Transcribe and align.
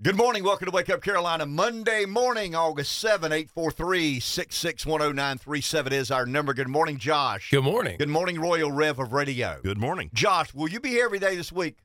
Good 0.00 0.16
morning. 0.16 0.44
Welcome 0.44 0.66
to 0.66 0.70
Wake 0.70 0.90
Up 0.90 1.02
Carolina. 1.02 1.44
Monday 1.44 2.04
morning, 2.04 2.54
August 2.54 3.00
7, 3.00 3.32
843 3.32 4.20
6610937 4.20 5.90
is 5.90 6.12
our 6.12 6.24
number. 6.24 6.54
Good 6.54 6.68
morning, 6.68 6.98
Josh. 6.98 7.50
Good 7.50 7.64
morning. 7.64 7.96
Good 7.98 8.08
morning, 8.08 8.40
Royal 8.40 8.70
Rev 8.70 9.00
of 9.00 9.12
Radio. 9.12 9.58
Good 9.60 9.78
morning. 9.78 10.08
Josh, 10.14 10.54
will 10.54 10.68
you 10.68 10.78
be 10.78 10.90
here 10.90 11.04
every 11.04 11.18
day 11.18 11.34
this 11.34 11.50
week? 11.50 11.78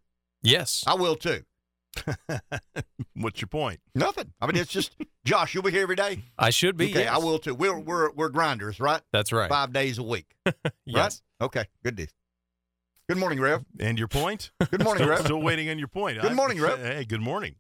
Yes. 0.44 0.84
I 0.86 0.94
will 0.94 1.16
too. 1.16 1.42
What's 3.16 3.42
your 3.42 3.48
point? 3.48 3.80
Nothing. 3.96 4.32
I 4.40 4.46
mean, 4.46 4.58
it's 4.58 4.72
just, 4.72 4.96
Josh, 5.26 5.56
you'll 5.56 5.64
be 5.64 5.72
here 5.72 5.82
every 5.82 5.96
day? 5.96 6.20
I 6.38 6.52
should 6.52 6.78
be. 6.78 6.92
Okay, 6.92 7.06
yes. 7.06 7.16
I 7.16 7.18
will 7.18 7.40
too. 7.40 7.56
We're, 7.56 7.80
we're, 7.80 8.12
we're 8.12 8.30
grinders, 8.30 8.80
right? 8.80 9.02
That's 9.12 9.32
right. 9.32 9.50
Five 9.50 9.74
days 9.74 9.98
a 9.98 10.04
week. 10.04 10.36
yes. 10.86 11.24
Right? 11.40 11.46
Okay, 11.48 11.66
good 11.84 11.96
deal. 11.96 12.08
Good 13.10 13.18
morning, 13.18 13.40
Rev. 13.40 13.66
And 13.80 13.98
your 13.98 14.08
point? 14.08 14.52
Good 14.70 14.84
morning, 14.84 15.04
still, 15.04 15.10
Rev. 15.10 15.26
still 15.26 15.42
waiting 15.42 15.68
on 15.72 15.80
your 15.80 15.88
point. 15.88 16.22
Good 16.22 16.36
morning, 16.36 16.62
Rev. 16.62 16.80
Hey, 16.80 17.06
good 17.06 17.20
morning. 17.20 17.56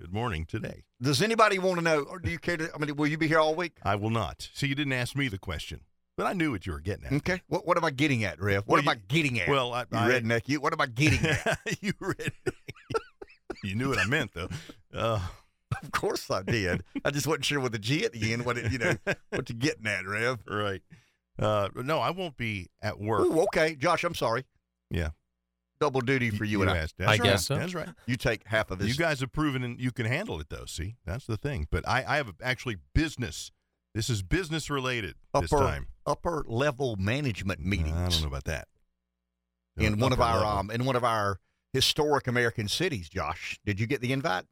Good 0.00 0.12
morning 0.12 0.46
today. 0.46 0.84
Does 1.02 1.20
anybody 1.22 1.58
want 1.58 1.78
to 1.78 1.82
know, 1.82 2.02
or 2.02 2.20
do 2.20 2.30
you 2.30 2.38
care 2.38 2.56
to, 2.56 2.70
I 2.72 2.78
mean, 2.78 2.94
will 2.94 3.08
you 3.08 3.18
be 3.18 3.26
here 3.26 3.40
all 3.40 3.56
week? 3.56 3.72
I 3.82 3.96
will 3.96 4.10
not. 4.10 4.48
See, 4.54 4.68
you 4.68 4.76
didn't 4.76 4.92
ask 4.92 5.16
me 5.16 5.26
the 5.26 5.38
question, 5.38 5.80
but 6.16 6.24
I 6.24 6.34
knew 6.34 6.52
what 6.52 6.66
you 6.66 6.72
were 6.72 6.78
getting 6.80 7.06
at. 7.06 7.12
Okay. 7.14 7.42
What, 7.48 7.66
what 7.66 7.76
am 7.76 7.84
I 7.84 7.90
getting 7.90 8.22
at, 8.22 8.40
Rev? 8.40 8.62
What 8.66 8.68
Well, 8.68 8.78
am 8.78 8.84
you- 8.84 8.90
I 8.92 8.94
getting 9.08 9.40
at? 9.40 9.48
Well, 9.48 9.72
I, 9.74 9.80
you 9.80 9.86
I 9.98 10.08
redneck, 10.08 10.42
you. 10.46 10.60
What 10.60 10.72
am 10.72 10.80
I 10.80 10.86
getting 10.86 11.26
at? 11.26 11.58
you 11.80 11.92
read. 11.98 12.32
you 13.64 13.74
knew 13.74 13.88
what 13.88 13.98
I 13.98 14.04
meant, 14.04 14.32
though. 14.34 14.48
Uh, 14.94 15.20
Of 15.82 15.92
course 15.92 16.30
I 16.30 16.42
did. 16.42 16.82
I 17.04 17.10
just 17.10 17.26
wasn't 17.26 17.44
sure 17.44 17.60
with 17.60 17.72
the 17.72 17.78
G 17.78 18.02
at 18.04 18.12
the 18.12 18.32
end 18.32 18.46
what 18.46 18.56
it, 18.56 18.72
you 18.72 18.78
know 18.78 18.94
what 19.30 19.50
you're 19.50 19.58
getting 19.58 19.86
at, 19.86 20.06
Rev. 20.06 20.38
right. 20.48 20.80
Uh, 21.38 21.68
no, 21.74 21.98
I 21.98 22.08
won't 22.10 22.38
be 22.38 22.70
at 22.80 22.98
work. 22.98 23.26
Ooh, 23.26 23.42
okay, 23.42 23.74
Josh. 23.74 24.02
I'm 24.02 24.14
sorry. 24.14 24.44
Yeah. 24.90 25.10
Double 25.80 26.00
duty 26.00 26.30
for 26.30 26.44
you, 26.44 26.60
and 26.62 26.70
I. 26.70 26.78
asked. 26.78 26.96
That's 26.98 27.08
I 27.08 27.12
right. 27.12 27.22
guess 27.22 27.46
so. 27.46 27.56
That's 27.56 27.74
right. 27.74 27.88
You 28.06 28.16
take 28.16 28.46
half 28.46 28.70
of 28.70 28.78
this. 28.80 28.88
You 28.88 28.94
guys 28.94 29.20
have 29.20 29.32
proven 29.32 29.62
and 29.62 29.80
you 29.80 29.92
can 29.92 30.06
handle 30.06 30.40
it, 30.40 30.48
though. 30.48 30.64
See, 30.64 30.96
that's 31.06 31.26
the 31.26 31.36
thing. 31.36 31.68
But 31.70 31.86
I, 31.88 32.04
I 32.06 32.16
have 32.16 32.34
actually 32.42 32.76
business. 32.94 33.52
This 33.94 34.10
is 34.10 34.22
business 34.22 34.68
related 34.70 35.14
this 35.34 35.52
upper 35.52 35.64
time. 35.64 35.86
upper 36.04 36.44
level 36.48 36.96
management 36.96 37.60
meetings 37.64 37.96
I 37.96 38.08
don't 38.08 38.22
know 38.22 38.26
about 38.28 38.44
that. 38.44 38.68
in 39.76 39.98
one 39.98 40.12
of 40.12 40.20
our 40.20 40.38
level. 40.40 40.48
um 40.58 40.70
in 40.70 40.84
one 40.84 40.96
of 40.96 41.04
our 41.04 41.38
historic 41.72 42.26
American 42.26 42.68
cities. 42.68 43.08
Josh, 43.08 43.58
did 43.64 43.78
you 43.80 43.86
get 43.86 44.00
the 44.00 44.12
invite? 44.12 44.44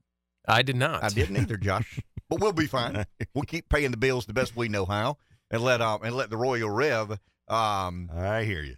I 0.48 0.62
did 0.62 0.76
not. 0.76 1.02
I 1.02 1.08
didn't 1.08 1.36
either, 1.38 1.56
Josh. 1.56 1.98
but 2.30 2.40
we'll 2.40 2.52
be 2.52 2.66
fine. 2.66 3.04
We'll 3.34 3.42
keep 3.44 3.68
paying 3.68 3.90
the 3.90 3.96
bills 3.96 4.26
the 4.26 4.32
best 4.32 4.56
we 4.56 4.68
know 4.68 4.84
how, 4.84 5.18
and 5.50 5.62
let 5.62 5.80
um 5.80 6.02
and 6.02 6.14
let 6.14 6.30
the 6.30 6.36
Royal 6.36 6.70
Rev 6.70 7.18
um 7.48 8.10
I 8.16 8.44
hear 8.44 8.62
you. 8.62 8.76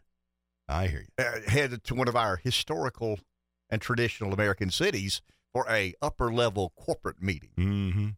I 0.69 0.86
hear 0.88 1.00
you. 1.19 1.24
uh, 1.24 1.48
head 1.50 1.83
to 1.84 1.94
one 1.94 2.08
of 2.08 2.16
our 2.16 2.36
historical 2.36 3.19
and 3.70 3.80
traditional 3.80 4.33
American 4.33 4.70
cities 4.70 5.22
for 5.52 5.66
a 5.69 5.94
upper 6.02 6.33
level 6.33 6.72
corporate 6.77 7.22
meeting. 7.22 7.50
Mm-hmm. 7.58 8.08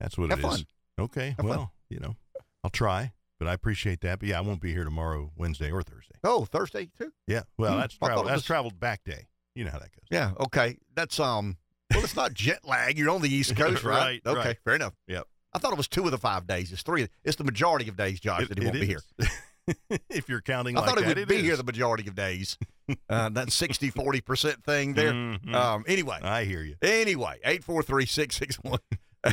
That's 0.00 0.16
what 0.18 0.30
Have 0.30 0.38
it 0.40 0.44
is. 0.44 0.50
fun. 0.50 0.66
Okay. 1.00 1.34
Have 1.36 1.44
well, 1.44 1.56
fun. 1.58 1.68
you 1.90 1.98
know, 2.00 2.16
I'll 2.62 2.70
try, 2.70 3.12
but 3.38 3.48
I 3.48 3.52
appreciate 3.54 4.00
that. 4.02 4.18
But 4.20 4.28
yeah, 4.28 4.38
I 4.38 4.42
won't 4.42 4.60
be 4.60 4.72
here 4.72 4.84
tomorrow, 4.84 5.32
Wednesday 5.36 5.70
or 5.70 5.82
Thursday. 5.82 6.16
Oh, 6.24 6.44
Thursday 6.44 6.88
too. 6.98 7.12
Yeah. 7.26 7.42
Well, 7.56 7.74
Hmm, 7.74 7.80
that's 7.80 7.94
travel. 7.96 8.24
That's 8.24 8.34
was- 8.36 8.44
traveled 8.44 8.78
back 8.78 9.02
day. 9.04 9.26
You 9.54 9.64
know 9.64 9.70
how 9.72 9.78
that 9.78 9.90
goes. 9.92 10.04
Yeah. 10.10 10.32
Okay. 10.38 10.76
That's 10.94 11.18
um. 11.18 11.56
Well, 11.92 12.04
it's 12.04 12.14
not 12.14 12.34
jet 12.34 12.60
lag. 12.66 12.98
You're 12.98 13.10
on 13.10 13.22
the 13.22 13.32
East 13.34 13.56
Coast, 13.56 13.82
right? 13.82 14.20
Right, 14.24 14.26
Okay. 14.26 14.48
right. 14.48 14.58
Fair 14.64 14.74
enough. 14.74 14.94
Yep. 15.08 15.26
I 15.54 15.58
thought 15.58 15.72
it 15.72 15.78
was 15.78 15.88
two 15.88 16.04
of 16.04 16.10
the 16.10 16.18
five 16.18 16.46
days. 16.46 16.70
It's 16.70 16.82
three. 16.82 17.08
It's 17.24 17.36
the 17.36 17.44
majority 17.44 17.88
of 17.88 17.96
days, 17.96 18.20
Josh, 18.20 18.42
It- 18.42 18.48
that 18.50 18.58
he 18.58 18.64
won't 18.66 18.78
be 18.78 18.86
here. 18.86 19.00
if 20.10 20.28
you're 20.28 20.40
counting 20.40 20.76
I 20.76 20.80
like 20.80 20.88
thought 20.88 20.98
that, 20.98 21.06
would 21.08 21.18
it 21.18 21.22
would 21.22 21.28
be 21.28 21.36
is. 21.36 21.42
here 21.42 21.56
the 21.56 21.64
majority 21.64 22.08
of 22.08 22.14
days. 22.14 22.56
uh, 23.10 23.28
that 23.30 23.52
60 23.52 23.90
40 23.90 24.20
percent 24.20 24.64
thing 24.64 24.94
there. 24.94 25.12
Mhm. 25.12 25.54
Um. 25.54 25.84
Anyway. 25.86 26.18
I 26.22 26.44
hear 26.44 26.62
you. 26.62 26.76
Anyway. 26.82 27.38
Eight 27.44 27.64
four 27.64 27.82
three 27.82 28.06
six 28.06 28.36
six 28.36 28.56
one. 28.56 28.80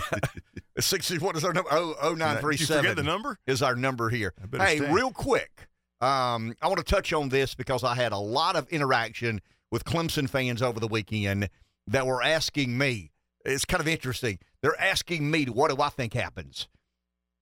Sixty. 0.79 1.17
What 1.19 1.37
is 1.37 1.45
our 1.45 1.53
number? 1.53 1.69
Oh, 1.71 1.95
oh 2.01 2.13
nine 2.15 2.37
three 2.37 2.57
Did 2.57 2.69
you 2.69 2.75
forget 2.75 2.95
the 2.95 3.03
number? 3.03 3.37
is 3.47 3.61
our 3.61 3.75
number 3.75 4.09
here. 4.09 4.33
Hey, 4.57 4.77
stay. 4.77 4.91
real 4.91 5.11
quick, 5.11 5.69
um, 6.01 6.53
I 6.61 6.67
want 6.67 6.79
to 6.79 6.83
touch 6.83 7.13
on 7.13 7.29
this 7.29 7.55
because 7.55 7.83
I 7.83 7.95
had 7.95 8.11
a 8.11 8.17
lot 8.17 8.55
of 8.55 8.67
interaction 8.69 9.41
with 9.71 9.85
Clemson 9.85 10.29
fans 10.29 10.61
over 10.61 10.79
the 10.79 10.87
weekend 10.87 11.49
that 11.87 12.05
were 12.05 12.21
asking 12.21 12.77
me. 12.77 13.11
It's 13.45 13.63
kind 13.63 13.79
of 13.79 13.87
interesting. 13.87 14.39
They're 14.61 14.79
asking 14.81 15.29
me, 15.29 15.45
what 15.45 15.69
do 15.69 15.81
I 15.81 15.89
think 15.89 16.13
happens? 16.13 16.67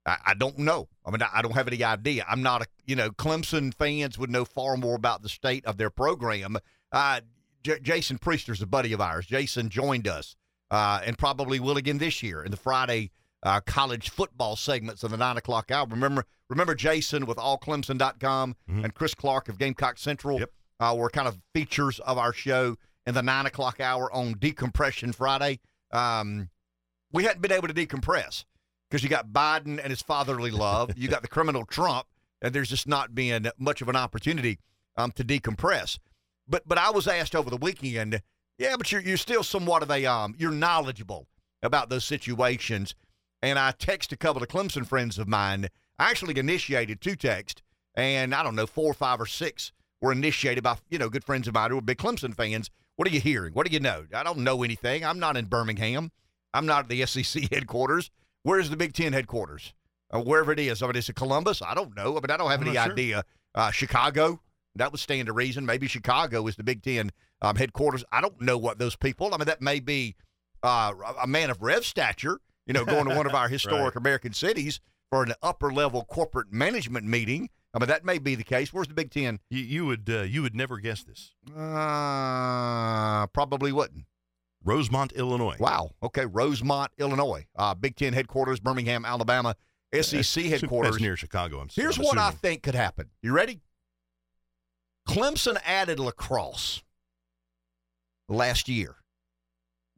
I, 0.06 0.16
I 0.26 0.34
don't 0.34 0.58
know. 0.58 0.88
I 1.06 1.10
mean, 1.10 1.22
I, 1.22 1.28
I 1.34 1.42
don't 1.42 1.52
have 1.54 1.68
any 1.68 1.82
idea. 1.82 2.24
I'm 2.28 2.42
not 2.42 2.62
a, 2.62 2.66
you 2.86 2.96
know, 2.96 3.10
Clemson 3.10 3.72
fans 3.74 4.18
would 4.18 4.30
know 4.30 4.44
far 4.44 4.76
more 4.76 4.94
about 4.96 5.22
the 5.22 5.28
state 5.28 5.64
of 5.66 5.76
their 5.76 5.90
program. 5.90 6.56
Uh, 6.92 7.20
J- 7.62 7.80
Jason 7.80 8.18
Priester's 8.18 8.60
a 8.62 8.66
buddy 8.66 8.92
of 8.92 9.00
ours. 9.00 9.26
Jason 9.26 9.68
joined 9.70 10.06
us 10.06 10.36
uh, 10.70 11.00
and 11.04 11.16
probably 11.18 11.58
will 11.60 11.76
again 11.76 11.98
this 11.98 12.22
year 12.22 12.42
in 12.42 12.50
the 12.50 12.56
Friday 12.56 13.10
uh, 13.42 13.60
college 13.60 14.10
football 14.10 14.56
segments 14.56 15.02
of 15.02 15.10
the 15.10 15.16
nine 15.16 15.36
o'clock 15.36 15.70
hour. 15.70 15.86
Remember, 15.86 16.24
remember 16.48 16.74
Jason 16.74 17.26
with 17.26 17.36
allclemson.com 17.38 18.56
Mhm. 18.70 18.84
and 18.84 18.94
Chris 18.94 19.14
Clark 19.14 19.48
of 19.48 19.58
Gamecock 19.58 19.98
Central 19.98 20.38
Yep. 20.40 20.50
uh, 20.80 20.94
were 20.96 21.10
kind 21.10 21.28
of 21.28 21.38
features 21.52 21.98
of 22.00 22.18
our 22.18 22.32
show 22.32 22.76
in 23.06 23.14
the 23.14 23.22
nine 23.22 23.46
o'clock 23.46 23.80
hour 23.80 24.10
on 24.12 24.34
Decompression 24.38 25.12
Friday. 25.12 25.60
Um, 25.92 26.48
we 27.12 27.24
hadn't 27.24 27.42
been 27.42 27.52
able 27.52 27.68
to 27.68 27.74
decompress 27.74 28.44
because 28.88 29.02
you 29.02 29.08
got 29.08 29.28
Biden 29.28 29.78
and 29.78 29.90
his 29.90 30.02
fatherly 30.02 30.50
love, 30.50 30.92
you 30.96 31.08
got 31.08 31.22
the 31.22 31.28
criminal 31.28 31.64
Trump, 31.64 32.06
and 32.42 32.54
there's 32.54 32.68
just 32.68 32.86
not 32.86 33.14
been 33.14 33.50
much 33.58 33.82
of 33.82 33.88
an 33.88 33.96
opportunity 33.96 34.58
um, 34.96 35.10
to 35.12 35.24
decompress. 35.24 35.98
But 36.46 36.66
but 36.66 36.78
I 36.78 36.90
was 36.90 37.08
asked 37.08 37.34
over 37.34 37.50
the 37.50 37.56
weekend, 37.56 38.20
yeah, 38.58 38.76
but 38.76 38.90
you're 38.92 39.00
you're 39.00 39.16
still 39.16 39.42
somewhat 39.42 39.82
of 39.82 39.90
a 39.90 40.04
um, 40.06 40.34
you're 40.38 40.50
knowledgeable 40.50 41.26
about 41.62 41.88
those 41.88 42.04
situations. 42.04 42.94
And 43.42 43.58
I 43.58 43.72
text 43.72 44.12
a 44.12 44.16
couple 44.16 44.42
of 44.42 44.48
Clemson 44.48 44.86
friends 44.86 45.18
of 45.18 45.28
mine. 45.28 45.68
I 45.98 46.10
actually 46.10 46.38
initiated 46.38 47.00
two 47.00 47.14
texts, 47.14 47.62
and 47.94 48.34
I 48.34 48.42
don't 48.42 48.56
know, 48.56 48.66
four, 48.66 48.94
five, 48.94 49.20
or 49.20 49.26
six 49.26 49.72
were 50.00 50.12
initiated 50.12 50.62
by 50.62 50.76
you 50.90 50.98
know 50.98 51.08
good 51.08 51.24
friends 51.24 51.48
of 51.48 51.54
mine 51.54 51.70
who 51.70 51.78
are 51.78 51.82
big 51.82 51.98
Clemson 51.98 52.34
fans. 52.34 52.70
What 52.96 53.08
are 53.08 53.10
you 53.10 53.20
hearing? 53.20 53.52
What 53.54 53.66
do 53.66 53.72
you 53.72 53.80
know? 53.80 54.04
I 54.14 54.22
don't 54.22 54.38
know 54.38 54.62
anything. 54.62 55.04
I'm 55.04 55.18
not 55.18 55.36
in 55.36 55.46
Birmingham. 55.46 56.12
I'm 56.52 56.66
not 56.66 56.84
at 56.84 56.88
the 56.88 57.04
SEC 57.22 57.50
headquarters. 57.52 58.10
Where's 58.44 58.70
the 58.70 58.76
Big 58.76 58.92
Ten 58.92 59.12
headquarters? 59.12 59.74
Uh, 60.14 60.20
wherever 60.20 60.52
it 60.52 60.60
is. 60.60 60.82
I 60.82 60.86
mean, 60.86 60.96
is 60.96 61.08
it 61.08 61.16
Columbus? 61.16 61.60
I 61.60 61.74
don't 61.74 61.96
know. 61.96 62.12
I 62.12 62.20
mean, 62.20 62.30
I 62.30 62.36
don't 62.36 62.50
have 62.50 62.60
I'm 62.60 62.68
any 62.68 62.76
sure. 62.76 62.92
idea. 62.92 63.24
Uh, 63.54 63.70
Chicago. 63.72 64.40
That 64.76 64.90
would 64.90 65.00
stand 65.00 65.26
to 65.26 65.32
reason. 65.32 65.64
Maybe 65.64 65.86
Chicago 65.86 66.46
is 66.46 66.56
the 66.56 66.64
Big 66.64 66.82
Ten 66.82 67.10
um, 67.40 67.56
headquarters. 67.56 68.04
I 68.12 68.20
don't 68.20 68.40
know 68.40 68.58
what 68.58 68.78
those 68.78 68.96
people. 68.96 69.32
I 69.32 69.38
mean, 69.38 69.46
that 69.46 69.62
may 69.62 69.80
be 69.80 70.16
uh, 70.62 70.92
a 71.22 71.26
man 71.26 71.50
of 71.50 71.62
rev 71.62 71.84
stature. 71.84 72.38
You 72.66 72.74
know, 72.74 72.84
going 72.84 73.06
to 73.08 73.14
one 73.14 73.26
of 73.26 73.34
our 73.34 73.48
historic 73.50 73.94
American 73.94 74.32
cities 74.32 74.80
for 75.10 75.22
an 75.22 75.32
upper 75.42 75.72
level 75.72 76.04
corporate 76.04 76.52
management 76.52 77.06
meeting. 77.06 77.50
I 77.72 77.78
mean, 77.78 77.88
that 77.88 78.04
may 78.04 78.18
be 78.18 78.34
the 78.34 78.44
case. 78.44 78.72
Where's 78.72 78.88
the 78.88 78.94
Big 78.94 79.10
Ten? 79.10 79.40
You, 79.48 79.62
you 79.62 79.86
would 79.86 80.10
uh, 80.10 80.22
you 80.22 80.42
would 80.42 80.54
never 80.54 80.78
guess 80.78 81.04
this. 81.04 81.32
Uh, 81.56 83.26
probably 83.28 83.72
wouldn't. 83.72 84.06
Rosemont, 84.64 85.12
Illinois. 85.12 85.56
Wow. 85.58 85.90
Okay. 86.02 86.26
Rosemont, 86.26 86.90
Illinois. 86.98 87.46
Uh, 87.56 87.74
Big 87.74 87.96
Ten 87.96 88.12
headquarters, 88.12 88.60
Birmingham, 88.60 89.04
Alabama. 89.04 89.54
SEC 90.02 90.44
headquarters. 90.44 91.00
Near 91.00 91.16
Chicago. 91.16 91.60
I'm, 91.60 91.68
Here's 91.72 91.98
I'm 91.98 92.04
what 92.04 92.18
I 92.18 92.30
think 92.30 92.62
could 92.62 92.74
happen. 92.74 93.10
You 93.22 93.32
ready? 93.32 93.60
Clemson 95.08 95.58
added 95.64 96.00
lacrosse 96.00 96.82
last 98.28 98.68
year. 98.68 98.96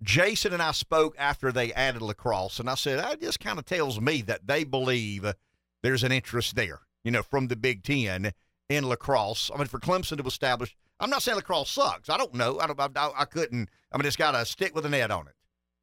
Jason 0.03 0.53
and 0.53 0.63
I 0.63 0.73
spoke 0.73 1.15
after 1.19 1.51
they 1.51 1.73
added 1.73 2.03
lacrosse, 2.03 2.61
and 2.61 2.69
I 2.69 2.75
said, 2.75 2.99
that 2.99 3.21
just 3.21 3.41
kind 3.41 3.59
of 3.59 3.65
tells 3.65 4.01
me 4.01 4.21
that 4.23 4.47
they 4.47 4.65
believe 4.65 5.33
there's 5.83 6.05
an 6.05 6.13
interest 6.13 6.55
there, 6.55 6.81
you 7.03 7.11
know, 7.11 7.23
from 7.23 7.49
the 7.49 7.57
Big 7.57 7.83
Ten 7.83 8.33
in 8.69 8.89
lacrosse. 8.89 9.51
I 9.55 9.57
mean, 9.57 9.69
for 9.69 9.81
Clemson 9.81 10.19
to 10.19 10.27
establish, 10.27 10.77
I'm 10.99 11.11
not 11.11 11.23
saying 11.23 11.37
lacrosse 11.37 11.71
sucks. 11.71 12.09
I 12.09 12.17
don't 12.17 12.35
know. 12.35 12.59
I, 12.59 12.67
don't, 12.67 12.81
I, 12.97 13.11
I 13.17 13.25
couldn't. 13.25 13.69
I 13.93 13.99
mean, 13.99 14.07
it's 14.07 14.17
got 14.17 14.35
a 14.35 14.45
stick 14.45 14.75
with 14.75 14.87
a 14.87 14.89
net 14.89 15.11
on 15.11 15.29
it, 15.29 15.35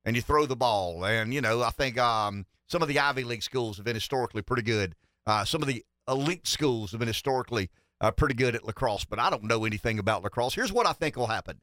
and 0.06 0.16
you 0.16 0.22
throw 0.22 0.46
the 0.46 0.56
ball. 0.56 1.06
And, 1.06 1.34
you 1.34 1.42
know, 1.42 1.62
I 1.62 1.70
think 1.70 1.98
um, 1.98 2.46
some 2.68 2.82
of 2.82 2.88
the 2.88 3.00
Ivy 3.00 3.24
League 3.24 3.44
schools 3.44 3.78
have 3.78 3.86
been 3.86 3.96
historically 3.96 4.42
pretty 4.42 4.64
good. 4.64 4.96
Uh, 5.26 5.46
some 5.46 5.62
of 5.62 5.68
the 5.68 5.86
elite 6.08 6.48
schools 6.48 6.92
have 6.92 7.00
been 7.00 7.08
historically 7.08 7.70
uh, 8.02 8.12
pretty 8.12 8.36
good 8.36 8.56
at 8.56 8.66
lacrosse, 8.66 9.06
but 9.06 9.20
I 9.20 9.30
don't 9.30 9.44
know 9.44 9.66
anything 9.66 10.00
about 10.00 10.24
lacrosse. 10.24 10.56
Here's 10.56 10.74
what 10.74 10.88
I 10.88 10.94
think 10.94 11.16
will 11.16 11.28
happen 11.28 11.62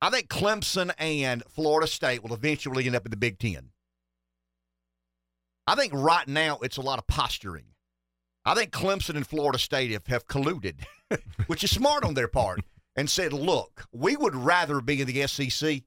I 0.00 0.10
think 0.10 0.28
Clemson 0.28 0.92
and 0.98 1.42
Florida 1.48 1.86
State 1.86 2.22
will 2.22 2.34
eventually 2.34 2.86
end 2.86 2.96
up 2.96 3.06
in 3.06 3.10
the 3.10 3.16
Big 3.16 3.38
Ten. 3.38 3.70
I 5.66 5.74
think 5.74 5.92
right 5.94 6.28
now 6.28 6.58
it's 6.62 6.76
a 6.76 6.82
lot 6.82 6.98
of 6.98 7.06
posturing. 7.06 7.64
I 8.44 8.54
think 8.54 8.70
Clemson 8.70 9.16
and 9.16 9.26
Florida 9.26 9.58
State 9.58 9.90
have, 9.90 10.06
have 10.06 10.28
colluded, 10.28 10.84
which 11.46 11.64
is 11.64 11.70
smart 11.70 12.04
on 12.04 12.14
their 12.14 12.28
part, 12.28 12.60
and 12.96 13.10
said, 13.10 13.32
look, 13.32 13.86
we 13.92 14.16
would 14.16 14.34
rather 14.34 14.80
be 14.80 15.00
in 15.00 15.06
the 15.06 15.26
SEC, 15.26 15.82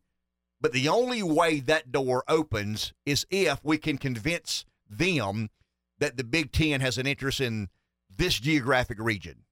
but 0.61 0.73
the 0.73 0.87
only 0.87 1.23
way 1.23 1.59
that 1.61 1.91
door 1.91 2.23
opens 2.27 2.93
is 3.05 3.25
if 3.29 3.63
we 3.63 3.77
can 3.77 3.97
convince 3.97 4.65
them 4.89 5.49
that 5.97 6.17
the 6.17 6.23
Big 6.23 6.51
Ten 6.51 6.81
has 6.81 6.97
an 6.97 7.07
interest 7.07 7.41
in 7.41 7.69
this 8.15 8.39
geographic 8.39 8.99
region. 8.99 9.43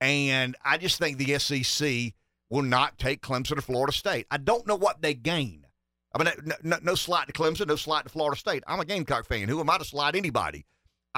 And 0.00 0.56
I 0.64 0.78
just 0.78 0.98
think 0.98 1.18
the 1.18 1.38
SEC 1.38 2.14
will 2.50 2.62
not 2.62 2.98
take 2.98 3.20
Clemson 3.20 3.58
or 3.58 3.62
Florida 3.62 3.92
State. 3.92 4.26
I 4.30 4.36
don't 4.36 4.66
know 4.66 4.76
what 4.76 5.02
they 5.02 5.14
gain. 5.14 5.66
I 6.14 6.22
mean, 6.22 6.32
no, 6.44 6.54
no, 6.62 6.78
no 6.82 6.94
slight 6.94 7.26
to 7.26 7.32
Clemson, 7.32 7.66
no 7.66 7.76
slight 7.76 8.04
to 8.04 8.10
Florida 8.10 8.38
State. 8.38 8.62
I'm 8.66 8.80
a 8.80 8.84
Gamecock 8.84 9.26
fan. 9.26 9.48
Who 9.48 9.60
am 9.60 9.68
I 9.68 9.78
to 9.78 9.84
slide 9.84 10.16
anybody? 10.16 10.64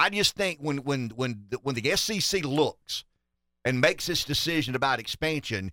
I 0.01 0.09
just 0.09 0.35
think 0.35 0.57
when 0.59 0.77
when 0.77 1.11
when 1.15 1.45
the, 1.49 1.57
when 1.57 1.75
the 1.75 1.95
SEC 1.95 2.43
looks 2.43 3.05
and 3.63 3.79
makes 3.79 4.07
this 4.07 4.25
decision 4.25 4.73
about 4.73 4.99
expansion, 4.99 5.71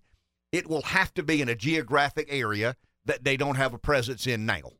it 0.51 0.69
will 0.69 0.83
have 0.83 1.11
to 1.15 1.23
be 1.23 1.41
in 1.41 1.49
a 1.49 1.55
geographic 1.55 2.27
area 2.29 2.75
that 3.05 3.23
they 3.23 3.37
don't 3.37 3.55
have 3.55 3.73
a 3.73 3.79
presence 3.79 4.27
in 4.27 4.45
now. 4.45 4.71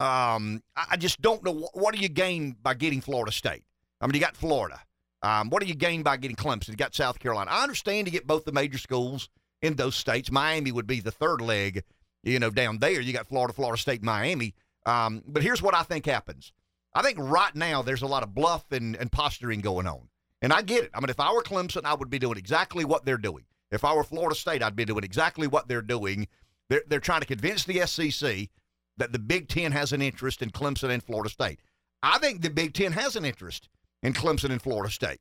Um, 0.00 0.62
I 0.76 0.98
just 0.98 1.22
don't 1.22 1.42
know 1.42 1.70
what, 1.72 1.94
do 1.94 2.00
you 2.00 2.10
gain 2.10 2.54
by 2.62 2.74
getting 2.74 3.00
Florida 3.00 3.32
State. 3.32 3.64
I 4.02 4.06
mean, 4.06 4.12
you 4.12 4.20
got 4.20 4.36
Florida. 4.36 4.82
Um, 5.22 5.48
what 5.48 5.62
do 5.62 5.68
you 5.68 5.74
gain 5.74 6.02
by 6.02 6.18
getting 6.18 6.36
Clemson? 6.36 6.68
You 6.68 6.76
got 6.76 6.94
South 6.94 7.18
Carolina. 7.18 7.50
I 7.50 7.62
understand 7.62 8.06
you 8.06 8.12
get 8.12 8.26
both 8.26 8.44
the 8.44 8.52
major 8.52 8.76
schools 8.76 9.30
in 9.62 9.76
those 9.76 9.96
states. 9.96 10.30
Miami 10.30 10.72
would 10.72 10.86
be 10.86 11.00
the 11.00 11.10
third 11.10 11.40
leg, 11.40 11.84
you 12.22 12.38
know, 12.38 12.50
down 12.50 12.76
there. 12.80 13.00
You 13.00 13.14
got 13.14 13.26
Florida, 13.28 13.54
Florida 13.54 13.80
State, 13.80 14.02
Miami. 14.02 14.52
Um, 14.84 15.22
but 15.26 15.42
here's 15.42 15.62
what 15.62 15.74
I 15.74 15.84
think 15.84 16.04
happens. 16.04 16.52
I 16.96 17.02
think 17.02 17.18
right 17.20 17.54
now 17.54 17.82
there's 17.82 18.00
a 18.00 18.06
lot 18.06 18.22
of 18.22 18.34
bluff 18.34 18.72
and, 18.72 18.96
and 18.96 19.12
posturing 19.12 19.60
going 19.60 19.86
on. 19.86 20.08
And 20.40 20.50
I 20.50 20.62
get 20.62 20.84
it. 20.84 20.90
I 20.94 21.00
mean, 21.00 21.10
if 21.10 21.20
I 21.20 21.30
were 21.30 21.42
Clemson, 21.42 21.84
I 21.84 21.94
would 21.94 22.08
be 22.08 22.18
doing 22.18 22.38
exactly 22.38 22.86
what 22.86 23.04
they're 23.04 23.18
doing. 23.18 23.44
If 23.70 23.84
I 23.84 23.94
were 23.94 24.02
Florida 24.02 24.34
State, 24.34 24.62
I'd 24.62 24.76
be 24.76 24.86
doing 24.86 25.04
exactly 25.04 25.46
what 25.46 25.68
they're 25.68 25.82
doing. 25.82 26.26
They're, 26.70 26.84
they're 26.88 26.98
trying 26.98 27.20
to 27.20 27.26
convince 27.26 27.64
the 27.64 27.86
SEC 27.86 28.48
that 28.96 29.12
the 29.12 29.18
Big 29.18 29.48
Ten 29.48 29.72
has 29.72 29.92
an 29.92 30.00
interest 30.00 30.40
in 30.40 30.50
Clemson 30.50 30.88
and 30.88 31.02
Florida 31.02 31.28
State. 31.28 31.60
I 32.02 32.18
think 32.18 32.40
the 32.40 32.48
Big 32.48 32.72
Ten 32.72 32.92
has 32.92 33.14
an 33.14 33.26
interest 33.26 33.68
in 34.02 34.14
Clemson 34.14 34.50
and 34.50 34.62
Florida 34.62 34.90
State. 34.90 35.20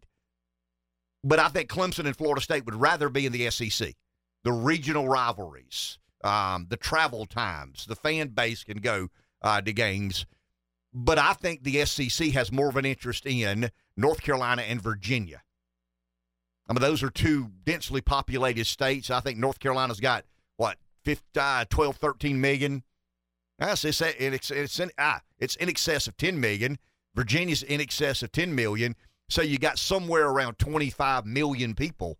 But 1.25 1.39
I 1.39 1.49
think 1.49 1.69
Clemson 1.69 2.05
and 2.05 2.15
Florida 2.15 2.39
State 2.41 2.63
would 2.65 2.75
rather 2.75 3.09
be 3.09 3.25
in 3.25 3.33
the 3.33 3.49
SEC. 3.49 3.95
The 4.45 4.53
regional 4.53 5.09
rivalries, 5.09 5.97
um, 6.23 6.67
the 6.69 6.77
travel 6.77 7.25
times, 7.25 7.85
the 7.85 7.95
fan 7.95 8.29
base 8.29 8.63
can 8.63 8.77
go 8.77 9.09
uh, 9.41 9.59
to 9.59 9.73
games. 9.73 10.25
But 10.97 11.19
I 11.19 11.33
think 11.33 11.63
the 11.63 11.83
SEC 11.83 12.29
has 12.29 12.53
more 12.53 12.69
of 12.69 12.77
an 12.77 12.85
interest 12.85 13.25
in 13.25 13.69
North 13.97 14.21
Carolina 14.21 14.61
and 14.61 14.81
Virginia. 14.81 15.43
I 16.69 16.73
mean, 16.73 16.81
those 16.81 17.03
are 17.03 17.09
two 17.09 17.51
densely 17.65 17.99
populated 17.99 18.65
states. 18.65 19.09
I 19.09 19.19
think 19.19 19.37
North 19.37 19.59
Carolina's 19.59 19.99
got, 19.99 20.23
what, 20.55 20.77
15, 21.03 21.23
uh, 21.35 21.65
12, 21.69 21.97
13 21.97 22.39
million. 22.39 22.83
Yes, 23.59 23.83
it's, 23.83 23.99
it's, 23.99 24.49
it's, 24.49 24.79
in, 24.79 24.89
ah, 24.97 25.19
it's 25.37 25.57
in 25.57 25.67
excess 25.67 26.07
of 26.07 26.15
10 26.15 26.39
million. 26.39 26.79
Virginia's 27.13 27.61
in 27.61 27.81
excess 27.81 28.23
of 28.23 28.31
10 28.31 28.55
million. 28.55 28.95
So 29.27 29.41
you 29.41 29.57
got 29.59 29.77
somewhere 29.77 30.29
around 30.29 30.59
25 30.59 31.25
million 31.25 31.75
people, 31.75 32.19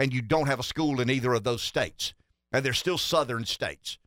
and 0.00 0.12
you 0.12 0.20
don't 0.20 0.48
have 0.48 0.58
a 0.58 0.64
school 0.64 1.00
in 1.00 1.10
either 1.10 1.32
of 1.32 1.44
those 1.44 1.62
states. 1.62 2.12
And 2.52 2.64
they're 2.64 2.72
still 2.72 2.98
southern 2.98 3.44
states. 3.44 3.98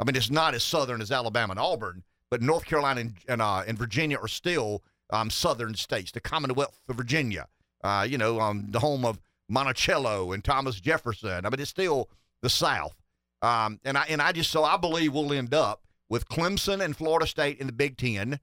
I 0.00 0.04
mean, 0.04 0.16
it's 0.16 0.30
not 0.30 0.54
as 0.54 0.64
southern 0.64 1.00
as 1.00 1.12
Alabama 1.12 1.52
and 1.52 1.60
Auburn, 1.60 2.02
but 2.34 2.42
North 2.42 2.64
Carolina 2.64 3.00
and, 3.00 3.14
and, 3.28 3.40
uh, 3.40 3.62
and 3.64 3.78
Virginia 3.78 4.18
are 4.20 4.26
still 4.26 4.82
um, 5.10 5.30
southern 5.30 5.72
states, 5.76 6.10
the 6.10 6.20
Commonwealth 6.20 6.80
of 6.88 6.96
Virginia, 6.96 7.46
uh, 7.84 8.04
you 8.10 8.18
know, 8.18 8.40
um, 8.40 8.66
the 8.70 8.80
home 8.80 9.04
of 9.04 9.20
Monticello 9.48 10.32
and 10.32 10.42
Thomas 10.42 10.80
Jefferson. 10.80 11.46
I 11.46 11.48
mean, 11.48 11.60
it's 11.60 11.70
still 11.70 12.10
the 12.42 12.50
South. 12.50 12.96
Um, 13.40 13.78
and 13.84 13.96
I 13.96 14.06
and 14.08 14.20
I 14.20 14.32
just 14.32 14.50
so 14.50 14.64
I 14.64 14.76
believe 14.76 15.14
we'll 15.14 15.32
end 15.32 15.54
up 15.54 15.84
with 16.08 16.28
Clemson 16.28 16.84
and 16.84 16.96
Florida 16.96 17.24
State 17.24 17.60
in 17.60 17.68
the 17.68 17.72
Big 17.72 17.96
Ten. 17.96 18.40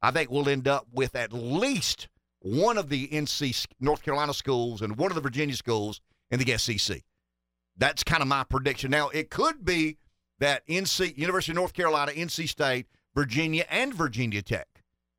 I 0.00 0.10
think 0.10 0.30
we'll 0.30 0.48
end 0.48 0.66
up 0.66 0.86
with 0.90 1.14
at 1.14 1.30
least 1.30 2.08
one 2.40 2.78
of 2.78 2.88
the 2.88 3.08
NC 3.08 3.66
North 3.78 4.02
Carolina 4.02 4.32
schools 4.32 4.80
and 4.80 4.96
one 4.96 5.10
of 5.10 5.16
the 5.16 5.20
Virginia 5.20 5.54
schools 5.54 6.00
in 6.30 6.40
the 6.40 6.56
SEC. 6.56 7.02
That's 7.76 8.02
kind 8.02 8.22
of 8.22 8.28
my 8.28 8.44
prediction. 8.44 8.90
Now 8.90 9.10
it 9.10 9.28
could 9.28 9.66
be 9.66 9.98
that 10.38 10.66
NC 10.66 11.18
University 11.18 11.52
of 11.52 11.56
North 11.56 11.74
Carolina, 11.74 12.12
NC 12.12 12.48
State, 12.48 12.86
Virginia, 13.18 13.64
and 13.68 13.92
Virginia 13.92 14.40
Tech 14.40 14.68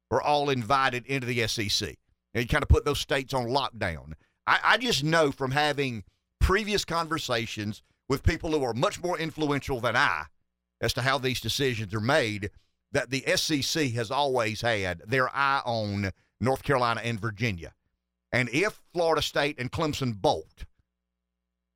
are 0.10 0.22
all 0.22 0.50
invited 0.50 1.06
into 1.08 1.28
the 1.28 1.46
SEC. 1.50 1.98
And 2.34 2.42
you 2.42 2.48
kind 2.48 2.64
of 2.64 2.70
put 2.70 2.86
those 2.86 3.00
states 3.00 3.34
on 3.34 3.48
lockdown. 3.48 4.14
I, 4.48 4.60
I 4.64 4.78
just 4.78 5.04
know 5.04 5.34
from 5.34 5.52
having 5.52 6.06
previous 6.40 6.86
conversations 6.86 7.84
with 8.08 8.24
people 8.24 8.52
who 8.52 8.64
are 8.64 8.74
much 8.74 9.04
more 9.04 9.20
influential 9.20 9.82
than 9.82 9.98
I 9.98 10.28
as 10.80 10.94
to 10.94 11.02
how 11.02 11.18
these 11.18 11.42
decisions 11.42 11.94
are 11.94 12.00
made 12.00 12.52
that 12.94 13.10
the 13.10 13.22
SEC 13.36 13.92
has 13.92 14.12
always 14.12 14.62
had 14.62 15.02
their 15.06 15.28
eye 15.36 15.62
on 15.66 16.12
North 16.40 16.64
Carolina 16.64 17.02
and 17.04 17.20
Virginia. 17.20 17.74
And 18.32 18.48
if 18.54 18.82
Florida 18.94 19.22
State 19.22 19.60
and 19.60 19.74
Clemson 19.74 20.16
bolt, 20.16 20.64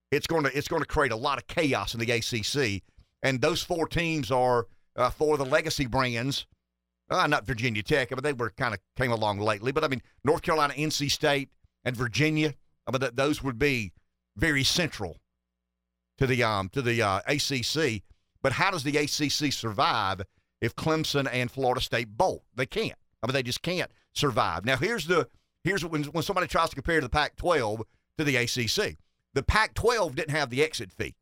it's 0.10 0.28
going 0.28 0.46
to 0.46 0.58
it's 0.58 0.70
going 0.70 0.84
to 0.84 0.88
create 0.88 1.12
a 1.12 1.18
lot 1.18 1.38
of 1.38 1.48
chaos 1.48 1.94
in 1.94 2.00
the 2.00 2.10
ACC. 2.10 2.82
And 3.22 3.42
those 3.42 3.62
four 3.62 3.90
teams 3.90 4.32
are 4.32 4.68
uh, 4.96 5.10
for 5.10 5.38
the 5.38 5.46
legacy 5.46 5.86
brands 5.86 6.46
uh, 7.10 7.28
not 7.28 7.46
Virginia 7.46 7.84
Tech, 7.84 8.10
but 8.10 8.24
they 8.24 8.34
were 8.34 8.52
kind 8.52 8.74
of 8.74 8.80
came 8.96 9.12
along 9.12 9.40
lately. 9.40 9.72
But 9.72 9.84
I 9.84 9.88
mean, 9.88 10.02
North 10.24 10.42
Carolina, 10.42 10.74
NC 10.74 11.12
State, 11.12 11.50
and 11.84 11.96
Virginia. 11.96 12.54
I 12.88 12.92
mean, 12.92 13.02
th- 13.02 13.14
those 13.16 13.44
would 13.44 13.60
be 13.60 13.94
very 14.36 14.64
central 14.64 15.18
to 16.18 16.28
the 16.28 16.44
um 16.44 16.70
to 16.70 16.82
the 16.82 17.02
uh, 17.02 17.20
ACC. 17.28 18.04
But 18.42 18.54
how 18.54 18.72
does 18.72 18.84
the 18.84 18.98
ACC 18.98 19.54
survive 19.54 20.22
if 20.62 20.76
Clemson 20.76 21.30
and 21.32 21.50
Florida 21.50 21.82
State 21.82 22.18
bolt? 22.18 22.44
They 22.56 22.66
can't. 22.66 22.98
I 23.22 23.28
mean, 23.28 23.34
they 23.34 23.44
just 23.44 23.62
can't 23.62 23.92
survive. 24.14 24.66
Now, 24.66 24.78
here's 24.78 25.08
the 25.08 25.28
here's 25.64 25.86
when 25.86 26.04
when 26.06 26.24
somebody 26.24 26.48
tries 26.48 26.70
to 26.70 26.76
compare 26.76 27.02
the 27.02 27.10
Pac-12 27.10 27.84
to 28.18 28.24
the 28.24 28.36
ACC. 28.36 28.98
The 29.34 29.44
Pac-12 29.44 30.16
didn't 30.16 30.36
have 30.36 30.50
the 30.50 30.64
exit 30.64 30.92
fee 30.92 31.16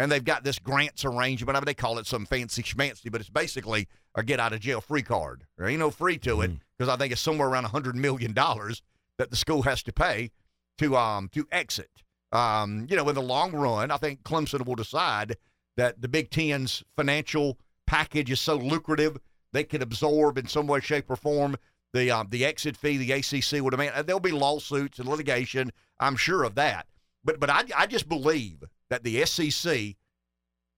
and 0.00 0.10
they've 0.10 0.24
got 0.24 0.44
this 0.44 0.58
grants 0.58 1.04
arrangement. 1.04 1.56
I 1.56 1.60
mean, 1.60 1.66
they 1.66 1.74
call 1.74 1.98
it 1.98 2.06
some 2.06 2.24
fancy 2.24 2.62
schmancy, 2.62 3.10
but 3.10 3.20
it's 3.20 3.30
basically 3.30 3.86
a 4.14 4.22
get 4.22 4.40
out 4.40 4.52
of 4.52 4.60
jail 4.60 4.80
free 4.80 5.02
card. 5.02 5.44
There 5.58 5.68
ain't 5.68 5.78
no 5.78 5.90
free 5.90 6.18
to 6.18 6.40
it 6.40 6.52
because 6.78 6.90
mm. 6.90 6.94
I 6.94 6.96
think 6.96 7.12
it's 7.12 7.20
somewhere 7.20 7.48
around 7.48 7.64
hundred 7.64 7.96
million 7.96 8.32
dollars 8.32 8.82
that 9.18 9.30
the 9.30 9.36
school 9.36 9.62
has 9.62 9.82
to 9.84 9.92
pay 9.92 10.30
to 10.78 10.96
um 10.96 11.28
to 11.34 11.46
exit. 11.52 11.90
Um, 12.32 12.86
you 12.88 12.96
know, 12.96 13.08
in 13.08 13.14
the 13.14 13.22
long 13.22 13.52
run, 13.52 13.90
I 13.90 13.96
think 13.96 14.22
Clemson 14.22 14.64
will 14.64 14.76
decide 14.76 15.36
that 15.76 16.00
the 16.00 16.08
Big 16.08 16.30
Ten's 16.30 16.82
financial 16.96 17.58
package 17.86 18.30
is 18.30 18.40
so 18.40 18.56
lucrative 18.56 19.18
they 19.52 19.64
can 19.64 19.82
absorb 19.82 20.38
in 20.38 20.46
some 20.46 20.66
way, 20.66 20.80
shape, 20.80 21.10
or 21.10 21.16
form 21.16 21.56
the 21.92 22.10
um, 22.10 22.28
the 22.30 22.44
exit 22.44 22.76
fee. 22.76 22.96
The 22.96 23.12
ACC 23.12 23.62
would 23.62 23.72
demand. 23.72 24.06
There'll 24.06 24.20
be 24.20 24.30
lawsuits 24.30 24.98
and 24.98 25.08
litigation. 25.08 25.72
I'm 25.98 26.16
sure 26.16 26.44
of 26.44 26.54
that. 26.54 26.86
But 27.24 27.40
but 27.40 27.50
I 27.50 27.64
I 27.76 27.86
just 27.86 28.08
believe 28.08 28.62
that 28.90 29.04
the 29.04 29.24
SEC, 29.24 29.96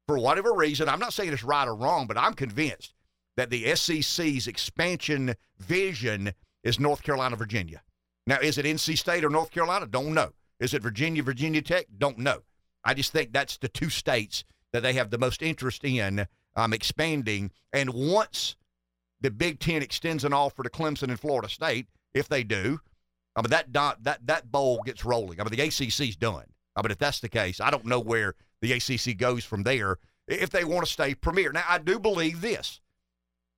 for 0.06 0.19
whatever 0.19 0.53
reason, 0.53 0.88
I'm 0.88 1.00
not 1.00 1.12
saying 1.12 1.32
it's 1.32 1.43
right 1.43 1.67
or 1.67 1.75
wrong, 1.75 2.06
but 2.06 2.19
I'm 2.19 2.35
convinced 2.35 2.94
that 3.37 3.51
the 3.51 3.75
SEC's 3.75 4.46
expansion 4.46 5.34
vision 5.58 6.32
is 6.63 6.79
North 6.79 7.03
Carolina, 7.03 7.37
Virginia. 7.37 7.82
Now, 8.27 8.39
is 8.39 8.58
it 8.58 8.67
NC 8.67 8.98
State 8.98 9.25
or 9.25 9.31
North 9.31 9.51
Carolina? 9.51 9.87
Don't 9.87 10.15
know. 10.15 10.32
Is 10.60 10.75
it 10.75 10.82
Virginia, 10.82 11.22
Virginia 11.22 11.63
Tech? 11.63 11.87
Don't 11.98 12.19
know. 12.19 12.43
I 12.84 12.94
just 12.94 13.13
think 13.13 13.32
that's 13.32 13.56
the 13.56 13.69
two 13.69 13.91
states 13.91 14.44
that 14.72 14.82
they 14.82 14.93
have 14.93 15.10
the 15.10 15.19
most 15.19 15.43
interest 15.43 15.84
in 15.84 16.27
um, 16.56 16.72
expanding. 16.72 17.51
And 17.72 17.91
once 17.91 18.56
the 19.20 19.31
Big 19.31 19.58
Ten 19.58 19.82
extends 19.82 20.25
an 20.25 20.32
offer 20.32 20.63
to 20.63 20.70
Clemson 20.70 21.05
and 21.05 21.19
Florida 21.19 21.48
State, 21.48 21.87
if 22.15 22.29
they 22.29 22.44
do, 22.44 22.81
I 23.34 23.41
mean 23.41 23.51
that 23.51 23.72
that 23.72 24.27
that 24.27 24.53
bowl 24.53 24.82
gets 24.84 25.05
rolling. 25.05 25.41
I 25.41 25.44
mean 25.44 25.53
the 25.53 25.63
ACC's 25.63 26.17
done. 26.17 26.44
Uh, 26.76 26.82
but 26.82 26.91
if 26.91 26.98
that's 26.98 27.20
the 27.20 27.29
case, 27.29 27.60
I 27.60 27.70
don't 27.70 27.84
know 27.84 28.00
where 28.00 28.34
the 28.60 28.72
ACC 28.72 29.17
goes 29.17 29.44
from 29.44 29.62
there 29.62 29.98
if 30.26 30.50
they 30.50 30.64
want 30.64 30.86
to 30.86 30.93
stay 30.93 31.14
premier. 31.14 31.52
Now, 31.52 31.64
I 31.69 31.79
do 31.79 31.98
believe 31.98 32.41
this. 32.41 32.81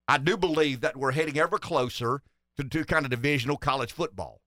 I 0.09 0.18
do 0.18 0.37
believe 0.37 0.80
that 0.80 0.97
we're 0.97 1.12
heading 1.12 1.38
ever 1.38 1.59
closer 1.59 2.23
to, 2.56 2.64
to 2.64 2.85
kind 2.85 3.04
of 3.04 3.11
divisional 3.11 3.56
college 3.56 3.92
football. 3.92 4.40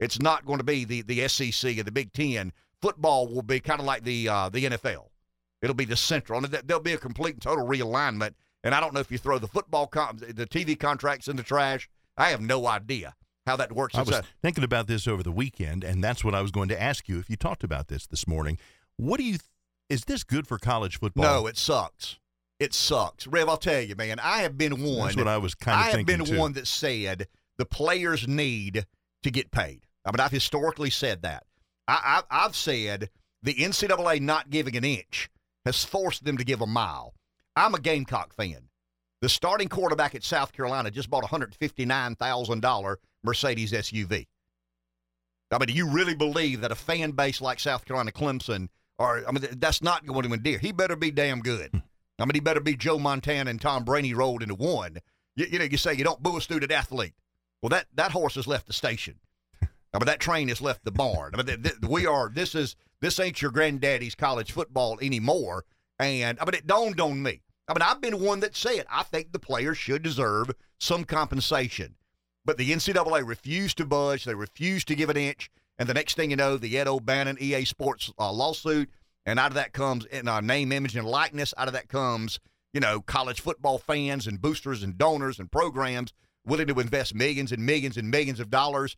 It's 0.00 0.20
not 0.20 0.46
going 0.46 0.58
to 0.58 0.64
be 0.64 0.84
the, 0.84 1.02
the 1.02 1.28
SEC 1.28 1.76
and 1.76 1.84
the 1.84 1.92
Big 1.92 2.12
Ten. 2.12 2.52
Football 2.80 3.26
will 3.26 3.42
be 3.42 3.60
kind 3.60 3.80
of 3.80 3.86
like 3.86 4.04
the 4.04 4.28
uh, 4.28 4.48
the 4.48 4.64
NFL. 4.64 5.08
It'll 5.60 5.74
be 5.74 5.84
the 5.84 5.96
central. 5.96 6.42
And 6.42 6.46
there'll 6.46 6.82
be 6.82 6.92
a 6.92 6.98
complete 6.98 7.34
and 7.34 7.42
total 7.42 7.66
realignment. 7.66 8.34
And 8.62 8.74
I 8.74 8.80
don't 8.80 8.94
know 8.94 9.00
if 9.00 9.10
you 9.10 9.18
throw 9.18 9.38
the 9.38 9.48
football, 9.48 9.86
the 9.86 10.46
TV 10.46 10.78
contracts 10.78 11.26
in 11.26 11.36
the 11.36 11.42
trash. 11.42 11.88
I 12.16 12.28
have 12.30 12.40
no 12.40 12.66
idea 12.66 13.14
how 13.48 13.56
that 13.56 13.72
works. 13.72 13.94
I 13.94 14.02
was 14.02 14.20
thinking 14.42 14.62
about 14.62 14.86
this 14.86 15.08
over 15.08 15.22
the 15.22 15.32
weekend, 15.32 15.82
and 15.82 16.04
that's 16.04 16.22
what 16.22 16.34
I 16.34 16.42
was 16.42 16.50
going 16.50 16.68
to 16.68 16.80
ask 16.80 17.08
you 17.08 17.18
if 17.18 17.28
you 17.30 17.36
talked 17.36 17.64
about 17.64 17.88
this 17.88 18.06
this 18.06 18.26
morning. 18.28 18.58
What 18.96 19.18
do 19.18 19.24
you? 19.24 19.32
Th- 19.32 19.42
is 19.88 20.04
this 20.04 20.22
good 20.22 20.46
for 20.46 20.58
college 20.58 20.98
football? 20.98 21.24
No, 21.24 21.46
it 21.46 21.56
sucks. 21.56 22.18
It 22.60 22.74
sucks, 22.74 23.26
Rev. 23.26 23.48
I'll 23.48 23.56
tell 23.56 23.80
you, 23.80 23.96
man. 23.96 24.18
I 24.18 24.38
have 24.38 24.58
been 24.58 24.82
one. 24.82 25.06
That's 25.06 25.16
what 25.16 25.28
I 25.28 25.38
was 25.38 25.54
kind 25.54 25.80
of. 25.80 25.86
I 25.86 25.96
have 25.96 26.06
been 26.06 26.24
too. 26.24 26.38
one 26.38 26.52
that 26.52 26.66
said 26.66 27.26
the 27.56 27.64
players 27.64 28.28
need 28.28 28.86
to 29.22 29.30
get 29.30 29.50
paid. 29.50 29.86
I 30.04 30.10
mean, 30.10 30.20
I've 30.20 30.30
historically 30.30 30.90
said 30.90 31.22
that. 31.22 31.44
I, 31.86 32.22
I, 32.30 32.44
I've 32.44 32.56
said 32.56 33.10
the 33.42 33.54
NCAA 33.54 34.20
not 34.20 34.50
giving 34.50 34.76
an 34.76 34.84
inch 34.84 35.30
has 35.64 35.84
forced 35.84 36.24
them 36.24 36.36
to 36.38 36.44
give 36.44 36.60
a 36.60 36.66
mile. 36.66 37.14
I'm 37.56 37.74
a 37.74 37.80
Gamecock 37.80 38.34
fan. 38.34 38.67
The 39.20 39.28
starting 39.28 39.68
quarterback 39.68 40.14
at 40.14 40.22
South 40.22 40.52
Carolina 40.52 40.90
just 40.90 41.10
bought 41.10 41.24
a 41.24 41.26
$159,000 41.26 42.96
Mercedes 43.24 43.72
SUV. 43.72 44.26
I 45.50 45.58
mean, 45.58 45.66
do 45.66 45.72
you 45.72 45.88
really 45.88 46.14
believe 46.14 46.60
that 46.60 46.70
a 46.70 46.76
fan 46.76 47.12
base 47.12 47.40
like 47.40 47.58
South 47.58 47.84
Carolina 47.84 48.12
Clemson 48.12 48.68
or 48.98 49.24
I 49.26 49.32
mean, 49.32 49.46
that's 49.58 49.82
not 49.82 50.04
going 50.06 50.22
to 50.22 50.32
endear. 50.32 50.58
He 50.58 50.72
better 50.72 50.96
be 50.96 51.10
damn 51.10 51.40
good. 51.40 51.70
I 52.18 52.24
mean, 52.24 52.34
he 52.34 52.40
better 52.40 52.60
be 52.60 52.76
Joe 52.76 52.98
Montana 52.98 53.48
and 53.48 53.60
Tom 53.60 53.84
Brady 53.84 54.12
rolled 54.12 54.42
into 54.42 54.56
one. 54.56 54.98
You, 55.36 55.46
you 55.46 55.58
know, 55.60 55.64
you 55.64 55.78
say 55.78 55.94
you 55.94 56.02
don't 56.02 56.22
boo 56.22 56.36
a 56.36 56.40
student 56.40 56.72
athlete. 56.72 57.14
Well, 57.62 57.70
that 57.70 57.86
that 57.94 58.10
horse 58.10 58.34
has 58.34 58.46
left 58.46 58.66
the 58.66 58.72
station. 58.72 59.14
I 59.62 59.98
mean, 59.98 60.06
that 60.06 60.20
train 60.20 60.48
has 60.48 60.60
left 60.60 60.84
the 60.84 60.90
barn. 60.90 61.32
I 61.34 61.36
mean, 61.38 61.46
th- 61.46 61.62
th- 61.62 61.74
we 61.88 62.06
are. 62.06 62.28
This 62.28 62.54
is 62.54 62.74
this 63.00 63.20
ain't 63.20 63.40
your 63.40 63.52
granddaddy's 63.52 64.16
college 64.16 64.52
football 64.52 64.98
anymore. 65.00 65.64
And 66.00 66.38
I 66.40 66.44
mean, 66.44 66.54
it 66.54 66.66
dawned 66.66 67.00
on 67.00 67.22
me. 67.22 67.42
I 67.68 67.74
mean, 67.74 67.82
I've 67.82 68.00
been 68.00 68.20
one 68.20 68.40
that 68.40 68.56
said 68.56 68.86
I 68.90 69.02
think 69.02 69.32
the 69.32 69.38
players 69.38 69.76
should 69.76 70.02
deserve 70.02 70.50
some 70.80 71.04
compensation, 71.04 71.96
but 72.44 72.56
the 72.56 72.70
NCAA 72.70 73.26
refused 73.26 73.76
to 73.78 73.84
budge. 73.84 74.24
They 74.24 74.34
refused 74.34 74.88
to 74.88 74.94
give 74.94 75.10
an 75.10 75.16
inch. 75.16 75.50
And 75.78 75.88
the 75.88 75.94
next 75.94 76.14
thing 76.14 76.30
you 76.30 76.36
know, 76.36 76.56
the 76.56 76.76
Ed 76.78 76.88
O'Bannon 76.88 77.36
EA 77.40 77.64
Sports 77.64 78.10
uh, 78.18 78.32
lawsuit, 78.32 78.90
and 79.26 79.38
out 79.38 79.50
of 79.50 79.54
that 79.54 79.72
comes 79.72 80.06
in 80.06 80.26
our 80.26 80.42
name, 80.42 80.72
image, 80.72 80.96
and 80.96 81.06
likeness. 81.06 81.52
Out 81.56 81.68
of 81.68 81.74
that 81.74 81.88
comes, 81.88 82.40
you 82.72 82.80
know, 82.80 83.00
college 83.00 83.40
football 83.40 83.78
fans 83.78 84.26
and 84.26 84.40
boosters 84.40 84.82
and 84.82 84.96
donors 84.96 85.38
and 85.38 85.52
programs 85.52 86.12
willing 86.46 86.66
to 86.66 86.80
invest 86.80 87.14
millions 87.14 87.52
and 87.52 87.64
millions 87.64 87.96
and 87.96 88.10
millions 88.10 88.40
of 88.40 88.50
dollars. 88.50 88.96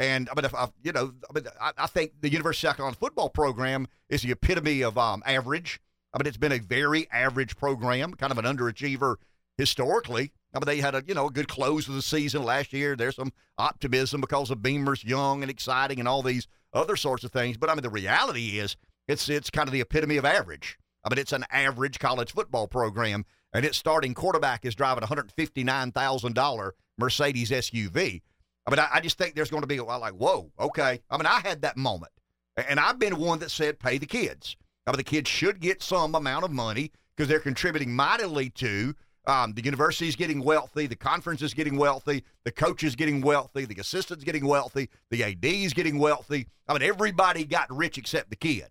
And 0.00 0.28
I 0.28 0.34
mean, 0.34 0.44
if 0.44 0.54
I, 0.54 0.68
you 0.82 0.92
know, 0.92 1.12
I, 1.28 1.32
mean, 1.32 1.44
I, 1.60 1.72
I 1.78 1.86
think 1.86 2.12
the 2.20 2.30
University 2.30 2.66
of 2.66 2.70
South 2.70 2.76
Carolina 2.78 2.96
football 2.98 3.28
program 3.28 3.86
is 4.08 4.22
the 4.22 4.32
epitome 4.32 4.82
of 4.82 4.98
um, 4.98 5.22
average. 5.24 5.80
I 6.12 6.18
mean, 6.18 6.26
it's 6.26 6.36
been 6.36 6.52
a 6.52 6.58
very 6.58 7.08
average 7.10 7.56
program, 7.56 8.14
kind 8.14 8.32
of 8.32 8.38
an 8.38 8.44
underachiever 8.44 9.16
historically. 9.56 10.32
I 10.52 10.58
mean, 10.58 10.66
they 10.66 10.80
had 10.80 10.94
a 10.94 11.04
you 11.06 11.14
know 11.14 11.28
a 11.28 11.32
good 11.32 11.48
close 11.48 11.86
of 11.88 11.94
the 11.94 12.02
season 12.02 12.42
last 12.42 12.72
year. 12.72 12.96
There's 12.96 13.16
some 13.16 13.32
optimism 13.58 14.20
because 14.20 14.50
of 14.50 14.62
Beamer's 14.62 15.04
young 15.04 15.42
and 15.42 15.50
exciting 15.50 16.00
and 16.00 16.08
all 16.08 16.22
these 16.22 16.48
other 16.72 16.96
sorts 16.96 17.24
of 17.24 17.30
things. 17.30 17.56
But 17.56 17.70
I 17.70 17.74
mean, 17.74 17.82
the 17.82 17.90
reality 17.90 18.58
is 18.58 18.76
it's 19.06 19.28
it's 19.28 19.50
kind 19.50 19.68
of 19.68 19.72
the 19.72 19.80
epitome 19.80 20.16
of 20.16 20.24
average. 20.24 20.78
I 21.04 21.08
mean, 21.08 21.18
it's 21.18 21.32
an 21.32 21.44
average 21.50 21.98
college 21.98 22.32
football 22.32 22.66
program, 22.66 23.24
and 23.54 23.64
its 23.64 23.78
starting 23.78 24.14
quarterback 24.14 24.64
is 24.64 24.74
driving 24.74 25.04
a 25.04 25.06
hundred 25.06 25.30
fifty 25.32 25.62
nine 25.62 25.92
thousand 25.92 26.34
dollar 26.34 26.74
Mercedes 26.98 27.50
SUV. 27.50 28.22
I 28.66 28.70
mean, 28.70 28.78
I, 28.78 28.88
I 28.94 29.00
just 29.00 29.18
think 29.18 29.34
there's 29.34 29.50
going 29.50 29.62
to 29.62 29.66
be 29.66 29.78
a 29.78 29.84
like, 29.84 30.14
whoa, 30.14 30.50
okay. 30.58 31.00
I 31.10 31.16
mean, 31.16 31.26
I 31.26 31.40
had 31.40 31.62
that 31.62 31.76
moment, 31.76 32.12
and 32.56 32.80
I've 32.80 32.98
been 32.98 33.18
one 33.18 33.38
that 33.38 33.50
said 33.50 33.78
pay 33.78 33.98
the 33.98 34.06
kids. 34.06 34.56
I 34.86 34.92
mean, 34.92 34.96
the 34.96 35.04
kids 35.04 35.28
should 35.28 35.60
get 35.60 35.82
some 35.82 36.14
amount 36.14 36.44
of 36.44 36.50
money 36.50 36.92
because 37.16 37.28
they're 37.28 37.40
contributing 37.40 37.94
mightily 37.94 38.50
to 38.50 38.94
um, 39.26 39.52
the 39.52 39.62
university 39.62 40.08
is 40.08 40.16
getting 40.16 40.42
wealthy, 40.42 40.86
the 40.86 40.96
conference 40.96 41.42
is 41.42 41.52
getting 41.52 41.76
wealthy, 41.76 42.24
the 42.44 42.50
coach 42.50 42.82
is 42.82 42.96
getting 42.96 43.20
wealthy, 43.20 43.66
the 43.66 43.78
assistant's 43.78 44.24
getting 44.24 44.46
wealthy, 44.46 44.88
the 45.10 45.22
AD 45.22 45.44
is 45.44 45.74
getting 45.74 45.98
wealthy. 45.98 46.46
I 46.66 46.72
mean, 46.72 46.82
everybody 46.82 47.44
got 47.44 47.70
rich 47.70 47.98
except 47.98 48.30
the 48.30 48.36
kid. 48.36 48.68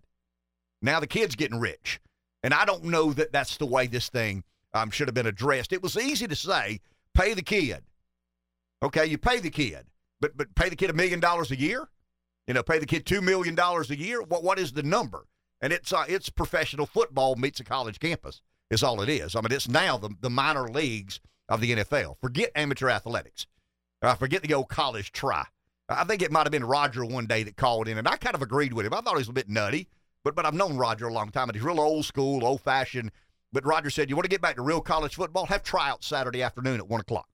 Now 0.81 0.99
the 0.99 1.07
kid's 1.07 1.35
getting 1.35 1.59
rich. 1.59 1.99
And 2.41 2.53
I 2.53 2.65
don't 2.65 2.85
know 2.85 3.13
that 3.13 3.31
that's 3.31 3.57
the 3.57 3.65
way 3.65 3.87
this 3.87 4.09
thing 4.09 4.43
um, 4.73 4.89
should 4.89 5.07
have 5.07 5.15
been 5.15 5.27
addressed. 5.27 5.73
It 5.73 5.83
was 5.83 5.97
easy 5.97 6.27
to 6.27 6.35
say, 6.35 6.79
pay 7.13 7.33
the 7.33 7.41
kid. 7.41 7.83
Okay, 8.81 9.05
you 9.05 9.17
pay 9.17 9.39
the 9.39 9.49
kid, 9.49 9.85
but 10.21 10.37
but 10.37 10.55
pay 10.55 10.69
the 10.69 10.75
kid 10.75 10.89
a 10.89 10.93
million 10.93 11.19
dollars 11.19 11.51
a 11.51 11.59
year. 11.59 11.89
You 12.47 12.53
know, 12.53 12.63
pay 12.63 12.79
the 12.79 12.85
kid 12.85 13.05
two 13.05 13.21
million 13.21 13.55
dollars 13.55 13.91
a 13.91 13.97
year. 13.97 14.21
What 14.21 14.43
what 14.43 14.57
is 14.57 14.71
the 14.71 14.83
number? 14.83 15.25
And 15.61 15.73
it's 15.73 15.91
uh, 15.91 16.05
it's 16.07 16.29
professional 16.29 16.85
football 16.85 17.35
meets 17.35 17.59
a 17.59 17.63
college 17.63 17.99
campus 17.99 18.41
is 18.69 18.83
all 18.83 19.01
it 19.01 19.09
is. 19.09 19.35
I 19.35 19.41
mean, 19.41 19.51
it's 19.51 19.67
now 19.67 19.97
the, 19.97 20.09
the 20.21 20.29
minor 20.29 20.69
leagues 20.69 21.19
of 21.47 21.61
the 21.61 21.75
NFL. 21.75 22.17
Forget 22.21 22.51
amateur 22.55 22.89
athletics. 22.89 23.47
Uh, 24.01 24.15
forget 24.15 24.43
the 24.43 24.53
old 24.53 24.69
college 24.69 25.11
try. 25.11 25.45
I 25.89 26.03
think 26.03 26.21
it 26.21 26.31
might 26.31 26.43
have 26.43 26.51
been 26.51 26.63
Roger 26.63 27.03
one 27.03 27.25
day 27.25 27.43
that 27.43 27.57
called 27.57 27.87
in, 27.87 27.97
and 27.97 28.07
I 28.07 28.15
kind 28.15 28.35
of 28.35 28.43
agreed 28.43 28.73
with 28.73 28.85
him. 28.85 28.93
I 28.93 29.01
thought 29.01 29.15
he 29.15 29.19
was 29.19 29.29
a 29.29 29.33
bit 29.33 29.49
nutty, 29.49 29.87
but 30.23 30.35
but 30.35 30.45
I've 30.45 30.53
known 30.53 30.77
Roger 30.77 31.07
a 31.07 31.13
long 31.13 31.31
time, 31.31 31.49
and 31.49 31.55
he's 31.55 31.63
real 31.63 31.79
old 31.79 32.05
school, 32.05 32.45
old 32.45 32.61
fashioned. 32.61 33.11
But 33.51 33.65
Roger 33.65 33.89
said, 33.89 34.09
"You 34.09 34.15
want 34.15 34.25
to 34.25 34.29
get 34.29 34.41
back 34.41 34.55
to 34.57 34.61
real 34.61 34.81
college 34.81 35.15
football? 35.15 35.47
Have 35.47 35.63
tryouts 35.63 36.05
Saturday 36.05 36.43
afternoon 36.43 36.79
at 36.79 36.87
one 36.87 37.01
o'clock, 37.01 37.27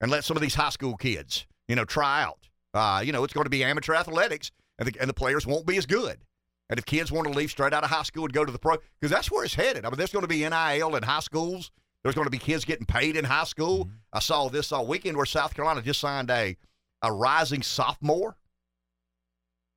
and 0.00 0.10
let 0.10 0.24
some 0.24 0.36
of 0.36 0.40
these 0.40 0.54
high 0.54 0.70
school 0.70 0.96
kids, 0.96 1.46
you 1.68 1.76
know, 1.76 1.84
try 1.84 2.22
out. 2.22 2.48
Uh, 2.72 3.02
you 3.04 3.12
know, 3.12 3.22
it's 3.22 3.34
going 3.34 3.44
to 3.44 3.50
be 3.50 3.62
amateur 3.62 3.94
athletics, 3.94 4.50
and 4.78 4.88
the, 4.88 4.98
and 4.98 5.08
the 5.08 5.14
players 5.14 5.46
won't 5.46 5.66
be 5.66 5.76
as 5.76 5.84
good. 5.84 6.24
And 6.70 6.78
if 6.78 6.86
kids 6.86 7.12
want 7.12 7.26
to 7.26 7.32
leave 7.32 7.50
straight 7.50 7.72
out 7.72 7.84
of 7.84 7.90
high 7.90 8.02
school 8.02 8.24
and 8.24 8.32
go 8.32 8.44
to 8.44 8.52
the 8.52 8.58
pro, 8.58 8.76
because 9.00 9.10
that's 9.10 9.30
where 9.30 9.44
it's 9.44 9.54
headed. 9.54 9.84
I 9.84 9.90
mean, 9.90 9.98
there's 9.98 10.12
going 10.12 10.22
to 10.22 10.28
be 10.28 10.48
NIL 10.48 10.96
in 10.96 11.02
high 11.02 11.20
schools. 11.20 11.70
There's 12.02 12.14
going 12.14 12.26
to 12.26 12.30
be 12.30 12.38
kids 12.38 12.64
getting 12.64 12.86
paid 12.86 13.16
in 13.16 13.24
high 13.24 13.44
school. 13.44 13.86
Mm-hmm. 13.86 13.94
I 14.12 14.18
saw 14.20 14.48
this 14.48 14.72
all 14.72 14.86
weekend 14.86 15.16
where 15.16 15.26
South 15.26 15.54
Carolina 15.54 15.82
just 15.82 16.00
signed 16.00 16.30
a 16.30 16.56
a 17.02 17.12
rising 17.12 17.62
sophomore. 17.62 18.36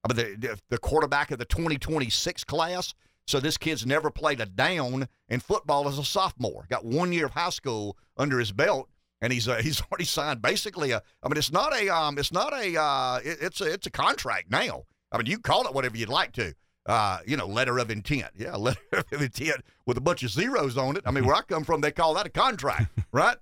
I 0.04 0.14
mean, 0.14 0.40
the, 0.40 0.58
the 0.70 0.78
quarterback 0.78 1.32
of 1.32 1.40
the 1.40 1.46
2026 1.46 2.46
class. 2.46 2.94
So 3.26 3.42
this 3.42 3.58
kid's 3.58 3.86
never 3.86 4.10
played 4.10 4.40
a 4.40 4.46
down 4.46 5.10
in 5.28 5.42
football 5.42 5.90
as 5.90 6.00
a 6.00 6.06
sophomore. 6.06 6.66
Got 6.70 6.86
one 6.86 7.12
year 7.12 7.26
of 7.26 7.32
high 7.32 7.50
school 7.50 7.98
under 8.16 8.40
his 8.40 8.54
belt, 8.54 8.88
and 9.20 9.34
he's 9.34 9.50
uh, 9.50 9.56
he's 9.62 9.82
already 9.82 10.06
signed 10.06 10.42
basically 10.42 10.92
a. 10.92 11.02
I 11.22 11.28
mean, 11.28 11.38
it's 11.38 11.52
not 11.52 11.74
a 11.74 11.90
um, 11.90 12.18
it's 12.18 12.32
not 12.32 12.54
a 12.54 12.80
uh, 12.80 13.20
it, 13.24 13.38
it's 13.42 13.60
a 13.60 13.74
it's 13.74 13.88
a 13.88 13.92
contract 13.92 14.50
now. 14.50 14.86
I 15.12 15.18
mean, 15.18 15.28
you 15.28 15.40
call 15.40 15.68
it 15.68 15.74
whatever 15.74 15.98
you'd 15.98 16.10
like 16.10 16.32
to 16.34 16.54
uh, 16.88 17.20
you 17.28 17.38
know, 17.38 17.46
letter 17.46 17.78
of 17.78 17.92
intent. 17.92 18.32
Yeah, 18.38 18.56
letter 18.58 18.80
of 18.92 19.22
intent 19.22 19.62
with 19.86 19.98
a 19.98 20.02
bunch 20.02 20.24
of 20.24 20.30
zeros 20.30 20.78
on 20.78 20.98
it. 20.98 21.04
I 21.06 21.12
mean, 21.12 21.26
where 21.26 21.36
I 21.36 21.42
come 21.42 21.64
from, 21.64 21.82
they 21.82 21.92
call 21.92 22.14
that 22.16 22.26
a 22.26 22.30
contract, 22.30 22.92
right? 23.12 23.38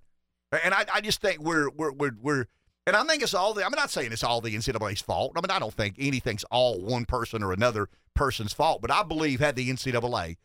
And 0.64 0.74
I, 0.74 0.86
I 0.94 1.02
just 1.02 1.22
think 1.22 1.40
we're, 1.40 1.70
we're, 1.70 1.92
we're, 1.92 2.16
we're, 2.22 2.46
and 2.88 2.96
I 2.96 3.04
think 3.04 3.24
it's 3.24 3.34
all 3.34 3.54
the, 3.54 3.66
I'm 3.66 3.72
not 3.72 3.90
saying 3.92 4.12
it's 4.12 4.24
all 4.24 4.42
the 4.42 4.56
NCAA's 4.56 5.02
fault. 5.02 5.34
I 5.36 5.42
mean, 5.42 5.50
I 5.50 5.60
don't 5.60 5.74
think 5.74 5.96
anything's 6.00 6.44
all 6.46 6.80
one 6.80 7.06
person 7.06 7.44
or 7.44 7.52
another 7.52 7.90
person's 8.14 8.54
fault, 8.54 8.82
but 8.82 8.92
I 8.92 9.04
believe 9.04 9.40
had 9.40 9.56
the 9.56 9.70
NCAA 9.70 10.38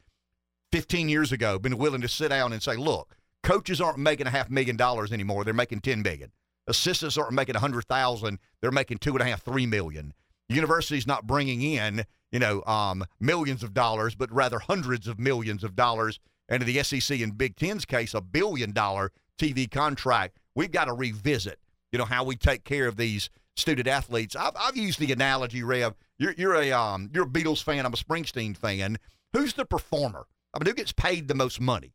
15 0.72 1.08
years 1.08 1.32
ago 1.32 1.58
been 1.58 1.78
willing 1.78 2.00
to 2.00 2.08
sit 2.08 2.28
down 2.28 2.52
and 2.52 2.62
say, 2.62 2.76
look, 2.76 3.16
coaches 3.42 3.80
aren't 3.80 3.98
making 3.98 4.26
a 4.26 4.30
half 4.30 4.50
million 4.50 4.76
dollars 4.76 5.12
anymore. 5.12 5.44
They're 5.44 5.54
making 5.54 5.80
10 5.80 6.02
million. 6.02 6.32
Assistants 6.66 7.18
aren't 7.18 7.32
making 7.32 7.56
a 7.56 7.60
hundred 7.60 7.86
thousand. 7.86 8.38
They're 8.60 8.70
making 8.70 8.98
two 8.98 9.12
and 9.12 9.20
a 9.22 9.24
half, 9.24 9.42
three 9.42 9.66
million. 9.66 10.14
university's 10.48 11.06
not 11.06 11.26
bringing 11.26 11.62
in 11.62 12.04
you 12.32 12.38
know, 12.38 12.62
um, 12.64 13.04
millions 13.18 13.62
of 13.62 13.74
dollars, 13.74 14.14
but 14.14 14.32
rather 14.32 14.58
hundreds 14.58 15.06
of 15.08 15.18
millions 15.18 15.64
of 15.64 15.74
dollars. 15.76 16.18
And 16.48 16.62
in 16.62 16.66
the 16.66 16.82
SEC 16.82 17.20
and 17.20 17.36
Big 17.36 17.56
Ten's 17.56 17.84
case, 17.84 18.14
a 18.14 18.20
billion 18.20 18.72
dollar 18.72 19.12
TV 19.38 19.70
contract. 19.70 20.38
We've 20.54 20.70
got 20.70 20.86
to 20.86 20.92
revisit, 20.92 21.58
you 21.92 21.98
know, 21.98 22.04
how 22.04 22.24
we 22.24 22.36
take 22.36 22.64
care 22.64 22.86
of 22.86 22.96
these 22.96 23.30
student 23.56 23.88
athletes. 23.88 24.36
I've, 24.36 24.52
I've 24.58 24.76
used 24.76 24.98
the 24.98 25.12
analogy, 25.12 25.62
Rev. 25.62 25.94
You're, 26.18 26.34
you're 26.36 26.54
a 26.54 26.72
um, 26.72 27.10
you're 27.14 27.24
a 27.24 27.28
Beatles 27.28 27.62
fan. 27.62 27.86
I'm 27.86 27.94
a 27.94 27.96
Springsteen 27.96 28.56
fan. 28.56 28.98
Who's 29.32 29.54
the 29.54 29.64
performer? 29.64 30.26
I 30.52 30.58
mean, 30.58 30.66
who 30.66 30.74
gets 30.74 30.92
paid 30.92 31.28
the 31.28 31.34
most 31.34 31.60
money? 31.60 31.94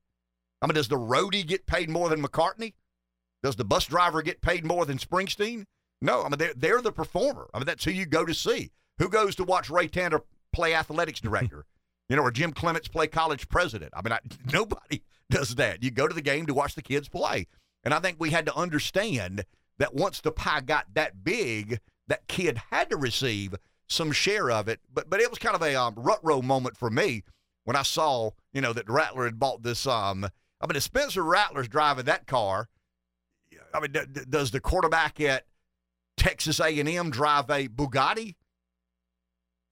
I 0.61 0.67
mean, 0.67 0.75
does 0.75 0.87
the 0.87 0.97
roadie 0.97 1.45
get 1.45 1.67
paid 1.67 1.89
more 1.89 2.09
than 2.09 2.23
McCartney? 2.23 2.73
Does 3.43 3.57
the 3.57 3.65
bus 3.65 3.85
driver 3.85 4.21
get 4.21 4.41
paid 4.41 4.65
more 4.65 4.85
than 4.85 4.97
Springsteen? 4.97 5.65
No, 6.01 6.23
I 6.23 6.29
mean 6.29 6.37
they're 6.37 6.53
they're 6.55 6.81
the 6.81 6.91
performer. 6.91 7.47
I 7.53 7.59
mean 7.59 7.65
that's 7.65 7.83
who 7.83 7.91
you 7.91 8.05
go 8.05 8.25
to 8.25 8.33
see. 8.33 8.71
Who 8.99 9.09
goes 9.09 9.35
to 9.35 9.43
watch 9.43 9.69
Ray 9.69 9.87
Tanner 9.87 10.21
play 10.53 10.73
athletics 10.73 11.19
director? 11.19 11.65
you 12.09 12.15
know, 12.15 12.23
or 12.23 12.31
Jim 12.31 12.53
Clements 12.53 12.87
play 12.87 13.07
college 13.07 13.49
president? 13.49 13.91
I 13.95 14.01
mean, 14.01 14.13
I, 14.13 14.19
nobody 14.51 15.03
does 15.29 15.55
that. 15.55 15.83
You 15.83 15.91
go 15.91 16.07
to 16.07 16.13
the 16.15 16.21
game 16.21 16.45
to 16.45 16.53
watch 16.53 16.75
the 16.75 16.81
kids 16.81 17.09
play. 17.09 17.47
And 17.83 17.93
I 17.93 17.99
think 17.99 18.17
we 18.19 18.31
had 18.31 18.45
to 18.47 18.55
understand 18.55 19.45
that 19.77 19.93
once 19.93 20.21
the 20.21 20.31
pie 20.31 20.61
got 20.61 20.93
that 20.93 21.23
big, 21.23 21.79
that 22.07 22.27
kid 22.27 22.61
had 22.71 22.89
to 22.89 22.97
receive 22.97 23.55
some 23.87 24.11
share 24.11 24.49
of 24.49 24.67
it. 24.67 24.79
But 24.91 25.09
but 25.09 25.19
it 25.19 25.29
was 25.29 25.39
kind 25.39 25.55
of 25.55 25.61
a 25.61 25.75
um, 25.75 25.95
rut 25.97 26.19
row 26.23 26.41
moment 26.41 26.77
for 26.77 26.89
me 26.89 27.23
when 27.63 27.75
I 27.75 27.83
saw 27.83 28.31
you 28.53 28.61
know 28.61 28.73
that 28.73 28.89
Rattler 28.89 29.25
had 29.25 29.39
bought 29.39 29.63
this. 29.63 29.85
Um, 29.85 30.25
I 30.61 30.67
mean, 30.67 30.75
if 30.75 30.83
Spencer 30.83 31.23
Rattler's 31.23 31.67
driving 31.67 32.05
that 32.05 32.25
car, 32.25 32.69
I 33.73 33.79
mean, 33.79 33.91
d- 33.91 33.99
d- 34.11 34.21
does 34.27 34.51
the 34.51 34.59
quarterback 34.59 35.19
at 35.19 35.45
Texas 36.17 36.59
A&M 36.59 37.09
drive 37.11 37.49
a 37.49 37.67
Bugatti? 37.67 38.35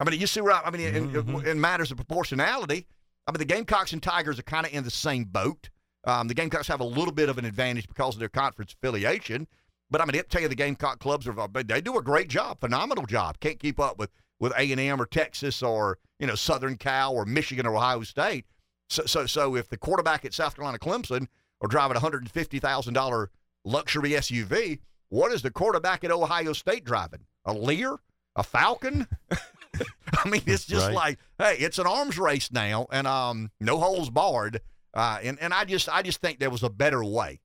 I 0.07 0.11
mean, 0.11 0.19
you 0.19 0.27
see 0.27 0.41
where 0.41 0.53
I, 0.53 0.61
I 0.65 0.69
mean, 0.69 0.81
in, 0.81 1.09
mm-hmm. 1.11 1.47
in, 1.47 1.61
matters 1.61 1.89
of 1.91 1.97
proportionality, 1.97 2.87
I 3.25 3.31
mean, 3.31 3.39
the 3.39 3.45
Gamecocks 3.45 3.93
and 3.93 4.03
Tigers 4.03 4.37
are 4.37 4.43
kind 4.43 4.65
of 4.65 4.73
in 4.73 4.83
the 4.83 4.91
same 4.91 5.23
boat. 5.23 5.69
Um, 6.03 6.27
the 6.27 6.33
Gamecocks 6.33 6.67
have 6.67 6.81
a 6.81 6.85
little 6.85 7.13
bit 7.13 7.29
of 7.29 7.37
an 7.37 7.45
advantage 7.45 7.87
because 7.87 8.15
of 8.15 8.19
their 8.19 8.29
conference 8.29 8.73
affiliation. 8.73 9.47
But 9.89 10.01
I 10.01 10.05
mean, 10.05 10.15
I 10.17 10.23
tell 10.23 10.41
you, 10.41 10.49
the 10.49 10.55
Gamecock 10.55 10.99
clubs 10.99 11.27
are 11.27 11.47
they 11.53 11.79
do 11.79 11.97
a 11.97 12.01
great 12.01 12.27
job, 12.27 12.59
phenomenal 12.59 13.05
job. 13.05 13.39
Can't 13.39 13.59
keep 13.59 13.79
up 13.79 13.97
with 13.97 14.09
with 14.39 14.51
A 14.57 14.71
and 14.71 14.81
M 14.81 15.01
or 15.01 15.05
Texas 15.05 15.63
or 15.63 15.99
you 16.19 16.27
know 16.27 16.35
Southern 16.35 16.75
Cal 16.75 17.13
or 17.13 17.25
Michigan 17.25 17.65
or 17.65 17.75
Ohio 17.75 18.01
State. 18.01 18.45
So 18.89 19.05
so 19.05 19.25
so 19.25 19.55
if 19.55 19.69
the 19.69 19.77
quarterback 19.77 20.25
at 20.25 20.33
South 20.33 20.55
Carolina 20.55 20.79
Clemson 20.79 21.27
are 21.61 21.67
driving 21.69 21.95
a 21.95 22.01
hundred 22.01 22.23
and 22.23 22.31
fifty 22.31 22.59
thousand 22.59 22.93
dollar 22.93 23.29
luxury 23.63 24.11
SUV, 24.11 24.79
what 25.09 25.31
is 25.31 25.43
the 25.43 25.51
quarterback 25.51 26.03
at 26.03 26.11
Ohio 26.11 26.51
State 26.53 26.83
driving? 26.83 27.21
A 27.45 27.53
Lear, 27.53 27.97
a 28.35 28.43
Falcon? 28.43 29.07
I 30.13 30.29
mean, 30.29 30.41
it's 30.45 30.65
just 30.65 30.87
right. 30.87 30.95
like, 30.95 31.19
hey, 31.37 31.57
it's 31.59 31.79
an 31.79 31.87
arms 31.87 32.17
race 32.17 32.51
now, 32.51 32.87
and 32.91 33.07
um, 33.07 33.51
no 33.59 33.79
holes 33.79 34.09
barred. 34.09 34.61
Uh, 34.93 35.19
and 35.23 35.39
and 35.41 35.53
I 35.53 35.65
just 35.65 35.89
I 35.89 36.01
just 36.01 36.21
think 36.21 36.39
there 36.39 36.49
was 36.49 36.63
a 36.63 36.69
better 36.69 37.03
way 37.03 37.41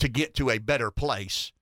to 0.00 0.08
get 0.08 0.34
to 0.34 0.50
a 0.50 0.58
better 0.58 0.90
place 0.90 1.52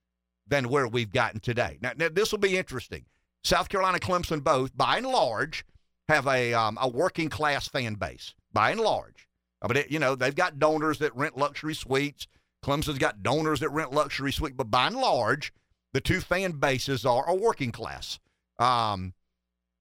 than 0.46 0.68
where 0.68 0.88
we've 0.88 1.12
gotten 1.12 1.40
today. 1.40 1.78
Now, 1.80 1.92
now 1.96 2.08
this 2.10 2.32
will 2.32 2.38
be 2.38 2.56
interesting. 2.56 3.04
South 3.42 3.68
Carolina, 3.68 3.98
Clemson, 3.98 4.42
both 4.42 4.76
by 4.76 4.96
and 4.96 5.06
large 5.06 5.64
have 6.08 6.26
a 6.26 6.54
um, 6.54 6.78
a 6.80 6.88
working 6.88 7.28
class 7.28 7.68
fan 7.68 7.94
base 7.94 8.34
by 8.52 8.70
and 8.70 8.80
large. 8.80 9.28
I 9.62 9.68
mean, 9.68 9.76
it, 9.78 9.90
you 9.90 9.98
know, 9.98 10.14
they've 10.14 10.34
got 10.34 10.58
donors 10.58 10.98
that 10.98 11.14
rent 11.16 11.36
luxury 11.36 11.74
suites. 11.74 12.26
Clemson's 12.64 12.98
got 12.98 13.22
donors 13.22 13.60
that 13.60 13.70
rent 13.70 13.92
luxury 13.92 14.32
suites, 14.32 14.54
but 14.56 14.70
by 14.70 14.86
and 14.86 14.96
large, 14.96 15.52
the 15.92 16.00
two 16.00 16.20
fan 16.20 16.52
bases 16.52 17.04
are 17.04 17.28
a 17.28 17.34
working 17.34 17.72
class. 17.72 18.18
Um, 18.58 19.14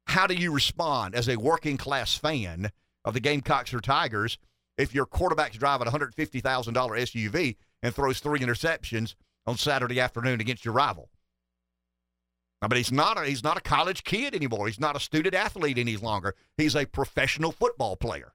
how 0.08 0.28
do 0.28 0.36
you 0.36 0.52
respond 0.52 1.16
as 1.16 1.28
a 1.30 1.38
working 1.38 1.78
class 1.78 2.16
fan 2.18 2.72
of 3.06 3.14
the 3.14 3.20
Gamecocks 3.20 3.74
or 3.74 3.80
Tigers 3.80 4.38
if 4.78 4.94
your 4.94 5.06
quarterback's 5.06 5.58
driving 5.58 5.88
a 5.88 5.92
$150,000 5.92 6.42
SUV 6.42 7.56
and 7.82 7.94
throws 7.94 8.20
three 8.20 8.40
interceptions 8.40 9.16
on 9.46 9.58
Saturday 9.58 10.00
afternoon 10.00 10.42
against 10.42 10.66
your 10.66 10.74
rival? 10.74 11.10
I 12.62 12.68
mean, 12.68 12.78
he's 12.78 12.92
not 12.94 13.18
a, 13.18 13.26
he's 13.26 13.44
not 13.44 13.58
a 13.58 13.62
college 13.62 14.04
kid 14.04 14.34
anymore. 14.34 14.68
He's 14.68 14.80
not 14.80 14.96
a 14.96 15.00
student 15.00 15.36
athlete 15.36 15.78
any 15.78 15.98
longer. 15.98 16.34
He's 16.58 16.76
a 16.76 16.86
professional 16.86 17.52
football 17.52 17.98
player, 17.98 18.34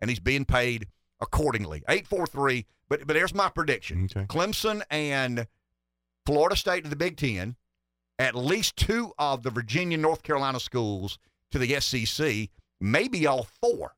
and 0.00 0.10
he's 0.10 0.20
being 0.20 0.44
paid 0.44 0.86
accordingly. 1.18 1.82
Eight 1.88 2.06
four 2.06 2.26
three. 2.26 2.66
But 2.90 3.06
but 3.06 3.14
there's 3.14 3.34
my 3.34 3.48
prediction: 3.48 4.04
Okay. 4.14 4.26
Clemson 4.26 4.82
and 4.90 5.46
Florida 6.26 6.56
State 6.56 6.84
to 6.84 6.90
the 6.90 6.96
Big 6.96 7.16
Ten, 7.16 7.56
at 8.20 8.34
least 8.34 8.76
two 8.76 9.14
of 9.18 9.42
the 9.42 9.50
Virginia 9.50 9.96
North 9.96 10.22
Carolina 10.22 10.60
schools 10.60 11.18
to 11.50 11.58
the 11.58 11.80
SEC, 11.80 12.50
maybe 12.78 13.26
all 13.26 13.48
four 13.62 13.94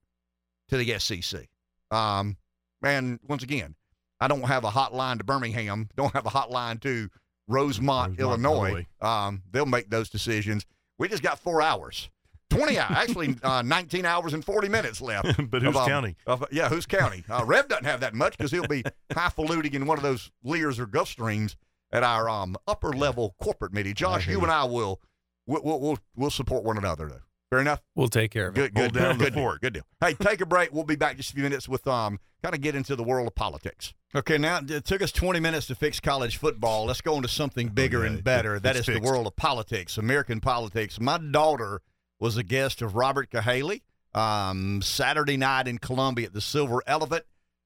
to 0.69 0.77
the 0.77 0.97
SEC. 1.01 1.49
Um, 1.91 2.37
and 2.85 3.19
once 3.27 3.43
again, 3.43 3.75
I 4.21 4.29
don't 4.29 4.43
have 4.43 4.63
a 4.63 4.71
hotline 4.71 5.19
to 5.19 5.25
Birmingham. 5.25 5.89
Don't 5.97 6.13
have 6.15 6.27
a 6.27 6.31
hotline 6.31 6.81
to 6.83 7.11
Rosemont, 7.49 8.13
Rosemont, 8.13 8.21
Illinois. 8.21 8.87
Um, 9.01 9.43
they'll 9.51 9.67
make 9.67 9.91
those 9.91 10.09
decisions. 10.09 10.65
We 10.99 11.09
just 11.09 11.25
got 11.25 11.41
four 11.41 11.61
hours. 11.61 12.09
20 12.51 12.79
hours, 12.79 12.97
actually 12.97 13.37
uh, 13.43 13.63
19 13.63 14.07
hours 14.07 14.35
and 14.35 14.45
40 14.45 14.69
minutes 14.69 15.01
left. 15.01 15.27
but 15.51 15.63
who's 15.63 15.71
of, 15.75 15.83
um, 15.83 15.89
county? 15.89 16.17
of- 16.29 16.45
yeah, 16.53 16.69
who's 16.69 16.87
county? 16.87 17.25
Uh, 17.29 17.43
Rev 17.45 17.67
doesn't 17.67 17.87
have 17.87 18.01
that 18.01 18.15
much 18.15 18.39
because 18.39 18.53
he'll 18.53 18.69
be 18.69 18.85
highfalutin 19.13 19.75
in 19.75 19.87
one 19.87 19.99
of 19.99 20.05
those 20.05 20.31
Lears 20.45 20.79
or 20.79 20.87
Gulfstreams 20.87 21.57
at 21.93 22.03
our 22.03 22.29
um, 22.29 22.57
upper 22.67 22.91
level 22.93 23.35
corporate 23.41 23.73
meeting. 23.73 23.95
Josh, 23.95 24.27
you 24.27 24.35
you. 24.39 24.43
and 24.43 24.51
I 24.51 24.65
will 24.65 25.01
we'll, 25.47 25.63
we'll, 25.63 25.81
we'll, 25.81 25.99
we'll 26.17 26.31
support 26.31 26.65
one 26.65 26.79
another, 26.79 27.09
though. 27.09 27.21
Fair 27.51 27.61
enough? 27.61 27.83
We'll 27.95 28.09
take 28.09 28.31
care 28.31 28.49
of 28.49 28.57
it. 28.57 28.73
Good, 28.73 28.79
Hold 28.79 28.93
good, 28.95 28.99
down 28.99 29.19
the 29.19 29.25
good, 29.25 29.35
deal, 29.35 29.57
good 29.61 29.73
deal. 29.75 29.83
Hey, 30.01 30.15
take 30.15 30.41
a 30.41 30.47
break. 30.47 30.73
We'll 30.73 30.85
be 30.85 30.97
back 30.97 31.19
just 31.19 31.31
a 31.31 31.35
few 31.35 31.43
minutes 31.43 31.69
with 31.69 31.87
um, 31.87 32.19
kind 32.43 32.55
of 32.55 32.63
get 32.63 32.75
into 32.75 32.97
the 32.97 33.03
world 33.03 33.27
of 33.27 33.35
politics. 33.35 33.93
Okay, 34.15 34.39
now 34.39 34.61
it 34.67 34.87
took 34.87 35.03
us 35.03 35.13
20 35.13 35.39
minutes 35.39 35.67
to 35.67 35.75
fix 35.75 36.01
college 36.01 36.39
football. 36.39 36.87
Let's 36.87 37.03
go 37.03 37.15
into 37.17 37.29
something 37.29 37.69
bigger 37.69 38.01
yeah, 38.01 38.07
and 38.13 38.25
better. 38.25 38.57
it- 38.57 38.63
That 38.63 38.77
it's 38.77 38.89
is 38.89 38.95
the 38.95 39.01
world 39.03 39.27
of 39.27 39.37
politics, 39.37 39.99
American 39.99 40.41
politics. 40.41 40.99
My 40.99 41.19
daughter 41.19 41.83
was 42.19 42.39
a 42.39 42.43
guest 42.43 42.81
of 42.81 42.95
Robert 42.95 43.31
Cahaly 43.31 43.83
um, 44.15 44.81
Saturday 44.81 45.37
night 45.37 45.69
in 45.69 45.77
Columbia 45.77 46.27
at 46.29 46.33
the 46.33 46.41
Silver 46.41 46.83
Elephant. 46.87 47.25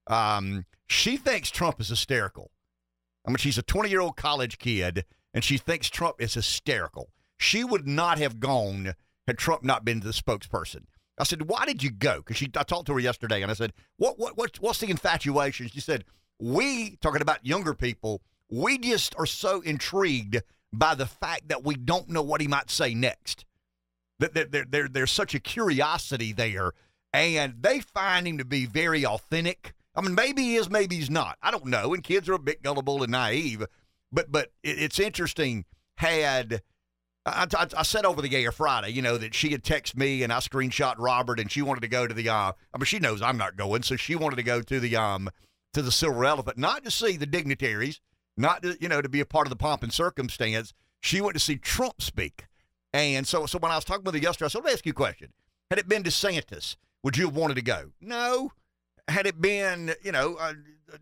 Um, 0.09 0.65
she 0.89 1.17
thinks 1.17 1.51
Trump 1.51 1.81
is 1.81 1.89
hysterical. 1.89 2.51
I 3.27 3.31
mean, 3.31 3.39
she's 3.39 3.59
a 3.59 3.63
20 3.63 3.91
year 3.91 4.01
old 4.01 4.17
college 4.17 4.59
kid, 4.59 5.05
and 5.35 5.43
she 5.43 5.59
thinks 5.59 5.89
Trump 5.89 6.17
is 6.21 6.35
hysterical. 6.35 7.11
She 7.37 7.65
would 7.65 7.87
not 7.87 8.19
have 8.19 8.41
gone 8.41 8.95
had 9.27 9.39
Trump 9.39 9.65
not 9.65 9.85
been 9.85 10.01
the 10.01 10.11
spokesperson. 10.11 10.85
I 11.19 11.25
said, 11.25 11.49
"Why 11.49 11.65
did 11.65 11.83
you 11.83 11.91
go?" 11.91 12.19
Because 12.19 12.37
she, 12.37 12.51
I 12.57 12.63
talked 12.63 12.87
to 12.87 12.95
her 12.95 13.01
yesterday, 13.01 13.43
and 13.43 13.51
I 13.51 13.55
said, 13.55 13.73
"What, 13.97 14.19
what, 14.19 14.37
what, 14.37 14.61
what's 14.61 14.79
the 14.79 14.91
infatuation?" 14.91 15.69
She 15.69 15.81
said, 15.81 16.05
"We 16.39 16.97
talking 17.01 17.23
about 17.23 17.45
younger 17.45 17.75
people. 17.75 18.23
We 18.51 18.79
just 18.79 19.15
are 19.19 19.27
so 19.27 19.61
intrigued 19.63 20.43
by 20.73 20.95
the 20.95 21.07
fact 21.07 21.49
that 21.49 21.65
we 21.65 21.75
don't 21.75 22.09
know 22.09 22.23
what 22.23 22.41
he 22.41 22.47
might 22.47 22.71
say 22.71 22.95
next. 22.95 23.45
That 24.19 24.35
there, 24.35 24.45
there, 24.45 24.67
there, 24.69 24.89
there's 24.89 25.11
such 25.11 25.35
a 25.35 25.41
curiosity 25.41 26.33
there, 26.33 26.73
and 27.13 27.55
they 27.61 27.81
find 27.81 28.27
him 28.27 28.39
to 28.39 28.45
be 28.45 28.67
very 28.67 29.05
authentic. 29.05 29.75
I 29.97 30.03
mean, 30.03 30.15
maybe 30.15 30.43
he 30.43 30.57
is, 30.57 30.69
maybe 30.69 30.97
he's 30.97 31.11
not. 31.11 31.39
I 31.43 31.51
don't 31.51 31.67
know. 31.67 31.95
And 31.95 32.05
kids 32.05 32.29
are 32.29 32.35
a 32.35 32.39
bit 32.39 32.63
gullible 32.63 33.03
and 33.03 33.13
naive, 33.13 33.65
but 34.13 34.31
but 34.31 34.53
it, 34.63 34.79
it's 34.79 35.01
interesting. 35.01 35.65
Had 35.97 36.61
I, 37.27 37.47
I, 37.57 37.67
I 37.77 37.83
said 37.83 38.07
over 38.07 38.23
the 38.23 38.35
air 38.37 38.53
Friday, 38.53 38.91
you 38.91 39.03
know, 39.03 39.19
that 39.19 39.35
she 39.35 39.51
had 39.51 39.65
texted 39.65 39.97
me 39.97 40.23
and 40.23 40.33
I 40.33 40.37
screenshot 40.39 40.95
Robert 40.99 41.41
and 41.41 41.51
she 41.51 41.61
wanted 41.61 41.81
to 41.81 41.89
go 41.89 42.07
to 42.07 42.15
the, 42.15 42.29
uh, 42.29 42.53
I 42.75 42.79
mean, 42.79 42.85
she 42.85 43.01
knows 43.01 43.21
I'm 43.21 43.37
not 43.37 43.57
going. 43.57 43.83
So 43.83 43.97
she 43.97 44.15
wanted 44.15 44.37
to 44.37 44.43
go 44.45 44.63
to 44.63 44.81
the, 44.81 44.97
um, 44.97 45.29
to 45.75 45.83
the 45.83 45.91
Silver 45.91 46.25
Elephant, 46.25 46.57
not 46.57 46.85
to 46.85 46.91
see 46.91 47.17
the 47.17 47.27
dignitaries, 47.27 48.01
not 48.37 48.63
to, 48.63 48.77
you 48.81 48.89
know, 48.89 49.03
to 49.03 49.09
be 49.09 49.21
a 49.21 49.27
part 49.27 49.47
of 49.47 49.51
the 49.51 49.57
pomp 49.57 49.83
and 49.83 49.93
circumstance. 49.93 50.73
She 51.01 51.21
went 51.21 51.35
to 51.35 51.41
see 51.41 51.57
Trump 51.57 52.01
speak. 52.01 52.47
And 52.93 53.27
so, 53.27 53.45
so 53.47 53.59
when 53.59 53.73
I 53.73 53.77
was 53.77 53.85
talking 53.85 54.05
with 54.05 54.15
her 54.15 54.21
yesterday, 54.21 54.47
I 54.47 54.49
said, 54.49 54.59
let 54.59 54.67
me 54.67 54.73
ask 54.73 54.87
you 54.87 54.91
a 54.91 54.95
question. 54.95 55.33
Had 55.71 55.81
it 55.81 55.89
been 55.89 56.05
DeSantis, 56.05 56.77
would 57.03 57.17
you 57.17 57.27
have 57.27 57.37
wanted 57.37 57.55
to 57.55 57.63
go? 57.63 57.91
No. 58.01 58.53
Had 59.09 59.27
it 59.27 59.41
been, 59.41 59.95
you 60.03 60.13
know, 60.13 60.37
uh, 60.37 60.55
uh, 60.93 60.97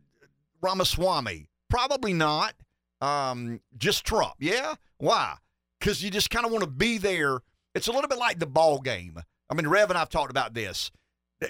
Ramaswamy? 0.61 1.49
Probably 1.71 2.12
not. 2.12 2.55
Um, 3.01 3.61
just 3.77 4.05
Trump. 4.05 4.35
Yeah. 4.38 4.75
Why? 4.99 5.37
Because 5.79 6.03
you 6.03 6.11
just 6.11 6.31
kind 6.31 6.47
of 6.47 6.53
want 6.53 6.64
to 6.64 6.71
be 6.71 6.99
there. 6.99 7.40
It's 7.75 7.88
a 7.88 7.93
little 7.93 8.09
bit 8.09 8.19
like 8.19 8.38
the 8.38 8.47
ball 8.47 8.81
game. 8.81 9.19
I 9.51 9.55
mean, 9.55 9.67
Rev 9.67 9.90
and 9.90 9.99
I've 9.99 10.09
talked 10.09 10.31
about 10.31 10.55
this. 10.55 10.90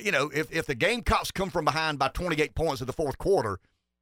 You 0.00 0.10
know, 0.10 0.30
if, 0.34 0.50
if 0.50 0.66
the 0.66 0.74
Gamecocks 0.74 1.30
come 1.30 1.50
from 1.50 1.64
behind 1.64 1.98
by 1.98 2.08
28 2.08 2.54
points 2.54 2.80
in 2.80 2.86
the 2.86 2.92
fourth 2.92 3.18
quarter, 3.18 3.60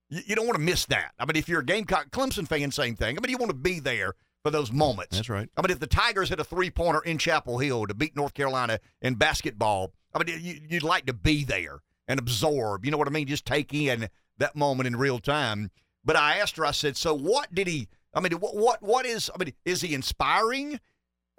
you, 0.08 0.22
you 0.26 0.36
don't 0.36 0.46
want 0.46 0.56
to 0.56 0.64
miss 0.64 0.86
that. 0.86 1.12
I 1.18 1.26
mean, 1.26 1.36
if 1.36 1.48
you're 1.48 1.60
a 1.60 1.64
Gamecock 1.64 2.10
Clemson 2.10 2.46
fan, 2.46 2.70
same 2.70 2.96
thing. 2.96 3.18
I 3.18 3.20
mean, 3.20 3.30
you 3.30 3.36
want 3.36 3.50
to 3.50 3.56
be 3.56 3.80
there 3.80 4.14
for 4.42 4.50
those 4.50 4.72
moments. 4.72 5.16
That's 5.16 5.28
right. 5.28 5.48
I 5.56 5.62
mean, 5.62 5.70
if 5.70 5.80
the 5.80 5.86
Tigers 5.86 6.28
hit 6.28 6.40
a 6.40 6.44
three 6.44 6.70
pointer 6.70 7.00
in 7.00 7.18
Chapel 7.18 7.58
Hill 7.58 7.86
to 7.86 7.94
beat 7.94 8.16
North 8.16 8.34
Carolina 8.34 8.78
in 9.00 9.14
basketball, 9.14 9.92
I 10.14 10.22
mean, 10.22 10.38
you, 10.40 10.60
you'd 10.68 10.82
like 10.82 11.06
to 11.06 11.12
be 11.12 11.44
there 11.44 11.80
and 12.12 12.20
absorb. 12.20 12.84
You 12.84 12.90
know 12.90 12.98
what 12.98 13.08
I 13.08 13.10
mean? 13.10 13.26
Just 13.26 13.46
take 13.46 13.74
in 13.74 14.08
that 14.38 14.54
moment 14.54 14.86
in 14.86 14.96
real 14.96 15.18
time. 15.18 15.70
But 16.04 16.16
I 16.16 16.38
asked 16.38 16.56
her, 16.56 16.66
I 16.66 16.72
said, 16.72 16.96
so 16.96 17.14
what 17.14 17.54
did 17.54 17.66
he? 17.66 17.88
I 18.14 18.20
mean, 18.20 18.32
what 18.32 18.54
what 18.54 18.82
what 18.82 19.06
is? 19.06 19.30
I 19.34 19.42
mean, 19.42 19.54
is 19.64 19.80
he 19.80 19.94
inspiring? 19.94 20.78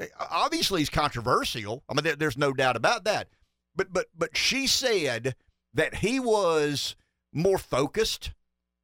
Uh, 0.01 0.05
Obviously, 0.31 0.81
he's 0.81 0.89
controversial. 0.89 1.83
I 1.87 1.93
mean, 1.93 2.03
there, 2.03 2.15
there's 2.15 2.37
no 2.37 2.51
doubt 2.51 2.75
about 2.75 3.03
that. 3.05 3.27
But 3.75 3.93
but 3.93 4.07
but 4.17 4.35
she 4.35 4.67
said 4.67 5.35
that 5.73 5.95
he 5.95 6.19
was 6.19 6.95
more 7.31 7.57
focused. 7.59 8.31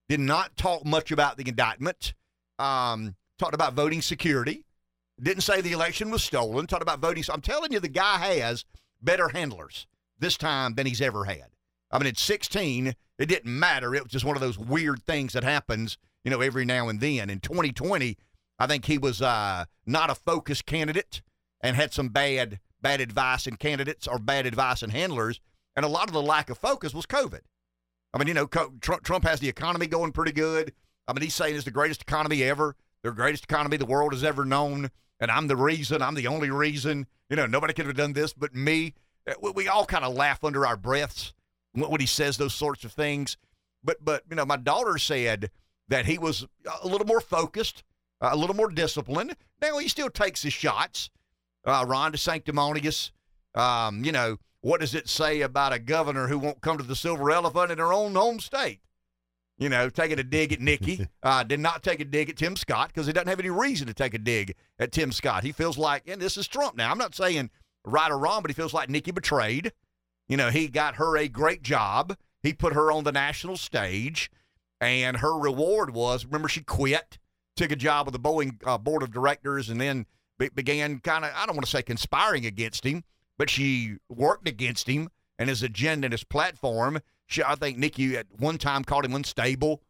Did 0.08 0.20
not 0.20 0.56
talk 0.56 0.86
much 0.86 1.12
about 1.12 1.38
the 1.38 1.48
indictment. 1.48 2.14
Um, 2.58 3.16
talked 3.38 3.54
about 3.56 3.74
voting 3.74 4.02
security. 4.02 4.66
Didn't 5.22 5.44
say 5.44 5.62
the 5.62 5.72
election 5.72 6.12
was 6.12 6.24
stolen. 6.24 6.68
Talked 6.68 6.82
about 6.82 7.00
voting. 7.00 7.24
So 7.24 7.34
I'm 7.34 7.42
telling 7.42 7.72
you, 7.72 7.80
the 7.80 7.90
guy 7.90 8.18
has 8.40 8.66
better 9.02 9.30
handlers 9.30 9.88
this 10.18 10.38
time 10.38 10.76
than 10.76 10.86
he's 10.86 11.02
ever 11.02 11.26
had. 11.26 11.48
I 11.92 11.98
mean, 11.98 12.08
at 12.08 12.18
16, 12.18 12.96
it 13.18 13.26
didn't 13.26 13.60
matter. 13.60 13.96
It 13.96 14.04
was 14.04 14.12
just 14.12 14.26
one 14.26 14.36
of 14.36 14.42
those 14.42 14.58
weird 14.58 15.04
things 15.04 15.34
that 15.34 15.44
happens, 15.44 15.98
you 16.24 16.32
know, 16.32 16.42
every 16.42 16.66
now 16.66 16.88
and 16.90 17.02
then. 17.02 17.30
In 17.30 17.40
2020, 17.40 18.18
I 18.60 18.68
think 18.68 18.86
he 18.86 18.98
was 18.98 19.22
uh, 19.22 19.66
not 19.86 20.10
a 20.10 20.16
focused 20.16 20.66
candidate 20.66 21.22
and 21.62 21.76
had 21.76 21.94
some 21.94 22.10
bad 22.10 22.60
bad 22.82 23.02
advice 23.02 23.46
in 23.46 23.58
candidates 23.58 24.08
or 24.08 24.18
bad 24.20 24.46
advice 24.46 24.82
in 24.82 24.90
handlers. 24.90 25.42
And 25.76 25.86
a 25.86 25.90
lot 25.90 26.08
of 26.08 26.14
the 26.14 26.22
lack 26.22 26.50
of 26.50 26.58
focus 26.58 26.94
was 26.94 27.06
COVID. 27.06 27.42
I 28.14 28.18
mean, 28.18 28.28
you 28.28 28.34
know, 28.34 28.48
Trump, 28.48 29.04
Trump 29.04 29.26
has 29.26 29.40
the 29.40 29.50
economy 29.50 29.86
going 29.86 30.12
pretty 30.14 30.32
good. 30.32 30.74
I 31.08 31.14
mean, 31.14 31.22
he's 31.22 31.36
saying 31.36 31.56
it's 31.56 31.66
the 31.66 31.72
greatest 31.72 32.02
economy 32.02 32.44
ever, 32.44 32.76
the 33.04 33.12
greatest 33.12 33.44
economy 33.44 33.78
the 33.78 33.86
world 33.86 34.14
has 34.14 34.24
ever 34.24 34.46
known. 34.46 34.90
And 35.20 35.30
I'm 35.30 35.48
the 35.48 35.58
reason, 35.58 36.02
I'm 36.02 36.16
the 36.16 36.28
only 36.28 36.50
reason. 36.50 37.06
You 37.30 37.36
know, 37.36 37.46
nobody 37.46 37.74
could 37.74 37.86
have 37.86 37.98
done 37.98 38.14
this 38.14 38.34
but 38.34 38.56
me. 38.56 38.94
Uh, 39.28 39.34
We, 39.42 39.52
we 39.52 39.68
all 39.68 39.86
kind 39.86 40.06
of 40.06 40.14
laugh 40.14 40.44
under 40.44 40.66
our 40.66 40.78
breaths 40.78 41.34
when 41.74 42.02
he 42.02 42.08
says 42.08 42.38
those 42.38 42.54
sorts 42.54 42.84
of 42.84 42.92
things. 42.92 43.38
But, 43.84 44.04
but 44.04 44.24
you 44.30 44.36
know, 44.36 44.46
my 44.46 44.58
daughter 44.58 44.98
said 44.98 45.52
that 45.88 46.06
he 46.06 46.18
was 46.18 46.46
a 46.82 46.88
little 46.88 47.08
more 47.08 47.22
focused, 47.22 47.84
a 48.22 48.36
little 48.36 48.56
more 48.56 48.70
disciplined. 48.70 49.36
Now, 49.62 49.78
he 49.78 49.88
still 49.88 50.10
takes 50.10 50.42
his 50.42 50.54
shots. 50.54 51.10
Uh, 51.66 51.86
Ron 51.88 52.14
DeSanctimonious, 52.14 53.12
um, 53.56 54.04
you 54.04 54.12
know, 54.12 54.38
what 54.62 54.82
does 54.82 54.96
it 54.96 55.08
say 55.08 55.42
about 55.42 55.74
a 55.74 55.80
governor 55.80 56.28
who 56.28 56.40
won't 56.40 56.62
come 56.62 56.78
to 56.78 56.84
the 56.84 56.96
Silver 56.96 57.32
Elephant 57.32 57.72
in 57.72 57.78
her 57.78 57.94
own 57.94 58.16
home 58.16 58.40
state? 58.40 58.82
You 59.58 59.68
know, 59.68 59.90
taking 59.90 60.20
a 60.20 60.24
dig 60.24 60.54
at 60.54 60.62
Nikki. 60.62 61.08
uh, 61.24 61.44
did 61.44 61.60
not 61.60 61.84
take 61.84 62.00
a 62.00 62.06
dig 62.06 62.30
at 62.30 62.38
Tim 62.38 62.56
Scott 62.56 62.90
because 62.90 63.08
he 63.08 63.14
doesn't 63.14 63.28
have 63.28 63.40
any 63.40 63.50
reason 63.50 63.88
to 63.88 63.94
take 63.94 64.14
a 64.14 64.18
dig 64.18 64.56
at 64.80 64.92
Tim 64.92 65.12
Scott. 65.12 65.44
He 65.44 65.52
feels 65.52 65.78
like, 65.78 66.08
and 66.08 66.22
this 66.22 66.38
is 66.38 66.48
Trump 66.48 66.78
now. 66.78 66.92
I'm 66.92 66.98
not 66.98 67.16
saying 67.16 67.50
right 67.86 68.12
or 68.12 68.18
wrong, 68.18 68.42
but 68.42 68.50
he 68.50 68.56
feels 68.56 68.74
like 68.74 68.90
Nikki 68.90 69.12
betrayed. 69.12 69.74
You 70.30 70.38
know, 70.38 70.52
he 70.52 70.68
got 70.68 70.96
her 70.96 71.18
a 71.18 71.28
great 71.28 71.64
job. 71.64 72.16
He 72.42 72.54
put 72.54 72.74
her 72.74 72.92
on 72.92 73.04
the 73.04 73.12
national 73.12 73.58
stage, 73.58 74.32
and 74.80 75.18
her 75.18 75.38
reward 75.38 75.94
was 75.94 76.24
remember, 76.24 76.48
she 76.48 76.62
quit, 76.62 77.18
took 77.58 77.72
a 77.72 77.76
job 77.76 78.06
with 78.06 78.14
the 78.14 78.20
Boeing 78.20 78.62
uh, 78.66 78.78
board 78.78 79.04
of 79.04 79.12
directors, 79.12 79.70
and 79.70 79.82
then 79.82 80.06
be- 80.38 80.50
began 80.50 81.00
kind 81.00 81.26
of, 81.26 81.32
I 81.36 81.46
don't 81.46 81.56
want 81.56 81.66
to 81.66 81.72
say 81.72 81.82
conspiring 81.82 82.46
against 82.46 82.86
him, 82.86 83.04
but 83.38 83.50
she 83.50 83.98
worked 84.08 84.48
against 84.48 84.88
him 84.88 85.10
and 85.38 85.50
his 85.50 85.64
agenda 85.64 86.06
and 86.06 86.14
his 86.14 86.24
platform. 86.24 87.00
She, 87.26 87.44
I 87.44 87.56
think 87.56 87.78
Nikki 87.78 88.16
at 88.16 88.28
one 88.38 88.58
time 88.58 88.84
called 88.84 89.06
him 89.06 89.16
unstable, 89.16 89.82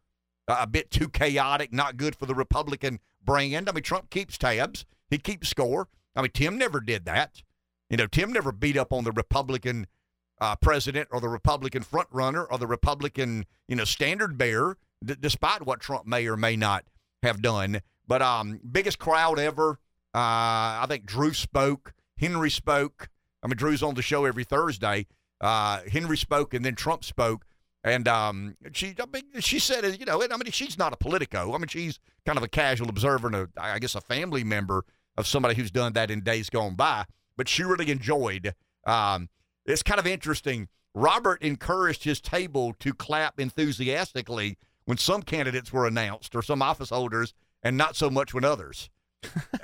uh, 0.48 0.58
a 0.62 0.68
bit 0.68 0.90
too 0.90 1.10
chaotic, 1.10 1.72
not 1.72 1.98
good 1.98 2.16
for 2.16 2.26
the 2.26 2.36
Republican 2.36 3.00
brand. 3.24 3.70
I 3.70 3.74
mean, 3.74 3.84
Trump 3.84 4.10
keeps 4.10 4.38
tabs, 4.38 4.86
he 5.10 5.18
keeps 5.18 5.50
score. 5.50 5.88
I 6.16 6.22
mean, 6.22 6.32
Tim 6.32 6.58
never 6.58 6.80
did 6.80 7.06
that. 7.06 7.44
You 7.90 7.98
know, 7.98 8.08
Tim 8.08 8.34
never 8.34 8.52
beat 8.52 8.78
up 8.78 8.92
on 8.94 9.04
the 9.04 9.12
Republican 9.12 9.88
uh, 10.42 10.56
president 10.56 11.08
or 11.12 11.20
the 11.20 11.30
Republican 11.30 11.84
frontrunner 11.84 12.46
or 12.50 12.58
the 12.58 12.68
Republican, 12.68 13.46
you 13.68 13.76
know, 13.76 13.84
standard 13.84 14.38
bearer, 14.38 14.78
d- 15.04 15.16
despite 15.20 15.66
what 15.66 15.80
Trump 15.80 16.06
may 16.06 16.28
or 16.28 16.38
may 16.38 16.56
not 16.56 16.86
have 17.24 17.42
done. 17.42 17.82
But 18.08 18.22
um, 18.22 18.60
biggest 18.72 19.00
crowd 19.00 19.40
ever. 19.40 19.80
Uh, 20.16 20.82
I 20.82 20.86
think 20.88 21.06
Drew 21.06 21.34
spoke. 21.34 21.94
Henry 22.18 22.50
spoke. 22.50 23.10
I 23.44 23.48
mean, 23.48 23.58
Drew's 23.58 23.84
on 23.84 23.96
the 23.96 24.02
show 24.02 24.26
every 24.26 24.44
Thursday. 24.44 25.06
Uh, 25.40 25.82
Henry 25.92 26.18
spoke, 26.18 26.54
and 26.54 26.66
then 26.66 26.76
Trump 26.76 27.04
spoke. 27.04 27.46
And 27.84 28.08
um, 28.08 28.58
she, 28.74 28.94
I 29.00 29.06
mean, 29.12 29.24
she 29.40 29.60
said, 29.60 29.98
you 29.98 30.06
know, 30.06 30.22
I 30.22 30.28
mean, 30.28 30.52
she's 30.52 30.78
not 30.78 30.92
a 30.92 30.98
politico. 30.98 31.54
I 31.54 31.58
mean, 31.58 31.68
she's 31.68 32.00
kind 32.26 32.38
of 32.38 32.44
a 32.44 32.50
casual 32.50 32.90
observer 32.90 33.28
and, 33.28 33.36
a, 33.36 33.50
I 33.58 33.80
guess, 33.80 33.96
a 33.96 34.02
family 34.02 34.44
member 34.44 34.84
of 35.16 35.28
somebody 35.28 35.56
who's 35.56 35.72
done 35.72 35.94
that 35.94 36.12
in 36.12 36.22
days 36.22 36.50
gone 36.50 36.76
by. 36.76 37.06
But 37.38 37.48
she 37.48 37.64
really 37.64 37.90
enjoyed. 37.90 38.54
Um, 38.86 39.30
it's 39.70 39.84
kind 39.84 40.00
of 40.00 40.08
interesting. 40.08 40.68
Robert 40.96 41.42
encouraged 41.42 42.04
his 42.04 42.20
table 42.20 42.74
to 42.80 42.94
clap 42.94 43.40
enthusiastically 43.40 44.58
when 44.86 44.98
some 44.98 45.22
candidates 45.22 45.72
were 45.72 45.86
announced 45.86 46.36
or 46.36 46.42
some 46.42 46.62
office 46.62 46.90
holders, 46.90 47.34
and 47.62 47.78
not 47.78 47.96
so 47.96 48.10
much 48.10 48.34
when 48.34 48.44
others. 48.44 48.90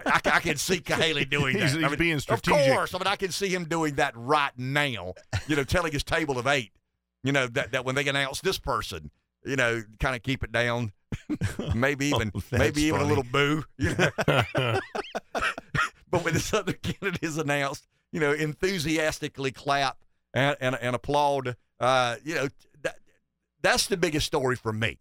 I, 0.06 0.20
I, 0.26 0.40
can 0.40 0.58
see 0.58 0.84
Haley 0.88 1.26
doing 1.26 1.54
that. 1.54 1.64
He's, 1.64 1.74
he's 1.74 1.84
I 1.84 1.88
mean, 1.88 1.98
being 1.98 2.20
strategic. 2.20 2.68
Of 2.68 2.74
course. 2.74 2.94
I 2.94 3.00
mean, 3.00 3.08
I 3.08 3.16
can 3.16 3.32
see 3.32 3.48
him 3.48 3.66
doing 3.66 3.96
that 3.96 4.14
right 4.16 4.52
now. 4.58 5.14
You 5.48 5.56
know, 5.56 5.64
telling 5.64 5.94
his 5.94 6.04
table 6.04 6.38
of 6.38 6.46
eight, 6.46 6.72
you 7.24 7.32
know, 7.32 7.48
that, 7.48 7.72
that 7.72 7.86
when 7.86 7.96
they 7.96 8.08
announce 8.08 8.42
this 8.42 8.60
person, 8.60 9.10
you 9.46 9.56
know, 9.56 9.82
kind 10.00 10.16
of 10.16 10.24
keep 10.24 10.44
it 10.44 10.52
down. 10.52 10.92
maybe 11.76 12.08
even 12.08 12.32
Oh, 12.36 12.42
maybe 12.52 12.84
even 12.84 13.00
funny. 13.00 13.06
a 13.06 13.16
little 13.16 13.32
boo. 13.32 13.64
You 13.78 13.96
know? 13.96 14.10
but 16.12 16.24
when 16.24 16.34
this 16.34 16.54
other 16.54 16.74
candidate 16.74 17.24
is 17.24 17.38
announced, 17.38 17.88
you 18.16 18.22
know, 18.22 18.32
enthusiastically 18.32 19.52
clap 19.52 19.98
and, 20.34 20.56
and, 20.62 20.78
and 20.82 20.96
applaud. 20.96 21.58
Uh, 21.82 22.16
you 22.24 22.34
know, 22.34 22.48
that, 22.82 22.96
that's 23.62 23.88
the 23.88 23.98
biggest 23.98 24.26
story 24.26 24.56
for 24.56 24.72
me. 24.72 25.00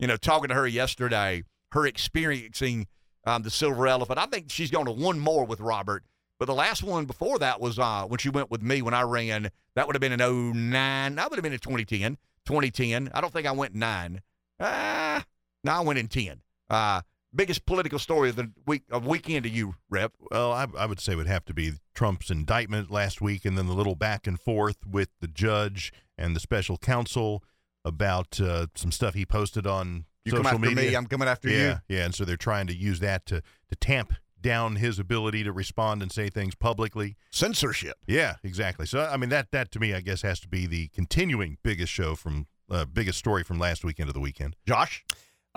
You 0.00 0.08
know, 0.08 0.16
talking 0.16 0.48
to 0.48 0.54
her 0.56 0.66
yesterday, 0.66 1.44
her 1.70 1.86
experiencing 1.86 2.88
um, 3.24 3.44
the 3.44 3.50
silver 3.50 3.86
elephant. 3.86 4.18
I 4.18 4.26
think 4.26 4.46
she's 4.48 4.72
going 4.72 4.86
to 4.86 4.90
one 4.90 5.20
more 5.20 5.44
with 5.44 5.60
Robert. 5.60 6.02
But 6.40 6.46
the 6.46 6.54
last 6.54 6.82
one 6.82 7.04
before 7.04 7.38
that 7.38 7.60
was 7.60 7.78
uh, 7.78 8.04
when 8.08 8.18
she 8.18 8.30
went 8.30 8.50
with 8.50 8.62
me 8.62 8.82
when 8.82 8.94
I 8.94 9.02
ran. 9.02 9.48
That 9.76 9.86
would 9.86 9.94
have 9.94 10.00
been 10.00 10.12
in 10.12 10.18
09. 10.18 11.14
That 11.14 11.30
would 11.30 11.36
have 11.36 11.44
been 11.44 11.52
in 11.52 11.60
2010. 11.60 12.18
2010. 12.46 13.10
I 13.14 13.20
don't 13.20 13.32
think 13.32 13.46
I 13.46 13.52
went 13.52 13.76
nine. 13.76 14.22
Ah, 14.58 15.24
no, 15.62 15.70
I 15.70 15.80
went 15.82 16.00
in 16.00 16.08
10. 16.08 16.40
Uh, 16.68 17.02
biggest 17.36 17.66
political 17.66 17.98
story 17.98 18.30
of 18.30 18.36
the 18.36 18.50
week 18.66 18.82
of 18.90 19.06
weekend 19.06 19.44
to 19.44 19.50
you, 19.50 19.74
Rep. 19.90 20.12
Well, 20.30 20.52
I, 20.52 20.66
I 20.78 20.86
would 20.86 20.98
say 21.00 21.12
it 21.12 21.16
would 21.16 21.26
have 21.26 21.44
to 21.46 21.54
be 21.54 21.72
Trump's 21.94 22.30
indictment 22.30 22.90
last 22.90 23.20
week, 23.20 23.44
and 23.44 23.56
then 23.56 23.66
the 23.66 23.74
little 23.74 23.94
back 23.94 24.26
and 24.26 24.40
forth 24.40 24.78
with 24.86 25.10
the 25.20 25.28
judge 25.28 25.92
and 26.18 26.34
the 26.34 26.40
special 26.40 26.76
counsel 26.78 27.44
about 27.84 28.40
uh, 28.40 28.66
some 28.74 28.90
stuff 28.90 29.14
he 29.14 29.24
posted 29.24 29.66
on 29.66 30.06
You 30.24 30.30
social 30.32 30.44
come 30.44 30.54
after 30.64 30.74
media. 30.74 30.90
me, 30.90 30.96
I'm 30.96 31.06
coming 31.06 31.28
after 31.28 31.48
you. 31.48 31.56
yeah, 31.58 31.78
yeah, 31.88 32.04
and 32.04 32.14
so 32.14 32.24
they're 32.24 32.36
trying 32.36 32.66
to 32.68 32.74
use 32.76 33.00
that 33.00 33.26
to 33.26 33.42
to 33.68 33.76
tamp 33.76 34.12
down 34.40 34.76
his 34.76 34.98
ability 34.98 35.42
to 35.44 35.52
respond 35.52 36.02
and 36.02 36.12
say 36.12 36.28
things 36.28 36.54
publicly. 36.54 37.16
Censorship. 37.30 37.96
Yeah, 38.06 38.36
exactly. 38.44 38.86
So 38.86 39.00
I 39.04 39.16
mean 39.16 39.30
that 39.30 39.50
that 39.52 39.70
to 39.72 39.78
me, 39.80 39.92
I 39.94 40.00
guess, 40.00 40.22
has 40.22 40.40
to 40.40 40.48
be 40.48 40.66
the 40.66 40.88
continuing 40.88 41.58
biggest 41.62 41.92
show 41.92 42.14
from 42.14 42.46
uh, 42.70 42.84
biggest 42.84 43.18
story 43.18 43.44
from 43.44 43.58
last 43.58 43.84
weekend 43.84 44.08
of 44.08 44.14
the 44.14 44.20
weekend. 44.20 44.56
Josh? 44.66 45.04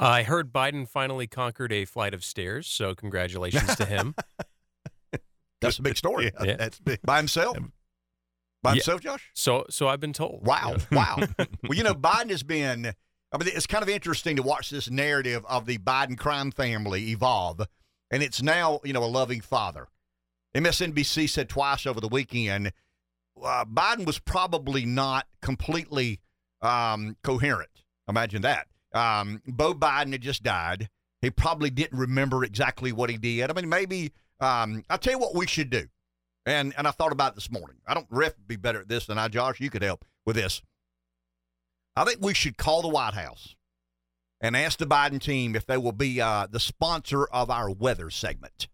I 0.02 0.24
heard 0.24 0.54
Biden 0.54 0.88
finally 0.88 1.28
conquered 1.28 1.74
a 1.74 1.86
flight 1.86 2.14
of 2.14 2.24
stairs, 2.24 2.68
so 2.68 2.96
congratulations 2.96 3.76
to 3.76 3.86
him. 3.86 4.16
That's 5.62 5.78
a 5.78 5.82
big 5.82 5.98
story. 5.98 6.32
Yeah, 6.40 6.46
Yeah. 6.46 6.56
that's 6.56 6.80
big. 6.80 7.02
By 7.04 7.18
himself? 7.18 7.58
By 8.64 8.72
Yeah. 8.72 8.74
himself, 8.76 9.02
Josh? 9.02 9.30
So, 9.36 9.66
so 9.70 9.90
I've 9.90 10.00
been 10.00 10.14
told. 10.14 10.46
Wow. 10.46 10.78
Yeah. 10.90 10.98
Wow. 10.98 11.18
well, 11.38 11.74
you 11.74 11.84
know, 11.84 11.94
Biden 11.94 12.30
has 12.30 12.44
been, 12.44 12.86
I 13.34 13.38
mean, 13.38 13.50
it's 13.54 13.68
kind 13.68 13.84
of 13.84 13.90
interesting 13.90 14.38
to 14.38 14.42
watch 14.42 14.70
this 14.70 14.90
narrative 14.90 15.46
of 15.48 15.66
the 15.66 15.78
Biden 15.78 16.18
crime 16.18 16.52
family 16.52 17.10
evolve. 17.10 17.62
And 18.10 18.24
it's 18.24 18.42
now, 18.42 18.80
you 18.86 18.94
know, 18.94 19.04
a 19.04 19.06
loving 19.06 19.42
father. 19.42 19.88
MSNBC 20.56 21.30
said 21.30 21.50
twice 21.50 21.86
over 21.86 22.00
the 22.00 22.08
weekend 22.08 22.72
uh, 23.44 23.66
Biden 23.66 24.06
was 24.06 24.18
probably 24.20 24.86
not 24.86 25.28
completely 25.42 26.20
um, 26.62 27.18
coherent. 27.22 27.70
Imagine 28.08 28.42
that. 28.44 28.68
Um, 28.94 29.42
Beau 29.46 29.74
Biden 29.74 30.12
had 30.12 30.22
just 30.22 30.44
died. 30.44 30.90
He 31.22 31.30
probably 31.30 31.70
didn't 31.70 31.98
remember 31.98 32.44
exactly 32.44 32.92
what 32.92 33.10
he 33.10 33.18
did. 33.18 33.50
I 33.50 33.54
mean, 33.54 33.70
maybe 33.70 34.14
um, 34.40 34.84
I'll 34.90 34.98
tell 34.98 35.14
you 35.14 35.20
what 35.20 35.36
we 35.36 35.48
should 35.48 35.70
do. 35.70 35.88
And 36.46 36.74
and 36.78 36.88
I 36.88 36.92
thought 36.92 37.12
about 37.12 37.34
it 37.34 37.36
this 37.36 37.52
morning. 37.52 37.78
I 37.86 37.94
don't 37.94 38.08
Ref 38.10 38.34
be 38.48 38.56
better 38.56 38.82
at 38.82 38.88
this 38.88 39.06
than 39.06 39.18
I, 39.18 39.28
Josh. 39.28 39.60
You 39.60 39.70
could 39.70 39.84
help 39.84 40.06
with 40.26 40.36
this. 40.36 40.62
I 41.96 42.06
think 42.06 42.20
we 42.22 42.34
should 42.34 42.58
call 42.58 42.82
the 42.82 42.88
White 42.88 43.14
House 43.14 43.56
and 44.42 44.56
ask 44.56 44.80
the 44.80 44.86
Biden 44.86 45.20
team 45.20 45.56
if 45.56 45.66
they 45.66 45.78
will 45.78 45.92
be 45.92 46.22
uh, 46.22 46.48
the 46.50 46.60
sponsor 46.60 47.26
of 47.26 47.50
our 47.50 47.70
weather 47.70 48.10
segment. 48.10 48.68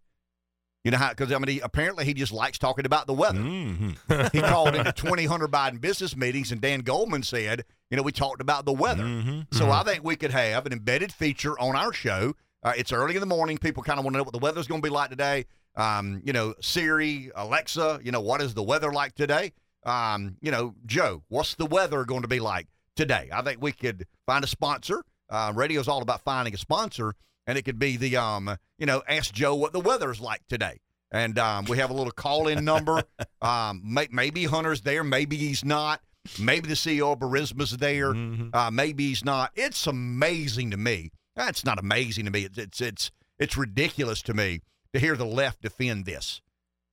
You 0.86 0.92
know 0.92 0.98
how? 0.98 1.10
Because 1.10 1.34
I 1.34 1.38
mean, 1.40 1.48
he, 1.48 1.60
apparently 1.60 2.06
he 2.06 2.14
just 2.14 2.32
likes 2.32 2.58
talking 2.58 2.86
about 2.86 3.08
the 3.08 3.14
weather. 3.14 3.40
hmm 3.42 3.90
He 4.32 4.40
called 4.40 4.76
into 4.76 4.92
20 4.96 5.26
Hunter 5.26 5.48
Biden 5.48 5.82
business 5.82 6.16
meetings, 6.16 6.52
and 6.52 6.62
Dan 6.62 6.82
Goldman 6.82 7.24
said, 7.24 7.66
you 7.90 7.98
know, 7.98 8.04
we 8.04 8.12
talked 8.12 8.40
about 8.40 8.66
the 8.66 8.72
weather. 8.74 9.04
hmm 9.04 9.42
So 9.52 9.72
I 9.72 9.84
think 9.84 10.04
we 10.04 10.16
could 10.16 10.32
have 10.32 10.66
an 10.66 10.72
embedded 10.72 11.12
feature 11.12 11.60
on 11.60 11.76
our 11.76 11.92
show. 11.92 12.36
Uh, 12.64 12.74
it's 12.78 12.92
early 12.92 13.16
in 13.16 13.20
the 13.20 13.26
morning. 13.26 13.58
People 13.58 13.84
kind 13.84 14.00
of 14.00 14.06
want 14.06 14.14
to 14.14 14.20
know 14.20 14.24
what 14.24 14.34
the 14.34 14.40
weather's 14.40 14.68
going 14.68 14.82
to 14.82 14.86
be 14.86 14.94
like 14.94 15.10
today. 15.10 15.46
Um, 15.76 16.22
you 16.24 16.34
know, 16.34 16.54
Siri, 16.62 17.32
Alexa, 17.36 18.00
you 18.04 18.12
know, 18.12 18.22
what 18.22 18.42
is 18.42 18.54
the 18.54 18.64
weather 18.64 18.94
like 18.94 19.14
today? 19.16 19.52
Um, 19.86 20.38
you 20.42 20.52
know, 20.52 20.76
Joe, 20.86 21.24
what's 21.30 21.56
the 21.56 21.66
weather 21.66 22.06
going 22.06 22.22
to 22.22 22.28
be 22.28 22.40
like 22.40 22.68
today? 22.96 23.30
I 23.32 23.42
think 23.42 23.62
we 23.62 23.72
could 23.72 24.06
find 24.26 24.44
a 24.44 24.48
sponsor. 24.48 25.04
Uh, 25.30 25.52
is 25.70 25.88
all 25.88 26.04
about 26.04 26.22
finding 26.22 26.54
a 26.54 26.58
sponsor, 26.58 27.16
and 27.48 27.58
it 27.58 27.64
could 27.64 27.80
be 27.80 27.98
the, 27.98 28.18
um, 28.18 28.58
you 28.78 28.86
know, 28.86 29.02
ask 29.08 29.34
Joe 29.34 29.56
what 29.56 29.74
the 29.74 29.80
weather's 29.80 30.20
like 30.20 30.42
today. 30.48 30.80
And 31.12 31.38
um, 31.40 31.66
we 31.66 31.78
have 31.78 31.90
a 31.92 31.94
little 31.94 32.12
call-in 32.12 32.66
number. 32.66 33.04
um, 33.42 33.82
may, 33.86 34.08
maybe 34.12 34.46
Hunter's 34.46 34.82
there, 34.82 35.04
maybe 35.04 35.38
he's 35.38 35.64
not. 35.64 36.02
Maybe 36.40 36.68
the 36.68 36.74
CEO 36.74 37.14
of 37.14 37.20
Burisma's 37.20 37.78
there. 37.78 38.14
Mhm. 38.14 38.50
Uh, 38.54 38.72
maybe 38.72 39.08
he's 39.10 39.24
not. 39.24 39.52
It's 39.56 39.86
amazing 39.86 40.72
to 40.72 40.78
me. 40.78 41.12
Uh, 41.38 41.46
It's 41.50 41.64
not 41.64 41.78
amazing 41.78 42.26
to 42.26 42.32
me. 42.32 42.42
It's 42.46 42.58
it's 42.58 42.82
it's 42.82 43.12
it's 43.38 43.56
ridiculous 43.56 44.24
to 44.24 44.34
me 44.34 44.62
to 44.94 45.00
hear 45.00 45.16
the 45.16 45.26
left 45.26 45.62
defend 45.62 46.06
this. 46.06 46.42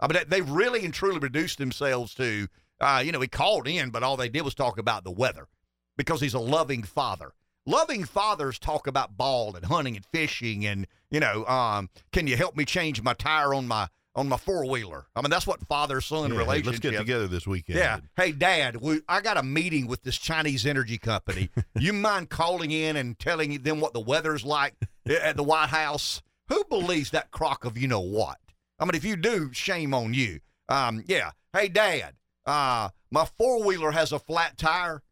I 0.01 0.07
mean, 0.09 0.19
they- 0.19 0.25
they've 0.41 0.51
really 0.51 0.85
and 0.85 0.93
truly 0.93 1.19
reduced 1.19 1.57
themselves 1.59 2.15
to, 2.17 2.47
uh, 2.81 3.03
you 3.05 3.11
know, 3.13 3.21
he 3.21 3.29
called 3.29 3.67
in, 3.67 3.89
but 3.91 4.03
all 4.03 4.19
they 4.19 4.29
did 4.29 4.43
was 4.43 4.55
talk 4.55 4.77
about 4.77 5.03
the 5.03 5.11
weather 5.11 5.49
because 5.97 6.21
he's 6.21 6.35
a 6.35 6.39
loving 6.41 6.83
father. 6.83 7.33
Loving 7.67 8.05
fathers 8.05 8.59
talk 8.59 8.87
about 8.87 9.17
ball 9.17 9.55
and 9.55 9.65
hunting 9.65 9.97
and 9.97 10.05
fishing 10.13 10.67
and 10.67 10.87
you 11.11 11.21
know, 11.21 11.45
um, 11.47 11.91
can 12.13 12.27
you 12.27 12.37
help 12.37 12.57
me 12.57 12.65
change 12.65 13.03
my 13.03 13.13
tire 13.15 13.55
on 13.55 13.69
my 13.69 13.89
on 14.15 14.29
my 14.29 14.37
four 14.37 14.67
wheeler? 14.67 15.07
I 15.15 15.23
mean, 15.23 15.31
that's 15.31 15.47
what 15.47 15.67
father 15.69 16.01
son 16.01 16.31
Yeah, 16.31 16.37
hey, 16.37 16.39
relationship. 16.39 16.67
let's 16.67 16.79
get 16.81 16.99
together 16.99 17.27
this 17.29 17.47
weekend. 17.47 17.79
Yeah. 17.79 18.01
Hey, 18.17 18.33
Dad, 18.33 18.77
we, 18.81 19.01
I 19.09 19.21
got 19.21 19.37
a 19.37 19.43
meeting 19.43 19.87
with 19.87 20.03
this 20.03 20.17
Chinese 20.19 20.67
energy 20.67 20.99
company. 20.99 21.51
you 21.79 21.93
mind 21.93 22.31
calling 22.31 22.71
in 22.71 22.97
and 22.97 23.19
telling 23.19 23.63
them 23.63 23.81
what 23.81 23.93
the 23.93 24.01
weather's 24.01 24.45
like 24.45 24.75
at 25.07 25.37
the 25.37 25.43
White 25.43 25.69
House? 25.69 26.21
Who 26.49 26.65
believes 26.65 27.11
that 27.11 27.31
crock 27.31 27.65
of 27.65 27.79
you 27.79 27.89
know 27.89 28.01
what? 28.01 28.39
I 28.79 28.85
mean, 28.85 28.95
if 28.95 29.05
you 29.05 29.17
do, 29.17 29.51
shame 29.53 29.95
on 29.95 30.13
you. 30.15 30.41
Um, 30.69 31.05
yeah. 31.07 31.31
Hey, 31.53 31.69
Dad, 31.69 32.15
uh, 32.47 32.89
my 33.11 33.27
four 33.39 33.63
wheeler 33.65 33.93
has 33.93 34.13
a 34.13 34.19
flat 34.19 34.59
tire. 34.59 35.03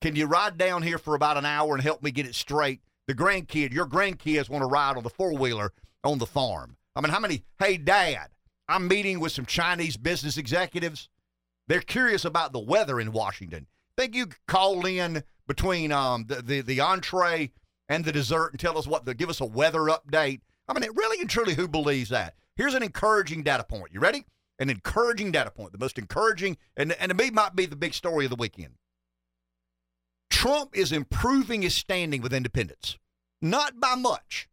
Can 0.00 0.16
you 0.16 0.26
ride 0.26 0.56
down 0.56 0.82
here 0.82 0.98
for 0.98 1.14
about 1.14 1.36
an 1.36 1.44
hour 1.44 1.74
and 1.74 1.82
help 1.82 2.02
me 2.02 2.10
get 2.10 2.26
it 2.26 2.34
straight? 2.34 2.80
The 3.06 3.14
grandkid, 3.14 3.72
your 3.72 3.86
grandkids 3.86 4.48
want 4.48 4.62
to 4.62 4.66
ride 4.66 4.96
on 4.96 5.02
the 5.02 5.10
four 5.10 5.34
wheeler 5.34 5.72
on 6.02 6.18
the 6.18 6.26
farm. 6.26 6.76
I 6.96 7.00
mean, 7.00 7.12
how 7.12 7.20
many? 7.20 7.44
Hey, 7.58 7.76
Dad, 7.76 8.28
I'm 8.68 8.88
meeting 8.88 9.20
with 9.20 9.32
some 9.32 9.44
Chinese 9.44 9.96
business 9.96 10.38
executives. 10.38 11.08
They're 11.66 11.80
curious 11.80 12.24
about 12.24 12.52
the 12.52 12.60
weather 12.60 12.98
in 12.98 13.12
Washington. 13.12 13.66
Think 13.96 14.14
you 14.14 14.28
call 14.48 14.86
in 14.86 15.22
between 15.46 15.92
um, 15.92 16.24
the, 16.26 16.40
the 16.40 16.60
the 16.62 16.80
entree 16.80 17.50
and 17.88 18.04
the 18.04 18.12
dessert 18.12 18.52
and 18.52 18.60
tell 18.60 18.78
us 18.78 18.86
what 18.86 19.04
the 19.04 19.14
give 19.14 19.28
us 19.28 19.40
a 19.40 19.44
weather 19.44 19.80
update. 19.80 20.40
I 20.66 20.72
mean, 20.72 20.84
it 20.84 20.96
really 20.96 21.20
and 21.20 21.28
truly, 21.28 21.54
who 21.54 21.68
believes 21.68 22.08
that? 22.08 22.34
Here's 22.56 22.74
an 22.74 22.82
encouraging 22.82 23.42
data 23.42 23.64
point. 23.64 23.92
You 23.92 24.00
ready? 24.00 24.24
An 24.58 24.70
encouraging 24.70 25.32
data 25.32 25.50
point. 25.50 25.72
The 25.72 25.78
most 25.78 25.98
encouraging, 25.98 26.56
and 26.76 26.92
and 26.92 27.10
to 27.10 27.14
me 27.14 27.30
might 27.30 27.54
be 27.54 27.66
the 27.66 27.76
big 27.76 27.92
story 27.92 28.24
of 28.24 28.30
the 28.30 28.36
weekend. 28.36 28.74
Trump 30.40 30.74
is 30.74 30.90
improving 30.90 31.60
his 31.60 31.74
standing 31.74 32.22
with 32.22 32.32
independents, 32.32 32.96
not 33.42 33.78
by 33.78 33.94
much, 33.94 34.48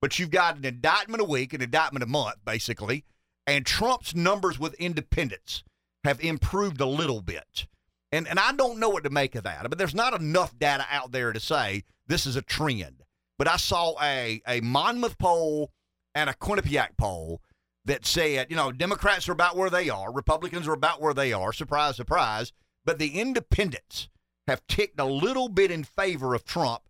but 0.00 0.18
you've 0.18 0.30
got 0.30 0.56
an 0.56 0.64
indictment 0.64 1.20
a 1.20 1.26
week, 1.26 1.52
an 1.52 1.60
indictment 1.60 2.02
a 2.02 2.06
month, 2.06 2.36
basically, 2.46 3.04
and 3.46 3.66
Trump's 3.66 4.14
numbers 4.14 4.58
with 4.58 4.72
independents 4.80 5.62
have 6.04 6.24
improved 6.24 6.80
a 6.80 6.86
little 6.86 7.20
bit. 7.20 7.66
And 8.12 8.26
and 8.26 8.38
I 8.38 8.52
don't 8.52 8.78
know 8.78 8.88
what 8.88 9.04
to 9.04 9.10
make 9.10 9.34
of 9.34 9.44
that. 9.44 9.68
But 9.68 9.76
there's 9.76 9.94
not 9.94 10.18
enough 10.18 10.58
data 10.58 10.86
out 10.90 11.12
there 11.12 11.34
to 11.34 11.40
say 11.40 11.84
this 12.06 12.24
is 12.24 12.36
a 12.36 12.40
trend. 12.40 13.02
But 13.36 13.46
I 13.46 13.58
saw 13.58 14.02
a 14.02 14.40
a 14.48 14.62
Monmouth 14.62 15.18
poll 15.18 15.70
and 16.14 16.30
a 16.30 16.34
Quinnipiac 16.34 16.96
poll 16.96 17.42
that 17.84 18.06
said, 18.06 18.46
you 18.48 18.56
know, 18.56 18.72
Democrats 18.72 19.28
are 19.28 19.32
about 19.32 19.54
where 19.54 19.68
they 19.68 19.90
are, 19.90 20.10
Republicans 20.10 20.66
are 20.66 20.72
about 20.72 21.02
where 21.02 21.12
they 21.12 21.34
are, 21.34 21.52
surprise, 21.52 21.94
surprise, 21.96 22.54
but 22.86 22.98
the 22.98 23.20
independents 23.20 24.08
have 24.46 24.66
ticked 24.66 25.00
a 25.00 25.04
little 25.04 25.48
bit 25.48 25.70
in 25.70 25.84
favor 25.84 26.34
of 26.34 26.44
Trump 26.44 26.82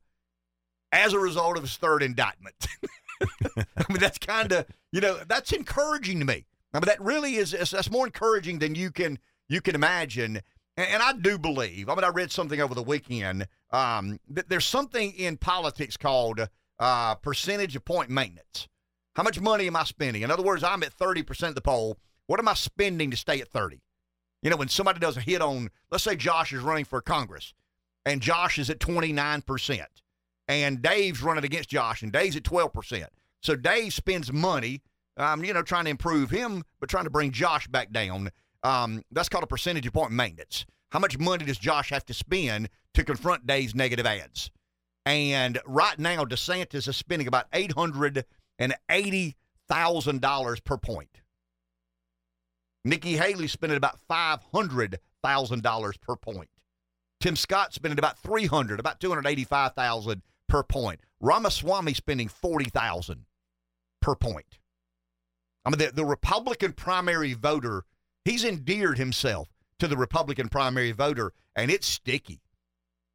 as 0.93 1.13
a 1.13 1.19
result 1.19 1.57
of 1.57 1.63
his 1.65 1.77
third 1.77 2.03
indictment. 2.03 2.67
I 3.57 3.85
mean, 3.89 3.99
that's 4.01 4.19
kind 4.19 4.53
of, 4.53 4.67
you 4.93 5.01
know, 5.01 5.19
that's 5.27 5.53
encouraging 5.53 6.21
to 6.21 6.25
me. 6.25 6.47
I 6.73 6.79
mean, 6.79 6.87
that 6.87 7.01
really 7.01 7.37
is, 7.37 7.53
that's 7.53 7.91
more 7.91 8.07
encouraging 8.07 8.59
than 8.59 8.75
you 8.75 8.91
can, 8.91 9.19
you 9.49 9.61
can 9.61 9.75
imagine. 9.75 10.41
And, 10.77 10.89
and 10.89 11.03
I 11.03 11.13
do 11.13 11.39
believe, 11.39 11.89
I 11.89 11.95
mean, 11.95 12.05
I 12.05 12.09
read 12.09 12.33
something 12.33 12.61
over 12.61 12.75
the 12.75 12.83
weekend, 12.83 13.47
um, 13.71 14.19
that 14.31 14.49
there's 14.49 14.65
something 14.65 15.13
in 15.13 15.37
politics 15.37 15.97
called 15.97 16.49
uh, 16.79 17.15
percentage 17.17 17.77
of 17.77 17.85
point 17.85 18.11
maintenance. 18.11 18.69
How 19.15 19.23
much 19.23 19.41
money 19.41 19.69
am 19.69 19.77
I 19.77 19.85
spending? 19.85 20.23
In 20.23 20.31
other 20.31 20.43
words, 20.43 20.65
I'm 20.65 20.83
at 20.83 20.97
30% 20.97 21.49
of 21.49 21.55
the 21.55 21.61
poll. 21.61 21.99
What 22.27 22.41
am 22.41 22.49
I 22.49 22.55
spending 22.55 23.11
to 23.13 23.17
stay 23.17 23.41
at 23.41 23.49
30? 23.49 23.81
You 24.45 24.51
know, 24.51 24.57
when 24.57 24.69
somebody 24.69 25.01
does 25.01 25.17
a 25.17 25.21
hit 25.21 25.41
on, 25.41 25.71
let's 25.91 26.05
say 26.05 26.15
Josh 26.15 26.53
is 26.53 26.61
running 26.61 26.85
for 26.85 27.01
Congress 27.01 27.55
and 28.05 28.21
Josh 28.21 28.59
is 28.59 28.69
at 28.69 28.79
29%, 28.79 29.81
and 30.49 30.83
Dave's 30.83 31.23
running 31.23 31.45
against 31.45 31.71
Josh 31.71 32.03
and 32.03 32.13
Dave's 32.13 32.37
at 32.37 32.43
12%. 32.43 33.07
So 33.41 33.57
Dave 33.57 33.95
spends 33.95 34.31
money, 34.31 34.83
um, 35.17 35.43
you 35.43 35.55
know, 35.55 35.63
trying 35.63 35.85
to 35.85 35.91
improve 35.91 36.29
him, 36.29 36.63
but 36.79 36.91
trying 36.91 37.05
to 37.05 37.11
bring 37.11 37.31
Josh 37.31 37.67
back 37.69 37.91
down. 37.91 38.31
Um, 38.63 39.03
that's 39.11 39.31
called 39.31 39.45
a 39.45 39.47
percentage 39.47 39.91
point 39.93 40.13
maintenance. 40.13 40.67
How 40.91 40.99
much 40.99 41.19
money 41.19 41.47
does 41.47 41.59
Josh 41.59 41.89
have 41.91 42.05
to 42.07 42.15
spend 42.15 42.69
to 42.93 43.03
confront 43.03 43.47
Dave's 43.47 43.75
negative 43.75 44.07
ads? 44.07 44.51
And 45.07 45.59
right 45.67 45.99
now, 45.99 46.25
DeSantis 46.25 46.87
is 46.87 46.97
spending 46.97 47.29
about 47.29 47.47
eight 47.53 47.73
hundred 47.73 48.25
and 48.59 48.75
eighty 48.91 49.37
thousand 49.69 50.21
dollars 50.21 50.61
per 50.61 50.79
point. 50.79 51.21
Nikki 52.85 53.17
Haley 53.17 53.49
spending 53.49 53.77
about 53.77 53.99
five 54.09 54.41
hundred 54.53 54.99
thousand 55.23 55.63
dollars 55.63 55.97
per 55.97 56.17
point. 56.17 56.51
Tim 57.21 57.37
Scott 57.37 57.73
spending 57.73 57.99
about 57.99 58.19
three 58.19 58.47
hundred, 58.47 58.81
about 58.81 59.01
two 59.01 59.09
hundred 59.09 59.27
eighty-five 59.27 59.75
thousand 59.75 60.23
per 60.49 60.63
point. 60.63 61.01
Ramaswamy 61.21 61.95
spending 61.95 62.29
forty 62.29 62.69
thousand 62.69 63.25
per 64.03 64.15
point. 64.15 64.59
I 65.65 65.71
mean, 65.71 65.79
the, 65.79 65.93
the 65.95 66.05
Republican 66.05 66.75
primary 66.75 67.33
voter, 67.33 67.85
he's 68.25 68.45
endeared 68.45 68.99
himself 68.99 69.49
to 69.79 69.89
the 69.89 69.97
Republican 69.97 70.51
primary 70.51 70.93
voter, 70.93 71.33
and 71.57 71.71
it's 71.71 71.87
sticky. 71.87 72.43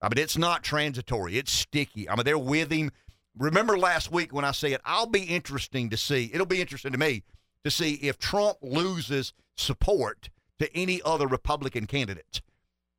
I 0.02 0.08
mean, 0.08 0.24
it's 0.24 0.38
not 0.38 0.64
transitory. 0.64 1.38
It's 1.38 1.52
sticky. 1.52 2.10
I 2.10 2.16
mean, 2.16 2.26
they're 2.26 2.38
with 2.38 2.72
him. 2.72 2.92
Remember 3.38 3.78
last 3.78 4.12
week 4.12 4.34
when 4.34 4.46
I 4.46 4.52
said 4.52 4.80
I'll 4.84 5.06
be 5.06 5.24
interesting 5.24 5.92
to 5.92 5.98
see. 5.98 6.32
It'll 6.34 6.48
be 6.48 6.62
interesting 6.62 6.94
to 6.94 6.98
me 6.98 7.24
to 7.64 7.70
see 7.70 7.94
if 7.96 8.18
Trump 8.18 8.58
loses 8.62 9.34
support 9.60 10.30
to 10.60 10.76
any 10.76 11.02
other 11.04 11.28
Republican 11.28 11.86
candidate. 11.86 12.42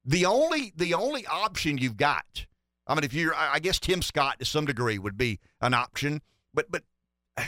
The 0.04 0.24
only 0.24 0.72
the 0.76 0.94
only 0.94 1.26
option 1.26 1.78
you've 1.78 1.96
got. 1.96 2.46
I 2.86 2.94
mean, 2.94 3.04
if 3.04 3.12
you're, 3.12 3.34
I 3.34 3.60
guess 3.60 3.78
Tim 3.78 4.02
Scott 4.02 4.40
to 4.40 4.44
some 4.44 4.64
degree 4.64 4.98
would 4.98 5.16
be 5.16 5.38
an 5.60 5.74
option, 5.74 6.22
but 6.54 6.70
but 6.70 6.82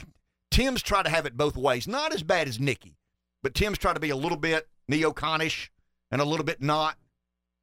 Tim's 0.50 0.82
tried 0.82 1.04
to 1.04 1.10
have 1.10 1.26
it 1.26 1.36
both 1.36 1.56
ways. 1.56 1.88
Not 1.88 2.14
as 2.14 2.22
bad 2.22 2.46
as 2.46 2.60
Nikki, 2.60 2.96
but 3.42 3.54
Tim's 3.54 3.78
tried 3.78 3.94
to 3.94 4.00
be 4.00 4.10
a 4.10 4.16
little 4.16 4.38
bit 4.38 4.68
neoconish 4.90 5.70
and 6.10 6.20
a 6.20 6.24
little 6.24 6.44
bit 6.44 6.60
not 6.60 6.96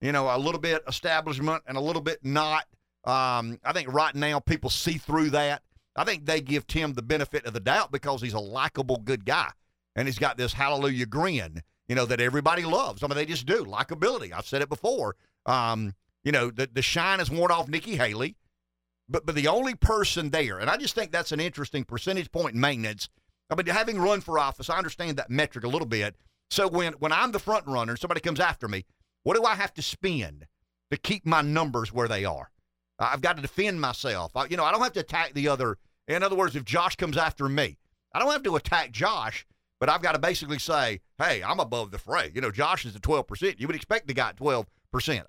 you 0.02 0.12
know, 0.12 0.34
a 0.34 0.38
little 0.38 0.60
bit 0.60 0.84
establishment 0.88 1.64
and 1.68 1.78
a 1.78 1.82
little 1.82 2.02
bit 2.02 2.20
not. 2.24 2.66
Um, 3.06 3.60
I 3.64 3.74
think 3.74 3.92
right 3.94 4.14
now 4.16 4.40
people 4.40 4.70
see 4.70 4.98
through 4.98 5.32
that. 5.32 5.62
I 5.96 6.04
think 6.04 6.26
they 6.26 6.42
give 6.42 6.68
Tim 6.68 6.94
the 6.94 7.02
benefit 7.02 7.46
of 7.46 7.54
the 7.54 7.60
doubt 7.60 7.92
because 7.92 8.22
he's 8.22 8.34
a 8.34 8.40
likable, 8.40 8.98
good 8.98 9.26
guy, 9.26 9.50
and 10.00 10.08
he's 10.08 10.18
got 10.18 10.38
this 10.38 10.54
hallelujah 10.54 11.06
grin, 11.06 11.62
you 11.90 11.96
know, 11.96 12.06
that 12.06 12.22
everybody 12.22 12.64
loves. 12.64 13.04
I 13.04 13.08
mean, 13.08 13.18
they 13.18 13.26
just 13.26 13.46
do 13.46 13.66
likability. 13.66 14.32
I've 14.32 14.48
said 14.48 14.62
it 14.62 14.70
before. 14.70 15.18
Um, 15.46 15.94
you 16.24 16.32
know, 16.32 16.50
the 16.50 16.70
the 16.72 16.82
shine 16.82 17.20
has 17.20 17.30
worn 17.30 17.52
off 17.52 17.68
Nikki 17.68 17.98
Haley, 17.98 18.38
but 19.10 19.26
but 19.26 19.36
the 19.36 19.50
only 19.50 19.76
person 19.76 20.30
there, 20.30 20.58
and 20.58 20.70
I 20.70 20.78
just 20.78 20.96
think 20.96 21.12
that's 21.12 21.34
an 21.34 21.42
interesting 21.42 21.84
percentage 21.84 22.32
point 22.32 22.56
maintenance. 22.56 23.10
I 23.50 23.56
mean, 23.56 23.66
having 23.66 24.00
run 24.00 24.22
for 24.22 24.40
office, 24.40 24.70
I 24.70 24.78
understand 24.78 25.18
that 25.18 25.30
metric 25.30 25.66
a 25.66 25.70
little 25.70 25.88
bit. 25.88 26.16
So 26.50 26.70
when 26.70 26.94
when 26.94 27.12
I'm 27.12 27.34
the 27.34 27.40
front 27.40 27.68
runner, 27.68 27.98
somebody 27.98 28.22
comes 28.22 28.40
after 28.40 28.70
me, 28.70 28.86
what 29.24 29.36
do 29.36 29.44
I 29.44 29.56
have 29.56 29.74
to 29.74 29.82
spend 29.82 30.48
to 30.92 30.98
keep 30.98 31.26
my 31.26 31.42
numbers 31.42 31.92
where 31.92 32.08
they 32.08 32.24
are? 32.24 32.52
I've 33.00 33.22
got 33.22 33.36
to 33.36 33.42
defend 33.42 33.82
myself. 33.82 34.32
I, 34.34 34.46
you 34.46 34.56
know, 34.56 34.64
I 34.64 34.72
don't 34.72 34.82
have 34.82 34.94
to 34.94 35.02
attack 35.02 35.34
the 35.34 35.50
other. 35.50 35.78
In 36.08 36.24
other 36.24 36.38
words, 36.38 36.56
if 36.56 36.64
Josh 36.64 36.96
comes 36.96 37.18
after 37.18 37.50
me, 37.50 37.78
I 38.14 38.20
don't 38.20 38.32
have 38.32 38.44
to 38.44 38.56
attack 38.56 38.92
Josh, 38.92 39.46
but 39.80 39.90
I've 39.90 40.02
got 40.02 40.14
to 40.14 40.20
basically 40.20 40.60
say, 40.60 41.00
hey, 41.18 41.42
I'm 41.42 41.60
above 41.60 41.92
the 41.92 41.98
fray. 41.98 42.32
You 42.34 42.42
know, 42.42 42.52
Josh 42.52 42.86
is 42.86 42.96
at 42.96 43.02
12%. 43.02 43.60
You 43.60 43.68
would 43.68 43.76
expect 43.76 44.08
the 44.08 44.14
guy 44.14 44.30
at 44.30 44.38
12%. 44.38 44.66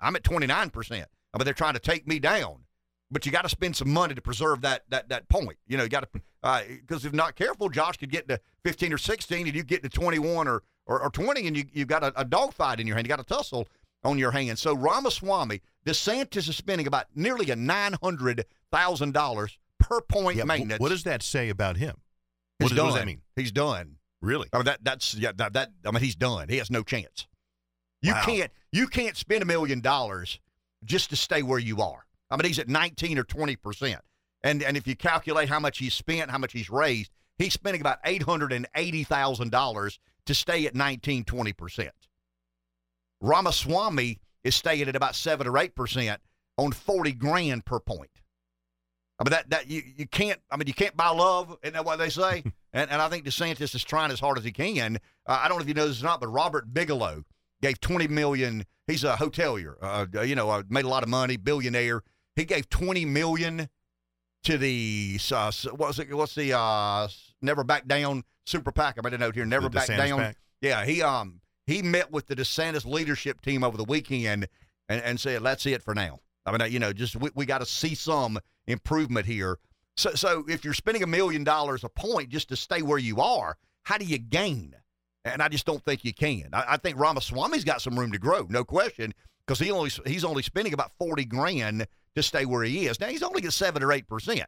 I'm 0.00 0.16
at 0.16 0.22
29%. 0.22 0.92
I 0.92 1.38
mean, 1.38 1.44
they're 1.44 1.54
trying 1.54 1.74
to 1.74 1.80
take 1.80 2.06
me 2.06 2.18
down. 2.18 2.64
But 3.12 3.26
you 3.26 3.32
got 3.32 3.42
to 3.42 3.48
spend 3.48 3.74
some 3.74 3.90
money 3.90 4.14
to 4.14 4.20
preserve 4.20 4.60
that 4.60 4.84
that 4.90 5.08
that 5.08 5.28
point. 5.28 5.58
You 5.66 5.76
know, 5.76 5.82
you 5.82 5.88
got 5.88 6.12
to 6.12 6.20
because 6.42 7.04
uh, 7.04 7.08
if 7.08 7.12
not 7.12 7.34
careful, 7.34 7.68
Josh 7.68 7.96
could 7.96 8.10
get 8.12 8.28
to 8.28 8.38
15 8.64 8.92
or 8.92 8.98
16, 8.98 9.46
and 9.48 9.56
you 9.56 9.64
get 9.64 9.82
to 9.82 9.88
21 9.88 10.46
or 10.46 10.62
or, 10.86 11.02
or 11.02 11.10
20, 11.10 11.46
and 11.48 11.56
you 11.56 11.64
you've 11.72 11.88
got 11.88 12.04
a, 12.04 12.12
a 12.20 12.24
dogfight 12.24 12.78
in 12.78 12.86
your 12.86 12.94
hand. 12.94 13.06
You 13.06 13.08
got 13.08 13.18
a 13.18 13.24
tussle 13.24 13.66
on 14.04 14.16
your 14.16 14.30
hands. 14.30 14.60
So 14.60 14.76
Ramaswamy, 14.76 15.60
DeSantis 15.84 16.48
is 16.48 16.56
spending 16.56 16.86
about 16.86 17.06
nearly 17.14 17.50
a 17.50 17.56
nine 17.56 17.94
hundred 18.00 18.44
thousand 18.70 19.12
dollars 19.12 19.58
per 19.80 20.00
point 20.00 20.36
yeah, 20.36 20.44
maintenance. 20.44 20.80
What 20.80 20.90
does 20.90 21.02
that 21.02 21.24
say 21.24 21.48
about 21.48 21.78
him? 21.78 21.96
What, 22.58 22.68
does, 22.68 22.78
what 22.78 22.84
does 22.86 22.94
that 22.94 23.06
mean? 23.06 23.22
He's 23.34 23.50
done. 23.50 23.96
Really? 24.22 24.48
I 24.52 24.58
mean 24.58 24.66
that 24.66 24.80
that's 24.82 25.14
yeah 25.14 25.32
that, 25.36 25.54
that 25.54 25.70
I 25.86 25.90
mean 25.90 26.02
he's 26.02 26.16
done. 26.16 26.48
He 26.48 26.58
has 26.58 26.70
no 26.70 26.82
chance. 26.82 27.26
You 28.02 28.12
wow. 28.12 28.22
can't 28.24 28.50
you 28.72 28.86
can't 28.86 29.16
spend 29.16 29.42
a 29.42 29.46
million 29.46 29.80
dollars 29.80 30.40
just 30.84 31.10
to 31.10 31.16
stay 31.16 31.42
where 31.42 31.58
you 31.58 31.80
are. 31.80 32.04
I 32.30 32.36
mean 32.36 32.46
he's 32.46 32.58
at 32.58 32.68
19 32.68 33.18
or 33.18 33.24
20 33.24 33.56
percent. 33.56 34.00
And 34.42 34.62
and 34.62 34.76
if 34.76 34.86
you 34.86 34.96
calculate 34.96 35.48
how 35.48 35.60
much 35.60 35.78
he's 35.78 35.94
spent, 35.94 36.30
how 36.30 36.38
much 36.38 36.52
he's 36.52 36.70
raised, 36.70 37.10
he's 37.38 37.52
spending 37.52 37.80
about 37.80 37.98
eight 38.04 38.22
hundred 38.22 38.52
and 38.52 38.66
eighty 38.74 39.04
thousand 39.04 39.50
dollars 39.50 39.98
to 40.26 40.34
stay 40.34 40.66
at 40.66 40.74
19, 40.74 41.24
20 41.24 41.52
percent. 41.54 41.92
Ramaswamy 43.20 44.18
is 44.44 44.54
staying 44.54 44.88
at 44.88 44.96
about 44.96 45.14
seven 45.14 45.46
or 45.46 45.58
eight 45.58 45.74
percent 45.74 46.20
on 46.56 46.72
forty 46.72 47.12
grand 47.12 47.64
per 47.64 47.80
point. 47.80 48.10
I 49.18 49.24
mean 49.24 49.30
that 49.30 49.50
that 49.50 49.70
you, 49.70 49.82
you 49.96 50.06
can't 50.06 50.40
I 50.50 50.56
mean 50.56 50.66
you 50.66 50.74
can't 50.74 50.96
buy 50.96 51.08
love, 51.08 51.56
isn't 51.62 51.74
that 51.74 51.84
what 51.84 51.98
they 51.98 52.10
say? 52.10 52.44
and 52.72 52.90
and 52.90 53.02
I 53.02 53.08
think 53.08 53.24
DeSantis 53.24 53.74
is 53.74 53.84
trying 53.84 54.10
as 54.10 54.20
hard 54.20 54.38
as 54.38 54.44
he 54.44 54.52
can. 54.52 54.98
Uh, 55.26 55.40
I 55.42 55.48
don't 55.48 55.58
know 55.58 55.62
if 55.62 55.68
you 55.68 55.74
know 55.74 55.88
this 55.88 56.02
or 56.02 56.06
not, 56.06 56.20
but 56.20 56.28
Robert 56.28 56.72
Bigelow 56.72 57.24
gave 57.62 57.80
twenty 57.80 58.08
million. 58.08 58.64
He's 58.86 59.04
a 59.04 59.14
hotelier, 59.14 59.74
uh, 59.82 60.06
uh 60.16 60.22
you 60.22 60.34
know, 60.34 60.50
uh, 60.50 60.62
made 60.68 60.84
a 60.84 60.88
lot 60.88 61.02
of 61.02 61.08
money, 61.08 61.36
billionaire. 61.36 62.02
He 62.36 62.44
gave 62.44 62.68
twenty 62.70 63.04
million 63.04 63.68
to 64.44 64.58
the 64.58 65.18
uh, 65.32 65.52
what's 65.76 65.98
it? 65.98 66.12
What's 66.14 66.34
the 66.34 66.56
uh, 66.56 67.08
Never 67.42 67.64
Back 67.64 67.86
Down 67.86 68.24
Super 68.46 68.72
PAC? 68.72 68.96
I 68.98 69.02
made 69.02 69.14
a 69.14 69.18
note 69.18 69.34
here. 69.34 69.44
Never 69.44 69.68
the 69.68 69.70
Back 69.70 69.88
DeSantis 69.88 70.08
Down. 70.08 70.18
PAC? 70.18 70.36
Yeah, 70.60 70.84
he 70.84 71.02
um 71.02 71.40
he 71.66 71.82
met 71.82 72.10
with 72.10 72.26
the 72.26 72.36
DeSantis 72.36 72.84
leadership 72.84 73.40
team 73.40 73.62
over 73.62 73.76
the 73.76 73.84
weekend 73.84 74.48
and, 74.88 75.02
and 75.02 75.20
said, 75.20 75.42
"That's 75.42 75.66
it 75.66 75.82
for 75.82 75.94
now." 75.94 76.20
I 76.46 76.56
mean, 76.56 76.72
you 76.72 76.78
know, 76.78 76.92
just 76.92 77.16
we, 77.16 77.30
we 77.34 77.46
got 77.46 77.58
to 77.58 77.66
see 77.66 77.94
some 77.94 78.38
improvement 78.66 79.26
here. 79.26 79.58
So, 80.00 80.14
so 80.14 80.44
if 80.48 80.64
you're 80.64 80.72
spending 80.72 81.02
a 81.02 81.06
million 81.06 81.44
dollars 81.44 81.84
a 81.84 81.90
point 81.90 82.30
just 82.30 82.48
to 82.48 82.56
stay 82.56 82.80
where 82.80 82.98
you 82.98 83.20
are, 83.20 83.58
how 83.82 83.98
do 83.98 84.06
you 84.06 84.16
gain? 84.16 84.74
And 85.26 85.42
I 85.42 85.48
just 85.48 85.66
don't 85.66 85.84
think 85.84 86.06
you 86.06 86.14
can. 86.14 86.48
I, 86.54 86.64
I 86.68 86.76
think 86.78 86.98
Ramaswamy's 86.98 87.64
got 87.64 87.82
some 87.82 87.98
room 87.98 88.10
to 88.12 88.18
grow, 88.18 88.46
no 88.48 88.64
question, 88.64 89.12
because 89.46 89.58
he 89.58 89.70
only 89.70 89.90
he's 90.06 90.24
only 90.24 90.42
spending 90.42 90.72
about 90.72 90.92
forty 90.98 91.26
grand 91.26 91.86
to 92.14 92.22
stay 92.22 92.46
where 92.46 92.64
he 92.64 92.86
is. 92.86 92.98
Now 92.98 93.08
he's 93.08 93.22
only 93.22 93.44
at 93.44 93.52
seven 93.52 93.82
or 93.82 93.92
eight 93.92 94.08
percent. 94.08 94.46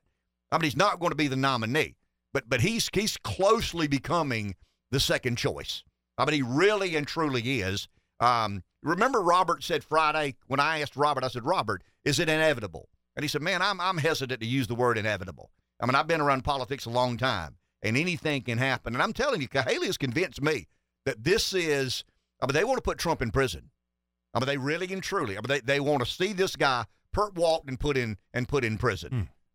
I 0.50 0.56
mean, 0.56 0.64
he's 0.64 0.76
not 0.76 1.00
going 1.00 1.10
to 1.10 1.16
be 1.16 1.28
the 1.28 1.36
nominee, 1.36 1.96
but 2.32 2.48
but 2.48 2.62
he's 2.62 2.88
he's 2.94 3.18
closely 3.18 3.86
becoming 3.86 4.54
the 4.90 5.00
second 5.00 5.36
choice. 5.36 5.84
I 6.16 6.24
mean, 6.24 6.34
he 6.34 6.42
really 6.42 6.96
and 6.96 7.06
truly 7.06 7.60
is. 7.60 7.88
Um, 8.20 8.62
remember, 8.82 9.20
Robert 9.20 9.62
said 9.62 9.84
Friday 9.84 10.36
when 10.46 10.60
I 10.60 10.80
asked 10.80 10.96
Robert, 10.96 11.24
I 11.24 11.28
said, 11.28 11.44
Robert, 11.44 11.82
is 12.06 12.18
it 12.18 12.30
inevitable? 12.30 12.88
And 13.16 13.24
he 13.24 13.28
said, 13.28 13.42
Man, 13.42 13.62
I'm 13.62 13.80
I'm 13.80 13.98
hesitant 13.98 14.40
to 14.40 14.46
use 14.46 14.66
the 14.66 14.74
word 14.74 14.98
inevitable. 14.98 15.50
I 15.80 15.86
mean, 15.86 15.94
I've 15.94 16.06
been 16.06 16.20
around 16.20 16.44
politics 16.44 16.86
a 16.86 16.90
long 16.90 17.16
time, 17.16 17.56
and 17.82 17.96
anything 17.96 18.42
can 18.42 18.58
happen. 18.58 18.94
And 18.94 19.02
I'm 19.02 19.12
telling 19.12 19.40
you, 19.40 19.48
Haley 19.52 19.86
has 19.86 19.98
convinced 19.98 20.40
me 20.42 20.68
that 21.04 21.24
this 21.24 21.52
is. 21.52 22.04
I 22.40 22.46
mean, 22.46 22.54
they 22.54 22.64
want 22.64 22.78
to 22.78 22.82
put 22.82 22.98
Trump 22.98 23.22
in 23.22 23.30
prison. 23.30 23.70
I 24.34 24.40
mean, 24.40 24.46
they 24.46 24.56
really 24.56 24.92
and 24.92 25.02
truly. 25.02 25.36
I 25.36 25.40
mean, 25.40 25.48
they, 25.48 25.60
they 25.60 25.80
want 25.80 26.04
to 26.04 26.10
see 26.10 26.32
this 26.32 26.56
guy 26.56 26.84
perp 27.14 27.34
walked 27.34 27.68
and 27.68 27.78
put 27.78 27.96
in 27.96 28.16
and 28.32 28.48
put 28.48 28.64
in 28.64 28.78
prison. 28.78 29.10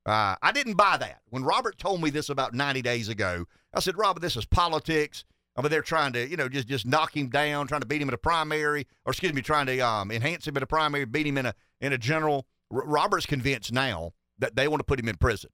Hmm. 0.06 0.12
Uh, 0.12 0.36
I 0.42 0.52
didn't 0.54 0.76
buy 0.76 0.96
that. 0.98 1.20
When 1.30 1.44
Robert 1.44 1.78
told 1.78 2.02
me 2.02 2.10
this 2.10 2.30
about 2.30 2.54
90 2.54 2.82
days 2.82 3.10
ago, 3.10 3.46
I 3.74 3.82
said, 3.82 3.98
Robert, 3.98 4.22
this 4.22 4.38
is 4.38 4.46
politics. 4.46 5.26
I 5.58 5.62
mean, 5.62 5.70
they're 5.70 5.82
trying 5.82 6.14
to, 6.14 6.30
you 6.30 6.38
know, 6.38 6.48
just 6.48 6.68
just 6.68 6.86
knock 6.86 7.18
him 7.18 7.30
down, 7.30 7.68
trying 7.68 7.82
to 7.82 7.88
beat 7.88 8.02
him 8.02 8.08
in 8.08 8.14
a 8.14 8.18
primary, 8.18 8.88
or 9.06 9.12
excuse 9.12 9.34
me, 9.34 9.42
trying 9.42 9.66
to 9.66 9.80
um, 9.80 10.12
enhance 10.12 10.48
him 10.48 10.56
in 10.56 10.64
a 10.64 10.68
primary, 10.68 11.04
beat 11.06 11.28
him 11.28 11.38
in 11.38 11.48
a 11.48 11.56
in 11.82 11.94
a 11.94 11.98
general. 11.98 12.46
R- 12.72 12.86
Robert's 12.86 13.26
convinced 13.26 13.72
now 13.72 14.14
that 14.40 14.56
they 14.56 14.68
want 14.68 14.80
to 14.80 14.86
put 14.86 15.00
him 15.00 15.10
in 15.10 15.18
prison. 15.18 15.50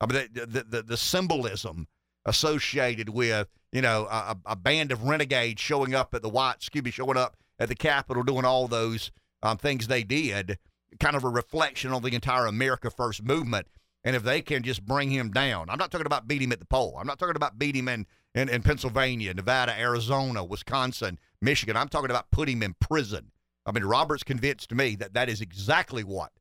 I 0.00 0.06
mean, 0.06 0.28
the 0.32 0.46
the, 0.46 0.64
the, 0.64 0.82
the 0.82 0.96
symbolism 0.96 1.86
associated 2.24 3.08
with 3.08 3.48
you 3.72 3.80
know, 3.80 4.06
a, 4.10 4.36
a 4.46 4.56
band 4.56 4.92
of 4.92 5.04
renegades 5.04 5.60
showing 5.60 5.94
up 5.94 6.14
at 6.14 6.22
the 6.22 6.28
White, 6.28 6.56
excuse 6.56 6.84
me, 6.84 6.90
showing 6.90 7.16
up 7.16 7.36
at 7.58 7.68
the 7.68 7.74
Capitol, 7.74 8.22
doing 8.22 8.44
all 8.44 8.68
those 8.68 9.10
um, 9.42 9.56
things 9.56 9.86
they 9.86 10.02
did, 10.02 10.58
kind 11.00 11.16
of 11.16 11.24
a 11.24 11.28
reflection 11.28 11.90
on 11.92 12.02
the 12.02 12.14
entire 12.14 12.46
America 12.46 12.90
First 12.90 13.22
movement. 13.22 13.66
And 14.04 14.14
if 14.14 14.24
they 14.24 14.42
can 14.42 14.62
just 14.62 14.84
bring 14.84 15.10
him 15.10 15.30
down, 15.30 15.70
I'm 15.70 15.78
not 15.78 15.90
talking 15.90 16.06
about 16.06 16.28
beat 16.28 16.42
him 16.42 16.52
at 16.52 16.58
the 16.58 16.66
poll. 16.66 16.96
I'm 16.98 17.06
not 17.06 17.18
talking 17.18 17.36
about 17.36 17.58
beat 17.58 17.74
him 17.74 17.88
in, 17.88 18.06
in, 18.34 18.48
in 18.48 18.62
Pennsylvania, 18.62 19.32
Nevada, 19.32 19.78
Arizona, 19.78 20.44
Wisconsin, 20.44 21.18
Michigan. 21.40 21.76
I'm 21.76 21.88
talking 21.88 22.10
about 22.10 22.30
put 22.30 22.48
him 22.48 22.62
in 22.62 22.74
prison. 22.78 23.30
I 23.64 23.72
mean, 23.72 23.84
Roberts 23.84 24.24
convinced 24.24 24.74
me 24.74 24.96
that 24.96 25.14
that 25.14 25.28
is 25.28 25.40
exactly 25.40 26.02
what 26.02 26.32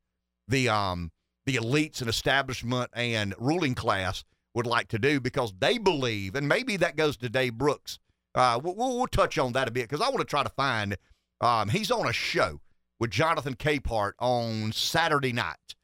the 0.52 0.70
um 0.70 1.12
the 1.46 1.56
elites 1.56 2.02
and 2.02 2.10
establishment 2.10 2.92
and 2.94 3.34
ruling 3.40 3.74
class 3.74 4.24
would 4.54 4.68
like 4.68 4.88
to 4.90 5.00
do 5.00 5.20
because 5.20 5.54
they 5.60 5.78
believe, 5.78 6.36
and 6.36 6.48
maybe 6.48 6.78
that 6.78 6.96
goes 6.96 7.18
to 7.18 7.30
Dave 7.30 7.56
Brooks. 7.56 8.00
Uh, 8.36 8.60
we'll, 8.64 8.76
we'll 8.76 9.08
touch 9.08 9.38
on 9.38 9.54
that 9.54 9.68
a 9.68 9.72
bit 9.72 9.90
because 9.90 10.06
I 10.06 10.10
want 10.10 10.20
to 10.20 10.26
try 10.26 10.44
to 10.44 10.50
find. 10.50 10.98
Um, 11.42 11.70
he's 11.70 11.90
on 11.90 12.08
a 12.08 12.14
show 12.14 12.62
with 13.00 13.12
Jonathan 13.12 13.56
Capehart 13.56 14.12
on 14.20 14.72
Saturday 14.72 15.34
night, 15.34 15.76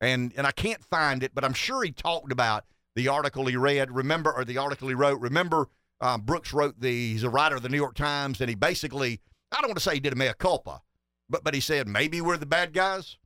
and 0.00 0.32
and 0.36 0.46
I 0.46 0.52
can't 0.52 0.84
find 0.84 1.22
it, 1.22 1.34
but 1.34 1.44
I'm 1.44 1.54
sure 1.54 1.82
he 1.82 1.90
talked 1.90 2.32
about 2.32 2.64
the 2.94 3.08
article 3.08 3.46
he 3.46 3.56
read. 3.56 3.90
Remember, 3.90 4.32
or 4.32 4.44
the 4.44 4.58
article 4.58 4.88
he 4.88 4.94
wrote. 4.94 5.20
Remember, 5.20 5.68
um, 6.00 6.22
Brooks 6.22 6.52
wrote 6.52 6.80
the. 6.80 7.12
He's 7.12 7.24
a 7.24 7.30
writer 7.30 7.56
of 7.56 7.62
the 7.62 7.68
New 7.68 7.76
York 7.76 7.94
Times, 7.94 8.40
and 8.40 8.48
he 8.48 8.54
basically. 8.54 9.20
I 9.52 9.60
don't 9.60 9.70
want 9.70 9.78
to 9.78 9.82
say 9.82 9.94
he 9.94 10.00
did 10.00 10.12
a 10.12 10.16
mea 10.16 10.32
culpa, 10.38 10.82
but 11.28 11.42
but 11.42 11.54
he 11.54 11.60
said 11.60 11.88
maybe 11.88 12.20
we're 12.20 12.36
the 12.36 12.46
bad 12.46 12.72
guys. 12.72 13.18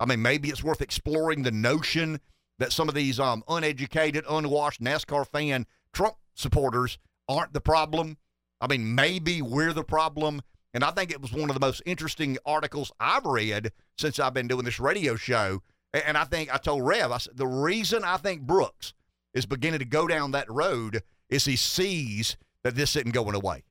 I 0.00 0.06
mean, 0.06 0.22
maybe 0.22 0.48
it's 0.48 0.64
worth 0.64 0.80
exploring 0.80 1.42
the 1.42 1.50
notion 1.50 2.20
that 2.58 2.72
some 2.72 2.88
of 2.88 2.94
these 2.94 3.18
um, 3.20 3.42
uneducated, 3.48 4.24
unwashed 4.28 4.80
NASCAR 4.80 5.26
fan 5.26 5.66
Trump 5.92 6.16
supporters 6.34 6.98
aren't 7.28 7.52
the 7.52 7.60
problem. 7.60 8.16
I 8.60 8.66
mean, 8.66 8.94
maybe 8.94 9.42
we're 9.42 9.72
the 9.72 9.84
problem. 9.84 10.42
And 10.72 10.82
I 10.82 10.90
think 10.90 11.10
it 11.10 11.22
was 11.22 11.32
one 11.32 11.50
of 11.50 11.54
the 11.54 11.60
most 11.60 11.82
interesting 11.86 12.36
articles 12.44 12.90
I've 12.98 13.24
read 13.24 13.72
since 13.96 14.18
I've 14.18 14.34
been 14.34 14.48
doing 14.48 14.64
this 14.64 14.80
radio 14.80 15.14
show. 15.14 15.62
And 15.92 16.18
I 16.18 16.24
think 16.24 16.52
I 16.52 16.58
told 16.58 16.84
Rev, 16.84 17.12
I 17.12 17.18
said, 17.18 17.36
the 17.36 17.46
reason 17.46 18.02
I 18.02 18.16
think 18.16 18.42
Brooks 18.42 18.92
is 19.32 19.46
beginning 19.46 19.78
to 19.78 19.84
go 19.84 20.08
down 20.08 20.32
that 20.32 20.50
road 20.50 21.02
is 21.30 21.44
he 21.44 21.56
sees 21.56 22.36
that 22.64 22.74
this 22.74 22.96
isn't 22.96 23.14
going 23.14 23.36
away. 23.36 23.62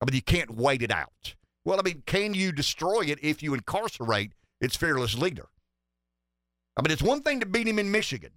I 0.00 0.04
mean, 0.04 0.14
you 0.14 0.22
can't 0.22 0.54
wait 0.54 0.82
it 0.82 0.90
out. 0.90 1.34
Well, 1.64 1.78
I 1.80 1.82
mean, 1.82 2.02
can 2.04 2.34
you 2.34 2.52
destroy 2.52 3.02
it 3.02 3.18
if 3.22 3.42
you 3.42 3.54
incarcerate 3.54 4.32
its 4.60 4.76
fearless 4.76 5.16
leader? 5.16 5.46
I 6.76 6.82
mean, 6.82 6.90
it's 6.90 7.02
one 7.02 7.22
thing 7.22 7.40
to 7.40 7.46
beat 7.46 7.66
him 7.66 7.78
in 7.78 7.90
Michigan. 7.90 8.32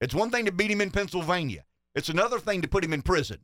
It's 0.00 0.14
one 0.14 0.30
thing 0.30 0.44
to 0.46 0.52
beat 0.52 0.70
him 0.70 0.80
in 0.80 0.90
Pennsylvania. 0.90 1.64
It's 1.94 2.08
another 2.08 2.38
thing 2.40 2.62
to 2.62 2.68
put 2.68 2.84
him 2.84 2.92
in 2.92 3.02
prison. 3.02 3.38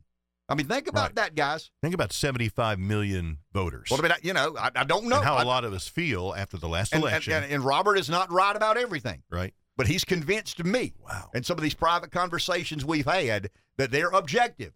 I 0.49 0.55
mean, 0.55 0.67
think 0.67 0.87
about 0.89 1.09
Right. 1.11 1.15
that, 1.15 1.35
guys. 1.35 1.71
Think 1.81 1.93
about 1.93 2.11
75 2.11 2.77
million 2.77 3.37
voters. 3.53 3.87
Well, 3.89 3.99
I 4.01 4.03
mean, 4.03 4.11
I- 4.11 4.19
you 4.21 4.33
know, 4.33 4.57
I, 4.59 4.69
I 4.75 4.83
don't 4.83 5.05
know 5.05 5.17
and 5.17 5.25
how 5.25 5.35
I- 5.35 5.43
a 5.43 5.45
lot 5.45 5.63
of 5.63 5.71
us 5.71 5.87
feel 5.87 6.33
after 6.37 6.57
the 6.57 6.67
last 6.67 6.93
and, 6.93 7.01
election, 7.01 7.31
and, 7.33 7.45
and 7.51 7.63
Robert 7.63 7.97
is 7.97 8.09
not 8.09 8.29
right 8.31 8.55
about 8.55 8.77
everything, 8.77 9.23
right? 9.29 9.53
but 9.77 9.87
he's 9.87 10.03
convinced 10.03 10.63
me 10.63 10.93
Wow. 10.99 11.31
and 11.33 11.45
some 11.45 11.57
of 11.57 11.63
these 11.63 11.73
private 11.73 12.11
conversations 12.11 12.83
we've 12.83 13.05
had 13.05 13.49
that 13.77 13.89
their 13.91 14.09
objective 14.09 14.73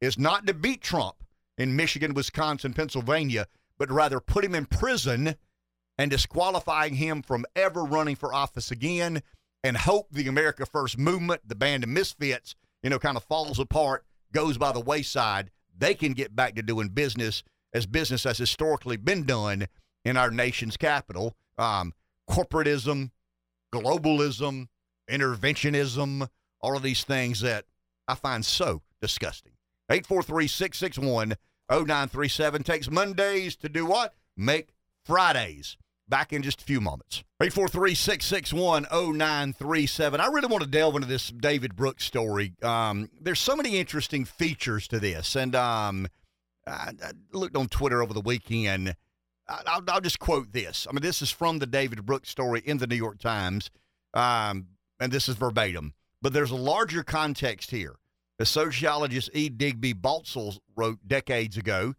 is 0.00 0.16
not 0.16 0.46
to 0.46 0.54
beat 0.54 0.80
Trump 0.80 1.16
in 1.58 1.74
Michigan, 1.74 2.14
Wisconsin, 2.14 2.72
Pennsylvania, 2.72 3.48
but 3.76 3.90
rather 3.90 4.20
put 4.20 4.44
him 4.44 4.54
in 4.54 4.64
prison 4.66 5.34
and 6.00 6.10
disqualifying 6.10 6.94
him 6.94 7.20
from 7.20 7.44
ever 7.54 7.84
running 7.84 8.16
for 8.16 8.32
office 8.32 8.70
again 8.70 9.22
and 9.62 9.76
hope 9.76 10.06
the 10.10 10.28
America 10.28 10.64
First 10.64 10.96
movement, 10.96 11.42
the 11.46 11.54
band 11.54 11.84
of 11.84 11.90
misfits, 11.90 12.54
you 12.82 12.88
know, 12.88 12.98
kind 12.98 13.18
of 13.18 13.24
falls 13.24 13.58
apart, 13.58 14.06
goes 14.32 14.56
by 14.56 14.72
the 14.72 14.80
wayside. 14.80 15.50
They 15.76 15.92
can 15.92 16.14
get 16.14 16.34
back 16.34 16.54
to 16.54 16.62
doing 16.62 16.88
business 16.88 17.42
as 17.74 17.84
business 17.84 18.24
has 18.24 18.38
historically 18.38 18.96
been 18.96 19.24
done 19.24 19.66
in 20.02 20.16
our 20.16 20.30
nation's 20.30 20.78
capital. 20.78 21.36
Um, 21.58 21.92
corporatism, 22.30 23.10
globalism, 23.70 24.68
interventionism, 25.10 26.26
all 26.62 26.78
of 26.78 26.82
these 26.82 27.04
things 27.04 27.42
that 27.42 27.66
I 28.08 28.14
find 28.14 28.42
so 28.42 28.80
disgusting. 29.02 29.52
843 29.90 30.48
661 30.48 31.34
0937 31.68 32.62
takes 32.62 32.90
Mondays 32.90 33.54
to 33.56 33.68
do 33.68 33.84
what? 33.84 34.14
Make 34.34 34.70
Fridays. 35.04 35.76
Back 36.10 36.32
in 36.32 36.42
just 36.42 36.60
a 36.60 36.64
few 36.64 36.80
moments. 36.80 37.22
843 37.40 37.94
661 37.94 38.82
0937. 39.16 40.20
I 40.20 40.26
really 40.26 40.48
want 40.48 40.64
to 40.64 40.68
delve 40.68 40.96
into 40.96 41.06
this 41.06 41.28
David 41.28 41.76
Brooks 41.76 42.04
story. 42.04 42.52
Um, 42.62 43.08
there's 43.20 43.38
so 43.38 43.54
many 43.54 43.78
interesting 43.78 44.24
features 44.24 44.88
to 44.88 44.98
this. 44.98 45.36
And 45.36 45.54
um, 45.54 46.08
I, 46.66 46.90
I 47.02 47.12
looked 47.32 47.56
on 47.56 47.68
Twitter 47.68 48.02
over 48.02 48.12
the 48.12 48.20
weekend. 48.20 48.96
I- 49.48 49.62
I'll, 49.66 49.84
I'll 49.88 50.00
just 50.00 50.18
quote 50.18 50.52
this. 50.52 50.86
I 50.88 50.92
mean, 50.92 51.02
this 51.02 51.22
is 51.22 51.30
from 51.30 51.60
the 51.60 51.66
David 51.66 52.04
Brooks 52.04 52.28
story 52.28 52.60
in 52.64 52.78
the 52.78 52.88
New 52.88 52.96
York 52.96 53.18
Times, 53.20 53.70
um, 54.12 54.66
and 54.98 55.12
this 55.12 55.28
is 55.28 55.36
verbatim. 55.36 55.94
But 56.20 56.32
there's 56.32 56.50
a 56.50 56.56
larger 56.56 57.02
context 57.04 57.70
here. 57.70 57.94
The 58.38 58.46
sociologist 58.46 59.30
E. 59.32 59.48
Digby 59.48 59.94
Baltzell 59.94 60.58
wrote 60.74 60.98
decades 61.06 61.56
ago. 61.56 61.94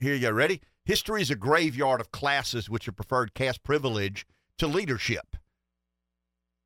Here 0.00 0.14
you 0.14 0.20
go. 0.20 0.30
Ready? 0.30 0.60
History 0.84 1.22
is 1.22 1.30
a 1.30 1.36
graveyard 1.36 2.00
of 2.00 2.12
classes 2.12 2.68
which 2.68 2.86
have 2.86 2.96
preferred 2.96 3.34
caste 3.34 3.62
privilege 3.62 4.26
to 4.58 4.66
leadership. 4.66 5.36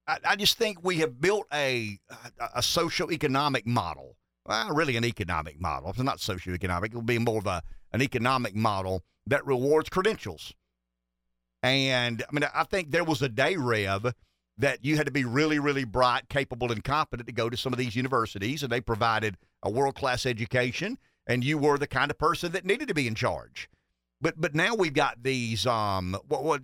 I, 0.06 0.18
I 0.24 0.36
just 0.36 0.58
think 0.58 0.78
we 0.82 0.96
have 0.98 1.20
built 1.20 1.46
a 1.52 1.98
a, 2.10 2.48
a 2.56 2.62
socio-economic 2.62 3.66
model. 3.66 4.16
Well, 4.44 4.70
really 4.70 4.96
an 4.96 5.04
economic 5.04 5.60
model. 5.60 5.90
It's 5.90 5.98
not 5.98 6.20
socio-economic. 6.20 6.92
It 6.92 6.94
will 6.96 7.02
be 7.02 7.18
more 7.18 7.38
of 7.38 7.46
a 7.46 7.62
an 7.92 8.02
economic 8.02 8.54
model 8.54 9.04
that 9.26 9.46
rewards 9.46 9.88
credentials. 9.88 10.52
And 11.62 12.24
I 12.28 12.32
mean, 12.32 12.44
I 12.54 12.64
think 12.64 12.90
there 12.90 13.04
was 13.04 13.22
a 13.22 13.28
day, 13.28 13.56
Rev, 13.56 14.14
that 14.58 14.84
you 14.84 14.96
had 14.96 15.06
to 15.06 15.12
be 15.12 15.24
really, 15.24 15.58
really 15.58 15.84
bright, 15.84 16.28
capable, 16.28 16.72
and 16.72 16.82
competent 16.82 17.26
to 17.28 17.32
go 17.32 17.48
to 17.48 17.56
some 17.56 17.72
of 17.72 17.78
these 17.78 17.96
universities, 17.96 18.62
and 18.62 18.72
they 18.72 18.80
provided 18.80 19.36
a 19.62 19.70
world 19.70 19.94
class 19.94 20.26
education, 20.26 20.98
and 21.26 21.44
you 21.44 21.58
were 21.58 21.78
the 21.78 21.86
kind 21.86 22.10
of 22.10 22.18
person 22.18 22.52
that 22.52 22.64
needed 22.64 22.88
to 22.88 22.94
be 22.94 23.06
in 23.06 23.14
charge. 23.14 23.68
But 24.20 24.40
but 24.40 24.54
now 24.54 24.74
we've 24.74 24.94
got 24.94 25.22
these 25.22 25.66
um 25.66 26.16
what 26.26 26.44
what 26.44 26.62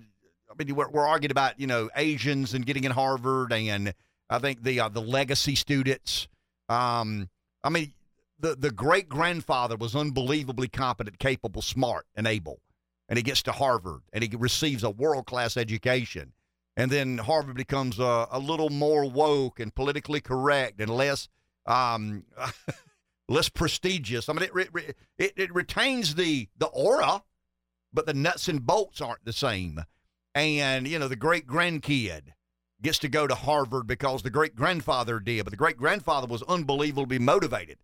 I 0.50 0.62
mean 0.62 0.74
we're, 0.74 0.88
we're 0.88 1.06
arguing 1.06 1.30
about 1.30 1.58
you 1.60 1.66
know 1.66 1.90
Asians 1.96 2.54
and 2.54 2.66
getting 2.66 2.84
in 2.84 2.92
Harvard, 2.92 3.52
and 3.52 3.94
I 4.28 4.38
think 4.38 4.62
the 4.62 4.80
uh, 4.80 4.88
the 4.88 5.02
legacy 5.02 5.54
students. 5.54 6.28
Um, 6.68 7.28
I 7.62 7.68
mean 7.70 7.92
the 8.38 8.56
the 8.56 8.70
great 8.70 9.08
grandfather 9.08 9.76
was 9.76 9.94
unbelievably 9.94 10.68
competent, 10.68 11.18
capable, 11.18 11.62
smart, 11.62 12.06
and 12.14 12.26
able, 12.26 12.60
and 13.08 13.16
he 13.16 13.22
gets 13.22 13.42
to 13.42 13.52
Harvard 13.52 14.02
and 14.12 14.24
he 14.24 14.36
receives 14.36 14.82
a 14.82 14.90
world 14.90 15.26
class 15.26 15.56
education, 15.56 16.32
and 16.76 16.90
then 16.90 17.18
Harvard 17.18 17.56
becomes 17.56 17.98
a, 17.98 18.26
a 18.30 18.38
little 18.38 18.70
more 18.70 19.08
woke 19.08 19.60
and 19.60 19.74
politically 19.74 20.20
correct 20.20 20.80
and 20.80 20.90
less 20.90 21.28
um, 21.66 22.24
less 23.28 23.48
prestigious. 23.48 24.28
I 24.28 24.32
mean, 24.32 24.42
it, 24.42 24.54
re- 24.54 24.94
it 25.18 25.32
it 25.36 25.54
retains 25.54 26.16
the 26.16 26.48
the 26.58 26.66
aura, 26.66 27.22
but 27.94 28.06
the 28.06 28.14
nuts 28.14 28.48
and 28.48 28.66
bolts 28.66 29.00
aren't 29.00 29.24
the 29.24 29.32
same. 29.32 29.80
And 30.34 30.86
you 30.88 30.98
know, 30.98 31.08
the 31.08 31.16
great 31.16 31.46
grandkid 31.46 32.32
gets 32.82 32.98
to 32.98 33.08
go 33.08 33.26
to 33.26 33.34
Harvard 33.34 33.86
because 33.86 34.22
the 34.22 34.30
great 34.30 34.54
grandfather 34.54 35.20
did, 35.20 35.44
but 35.44 35.52
the 35.52 35.56
great 35.56 35.76
grandfather 35.76 36.26
was 36.26 36.42
unbelievably 36.42 37.18
motivated. 37.18 37.78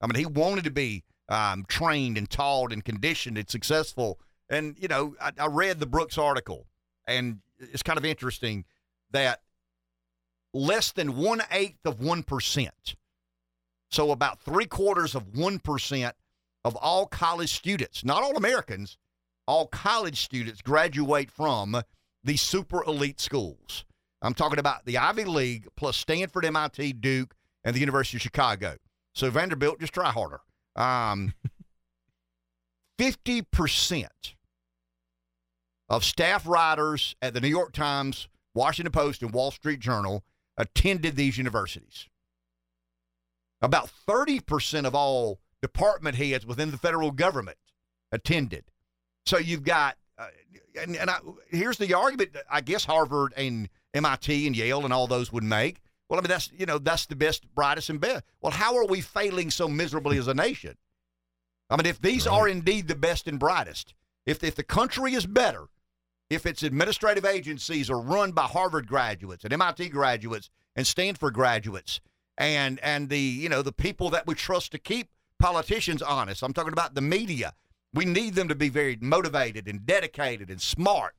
I 0.00 0.06
mean, 0.06 0.16
he 0.16 0.26
wanted 0.26 0.64
to 0.64 0.70
be 0.70 1.04
um, 1.28 1.64
trained 1.68 2.18
and 2.18 2.28
taught 2.28 2.72
and 2.72 2.84
conditioned 2.84 3.38
and 3.38 3.48
successful. 3.48 4.20
And 4.48 4.76
you 4.78 4.88
know, 4.88 5.16
I, 5.20 5.32
I 5.38 5.46
read 5.46 5.80
the 5.80 5.86
Brooks 5.86 6.18
article, 6.18 6.66
and 7.06 7.40
it's 7.58 7.82
kind 7.82 7.98
of 7.98 8.04
interesting 8.04 8.64
that 9.10 9.40
less 10.52 10.92
than 10.92 11.16
one 11.16 11.42
eighth 11.50 11.84
of 11.84 12.00
one 12.00 12.22
percent, 12.22 12.94
so 13.90 14.10
about 14.10 14.40
three 14.40 14.66
quarters 14.66 15.14
of 15.14 15.36
one 15.36 15.58
percent 15.58 16.14
of 16.64 16.76
all 16.76 17.06
college 17.06 17.52
students, 17.52 18.04
not 18.04 18.22
all 18.22 18.36
Americans, 18.36 18.98
all 19.46 19.66
college 19.66 20.20
students 20.22 20.62
graduate 20.62 21.30
from 21.30 21.80
the 22.24 22.36
super 22.36 22.82
elite 22.84 23.20
schools. 23.20 23.84
I'm 24.22 24.34
talking 24.34 24.58
about 24.58 24.84
the 24.84 24.98
Ivy 24.98 25.24
League 25.24 25.68
plus 25.76 25.96
Stanford, 25.96 26.44
MIT, 26.44 26.94
Duke, 26.94 27.34
and 27.64 27.74
the 27.74 27.80
University 27.80 28.16
of 28.16 28.22
Chicago. 28.22 28.76
So 29.14 29.30
Vanderbilt, 29.30 29.80
just 29.80 29.94
try 29.94 30.10
harder. 30.10 30.40
Um, 30.74 31.34
50% 32.98 34.06
of 35.88 36.04
staff 36.04 36.46
writers 36.46 37.14
at 37.22 37.34
the 37.34 37.40
New 37.40 37.48
York 37.48 37.72
Times, 37.72 38.28
Washington 38.54 38.92
Post, 38.92 39.22
and 39.22 39.32
Wall 39.32 39.50
Street 39.50 39.80
Journal 39.80 40.24
attended 40.56 41.16
these 41.16 41.38
universities. 41.38 42.08
About 43.62 43.90
30% 44.08 44.84
of 44.84 44.94
all 44.94 45.40
department 45.62 46.16
heads 46.16 46.46
within 46.46 46.70
the 46.70 46.78
federal 46.78 47.10
government 47.10 47.58
attended. 48.12 48.64
So 49.26 49.38
you've 49.38 49.64
got, 49.64 49.96
uh, 50.18 50.28
and, 50.80 50.96
and 50.96 51.10
I, 51.10 51.18
here's 51.48 51.78
the 51.78 51.92
argument 51.94 52.32
that 52.34 52.44
I 52.50 52.60
guess 52.60 52.84
Harvard 52.84 53.32
and 53.36 53.68
MIT 53.94 54.46
and 54.46 54.56
Yale 54.56 54.84
and 54.84 54.92
all 54.92 55.06
those 55.06 55.32
would 55.32 55.44
make. 55.44 55.80
Well, 56.08 56.20
I 56.20 56.22
mean, 56.22 56.28
that's, 56.28 56.50
you 56.56 56.66
know, 56.66 56.78
that's 56.78 57.06
the 57.06 57.16
best, 57.16 57.52
brightest, 57.54 57.90
and 57.90 58.00
best. 58.00 58.24
Well, 58.40 58.52
how 58.52 58.76
are 58.76 58.86
we 58.86 59.00
failing 59.00 59.50
so 59.50 59.66
miserably 59.68 60.18
as 60.18 60.28
a 60.28 60.34
nation? 60.34 60.76
I 61.68 61.76
mean, 61.76 61.86
if 61.86 62.00
these 62.00 62.26
Right. 62.26 62.34
are 62.34 62.48
indeed 62.48 62.86
the 62.86 62.94
best 62.94 63.26
and 63.26 63.40
brightest, 63.40 63.92
if, 64.24 64.44
if 64.44 64.54
the 64.54 64.62
country 64.62 65.14
is 65.14 65.26
better, 65.26 65.66
if 66.30 66.46
its 66.46 66.62
administrative 66.62 67.24
agencies 67.24 67.90
are 67.90 68.00
run 68.00 68.32
by 68.32 68.42
Harvard 68.44 68.86
graduates 68.86 69.44
and 69.44 69.52
MIT 69.52 69.88
graduates 69.88 70.50
and 70.76 70.86
Stanford 70.86 71.34
graduates 71.34 72.00
and 72.38 72.78
and 72.80 73.08
the 73.08 73.18
you 73.18 73.48
know 73.48 73.62
the 73.62 73.72
people 73.72 74.10
that 74.10 74.26
we 74.26 74.34
trust 74.34 74.72
to 74.72 74.78
keep 74.78 75.08
politicians 75.38 76.02
honest. 76.02 76.42
I'm 76.42 76.52
talking 76.52 76.72
about 76.72 76.94
the 76.94 77.00
media. 77.00 77.54
We 77.96 78.04
need 78.04 78.34
them 78.34 78.48
to 78.48 78.54
be 78.54 78.68
very 78.68 78.96
motivated 79.00 79.66
and 79.66 79.84
dedicated 79.84 80.50
and 80.50 80.60
smart. 80.60 81.14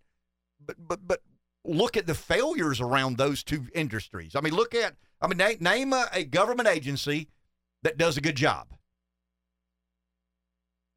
But 0.66 0.76
but 0.88 1.06
but 1.06 1.22
look 1.66 1.98
at 1.98 2.08
the 2.08 2.14
failures 2.16 2.80
around 2.80 3.18
those 3.18 3.44
two 3.44 3.66
industries. 3.74 4.36
I 4.36 4.42
mean, 4.42 4.54
look 4.54 4.74
at 4.74 4.96
I 5.20 5.28
mean, 5.28 5.38
na- 5.38 5.54
name 5.60 5.92
a, 5.92 6.06
a 6.14 6.24
government 6.24 6.68
agency 6.70 7.28
that 7.84 7.98
does 7.98 8.16
a 8.18 8.22
good 8.22 8.36
job. 8.36 8.68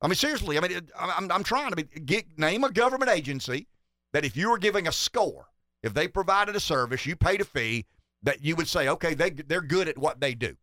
I 0.03 0.07
mean, 0.09 0.15
seriously. 0.15 0.57
I 0.59 0.61
mean, 0.61 0.73
it- 0.73 0.91
I'm, 0.99 1.31
I'm 1.31 1.43
trying 1.45 1.71
to 1.71 1.77
be, 1.77 1.83
get, 2.01 2.39
name 2.39 2.65
a 2.65 2.71
government 2.71 3.11
agency 3.11 3.67
that 4.13 4.25
if 4.25 4.37
you 4.37 4.51
were 4.51 4.59
giving 4.59 4.87
a 4.89 4.93
score, 4.93 5.47
if 5.83 5.95
they 5.95 6.09
provided 6.09 6.57
a 6.57 6.61
service, 6.61 7.07
you 7.07 7.17
paid 7.17 7.41
a 7.41 7.45
fee, 7.45 7.87
that 8.23 8.43
you 8.45 8.57
would 8.57 8.69
say, 8.69 8.89
okay, 8.89 9.15
they 9.15 9.31
they're 9.31 9.63
good 9.63 9.89
at 9.89 9.97
what 9.97 10.21
they 10.21 10.35
do. 10.35 10.55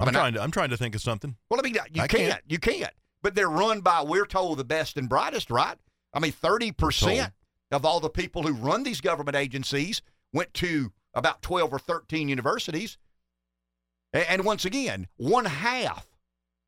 I 0.00 0.04
I'm 0.04 0.06
mean, 0.06 0.14
trying 0.14 0.34
to 0.34 0.42
I'm 0.42 0.50
trying 0.50 0.70
to 0.70 0.76
think 0.76 0.94
of 0.96 1.00
something. 1.00 1.36
Well, 1.48 1.60
I 1.60 1.62
mean, 1.62 1.74
you 1.74 2.02
I 2.02 2.08
can't, 2.08 2.32
can't. 2.32 2.42
you 2.48 2.58
can't. 2.58 2.92
But 3.22 3.34
they're 3.34 3.48
run 3.48 3.80
by 3.80 4.02
we're 4.02 4.26
told 4.26 4.58
the 4.58 4.64
best 4.64 4.96
and 4.96 5.08
brightest, 5.08 5.50
right? 5.50 5.76
I 6.12 6.18
mean, 6.20 6.32
thirty 6.32 6.72
percent 6.72 7.32
of 7.70 7.84
all 7.84 8.00
the 8.00 8.10
people 8.10 8.42
who 8.42 8.52
run 8.52 8.82
these 8.82 9.00
government 9.00 9.36
agencies 9.36 10.02
went 10.32 10.52
to 10.54 10.92
about 11.14 11.40
twelve 11.42 11.72
or 11.72 11.78
thirteen 11.78 12.28
universities. 12.28 12.98
A- 14.14 14.30
And 14.30 14.44
once 14.44 14.64
again, 14.64 15.06
one 15.16 15.44
half 15.44 16.06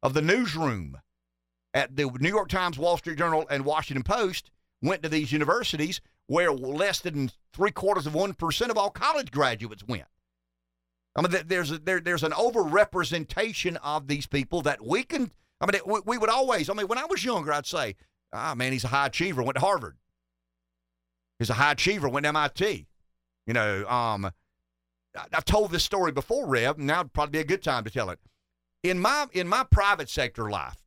of 0.02 0.14
the 0.14 0.22
newsroom 0.22 0.98
at 1.74 1.96
the 1.96 2.04
New 2.20 2.28
York 2.28 2.48
Times, 2.48 2.78
Wall 2.78 2.96
Street 2.98 3.18
Journal, 3.18 3.46
and 3.50 3.64
Washington 3.64 4.04
Post 4.04 4.50
went 4.80 5.02
to 5.02 5.08
these 5.08 5.32
universities 5.32 6.00
where 6.26 6.52
less 6.52 7.00
than 7.00 7.30
three 7.52 7.70
quarters 7.72 8.06
of 8.06 8.14
one 8.14 8.32
percent 8.32 8.70
of 8.70 8.78
all 8.78 8.90
college 8.90 9.30
graduates 9.30 9.82
went. 9.86 10.04
I 11.16 11.22
mean, 11.22 11.32
there's 11.46 11.70
a, 11.70 11.78
there, 11.78 12.00
there's 12.00 12.22
an 12.24 12.32
overrepresentation 12.32 13.76
of 13.82 14.06
these 14.08 14.26
people 14.26 14.62
that 14.62 14.84
we 14.84 15.02
can. 15.02 15.32
I 15.64 15.72
mean, 15.72 16.02
we, 16.04 16.18
would 16.18 16.28
always. 16.28 16.68
I 16.68 16.74
mean, 16.74 16.88
when 16.88 16.98
I 16.98 17.06
was 17.06 17.24
younger, 17.24 17.52
I'd 17.52 17.66
say, 17.66 17.96
"Ah, 18.32 18.54
man, 18.54 18.72
he's 18.72 18.84
a 18.84 18.88
high 18.88 19.06
achiever. 19.06 19.42
Went 19.42 19.54
to 19.54 19.60
Harvard. 19.60 19.96
He's 21.38 21.50
a 21.50 21.54
high 21.54 21.72
achiever. 21.72 22.08
Went 22.08 22.24
to 22.24 22.28
MIT." 22.28 22.86
You 23.46 23.54
know, 23.54 23.88
um, 23.88 24.30
I've 25.32 25.44
told 25.44 25.70
this 25.70 25.84
story 25.84 26.12
before, 26.12 26.46
Rev. 26.46 26.78
Now 26.78 27.02
would 27.02 27.12
probably 27.12 27.32
be 27.32 27.40
a 27.40 27.44
good 27.44 27.62
time 27.62 27.84
to 27.84 27.90
tell 27.90 28.10
it. 28.10 28.18
In 28.82 28.98
my 28.98 29.26
in 29.32 29.48
my 29.48 29.64
private 29.70 30.10
sector 30.10 30.50
life, 30.50 30.82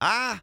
I 0.00 0.40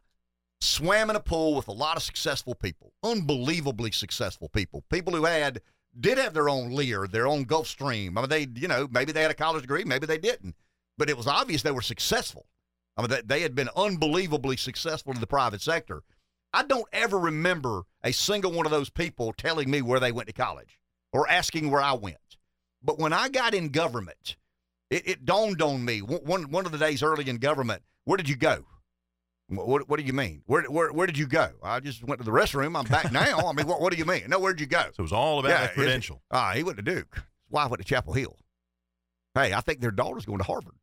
swam 0.60 1.08
in 1.10 1.16
a 1.16 1.20
pool 1.20 1.54
with 1.54 1.68
a 1.68 1.72
lot 1.72 1.96
of 1.96 2.02
successful 2.02 2.56
people, 2.56 2.92
unbelievably 3.04 3.92
successful 3.92 4.48
people, 4.48 4.82
people 4.90 5.14
who 5.14 5.26
had 5.26 5.60
did 5.98 6.18
have 6.18 6.34
their 6.34 6.48
own 6.48 6.74
Lear, 6.74 7.06
their 7.06 7.28
own 7.28 7.44
Gulfstream. 7.44 8.18
I 8.18 8.20
mean, 8.22 8.28
they, 8.28 8.48
you 8.60 8.66
know, 8.66 8.88
maybe 8.90 9.12
they 9.12 9.22
had 9.22 9.30
a 9.30 9.34
college 9.34 9.62
degree, 9.62 9.84
maybe 9.84 10.06
they 10.06 10.18
didn't, 10.18 10.56
but 10.98 11.08
it 11.08 11.16
was 11.16 11.28
obvious 11.28 11.62
they 11.62 11.70
were 11.70 11.82
successful. 11.82 12.46
I 12.96 13.02
mean, 13.02 13.10
they, 13.10 13.22
they 13.22 13.40
had 13.40 13.54
been 13.54 13.68
unbelievably 13.76 14.56
successful 14.56 15.12
in 15.12 15.20
the 15.20 15.26
private 15.26 15.60
sector. 15.60 16.02
I 16.52 16.62
don't 16.62 16.88
ever 16.92 17.18
remember 17.18 17.82
a 18.02 18.12
single 18.12 18.52
one 18.52 18.66
of 18.66 18.72
those 18.72 18.88
people 18.88 19.34
telling 19.34 19.70
me 19.70 19.82
where 19.82 20.00
they 20.00 20.12
went 20.12 20.28
to 20.28 20.32
college 20.32 20.78
or 21.12 21.28
asking 21.28 21.70
where 21.70 21.82
I 21.82 21.92
went. 21.92 22.16
But 22.82 22.98
when 22.98 23.12
I 23.12 23.28
got 23.28 23.54
in 23.54 23.68
government, 23.68 24.36
it, 24.90 25.06
it 25.06 25.24
dawned 25.24 25.60
on 25.60 25.84
me 25.84 26.00
one, 26.00 26.50
one 26.50 26.64
of 26.64 26.72
the 26.72 26.78
days 26.78 27.02
early 27.02 27.28
in 27.28 27.36
government, 27.38 27.82
where 28.04 28.16
did 28.16 28.28
you 28.28 28.36
go? 28.36 28.64
What, 29.48 29.88
what, 29.88 30.00
do 30.00 30.04
you 30.04 30.12
mean? 30.12 30.42
Where, 30.46 30.62
where, 30.64 30.92
where 30.92 31.06
did 31.06 31.16
you 31.16 31.26
go? 31.26 31.50
I 31.62 31.78
just 31.78 32.02
went 32.02 32.20
to 32.20 32.24
the 32.24 32.32
restroom. 32.32 32.76
I'm 32.76 32.84
back 32.86 33.12
now. 33.12 33.38
I 33.46 33.52
mean, 33.52 33.66
what, 33.66 33.80
what 33.80 33.92
do 33.92 33.98
you 33.98 34.04
mean? 34.04 34.24
No, 34.28 34.40
where'd 34.40 34.60
you 34.60 34.66
go? 34.66 34.82
So 34.92 35.00
it 35.00 35.02
was 35.02 35.12
all 35.12 35.38
about 35.38 35.50
Yeah, 35.50 35.66
credential. 35.68 36.22
Ah, 36.32 36.52
he 36.54 36.64
went 36.64 36.78
to 36.78 36.82
Duke. 36.82 37.14
His 37.14 37.50
wife 37.50 37.70
went 37.70 37.80
to 37.80 37.86
Chapel 37.86 38.12
Hill. 38.12 38.36
Hey, 39.34 39.52
I 39.52 39.60
think 39.60 39.80
their 39.80 39.92
daughter's 39.92 40.24
going 40.24 40.38
to 40.38 40.44
Harvard. 40.44 40.74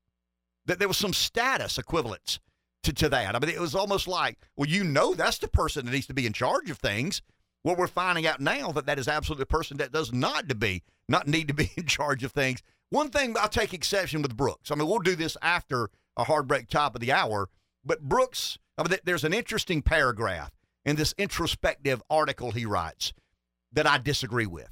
That 0.65 0.79
there 0.79 0.87
was 0.87 0.97
some 0.97 1.13
status 1.13 1.77
equivalence 1.77 2.39
to, 2.83 2.93
to 2.93 3.09
that. 3.09 3.35
I 3.35 3.39
mean, 3.39 3.49
it 3.49 3.59
was 3.59 3.75
almost 3.75 4.07
like, 4.07 4.37
well, 4.55 4.69
you 4.69 4.83
know, 4.83 5.13
that's 5.13 5.37
the 5.39 5.47
person 5.47 5.85
that 5.85 5.91
needs 5.91 6.07
to 6.07 6.13
be 6.13 6.25
in 6.25 6.33
charge 6.33 6.69
of 6.69 6.77
things. 6.77 7.21
Well, 7.63 7.75
we're 7.75 7.87
finding 7.87 8.27
out 8.27 8.41
now 8.41 8.71
that 8.73 8.85
that 8.85 8.99
is 8.99 9.07
absolutely 9.07 9.43
the 9.43 9.47
person 9.47 9.77
that 9.77 9.91
does 9.91 10.11
not 10.11 10.49
to 10.49 10.55
be 10.55 10.83
not 11.07 11.27
need 11.27 11.47
to 11.47 11.53
be 11.53 11.71
in 11.77 11.85
charge 11.85 12.23
of 12.23 12.31
things. 12.31 12.61
One 12.89 13.09
thing 13.09 13.35
I'll 13.39 13.49
take 13.49 13.73
exception 13.73 14.21
with 14.21 14.37
Brooks. 14.37 14.71
I 14.71 14.75
mean, 14.75 14.87
we'll 14.87 14.99
do 14.99 15.15
this 15.15 15.37
after 15.41 15.89
a 16.15 16.23
hard 16.23 16.47
break 16.47 16.67
top 16.67 16.95
of 16.95 17.01
the 17.01 17.11
hour. 17.11 17.49
But 17.83 18.01
Brooks, 18.01 18.57
I 18.77 18.83
mean, 18.83 18.97
there's 19.03 19.23
an 19.23 19.33
interesting 19.33 19.81
paragraph 19.81 20.51
in 20.85 20.95
this 20.95 21.13
introspective 21.17 22.01
article 22.09 22.51
he 22.51 22.65
writes 22.65 23.13
that 23.71 23.87
I 23.87 23.97
disagree 23.97 24.45
with. 24.45 24.69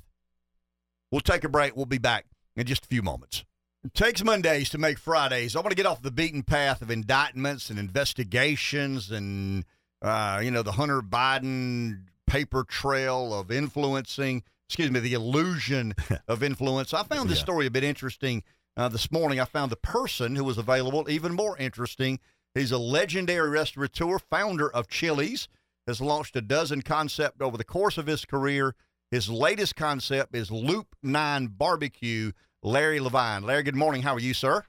We'll 1.12 1.22
take 1.22 1.44
a 1.44 1.50
break. 1.50 1.76
We'll 1.76 1.86
be 1.86 1.98
back 1.98 2.26
in 2.56 2.68
just 2.68 2.86
a 2.86 2.88
few 2.88 3.02
moments. 3.02 3.44
It 3.84 3.94
takes 3.96 4.24
Mondays 4.24 4.70
to 4.70 4.78
make 4.78 5.00
Fridays. 5.00 5.56
I 5.56 5.60
want 5.60 5.72
to 5.72 5.76
get 5.76 5.88
off 5.88 6.02
the 6.04 6.12
beaten 6.12 6.44
path 6.44 6.82
of 6.84 6.92
indictments 6.92 7.70
and 7.72 7.80
investigations 7.80 9.10
and, 9.10 9.66
uh, 10.04 10.40
you 10.44 10.52
know, 10.52 10.62
the 10.62 10.74
Hunter 10.74 11.02
Biden 11.02 12.04
paper 12.28 12.64
trail 12.64 13.34
of 13.34 13.50
influencing, 13.52 14.44
excuse 14.70 14.92
me, 14.92 15.00
the 15.00 15.14
illusion 15.14 15.96
of 16.28 16.44
influence. 16.44 16.94
I 16.94 17.04
found 17.04 17.30
this 17.30 17.40
Yeah. 17.40 17.44
story 17.46 17.66
a 17.66 17.72
bit 17.72 17.84
interesting 17.84 18.44
uh, 18.78 18.88
this 18.88 19.12
morning. 19.12 19.40
I 19.40 19.46
found 19.46 19.72
the 19.72 19.76
person 19.78 20.36
who 20.36 20.44
was 20.44 20.60
available 20.60 21.10
even 21.10 21.34
more 21.34 21.58
interesting. 21.58 22.20
He's 22.54 22.72
a 22.72 22.78
legendary 22.78 23.50
restaurateur, 23.50 24.20
founder 24.20 24.72
of 24.72 24.90
Chili's, 24.90 25.48
has 25.88 26.00
launched 26.00 26.36
a 26.36 26.42
dozen 26.42 26.84
concepts 26.84 27.42
over 27.42 27.58
the 27.58 27.64
course 27.64 27.98
of 27.98 28.06
his 28.06 28.26
career. 28.26 28.76
His 29.10 29.28
latest 29.28 29.76
concept 29.76 30.36
is 30.36 30.52
Loop 30.52 30.96
9 31.02 31.48
Barbecue. 31.48 32.32
Larry 32.64 32.99
Lavine. 32.99 33.43
Larry, 33.43 33.64
good 33.64 33.76
morning. 33.76 34.01
How 34.03 34.16
are 34.16 34.20
you, 34.20 34.34
sir? 34.34 34.64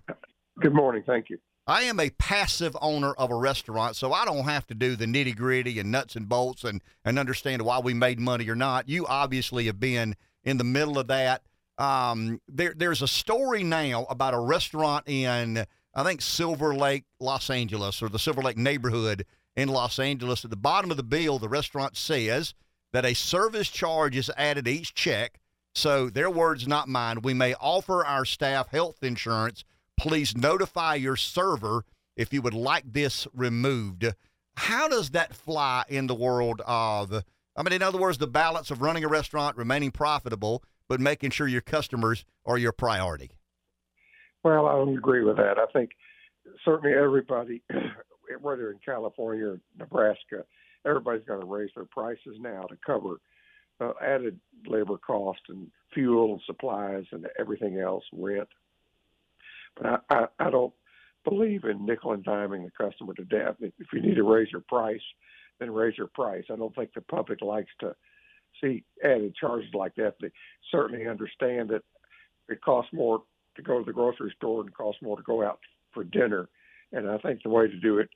Good 0.60 0.74
morning. 0.74 1.02
Thank 1.06 1.30
you. 1.30 1.38
I 1.66 1.82
am 1.82 2.00
a 2.00 2.10
passive 2.10 2.76
owner 2.80 3.12
of 3.12 3.30
a 3.30 3.36
restaurant, 3.36 3.94
so 3.94 4.12
I 4.12 4.24
don't 4.24 4.44
have 4.44 4.66
to 4.66 4.74
do 4.74 4.96
the 4.96 5.04
nitty 5.06 5.36
gritty 5.36 5.78
and 5.78 5.92
nuts 5.92 6.16
and 6.16 6.28
bolts 6.28 6.64
and, 6.64 6.82
and 7.04 7.18
understand 7.18 7.62
why 7.62 7.78
we 7.78 7.94
made 7.94 8.18
money 8.18 8.48
or 8.48 8.56
not. 8.56 8.88
You 8.88 9.06
obviously 9.06 9.66
have 9.66 9.78
been 9.78 10.16
in 10.42 10.56
the 10.56 10.64
middle 10.64 10.98
of 10.98 11.06
that. 11.06 11.42
Um, 11.78 12.40
there, 12.48 12.74
there's 12.76 13.02
a 13.02 13.08
story 13.08 13.62
now 13.62 14.06
about 14.10 14.34
a 14.34 14.40
restaurant 14.40 15.08
in, 15.08 15.64
I 15.94 16.02
think, 16.02 16.20
Silver 16.20 16.74
Lake, 16.74 17.04
Los 17.20 17.48
Angeles, 17.48 18.02
or 18.02 18.08
the 18.08 18.18
Silver 18.18 18.42
Lake 18.42 18.58
neighborhood 18.58 19.24
in 19.54 19.68
Los 19.68 19.98
Angeles. 19.98 20.44
At 20.44 20.50
the 20.50 20.56
bottom 20.56 20.90
of 20.90 20.96
the 20.96 21.02
bill, 21.04 21.38
the 21.38 21.48
restaurant 21.48 21.96
says 21.96 22.54
that 22.92 23.04
a 23.04 23.14
service 23.14 23.68
charge 23.68 24.16
is 24.16 24.30
added 24.36 24.66
each 24.66 24.94
check. 24.94 25.38
So, 25.74 26.10
their 26.10 26.30
words, 26.30 26.68
not 26.68 26.88
mine. 26.88 27.22
We 27.22 27.34
may 27.34 27.54
offer 27.54 28.04
our 28.04 28.24
staff 28.24 28.68
health 28.68 29.02
insurance 29.02 29.64
please 30.02 30.36
notify 30.36 30.96
your 30.96 31.16
server 31.16 31.84
if 32.16 32.32
you 32.32 32.42
would 32.42 32.54
like 32.54 32.92
this 32.92 33.26
removed. 33.32 34.04
How 34.56 34.88
does 34.88 35.10
that 35.10 35.32
fly 35.32 35.84
in 35.88 36.08
the 36.08 36.14
world 36.14 36.60
of, 36.66 37.22
I 37.56 37.62
mean, 37.62 37.72
in 37.72 37.82
other 37.82 37.98
words, 37.98 38.18
the 38.18 38.26
balance 38.26 38.70
of 38.70 38.82
running 38.82 39.04
a 39.04 39.08
restaurant, 39.08 39.56
remaining 39.56 39.92
profitable, 39.92 40.62
but 40.88 41.00
making 41.00 41.30
sure 41.30 41.46
your 41.46 41.60
customers 41.60 42.24
are 42.44 42.58
your 42.58 42.72
priority? 42.72 43.30
Well, 44.42 44.66
I 44.66 44.72
don't 44.72 44.96
agree 44.96 45.22
with 45.22 45.36
that. 45.36 45.58
I 45.58 45.66
think 45.72 45.90
certainly 46.64 46.96
everybody, 46.96 47.62
whether 48.40 48.72
in 48.72 48.78
California 48.84 49.46
or 49.46 49.60
Nebraska, 49.78 50.44
everybody's 50.84 51.24
going 51.24 51.40
to 51.40 51.46
raise 51.46 51.70
their 51.76 51.84
prices 51.84 52.36
now 52.40 52.62
to 52.62 52.76
cover 52.84 53.20
uh, 53.82 53.92
added 54.02 54.38
labor 54.66 54.98
cost 54.98 55.40
and 55.48 55.70
fuel 55.92 56.32
and 56.32 56.42
supplies 56.46 57.04
and 57.12 57.26
everything 57.38 57.78
else, 57.78 58.04
rent. 58.12 58.48
But 59.76 59.86
I, 59.86 59.98
I, 60.10 60.26
I 60.38 60.50
don't 60.50 60.72
believe 61.24 61.64
in 61.64 61.86
nickel 61.86 62.12
and 62.12 62.24
diming 62.24 62.64
the 62.64 62.70
customer 62.70 63.14
to 63.14 63.24
death. 63.24 63.56
If 63.60 63.92
you 63.92 64.00
need 64.00 64.16
to 64.16 64.22
raise 64.24 64.50
your 64.52 64.62
price, 64.62 65.00
then 65.58 65.70
raise 65.70 65.96
your 65.96 66.08
price. 66.08 66.44
I 66.50 66.56
don't 66.56 66.74
think 66.74 66.92
the 66.94 67.00
public 67.00 67.40
likes 67.42 67.70
to 67.80 67.94
see 68.60 68.84
added 69.04 69.34
charges 69.34 69.70
like 69.74 69.94
that. 69.96 70.14
They 70.20 70.30
certainly 70.70 71.06
understand 71.08 71.70
that 71.70 71.82
it 72.48 72.60
costs 72.60 72.92
more 72.92 73.22
to 73.56 73.62
go 73.62 73.78
to 73.78 73.84
the 73.84 73.92
grocery 73.92 74.32
store 74.36 74.62
and 74.62 74.74
costs 74.74 75.02
more 75.02 75.16
to 75.16 75.22
go 75.22 75.44
out 75.44 75.60
for 75.92 76.04
dinner. 76.04 76.48
And 76.92 77.08
I 77.08 77.18
think 77.18 77.42
the 77.42 77.48
way 77.48 77.68
to 77.68 77.80
do 77.80 77.98
it, 77.98 78.10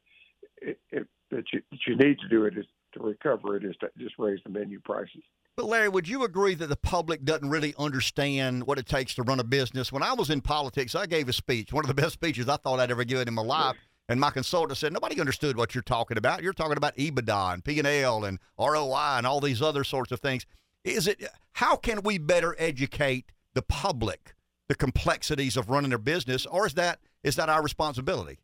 it, 0.61 0.81
it 0.91 1.07
that 1.31 1.45
you 1.53 1.61
that 1.71 1.81
you 1.87 1.97
need 1.97 2.19
to 2.21 2.29
do 2.29 2.45
it 2.45 2.57
is 2.57 2.67
to 2.95 3.01
recover 3.01 3.57
it 3.57 3.65
is 3.65 3.75
to 3.81 3.91
just 3.99 4.15
raise 4.19 4.41
the 4.45 4.51
menu 4.51 4.81
prices. 4.81 5.23
But 5.57 5.67
Larry, 5.67 5.89
would 5.89 6.07
you 6.07 6.23
agree 6.25 6.55
that 6.55 6.67
the 6.67 6.77
public 6.77 7.25
doesn't 7.25 7.49
really 7.49 7.75
understand 7.79 8.67
what 8.67 8.79
it 8.79 8.87
takes 8.87 9.15
to 9.15 9.23
run 9.23 9.41
a 9.41 9.45
business? 9.45 9.91
When 9.91 10.03
I 10.03 10.13
was 10.13 10.29
in 10.29 10.43
politics, 10.43 10.95
I 10.95 11.07
gave 11.07 11.29
a 11.29 11.33
speech, 11.33 11.73
one 11.73 11.85
of 11.85 11.89
the 11.89 11.95
best 11.95 12.13
speeches 12.13 12.49
I 12.49 12.57
thought 12.57 12.79
I'd 12.79 12.91
ever 12.91 13.05
given 13.05 13.27
in 13.27 13.35
my 13.35 13.43
life. 13.43 13.77
And 14.09 14.21
my 14.21 14.31
consultant 14.31 14.77
said, 14.77 14.93
nobody 14.93 15.19
understood 15.19 15.57
what 15.57 15.75
you're 15.75 15.83
talking 15.83 16.19
about. 16.19 16.43
You're 16.43 16.53
talking 16.53 16.77
about 16.77 16.95
EBITDA 16.97 17.55
and 17.55 17.65
P&L 17.65 18.25
and 18.25 18.39
ROI 18.59 19.17
and 19.17 19.27
all 19.27 19.41
these 19.41 19.63
other 19.63 19.83
sorts 19.83 20.13
of 20.13 20.21
things. 20.21 20.47
Is 20.85 21.09
it, 21.09 21.25
how 21.55 21.75
can 21.75 22.03
we 22.03 22.19
better 22.19 22.55
educate 22.59 23.33
the 23.55 23.63
public 23.63 24.37
the 24.69 24.75
complexities 24.75 25.57
of 25.57 25.71
running 25.71 25.91
their 25.91 25.99
business, 25.99 26.47
or 26.47 26.67
is 26.67 26.75
that 26.75 27.01
is 27.23 27.37
that 27.37 27.49
our 27.49 27.63
responsibility? 27.63 28.39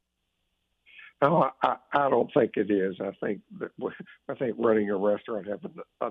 Oh, 1.22 1.28
no, 1.28 1.50
I, 1.62 1.76
I 1.94 2.10
don't 2.10 2.30
think 2.34 2.52
it 2.56 2.70
is. 2.70 2.96
I 3.00 3.12
think 3.24 3.40
that 3.60 3.70
I 4.30 4.34
think 4.34 4.56
running 4.58 4.90
a 4.90 4.96
restaurant 4.96 5.48
has 5.48 5.60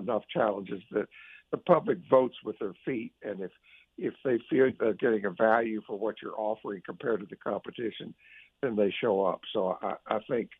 enough 0.00 0.24
challenges 0.32 0.82
that 0.92 1.06
the 1.52 1.58
public 1.58 1.98
votes 2.10 2.36
with 2.44 2.58
their 2.58 2.74
feet, 2.84 3.12
and 3.22 3.40
if 3.40 3.52
if 3.98 4.14
they 4.24 4.38
feel 4.50 4.70
they're 4.80 4.94
getting 4.94 5.26
a 5.26 5.30
value 5.30 5.82
for 5.86 5.98
what 5.98 6.16
you're 6.22 6.38
offering 6.40 6.82
compared 6.86 7.20
to 7.20 7.26
the 7.30 7.36
competition, 7.36 8.14
then 8.62 8.74
they 8.74 8.92
show 9.02 9.24
up. 9.24 9.40
So 9.52 9.78
I, 9.82 9.94
I 10.08 10.18
think 10.30 10.50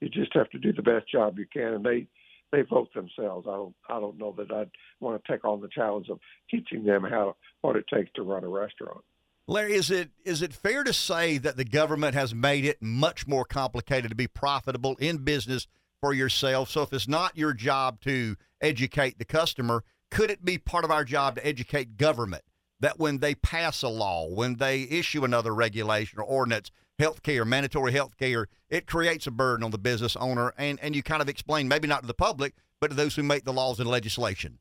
you 0.00 0.08
just 0.08 0.32
have 0.34 0.50
to 0.50 0.58
do 0.58 0.72
the 0.72 0.82
best 0.82 1.10
job 1.10 1.38
you 1.38 1.46
can, 1.52 1.74
and 1.74 1.84
they 1.84 2.06
they 2.52 2.62
vote 2.62 2.94
themselves. 2.94 3.46
I 3.48 3.56
don't 3.56 3.74
I 3.88 4.00
don't 4.00 4.18
know 4.18 4.34
that 4.38 4.52
I'd 4.52 4.70
want 5.00 5.22
to 5.22 5.32
take 5.32 5.44
on 5.44 5.60
the 5.60 5.68
challenge 5.68 6.08
of 6.10 6.20
teaching 6.50 6.84
them 6.84 7.02
how 7.04 7.36
what 7.62 7.76
it 7.76 7.86
takes 7.92 8.12
to 8.14 8.22
run 8.22 8.44
a 8.44 8.48
restaurant. 8.48 9.04
Larry, 9.48 9.74
is 9.74 9.92
it 9.92 10.10
is 10.24 10.42
it 10.42 10.52
fair 10.52 10.82
to 10.82 10.92
say 10.92 11.38
that 11.38 11.56
the 11.56 11.64
government 11.64 12.14
has 12.14 12.34
made 12.34 12.64
it 12.64 12.82
much 12.82 13.28
more 13.28 13.44
complicated 13.44 14.10
to 14.10 14.16
be 14.16 14.26
profitable 14.26 14.96
in 14.96 15.18
business 15.18 15.68
for 16.00 16.12
yourself? 16.12 16.68
So 16.68 16.82
if 16.82 16.92
it's 16.92 17.06
not 17.06 17.36
your 17.36 17.52
job 17.52 18.00
to 18.00 18.34
educate 18.60 19.18
the 19.18 19.24
customer, 19.24 19.84
could 20.10 20.32
it 20.32 20.44
be 20.44 20.58
part 20.58 20.84
of 20.84 20.90
our 20.90 21.04
job 21.04 21.36
to 21.36 21.46
educate 21.46 21.96
government 21.96 22.42
that 22.80 22.98
when 22.98 23.18
they 23.18 23.36
pass 23.36 23.82
a 23.82 23.88
law, 23.88 24.28
when 24.28 24.56
they 24.56 24.82
issue 24.82 25.24
another 25.24 25.54
regulation 25.54 26.18
or 26.18 26.24
ordinance, 26.24 26.72
health 26.98 27.22
care, 27.22 27.44
mandatory 27.44 27.92
health 27.92 28.16
care, 28.16 28.48
it 28.68 28.88
creates 28.88 29.28
a 29.28 29.30
burden 29.30 29.64
on 29.64 29.70
the 29.70 29.78
business 29.78 30.16
owner 30.16 30.54
and, 30.58 30.80
and 30.82 30.96
you 30.96 31.04
kind 31.04 31.22
of 31.22 31.28
explain 31.28 31.68
maybe 31.68 31.86
not 31.86 32.00
to 32.00 32.08
the 32.08 32.14
public, 32.14 32.54
but 32.80 32.88
to 32.88 32.96
those 32.96 33.14
who 33.14 33.22
make 33.22 33.44
the 33.44 33.52
laws 33.52 33.78
and 33.78 33.88
legislation? 33.88 34.58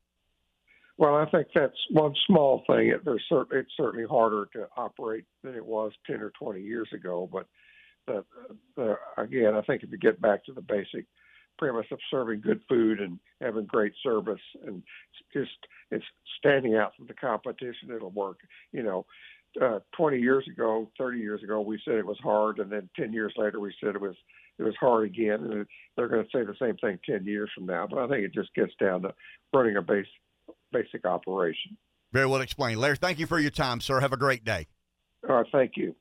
Well, 0.97 1.15
I 1.15 1.25
think 1.29 1.47
that's 1.53 1.75
one 1.91 2.13
small 2.25 2.63
thing. 2.67 2.87
It, 2.87 3.03
there's 3.03 3.23
certainly 3.27 3.61
it's 3.63 3.73
certainly 3.75 4.05
harder 4.07 4.47
to 4.53 4.67
operate 4.77 5.25
than 5.43 5.55
it 5.55 5.65
was 5.65 5.91
ten 6.07 6.21
or 6.21 6.31
twenty 6.39 6.61
years 6.61 6.87
ago. 6.93 7.29
But 7.31 7.47
the, 8.07 8.23
the, 8.75 8.95
again, 9.17 9.55
I 9.55 9.61
think 9.61 9.83
if 9.83 9.91
you 9.91 9.97
get 9.97 10.21
back 10.21 10.45
to 10.45 10.53
the 10.53 10.61
basic 10.61 11.05
premise 11.57 11.85
of 11.91 11.99
serving 12.11 12.41
good 12.41 12.61
food 12.67 12.99
and 12.99 13.19
having 13.41 13.65
great 13.65 13.93
service 14.03 14.41
and 14.65 14.83
just 15.33 15.51
it's 15.91 16.05
standing 16.37 16.75
out 16.75 16.95
from 16.95 17.07
the 17.07 17.13
competition, 17.13 17.91
it'll 17.93 18.11
work. 18.11 18.39
You 18.71 18.83
know, 18.83 19.05
uh, 19.61 19.79
20 19.97 20.19
years 20.19 20.45
ago, 20.51 20.89
30 20.97 21.19
years 21.19 21.43
ago, 21.43 21.61
we 21.61 21.79
said 21.85 21.95
it 21.95 22.05
was 22.05 22.19
hard, 22.23 22.59
and 22.59 22.71
then 22.71 22.89
10 22.95 23.13
years 23.13 23.33
later, 23.37 23.59
we 23.59 23.73
said 23.83 23.95
it 23.95 24.01
was 24.01 24.15
it 24.57 24.63
was 24.63 24.75
hard 24.79 25.05
again, 25.05 25.41
and 25.43 25.65
they're 25.97 26.07
going 26.07 26.23
to 26.23 26.29
say 26.33 26.45
the 26.45 26.55
same 26.61 26.77
thing 26.77 26.97
10 27.05 27.25
years 27.25 27.49
from 27.53 27.65
now. 27.65 27.85
But 27.89 27.99
I 27.99 28.07
think 28.07 28.23
it 28.23 28.33
just 28.33 28.53
gets 28.55 28.71
down 28.79 29.01
to 29.01 29.13
running 29.53 29.75
a 29.75 29.81
base 29.81 30.05
basic 30.75 31.05
operation. 31.05 31.77
Very 32.11 32.27
well 32.27 32.41
explained. 32.41 32.79
Larry, 32.79 32.97
thank 32.97 33.19
you 33.19 33.27
for 33.27 33.39
your 33.39 33.51
time, 33.51 33.81
sir. 33.81 33.99
Have 33.99 34.13
a 34.13 34.17
great 34.17 34.43
day. 34.43 34.67
All 35.27 35.35
right, 35.35 35.45
thank 35.51 35.73
you. 35.75 35.95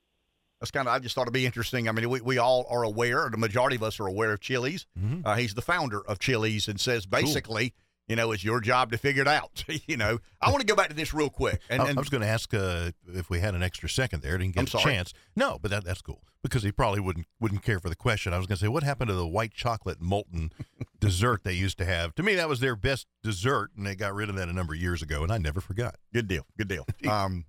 That's 0.59 0.71
kind 0.71 0.87
of, 0.87 0.93
I 0.93 0.99
just 0.99 1.15
thought 1.15 1.23
it'd 1.23 1.33
be 1.33 1.45
interesting. 1.45 1.89
I 1.89 1.91
mean, 1.91 2.09
we, 2.09 2.21
we 2.21 2.37
all 2.37 2.65
are 2.69 2.83
aware, 2.83 3.29
the 3.29 3.37
majority 3.37 3.75
of 3.75 3.83
us 3.83 3.99
are 3.99 4.07
aware 4.07 4.31
of 4.31 4.39
Chili's. 4.39 4.87
Mm-hmm. 4.97 5.27
Uh, 5.27 5.35
he's 5.35 5.53
the 5.53 5.61
founder 5.61 6.01
of 6.07 6.19
Chili's 6.19 6.67
and 6.67 6.79
says 6.79 7.05
basically, 7.05 7.71
cool. 7.71 7.84
You 8.07 8.15
know, 8.15 8.31
it's 8.31 8.43
your 8.43 8.61
job 8.61 8.91
to 8.91 8.97
figure 8.97 9.21
it 9.21 9.27
out. 9.27 9.63
you 9.87 9.97
know, 9.97 10.19
I 10.41 10.49
want 10.49 10.61
to 10.61 10.65
go 10.65 10.75
back 10.75 10.89
to 10.89 10.95
this 10.95 11.13
real 11.13 11.29
quick. 11.29 11.59
And, 11.69 11.81
and 11.81 11.97
I 11.97 12.01
was 12.01 12.09
going 12.09 12.21
to 12.21 12.27
ask 12.27 12.53
uh, 12.53 12.91
if 13.07 13.29
we 13.29 13.39
had 13.39 13.55
an 13.55 13.63
extra 13.63 13.89
second 13.89 14.21
there. 14.21 14.37
Didn't 14.37 14.55
get 14.55 14.73
a 14.73 14.77
chance. 14.77 15.13
No, 15.35 15.57
but 15.61 15.71
that, 15.71 15.83
that's 15.83 16.01
cool 16.01 16.21
because 16.45 16.61
he 16.61 16.71
probably 16.71 16.99
wouldn't 16.99 17.25
wouldn't 17.39 17.63
care 17.63 17.79
for 17.79 17.89
the 17.89 17.95
question. 17.95 18.33
I 18.33 18.37
was 18.37 18.45
going 18.45 18.57
to 18.57 18.61
say, 18.61 18.67
what 18.67 18.83
happened 18.83 19.09
to 19.09 19.15
the 19.15 19.27
white 19.27 19.53
chocolate 19.53 19.99
molten 19.99 20.51
dessert 20.99 21.43
they 21.43 21.53
used 21.53 21.77
to 21.79 21.85
have? 21.85 22.13
To 22.15 22.23
me, 22.23 22.35
that 22.35 22.47
was 22.47 22.59
their 22.59 22.75
best 22.75 23.07
dessert, 23.23 23.71
and 23.75 23.85
they 23.85 23.95
got 23.95 24.13
rid 24.13 24.29
of 24.29 24.35
that 24.35 24.47
a 24.47 24.53
number 24.53 24.73
of 24.73 24.79
years 24.79 25.01
ago, 25.01 25.23
and 25.23 25.31
I 25.31 25.37
never 25.37 25.59
forgot. 25.59 25.95
Good 26.13 26.27
deal. 26.27 26.45
Good 26.57 26.67
deal. 26.67 26.85
Um, 27.09 27.45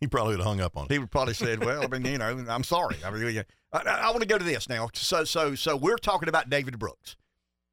he 0.00 0.06
probably 0.06 0.32
would 0.32 0.40
have 0.40 0.46
hung 0.46 0.60
up 0.60 0.76
on 0.76 0.86
it. 0.86 0.92
He 0.92 0.98
would 0.98 1.10
probably 1.10 1.32
said, 1.32 1.64
"Well, 1.64 1.82
I 1.82 1.86
mean, 1.86 2.04
you 2.04 2.18
know, 2.18 2.44
I'm 2.48 2.64
sorry." 2.64 2.96
I 3.04 3.10
mean, 3.10 3.44
I, 3.72 3.78
I 3.78 4.10
want 4.10 4.20
to 4.20 4.26
go 4.26 4.36
to 4.36 4.44
this 4.44 4.68
now. 4.68 4.88
So, 4.92 5.24
so, 5.24 5.54
so 5.54 5.76
we're 5.76 5.96
talking 5.96 6.28
about 6.28 6.50
David 6.50 6.78
Brooks, 6.78 7.16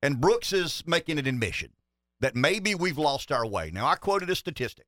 and 0.01 0.21
Brooks 0.21 0.53
is 0.53 0.84
making 0.86 1.19
an 1.19 1.28
admission 1.28 1.71
that 2.24 2.36
maybe 2.36 2.76
we've 2.76 2.97
lost 2.97 3.32
our 3.32 3.45
way. 3.45 3.71
Now, 3.74 3.86
I 3.86 3.95
quoted 3.95 4.30
a 4.30 4.36
statistic: 4.36 4.86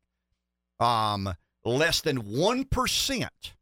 um, 0.79 1.36
less 1.63 2.01
than 2.01 2.17
one 2.17 2.65
percent 2.65 3.53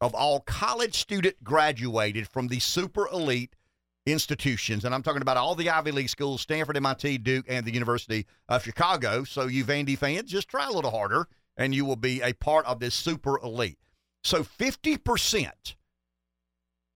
of 0.00 0.14
all 0.14 0.40
college 0.40 0.94
student 0.94 1.42
graduated 1.42 2.28
from 2.28 2.48
the 2.48 2.60
super 2.60 3.08
elite 3.08 3.56
institutions, 4.04 4.84
and 4.84 4.94
I'm 4.94 5.02
talking 5.02 5.22
about 5.22 5.36
all 5.36 5.54
the 5.54 5.70
Ivy 5.70 5.90
League 5.90 6.10
schools, 6.10 6.42
Stanford, 6.42 6.76
MIT, 6.76 7.18
Duke, 7.18 7.46
and 7.48 7.64
the 7.64 7.72
University 7.72 8.26
of 8.48 8.62
Chicago. 8.62 9.24
So, 9.24 9.46
you 9.46 9.64
Vandy 9.64 9.96
fans, 9.96 10.30
just 10.30 10.48
try 10.48 10.66
a 10.66 10.72
little 10.72 10.90
harder 10.90 11.26
and 11.56 11.74
you 11.74 11.84
will 11.84 11.96
be 11.96 12.20
a 12.20 12.34
part 12.34 12.66
of 12.66 12.80
this 12.80 12.94
super 12.94 13.40
elite. 13.42 13.78
So 14.22 14.42
50% 14.42 15.74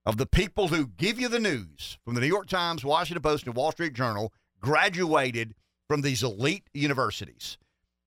of 0.04 0.16
the 0.16 0.26
people 0.26 0.68
who 0.68 0.86
give 0.86 1.18
you 1.18 1.28
the 1.28 1.38
news 1.38 1.98
from 2.04 2.14
the 2.14 2.20
New 2.20 2.26
York 2.26 2.48
Times, 2.48 2.84
Washington 2.84 3.22
Post, 3.22 3.46
and 3.46 3.54
Wall 3.54 3.72
Street 3.72 3.94
Journal 3.94 4.32
graduated 4.61 5.54
from 5.91 6.03
these 6.03 6.22
elite 6.22 6.62
universities. 6.72 7.59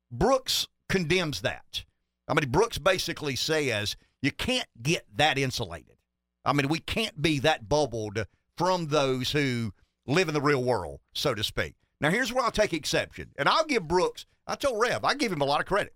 Brooks 0.09 0.69
condemns 0.87 1.41
that. 1.41 1.83
I 2.29 2.33
mean, 2.33 2.49
Brooks 2.49 2.77
basically 2.77 3.35
says 3.35 3.97
you 4.21 4.31
can't 4.31 4.69
get 4.81 5.03
that 5.17 5.37
insulated. 5.37 5.97
I 6.45 6.53
mean, 6.53 6.69
we 6.69 6.79
can't 6.79 7.21
be 7.21 7.39
that 7.39 7.67
bubbled 7.67 8.25
from 8.57 8.87
those 8.87 9.33
who 9.33 9.73
live 10.07 10.29
in 10.29 10.33
the 10.33 10.39
real 10.39 10.63
world, 10.63 11.01
so 11.13 11.35
to 11.35 11.43
speak. 11.43 11.73
Now, 11.99 12.09
here's 12.09 12.31
where 12.31 12.45
I'll 12.45 12.51
take 12.51 12.71
exception. 12.71 13.31
And 13.37 13.49
I'll 13.49 13.65
give 13.65 13.85
Brooks, 13.85 14.25
I 14.47 14.55
told 14.55 14.79
Rev, 14.79 15.03
I 15.03 15.13
give 15.15 15.33
him 15.33 15.41
a 15.41 15.45
lot 15.45 15.59
of 15.59 15.65
credit. 15.65 15.93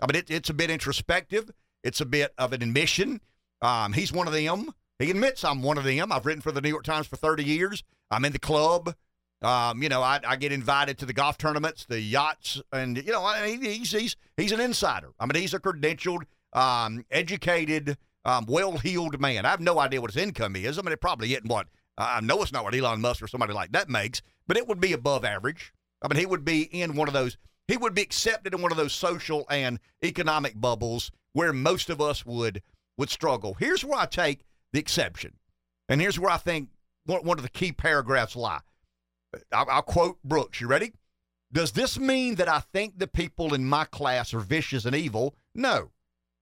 I 0.00 0.06
mean, 0.06 0.16
it, 0.16 0.30
it's 0.30 0.48
a 0.48 0.54
bit 0.54 0.70
introspective. 0.70 1.50
It's 1.84 2.00
a 2.00 2.06
bit 2.06 2.32
of 2.38 2.54
an 2.54 2.62
admission. 2.62 3.20
Um, 3.60 3.92
he's 3.92 4.10
one 4.10 4.26
of 4.26 4.32
them. 4.32 4.72
He 4.98 5.10
admits 5.10 5.44
I'm 5.44 5.62
one 5.62 5.76
of 5.76 5.84
them. 5.84 6.12
I've 6.12 6.24
written 6.24 6.40
for 6.40 6.50
the 6.52 6.62
New 6.62 6.70
York 6.70 6.84
Times 6.84 7.06
for 7.06 7.16
30 7.16 7.44
years. 7.44 7.84
I'm 8.10 8.24
in 8.24 8.32
the 8.32 8.38
club. 8.38 8.94
Um, 9.42 9.82
you 9.82 9.88
know, 9.88 10.02
I, 10.02 10.18
I, 10.26 10.36
get 10.36 10.50
invited 10.50 10.96
to 10.98 11.06
the 11.06 11.12
golf 11.12 11.36
tournaments, 11.36 11.84
the 11.84 12.00
yachts, 12.00 12.62
and 12.72 12.96
you 12.96 13.12
know, 13.12 13.26
he's 13.44 13.92
he's 13.92 14.16
he's 14.36 14.52
an 14.52 14.60
insider. 14.60 15.12
I 15.20 15.26
mean, 15.26 15.40
he's 15.40 15.52
a 15.52 15.60
credentialed, 15.60 16.22
um, 16.54 17.04
educated, 17.10 17.98
um, 18.24 18.46
well-heeled 18.48 19.20
man. 19.20 19.44
I 19.44 19.50
have 19.50 19.60
no 19.60 19.78
idea 19.78 20.00
what 20.00 20.10
his 20.10 20.22
income 20.22 20.56
is. 20.56 20.78
I 20.78 20.82
mean, 20.82 20.92
it 20.92 21.02
probably 21.02 21.34
isn't 21.34 21.48
what 21.48 21.66
I 21.98 22.20
know. 22.22 22.42
It's 22.42 22.52
not 22.52 22.64
what 22.64 22.74
Elon 22.74 23.02
Musk 23.02 23.22
or 23.22 23.28
somebody 23.28 23.52
like 23.52 23.72
that 23.72 23.90
makes, 23.90 24.22
but 24.46 24.56
it 24.56 24.66
would 24.66 24.80
be 24.80 24.94
above 24.94 25.22
average. 25.22 25.74
I 26.00 26.08
mean, 26.08 26.18
he 26.18 26.26
would 26.26 26.44
be 26.44 26.62
in 26.62 26.96
one 26.96 27.06
of 27.06 27.14
those 27.14 27.36
he 27.68 27.76
would 27.76 27.94
be 27.94 28.02
accepted 28.02 28.54
in 28.54 28.62
one 28.62 28.70
of 28.70 28.78
those 28.78 28.92
social 28.92 29.44
and 29.50 29.80
economic 30.02 30.58
bubbles 30.60 31.10
where 31.32 31.52
most 31.52 31.90
of 31.90 32.00
us 32.00 32.24
would 32.24 32.62
would 32.96 33.10
struggle. 33.10 33.54
Here's 33.54 33.84
where 33.84 33.98
I 33.98 34.06
take 34.06 34.40
the 34.72 34.78
exception, 34.78 35.34
and 35.88 36.00
here's 36.00 36.18
where 36.18 36.30
I 36.30 36.38
think 36.38 36.70
one, 37.04 37.22
one 37.22 37.38
of 37.38 37.44
the 37.44 37.50
key 37.50 37.72
paragraphs 37.72 38.34
lie. 38.34 38.60
I'll, 39.52 39.66
I'll 39.70 39.82
quote 39.82 40.22
Brooks. 40.24 40.60
You 40.60 40.68
ready? 40.68 40.92
Does 41.52 41.72
this 41.72 41.98
mean 41.98 42.34
that 42.36 42.48
I 42.48 42.60
think 42.60 42.98
the 42.98 43.06
people 43.06 43.54
in 43.54 43.64
my 43.64 43.84
class 43.84 44.34
are 44.34 44.40
vicious 44.40 44.84
and 44.84 44.96
evil? 44.96 45.34
No. 45.54 45.90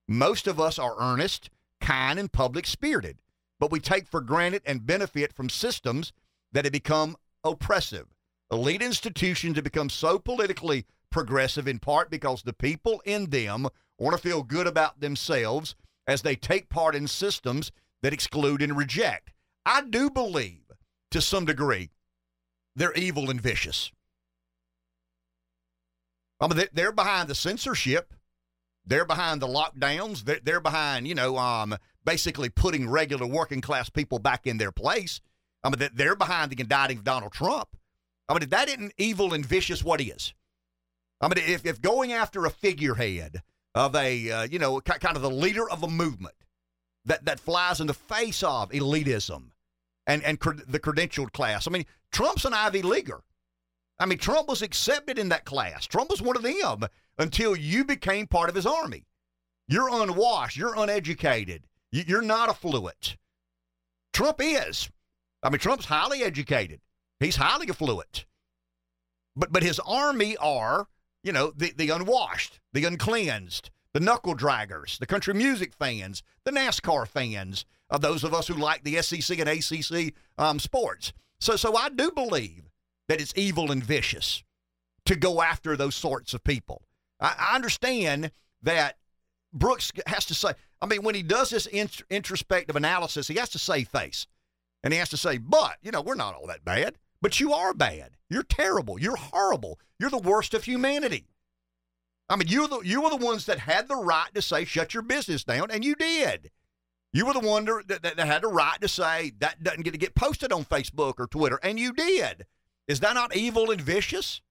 Most 0.09 0.47
of 0.47 0.61
us 0.61 0.78
are 0.78 0.97
earnest, 0.99 1.51
kind, 1.80 2.18
and 2.18 2.32
public 2.32 2.66
spirited, 2.66 3.20
but 3.61 3.70
we 3.70 3.80
take 3.80 4.07
for 4.09 4.20
granted 4.20 4.62
and 4.66 4.86
benefit 4.86 5.32
from 5.32 5.49
systems 5.49 6.12
that 6.53 6.64
have 6.64 6.72
become 6.72 7.16
oppressive. 7.42 8.07
Elite 8.51 8.82
institutions 8.82 9.57
have 9.57 9.64
become 9.64 9.90
so 9.90 10.18
politically 10.18 10.84
progressive 11.11 11.68
in 11.68 11.78
part 11.78 12.11
because 12.11 12.42
the 12.42 12.53
people 12.53 13.03
in 13.05 13.30
them 13.30 13.68
want 13.99 14.16
to 14.16 14.22
feel 14.22 14.42
good 14.42 14.66
about 14.66 15.01
themselves 15.01 15.74
as 16.07 16.22
they 16.22 16.36
take 16.36 16.68
part 16.68 16.95
in 16.95 17.07
systems 17.07 17.70
that 18.03 18.12
exclude 18.12 18.61
and 18.61 18.76
reject. 18.76 19.32
I 19.64 19.82
do 19.82 20.11
believe, 20.11 20.72
to 21.11 21.20
some 21.20 21.45
degree, 21.45 21.90
they're 22.76 22.92
evil 22.94 23.30
and 23.30 23.40
vicious. 23.40 23.90
I 26.40 26.48
mean, 26.48 26.66
they're 26.72 26.92
behind 26.92 27.28
the 27.28 27.34
censorship. 27.34 28.12
They're 28.86 29.06
behind 29.06 29.40
the 29.40 29.46
lockdowns. 29.46 30.24
They're 30.44 30.60
behind, 30.60 31.08
you 31.08 31.14
know, 31.14 31.38
um, 31.38 31.76
basically 32.04 32.50
putting 32.50 32.88
regular 32.88 33.26
working 33.26 33.60
class 33.60 33.88
people 33.88 34.18
back 34.18 34.46
in 34.46 34.58
their 34.58 34.72
place. 34.72 35.20
I 35.62 35.70
mean, 35.70 35.88
they're 35.94 36.16
behind 36.16 36.50
the 36.50 36.60
indicting 36.60 36.98
of 36.98 37.04
Donald 37.04 37.32
Trump. 37.32 37.68
I 38.28 38.34
mean, 38.34 38.42
if 38.42 38.50
that 38.50 38.68
isn't 38.68 38.92
evil 38.98 39.32
and 39.32 39.44
vicious, 39.44 39.82
what 39.82 40.00
is? 40.00 40.34
I 41.20 41.28
mean, 41.28 41.38
if, 41.38 41.64
if 41.64 41.80
going 41.80 42.12
after 42.12 42.44
a 42.44 42.50
figurehead 42.50 43.42
of 43.74 43.94
a, 43.94 44.30
uh, 44.30 44.42
you 44.42 44.58
know, 44.58 44.80
kind 44.80 45.16
of 45.16 45.22
the 45.22 45.30
leader 45.30 45.68
of 45.70 45.82
a 45.82 45.88
movement 45.88 46.34
that, 47.06 47.24
that 47.24 47.40
flies 47.40 47.80
in 47.80 47.86
the 47.86 47.94
face 47.94 48.42
of 48.42 48.70
elitism 48.70 49.50
and, 50.07 50.22
and 50.22 50.38
the 50.66 50.80
credentialed 50.80 51.32
class, 51.32 51.66
I 51.66 51.70
mean, 51.70 51.86
Trump's 52.12 52.44
an 52.44 52.55
Ivy 52.55 52.82
Leaguer. 52.82 53.22
I 53.98 54.07
mean, 54.07 54.18
Trump 54.18 54.48
was 54.48 54.62
accepted 54.62 55.18
in 55.18 55.28
that 55.28 55.44
class. 55.44 55.86
Trump 55.86 56.11
was 56.11 56.20
one 56.20 56.36
of 56.36 56.42
them 56.42 56.88
until 57.18 57.57
you 57.57 57.84
became 57.84 58.26
part 58.26 58.48
of 58.48 58.55
his 58.55 58.66
army. 58.66 59.07
You're 59.68 59.88
unwashed. 60.02 60.57
You're 60.57 60.78
uneducated. 60.78 61.62
You're 61.92 62.22
not 62.22 62.48
affluent. 62.48 63.16
Trump 64.12 64.40
is. 64.42 64.90
I 65.42 65.50
mean, 65.50 65.61
Trump's 65.61 65.86
highly 65.86 66.22
educated. 66.22 66.80
He's 67.20 67.36
highly 67.36 67.68
affluent. 67.68 68.26
But 69.36 69.52
but 69.52 69.62
his 69.62 69.80
army 69.80 70.36
are 70.38 70.88
you 71.24 71.32
know, 71.32 71.52
the, 71.57 71.72
the 71.76 71.90
unwashed, 71.90 72.61
the 72.72 72.84
uncleansed, 72.84 73.70
the 73.94 74.00
knuckle 74.00 74.36
draggers, 74.36 74.98
the 74.98 75.07
country 75.07 75.34
music 75.34 75.72
fans, 75.72 76.22
the 76.44 76.52
NASCAR 76.52 77.09
fans, 77.09 77.64
of 77.95 78.01
those 78.01 78.24
of 78.24 78.34
us 78.34 78.49
who 78.49 78.55
like 78.55 78.82
the 78.82 79.01
SEC 79.03 79.38
and 79.38 79.49
ACC 79.49 80.14
um, 80.36 80.59
sports. 80.59 81.12
So, 81.38 81.55
so 81.55 81.76
I 81.76 81.88
do 81.88 82.11
believe 82.11 82.64
that 83.09 83.20
it's 83.20 83.32
evil 83.36 83.70
and 83.70 83.82
vicious 83.82 84.42
to 85.05 85.14
go 85.14 85.40
after 85.40 85.76
those 85.76 85.95
sorts 85.95 86.34
of 86.34 86.42
people. 86.42 86.82
I, 87.20 87.34
I 87.38 87.55
understand 87.55 88.32
that 88.62 88.97
Brooks 89.53 89.92
has 90.07 90.24
to 90.26 90.34
say, 90.34 90.51
I 90.82 90.86
mean, 90.86 91.05
when 91.05 91.14
he 91.14 91.22
does 91.22 91.51
this 91.51 91.66
introspective 91.66 92.74
analysis, 92.74 93.28
he 93.28 93.36
has 93.36 93.51
to 93.51 93.59
say 93.59 93.84
face. 93.84 94.26
And 94.82 94.92
he 94.92 94.99
has 94.99 95.11
to 95.11 95.16
say, 95.16 95.38
but, 95.38 95.76
you 95.80 95.92
know, 95.92 96.03
we're 96.03 96.16
not 96.16 96.34
all 96.34 96.49
that 96.49 96.64
bad. 96.64 96.99
But 97.22 97.38
you 97.40 97.53
are 97.53 97.72
bad. 97.72 98.16
You're 98.28 98.42
terrible. 98.42 98.99
You're 98.99 99.16
horrible. 99.16 99.78
You're 99.99 100.11
the 100.11 100.18
worst 100.18 100.53
of 100.53 100.64
humanity. 100.64 101.28
I 102.28 102.36
mean, 102.36 102.49
you 102.49 102.66
the 102.66 102.80
you 102.80 103.03
were 103.03 103.11
the 103.11 103.16
ones 103.16 103.47
that 103.47 103.59
had 103.59 103.86
the 103.86 103.97
right 103.97 104.34
to 104.34 104.42
say 104.42 104.64
shut 104.64 104.95
your 104.95 105.03
business 105.03 105.45
down, 105.45 105.70
and 105.70 105.84
you 105.84 105.95
did. 105.95 106.51
You 107.14 107.26
were 107.26 107.32
the 107.32 107.38
one 107.38 107.64
that, 107.64 108.02
that, 108.02 108.16
that 108.16 108.26
had 108.26 108.42
the 108.42 108.48
right 108.48 108.80
to 108.80 108.88
say 108.88 109.32
that 109.38 109.62
doesn't 109.62 109.82
get 109.82 109.92
to 109.92 109.98
get 109.98 110.16
posted 110.16 110.52
on 110.52 110.64
Facebook 110.64 111.14
or 111.18 111.28
Twitter, 111.28 111.60
and 111.62 111.78
you 111.78 111.92
did. 111.92 112.44
Is 112.88 112.98
that 113.00 113.14
not 113.14 113.36
evil 113.36 113.70
and 113.70 113.80
vicious? 113.80 114.42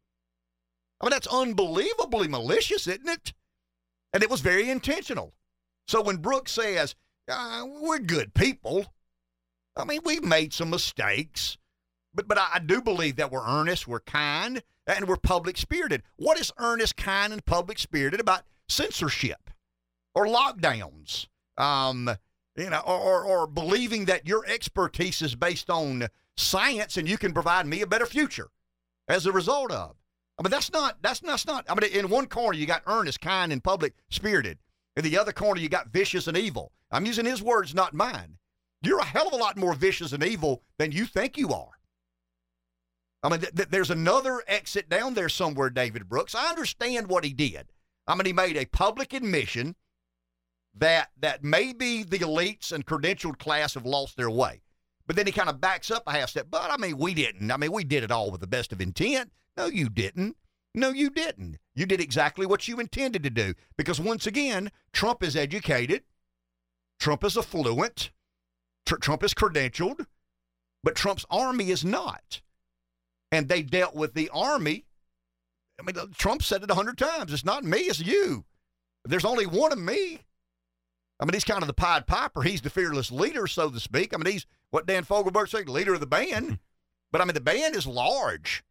I 1.01 1.05
mean, 1.05 1.11
that's 1.11 1.27
unbelievably 1.27 2.29
malicious, 2.29 2.87
isn't 2.87 3.09
it? 3.09 3.33
And 4.13 4.23
it 4.23 4.29
was 4.29 4.39
very 4.39 4.69
intentional. 4.69 5.33
So 5.89 6.01
when 6.01 6.17
Brooks 6.17 6.53
says, 6.53 6.95
uh, 7.27 7.65
we're 7.81 7.99
good 7.99 8.33
people, 8.33 8.93
I 9.75 9.83
mean, 9.83 9.99
we've 10.05 10.23
made 10.23 10.53
some 10.53 10.69
mistakes, 10.69 11.57
but, 12.15 12.29
but 12.29 12.37
I, 12.37 12.47
I 12.53 12.59
do 12.59 12.81
believe 12.81 13.17
that 13.17 13.29
we're 13.29 13.45
earnest, 13.45 13.89
we're 13.89 13.99
kind, 13.99 14.63
and 14.87 15.09
we're 15.09 15.17
public 15.17 15.57
spirited. 15.57 16.01
What 16.15 16.39
is 16.39 16.53
earnest, 16.57 16.95
kind, 16.95 17.33
and 17.33 17.45
public 17.45 17.77
spirited 17.77 18.21
about 18.21 18.43
censorship 18.69 19.49
or 20.15 20.25
lockdowns? 20.25 21.27
Um, 21.57 22.09
you 22.55 22.69
know, 22.69 22.81
or, 22.85 22.99
or, 22.99 23.23
or 23.25 23.47
believing 23.47 24.05
that 24.05 24.27
your 24.27 24.45
expertise 24.45 25.21
is 25.21 25.35
based 25.35 25.69
on 25.69 26.07
science 26.37 26.97
and 26.97 27.07
you 27.07 27.17
can 27.17 27.33
provide 27.33 27.65
me 27.65 27.81
a 27.81 27.87
better 27.87 28.05
future 28.05 28.49
as 29.07 29.25
a 29.25 29.31
result 29.31 29.71
of. 29.71 29.95
I 30.37 30.43
mean, 30.43 30.51
that's 30.51 30.71
not, 30.71 30.97
that's 31.01 31.21
not, 31.21 31.31
that's 31.31 31.47
not, 31.47 31.65
I 31.69 31.75
mean, 31.75 31.91
in 31.91 32.09
one 32.09 32.27
corner 32.27 32.57
you 32.57 32.65
got 32.65 32.83
earnest, 32.87 33.21
kind, 33.21 33.51
and 33.51 33.63
public 33.63 33.93
spirited. 34.09 34.57
In 34.95 35.03
the 35.03 35.17
other 35.17 35.31
corner 35.31 35.59
you 35.59 35.69
got 35.69 35.89
vicious 35.89 36.27
and 36.27 36.37
evil. 36.37 36.71
I'm 36.91 37.05
using 37.05 37.25
his 37.25 37.41
words, 37.41 37.73
not 37.73 37.93
mine. 37.93 38.37
You're 38.81 38.99
a 38.99 39.05
hell 39.05 39.27
of 39.27 39.33
a 39.33 39.37
lot 39.37 39.57
more 39.57 39.73
vicious 39.73 40.11
and 40.11 40.23
evil 40.23 40.61
than 40.77 40.91
you 40.91 41.05
think 41.05 41.37
you 41.37 41.53
are. 41.53 41.71
I 43.23 43.29
mean, 43.29 43.39
th- 43.39 43.55
th- 43.55 43.69
there's 43.69 43.89
another 43.89 44.43
exit 44.47 44.89
down 44.89 45.13
there 45.13 45.29
somewhere, 45.29 45.69
David 45.69 46.09
Brooks. 46.09 46.35
I 46.35 46.49
understand 46.49 47.07
what 47.07 47.23
he 47.23 47.33
did. 47.33 47.71
I 48.05 48.15
mean, 48.15 48.25
he 48.25 48.33
made 48.33 48.57
a 48.57 48.65
public 48.65 49.13
admission 49.13 49.75
that 50.75 51.09
that 51.19 51.43
maybe 51.43 52.03
the 52.03 52.19
elites 52.19 52.71
and 52.71 52.85
credentialed 52.85 53.37
class 53.37 53.73
have 53.73 53.85
lost 53.85 54.17
their 54.17 54.29
way. 54.29 54.61
But 55.05 55.15
then 55.15 55.25
he 55.25 55.31
kind 55.31 55.49
of 55.49 55.61
backs 55.61 55.91
up 55.91 56.03
a 56.07 56.11
half 56.11 56.29
step. 56.29 56.47
But 56.49 56.71
I 56.71 56.77
mean, 56.77 56.97
we 56.97 57.13
didn't. 57.13 57.51
I 57.51 57.57
mean, 57.57 57.71
we 57.71 57.83
did 57.83 58.03
it 58.03 58.11
all 58.11 58.31
with 58.31 58.41
the 58.41 58.47
best 58.47 58.71
of 58.71 58.81
intent. 58.81 59.31
No, 59.57 59.65
you 59.65 59.89
didn't. 59.89 60.37
No, 60.73 60.89
you 60.89 61.09
didn't. 61.09 61.59
You 61.75 61.85
did 61.85 62.01
exactly 62.01 62.45
what 62.45 62.67
you 62.67 62.79
intended 62.79 63.23
to 63.23 63.29
do. 63.29 63.53
Because 63.77 63.99
once 63.99 64.25
again, 64.25 64.71
Trump 64.91 65.21
is 65.21 65.35
educated, 65.35 66.03
Trump 66.99 67.23
is 67.23 67.37
affluent, 67.37 68.11
Tr- 68.85 68.95
Trump 68.95 69.23
is 69.23 69.33
credentialed, 69.33 70.07
but 70.83 70.95
Trump's 70.95 71.25
army 71.29 71.69
is 71.69 71.85
not 71.85 72.41
and 73.33 73.49
they 73.49 73.63
dealt 73.63 73.95
with 73.95 74.13
the 74.13 74.29
army. 74.31 74.85
I 75.79 75.83
mean, 75.83 75.95
Trump 76.13 76.43
said 76.43 76.61
it 76.61 76.69
a 76.69 76.75
hundred 76.75 76.99
times. 76.99 77.33
It's 77.33 77.43
not 77.43 77.63
me, 77.63 77.79
it's 77.79 77.99
you. 77.99 78.45
There's 79.05 79.25
only 79.25 79.47
one 79.47 79.71
of 79.71 79.79
me. 79.79 80.19
I 81.23 81.25
mean, 81.25 81.35
he's 81.35 81.45
kind 81.45 81.63
of 81.63 81.67
the 81.67 81.73
Pied 81.73 82.05
Piper. 82.05 82.41
He's 82.41 82.59
the 82.59 82.69
fearless 82.69 83.09
leader, 83.09 83.47
so 83.47 83.69
to 83.69 83.79
speak. 83.79 84.13
I 84.13 84.17
mean, 84.17 84.33
he's 84.33 84.45
what 84.71 84.85
Dan 84.85 85.05
Fogelberg 85.05 85.47
said, 85.47 85.69
leader 85.69 85.93
of 85.93 86.01
the 86.01 86.05
band. 86.05 86.47
Hmm. 86.47 86.53
But 87.13 87.21
I 87.21 87.25
mean, 87.25 87.33
the 87.33 87.39
band 87.39 87.77
is 87.77 87.87
large, 87.87 88.61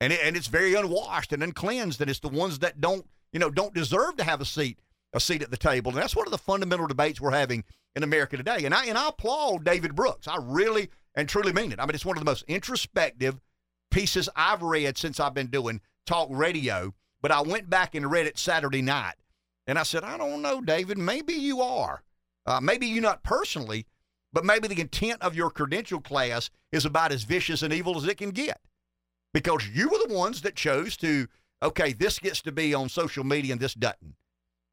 and 0.00 0.12
it, 0.12 0.18
and 0.24 0.36
it's 0.36 0.48
very 0.48 0.74
unwashed 0.74 1.32
and 1.32 1.40
uncleansed, 1.40 2.00
and 2.00 2.10
it's 2.10 2.18
the 2.18 2.26
ones 2.26 2.58
that 2.58 2.80
don't, 2.80 3.06
you 3.32 3.38
know, 3.38 3.48
don't 3.48 3.74
deserve 3.74 4.16
to 4.16 4.24
have 4.24 4.40
a 4.40 4.44
seat, 4.44 4.80
a 5.12 5.20
seat 5.20 5.40
at 5.40 5.52
the 5.52 5.56
table. 5.56 5.92
And 5.92 6.00
that's 6.00 6.16
one 6.16 6.26
of 6.26 6.32
the 6.32 6.38
fundamental 6.38 6.88
debates 6.88 7.20
we're 7.20 7.30
having 7.30 7.62
in 7.94 8.02
America 8.02 8.36
today. 8.36 8.64
And 8.64 8.74
I 8.74 8.86
and 8.86 8.98
I 8.98 9.10
applaud 9.10 9.62
David 9.62 9.94
Brooks. 9.94 10.26
I 10.26 10.38
really 10.42 10.90
and 11.14 11.28
truly 11.28 11.52
mean 11.52 11.70
it. 11.70 11.78
I 11.78 11.86
mean, 11.86 11.94
it's 11.94 12.04
one 12.04 12.16
of 12.16 12.24
the 12.24 12.28
most 12.28 12.42
introspective 12.48 13.38
pieces 13.92 14.28
I've 14.34 14.62
read 14.62 14.98
since 14.98 15.20
I've 15.20 15.34
been 15.34 15.46
doing 15.46 15.80
talk 16.06 16.26
radio, 16.32 16.92
but 17.22 17.30
I 17.30 17.42
went 17.42 17.70
back 17.70 17.94
and 17.94 18.10
read 18.10 18.26
it 18.26 18.36
Saturday 18.36 18.82
night. 18.82 19.14
And 19.66 19.78
I 19.78 19.82
said, 19.82 20.04
I 20.04 20.16
don't 20.18 20.42
know, 20.42 20.60
David, 20.60 20.98
maybe 20.98 21.32
you 21.32 21.60
are. 21.60 22.02
Uh, 22.46 22.60
maybe 22.60 22.86
you 22.86 23.00
not 23.00 23.22
personally, 23.22 23.86
but 24.32 24.44
maybe 24.44 24.68
the 24.68 24.80
intent 24.80 25.22
of 25.22 25.34
your 25.34 25.50
credential 25.50 26.00
class 26.00 26.50
is 26.72 26.84
about 26.84 27.12
as 27.12 27.24
vicious 27.24 27.62
and 27.62 27.72
evil 27.72 27.96
as 27.96 28.06
it 28.06 28.18
can 28.18 28.30
get. 28.30 28.60
Because 29.32 29.68
you 29.68 29.88
were 29.88 29.98
the 30.06 30.14
ones 30.14 30.42
that 30.42 30.54
chose 30.54 30.96
to, 30.98 31.26
okay, 31.62 31.92
this 31.92 32.18
gets 32.18 32.42
to 32.42 32.52
be 32.52 32.74
on 32.74 32.88
social 32.88 33.24
media 33.24 33.52
and 33.52 33.60
this 33.60 33.74
doesn't. 33.74 34.14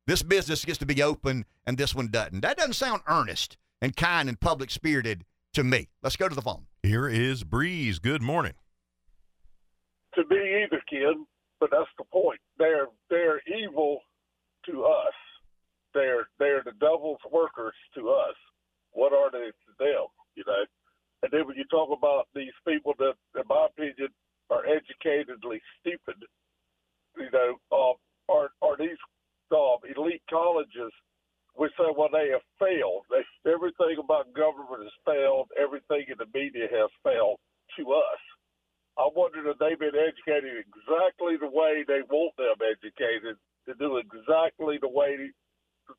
This 0.07 0.23
business 0.23 0.65
gets 0.65 0.79
to 0.79 0.85
be 0.85 1.01
open 1.01 1.45
and 1.65 1.77
this 1.77 1.95
one 1.95 2.09
doesn't. 2.09 2.41
That 2.41 2.57
doesn't 2.57 2.73
sound 2.73 3.01
earnest 3.07 3.57
and 3.81 3.95
kind 3.95 4.27
and 4.27 4.39
public 4.39 4.69
spirited 4.69 5.23
to 5.53 5.63
me. 5.63 5.87
Let's 6.03 6.17
go 6.17 6.27
to 6.27 6.35
the 6.35 6.41
phone. 6.41 6.65
Here 6.83 7.07
is 7.07 7.43
Breeze. 7.43 7.99
Good 7.99 8.21
morning 8.21 8.53
to 10.15 10.25
be 10.25 10.35
either, 10.35 10.81
kid. 10.89 11.17
But 11.59 11.69
that's 11.71 11.89
the 11.97 12.03
point. 12.05 12.39
They're 12.57 12.87
they're 13.09 13.41
evil 13.47 13.99
to 14.69 14.85
us. 14.85 15.17
They're 15.93 16.27
they're 16.39 16.63
the 16.63 16.77
devil's 16.79 17.21
workers 17.31 17.75
to 17.95 18.09
us. 18.09 18.35
What 18.91 19.13
are 19.13 19.31
they 19.31 19.51
to 19.51 19.71
them? 19.79 20.07
You 20.35 20.43
know. 20.47 20.63
And 21.23 21.31
then 21.31 21.45
when 21.45 21.57
you 21.57 21.65
talk 21.69 21.89
about 21.95 22.27
these 22.33 22.55
people 22.65 22.93
that, 22.97 23.13
in 23.37 23.45
my 23.47 23.67
opinion, 23.69 24.09
are 24.49 24.65
educatedly 24.65 25.61
stupid, 25.79 26.17
you 27.17 27.29
know, 27.31 27.57
uh, 27.71 27.93
are 28.31 28.49
are 28.61 28.77
these 28.77 28.97
uh, 29.51 29.77
elite 29.95 30.23
colleges? 30.29 30.91
We 31.57 31.67
say, 31.75 31.91
well, 31.91 32.07
they 32.07 32.31
have 32.31 32.47
failed. 32.57 33.03
They, 33.11 33.51
everything 33.51 33.99
about 33.99 34.31
government 34.33 34.87
has 34.87 34.97
failed. 35.03 35.51
Everything 35.59 36.07
in 36.07 36.15
the 36.15 36.31
media 36.33 36.71
has 36.71 36.89
failed 37.03 37.43
to 37.75 37.83
us. 37.91 38.21
I 38.97 39.07
wonder 39.11 39.43
if 39.47 39.59
they've 39.59 39.79
been 39.79 39.95
educated 39.95 40.63
exactly 40.63 41.35
the 41.35 41.51
way 41.51 41.83
they 41.83 42.03
want 42.07 42.35
them 42.39 42.55
educated 42.63 43.35
to 43.67 43.73
do 43.75 43.97
exactly 43.97 44.77
the 44.81 44.89
way 44.89 45.31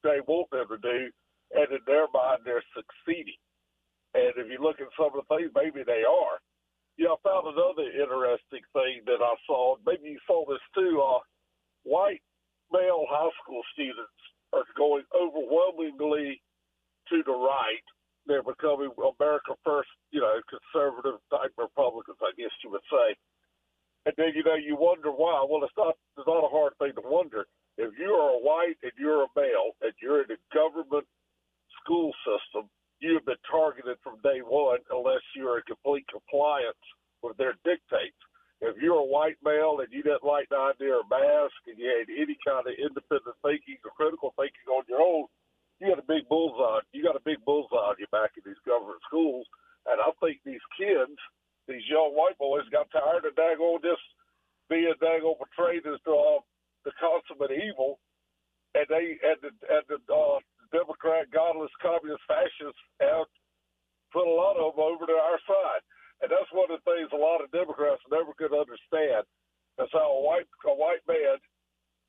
they 0.02 0.20
want 0.26 0.50
them 0.50 0.66
to 0.68 0.78
do, 0.78 1.10
and 1.52 1.68
in 1.70 1.82
their 1.86 2.06
mind 2.12 2.42
they're 2.44 2.64
succeeding. 2.74 3.38
And 4.14 4.32
if 4.36 4.50
you 4.50 4.58
look 4.60 4.80
at 4.80 4.92
some 4.96 5.12
of 5.14 5.24
the 5.24 5.28
things, 5.28 5.50
maybe 5.54 5.84
they 5.84 6.04
are. 6.04 6.36
Yeah, 6.98 7.16
I 7.16 7.18
found 7.24 7.48
another 7.48 7.88
interesting 7.88 8.64
thing 8.76 9.04
that 9.06 9.20
I 9.24 9.34
saw. 9.46 9.76
Maybe 9.86 10.12
you 10.12 10.20
saw 10.26 10.44
this 10.44 10.62
too. 10.74 11.00
Uh, 11.00 11.20
white 11.84 12.20
male 12.72 13.04
high 13.08 13.32
school 13.42 13.62
students 13.72 14.20
are 14.52 14.68
going 14.76 15.04
overwhelmingly 15.16 16.42
to 17.08 17.22
the 17.24 17.32
right 17.32 17.86
they're 18.26 18.42
becoming 18.42 18.90
America 18.96 19.54
first, 19.64 19.90
you 20.10 20.20
know, 20.20 20.38
conservative 20.46 21.18
type 21.30 21.50
Republicans, 21.58 22.18
I 22.22 22.30
guess 22.38 22.54
you 22.62 22.70
would 22.70 22.86
say. 22.86 23.16
And 24.05 24.14
then 24.18 24.34
you 24.34 24.42
know 24.42 24.59
you 24.59 24.76
wonder 24.76 25.11
why. 25.11 25.46
Well, 25.46 25.62
it's 25.62 25.76
not 25.78 25.94
it's 26.18 26.26
not 26.26 26.42
a 26.44 26.50
hard 26.50 26.74
thing 26.78 26.92
to 26.98 27.05
wonder. 27.05 27.46
If 27.78 27.94
you 27.98 28.11
are 28.12 28.34
a 28.36 28.42
white 28.42 28.76
and 28.82 28.92
you're 28.98 29.24
a 29.24 29.32
male 29.36 29.78
and 29.80 29.92
you're 30.03 30.22
in 30.22 30.30
a 30.30 30.40
government 30.53 31.07
school 31.80 32.12
system, 32.26 32.68
you 33.00 33.14
have 33.14 33.26
been 33.26 33.40
targeted 33.50 33.98
from 34.03 34.22
day 34.22 34.42
one 34.42 34.82
unless 34.90 35.22
you're 35.34 35.59
in 35.59 35.66
complete 35.66 36.07
compliance 36.11 36.82
with 37.22 37.36
their 37.38 37.55
dictates. 37.64 38.18
If 38.62 38.78
you're 38.78 39.03
a 39.03 39.11
white 39.11 39.38
male 39.42 39.82
and 39.82 39.90
you 39.90 40.07
didn't 40.07 40.22
like 40.22 40.46
the 40.50 40.59
idea 40.59 40.94
of 40.94 41.11
mask 41.11 41.59
and 41.66 41.74
you 41.78 41.90
had 41.90 42.07
any 42.11 42.38
kind 42.46 42.62
of 42.62 42.74
independent 42.78 43.34
thinking 43.42 43.78
or 43.82 43.90
critical 43.98 44.30
thinking 44.38 44.70
on 44.70 44.86
your 44.86 45.03
own, 45.03 45.26
you 45.82 45.90
got 45.90 45.98
a 45.98 46.07
big 46.07 46.30
bullseye. 46.30 46.86
You 46.94 47.03
got 47.03 47.18
a 47.18 47.26
big 47.26 47.42
bullseye 47.42 47.90
on 47.90 47.98
your 47.98 48.11
back 48.14 48.38
in 48.38 48.46
these 48.46 48.62
government 48.62 49.03
schools, 49.03 49.50
and 49.90 49.98
I 49.98 50.14
think 50.22 50.38
these 50.46 50.62
kids, 50.78 51.18
these 51.68 51.86
young 51.86 52.12
white 52.14 52.38
boys, 52.38 52.66
got 52.70 52.90
tired 52.90 53.24
of 53.24 53.34
daggone 53.34 53.82
just 53.82 54.02
being 54.68 54.94
daggone 54.98 55.38
portrayed 55.38 55.86
as 55.86 56.00
the, 56.04 56.14
uh, 56.14 56.40
the 56.84 56.92
consummate 56.98 57.54
evil, 57.54 57.98
and 58.74 58.86
they 58.88 59.18
and 59.22 59.38
the 59.42 59.52
and 59.70 59.84
the 59.88 59.98
uh, 60.10 60.38
Democrat, 60.72 61.30
godless, 61.30 61.72
communist, 61.84 62.24
fascists 62.26 62.82
have 63.00 63.28
put 64.10 64.26
a 64.26 64.32
lot 64.32 64.56
of 64.56 64.74
them 64.74 64.82
over 64.82 65.04
to 65.06 65.16
our 65.16 65.40
side, 65.44 65.82
and 66.24 66.28
that's 66.32 66.50
one 66.52 66.72
of 66.72 66.80
the 66.80 66.86
things 66.88 67.12
a 67.12 67.20
lot 67.20 67.44
of 67.44 67.52
Democrats 67.52 68.02
never 68.10 68.32
could 68.34 68.56
understand. 68.56 69.24
That's 69.78 69.92
how 69.92 70.18
a 70.18 70.22
white 70.24 70.48
a 70.66 70.74
white 70.74 71.04
man 71.06 71.38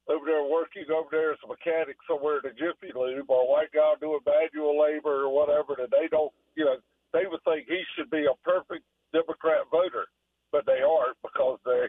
over 0.09 0.25
there 0.27 0.43
working 0.43 0.83
over 0.91 1.07
there 1.11 1.31
as 1.31 1.39
a 1.45 1.47
mechanic 1.47 1.95
somewhere 2.07 2.43
in 2.43 2.51
a 2.51 2.53
Jiffy 2.53 2.91
Lube 2.91 3.29
or 3.29 3.43
a 3.43 3.51
white 3.51 3.71
guy 3.71 3.95
doing 3.99 4.19
manual 4.27 4.75
labor 4.75 5.23
or 5.23 5.31
whatever, 5.31 5.79
that 5.79 5.91
they 5.91 6.11
don't, 6.11 6.33
you 6.55 6.65
know, 6.65 6.75
they 7.15 7.23
would 7.23 7.39
think 7.47 7.67
he 7.67 7.83
should 7.95 8.11
be 8.11 8.27
a 8.27 8.35
perfect 8.43 8.83
Democrat 9.13 9.61
voter, 9.71 10.05
but 10.51 10.65
they 10.65 10.81
aren't 10.81 11.17
because 11.21 11.59
they 11.65 11.87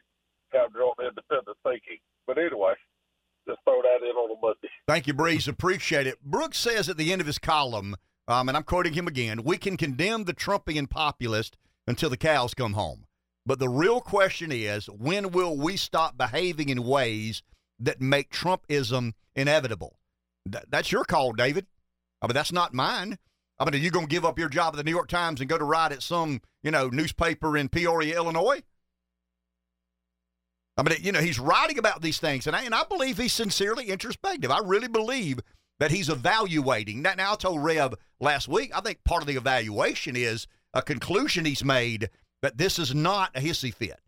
have 0.59 0.73
their 0.73 0.83
own 0.83 0.95
independent 1.01 1.57
thinking. 1.63 1.99
But 2.27 2.39
anyway, 2.39 2.75
just 3.47 3.61
throw 3.65 3.83
that 3.83 4.03
in 4.03 4.15
on 4.17 4.37
a 4.37 4.41
Monday. 4.41 4.69
Thank 4.87 5.07
you, 5.07 5.15
Breeze. 5.15 5.49
Appreciate 5.49 6.07
it. 6.07 6.23
Brooks 6.23 6.59
says 6.59 6.89
at 6.89 6.97
the 6.97 7.13
end 7.13 7.21
of 7.21 7.27
his 7.27 7.39
column, 7.39 7.97
um, 8.29 8.49
and 8.49 8.57
I'm 8.57 8.63
quoting 8.63 8.95
him 8.95 9.07
again: 9.07 9.43
"We 9.43 9.59
can 9.59 9.77
condemn 9.77 10.25
the 10.25 10.35
Trumpian 10.35 10.89
populist 10.89 11.57
until 11.87 12.11
the 12.11 12.17
cows 12.17 12.55
come 12.55 12.75
home, 12.75 13.07
but 13.45 13.59
the 13.59 13.69
real 13.69 14.01
question 14.01 14.51
is, 14.53 14.87
when 14.87 15.33
will 15.33 15.57
we 15.57 15.77
stop 15.77 16.17
behaving 16.17 16.69
in 16.69 16.85
ways 16.85 17.43
that 17.79 18.01
make 18.01 18.31
Trumpism 18.31 19.13
inevitable?" 19.35 19.99
Th- 20.51 20.65
that's 20.69 20.93
your 20.93 21.05
call, 21.05 21.33
David. 21.33 21.67
I 22.23 22.27
mean, 22.27 22.35
that's 22.35 22.53
not 22.53 22.73
mine. 22.73 23.19
I 23.59 23.65
mean, 23.65 23.75
are 23.75 23.85
you 23.85 23.91
going 23.91 24.07
to 24.07 24.11
give 24.11 24.25
up 24.25 24.39
your 24.39 24.49
job 24.49 24.75
at 24.75 24.77
the 24.77 24.85
New 24.85 24.91
York 24.91 25.09
Times 25.09 25.41
and 25.41 25.49
go 25.49 25.59
to 25.59 25.65
write 25.65 25.93
at 25.93 26.03
some, 26.03 26.41
you 26.63 26.71
know, 26.71 26.89
newspaper 26.89 27.57
in 27.57 27.69
Peoria, 27.69 28.17
Illinois? 28.17 28.63
I 30.77 30.83
mean, 30.83 30.99
you 31.01 31.13
know, 31.13 31.21
he's 31.21 31.39
writing 31.39 31.79
about 31.79 32.03
these 32.03 32.19
things, 32.19 32.47
and 32.49 32.57
I, 32.57 32.63
and 32.63 32.75
I 32.75 32.83
believe 32.85 33.17
he's 33.17 33.33
sincerely 33.33 33.91
introspective. 33.91 34.51
I 34.51 34.59
really 34.59 34.89
believe 34.89 35.39
that 35.79 35.93
he's 35.93 36.09
evaluating. 36.09 37.03
Now, 37.03 37.15
now 37.15 37.33
I 37.33 37.37
told 37.37 37.63
Rev 37.63 37.95
last 38.21 38.49
week, 38.49 38.73
I 38.77 38.81
think 38.81 39.05
part 39.05 39.23
of 39.23 39.29
the 39.29 39.37
evaluation 39.37 40.17
is 40.17 40.49
a 40.73 40.83
conclusion 40.83 41.45
he's 41.45 41.65
made 41.65 42.11
that 42.43 42.59
this 42.59 42.79
is 42.79 42.93
not 42.93 43.31
a 43.37 43.41
hissy 43.41 43.73
fit. 43.73 44.01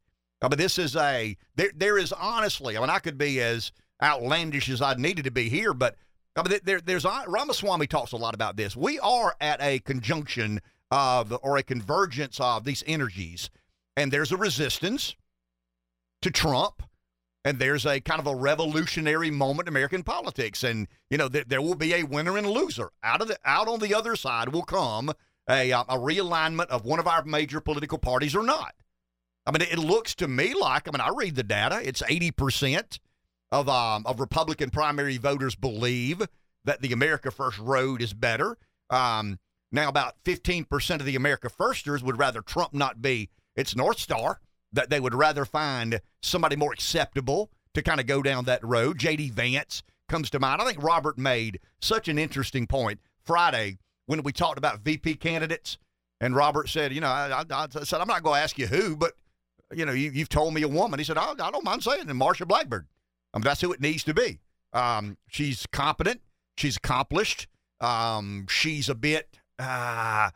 I 0.42 0.48
mean, 0.48 0.58
this 0.58 0.78
is 0.78 0.96
a, 0.96 1.36
there, 1.54 1.70
there 1.74 1.98
is 1.98 2.12
honestly, 2.12 2.76
I 2.76 2.80
mean, 2.80 2.90
I 2.90 2.98
could 2.98 3.16
be 3.16 3.40
as 3.40 3.70
outlandish 4.02 4.68
as 4.68 4.82
I 4.82 4.94
needed 4.94 5.24
to 5.24 5.30
be 5.30 5.48
here, 5.48 5.72
but 5.72 5.96
I 6.36 6.48
mean, 6.48 6.60
there, 6.64 6.80
there's 6.80 7.04
Ramaswamy 7.04 7.86
talks 7.86 8.12
a 8.12 8.16
lot 8.16 8.34
about 8.34 8.56
this. 8.56 8.76
We 8.76 8.98
are 9.00 9.34
at 9.40 9.60
a 9.62 9.78
conjunction 9.80 10.60
of 10.90 11.36
or 11.42 11.56
a 11.56 11.62
convergence 11.62 12.38
of 12.38 12.64
these 12.64 12.84
energies, 12.86 13.50
and 13.96 14.12
there's 14.12 14.32
a 14.32 14.36
resistance 14.36 15.16
to 16.22 16.30
Trump, 16.30 16.82
and 17.44 17.58
there's 17.58 17.86
a 17.86 18.00
kind 18.00 18.20
of 18.20 18.26
a 18.26 18.36
revolutionary 18.36 19.30
moment 19.30 19.66
in 19.66 19.72
American 19.72 20.02
politics, 20.02 20.62
and 20.62 20.88
you 21.10 21.16
know 21.16 21.28
there, 21.28 21.44
there 21.46 21.62
will 21.62 21.74
be 21.74 21.94
a 21.94 22.02
winner 22.02 22.36
and 22.36 22.46
a 22.46 22.50
loser. 22.50 22.90
Out 23.02 23.22
of 23.22 23.28
the 23.28 23.38
out 23.44 23.68
on 23.68 23.80
the 23.80 23.94
other 23.94 24.14
side 24.14 24.50
will 24.50 24.62
come 24.62 25.12
a 25.48 25.72
um, 25.72 25.86
a 25.88 25.96
realignment 25.96 26.66
of 26.66 26.84
one 26.84 26.98
of 26.98 27.06
our 27.06 27.24
major 27.24 27.60
political 27.60 27.98
parties 27.98 28.36
or 28.36 28.42
not. 28.42 28.74
I 29.46 29.52
mean, 29.52 29.62
it 29.62 29.78
looks 29.78 30.14
to 30.16 30.28
me 30.28 30.54
like 30.54 30.86
I 30.86 30.90
mean 30.90 31.00
I 31.00 31.10
read 31.16 31.34
the 31.34 31.42
data. 31.42 31.80
It's 31.82 32.02
eighty 32.08 32.30
percent 32.30 32.98
of 33.56 33.68
um, 33.68 34.04
of 34.06 34.20
Republican 34.20 34.70
primary 34.70 35.16
voters 35.16 35.54
believe 35.54 36.22
that 36.64 36.82
the 36.82 36.92
America 36.92 37.30
First 37.30 37.58
road 37.58 38.02
is 38.02 38.12
better. 38.12 38.58
Um, 38.90 39.38
now, 39.72 39.88
about 39.88 40.14
15% 40.24 41.00
of 41.00 41.06
the 41.06 41.16
America 41.16 41.48
Firsters 41.48 42.02
would 42.02 42.18
rather 42.18 42.40
Trump 42.40 42.74
not 42.74 43.02
be 43.02 43.30
its 43.56 43.74
North 43.74 43.98
Star, 43.98 44.40
that 44.72 44.90
they 44.90 45.00
would 45.00 45.14
rather 45.14 45.44
find 45.44 46.00
somebody 46.22 46.54
more 46.54 46.72
acceptable 46.72 47.50
to 47.74 47.82
kind 47.82 47.98
of 47.98 48.06
go 48.06 48.22
down 48.22 48.44
that 48.44 48.64
road. 48.64 48.98
J.D. 48.98 49.30
Vance 49.30 49.82
comes 50.08 50.30
to 50.30 50.38
mind. 50.38 50.60
I 50.60 50.66
think 50.66 50.82
Robert 50.82 51.18
made 51.18 51.60
such 51.80 52.08
an 52.08 52.18
interesting 52.18 52.66
point 52.66 53.00
Friday 53.22 53.78
when 54.06 54.22
we 54.22 54.32
talked 54.32 54.58
about 54.58 54.80
VP 54.80 55.16
candidates. 55.16 55.78
And 56.20 56.36
Robert 56.36 56.68
said, 56.68 56.92
you 56.92 57.00
know, 57.00 57.08
I, 57.08 57.42
I, 57.50 57.66
I 57.74 57.84
said, 57.84 58.00
I'm 58.00 58.08
not 58.08 58.22
going 58.22 58.38
to 58.38 58.42
ask 58.42 58.58
you 58.58 58.66
who, 58.66 58.96
but, 58.96 59.12
you 59.74 59.84
know, 59.84 59.92
you, 59.92 60.10
have 60.12 60.28
told 60.28 60.54
me 60.54 60.62
a 60.62 60.68
woman. 60.68 60.98
He 60.98 61.04
said, 61.04 61.18
I, 61.18 61.32
I 61.32 61.50
don't 61.50 61.64
mind 61.64 61.82
saying 61.82 62.08
it, 62.08 62.08
Marsha 62.08 62.46
Blackburn. 62.46 62.86
I 63.36 63.38
mean, 63.38 63.44
that's 63.44 63.60
who 63.60 63.70
it 63.70 63.82
needs 63.82 64.02
to 64.04 64.14
be. 64.14 64.40
Um, 64.72 65.18
she's 65.28 65.66
competent. 65.66 66.22
She's 66.56 66.78
accomplished. 66.78 67.48
Um, 67.82 68.46
she's 68.48 68.88
a 68.88 68.94
bit. 68.94 69.38
Uh, 69.58 70.30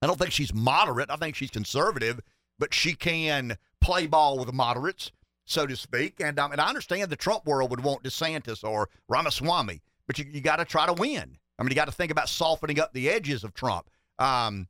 I 0.00 0.06
don't 0.06 0.18
think 0.18 0.32
she's 0.32 0.54
moderate. 0.54 1.10
I 1.10 1.16
think 1.16 1.36
she's 1.36 1.50
conservative, 1.50 2.20
but 2.58 2.72
she 2.72 2.94
can 2.94 3.58
play 3.82 4.06
ball 4.06 4.38
with 4.38 4.46
the 4.46 4.54
moderates, 4.54 5.12
so 5.44 5.66
to 5.66 5.76
speak. 5.76 6.18
And, 6.18 6.38
um, 6.38 6.50
and 6.50 6.62
I 6.62 6.68
understand 6.68 7.10
the 7.10 7.16
Trump 7.16 7.44
world 7.44 7.68
would 7.68 7.84
want 7.84 8.04
DeSantis 8.04 8.64
or 8.64 8.88
Ramaswamy, 9.10 9.82
but 10.06 10.18
you, 10.18 10.24
you 10.32 10.40
got 10.40 10.56
to 10.56 10.64
try 10.64 10.86
to 10.86 10.94
win. 10.94 11.36
I 11.58 11.62
mean, 11.62 11.68
you 11.68 11.74
got 11.74 11.88
to 11.88 11.92
think 11.92 12.10
about 12.10 12.30
softening 12.30 12.80
up 12.80 12.94
the 12.94 13.10
edges 13.10 13.44
of 13.44 13.52
Trump. 13.52 13.90
Um, 14.18 14.68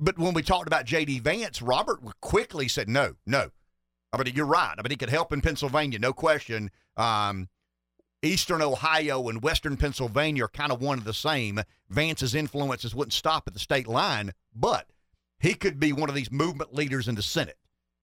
but 0.00 0.18
when 0.18 0.34
we 0.34 0.42
talked 0.42 0.66
about 0.66 0.86
J.D. 0.86 1.20
Vance, 1.20 1.62
Robert 1.62 2.00
quickly 2.20 2.66
said, 2.66 2.88
no, 2.88 3.14
no, 3.26 3.50
I 4.12 4.22
mean, 4.22 4.34
you're 4.34 4.46
right. 4.46 4.74
I 4.76 4.82
mean, 4.82 4.90
he 4.90 4.96
could 4.96 5.10
help 5.10 5.32
in 5.32 5.40
Pennsylvania, 5.40 5.98
no 5.98 6.12
question. 6.12 6.70
Um, 6.96 7.48
Eastern 8.22 8.62
Ohio 8.62 9.28
and 9.28 9.42
Western 9.42 9.76
Pennsylvania 9.76 10.44
are 10.44 10.48
kind 10.48 10.72
of 10.72 10.80
one 10.80 10.98
of 10.98 11.04
the 11.04 11.14
same. 11.14 11.60
Vance's 11.88 12.34
influences 12.34 12.94
wouldn't 12.94 13.12
stop 13.12 13.46
at 13.46 13.54
the 13.54 13.60
state 13.60 13.86
line, 13.86 14.32
but 14.54 14.88
he 15.38 15.54
could 15.54 15.78
be 15.78 15.92
one 15.92 16.08
of 16.08 16.14
these 16.14 16.32
movement 16.32 16.74
leaders 16.74 17.06
in 17.06 17.14
the 17.14 17.22
Senate. 17.22 17.58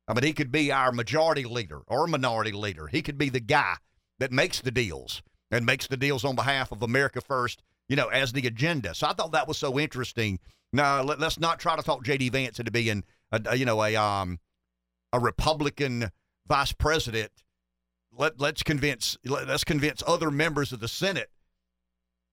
I 0.07 0.13
mean, 0.13 0.23
he 0.23 0.33
could 0.33 0.51
be 0.51 0.71
our 0.71 0.91
majority 0.91 1.43
leader 1.43 1.81
or 1.87 2.07
minority 2.07 2.51
leader. 2.51 2.87
He 2.87 3.01
could 3.01 3.17
be 3.17 3.29
the 3.29 3.39
guy 3.39 3.75
that 4.19 4.31
makes 4.31 4.61
the 4.61 4.71
deals 4.71 5.21
and 5.51 5.65
makes 5.65 5.87
the 5.87 5.97
deals 5.97 6.23
on 6.23 6.35
behalf 6.35 6.71
of 6.71 6.81
America 6.81 7.19
First, 7.19 7.61
you 7.89 7.95
know, 7.95 8.07
as 8.07 8.31
the 8.31 8.47
agenda. 8.47 8.93
So 8.95 9.07
I 9.07 9.13
thought 9.13 9.31
that 9.33 9.47
was 9.47 9.57
so 9.57 9.79
interesting. 9.79 10.39
Now, 10.71 11.01
let, 11.01 11.21
us 11.21 11.39
not 11.39 11.59
try 11.59 11.75
to 11.75 11.81
talk 11.81 12.03
J.D. 12.03 12.29
Vance 12.29 12.59
into 12.59 12.71
being, 12.71 13.03
a, 13.31 13.55
you 13.55 13.65
know, 13.65 13.83
a 13.83 13.95
um, 13.95 14.39
a 15.13 15.19
Republican 15.19 16.11
vice 16.47 16.73
president. 16.73 17.31
Let 18.11 18.39
let's 18.39 18.63
convince 18.63 19.17
let's 19.25 19.63
convince 19.63 20.01
other 20.07 20.31
members 20.31 20.71
of 20.71 20.79
the 20.79 20.87
Senate 20.87 21.29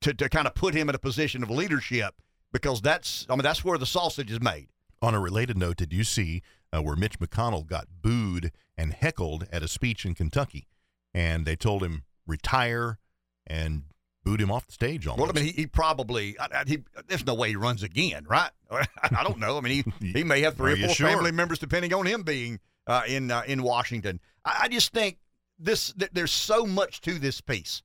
to, 0.03 0.15
to 0.15 0.29
kind 0.29 0.47
of 0.47 0.55
put 0.55 0.75
him 0.75 0.89
in 0.89 0.95
a 0.95 0.99
position 0.99 1.43
of 1.43 1.51
leadership 1.51 2.15
because 2.53 2.81
that's 2.81 3.27
I 3.29 3.35
mean 3.35 3.43
that's 3.43 3.65
where 3.65 3.79
the 3.79 3.87
sausage 3.87 4.31
is 4.31 4.41
made. 4.41 4.69
On 5.01 5.15
a 5.15 5.21
related 5.21 5.59
note, 5.59 5.77
did 5.77 5.93
you 5.93 6.05
see 6.05 6.43
uh, 6.73 6.81
where 6.81 6.95
Mitch 6.95 7.19
McConnell 7.19 7.67
got 7.67 7.87
booed 8.01 8.53
and 8.77 8.93
heckled 8.93 9.47
at 9.53 9.63
a 9.63 9.69
speech 9.69 10.07
in 10.07 10.15
Kentucky, 10.15 10.69
and 11.13 11.45
they 11.45 11.57
told 11.57 11.83
him 11.83 12.05
retire 12.27 12.99
and 13.47 13.83
booed 14.25 14.41
him 14.41 14.51
off 14.51 14.67
the 14.67 14.73
stage 14.73 15.07
almost. 15.07 15.21
Well, 15.21 15.31
I 15.31 15.41
mean, 15.41 15.53
he, 15.53 15.63
he 15.63 15.67
probably, 15.67 16.39
I, 16.39 16.49
I, 16.53 16.65
he, 16.67 16.79
there's 17.09 17.27
no 17.27 17.35
way 17.35 17.51
he 17.51 17.57
runs 17.57 17.83
again, 17.83 18.25
right? 18.29 18.51
I 18.71 19.23
don't 19.23 19.39
know. 19.39 19.59
I 19.59 19.61
mean, 19.61 19.85
he, 20.01 20.13
he 20.13 20.25
may 20.25 20.41
have 20.43 20.57
three 20.57 20.73
or 20.73 20.77
four 20.77 20.95
sure? 20.95 21.09
family 21.09 21.33
members, 21.33 21.59
depending 21.59 21.93
on 21.93 22.07
him 22.07 22.23
being 22.23 22.61
uh, 22.87 23.03
in 23.07 23.31
uh, 23.31 23.43
in 23.47 23.63
Washington. 23.63 24.21
I, 24.45 24.61
I, 24.63 24.69
just 24.69 24.93
think 24.93 25.19
this 25.59 25.93
th- 25.93 26.11
there's 26.13 26.33
so 26.33 26.67
much 26.67 27.01
to 27.03 27.19
this 27.19 27.41
piece. 27.41 27.83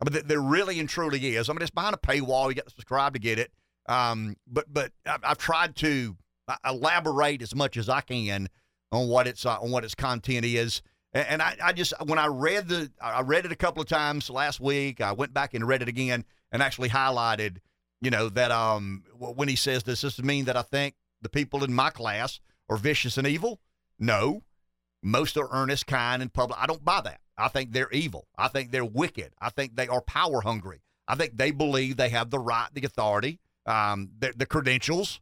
I 0.00 0.04
mean, 0.04 0.12
th- 0.12 0.24
there 0.26 0.40
really 0.40 0.78
and 0.80 0.88
truly 0.88 1.36
is. 1.36 1.48
I 1.48 1.52
mean, 1.52 1.62
it's 1.62 1.70
behind 1.70 1.94
a 1.94 1.98
paywall. 1.98 2.48
You 2.48 2.54
got 2.54 2.66
to 2.66 2.70
subscribe 2.70 3.14
to 3.14 3.18
get 3.18 3.38
it. 3.38 3.52
Um, 3.86 4.36
but 4.46 4.72
but 4.72 4.92
I've, 5.06 5.20
I've, 5.24 5.38
tried 5.38 5.76
to 5.76 6.16
uh, 6.48 6.56
elaborate 6.64 7.42
as 7.42 7.54
much 7.54 7.76
as 7.76 7.88
I 7.88 8.00
can 8.02 8.48
on 8.92 9.08
what 9.08 9.26
its 9.26 9.44
uh, 9.44 9.58
on 9.60 9.70
what 9.70 9.84
its 9.84 9.94
content 9.94 10.44
is. 10.44 10.82
And 11.12 11.42
I, 11.42 11.56
I 11.62 11.72
just 11.72 11.92
when 12.04 12.18
I 12.18 12.26
read 12.26 12.68
the 12.68 12.90
I 13.00 13.22
read 13.22 13.44
it 13.44 13.52
a 13.52 13.56
couple 13.56 13.82
of 13.82 13.88
times 13.88 14.30
last 14.30 14.60
week. 14.60 15.00
I 15.00 15.12
went 15.12 15.34
back 15.34 15.54
and 15.54 15.66
read 15.66 15.82
it 15.82 15.88
again 15.88 16.24
and 16.52 16.62
actually 16.62 16.88
highlighted, 16.88 17.58
you 18.00 18.10
know, 18.10 18.28
that 18.28 18.50
um 18.52 19.02
when 19.18 19.48
he 19.48 19.56
says 19.56 19.82
does 19.82 20.00
this 20.00 20.22
mean 20.22 20.44
that 20.44 20.56
I 20.56 20.62
think 20.62 20.94
the 21.20 21.28
people 21.28 21.64
in 21.64 21.72
my 21.72 21.90
class 21.90 22.40
are 22.68 22.76
vicious 22.76 23.18
and 23.18 23.26
evil? 23.26 23.60
No. 23.98 24.44
Most 25.02 25.36
are 25.38 25.48
earnest, 25.50 25.86
kind, 25.86 26.20
and 26.20 26.32
public. 26.32 26.58
I 26.60 26.66
don't 26.66 26.84
buy 26.84 27.00
that. 27.00 27.20
I 27.38 27.48
think 27.48 27.72
they're 27.72 27.90
evil. 27.90 28.28
I 28.36 28.48
think 28.48 28.70
they're 28.70 28.84
wicked. 28.84 29.32
I 29.40 29.48
think 29.48 29.74
they 29.74 29.88
are 29.88 30.02
power 30.02 30.42
hungry. 30.42 30.82
I 31.08 31.14
think 31.16 31.36
they 31.36 31.50
believe 31.50 31.96
they 31.96 32.10
have 32.10 32.30
the 32.30 32.38
right, 32.38 32.68
the 32.72 32.84
authority, 32.84 33.40
um, 33.66 34.10
the, 34.18 34.32
the 34.36 34.46
credentials 34.46 35.20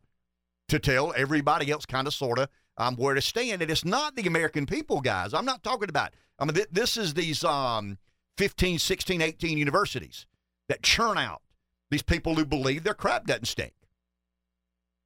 to 0.68 0.78
tell 0.78 1.14
everybody 1.16 1.70
else 1.70 1.86
kind 1.86 2.06
of 2.06 2.12
sort 2.12 2.38
of 2.38 2.48
um, 2.78 2.96
where 2.96 3.14
to 3.14 3.20
stand. 3.20 3.60
And 3.60 3.70
it's 3.70 3.84
not 3.84 4.16
the 4.16 4.26
American 4.26 4.64
people, 4.64 5.00
guys. 5.00 5.34
I'm 5.34 5.44
not 5.44 5.62
talking 5.62 5.88
about, 5.88 6.14
I 6.38 6.44
mean, 6.44 6.54
th- 6.54 6.68
this 6.70 6.96
is 6.96 7.14
these 7.14 7.44
um, 7.44 7.98
15, 8.38 8.78
16, 8.78 9.20
18 9.20 9.58
universities 9.58 10.26
that 10.68 10.82
churn 10.82 11.18
out 11.18 11.42
these 11.90 12.02
people 12.02 12.36
who 12.36 12.44
believe 12.46 12.84
their 12.84 12.94
crap 12.94 13.26
doesn't 13.26 13.46
stink. 13.46 13.74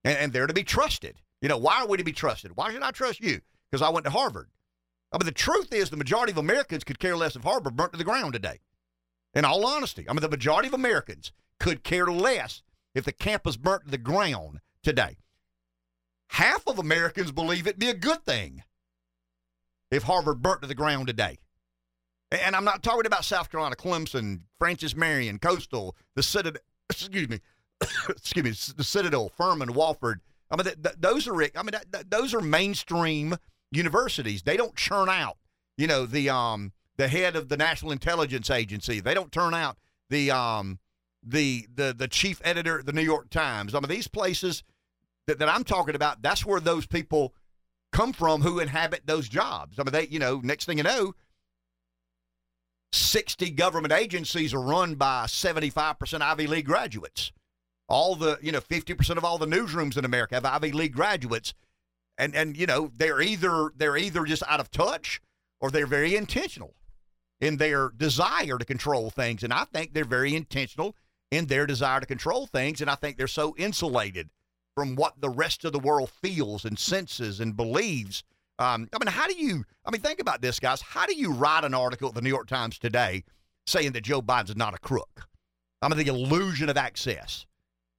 And, 0.05 0.19
and 0.19 0.33
they're 0.33 0.47
to 0.47 0.55
be 0.55 0.65
trusted. 0.65 1.17
You 1.41 1.49
know, 1.49 1.59
why 1.59 1.81
are 1.81 1.89
we 1.89 1.97
to 1.97 2.05
be 2.05 2.13
trusted? 2.13 2.53
Why 2.55 2.71
should 2.71 2.83
I 2.83 2.91
trust 2.91 3.21
you? 3.21 3.41
Because 3.71 3.83
I 3.83 3.89
went 3.89 4.05
to 4.05 4.11
Harvard. 4.11 4.51
I 5.13 5.19
mean, 5.19 5.27
the 5.27 5.33
truth 5.33 5.73
is 5.73 5.91
the 5.91 5.97
majority 5.97 6.33
of 6.33 6.39
Americans 6.39 6.85
could 6.85 6.99
care 6.99 7.17
less 7.17 7.37
if 7.37 7.43
Harvard 7.43 7.77
burnt 7.77 7.93
to 7.93 7.99
the 7.99 8.05
ground 8.05 8.33
today. 8.33 8.61
In 9.35 9.45
all 9.45 9.67
honesty, 9.67 10.07
I 10.09 10.13
mean, 10.13 10.21
the 10.21 10.29
majority 10.29 10.69
of 10.69 10.75
Americans 10.75 11.33
could 11.59 11.83
care 11.83 12.07
less 12.07 12.63
if 12.95 13.05
the 13.05 13.13
campus 13.13 13.57
burnt 13.57 13.85
to 13.85 13.91
the 13.91 13.99
ground 13.99 14.61
today 14.83 15.17
half 16.33 16.67
of 16.67 16.79
Americans 16.79 17.31
believe 17.31 17.67
it'd 17.67 17.79
be 17.79 17.91
a 17.91 17.95
good 17.95 18.25
thing 18.25 18.63
if 19.91 20.03
Harvard 20.05 20.41
burnt 20.41 20.63
to 20.63 20.69
the 20.69 20.75
ground 20.75 21.07
today. 21.07 21.39
And 22.31 22.57
I'm 22.57 22.65
not 22.65 22.83
talking 22.83 23.05
about 23.05 23.27
South 23.27 23.51
Carolina, 23.51 23.77
Clemson, 23.77 24.41
Francis 24.59 24.97
Marion, 24.97 25.39
Coastal, 25.39 25.95
the 26.17 26.23
Citadel, 26.23 26.63
excuse 26.89 27.29
me, 27.29 27.41
excuse 28.09 28.45
me, 28.45 28.75
the 28.77 28.85
Citadel, 28.85 29.31
Furman, 29.37 29.75
Wofford. 29.75 30.21
I 30.51 30.57
mean, 30.57 30.65
th- 30.65 30.83
th- 30.83 30.97
those 30.99 31.29
are, 31.29 31.35
I 31.35 31.63
mean, 31.63 31.73
th- 31.93 32.07
those 32.09 32.33
are 32.33 32.41
mainstream 32.41 33.37
universities. 33.71 34.43
They 34.43 34.57
don't 34.57 34.75
churn 34.75 35.11
out, 35.11 35.37
you 35.77 35.87
know, 35.87 36.07
the 36.07 36.31
um 36.31 36.73
the 36.97 37.09
head 37.09 37.37
of 37.37 37.51
the 37.51 37.59
National 37.59 37.93
Intelligence 37.93 38.49
Agency. 38.49 39.01
They 39.01 39.15
don't 39.15 39.33
turn 39.33 39.53
out 39.53 39.77
the 40.09 40.31
um 40.31 40.79
the 41.23 41.67
the 41.75 41.95
the 41.97 42.09
chief 42.09 42.41
editor 42.43 42.79
of 42.79 42.87
the 42.87 42.93
New 42.93 43.03
York 43.03 43.29
Times. 43.29 43.75
I 43.75 43.81
mean, 43.81 43.91
these 43.91 44.09
places 44.09 44.63
that, 45.27 45.39
that 45.39 45.49
I'm 45.49 45.65
talking 45.65 45.95
about, 45.95 46.23
that's 46.23 46.45
where 46.45 46.61
those 46.61 46.87
people 46.87 47.35
come 47.93 48.13
from 48.13 48.43
who 48.43 48.59
inhabit 48.59 49.03
those 49.07 49.29
jobs. 49.29 49.79
I 49.79 49.85
mean, 49.85 49.93
they, 49.93 50.09
you 50.09 50.19
know, 50.19 50.41
next 50.43 50.65
thing 50.65 50.79
you 50.79 50.85
know, 50.85 51.15
60 52.93 53.51
government 53.51 53.93
agencies 53.93 54.53
are 54.53 54.61
run 54.61 54.95
by 54.95 55.25
75% 55.27 56.21
Ivy 56.21 56.47
League 56.47 56.67
graduates. 56.67 57.33
All 57.89 58.17
the, 58.17 58.39
you 58.43 58.53
know, 58.53 58.61
50% 58.61 59.17
of 59.17 59.25
all 59.25 59.39
the 59.39 59.47
newsrooms 59.47 59.97
in 59.97 60.05
America 60.05 60.35
have 60.35 60.45
Ivy 60.45 60.73
League 60.73 60.95
graduates. 60.95 61.55
And 62.19 62.37
and 62.37 62.57
you 62.57 62.67
know, 62.67 62.91
they're 62.95 63.23
either 63.23 63.73
they're 63.75 63.97
either 63.97 64.25
just 64.25 64.43
out 64.47 64.61
of 64.61 64.71
touch 64.71 65.21
or 65.61 65.71
they're 65.71 65.87
very 65.87 66.15
intentional 66.15 66.75
in 67.41 67.57
their 67.57 67.89
desire 67.89 68.59
to 68.59 68.65
control 68.65 69.11
things. 69.11 69.43
And 69.43 69.53
I 69.53 69.65
think 69.65 69.93
they're 69.93 70.05
very 70.05 70.35
intentional 70.35 70.95
in 71.31 71.47
their 71.47 71.67
desire 71.67 72.01
to 72.01 72.07
control 72.07 72.47
things. 72.47 72.81
And 72.81 72.91
I 72.91 72.95
think 72.95 73.17
they're 73.17 73.27
so 73.27 73.55
insulated 73.57 74.29
from 74.75 74.97
what 74.97 75.21
the 75.21 75.31
rest 75.31 75.65
of 75.65 75.73
the 75.73 75.79
world 75.79 76.11
feels 76.23 76.65
and 76.65 76.79
senses 76.79 77.41
and 77.41 77.57
believes. 77.57 78.23
Um, 78.59 78.89
I 78.93 78.99
mean, 78.99 79.13
how 79.13 79.27
do 79.27 79.35
you, 79.35 79.65
I 79.85 79.91
mean, 79.91 80.01
think 80.01 80.21
about 80.21 80.41
this, 80.41 80.61
guys. 80.61 80.81
How 80.81 81.07
do 81.07 81.15
you 81.15 81.33
write 81.33 81.65
an 81.65 81.75
article 81.75 82.09
at 82.09 82.15
the 82.15 82.23
New 82.23 82.29
York 82.29 82.47
Times 82.47 82.79
today 82.79 83.25
saying 83.67 83.93
that 83.93 84.03
Joe 84.03 84.23
Biden's 84.23 84.57
not 84.57 84.75
a 84.75 84.79
crook? 84.79 85.29
I 85.81 85.89
mean, 85.89 85.99
the 85.99 86.07
illusion 86.07 86.69
of 86.69 86.77
access. 86.77 87.47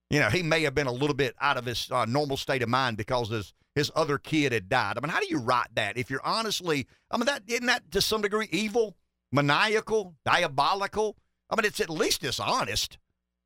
You 0.09 0.19
know, 0.19 0.30
he 0.30 0.43
may 0.43 0.61
have 0.61 0.76
been 0.76 0.88
a 0.88 0.91
little 0.91 1.15
bit 1.15 1.36
out 1.41 1.57
of 1.57 1.65
his 1.65 1.89
uh, 1.91 2.05
normal 2.05 2.38
state 2.38 2.61
of 2.61 2.69
mind 2.69 2.97
because 2.97 3.30
his, 3.30 3.53
his 3.76 3.91
other 3.95 4.17
kid 4.17 4.51
had 4.51 4.69
died. 4.69 4.97
I 4.97 5.01
mean, 5.01 5.09
how 5.09 5.19
do 5.19 5.28
you 5.28 5.39
write 5.39 5.74
that 5.76 5.97
if 5.97 6.09
you're 6.09 6.26
honestly, 6.26 6.88
I 7.11 7.17
mean, 7.17 7.26
that 7.26 7.43
isn't 7.47 7.65
that 7.65 7.91
to 7.91 8.01
some 8.01 8.21
degree 8.21 8.47
evil, 8.51 8.95
maniacal, 9.32 10.15
diabolical? 10.24 11.17
I 11.49 11.55
mean, 11.55 11.65
it's 11.65 11.80
at 11.80 11.89
least 11.89 12.21
dishonest. 12.21 12.97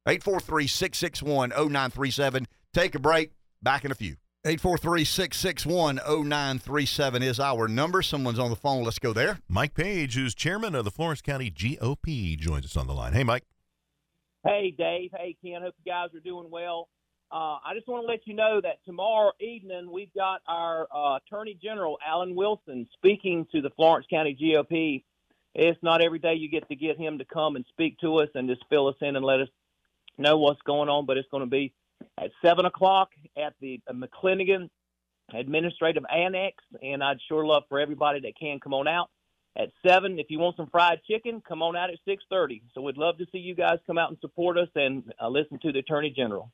843 0.07 0.67
661 0.67 1.49
0937. 1.49 2.47
Take 2.77 2.93
a 2.93 2.99
break. 2.99 3.31
Back 3.63 3.85
in 3.85 3.91
a 3.91 3.95
few. 3.95 4.17
843 4.45 5.03
661 5.03 5.95
0937 5.95 7.23
is 7.23 7.39
our 7.39 7.67
number. 7.67 8.03
Someone's 8.03 8.37
on 8.37 8.51
the 8.51 8.55
phone. 8.55 8.83
Let's 8.83 8.99
go 8.99 9.13
there. 9.13 9.39
Mike 9.47 9.73
Page, 9.73 10.13
who's 10.13 10.35
chairman 10.35 10.75
of 10.75 10.85
the 10.85 10.91
Florence 10.91 11.23
County 11.23 11.49
GOP, 11.49 12.37
joins 12.37 12.65
us 12.65 12.77
on 12.77 12.85
the 12.85 12.93
line. 12.93 13.13
Hey, 13.13 13.23
Mike. 13.23 13.45
Hey, 14.45 14.75
Dave. 14.77 15.09
Hey, 15.17 15.35
Ken. 15.43 15.63
Hope 15.63 15.73
you 15.83 15.91
guys 15.91 16.09
are 16.13 16.19
doing 16.19 16.51
well. 16.51 16.87
Uh, 17.31 17.57
I 17.65 17.73
just 17.73 17.87
want 17.87 18.03
to 18.03 18.07
let 18.07 18.27
you 18.27 18.35
know 18.35 18.61
that 18.61 18.85
tomorrow 18.85 19.31
evening 19.39 19.89
we've 19.91 20.13
got 20.13 20.41
our 20.47 20.87
uh, 20.95 21.17
Attorney 21.17 21.57
General, 21.59 21.97
Alan 22.07 22.35
Wilson, 22.35 22.87
speaking 22.93 23.47
to 23.53 23.61
the 23.61 23.71
Florence 23.71 24.05
County 24.07 24.37
GOP. 24.39 25.03
It's 25.55 25.81
not 25.81 26.03
every 26.03 26.19
day 26.19 26.35
you 26.35 26.47
get 26.47 26.69
to 26.69 26.75
get 26.75 26.99
him 26.99 27.17
to 27.17 27.25
come 27.25 27.55
and 27.55 27.65
speak 27.69 27.97
to 28.01 28.17
us 28.17 28.29
and 28.35 28.47
just 28.47 28.63
fill 28.69 28.85
us 28.85 28.97
in 29.01 29.15
and 29.15 29.25
let 29.25 29.41
us 29.41 29.49
know 30.19 30.37
what's 30.37 30.61
going 30.61 30.89
on, 30.89 31.07
but 31.07 31.17
it's 31.17 31.27
going 31.31 31.41
to 31.41 31.49
be 31.49 31.73
at 32.17 32.31
7 32.43 32.65
o'clock 32.65 33.09
at 33.37 33.53
the 33.61 33.79
McClinigan 33.91 34.69
Administrative 35.33 36.03
Annex, 36.13 36.55
and 36.81 37.03
I'd 37.03 37.17
sure 37.27 37.45
love 37.45 37.63
for 37.69 37.79
everybody 37.79 38.21
that 38.21 38.33
can 38.39 38.59
come 38.59 38.73
on 38.73 38.87
out 38.87 39.09
at 39.57 39.69
7. 39.85 40.19
If 40.19 40.27
you 40.29 40.39
want 40.39 40.55
some 40.55 40.67
fried 40.67 40.99
chicken, 41.09 41.41
come 41.47 41.61
on 41.61 41.75
out 41.75 41.89
at 41.89 41.97
6.30. 42.07 42.61
So 42.73 42.81
we'd 42.81 42.97
love 42.97 43.17
to 43.17 43.25
see 43.31 43.39
you 43.39 43.55
guys 43.55 43.79
come 43.85 43.97
out 43.97 44.09
and 44.09 44.17
support 44.21 44.57
us 44.57 44.69
and 44.75 45.03
uh, 45.21 45.27
listen 45.27 45.59
to 45.63 45.71
the 45.71 45.79
Attorney 45.79 46.13
General. 46.15 46.51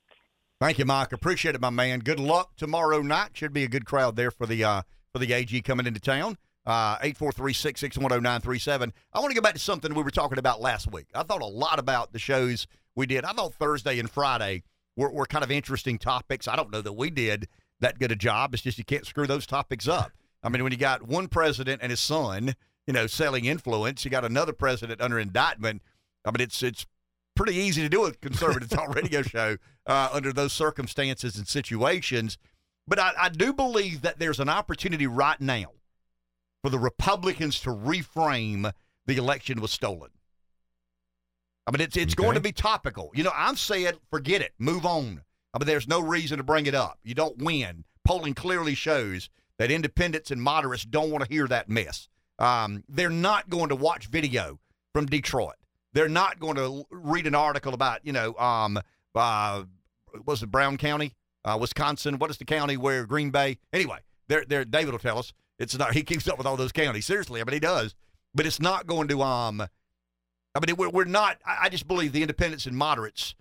Thank 0.59 0.80
you, 0.80 0.86
Mike. 0.86 1.11
Appreciate 1.11 1.55
it, 1.55 1.61
my 1.61 1.70
man. 1.70 1.99
Good 1.99 2.20
luck 2.20 2.55
tomorrow 2.55 3.01
night. 3.01 3.32
Should 3.34 3.53
be 3.53 3.64
a 3.64 3.68
good 3.68 3.86
crowd 3.86 4.16
there 4.16 4.32
for 4.32 4.45
the 4.45 4.64
uh, 4.64 4.82
for 5.11 5.20
the 5.20 5.34
AG 5.34 5.61
coming 5.64 5.86
into 5.86 5.99
town. 5.99 6.38
Uh, 6.66 6.97
eight 7.01 7.18
four 7.18 7.34
three 7.34 7.51
six 7.51 7.82
six 7.82 7.97
one 7.97 8.09
zero 8.09 8.22
nine 8.22 8.39
three 8.39 8.59
seven. 8.59 8.93
I 9.11 9.20
want 9.20 9.32
to 9.32 9.36
go 9.36 9.41
back 9.41 9.55
to 9.55 9.59
something 9.59 9.93
we 9.93 10.03
were 10.03 10.09
talking 10.09 10.38
about 10.38 10.61
last 10.61 10.89
week. 10.89 11.07
I 11.14 11.24
thought 11.24 11.41
a 11.41 11.45
lot 11.45 11.80
about 11.80 12.14
the 12.14 12.20
shows 12.20 12.66
we 12.95 13.05
did. 13.05 13.26
I 13.26 13.34
thought 13.34 13.55
Thursday 13.55 13.99
and 13.99 14.09
Friday 14.09 14.64
were, 14.95 15.11
were 15.11 15.25
kind 15.25 15.43
of 15.43 15.51
interesting 15.51 15.97
topics. 15.97 16.47
I 16.47 16.55
don't 16.55 16.71
know 16.71 16.81
that 16.81 16.93
we 16.93 17.09
did 17.09 17.47
that 17.79 17.99
good 17.99 18.11
a 18.11 18.15
job. 18.15 18.53
It's 18.53 18.63
just 18.63 18.77
you 18.77 18.83
can't 18.83 19.05
screw 19.05 19.27
those 19.27 19.45
topics 19.45 19.87
up. 19.87 20.11
I 20.41 20.49
mean, 20.49 20.63
when 20.63 20.71
you 20.71 20.77
got 20.77 21.07
one 21.07 21.27
president 21.27 21.81
and 21.81 21.89
his 21.89 21.99
son, 21.99 22.55
you 22.85 22.93
know, 22.93 23.07
selling 23.07 23.45
influence, 23.45 24.03
you 24.03 24.11
got 24.11 24.25
another 24.25 24.53
president 24.53 25.01
under 25.01 25.19
indictment. 25.19 25.81
I 26.25 26.31
mean, 26.31 26.41
it's 26.41 26.61
it's 26.63 26.85
pretty 27.35 27.55
easy 27.55 27.81
to 27.81 27.89
do 27.89 28.05
a 28.05 28.13
conservative 28.13 28.69
talk 28.69 28.93
radio 28.95 29.21
show 29.21 29.57
uh, 29.87 30.09
under 30.11 30.33
those 30.33 30.53
circumstances 30.53 31.37
and 31.37 31.47
situations. 31.47 32.37
But 32.87 32.99
I, 32.99 33.13
I 33.17 33.29
do 33.29 33.53
believe 33.53 34.01
that 34.01 34.19
there's 34.19 34.39
an 34.39 34.49
opportunity 34.49 35.07
right 35.07 35.39
now 35.39 35.71
for 36.61 36.69
the 36.69 36.79
Republicans 36.79 37.59
to 37.61 37.69
reframe 37.69 38.71
the 39.05 39.17
election 39.17 39.61
was 39.61 39.71
stolen. 39.71 40.11
I 41.66 41.72
mean, 41.72 41.82
it's 41.82 41.95
it's 41.97 42.14
okay. 42.14 42.24
going 42.24 42.36
to 42.36 42.41
be 42.41 42.51
topical. 42.51 43.11
You 43.14 43.24
know, 43.24 43.32
I'm 43.36 43.55
saying 43.55 43.93
forget 44.09 44.41
it, 44.41 44.53
move 44.59 44.86
on. 44.86 45.22
I 45.53 45.59
mean, 45.59 45.68
there's 45.68 45.88
no 45.88 45.99
reason 45.99 46.38
to 46.38 46.43
bring 46.43 46.66
it 46.66 46.76
up. 46.76 46.99
You 47.03 47.14
don't 47.14 47.38
win. 47.38 47.86
Polling 48.03 48.34
clearly 48.34 48.76
shows 48.76 49.30
that 49.59 49.72
independents 49.72 50.32
and 50.32 50.41
moderates 50.41 50.84
don't 50.84 51.11
want 51.11 51.24
to 51.24 51.32
hear 51.32 51.47
that 51.47 51.70
mess. 51.70 52.09
Um, 52.39 52.84
they're 52.89 53.09
not 53.09 53.49
going 53.49 53.70
to 53.70 53.76
watch 53.76 54.07
video 54.07 54.59
from 54.93 55.05
Detroit. 55.05 55.55
They're 55.93 56.09
not 56.09 56.39
going 56.39 56.55
to 56.55 56.86
read 56.89 57.28
an 57.28 57.36
article 57.36 57.74
about, 57.74 57.99
you 58.03 58.11
know, 58.11 58.36
um, 58.36 58.80
uh, 59.14 59.64
was 60.26 60.41
it 60.41 60.47
Brown 60.47 60.78
County, 60.78 61.14
uh, 61.45 61.57
Wisconsin? 61.61 62.18
What 62.18 62.32
is 62.32 62.38
the 62.38 62.45
county 62.45 62.78
where 62.78 63.05
Green 63.05 63.30
Bay? 63.30 63.59
Anyway, 63.72 63.99
they're, 64.28 64.43
they're, 64.47 64.66
David 64.66 64.91
will 64.91 64.99
tell 64.99 65.20
us. 65.20 65.34
It's 65.59 65.78
not. 65.78 65.93
He 65.93 66.01
keeps 66.01 66.28
up 66.28 66.39
with 66.39 66.47
all 66.47 66.57
those 66.57 66.72
counties. 66.72 67.05
Seriously, 67.05 67.39
I 67.39 67.43
mean, 67.43 67.53
he 67.53 67.59
does. 67.59 67.93
But 68.34 68.47
it's 68.47 68.59
not 68.59 68.88
going 68.88 69.07
to. 69.09 69.22
Um, 69.22 69.68
I 70.56 70.60
mean, 70.66 70.76
we're, 70.76 70.89
we're 70.89 71.06
not. 71.06 71.39
I 71.45 71.70
just 71.70 71.88
believe 71.88 72.14
the 72.14 72.22
independents 72.22 72.66
and 72.66 72.78
moderates 72.78 73.36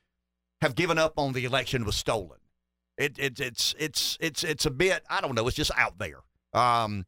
have 0.62 0.74
given 0.74 0.98
up 0.98 1.14
on 1.18 1.32
the 1.32 1.44
election 1.44 1.84
was 1.84 1.96
stolen. 1.96 2.38
It, 2.96 3.18
it, 3.18 3.40
it's 3.40 3.74
it's 3.78 4.16
it's 4.20 4.44
it's 4.44 4.66
a 4.66 4.70
bit. 4.70 5.02
I 5.10 5.20
don't 5.20 5.34
know. 5.34 5.46
It's 5.46 5.56
just 5.56 5.72
out 5.76 5.98
there. 5.98 6.20
Um, 6.54 7.06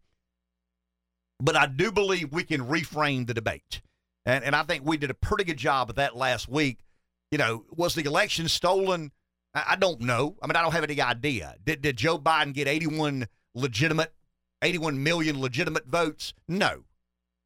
but 1.40 1.56
I 1.56 1.66
do 1.66 1.92
believe 1.92 2.32
we 2.32 2.44
can 2.44 2.62
reframe 2.62 3.26
the 3.26 3.34
debate. 3.34 3.82
And, 4.26 4.44
and 4.44 4.56
I 4.56 4.62
think 4.62 4.84
we 4.84 4.96
did 4.96 5.10
a 5.10 5.14
pretty 5.14 5.44
good 5.44 5.56
job 5.56 5.90
of 5.90 5.96
that 5.96 6.16
last 6.16 6.48
week. 6.48 6.80
You 7.30 7.38
know, 7.38 7.64
was 7.70 7.94
the 7.94 8.04
election 8.04 8.48
stolen? 8.48 9.12
I, 9.54 9.64
I 9.70 9.76
don't 9.76 10.00
know. 10.00 10.36
I 10.42 10.46
mean, 10.46 10.56
I 10.56 10.62
don't 10.62 10.72
have 10.72 10.84
any 10.84 11.00
idea. 11.00 11.56
Did, 11.64 11.82
did 11.82 11.96
Joe 11.96 12.18
Biden 12.18 12.54
get 12.54 12.68
81 12.68 13.26
legitimate, 13.54 14.12
81 14.62 15.02
million 15.02 15.40
legitimate 15.40 15.86
votes? 15.86 16.32
No, 16.48 16.84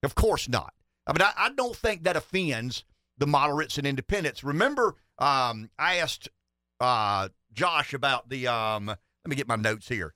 of 0.03 0.15
course 0.15 0.49
not. 0.49 0.75
I 1.09 1.13
mean, 1.13 1.23
I, 1.23 1.33
I 1.37 1.51
don't 1.51 1.75
think 1.75 2.05
that 2.05 2.17
offends 2.17 2.85
the 3.17 3.27
moderates 3.27 3.79
and 3.79 3.87
independents. 3.87 4.45
Remember, 4.45 4.95
um, 5.19 5.71
I 5.79 5.97
asked 5.97 6.29
uh, 6.81 7.29
Josh 7.53 7.95
about 7.95 8.29
the, 8.29 8.47
um, 8.47 8.87
let 8.87 8.99
me 9.27 9.35
get 9.35 9.49
my 9.49 9.57
notes 9.57 9.89
here 9.89 10.15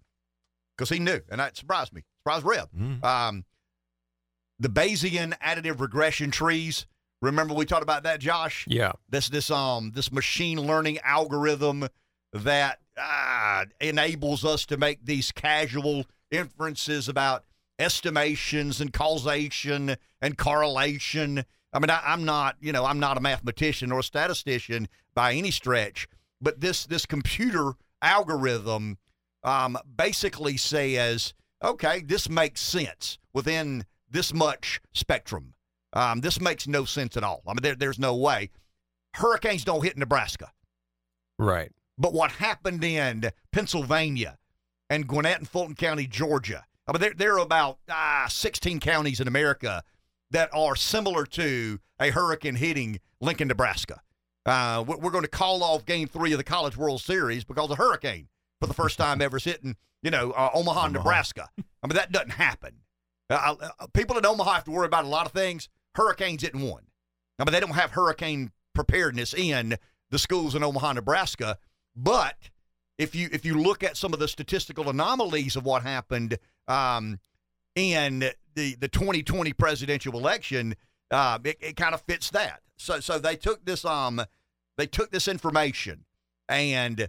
because 0.76 0.90
he 0.90 0.99
knew, 0.99 1.20
and 1.30 1.40
that 1.40 1.57
surprised 1.57 1.93
me. 1.93 2.05
Surprised 2.20 2.45
Rev. 2.45 2.68
Mm. 2.78 3.03
Um, 3.03 3.45
the 4.61 4.68
Bayesian 4.68 5.36
additive 5.40 5.80
regression 5.80 6.30
trees. 6.30 6.86
Remember 7.20 7.55
we 7.55 7.64
talked 7.64 7.82
about 7.82 8.05
that, 8.05 8.20
Josh? 8.20 8.64
Yeah. 8.68 8.93
This 9.09 9.28
this 9.28 9.51
um 9.51 9.93
this 9.95 10.12
machine 10.12 10.61
learning 10.61 10.99
algorithm 11.05 11.88
that 12.32 12.78
uh, 12.97 13.64
enables 13.80 14.45
us 14.45 14.66
to 14.66 14.76
make 14.76 15.05
these 15.05 15.32
causal 15.32 16.05
inferences 16.30 17.09
about 17.09 17.45
estimations 17.82 18.80
and 18.80 18.92
causation 18.92 19.96
and 20.20 20.38
correlation. 20.38 21.44
I 21.72 21.78
mean, 21.78 21.90
I, 21.90 22.12
am 22.12 22.24
not, 22.24 22.56
you 22.60 22.72
know, 22.72 22.84
I'm 22.84 23.00
not 23.00 23.16
a 23.16 23.20
mathematician 23.20 23.92
or 23.92 24.00
a 24.00 24.04
statistician 24.04 24.88
by 25.14 25.34
any 25.34 25.50
stretch, 25.50 26.08
but 26.40 26.60
this 26.60 26.86
this 26.86 27.06
computer 27.06 27.74
algorithm 28.00 28.98
um, 29.44 29.78
basically 29.96 30.56
says, 30.56 31.34
okay, 31.62 32.00
this 32.00 32.28
makes 32.28 32.60
sense 32.60 33.18
within 33.32 33.84
this 34.10 34.32
much 34.32 34.80
spectrum. 34.92 35.54
Um, 35.92 36.20
this 36.20 36.40
makes 36.40 36.66
no 36.66 36.84
sense 36.84 37.16
at 37.16 37.24
all. 37.24 37.42
I 37.46 37.50
mean, 37.50 37.62
there, 37.62 37.74
there's 37.74 37.98
no 37.98 38.14
way. 38.16 38.50
Hurricanes 39.14 39.64
don't 39.64 39.84
hit 39.84 39.98
Nebraska. 39.98 40.50
Right. 41.38 41.70
But 41.98 42.12
what 42.12 42.32
happened 42.32 42.82
in 42.82 43.30
Pennsylvania 43.50 44.38
and 44.88 45.06
Gwinnett 45.06 45.38
and 45.38 45.48
Fulton 45.48 45.74
County, 45.74 46.06
Georgia, 46.06 46.64
I 46.86 46.92
mean, 46.92 47.00
there, 47.00 47.14
there 47.16 47.34
are 47.34 47.38
about 47.38 47.78
ah, 47.88 48.26
16 48.28 48.80
counties 48.80 49.20
in 49.20 49.28
America 49.28 49.82
that 50.30 50.50
are 50.52 50.74
similar 50.74 51.24
to 51.26 51.78
a 52.00 52.10
hurricane 52.10 52.56
hitting 52.56 52.98
Lincoln, 53.20 53.48
Nebraska. 53.48 54.00
Uh, 54.44 54.82
we're 54.86 55.10
going 55.10 55.22
to 55.22 55.30
call 55.30 55.62
off 55.62 55.86
Game 55.86 56.08
Three 56.08 56.32
of 56.32 56.38
the 56.38 56.44
College 56.44 56.76
World 56.76 57.00
Series 57.00 57.44
because 57.44 57.64
of 57.64 57.70
a 57.70 57.76
hurricane 57.76 58.28
for 58.60 58.66
the 58.66 58.74
first 58.74 58.98
time 58.98 59.22
ever 59.22 59.38
hitting, 59.38 59.76
you 60.02 60.10
know, 60.10 60.32
uh, 60.32 60.50
Omaha, 60.54 60.80
Omaha, 60.80 60.88
Nebraska. 60.88 61.48
I 61.82 61.86
mean, 61.86 61.94
that 61.94 62.10
doesn't 62.10 62.30
happen. 62.30 62.74
Uh, 63.30 63.54
uh, 63.60 63.86
people 63.94 64.18
in 64.18 64.26
Omaha 64.26 64.54
have 64.54 64.64
to 64.64 64.72
worry 64.72 64.86
about 64.86 65.04
a 65.04 65.08
lot 65.08 65.26
of 65.26 65.32
things. 65.32 65.68
Hurricanes 65.94 66.42
hitting 66.42 66.68
one. 66.68 66.84
I 67.38 67.44
mean, 67.44 67.52
they 67.52 67.60
don't 67.60 67.70
have 67.70 67.92
hurricane 67.92 68.50
preparedness 68.74 69.32
in 69.32 69.76
the 70.10 70.18
schools 70.18 70.54
in 70.54 70.62
Omaha, 70.62 70.94
Nebraska. 70.94 71.58
But 71.94 72.36
if 72.98 73.14
you 73.14 73.28
if 73.32 73.44
you 73.44 73.60
look 73.60 73.82
at 73.82 73.96
some 73.96 74.12
of 74.12 74.18
the 74.18 74.28
statistical 74.28 74.88
anomalies 74.88 75.56
of 75.56 75.64
what 75.64 75.82
happened 75.82 76.38
um, 76.68 77.18
in 77.74 78.20
the 78.54 78.76
the 78.76 78.88
2020 78.88 79.52
presidential 79.52 80.18
election, 80.18 80.74
uh, 81.10 81.38
it, 81.44 81.56
it 81.60 81.76
kind 81.76 81.94
of 81.94 82.02
fits 82.02 82.30
that. 82.30 82.60
So 82.76 83.00
so 83.00 83.18
they 83.18 83.36
took 83.36 83.64
this 83.64 83.84
um 83.84 84.22
they 84.76 84.86
took 84.86 85.10
this 85.10 85.28
information 85.28 86.04
and 86.48 87.08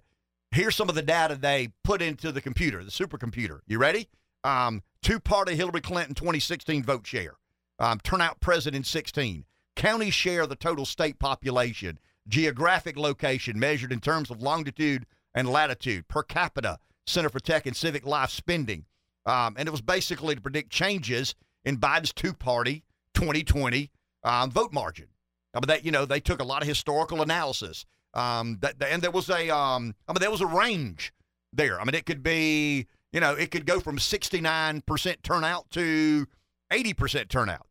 here's 0.51 0.75
some 0.75 0.89
of 0.89 0.95
the 0.95 1.01
data 1.01 1.35
they 1.35 1.69
put 1.83 2.01
into 2.01 2.31
the 2.31 2.41
computer, 2.41 2.83
the 2.83 2.91
supercomputer. 2.91 3.59
You 3.67 3.79
ready? 3.79 4.09
Um, 4.43 4.81
two 5.01 5.19
party 5.19 5.55
Hillary 5.55 5.81
Clinton 5.81 6.15
2016 6.15 6.83
vote 6.83 7.05
share, 7.07 7.35
um, 7.79 7.99
turnout 8.03 8.39
president 8.39 8.85
16, 8.85 9.45
county 9.75 10.09
share 10.09 10.41
of 10.41 10.49
the 10.49 10.55
total 10.55 10.85
state 10.85 11.17
population, 11.19 11.97
geographic 12.27 12.97
location 12.97 13.57
measured 13.57 13.91
in 13.91 13.99
terms 13.99 14.29
of 14.29 14.41
longitude 14.41 15.05
and 15.33 15.49
latitude, 15.49 16.07
per 16.07 16.23
capita, 16.23 16.77
Center 17.05 17.29
for 17.29 17.39
Tech 17.39 17.65
and 17.65 17.75
Civic 17.75 18.05
Life 18.05 18.29
spending. 18.29 18.85
Um, 19.25 19.55
and 19.57 19.67
it 19.67 19.71
was 19.71 19.81
basically 19.81 20.35
to 20.35 20.41
predict 20.41 20.69
changes 20.69 21.35
in 21.63 21.77
Biden's 21.77 22.13
two 22.13 22.33
party 22.33 22.83
2020 23.13 23.89
um, 24.23 24.51
vote 24.51 24.73
margin. 24.73 25.07
I 25.53 25.59
mean, 25.59 25.67
that, 25.67 25.85
you 25.85 25.91
know, 25.91 26.05
they 26.05 26.19
took 26.19 26.41
a 26.41 26.43
lot 26.43 26.61
of 26.61 26.67
historical 26.67 27.21
analysis. 27.21 27.85
Um, 28.13 28.57
that, 28.61 28.75
and 28.81 29.01
there 29.01 29.11
was 29.11 29.29
a, 29.29 29.49
um, 29.49 29.95
I 30.07 30.13
mean, 30.13 30.19
there 30.19 30.31
was 30.31 30.41
a 30.41 30.47
range 30.47 31.13
there. 31.51 31.79
I 31.79 31.85
mean, 31.85 31.95
it 31.95 32.05
could 32.05 32.23
be, 32.23 32.87
you 33.11 33.19
know, 33.19 33.33
it 33.33 33.51
could 33.51 33.65
go 33.65 33.79
from 33.79 33.97
69% 33.97 35.21
turnout 35.21 35.69
to 35.71 36.27
80% 36.71 37.29
turnout, 37.29 37.67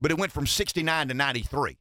but 0.00 0.10
it 0.10 0.18
went 0.18 0.32
from 0.32 0.46
69 0.46 1.08
to 1.08 1.14
93. 1.14 1.78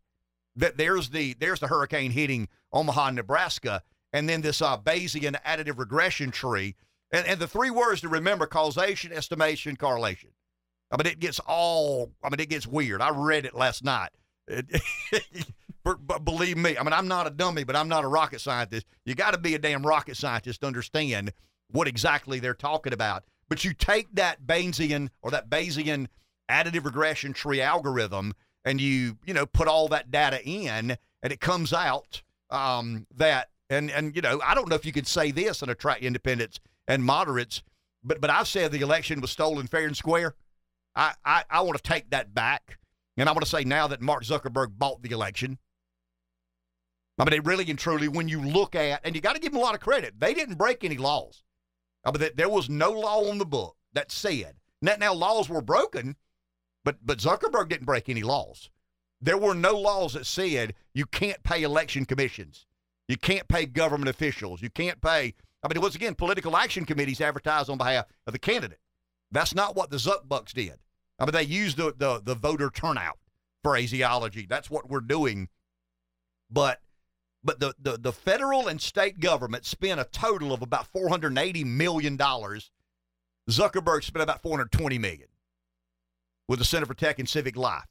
That 0.57 0.77
there's 0.77 1.09
the 1.09 1.33
there's 1.33 1.59
the 1.59 1.67
hurricane 1.67 2.11
hitting 2.11 2.47
Omaha, 2.71 3.11
Nebraska, 3.11 3.81
and 4.13 4.29
then 4.29 4.41
this 4.41 4.61
uh, 4.61 4.77
Bayesian 4.77 5.35
additive 5.43 5.77
regression 5.77 6.31
tree. 6.31 6.75
And, 7.11 7.25
and 7.27 7.39
the 7.39 7.47
three 7.47 7.69
words 7.69 8.01
to 8.01 8.09
remember: 8.09 8.45
causation, 8.45 9.11
estimation, 9.11 9.75
correlation. 9.75 10.29
I 10.91 10.97
mean, 10.97 11.11
it 11.11 11.19
gets 11.19 11.39
all. 11.39 12.11
I 12.23 12.29
mean, 12.29 12.39
it 12.39 12.49
gets 12.49 12.67
weird. 12.67 13.01
I 13.01 13.09
read 13.09 13.45
it 13.45 13.55
last 13.55 13.83
night. 13.83 14.11
but 15.83 16.25
believe 16.25 16.57
me, 16.57 16.77
I 16.77 16.83
mean, 16.83 16.93
I'm 16.93 17.07
not 17.07 17.27
a 17.27 17.31
dummy, 17.31 17.63
but 17.63 17.75
I'm 17.75 17.87
not 17.87 18.03
a 18.03 18.07
rocket 18.07 18.41
scientist. 18.41 18.85
You 19.05 19.15
got 19.15 19.31
to 19.31 19.39
be 19.39 19.55
a 19.55 19.59
damn 19.59 19.85
rocket 19.85 20.17
scientist 20.17 20.61
to 20.61 20.67
understand 20.67 21.33
what 21.71 21.87
exactly 21.87 22.39
they're 22.39 22.53
talking 22.53 22.93
about. 22.93 23.23
But 23.49 23.63
you 23.63 23.73
take 23.73 24.07
that 24.13 24.45
Bayesian 24.45 25.09
or 25.21 25.31
that 25.31 25.49
Bayesian 25.49 26.07
additive 26.49 26.85
regression 26.85 27.33
tree 27.33 27.61
algorithm 27.61 28.33
and 28.63 28.79
you 28.81 29.17
you 29.25 29.33
know 29.33 29.45
put 29.45 29.67
all 29.67 29.87
that 29.87 30.11
data 30.11 30.43
in 30.43 30.97
and 31.23 31.33
it 31.33 31.39
comes 31.39 31.73
out 31.73 32.21
um, 32.49 33.07
that 33.15 33.49
and 33.69 33.89
and 33.91 34.15
you 34.15 34.21
know 34.21 34.39
I 34.43 34.53
don't 34.55 34.69
know 34.69 34.75
if 34.75 34.85
you 34.85 34.91
could 34.91 35.07
say 35.07 35.31
this 35.31 35.61
and 35.61 35.71
attract 35.71 36.03
independents 36.03 36.59
and 36.87 37.03
moderates, 37.03 37.63
but 38.03 38.21
but 38.21 38.29
I've 38.29 38.47
said 38.47 38.71
the 38.71 38.81
election 38.81 39.21
was 39.21 39.31
stolen 39.31 39.67
fair 39.67 39.85
and 39.85 39.97
square. 39.97 40.35
I 40.95 41.13
I, 41.23 41.43
I 41.49 41.61
want 41.61 41.77
to 41.77 41.83
take 41.83 42.09
that 42.11 42.33
back, 42.33 42.79
and 43.17 43.27
I 43.27 43.31
want 43.31 43.43
to 43.43 43.49
say 43.49 43.63
now 43.63 43.87
that 43.87 44.01
Mark 44.01 44.23
Zuckerberg 44.23 44.77
bought 44.77 45.01
the 45.01 45.11
election. 45.11 45.57
I 47.17 47.23
mean, 47.23 47.31
they 47.31 47.39
really 47.39 47.69
and 47.69 47.79
truly, 47.79 48.09
when 48.09 48.27
you 48.27 48.41
look 48.41 48.75
at, 48.75 48.99
and 49.05 49.15
you 49.15 49.21
got 49.21 49.35
to 49.35 49.39
give 49.39 49.53
them 49.53 49.61
a 49.61 49.63
lot 49.63 49.73
of 49.73 49.79
credit, 49.79 50.15
they 50.19 50.33
didn't 50.33 50.57
break 50.57 50.83
any 50.83 50.97
laws. 50.97 51.43
I 52.03 52.11
mean, 52.11 52.29
there 52.35 52.49
was 52.49 52.69
no 52.69 52.91
law 52.91 53.29
on 53.29 53.37
the 53.37 53.45
book 53.45 53.77
that 53.93 54.11
said 54.11 54.57
now, 54.81 54.95
now 54.99 55.13
laws 55.13 55.49
were 55.49 55.61
broken, 55.61 56.15
but 56.83 56.97
but 57.03 57.19
Zuckerberg 57.19 57.69
didn't 57.69 57.85
break 57.85 58.09
any 58.09 58.23
laws. 58.23 58.69
There 59.21 59.37
were 59.37 59.55
no 59.55 59.75
laws 59.77 60.13
that 60.13 60.25
said 60.25 60.75
you 60.93 61.05
can't 61.05 61.41
pay 61.43 61.63
election 61.63 62.05
commissions. 62.05 62.67
You 63.07 63.17
can't 63.17 63.47
pay 63.47 63.65
government 63.65 64.09
officials. 64.09 64.61
You 64.61 64.69
can't 64.69 65.01
pay. 65.01 65.33
I 65.65 65.73
mean, 65.73 65.81
once 65.81 65.95
again, 65.95 66.13
political 66.13 66.55
action 66.55 66.85
committees 66.85 67.19
advertise 67.19 67.69
on 67.69 67.79
behalf 67.79 68.05
of 68.27 68.33
the 68.33 68.39
candidate. 68.39 68.79
That's 69.31 69.55
not 69.55 69.75
what 69.75 69.89
the 69.89 69.97
Zuckbucks 69.97 70.53
did. 70.53 70.75
I 71.17 71.25
mean, 71.25 71.31
they 71.33 71.41
used 71.43 71.77
the, 71.77 71.91
the, 71.97 72.21
the 72.23 72.35
voter 72.35 72.69
turnout 72.69 73.17
phraseology. 73.63 74.45
That's 74.47 74.69
what 74.69 74.89
we're 74.89 74.99
doing. 74.99 75.49
But 76.51 76.81
but 77.43 77.59
the, 77.59 77.75
the, 77.79 77.97
the 77.97 78.11
federal 78.11 78.67
and 78.67 78.81
state 78.81 79.19
government 79.19 79.65
spent 79.65 79.99
a 79.99 80.05
total 80.05 80.51
of 80.51 80.63
about 80.63 80.91
$480 80.91 81.63
million. 81.63 82.17
Zuckerberg 82.17 84.03
spent 84.03 84.23
about 84.23 84.41
420 84.41 84.97
million 84.97 85.27
with 86.47 86.57
the 86.57 86.65
Center 86.65 86.87
for 86.87 86.95
Tech 86.95 87.19
and 87.19 87.29
Civic 87.29 87.55
Life. 87.55 87.85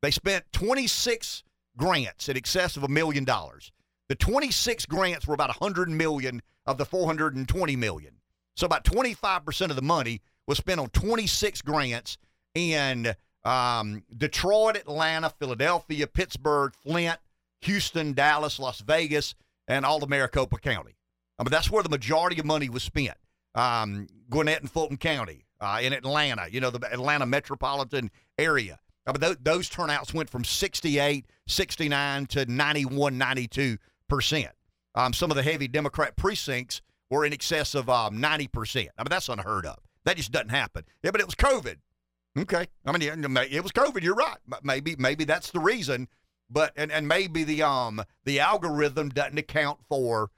They 0.00 0.12
spent 0.12 0.44
26 0.52 1.42
grants 1.76 2.28
in 2.28 2.36
excess 2.36 2.76
of 2.76 2.84
a 2.84 2.88
million 2.88 3.24
dollars. 3.24 3.72
The 4.08 4.14
26 4.14 4.86
grants 4.86 5.26
were 5.26 5.34
about 5.34 5.48
100 5.48 5.88
million 5.88 6.42
of 6.66 6.78
the 6.78 6.84
420 6.84 7.76
million. 7.76 8.16
So 8.56 8.66
about 8.66 8.84
25% 8.84 9.70
of 9.70 9.76
the 9.76 9.82
money 9.82 10.20
was 10.46 10.58
spent 10.58 10.80
on 10.80 10.88
26 10.90 11.62
grants 11.62 12.18
in 12.54 13.14
um, 13.44 14.04
Detroit, 14.16 14.76
Atlanta, 14.76 15.30
Philadelphia, 15.30 16.06
Pittsburgh, 16.06 16.72
Flint, 16.84 17.18
Houston, 17.62 18.12
Dallas, 18.12 18.58
Las 18.58 18.80
Vegas, 18.80 19.34
and 19.66 19.84
all 19.84 20.02
of 20.02 20.08
Maricopa 20.08 20.58
County. 20.58 20.96
I 21.38 21.42
mean, 21.42 21.50
that's 21.50 21.70
where 21.70 21.82
the 21.82 21.88
majority 21.88 22.38
of 22.38 22.46
money 22.46 22.68
was 22.68 22.82
spent. 22.82 23.16
Um, 23.54 24.06
Gwinnett 24.30 24.60
and 24.60 24.70
Fulton 24.70 24.96
County, 24.96 25.44
uh, 25.60 25.80
in 25.80 25.92
Atlanta, 25.92 26.46
you 26.50 26.60
know, 26.60 26.70
the 26.70 26.84
Atlanta 26.92 27.26
metropolitan 27.26 28.10
area. 28.38 28.78
I 29.06 29.12
mean, 29.12 29.20
th- 29.20 29.38
those 29.42 29.68
turnouts 29.68 30.14
went 30.14 30.30
from 30.30 30.44
68, 30.44 31.26
69 31.46 32.26
to 32.26 32.46
91, 32.46 33.18
92 33.18 33.78
percent. 34.14 34.52
Um, 34.94 35.12
some 35.12 35.30
of 35.30 35.36
the 35.36 35.42
heavy 35.42 35.66
Democrat 35.66 36.16
precincts 36.16 36.80
were 37.10 37.24
in 37.24 37.32
excess 37.32 37.74
of 37.74 37.88
um, 37.88 38.20
90 38.20 38.48
percent. 38.48 38.88
I 38.96 39.02
mean, 39.02 39.08
that's 39.10 39.28
unheard 39.28 39.66
of. 39.66 39.78
That 40.04 40.16
just 40.16 40.32
doesn't 40.32 40.50
happen. 40.50 40.84
Yeah, 41.02 41.10
but 41.10 41.20
it 41.20 41.26
was 41.26 41.34
COVID. 41.34 41.76
Okay, 42.36 42.66
I 42.84 42.92
mean, 42.92 43.02
it 43.02 43.62
was 43.62 43.72
COVID. 43.72 44.02
You're 44.02 44.16
right. 44.16 44.36
Maybe, 44.62 44.96
maybe 44.98 45.24
that's 45.24 45.50
the 45.50 45.60
reason. 45.60 46.08
But 46.50 46.72
and, 46.76 46.92
and 46.92 47.08
maybe 47.08 47.44
the 47.44 47.62
um 47.62 48.02
the 48.24 48.40
algorithm 48.40 49.08
doesn't 49.08 49.38
account 49.38 49.80
for 49.88 50.30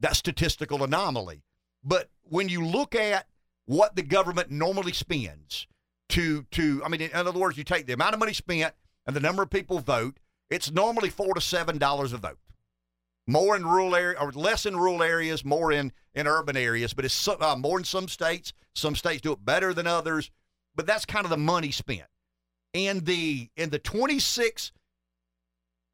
that 0.00 0.16
statistical 0.16 0.82
anomaly. 0.82 1.42
But 1.84 2.10
when 2.24 2.48
you 2.48 2.64
look 2.64 2.94
at 2.94 3.26
what 3.66 3.96
the 3.96 4.02
government 4.02 4.50
normally 4.50 4.92
spends 4.92 5.66
to 6.10 6.44
to 6.52 6.82
I 6.84 6.88
mean, 6.88 7.00
in 7.00 7.12
other 7.14 7.32
words, 7.32 7.56
you 7.56 7.64
take 7.64 7.86
the 7.86 7.92
amount 7.92 8.14
of 8.14 8.20
money 8.20 8.32
spent 8.32 8.74
and 9.06 9.14
the 9.14 9.20
number 9.20 9.42
of 9.42 9.50
people 9.50 9.78
vote, 9.78 10.18
it's 10.50 10.70
normally 10.70 11.10
four 11.10 11.34
to 11.34 11.40
seven 11.40 11.78
dollars 11.78 12.12
a 12.12 12.18
vote. 12.18 12.38
More 13.26 13.54
in 13.54 13.64
rural 13.64 13.94
area 13.94 14.18
or 14.20 14.32
less 14.32 14.66
in 14.66 14.76
rural 14.76 15.02
areas, 15.02 15.44
more 15.44 15.70
in 15.70 15.92
in 16.14 16.26
urban 16.26 16.56
areas, 16.56 16.92
but 16.92 17.04
it's 17.04 17.28
uh, 17.28 17.56
more 17.56 17.78
in 17.78 17.84
some 17.84 18.08
states. 18.08 18.52
Some 18.74 18.96
states 18.96 19.20
do 19.20 19.32
it 19.32 19.44
better 19.44 19.72
than 19.72 19.86
others, 19.86 20.30
but 20.74 20.86
that's 20.86 21.04
kind 21.04 21.24
of 21.24 21.30
the 21.30 21.36
money 21.36 21.70
spent. 21.70 22.06
And 22.74 23.04
the 23.04 23.48
in 23.56 23.70
the 23.70 23.78
26 23.78 24.72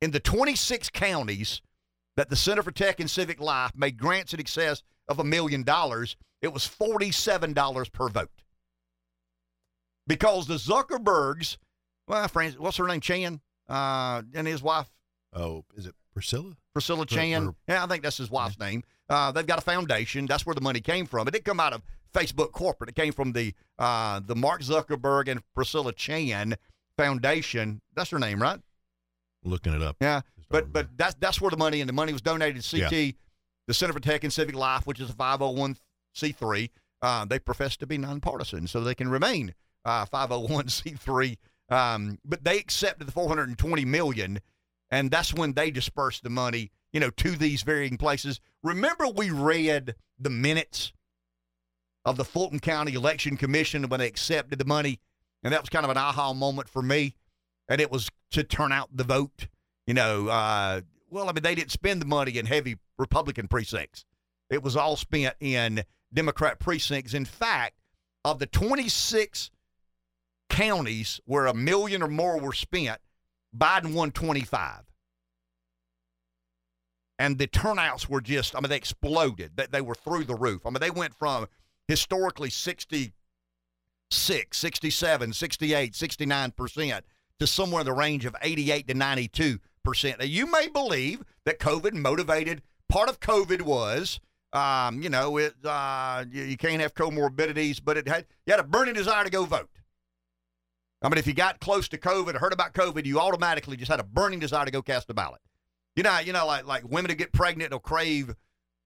in 0.01 0.11
the 0.12 0.20
26 0.20 0.91
counties 0.91 1.61
that 2.16 2.31
the 2.31 2.37
Center 2.37 2.62
for 2.62 2.70
Tech 2.70 3.01
and 3.01 3.11
Civic 3.11 3.41
Life 3.41 3.72
made 3.76 3.99
grants 3.99 4.33
in 4.33 4.41
excess 4.41 4.83
of 5.09 5.18
a 5.18 5.24
million 5.24 5.62
dollars, 5.62 6.16
it 6.43 6.53
was 6.53 6.66
$47 6.68 7.93
per 7.93 8.09
vote. 8.09 8.31
Because 10.07 10.47
the 10.47 10.55
Zuckerbergs, 10.55 11.59
well, 12.07 12.26
friends, 12.29 12.59
what's 12.59 12.76
her 12.79 12.87
name? 12.87 13.01
Chan, 13.01 13.41
uh, 13.68 14.22
and 14.35 14.47
his 14.47 14.62
wife. 14.62 14.89
Oh, 15.33 15.64
is 15.76 15.87
it 15.87 15.95
Priscilla? 16.19 16.57
Priscilla 16.73 17.07
Chan. 17.07 17.55
yeah, 17.69 17.85
I 17.85 17.87
think 17.87 18.03
that's 18.03 18.19
his 18.19 18.31
wife's 18.31 18.57
yeah. 18.59 18.66
name. 18.66 18.85
Uh, 19.09 19.33
they've 19.33 19.47
got 19.47 19.59
a 19.59 19.62
foundation. 19.62 20.27
That's 20.27 20.45
where 20.45 20.55
the 20.55 20.61
money 20.61 20.81
came 20.81 21.07
from. 21.07 21.27
It 21.29 21.33
didn't 21.33 21.45
come 21.45 21.61
out 21.61 21.73
of 21.73 21.83
Facebook 22.14 22.53
corporate. 22.53 22.91
It 22.91 22.97
came 22.97 23.12
from 23.12 23.33
the 23.33 23.55
uh, 23.79 24.21
the 24.25 24.37
Mark 24.37 24.62
Zuckerberg 24.62 25.29
and 25.29 25.43
Priscilla 25.55 25.93
Chan 25.93 26.57
Foundation. 26.97 27.81
That's 27.95 28.11
her 28.11 28.19
name, 28.19 28.41
right? 28.41 28.61
Looking 29.45 29.75
it 29.75 29.83
up. 29.83 29.97
Yeah, 30.01 30.21
but 30.51 30.73
but 30.73 30.89
that's 30.97 31.14
that's 31.14 31.41
where 31.41 31.51
the 31.51 31.57
money 31.57 31.81
and 31.81 31.89
the 31.89 31.95
money 31.95 32.12
was 32.12 32.23
donated 32.23 32.62
to 32.62 32.81
CT. 32.81 32.93
Yeah 32.93 33.12
the 33.69 33.75
Center 33.75 33.93
for 33.93 34.01
Tech 34.01 34.25
and 34.25 34.33
Civic 34.33 34.57
Life, 34.57 34.87
which 34.87 34.99
is 34.99 35.11
a 35.11 35.12
501c3, 35.12 36.71
uh, 37.03 37.25
they 37.27 37.39
profess 37.39 37.77
to 37.77 37.87
be 37.87 37.99
nonpartisan, 37.99 38.66
so 38.66 38.81
they 38.81 38.95
can 38.95 39.09
remain 39.09 39.55
uh, 39.85 40.07
501c3. 40.07 41.37
Um, 41.71 42.19
but 42.25 42.43
they 42.43 42.59
accepted 42.59 43.07
the 43.07 43.12
420 43.12 43.85
million, 43.85 44.41
and 44.91 45.11
that's 45.11 45.34
when 45.34 45.53
they 45.53 45.70
dispersed 45.70 46.22
the 46.22 46.30
money, 46.30 46.70
you 46.93 47.01
know, 47.01 47.11
to 47.11 47.32
these 47.32 47.62
varying 47.62 47.97
places. 47.97 48.41
Remember, 48.62 49.09
we 49.09 49.30
read 49.30 49.95
the 50.18 50.30
minutes 50.30 50.93
of 52.05 52.16
the 52.16 52.24
Fulton 52.24 52.61
County 52.61 52.95
Election 52.95 53.36
Commission 53.36 53.89
when 53.89 54.01
they 54.01 54.07
accepted 54.07 54.59
the 54.59 54.64
money, 54.64 55.01
and 55.43 55.53
that 55.53 55.61
was 55.61 55.68
kind 55.68 55.84
of 55.84 55.91
an 55.91 55.99
aha 55.99 56.32
moment 56.32 56.68
for 56.68 56.82
me. 56.82 57.14
And 57.68 57.80
it 57.80 57.91
was 57.91 58.09
to 58.30 58.43
turn 58.43 58.72
out 58.72 58.89
the 58.95 59.05
vote. 59.05 59.49
You 59.86 59.95
know, 59.95 60.28
uh, 60.28 60.80
well, 61.11 61.28
I 61.28 61.32
mean, 61.32 61.43
they 61.43 61.55
didn't 61.55 61.70
spend 61.70 62.01
the 62.01 62.07
money 62.07 62.39
in 62.39 62.47
heavy 62.47 62.76
Republican 62.99 63.49
precincts. 63.49 64.05
It 64.51 64.62
was 64.62 64.76
all 64.76 64.97
spent 64.97 65.34
in 65.41 65.84
Democrat 66.12 66.59
precincts. 66.59 67.14
In 67.14 67.24
fact, 67.24 67.74
of 68.24 68.39
the 68.39 68.47
26 68.47 69.51
counties 70.49 71.20
where 71.24 71.47
a 71.47 71.55
million 71.55 72.03
or 72.03 72.09
more 72.09 72.39
were 72.39 72.53
spent, 72.53 73.01
Biden 73.57 73.94
won 73.94 74.11
25. 74.11 74.82
And 77.18 77.38
the 77.38 77.49
turnouts 77.49 78.09
were 78.09 78.20
just, 78.20 78.55
I 78.55 78.61
mean, 78.61 78.70
they 78.70 78.76
exploded. 78.76 79.57
They, 79.57 79.66
they 79.66 79.80
were 79.80 79.96
through 79.96 80.24
the 80.24 80.36
roof. 80.36 80.64
I 80.64 80.70
mean, 80.70 80.80
they 80.80 80.90
went 80.90 81.14
from 81.14 81.49
historically 81.88 82.51
66, 82.51 84.57
67, 84.57 85.32
68, 85.32 85.92
69% 85.92 87.01
to 87.40 87.46
somewhere 87.46 87.80
in 87.80 87.86
the 87.86 87.92
range 87.92 88.24
of 88.24 88.36
88 88.40 88.88
to 88.88 88.94
92 88.94 89.59
percent. 89.88 90.18
Now, 90.18 90.26
you 90.26 90.51
may 90.51 90.68
believe 90.68 91.24
that 91.44 91.59
COVID 91.59 91.94
motivated. 91.94 92.62
Part 92.88 93.09
of 93.09 93.20
COVID 93.20 93.62
was, 93.62 94.20
um, 94.53 95.03
you 95.03 95.09
know, 95.09 95.36
it 95.38 95.55
uh, 95.64 96.24
you, 96.30 96.44
you, 96.44 96.57
can't 96.57 96.80
have 96.80 96.94
comorbidities, 96.94 97.80
but 97.82 97.96
it 97.96 98.09
had 98.09 98.26
you 98.46 98.53
had 98.53 98.61
a 98.61 98.64
burning 98.64 98.94
desire 98.94 99.24
to 99.24 99.30
go 99.30 99.44
vote. 99.44 99.68
I 101.03 101.09
mean, 101.09 101.18
if 101.18 101.26
you 101.26 101.34
got 101.34 101.61
close 101.61 101.88
to 101.88 101.99
COVID 101.99 102.34
or 102.34 102.38
heard 102.38 102.53
about 102.53 102.74
COVID, 102.74 103.07
you 103.07 103.20
automatically 103.20 103.76
just 103.76 103.90
had 103.90 104.01
a 104.01 104.05
burning 104.05 104.40
desire 104.40 104.64
to 104.64 104.70
go 104.70 104.82
cast 104.82 105.11
a 105.11 105.14
ballot. 105.14 105.40
You 105.94 106.03
know, 106.03 106.18
you 106.18 106.32
know, 106.32 106.46
like 106.46 106.66
like 106.66 106.84
women 106.88 107.11
who 107.11 107.16
get 107.16 107.32
pregnant 107.32 107.72
will 107.72 107.78
crave 107.80 108.34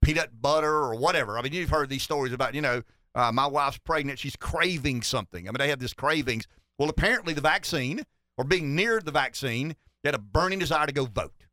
peanut 0.02 0.40
butter 0.40 0.72
or 0.72 0.94
whatever. 0.94 1.38
I 1.38 1.42
mean, 1.42 1.52
you've 1.52 1.70
heard 1.70 1.88
these 1.88 2.02
stories 2.02 2.32
about, 2.32 2.54
you 2.54 2.60
know, 2.60 2.82
uh, 3.14 3.30
my 3.32 3.46
wife's 3.46 3.78
pregnant, 3.78 4.18
she's 4.18 4.36
craving 4.36 5.02
something. 5.02 5.46
I 5.46 5.50
mean, 5.50 5.58
they 5.58 5.68
have 5.68 5.78
this 5.78 5.94
cravings. 5.94 6.46
Well, 6.78 6.88
apparently 6.88 7.34
the 7.34 7.40
vaccine 7.40 8.04
or 8.36 8.44
being 8.44 8.74
near 8.74 9.00
the 9.00 9.10
vaccine, 9.10 9.76
had 10.04 10.14
a 10.14 10.18
burning 10.18 10.58
desire 10.58 10.86
to 10.86 10.92
go 10.92 11.04
vote. 11.04 11.46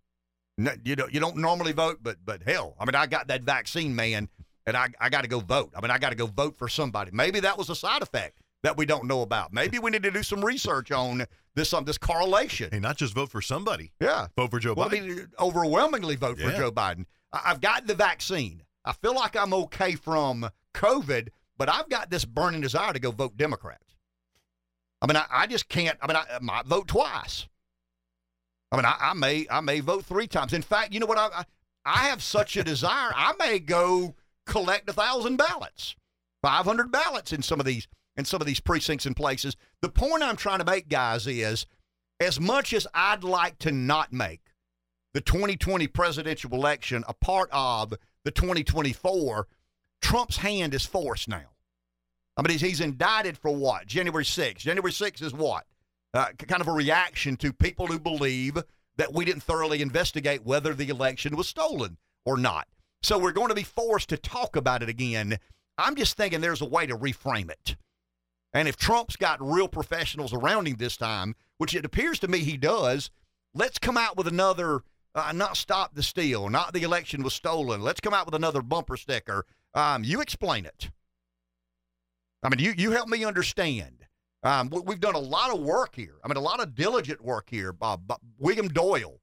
No, 0.57 0.73
you 0.83 0.95
don't 0.95 1.13
you 1.13 1.19
don't 1.19 1.37
normally 1.37 1.71
vote, 1.71 1.99
but 2.01 2.17
but 2.25 2.43
hell, 2.43 2.75
I 2.79 2.85
mean, 2.85 2.95
I 2.95 3.05
got 3.05 3.27
that 3.27 3.43
vaccine, 3.43 3.95
man, 3.95 4.27
and 4.65 4.75
I 4.75 4.89
I 4.99 5.09
got 5.09 5.21
to 5.21 5.27
go 5.27 5.39
vote. 5.39 5.71
I 5.75 5.81
mean, 5.81 5.91
I 5.91 5.99
got 5.99 6.09
to 6.09 6.15
go 6.15 6.25
vote 6.25 6.57
for 6.57 6.67
somebody. 6.67 7.11
Maybe 7.13 7.39
that 7.41 7.57
was 7.57 7.69
a 7.69 7.75
side 7.75 8.01
effect 8.01 8.39
that 8.63 8.77
we 8.77 8.85
don't 8.85 9.05
know 9.05 9.21
about. 9.21 9.53
Maybe 9.53 9.79
we 9.79 9.91
need 9.91 10.03
to 10.03 10.11
do 10.11 10.23
some 10.23 10.43
research 10.43 10.91
on 10.91 11.25
this 11.55 11.73
um, 11.73 11.85
this 11.85 11.97
correlation. 11.97 12.69
And 12.71 12.81
not 12.81 12.97
just 12.97 13.13
vote 13.13 13.29
for 13.29 13.41
somebody. 13.41 13.91
Yeah, 13.99 14.27
vote 14.37 14.51
for 14.51 14.59
Joe 14.59 14.73
well, 14.75 14.89
Biden. 14.89 14.97
I 15.03 15.07
mean, 15.07 15.27
overwhelmingly 15.39 16.15
vote 16.15 16.37
Yeah. 16.39 16.49
for 16.51 16.57
Joe 16.57 16.71
Biden. 16.71 17.05
I- 17.33 17.41
I've 17.45 17.61
got 17.61 17.87
the 17.87 17.95
vaccine. 17.95 18.63
I 18.85 18.93
feel 18.93 19.13
like 19.15 19.35
I'm 19.35 19.53
okay 19.53 19.95
from 19.95 20.49
COVID, 20.73 21.29
but 21.57 21.69
I've 21.69 21.89
got 21.89 22.09
this 22.09 22.25
burning 22.25 22.61
desire 22.61 22.93
to 22.93 22.99
go 22.99 23.11
vote 23.11 23.37
Democrats. 23.37 23.95
I 25.01 25.07
mean, 25.07 25.15
I, 25.17 25.25
I 25.29 25.47
just 25.47 25.69
can't. 25.69 25.97
I 26.01 26.07
mean, 26.07 26.17
I, 26.17 26.25
I 26.35 26.39
might 26.39 26.65
vote 26.65 26.87
twice. 26.87 27.47
I 28.71 28.75
mean, 28.75 28.85
I, 28.85 28.95
I 28.99 29.13
may 29.13 29.47
I 29.49 29.61
may 29.61 29.79
vote 29.79 30.05
three 30.05 30.27
times. 30.27 30.53
In 30.53 30.61
fact, 30.61 30.93
you 30.93 30.99
know 30.99 31.05
what? 31.05 31.17
I 31.17 31.27
I, 31.33 31.43
I 31.85 31.97
have 32.09 32.21
such 32.21 32.57
a 32.57 32.63
desire. 32.63 33.11
I 33.15 33.33
may 33.39 33.59
go 33.59 34.15
collect 34.45 34.89
a 34.89 34.93
thousand 34.93 35.37
ballots, 35.37 35.95
five 36.41 36.65
hundred 36.65 36.91
ballots 36.91 37.31
in 37.33 37.41
some 37.41 37.59
of 37.59 37.65
these 37.65 37.87
in 38.19 38.25
some 38.25 38.41
of 38.41 38.47
these 38.47 38.59
precincts 38.59 39.05
and 39.05 39.15
places. 39.15 39.55
The 39.81 39.89
point 39.89 40.21
I'm 40.21 40.35
trying 40.35 40.59
to 40.59 40.65
make, 40.65 40.89
guys, 40.89 41.25
is 41.25 41.65
as 42.19 42.39
much 42.39 42.73
as 42.73 42.85
I'd 42.93 43.23
like 43.23 43.57
to 43.59 43.71
not 43.71 44.13
make 44.13 44.41
the 45.13 45.21
2020 45.21 45.87
presidential 45.87 46.53
election 46.53 47.03
a 47.07 47.13
part 47.13 47.49
of 47.51 47.93
the 48.25 48.31
2024, 48.31 49.47
Trump's 50.01 50.37
hand 50.37 50.73
is 50.73 50.85
forced 50.85 51.27
now. 51.27 51.49
I 52.37 52.41
mean, 52.41 52.51
he's, 52.51 52.61
he's 52.61 52.81
indicted 52.81 53.37
for 53.37 53.51
what? 53.51 53.87
January 53.87 54.23
6th. 54.23 54.57
January 54.57 54.91
6th 54.91 55.21
is 55.23 55.33
what? 55.33 55.65
Uh, 56.13 56.27
kind 56.47 56.61
of 56.61 56.67
a 56.67 56.73
reaction 56.73 57.37
to 57.37 57.53
people 57.53 57.87
who 57.87 57.99
believe 57.99 58.57
that 58.97 59.13
we 59.13 59.25
didn't 59.25 59.43
thoroughly 59.43 59.81
investigate 59.81 60.45
whether 60.45 60.73
the 60.73 60.89
election 60.89 61.35
was 61.35 61.47
stolen 61.47 61.97
or 62.25 62.37
not. 62.37 62.67
So 63.01 63.17
we're 63.17 63.31
going 63.31 63.49
to 63.49 63.55
be 63.55 63.63
forced 63.63 64.09
to 64.09 64.17
talk 64.17 64.55
about 64.55 64.83
it 64.83 64.89
again. 64.89 65.39
I'm 65.77 65.95
just 65.95 66.17
thinking 66.17 66.41
there's 66.41 66.61
a 66.61 66.65
way 66.65 66.85
to 66.85 66.97
reframe 66.97 67.49
it. 67.49 67.77
And 68.53 68.67
if 68.67 68.75
Trump's 68.77 69.15
got 69.15 69.41
real 69.41 69.67
professionals 69.67 70.33
around 70.33 70.67
him 70.67 70.75
this 70.77 70.97
time, 70.97 71.35
which 71.57 71.75
it 71.75 71.85
appears 71.85 72.19
to 72.19 72.27
me 72.27 72.39
he 72.39 72.57
does, 72.57 73.11
let's 73.53 73.77
come 73.77 73.97
out 73.97 74.17
with 74.17 74.27
another 74.27 74.81
uh, 75.15 75.31
not 75.33 75.57
stop 75.57 75.95
the 75.95 76.03
steal, 76.03 76.49
not 76.49 76.73
the 76.73 76.83
election 76.83 77.23
was 77.23 77.33
stolen. 77.33 77.81
Let's 77.81 77.99
come 77.99 78.13
out 78.13 78.25
with 78.25 78.35
another 78.35 78.61
bumper 78.61 78.95
sticker. 78.95 79.45
Um, 79.73 80.03
you 80.03 80.21
explain 80.21 80.65
it. 80.65 80.91
I 82.43 82.49
mean, 82.49 82.59
you 82.59 82.73
you 82.77 82.91
help 82.91 83.09
me 83.09 83.23
understand. 83.25 84.05
Um, 84.43 84.69
we- 84.69 84.79
we've 84.81 84.99
done 84.99 85.15
a 85.15 85.19
lot 85.19 85.51
of 85.53 85.59
work 85.59 85.95
here. 85.95 86.15
I 86.23 86.27
mean, 86.27 86.37
a 86.37 86.41
lot 86.41 86.61
of 86.61 86.73
diligent 86.75 87.21
work 87.21 87.49
here. 87.49 87.75
Uh, 87.81 87.97
William 88.37 88.67
Doyle 88.69 89.19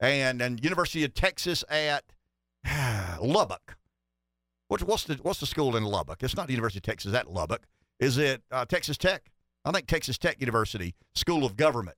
and 0.00 0.42
and 0.42 0.62
University 0.64 1.04
of 1.04 1.14
Texas 1.14 1.64
at 1.68 2.04
Lubbock. 3.20 3.76
What's 4.68 4.82
what's 4.82 5.04
the 5.04 5.14
what's 5.22 5.40
the 5.40 5.46
school 5.46 5.76
in 5.76 5.84
Lubbock? 5.84 6.22
It's 6.22 6.34
not 6.36 6.46
the 6.46 6.54
University 6.54 6.78
of 6.78 6.82
Texas 6.82 7.14
at 7.14 7.30
Lubbock. 7.30 7.66
Is 8.00 8.18
it 8.18 8.42
uh, 8.50 8.64
Texas 8.64 8.96
Tech? 8.96 9.30
I 9.64 9.72
think 9.72 9.86
Texas 9.86 10.18
Tech 10.18 10.40
University 10.40 10.94
School 11.14 11.44
of 11.44 11.56
Government 11.56 11.96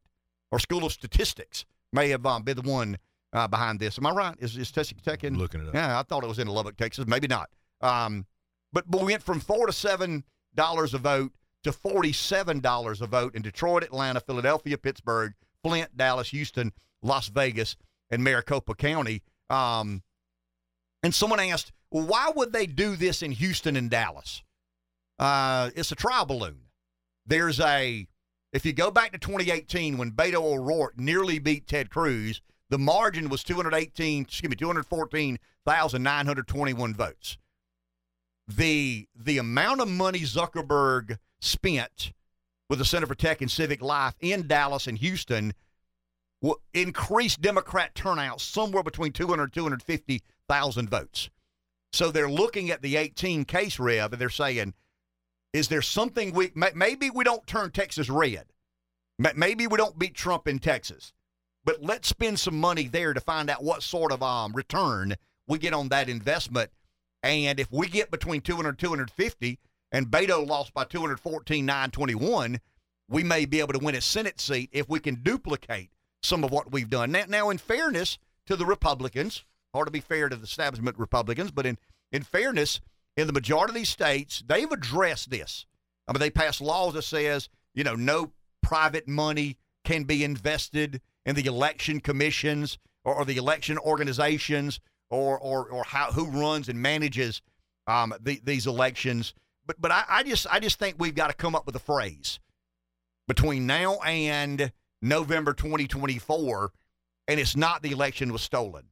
or 0.51 0.59
School 0.59 0.85
of 0.85 0.93
Statistics 0.93 1.65
may 1.93 2.09
have 2.11 2.25
um, 2.25 2.43
been 2.43 2.57
the 2.57 2.63
one 2.63 2.99
uh, 3.33 3.47
behind 3.49 3.81
this. 3.81 3.99
Am 3.99 4.07
I 4.07 4.11
right? 4.13 4.35
Is, 4.39 4.57
is 4.57 4.71
Texas 4.71 4.97
Tech 5.03 5.25
in? 5.25 5.37
Looking 5.37 5.61
it 5.61 5.69
up. 5.69 5.75
Yeah, 5.75 5.99
I 5.99 6.03
thought 6.03 6.25
it 6.25 6.29
was 6.29 6.39
in 6.39 6.47
Lubbock, 6.49 6.77
Texas. 6.77 7.07
Maybe 7.07 7.27
not. 7.27 7.51
Um, 7.81 8.27
but, 8.73 8.91
but 8.91 9.01
we 9.01 9.13
went 9.13 9.23
from 9.23 9.41
four 9.41 9.67
to 9.67 9.73
seven 9.73 10.25
dollars 10.55 10.95
a 10.95 10.99
vote 10.99 11.33
to 11.65 11.73
forty-seven 11.73 12.61
dollars 12.61 13.03
a 13.03 13.07
vote 13.07 13.35
in 13.35 13.43
Detroit, 13.43 13.83
Atlanta, 13.83 14.21
Philadelphia, 14.21 14.79
Pittsburgh, 14.79 15.35
Flint, 15.63 15.97
Dallas, 15.97 16.31
Houston, 16.31 16.73
Las 17.03 17.29
Vegas, 17.29 17.77
and 18.11 18.23
Maricopa 18.25 18.75
County. 18.75 19.23
Um, 19.51 20.03
and 21.03 21.15
someone 21.15 21.41
asked, 21.41 21.73
well, 21.91 22.07
why 22.07 22.31
would 22.35 22.53
they 22.53 22.67
do 22.67 22.97
this 22.97 23.23
in 23.23 23.33
Houston 23.33 23.77
and 23.77 23.91
Dallas? 23.91 24.43
Uh, 25.19 25.71
it's 25.75 25.93
a 25.93 25.97
trial 25.97 26.25
balloon. 26.25 26.61
There's 27.27 27.61
a, 27.61 28.07
if 28.53 28.65
you 28.65 28.73
go 28.73 28.91
back 28.91 29.13
to 29.13 29.19
2018 29.19 29.99
when 29.99 30.13
Beto 30.13 30.43
O'Rourke 30.43 30.99
nearly 30.99 31.39
beat 31.39 31.67
Ted 31.67 31.91
Cruz, 31.91 32.41
the 32.71 32.79
margin 32.79 33.29
was 33.29 33.45
218, 33.45 34.23
excuse 34.23 34.51
me, 34.51 34.57
214,921 34.57 36.95
votes. 36.95 37.37
The 38.47 39.07
the 39.15 39.37
amount 39.39 39.83
of 39.83 39.89
money 39.89 40.21
Zuckerberg 40.21 41.19
spent 41.41 42.13
with 42.71 42.79
the 42.79 42.85
Center 42.85 43.07
for 43.07 43.15
Tech 43.15 43.43
and 43.43 43.51
Civic 43.51 43.83
Life 43.83 44.15
in 44.21 44.47
Dallas 44.47 44.87
and 44.87 44.99
Houston 44.99 45.53
will 46.41 46.61
increase 46.73 47.37
Democrat 47.37 47.95
turnout 47.95 48.41
somewhere 48.41 48.83
between 48.83 49.13
200 49.13 49.53
250,000 49.53 50.89
votes. 50.89 51.29
So 51.93 52.11
they're 52.11 52.31
looking 52.31 52.71
at 52.71 52.83
the 52.83 52.97
18 52.97 53.45
case 53.45 53.79
rev 53.79 54.13
and 54.13 54.21
they're 54.21 54.31
saying, 54.31 54.75
is 55.53 55.69
there 55.69 55.83
something 55.83 56.33
we 56.33 56.53
maybe 56.75 57.11
we 57.11 57.25
don't 57.25 57.47
turn 57.47 57.71
Texas 57.71 58.09
red? 58.09 58.47
Maybe 59.35 59.67
we 59.67 59.77
don't 59.77 59.99
beat 59.99 60.15
Trump 60.15 60.47
in 60.47 60.59
Texas, 60.59 61.13
but 61.65 61.83
let's 61.83 62.09
spend 62.09 62.39
some 62.39 62.59
money 62.59 62.87
there 62.87 63.13
to 63.13 63.21
find 63.21 63.51
out 63.51 63.65
what 63.65 63.83
sort 63.83 64.13
of 64.13 64.23
um, 64.23 64.53
return 64.53 65.17
we 65.49 65.59
get 65.59 65.75
on 65.75 65.89
that 65.89 66.09
investment. 66.09 66.71
And 67.23 67.59
if 67.59 67.73
we 67.73 67.89
get 67.89 68.13
between 68.13 68.43
200 68.43 68.69
and 68.69 68.79
250, 68.79 69.59
and 69.91 70.07
Beto 70.07 70.47
lost 70.47 70.73
by 70.75 70.85
214 70.85 71.65
921, 71.65 72.61
we 73.09 73.25
may 73.25 73.47
be 73.47 73.61
able 73.61 73.73
to 73.73 73.85
win 73.85 73.95
a 73.95 74.01
Senate 74.01 74.41
seat 74.41 74.69
if 74.73 74.89
we 74.89 75.01
can 75.01 75.17
duplicate 75.17 75.91
some 76.23 76.45
of 76.45 76.51
what 76.51 76.71
we've 76.71 76.91
done. 76.91 77.11
Now, 77.11 77.25
now 77.27 77.51
in 77.51 77.59
fairness 77.59 78.19
to 78.47 78.55
the 78.55 78.67
Republicans, 78.67 79.45
hard 79.75 79.87
to 79.87 79.93
be 79.93 80.01
fair 80.01 80.29
to 80.29 80.37
the 80.37 80.45
establishment 80.45 80.99
Republicans, 80.99 81.51
but 81.51 81.67
in, 81.67 81.79
in 82.13 82.23
fairness, 82.23 82.81
in 83.19 83.27
the 83.27 83.33
majority 83.33 83.73
of 83.73 83.75
these 83.75 83.89
states, 83.89 84.45
they've 84.47 84.71
addressed 84.71 85.29
this. 85.29 85.67
I 86.07 86.13
mean, 86.13 86.21
they 86.21 86.31
passed 86.31 86.61
laws 86.61 86.95
that 86.95 87.03
says, 87.03 87.49
you 87.75 87.83
know, 87.83 87.97
no 87.97 88.33
private 88.63 89.09
money 89.09 89.59
can 89.85 90.05
be 90.05 90.23
invested 90.23 91.01
in 91.27 91.35
the 91.35 91.47
election 91.47 91.99
commissions 92.01 92.79
or, 93.05 93.17
or 93.17 93.25
the 93.25 93.37
election 93.37 93.77
organizations 93.77 94.79
or 95.11 95.37
or, 95.39 95.69
or 95.69 95.83
how 95.85 96.13
who 96.13 96.27
runs 96.27 96.69
and 96.69 96.81
manages 96.81 97.43
um, 97.89 98.15
the, 98.21 98.41
these 98.45 98.69
elections. 98.69 99.35
But 99.67 99.81
but 99.81 99.91
I, 99.91 100.05
I 100.09 100.23
just 100.23 100.47
I 100.49 100.61
just 100.61 100.79
think 100.79 100.95
we've 100.99 101.15
got 101.15 101.29
to 101.29 101.35
come 101.35 101.57
up 101.57 101.67
with 101.67 101.75
a 101.75 101.81
phrase 101.81 102.39
between 103.27 103.67
now 103.67 103.99
and 104.01 104.71
November 105.03 105.55
2024, 105.55 106.73
and 107.27 107.41
it's 107.41 107.57
not 107.57 107.83
the 107.83 107.91
election 107.91 108.33
was 108.33 108.43
stolen. 108.43 108.85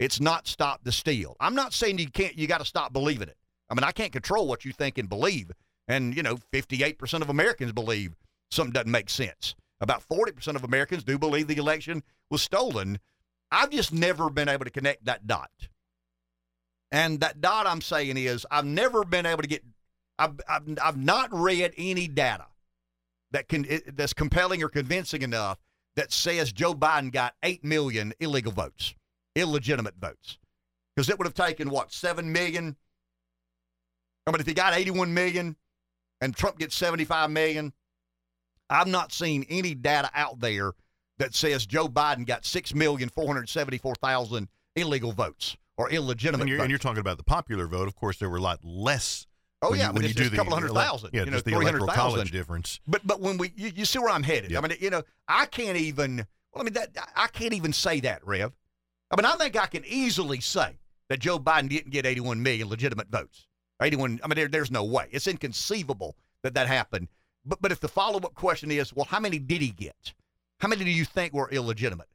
It's 0.00 0.20
not 0.20 0.48
stop 0.48 0.82
the 0.82 0.90
steal. 0.90 1.36
I'm 1.38 1.54
not 1.54 1.72
saying 1.72 1.98
you 1.98 2.10
can't. 2.10 2.36
You 2.36 2.48
got 2.48 2.58
to 2.58 2.64
stop 2.66 2.92
believing 2.92 3.28
it. 3.28 3.36
I 3.72 3.74
mean, 3.74 3.84
I 3.84 3.92
can't 3.92 4.12
control 4.12 4.46
what 4.46 4.66
you 4.66 4.72
think 4.72 4.98
and 4.98 5.08
believe. 5.08 5.50
And 5.88 6.14
you 6.14 6.22
know, 6.22 6.36
58% 6.52 7.22
of 7.22 7.30
Americans 7.30 7.72
believe 7.72 8.14
something 8.50 8.72
doesn't 8.72 8.90
make 8.90 9.08
sense. 9.08 9.54
About 9.80 10.06
40% 10.06 10.56
of 10.56 10.62
Americans 10.62 11.04
do 11.04 11.18
believe 11.18 11.46
the 11.48 11.56
election 11.56 12.02
was 12.30 12.42
stolen. 12.42 12.98
I've 13.50 13.70
just 13.70 13.90
never 13.90 14.28
been 14.28 14.50
able 14.50 14.66
to 14.66 14.70
connect 14.70 15.06
that 15.06 15.26
dot. 15.26 15.50
And 16.92 17.20
that 17.20 17.40
dot 17.40 17.66
I'm 17.66 17.80
saying 17.80 18.18
is 18.18 18.46
I've 18.50 18.66
never 18.66 19.04
been 19.04 19.24
able 19.24 19.40
to 19.40 19.48
get. 19.48 19.64
I've 20.18 20.38
I've, 20.46 20.78
I've 20.82 20.98
not 20.98 21.30
read 21.32 21.72
any 21.78 22.08
data 22.08 22.46
that 23.30 23.48
can 23.48 23.66
that's 23.94 24.12
compelling 24.12 24.62
or 24.62 24.68
convincing 24.68 25.22
enough 25.22 25.58
that 25.96 26.12
says 26.12 26.52
Joe 26.52 26.74
Biden 26.74 27.10
got 27.10 27.34
eight 27.42 27.64
million 27.64 28.12
illegal 28.20 28.52
votes, 28.52 28.94
illegitimate 29.34 29.94
votes, 29.98 30.36
because 30.94 31.08
it 31.08 31.18
would 31.18 31.26
have 31.26 31.34
taken 31.34 31.70
what 31.70 31.90
seven 31.90 32.30
million. 32.30 32.76
I 34.26 34.30
mean, 34.30 34.40
if 34.40 34.46
he 34.46 34.54
got 34.54 34.74
81 34.74 35.12
million 35.14 35.56
and 36.20 36.34
Trump 36.36 36.58
gets 36.58 36.74
75 36.76 37.30
million, 37.30 37.72
I've 38.70 38.86
not 38.88 39.12
seen 39.12 39.44
any 39.50 39.74
data 39.74 40.10
out 40.14 40.40
there 40.40 40.72
that 41.18 41.34
says 41.34 41.66
Joe 41.66 41.88
Biden 41.88 42.26
got 42.26 42.42
6,474,000 42.42 44.48
illegal 44.76 45.12
votes 45.12 45.56
or 45.76 45.90
illegitimate 45.90 46.40
And 46.42 46.48
you're, 46.48 46.58
votes. 46.58 46.64
and 46.64 46.70
you're 46.70 46.78
talking 46.78 47.00
about 47.00 47.18
the 47.18 47.24
popular 47.24 47.66
vote. 47.66 47.88
Of 47.88 47.96
course, 47.96 48.18
there 48.18 48.30
were 48.30 48.38
a 48.38 48.42
lot 48.42 48.60
less. 48.64 49.26
oh, 49.62 49.70
when 49.70 49.78
yeah, 49.80 49.88
you, 49.88 49.92
when 49.94 50.02
you 50.04 50.14
do 50.14 50.28
the 50.28 50.34
a 50.34 50.36
couple 50.36 50.54
hundred 50.54 50.72
thousand, 50.72 51.10
Yeah, 51.12 51.20
you 51.20 51.26
know, 51.26 51.32
just 51.32 51.44
the 51.44 51.52
electoral 51.52 51.86
300,000. 51.86 52.10
college 52.14 52.30
difference. 52.30 52.80
But 52.86 53.06
but 53.06 53.20
when 53.20 53.36
we 53.38 53.52
you, 53.56 53.72
you 53.74 53.84
see 53.84 53.98
where 53.98 54.10
I'm 54.10 54.22
headed. 54.22 54.50
Yep. 54.50 54.64
I 54.64 54.68
mean, 54.68 54.78
you 54.80 54.90
know, 54.90 55.02
I 55.28 55.46
can't 55.46 55.76
even 55.76 56.16
well, 56.52 56.62
I 56.62 56.64
mean 56.64 56.74
that 56.74 56.90
I 57.16 57.26
can't 57.28 57.54
even 57.54 57.72
say 57.72 58.00
that, 58.00 58.24
Rev. 58.26 58.52
I 59.10 59.16
mean, 59.16 59.26
I 59.26 59.32
think 59.36 59.56
I 59.56 59.66
can 59.66 59.84
easily 59.86 60.40
say 60.40 60.78
that 61.10 61.20
Joe 61.20 61.38
Biden 61.38 61.68
didn't 61.68 61.90
get 61.90 62.06
81 62.06 62.42
million 62.42 62.68
legitimate 62.68 63.08
votes. 63.10 63.46
81. 63.82 64.20
I 64.22 64.28
mean, 64.28 64.36
there, 64.36 64.48
there's 64.48 64.70
no 64.70 64.84
way. 64.84 65.08
It's 65.10 65.26
inconceivable 65.26 66.16
that 66.42 66.54
that 66.54 66.66
happened. 66.66 67.08
But 67.44 67.60
but 67.60 67.72
if 67.72 67.80
the 67.80 67.88
follow 67.88 68.18
up 68.18 68.34
question 68.34 68.70
is, 68.70 68.92
well, 68.92 69.06
how 69.06 69.20
many 69.20 69.38
did 69.38 69.60
he 69.60 69.70
get? 69.70 70.14
How 70.60 70.68
many 70.68 70.84
do 70.84 70.90
you 70.90 71.04
think 71.04 71.32
were 71.32 71.50
illegitimate? 71.50 72.08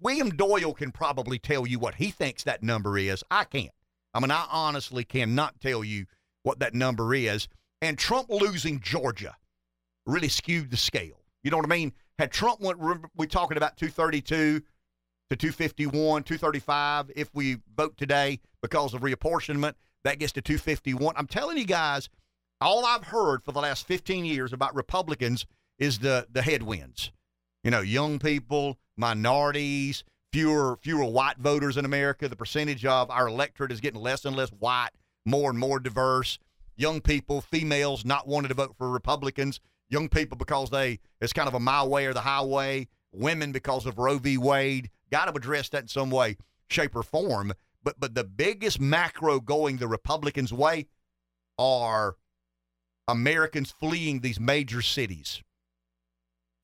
William 0.00 0.30
Doyle 0.30 0.74
can 0.74 0.92
probably 0.92 1.38
tell 1.38 1.66
you 1.66 1.78
what 1.78 1.96
he 1.96 2.10
thinks 2.10 2.44
that 2.44 2.62
number 2.62 2.98
is. 2.98 3.24
I 3.30 3.44
can't. 3.44 3.72
I 4.14 4.20
mean, 4.20 4.30
I 4.30 4.46
honestly 4.50 5.04
cannot 5.04 5.60
tell 5.60 5.82
you 5.82 6.06
what 6.42 6.60
that 6.60 6.74
number 6.74 7.14
is. 7.14 7.48
And 7.82 7.98
Trump 7.98 8.28
losing 8.30 8.80
Georgia 8.80 9.36
really 10.06 10.28
skewed 10.28 10.70
the 10.70 10.76
scale. 10.76 11.20
You 11.42 11.50
know 11.50 11.56
what 11.56 11.66
I 11.66 11.70
mean? 11.70 11.92
Had 12.18 12.32
Trump 12.32 12.60
went, 12.60 12.78
we're 12.78 13.26
talking 13.26 13.56
about 13.56 13.76
232 13.76 14.60
to 15.30 15.36
251, 15.36 16.22
235 16.22 17.10
if 17.14 17.30
we 17.34 17.58
vote 17.76 17.96
today 17.96 18.40
because 18.62 18.94
of 18.94 19.02
reapportionment, 19.02 19.74
that 20.04 20.18
gets 20.18 20.32
to 20.32 20.42
251. 20.42 21.14
I'm 21.16 21.26
telling 21.26 21.58
you 21.58 21.64
guys, 21.64 22.08
all 22.60 22.84
I've 22.84 23.04
heard 23.04 23.44
for 23.44 23.52
the 23.52 23.60
last 23.60 23.86
15 23.86 24.24
years 24.24 24.52
about 24.52 24.74
Republicans 24.74 25.46
is 25.78 25.98
the 25.98 26.26
the 26.30 26.42
headwinds. 26.42 27.12
You 27.64 27.70
know, 27.70 27.80
young 27.80 28.18
people, 28.18 28.78
minorities, 28.96 30.04
fewer 30.32 30.78
fewer 30.82 31.04
white 31.04 31.38
voters 31.38 31.76
in 31.76 31.84
America. 31.84 32.28
The 32.28 32.36
percentage 32.36 32.84
of 32.84 33.10
our 33.10 33.28
electorate 33.28 33.72
is 33.72 33.80
getting 33.80 34.00
less 34.00 34.24
and 34.24 34.36
less 34.36 34.50
white, 34.50 34.90
more 35.24 35.50
and 35.50 35.58
more 35.58 35.80
diverse. 35.80 36.38
Young 36.76 37.00
people, 37.00 37.40
females 37.40 38.04
not 38.04 38.28
wanting 38.28 38.48
to 38.48 38.54
vote 38.54 38.74
for 38.76 38.88
Republicans. 38.90 39.60
Young 39.90 40.08
people 40.08 40.36
because 40.36 40.70
they 40.70 41.00
it's 41.20 41.32
kind 41.32 41.48
of 41.48 41.54
a 41.54 41.60
my 41.60 41.82
way 41.82 42.06
or 42.06 42.14
the 42.14 42.20
highway. 42.20 42.88
Women 43.12 43.52
because 43.52 43.86
of 43.86 43.98
Roe 43.98 44.18
v. 44.18 44.36
Wade. 44.36 44.90
Got 45.10 45.26
to 45.26 45.34
address 45.34 45.70
that 45.70 45.82
in 45.82 45.88
some 45.88 46.10
way, 46.10 46.36
shape, 46.68 46.94
or 46.94 47.02
form. 47.02 47.52
But 47.82 47.98
but 47.98 48.14
the 48.14 48.24
biggest 48.24 48.80
macro 48.80 49.40
going 49.40 49.76
the 49.76 49.88
Republicans' 49.88 50.52
way 50.52 50.86
are 51.58 52.16
Americans 53.06 53.70
fleeing 53.70 54.20
these 54.20 54.38
major 54.38 54.82
cities 54.82 55.42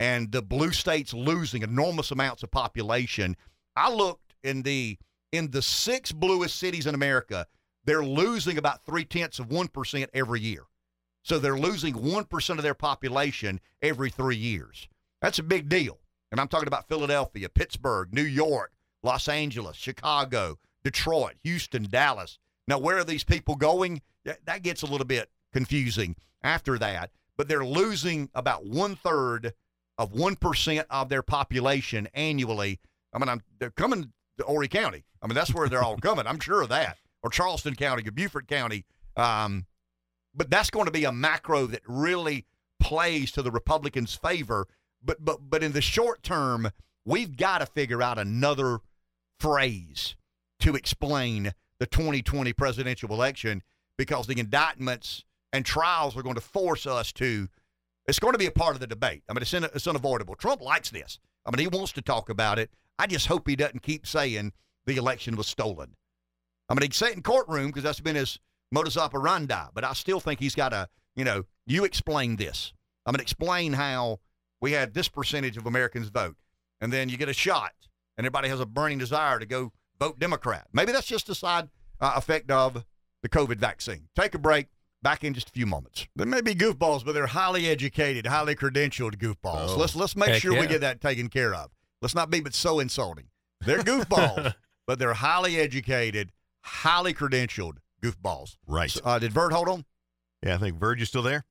and 0.01 0.33
the 0.33 0.43
blue 0.43 0.73
states 0.73 1.15
losing 1.15 1.63
enormous 1.63 2.11
amounts 2.11 2.43
of 2.43 2.51
population. 2.51 3.37
I 3.77 3.93
looked 3.93 4.35
in 4.43 4.63
the 4.63 4.99
in 5.33 5.51
the 5.51 5.63
six 5.63 6.13
bluest 6.13 6.57
cities 6.57 6.87
in 6.87 6.95
America, 6.95 7.47
they're 7.85 8.05
losing 8.05 8.59
about 8.59 8.85
three 8.85 9.05
tenths 9.05 9.39
of 9.39 9.51
one 9.51 9.69
percent 9.69 10.11
every 10.15 10.41
year. 10.41 10.65
So 11.23 11.39
they're 11.39 11.59
losing 11.59 11.95
one 11.95 12.25
percent 12.25 12.59
of 12.59 12.63
their 12.63 12.75
population 12.75 13.61
every 13.83 14.11
three 14.11 14.37
years. 14.37 14.89
That's 15.23 15.39
a 15.39 15.43
big 15.45 15.69
deal. 15.69 15.99
And 16.31 16.41
I'm 16.41 16.49
talking 16.49 16.69
about 16.69 16.89
Philadelphia, 16.89 17.49
Pittsburgh, 17.49 18.13
New 18.13 18.23
York, 18.23 18.73
Los 19.03 19.29
Angeles, 19.29 19.77
Chicago, 19.77 20.59
Detroit, 20.85 21.35
Houston, 21.43 21.85
Dallas. 21.85 22.39
Now, 22.69 22.79
where 22.79 22.99
are 22.99 23.05
these 23.05 23.25
people 23.25 23.57
going? 23.57 24.03
That 24.25 24.63
gets 24.63 24.83
a 24.83 24.87
little 24.87 25.07
bit 25.07 25.31
confusing 25.53 26.17
after 26.43 26.79
that. 26.79 27.11
But 27.37 27.49
they're 27.49 27.65
losing 27.65 28.31
about 28.35 28.65
one 28.65 28.95
third 28.95 29.55
of 29.99 30.13
1% 30.13 30.85
of 30.91 31.09
their 31.09 31.23
population 31.23 32.09
annually. 32.15 32.81
I 33.13 33.19
mean, 33.19 33.29
I'm, 33.29 33.43
they're 33.59 33.71
coming 33.71 34.13
to 34.39 34.45
Horry 34.45 34.69
County. 34.69 35.05
I 35.23 35.27
mean, 35.27 35.35
that's 35.35 35.55
where 35.55 35.69
they're 35.69 35.83
all 35.83 35.97
coming. 35.97 36.27
I'm 36.27 36.41
sure 36.41 36.63
of 36.63 36.69
that. 36.69 36.99
Or 37.23 37.31
Charleston 37.31 37.75
County 37.75 38.07
or 38.07 38.13
Beaufort 38.13 38.47
County. 38.47 38.85
Um, 39.17 39.67
but 40.35 40.51
that's 40.51 40.71
going 40.71 40.87
to 40.87 40.93
be 40.93 41.05
a 41.05 41.13
macro 41.13 41.67
that 41.67 41.83
really 41.87 42.47
plays 42.81 43.33
to 43.33 43.43
the 43.43 43.51
Republicans' 43.51 44.15
favor. 44.15 44.67
But 45.03 45.25
but 45.25 45.39
but 45.49 45.63
in 45.63 45.73
the 45.73 45.81
short 45.81 46.23
term, 46.23 46.71
we've 47.05 47.37
got 47.37 47.59
to 47.59 47.67
figure 47.67 48.03
out 48.03 48.19
another 48.19 48.81
phrase 49.39 50.17
to 50.65 50.77
explain 50.77 51.53
the 51.79 51.87
2020 51.87 52.53
presidential 52.55 53.13
election 53.13 53.63
because 53.99 54.27
the 54.27 54.41
indictments 54.41 55.25
and 55.53 55.65
trials 55.65 56.17
are 56.17 56.23
going 56.23 56.35
to 56.35 56.41
force 56.41 56.87
us 56.87 57.13
to 57.13 57.49
it's 58.07 58.19
going 58.19 58.33
to 58.33 58.39
be 58.39 58.47
a 58.47 58.51
part 58.51 58.75
of 58.75 58.81
the 58.81 58.87
debate. 58.87 59.23
I 59.29 59.33
mean, 59.33 59.43
it's, 59.43 59.55
in, 59.55 59.65
it's 59.65 59.87
unavoidable. 59.87 60.35
Trump 60.35 60.61
likes 60.61 60.91
this. 60.91 61.19
I 61.47 61.51
mean, 61.51 61.61
he 61.61 61.75
wants 61.75 61.93
to 61.93 62.03
talk 62.03 62.29
about 62.29 62.59
it. 62.59 62.71
I 62.99 63.07
just 63.07 63.27
hope 63.27 63.49
he 63.49 63.57
doesn't 63.57 63.83
keep 63.83 64.07
saying 64.07 64.53
the 64.87 64.97
election 64.97 65.37
was 65.37 65.47
stolen. 65.47 65.97
I 66.69 66.75
mean, 66.75 66.83
he 66.83 66.89
can 66.89 66.95
say 66.95 67.09
it 67.09 67.17
in 67.17 67.23
courtroom 67.23 67.69
because 67.69 67.83
that's 67.83 68.01
been 68.01 68.17
his 68.17 68.39
modus 68.71 68.97
operandi, 68.97 69.69
but 69.75 69.85
I 69.85 69.95
still 69.95 70.21
think 70.21 70.41
he's 70.41 70.55
got 70.55 70.71
to, 70.71 70.89
you 71.17 71.25
know, 71.25 71.45
you 71.67 71.85
explain 71.85 72.37
this. 72.37 72.73
I 73.07 73.13
mean, 73.13 73.21
explain 73.21 73.75
how 73.75 74.21
we 74.61 74.73
had 74.73 74.95
this 74.95 75.09
percentage 75.09 75.57
of 75.57 75.67
Americans 75.67 76.09
vote, 76.09 76.37
and 76.81 76.93
then 76.93 77.09
you 77.09 77.17
get 77.17 77.29
a 77.29 77.35
shot, 77.35 77.73
and 78.17 78.27
everybody 78.27 78.49
has 78.49 78.61
a 78.61 78.67
burning 78.67 78.99
desire 78.99 79.39
to 79.39 79.47
go 79.47 79.73
vote 79.99 80.19
Democrat. 80.19 80.67
Maybe 80.73 80.93
that's 80.93 81.07
just 81.07 81.29
a 81.29 81.35
side 81.35 81.69
uh, 82.01 82.13
effect 82.17 82.51
of 82.51 82.85
the 83.23 83.29
COVID 83.29 83.57
vaccine. 83.57 84.09
Take 84.17 84.35
a 84.35 84.39
break. 84.39 84.69
Back 85.03 85.23
in 85.23 85.35
just 85.35 85.51
a 85.51 85.53
few 85.53 85.67
moments. 85.67 86.07
They 86.17 86.25
may 86.25 86.41
be 86.41 86.55
goofballs, 86.55 87.05
but 87.05 87.13
they're 87.13 87.27
highly 87.27 87.69
educated, 87.69 88.27
highly 88.27 88.55
credentialed 88.55 89.17
goofballs. 89.17 89.69
Oh, 89.69 89.77
let's 89.77 89.95
let's 89.95 90.17
make 90.17 90.41
sure 90.41 90.55
yeah. 90.55 90.61
we 90.63 90.67
get 90.67 90.81
that 90.81 91.03
taken 91.03 91.29
care 91.29 91.55
of. 91.55 91.71
Let's 92.01 92.15
not 92.15 92.31
be 92.31 92.41
but 92.41 92.55
so 92.55 92.81
insulting. 92.81 93.27
They're 93.61 93.79
goofballs, 93.83 94.55
but 94.87 94.99
they're 94.99 95.13
highly 95.13 95.59
educated, 95.59 96.33
highly 96.63 97.13
credentialed 97.13 97.77
goofballs. 98.03 98.57
Right. 98.67 98.91
So, 98.91 99.03
uh, 99.05 99.19
did 99.19 99.31
Verd 99.31 99.53
hold 99.53 99.69
on? 99.69 99.85
Yeah, 100.43 100.55
I 100.55 100.59
think 100.59 100.79
Verd, 100.79 101.01
you 101.01 101.05
still 101.05 101.23
there? 101.23 101.45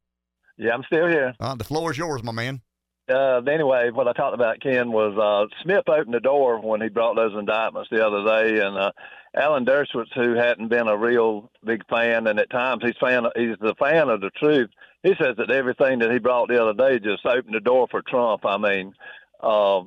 Yeah, 0.58 0.74
I'm 0.74 0.84
still 0.84 1.08
here. 1.08 1.34
Uh, 1.40 1.54
the 1.54 1.64
floor 1.64 1.92
is 1.92 1.98
yours, 2.00 2.24
my 2.24 2.32
man. 2.32 2.62
Uh, 3.10 3.42
anyway, 3.42 3.90
what 3.92 4.08
I 4.08 4.14
talked 4.14 4.34
about, 4.34 4.62
Ken, 4.62 4.92
was 4.92 5.18
uh, 5.18 5.54
Smith 5.62 5.84
opened 5.88 6.14
the 6.14 6.22
door 6.22 6.60
when 6.62 6.82
he 6.82 6.88
brought 6.88 7.16
those 7.16 7.38
indictments 7.38 7.90
the 7.92 8.06
other 8.06 8.24
day, 8.24 8.66
and 8.66 8.78
uh, 8.78 8.92
Alan 9.36 9.66
Dershowitz, 9.66 10.14
who 10.16 10.36
hadn't 10.36 10.70
been 10.70 10.88
a 10.88 10.98
real 10.98 11.52
big 11.66 11.86
fan, 11.88 12.28
and 12.28 12.40
at 12.40 12.50
times 12.50 12.82
he's 12.84 12.96
fan, 13.02 13.26
he's 13.36 13.58
the 13.60 13.76
fan 13.78 14.10
of 14.10 14.22
the 14.22 14.30
truth. 14.30 14.70
He 15.02 15.14
says 15.20 15.36
that 15.38 15.52
everything 15.52 16.00
that 16.00 16.12
he 16.12 16.20
brought 16.20 16.48
the 16.48 16.62
other 16.62 16.74
day 16.74 17.00
just 17.00 17.26
opened 17.26 17.54
the 17.54 17.60
door 17.60 17.88
for 17.92 18.02
Trump. 18.02 18.46
I 18.46 18.58
mean, 18.58 18.94
uh, 19.42 19.82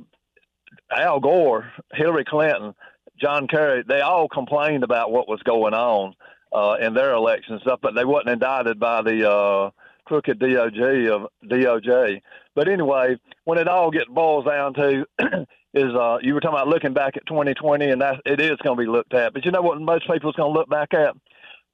Al 0.94 1.20
Gore, 1.20 1.72
Hillary 1.94 2.24
Clinton, 2.24 2.74
John 3.18 3.48
Kerry, 3.48 3.82
they 3.86 4.02
all 4.02 4.28
complained 4.28 4.84
about 4.84 5.10
what 5.10 5.26
was 5.26 5.42
going 5.42 5.72
on 5.72 6.14
uh, 6.52 6.76
in 6.84 6.92
their 6.92 7.12
election 7.14 7.60
stuff, 7.62 7.80
but 7.80 7.94
they 7.94 8.04
wasn't 8.04 8.30
indicted 8.30 8.78
by 8.78 9.00
the 9.00 9.30
uh, 9.30 9.70
crooked 10.04 10.38
DOJ 10.38 11.08
of 11.08 11.30
DOJ. 11.44 12.20
But 12.56 12.68
anyway, 12.68 13.16
when 13.44 13.58
it 13.58 13.68
all 13.68 13.90
gets 13.90 14.08
boils 14.08 14.46
down 14.46 14.74
to 14.74 15.06
is 15.74 15.94
uh, 15.94 16.18
you 16.22 16.32
were 16.32 16.40
talking 16.40 16.56
about 16.56 16.68
looking 16.68 16.94
back 16.94 17.18
at 17.18 17.26
2020, 17.26 17.90
and 17.90 18.00
that 18.00 18.22
it 18.24 18.40
is 18.40 18.56
going 18.64 18.76
to 18.76 18.82
be 18.82 18.88
looked 18.88 19.12
at. 19.12 19.34
But 19.34 19.44
you 19.44 19.52
know 19.52 19.60
what 19.60 19.80
most 19.80 20.10
people 20.10 20.30
is 20.30 20.36
going 20.36 20.52
to 20.52 20.58
look 20.58 20.68
back 20.68 20.94
at? 20.94 21.14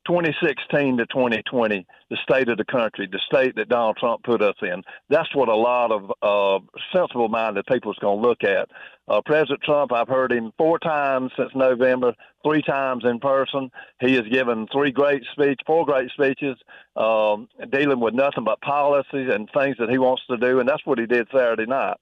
2016 0.07 0.97
to 0.99 1.07
2020, 1.07 1.87
the 2.11 2.17
state 2.23 2.49
of 2.49 2.59
the 2.59 2.65
country, 2.65 3.09
the 3.11 3.21
state 3.27 3.55
that 3.57 3.69
Donald 3.69 3.97
Trump 3.97 4.23
put 4.25 4.43
us 4.43 4.57
in. 4.63 4.83
That's 5.09 5.35
what 5.35 5.49
a 5.49 5.55
lot 5.55 5.93
of 5.93 6.13
uh, 6.23 6.65
sensible 6.95 7.29
minded 7.29 7.67
people 7.67 7.93
is 7.93 7.99
going 7.99 8.21
to 8.21 8.29
look 8.29 8.43
at. 8.45 8.69
Uh, 9.09 9.21
President 9.25 9.63
Trump, 9.63 9.93
I've 9.93 10.09
heard 10.09 10.33
him 10.33 10.53
four 10.59 10.79
times 10.79 11.33
since 11.37 11.51
November, 11.55 12.15
three 12.45 12.63
times 12.63 13.05
in 13.05 13.21
person. 13.21 13.71
He 14.01 14.15
has 14.15 14.27
given 14.31 14.67
three 14.73 14.91
great 14.91 15.23
speeches, 15.33 15.59
four 15.67 15.85
great 15.85 16.11
speeches, 16.11 16.57
um, 16.97 17.49
dealing 17.71 18.01
with 18.01 18.15
nothing 18.15 18.45
but 18.45 18.61
policies 18.61 19.31
and 19.33 19.49
things 19.53 19.77
that 19.79 19.91
he 19.91 19.99
wants 19.99 20.23
to 20.31 20.37
do, 20.37 20.61
and 20.61 20.69
that's 20.69 20.85
what 20.85 20.99
he 20.99 21.07
did 21.07 21.29
Saturday 21.33 21.67
night. 21.67 21.97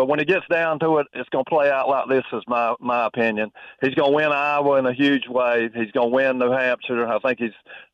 But 0.00 0.08
when 0.08 0.18
it 0.18 0.28
gets 0.28 0.46
down 0.50 0.78
to 0.78 0.96
it, 0.96 1.08
it's 1.12 1.28
going 1.28 1.44
to 1.44 1.48
play 1.50 1.70
out 1.70 1.86
like 1.86 2.08
this, 2.08 2.24
is 2.32 2.42
my 2.48 2.74
my 2.80 3.04
opinion. 3.04 3.52
He's 3.82 3.94
going 3.94 4.12
to 4.12 4.16
win 4.16 4.32
Iowa 4.32 4.78
in 4.78 4.86
a 4.86 4.94
huge 4.94 5.28
way. 5.28 5.68
He's 5.74 5.92
going 5.92 6.08
to 6.08 6.14
win 6.14 6.38
New 6.38 6.50
Hampshire. 6.50 7.06
I 7.06 7.18
think 7.18 7.38
he's 7.38 7.52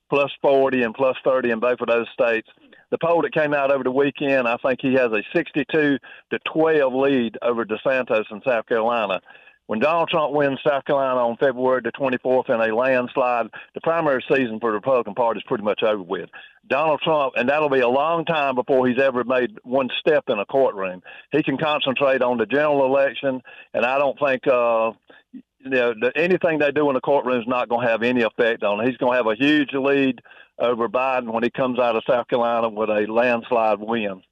plus 0.09 0.31
40 0.41 0.85
and 0.85 0.95
plus 0.95 1.17
30 1.25 1.51
in 1.51 1.59
both 1.59 1.81
of 1.81 1.89
those 1.89 2.07
states. 2.13 2.49
The 2.93 2.99
poll 2.99 3.23
that 3.23 3.35
came 3.35 3.53
out 3.53 3.73
over 3.73 3.83
the 3.83 3.91
weekend, 3.91 4.47
I 4.47 4.57
think 4.59 4.79
he 4.83 4.95
has 4.95 5.11
a 5.11 5.25
62 5.35 5.99
to 6.31 6.39
12 6.45 6.95
lead 6.95 7.39
over 7.43 7.65
DeSantis 7.65 8.31
in 8.31 8.41
South 8.47 8.67
Carolina. 8.67 9.21
When 9.67 9.81
Donald 9.81 10.09
Trump 10.09 10.33
wins 10.33 10.61
South 10.67 10.85
Carolina 10.85 11.19
on 11.19 11.37
February 11.39 11.81
the 11.83 11.91
24th 11.91 12.51
in 12.51 12.71
a 12.71 12.75
landslide, 12.75 13.49
the 13.75 13.81
primary 13.81 14.25
season 14.29 14.61
for 14.61 14.71
the 14.71 14.77
Republican 14.77 15.15
Party 15.15 15.39
is 15.39 15.45
pretty 15.47 15.65
much 15.65 15.83
over 15.83 16.03
with. 16.03 16.31
Donald 16.69 17.01
Trump, 17.03 17.35
and 17.37 17.49
that'll 17.49 17.69
be 17.69 17.81
a 17.81 17.89
long 17.89 18.25
time 18.25 18.55
before 18.55 18.87
he's 18.87 19.01
ever 19.01 19.25
made 19.25 19.59
one 19.65 19.89
step 19.99 20.25
in 20.29 20.39
a 20.39 20.45
courtroom. 20.45 21.03
He 21.33 21.43
can 21.43 21.59
concentrate 21.59 22.23
on 22.23 22.39
the 22.39 22.47
general 22.47 22.85
election, 22.85 23.43
and 23.75 23.85
I 23.85 23.99
don't 23.99 24.19
think 24.19 24.47
uh, 24.47 24.93
you 25.33 25.43
know 25.71 25.95
anything 26.15 26.59
they 26.59 26.71
do 26.71 26.89
in 26.89 26.95
the 26.95 27.01
courtroom 27.01 27.41
is 27.41 27.49
not 27.49 27.69
going 27.69 27.85
to 27.85 27.91
have 27.91 28.03
any 28.03 28.23
effect 28.23 28.63
on 28.63 28.81
him. 28.81 28.87
He's 28.87 28.97
going 28.99 29.13
to 29.13 29.17
have 29.17 29.27
a 29.27 29.35
huge 29.35 29.73
lead 29.73 30.21
over 30.59 30.89
Biden 30.89 31.33
when 31.33 31.43
he 31.43 31.51
comes 31.51 31.79
out 31.79 31.97
of 31.97 32.05
South 32.09 32.29
Carolina 32.29 32.69
with 32.69 32.89
a 32.89 33.07
landslide 33.13 33.81
win. 33.81 34.23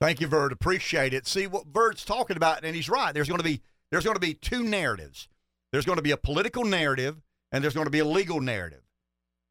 Thank 0.00 0.20
you, 0.20 0.26
Verd. 0.26 0.52
Appreciate 0.52 1.14
it. 1.14 1.26
See 1.26 1.46
what 1.46 1.66
Verd's 1.66 2.04
talking 2.04 2.36
about, 2.36 2.64
and 2.64 2.74
he's 2.74 2.88
right. 2.88 3.12
There's 3.12 3.28
going 3.28 3.38
to 3.38 3.44
be 3.44 3.60
there's 3.90 4.04
going 4.04 4.14
to 4.16 4.20
be 4.20 4.34
two 4.34 4.62
narratives. 4.62 5.28
There's 5.72 5.84
going 5.84 5.96
to 5.96 6.02
be 6.02 6.12
a 6.12 6.16
political 6.16 6.64
narrative 6.64 7.22
and 7.52 7.62
there's 7.62 7.74
going 7.74 7.86
to 7.86 7.90
be 7.90 8.00
a 8.00 8.04
legal 8.04 8.40
narrative. 8.40 8.82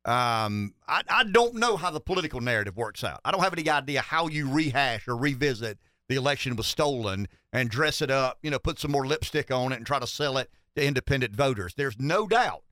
Um, 0.06 0.74
I, 0.88 1.02
I 1.08 1.24
don't 1.24 1.56
know 1.56 1.78
how 1.78 1.90
the 1.92 2.02
political 2.02 2.42
narrative 2.42 2.76
works 2.76 3.04
out. 3.04 3.22
I 3.24 3.32
don't 3.32 3.42
have 3.42 3.54
any 3.54 3.70
idea 3.70 4.02
how 4.02 4.28
you 4.28 4.50
rehash 4.50 5.08
or 5.08 5.16
revisit 5.16 5.80
the 6.10 6.16
election 6.16 6.58
was 6.58 6.68
stolen 6.68 7.28
and 7.54 7.70
dress 7.70 8.02
it 8.02 8.12
up, 8.12 8.38
you 8.42 8.52
know, 8.52 8.60
put 8.60 8.80
some 8.80 8.92
more 8.92 9.08
lipstick 9.08 9.50
on 9.52 9.72
it 9.72 9.78
and 9.78 9.86
try 9.86 10.00
to 10.00 10.08
sell 10.08 10.38
it 10.38 10.50
to 10.76 10.86
independent 10.86 11.34
voters. 11.34 11.74
There's 11.76 11.98
no 11.98 12.28
doubt 12.28 12.64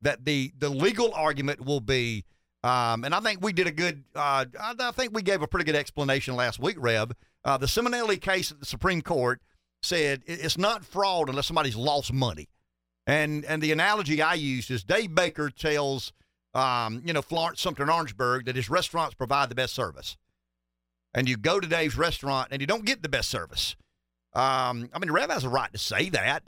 that 0.00 0.24
the 0.24 0.52
the 0.56 0.70
legal 0.70 1.12
argument 1.12 1.64
will 1.64 1.80
be 1.80 2.24
Um, 2.62 3.04
and 3.04 3.14
I 3.14 3.20
think 3.20 3.42
we 3.42 3.52
did 3.52 3.66
a 3.66 3.72
good. 3.72 4.04
Uh, 4.14 4.44
I 4.58 4.90
think 4.92 5.14
we 5.14 5.22
gave 5.22 5.42
a 5.42 5.46
pretty 5.46 5.64
good 5.64 5.76
explanation 5.76 6.36
last 6.36 6.58
week, 6.58 6.76
Rev. 6.78 7.12
Uh, 7.44 7.56
the 7.56 7.66
Ciminelli 7.66 8.20
case 8.20 8.50
at 8.52 8.60
the 8.60 8.66
Supreme 8.66 9.00
Court 9.00 9.40
said 9.82 10.22
it's 10.26 10.58
not 10.58 10.84
fraud 10.84 11.28
unless 11.28 11.46
somebody's 11.46 11.76
lost 11.76 12.12
money. 12.12 12.48
And 13.06 13.44
and 13.44 13.62
the 13.62 13.72
analogy 13.72 14.22
I 14.22 14.34
used 14.34 14.70
is 14.70 14.84
Dave 14.84 15.14
Baker 15.14 15.50
tells 15.50 16.12
um, 16.54 17.02
you 17.04 17.12
know 17.12 17.22
Florence 17.22 17.60
Sumter 17.60 17.82
and 17.82 17.90
Orangeburg 17.90 18.46
that 18.46 18.56
his 18.56 18.70
restaurants 18.70 19.14
provide 19.14 19.48
the 19.48 19.54
best 19.54 19.74
service. 19.74 20.16
And 21.12 21.28
you 21.28 21.36
go 21.36 21.58
to 21.58 21.66
Dave's 21.66 21.96
restaurant 21.96 22.48
and 22.50 22.60
you 22.60 22.66
don't 22.66 22.84
get 22.84 23.02
the 23.02 23.08
best 23.08 23.30
service. 23.30 23.74
Um, 24.32 24.90
I 24.94 25.00
mean, 25.00 25.10
Rev 25.10 25.30
has 25.30 25.42
a 25.42 25.48
right 25.48 25.72
to 25.72 25.78
say 25.78 26.08
that. 26.10 26.44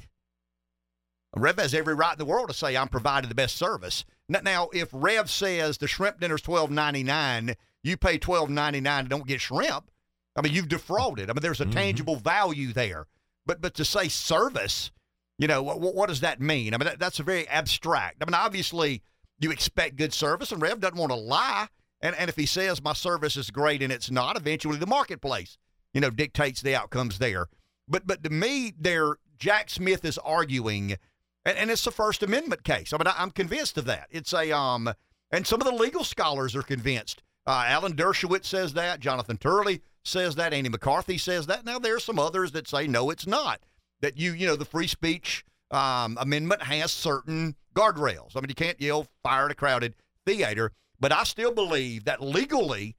Rev 1.35 1.59
has 1.59 1.75
every 1.75 1.95
right 1.95 2.13
in 2.13 2.19
the 2.19 2.25
world 2.25 2.49
to 2.49 2.55
say 2.55 2.77
I'm 2.77 2.89
providing 2.89 3.29
the 3.29 3.35
best 3.35 3.57
service. 3.57 4.05
Now, 4.29 4.69
if 4.73 4.89
Rev 4.93 5.29
says 5.29 5.79
the 5.79 5.89
shrimp 5.89 6.21
dinner's 6.21 6.43
twelve 6.43 6.71
ninety 6.71 7.03
nine, 7.03 7.57
you 7.83 7.97
pay 7.97 8.19
twelve 8.19 8.51
ninety 8.51 8.81
nine 8.81 9.01
and 9.01 9.09
don't 9.09 9.27
get 9.27 9.41
shrimp. 9.41 9.91
I 10.37 10.43
mean, 10.43 10.53
you've 10.53 10.69
defrauded. 10.69 11.29
I 11.29 11.33
mean, 11.33 11.43
there's 11.43 11.61
a 11.61 11.65
mm-hmm. 11.65 11.73
tangible 11.73 12.17
value 12.17 12.73
there. 12.73 13.07
But 13.47 13.61
but 13.61 13.75
to 13.75 13.85
say 13.85 14.09
service, 14.09 14.91
you 15.39 15.49
know, 15.49 15.63
what, 15.63 15.81
what 15.81 16.09
does 16.09 16.21
that 16.21 16.41
mean? 16.41 16.75
I 16.75 16.79
mean, 16.79 16.87
that, 16.87 16.99
that's 16.99 17.21
a 17.21 17.25
very 17.25 17.49
abstract. 17.49 18.23
I 18.23 18.25
mean, 18.25 18.35
obviously, 18.35 19.03
you 19.41 19.51
expect 19.51 19.97
good 19.97 20.13
service, 20.13 20.53
and 20.53 20.63
Rev 20.63 20.81
doesn't 20.81 20.99
want 20.99 21.11
to 21.11 21.17
lie. 21.19 21.69
And 22.01 22.17
and 22.17 22.29
if 22.29 22.37
he 22.37 22.47
says 22.47 22.83
my 22.83 22.93
service 22.93 23.37
is 23.37 23.51
great 23.51 23.83
and 23.83 23.93
it's 23.93 24.11
not, 24.11 24.37
eventually 24.37 24.79
the 24.79 24.87
marketplace, 24.87 25.59
you 25.95 26.01
know, 26.01 26.11
dictates 26.11 26.61
the 26.61 26.75
outcomes 26.75 27.19
there. 27.19 27.47
But 27.89 28.07
but 28.07 28.23
to 28.25 28.31
me, 28.31 28.73
there 28.79 29.17
Jack 29.39 29.71
Smith 29.71 30.05
is 30.05 30.19
arguing 30.19 30.97
and, 31.45 31.59
and 31.59 31.71
it's 31.71 31.87
a 31.87 31.91
First 31.91 32.23
Amendment 32.23 32.65
case. 32.65 32.93
I 32.93 32.99
mean, 32.99 33.07
I, 33.07 33.23
am 33.23 33.31
convinced 33.31 33.79
of 33.79 33.85
that. 33.87 34.07
It's 34.11 34.33
a 34.33 34.57
um, 34.57 34.93
and 35.31 35.47
some 35.47 35.61
of 35.61 35.67
the 35.67 35.75
legal 35.75 36.05
scholars 36.05 36.55
are 36.55 36.63
convinced. 36.63 37.23
Uh, 37.47 37.65
Alan 37.67 37.95
Dershowitz 37.95 38.45
says 38.45 38.75
that. 38.75 39.01
Jonathan 39.01 39.37
Turley 39.37 39.83
says 40.05 40.35
that. 40.37 40.53
Andy 40.53 40.69
McCarthy 40.69 41.19
says 41.19 41.47
that. 41.47 41.65
Now 41.65 41.79
there 41.79 41.97
are 41.97 42.01
some 42.01 42.19
others 42.19 42.53
that 42.53 42.69
say 42.69 42.87
no, 42.87 43.11
it's 43.11 43.27
not. 43.27 43.61
That 44.01 44.19
you 44.19 44.33
you 44.33 44.47
know 44.47 44.57
the 44.57 44.65
free 44.65 44.87
speech 44.87 45.45
um, 45.71 46.19
amendment 46.21 46.63
has 46.63 46.93
certain 46.93 47.57
guardrails. 47.75 48.37
I 48.37 48.41
mean, 48.41 48.49
you 48.49 48.55
can't 48.55 48.81
yell 48.81 49.07
fire 49.23 49.47
at 49.47 49.51
a 49.53 49.55
crowded 49.55 49.95
theater. 50.27 50.73
But 51.01 51.13
I 51.13 51.25
still 51.25 51.53
believe 51.53 52.05
that 52.05 52.23
legally, 52.23 52.95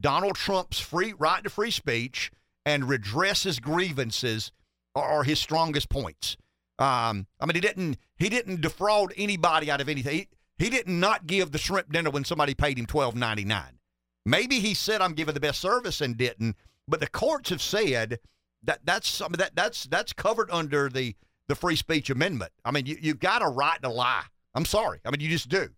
Donald 0.00 0.34
Trump's 0.34 0.80
free 0.80 1.14
right 1.16 1.42
to 1.44 1.50
free 1.50 1.70
speech 1.70 2.32
and 2.66 2.88
redress 2.88 3.44
his 3.44 3.60
grievances 3.60 4.50
are, 4.94 5.04
are 5.04 5.24
his 5.24 5.38
strongest 5.38 5.88
points. 5.88 6.36
Um, 6.78 7.26
I 7.40 7.46
mean, 7.46 7.54
he 7.54 7.60
didn't 7.60 7.98
he 8.16 8.28
didn't 8.28 8.60
defraud 8.60 9.12
anybody 9.16 9.70
out 9.70 9.80
of 9.80 9.88
anything. 9.88 10.14
He, 10.14 10.28
he 10.58 10.70
did 10.70 10.88
not 10.88 11.12
not 11.12 11.26
give 11.26 11.52
the 11.52 11.58
shrimp 11.58 11.92
dinner 11.92 12.10
when 12.10 12.24
somebody 12.24 12.54
paid 12.54 12.78
him 12.78 12.86
twelve 12.86 13.14
ninety 13.14 13.44
nine. 13.44 13.78
Maybe 14.24 14.60
he 14.60 14.74
said 14.74 15.00
I'm 15.00 15.14
giving 15.14 15.34
the 15.34 15.40
best 15.40 15.60
service 15.60 16.00
and 16.00 16.16
didn't, 16.16 16.56
but 16.86 17.00
the 17.00 17.08
courts 17.08 17.50
have 17.50 17.62
said 17.62 18.20
that 18.62 18.80
that's 18.84 19.08
some 19.08 19.32
that 19.32 19.56
that's 19.56 19.84
that's 19.84 20.12
covered 20.12 20.50
under 20.50 20.88
the 20.88 21.14
the 21.48 21.54
free 21.54 21.76
speech 21.76 22.10
amendment. 22.10 22.52
I 22.64 22.70
mean, 22.70 22.86
you 22.86 22.96
you 23.00 23.14
got 23.14 23.42
a 23.42 23.48
right 23.48 23.80
to 23.82 23.88
lie. 23.88 24.24
I'm 24.54 24.64
sorry. 24.64 25.00
I 25.04 25.10
mean, 25.10 25.20
you 25.20 25.28
just 25.28 25.48
do. 25.48 25.68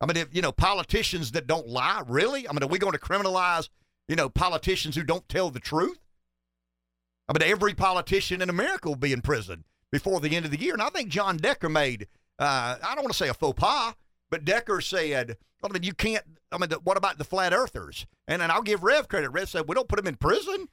I 0.00 0.06
mean, 0.06 0.16
if 0.16 0.34
you 0.34 0.42
know 0.42 0.52
politicians 0.52 1.32
that 1.32 1.46
don't 1.46 1.68
lie, 1.68 2.02
really? 2.06 2.48
I 2.48 2.52
mean, 2.52 2.62
are 2.62 2.68
we 2.68 2.78
going 2.78 2.92
to 2.92 2.98
criminalize 2.98 3.68
you 4.08 4.16
know 4.16 4.28
politicians 4.28 4.94
who 4.96 5.02
don't 5.02 5.28
tell 5.28 5.50
the 5.50 5.60
truth? 5.60 5.98
I 7.28 7.32
mean, 7.32 7.50
every 7.50 7.74
politician 7.74 8.40
in 8.40 8.50
America 8.50 8.88
will 8.88 8.96
be 8.96 9.12
in 9.12 9.20
prison 9.20 9.64
before 9.90 10.20
the 10.20 10.36
end 10.36 10.44
of 10.44 10.50
the 10.50 10.60
year. 10.60 10.74
And 10.74 10.82
I 10.82 10.90
think 10.90 11.08
John 11.08 11.36
Decker 11.36 11.68
made, 11.68 12.06
uh, 12.38 12.76
I 12.82 12.94
don't 12.94 13.02
want 13.02 13.12
to 13.12 13.18
say 13.18 13.28
a 13.28 13.34
faux 13.34 13.58
pas, 13.58 13.94
but 14.30 14.44
Decker 14.44 14.80
said, 14.80 15.36
I 15.62 15.68
mean, 15.72 15.82
you 15.82 15.92
can't, 15.92 16.24
I 16.52 16.58
mean, 16.58 16.70
what 16.84 16.96
about 16.96 17.18
the 17.18 17.24
flat 17.24 17.52
earthers? 17.52 18.06
And, 18.28 18.40
and 18.40 18.52
I'll 18.52 18.62
give 18.62 18.82
Rev 18.82 19.08
credit. 19.08 19.30
Rev 19.30 19.48
said, 19.48 19.68
we 19.68 19.74
don't 19.74 19.88
put 19.88 19.96
them 19.96 20.06
in 20.06 20.16
prison. 20.16 20.68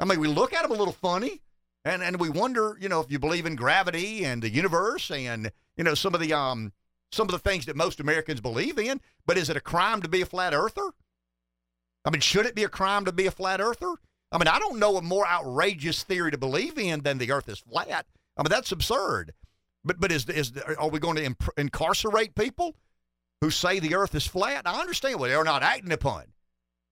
I 0.00 0.04
mean, 0.04 0.20
we 0.20 0.28
look 0.28 0.52
at 0.52 0.62
them 0.62 0.70
a 0.70 0.74
little 0.74 0.92
funny. 0.92 1.42
And, 1.84 2.02
and 2.02 2.18
we 2.18 2.28
wonder, 2.28 2.76
you 2.80 2.88
know, 2.88 3.00
if 3.00 3.10
you 3.10 3.18
believe 3.18 3.46
in 3.46 3.54
gravity 3.54 4.24
and 4.24 4.42
the 4.42 4.50
universe 4.50 5.10
and, 5.10 5.52
you 5.76 5.84
know, 5.84 5.94
some 5.94 6.14
of 6.14 6.20
the, 6.20 6.32
um, 6.32 6.72
some 7.12 7.28
of 7.28 7.32
the 7.32 7.38
things 7.38 7.66
that 7.66 7.76
most 7.76 8.00
Americans 8.00 8.40
believe 8.40 8.78
in. 8.78 9.00
But 9.24 9.38
is 9.38 9.50
it 9.50 9.56
a 9.56 9.60
crime 9.60 10.02
to 10.02 10.08
be 10.08 10.20
a 10.20 10.26
flat 10.26 10.52
earther? 10.52 10.90
I 12.04 12.10
mean, 12.10 12.20
should 12.20 12.46
it 12.46 12.54
be 12.54 12.64
a 12.64 12.68
crime 12.68 13.04
to 13.04 13.12
be 13.12 13.26
a 13.26 13.30
flat 13.30 13.60
earther? 13.60 13.94
I 14.32 14.38
mean, 14.38 14.48
I 14.48 14.58
don't 14.58 14.78
know 14.78 14.96
a 14.96 15.02
more 15.02 15.26
outrageous 15.26 16.02
theory 16.02 16.30
to 16.32 16.38
believe 16.38 16.78
in 16.78 17.02
than 17.02 17.18
the 17.18 17.30
earth 17.30 17.48
is 17.48 17.60
flat. 17.60 18.06
I 18.36 18.42
mean, 18.42 18.50
that's 18.50 18.72
absurd. 18.72 19.32
But 19.84 20.00
but 20.00 20.10
is 20.10 20.28
is 20.28 20.52
are 20.78 20.90
we 20.90 20.98
going 20.98 21.16
to 21.16 21.36
incarcerate 21.56 22.34
people 22.34 22.74
who 23.40 23.50
say 23.50 23.78
the 23.78 23.94
Earth 23.94 24.14
is 24.14 24.26
flat? 24.26 24.66
I 24.66 24.80
understand 24.80 25.20
what 25.20 25.28
they're 25.28 25.44
not 25.44 25.62
acting 25.62 25.92
upon. 25.92 26.24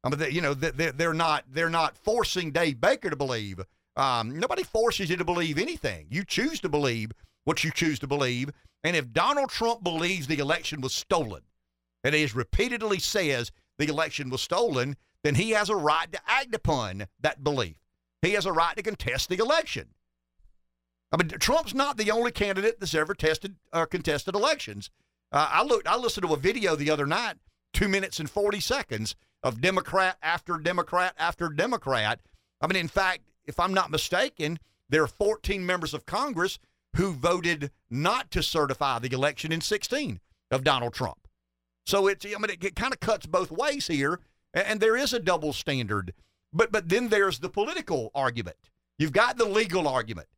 I 0.02 0.10
mean, 0.10 0.18
they, 0.18 0.30
you 0.30 0.42
know, 0.42 0.54
they, 0.54 0.90
they're 0.90 1.14
not 1.14 1.44
they're 1.50 1.70
not 1.70 1.96
forcing 1.96 2.50
Dave 2.50 2.80
Baker 2.80 3.10
to 3.10 3.16
believe. 3.16 3.60
Um, 3.96 4.38
nobody 4.38 4.62
forces 4.62 5.08
you 5.08 5.16
to 5.16 5.24
believe 5.24 5.58
anything. 5.58 6.06
You 6.10 6.24
choose 6.24 6.60
to 6.60 6.68
believe 6.68 7.12
what 7.44 7.64
you 7.64 7.70
choose 7.70 7.98
to 8.00 8.06
believe. 8.06 8.50
And 8.82 8.96
if 8.96 9.12
Donald 9.12 9.50
Trump 9.50 9.82
believes 9.82 10.26
the 10.26 10.40
election 10.40 10.80
was 10.80 10.94
stolen, 10.94 11.42
and 12.02 12.14
he 12.14 12.26
repeatedly 12.34 12.98
says 12.98 13.50
the 13.78 13.88
election 13.88 14.28
was 14.28 14.42
stolen, 14.42 14.96
then 15.22 15.36
he 15.36 15.50
has 15.50 15.70
a 15.70 15.76
right 15.76 16.12
to 16.12 16.20
act 16.26 16.54
upon 16.54 17.06
that 17.20 17.42
belief. 17.42 17.76
He 18.20 18.32
has 18.32 18.44
a 18.46 18.52
right 18.52 18.76
to 18.76 18.82
contest 18.82 19.30
the 19.30 19.38
election. 19.38 19.88
I 21.12 21.16
mean, 21.16 21.28
Trump's 21.28 21.74
not 21.74 21.96
the 21.96 22.10
only 22.10 22.32
candidate 22.32 22.80
that's 22.80 22.94
ever 22.94 23.14
tested 23.14 23.56
uh, 23.72 23.86
contested 23.86 24.34
elections. 24.34 24.90
Uh, 25.35 25.48
I 25.51 25.65
looked. 25.65 25.89
I 25.89 25.97
listened 25.97 26.24
to 26.28 26.32
a 26.32 26.39
video 26.39 26.77
the 26.77 26.90
other 26.90 27.06
night, 27.06 27.35
two 27.73 27.89
minutes 27.89 28.20
and 28.20 28.31
forty 28.31 28.61
seconds 28.61 29.16
of 29.43 29.61
Democrat 29.61 30.16
after 30.23 30.59
Democrat 30.59 31.12
after 31.19 31.48
Democrat. 31.48 32.20
I 32.61 32.69
mean, 32.69 32.77
in 32.77 32.86
fact, 32.86 33.23
if 33.44 33.59
I'm 33.59 33.74
not 33.74 33.90
mistaken, 33.90 34.61
there 34.89 35.02
are 35.02 35.09
14 35.09 35.66
members 35.66 35.93
of 35.93 36.06
Congress 36.06 36.61
who 36.94 37.11
voted 37.12 37.73
not 37.90 38.31
to 38.31 38.44
certify 38.44 39.01
the 39.01 39.12
election 39.12 39.51
in 39.51 39.61
16 39.61 40.20
of 40.52 40.62
Donald 40.62 40.94
Trump. 40.94 41.27
So 41.85 42.06
it's. 42.06 42.24
I 42.24 42.28
mean, 42.28 42.51
it, 42.51 42.62
it 42.62 42.77
kind 42.77 42.93
of 42.93 43.01
cuts 43.01 43.27
both 43.27 43.51
ways 43.51 43.89
here, 43.89 44.20
and, 44.55 44.66
and 44.69 44.81
there 44.81 44.97
is 44.97 45.12
a 45.12 45.19
double 45.19 45.52
standard. 45.52 46.15
But 46.52 46.70
but 46.70 46.89
then 46.89 47.09
there's 47.09 47.40
the 47.40 47.51
political 47.51 48.12
argument. 48.15 48.70
You've 49.01 49.12
got 49.12 49.36
the 49.36 49.47
legal 49.47 49.89
argument. 49.89 50.28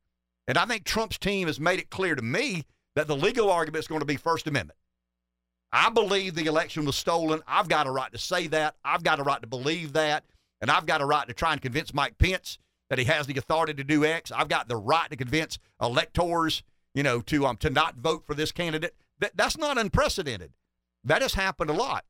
And 0.48 0.56
I 0.56 0.64
think 0.64 0.84
Trump's 0.84 1.18
team 1.18 1.48
has 1.48 1.60
made 1.60 1.80
it 1.80 1.90
clear 1.90 2.14
to 2.14 2.22
me 2.22 2.64
that 2.94 3.08
the 3.08 3.16
legal 3.16 3.50
argument 3.50 3.80
is 3.80 3.88
going 3.88 4.00
to 4.00 4.06
be 4.06 4.16
First 4.16 4.46
Amendment. 4.46 4.78
I 5.76 5.90
believe 5.90 6.34
the 6.34 6.46
election 6.46 6.86
was 6.86 6.96
stolen. 6.96 7.42
I've 7.46 7.68
got 7.68 7.86
a 7.86 7.90
right 7.90 8.10
to 8.10 8.18
say 8.18 8.46
that. 8.46 8.76
I've 8.82 9.02
got 9.02 9.20
a 9.20 9.22
right 9.22 9.40
to 9.42 9.46
believe 9.46 9.92
that. 9.92 10.24
And 10.62 10.70
I've 10.70 10.86
got 10.86 11.02
a 11.02 11.04
right 11.04 11.28
to 11.28 11.34
try 11.34 11.52
and 11.52 11.60
convince 11.60 11.92
Mike 11.92 12.16
Pence 12.16 12.58
that 12.88 12.98
he 12.98 13.04
has 13.04 13.26
the 13.26 13.36
authority 13.36 13.74
to 13.74 13.84
do 13.84 14.04
X. 14.04 14.32
I've 14.32 14.48
got 14.48 14.68
the 14.68 14.76
right 14.76 15.10
to 15.10 15.16
convince 15.16 15.58
electors, 15.80 16.62
you 16.94 17.02
know, 17.02 17.20
to 17.20 17.46
um 17.46 17.58
to 17.58 17.68
not 17.68 17.96
vote 17.96 18.24
for 18.26 18.34
this 18.34 18.52
candidate. 18.52 18.94
That 19.18 19.36
that's 19.36 19.58
not 19.58 19.76
unprecedented. 19.76 20.52
That 21.04 21.20
has 21.20 21.34
happened 21.34 21.68
a 21.68 21.74
lot. 21.74 22.06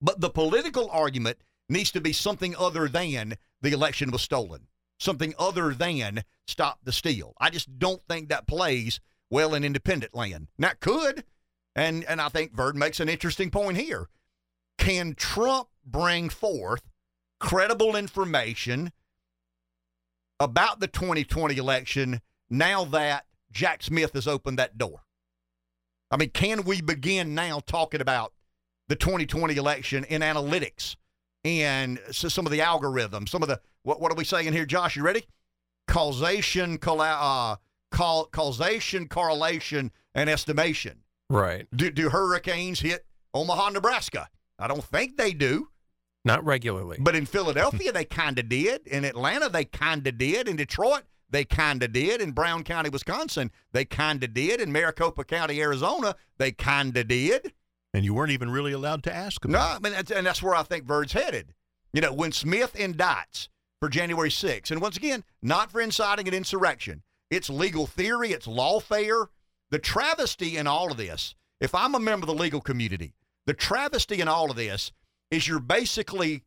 But 0.00 0.20
the 0.20 0.30
political 0.30 0.88
argument 0.90 1.38
needs 1.68 1.90
to 1.92 2.00
be 2.00 2.14
something 2.14 2.56
other 2.56 2.88
than 2.88 3.36
the 3.60 3.72
election 3.72 4.10
was 4.10 4.22
stolen 4.22 4.68
something 4.98 5.34
other 5.38 5.74
than 5.74 6.24
stop 6.46 6.80
the 6.84 6.92
steal. 6.92 7.34
I 7.38 7.50
just 7.50 7.78
don't 7.78 8.02
think 8.08 8.28
that 8.28 8.46
plays 8.46 9.00
well 9.30 9.54
in 9.54 9.64
independent 9.64 10.14
land. 10.14 10.48
Now, 10.58 10.72
could, 10.80 11.24
and, 11.76 12.04
and 12.04 12.20
I 12.20 12.30
think 12.30 12.54
Verd 12.54 12.74
makes 12.74 12.98
an 12.98 13.08
interesting 13.08 13.50
point 13.50 13.76
here. 13.76 14.08
Can 14.78 15.14
Trump 15.14 15.68
bring 15.84 16.30
forth 16.30 16.82
credible 17.38 17.94
information 17.94 18.92
about 20.40 20.80
the 20.80 20.88
2020 20.88 21.56
election 21.56 22.22
now 22.48 22.84
that 22.86 23.26
Jack 23.52 23.82
Smith 23.82 24.14
has 24.14 24.26
opened 24.26 24.58
that 24.58 24.78
door? 24.78 25.02
I 26.10 26.16
mean, 26.16 26.30
can 26.30 26.64
we 26.64 26.80
begin 26.80 27.34
now 27.34 27.60
talking 27.60 28.00
about 28.00 28.32
the 28.88 28.96
2020 28.96 29.54
election 29.56 30.04
in 30.04 30.22
analytics 30.22 30.96
and 31.44 32.00
so 32.10 32.28
some 32.28 32.46
of 32.46 32.52
the 32.52 32.60
algorithms, 32.60 33.28
some 33.28 33.42
of 33.42 33.48
the 33.48 33.60
what, 33.82 34.00
what 34.00 34.10
are 34.10 34.16
we 34.16 34.24
saying 34.24 34.52
here, 34.52 34.66
Josh? 34.66 34.96
You 34.96 35.02
ready? 35.02 35.26
Causation, 35.86 36.78
uh, 36.82 37.56
causation, 37.92 39.08
correlation, 39.08 39.92
and 40.14 40.28
estimation. 40.28 41.02
Right. 41.28 41.66
Do, 41.74 41.90
do 41.90 42.10
hurricanes 42.10 42.80
hit 42.80 43.04
Omaha, 43.34 43.70
Nebraska? 43.70 44.28
I 44.58 44.68
don't 44.68 44.84
think 44.84 45.16
they 45.16 45.32
do. 45.32 45.68
Not 46.24 46.44
regularly. 46.44 46.98
But 47.00 47.16
in 47.16 47.26
Philadelphia, 47.26 47.92
they 47.92 48.04
kind 48.04 48.38
of 48.38 48.48
did. 48.48 48.86
In 48.86 49.04
Atlanta, 49.04 49.48
they 49.48 49.64
kind 49.64 50.06
of 50.06 50.18
did. 50.18 50.48
In 50.48 50.56
Detroit, 50.56 51.02
they 51.30 51.44
kind 51.44 51.82
of 51.82 51.92
did. 51.92 52.20
In 52.20 52.32
Brown 52.32 52.64
County, 52.64 52.90
Wisconsin, 52.90 53.50
they 53.72 53.84
kind 53.84 54.22
of 54.22 54.32
did. 54.34 54.60
In 54.60 54.72
Maricopa 54.72 55.24
County, 55.24 55.60
Arizona, 55.60 56.14
they 56.38 56.52
kind 56.52 56.96
of 56.96 57.08
did. 57.08 57.52
And 57.94 58.04
you 58.04 58.14
weren't 58.14 58.32
even 58.32 58.50
really 58.50 58.72
allowed 58.72 59.02
to 59.04 59.14
ask 59.14 59.44
about. 59.44 59.52
No, 59.52 59.58
I 59.58 59.78
mean, 59.78 60.04
and 60.14 60.26
that's 60.26 60.42
where 60.42 60.54
I 60.54 60.62
think 60.62 60.84
Verd's 60.84 61.12
headed. 61.12 61.54
You 61.92 62.02
know, 62.02 62.12
when 62.12 62.32
Smith 62.32 62.74
indicts 62.74 63.48
for 63.80 63.88
January 63.88 64.30
6th. 64.30 64.70
And 64.70 64.80
once 64.80 64.96
again, 64.96 65.24
not 65.42 65.70
for 65.70 65.80
inciting 65.80 66.28
an 66.28 66.34
insurrection. 66.34 67.02
It's 67.30 67.50
legal 67.50 67.86
theory, 67.86 68.32
it's 68.32 68.46
lawfare. 68.46 69.26
The 69.70 69.78
travesty 69.78 70.56
in 70.56 70.66
all 70.66 70.90
of 70.90 70.96
this, 70.96 71.34
if 71.60 71.74
I'm 71.74 71.94
a 71.94 72.00
member 72.00 72.24
of 72.24 72.28
the 72.28 72.42
legal 72.42 72.60
community, 72.60 73.14
The 73.46 73.54
travesty 73.54 74.20
in 74.20 74.28
all 74.28 74.50
of 74.50 74.56
this 74.56 74.92
is 75.30 75.46
you're 75.46 75.60
basically 75.60 76.42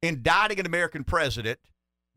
indicting 0.00 0.60
an 0.60 0.66
American 0.66 1.04
president 1.04 1.58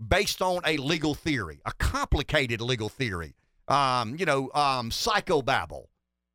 based 0.06 0.42
on 0.42 0.62
a 0.66 0.78
legal 0.78 1.16
theory, 1.16 1.60
a 1.66 1.74
complicated 1.74 2.62
legal 2.62 2.90
theory. 2.90 3.36
Um, 3.68 4.16
you 4.18 4.26
know, 4.26 4.50
um, 4.54 4.90
psychobabble. 4.92 5.86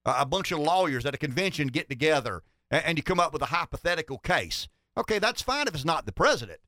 A 0.04 0.26
bunch 0.26 0.52
of 0.52 0.58
lawyers 0.58 1.06
at 1.06 1.14
a 1.14 1.18
convention 1.18 1.68
get 1.68 1.88
together 1.88 2.42
and, 2.70 2.84
and 2.84 2.98
you 2.98 3.02
come 3.02 3.18
up 3.20 3.32
with 3.32 3.42
a 3.42 3.46
hypothetical 3.46 4.18
case. 4.18 4.68
Okay, 4.98 5.18
that's 5.18 5.40
fine 5.42 5.66
if 5.66 5.74
it's 5.74 5.84
not 5.84 6.04
the 6.04 6.12
president. 6.12 6.60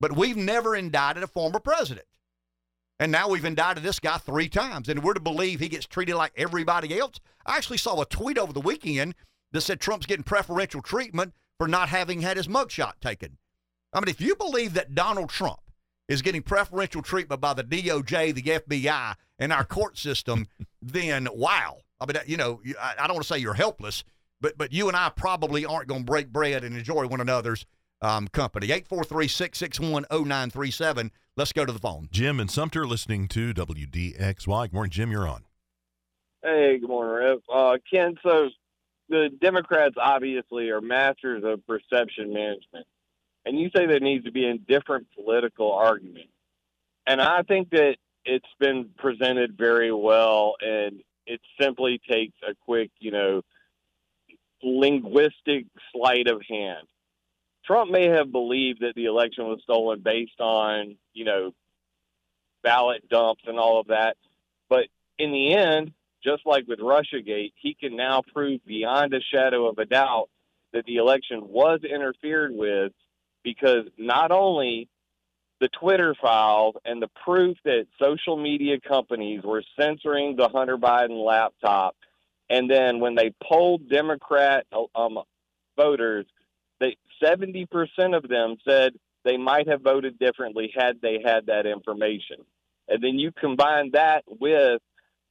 But 0.00 0.16
we've 0.16 0.36
never 0.36 0.74
indicted 0.74 1.22
a 1.22 1.28
former 1.28 1.60
president. 1.60 2.06
And 3.02 3.10
now 3.10 3.28
we've 3.28 3.44
indicted 3.44 3.82
this 3.82 3.98
guy 3.98 4.18
three 4.18 4.48
times, 4.48 4.88
and 4.88 5.02
we're 5.02 5.14
to 5.14 5.18
believe 5.18 5.58
he 5.58 5.68
gets 5.68 5.86
treated 5.86 6.14
like 6.14 6.32
everybody 6.36 6.96
else. 6.96 7.18
I 7.44 7.56
actually 7.56 7.78
saw 7.78 8.00
a 8.00 8.06
tweet 8.06 8.38
over 8.38 8.52
the 8.52 8.60
weekend 8.60 9.16
that 9.50 9.62
said 9.62 9.80
Trump's 9.80 10.06
getting 10.06 10.22
preferential 10.22 10.80
treatment 10.80 11.34
for 11.58 11.66
not 11.66 11.88
having 11.88 12.20
had 12.20 12.36
his 12.36 12.46
mugshot 12.46 12.92
taken. 13.00 13.38
I 13.92 13.98
mean, 13.98 14.06
if 14.08 14.20
you 14.20 14.36
believe 14.36 14.74
that 14.74 14.94
Donald 14.94 15.30
Trump 15.30 15.62
is 16.06 16.22
getting 16.22 16.42
preferential 16.42 17.02
treatment 17.02 17.40
by 17.40 17.54
the 17.54 17.64
DOJ, 17.64 18.36
the 18.36 18.42
FBI, 18.42 19.16
and 19.36 19.52
our 19.52 19.64
court 19.64 19.98
system, 19.98 20.46
then 20.80 21.26
wow. 21.34 21.78
I 22.00 22.06
mean, 22.06 22.16
you 22.26 22.36
know, 22.36 22.60
I 22.80 23.08
don't 23.08 23.16
want 23.16 23.26
to 23.26 23.34
say 23.34 23.40
you're 23.40 23.54
helpless, 23.54 24.04
but 24.40 24.56
but 24.56 24.72
you 24.72 24.86
and 24.86 24.96
I 24.96 25.08
probably 25.08 25.66
aren't 25.66 25.88
going 25.88 26.02
to 26.02 26.06
break 26.06 26.32
bread 26.32 26.62
and 26.62 26.76
enjoy 26.76 27.08
one 27.08 27.20
another's 27.20 27.66
um, 28.02 28.28
company. 28.28 28.66
843 28.66 29.28
661 29.28 30.04
0937. 30.10 31.10
Let's 31.36 31.52
go 31.52 31.64
to 31.64 31.72
the 31.72 31.78
phone. 31.78 32.08
Jim 32.12 32.38
and 32.38 32.50
Sumter 32.50 32.86
listening 32.86 33.28
to 33.28 33.54
WDXY. 33.54 34.64
Good 34.64 34.72
morning, 34.74 34.90
Jim. 34.90 35.10
You're 35.10 35.26
on. 35.26 35.44
Hey, 36.42 36.78
good 36.78 36.88
morning, 36.88 37.14
Rip. 37.14 37.42
Uh, 37.52 37.78
Ken, 37.90 38.16
so 38.22 38.50
the 39.08 39.30
Democrats 39.40 39.94
obviously 39.96 40.70
are 40.70 40.80
masters 40.80 41.44
of 41.44 41.66
perception 41.66 42.32
management. 42.34 42.86
And 43.44 43.58
you 43.58 43.70
say 43.74 43.86
there 43.86 44.00
needs 44.00 44.24
to 44.24 44.32
be 44.32 44.46
a 44.46 44.58
different 44.58 45.06
political 45.14 45.72
argument. 45.72 46.28
And 47.06 47.20
I 47.20 47.42
think 47.42 47.70
that 47.70 47.96
it's 48.24 48.44
been 48.60 48.90
presented 48.96 49.56
very 49.56 49.92
well, 49.92 50.54
and 50.60 51.02
it 51.26 51.40
simply 51.60 52.00
takes 52.08 52.36
a 52.48 52.54
quick, 52.64 52.90
you 53.00 53.10
know, 53.10 53.42
linguistic 54.62 55.66
sleight 55.92 56.28
of 56.28 56.40
hand. 56.48 56.86
Trump 57.64 57.90
may 57.90 58.08
have 58.08 58.32
believed 58.32 58.80
that 58.80 58.94
the 58.94 59.06
election 59.06 59.44
was 59.44 59.60
stolen 59.62 60.00
based 60.00 60.40
on, 60.40 60.96
you 61.14 61.24
know, 61.24 61.52
ballot 62.62 63.08
dumps 63.08 63.42
and 63.46 63.58
all 63.58 63.80
of 63.80 63.88
that. 63.88 64.16
But 64.68 64.86
in 65.18 65.32
the 65.32 65.54
end, 65.54 65.92
just 66.24 66.46
like 66.46 66.66
with 66.66 66.78
Russiagate, 66.78 67.52
he 67.56 67.74
can 67.74 67.96
now 67.96 68.22
prove 68.32 68.64
beyond 68.64 69.14
a 69.14 69.20
shadow 69.20 69.68
of 69.68 69.78
a 69.78 69.84
doubt 69.84 70.28
that 70.72 70.84
the 70.86 70.96
election 70.96 71.48
was 71.48 71.80
interfered 71.84 72.52
with 72.54 72.92
because 73.42 73.86
not 73.98 74.30
only 74.30 74.88
the 75.60 75.68
Twitter 75.68 76.14
files 76.20 76.74
and 76.84 77.00
the 77.00 77.10
proof 77.24 77.56
that 77.64 77.86
social 78.00 78.36
media 78.36 78.80
companies 78.80 79.42
were 79.44 79.62
censoring 79.78 80.36
the 80.36 80.48
Hunter 80.48 80.76
Biden 80.76 81.24
laptop, 81.24 81.96
and 82.50 82.70
then 82.70 83.00
when 83.00 83.14
they 83.14 83.32
polled 83.42 83.88
Democrat 83.88 84.66
um, 84.94 85.18
voters, 85.76 86.26
70% 87.22 87.66
of 88.16 88.28
them 88.28 88.56
said 88.66 88.92
they 89.24 89.36
might 89.36 89.68
have 89.68 89.82
voted 89.82 90.18
differently 90.18 90.72
had 90.74 91.00
they 91.00 91.18
had 91.24 91.46
that 91.46 91.66
information. 91.66 92.38
And 92.88 93.02
then 93.02 93.18
you 93.18 93.30
combine 93.32 93.90
that 93.92 94.24
with 94.26 94.80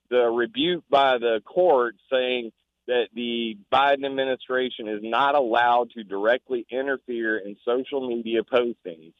the 0.09 0.29
rebuke 0.29 0.83
by 0.89 1.17
the 1.17 1.41
court 1.45 1.95
saying 2.11 2.51
that 2.87 3.07
the 3.13 3.57
Biden 3.71 4.05
administration 4.05 4.87
is 4.87 4.99
not 5.01 5.35
allowed 5.35 5.91
to 5.91 6.03
directly 6.03 6.65
interfere 6.69 7.37
in 7.37 7.55
social 7.65 8.07
media 8.07 8.41
postings, 8.43 9.13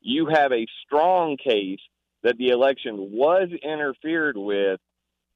you 0.00 0.26
have 0.32 0.52
a 0.52 0.66
strong 0.84 1.36
case 1.36 1.80
that 2.22 2.36
the 2.38 2.48
election 2.48 3.12
was 3.12 3.48
interfered 3.62 4.36
with. 4.36 4.80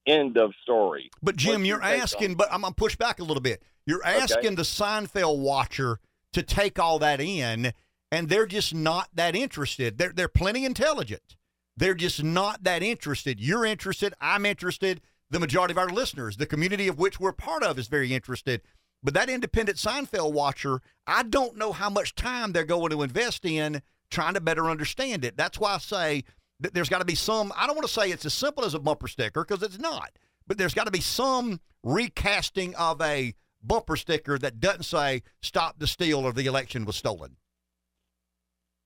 End 0.09 0.39
of 0.39 0.53
story. 0.63 1.11
But 1.21 1.35
Jim, 1.35 1.65
you're 1.65 1.83
asking, 1.83 2.37
but 2.37 2.47
I'm 2.53 2.61
gonna 2.61 2.73
push 2.73 2.95
back 2.95 3.19
a 3.19 3.25
little 3.25 3.41
bit. 3.41 3.61
You're 3.87 4.07
asking 4.07 4.39
okay. 4.39 4.55
the 4.55 4.63
Seinfeld 4.63 5.41
watcher 5.41 5.99
to 6.37 6.43
take 6.43 6.79
all 6.79 6.99
that 7.01 7.21
in, 7.21 7.73
and 8.13 8.29
they're 8.29 8.47
just 8.47 8.75
not 8.75 9.09
that 9.15 9.35
interested. 9.35 9.99
They're 9.99 10.13
they're 10.13 10.29
plenty 10.29 10.65
intelligent. 10.65 11.37
They're 11.77 11.95
just 11.95 12.23
not 12.23 12.65
that 12.65 12.83
interested. 12.83 13.41
You're 13.41 13.67
interested. 13.67 14.15
I'm 14.21 14.47
interested. 14.47 15.01
The 15.31 15.41
majority 15.41 15.73
of 15.73 15.79
our 15.79 15.89
listeners, 15.89 16.37
the 16.37 16.47
community 16.47 16.89
of 16.89 16.99
which 16.99 17.19
we're 17.19 17.33
part 17.33 17.63
of, 17.63 17.79
is 17.79 17.89
very 17.89 18.15
interested. 18.15 18.63
But 19.03 19.15
that 19.15 19.29
independent 19.29 19.79
Seinfeld 19.79 20.33
watcher, 20.33 20.81
I 21.07 21.23
don't 21.23 21.57
know 21.57 21.73
how 21.73 21.91
much 21.91 22.15
time 22.15 22.53
they're 22.53 22.65
going 22.65 22.91
to 22.91 23.03
invest 23.03 23.45
in 23.45 23.83
trying 24.11 24.35
to 24.35 24.41
better 24.41 24.71
understand 24.71 25.25
it. 25.25 25.37
That's 25.37 25.59
why 25.59 25.75
I 25.75 25.79
say 25.79 26.25
that 26.61 26.75
there's 26.75 26.89
got 26.89 26.99
to 26.99 27.05
be 27.05 27.15
some, 27.15 27.53
I 27.57 27.67
don't 27.67 27.77
want 27.77 27.87
to 27.87 27.93
say 27.93 28.11
it's 28.11 28.25
as 28.25 28.35
simple 28.35 28.65
as 28.65 28.75
a 28.75 28.79
bumper 28.79 29.09
sticker 29.09 29.45
because 29.45 29.63
it's 29.63 29.79
not, 29.79 30.11
but 30.47 30.59
there's 30.59 30.75
got 30.75 30.85
to 30.85 30.91
be 30.91 31.01
some 31.01 31.61
recasting 31.83 32.75
of 32.77 33.01
a 33.01 33.35
bumper 33.67 33.97
sticker 33.97 34.39
that 34.39 34.61
doesn't 34.61 34.85
say 34.85 35.23
stop 35.41 35.79
the 35.79 35.87
steal 35.87 36.21
or 36.21 36.33
the 36.33 36.47
election 36.47 36.85
was 36.85 36.97
stolen. 36.97 37.37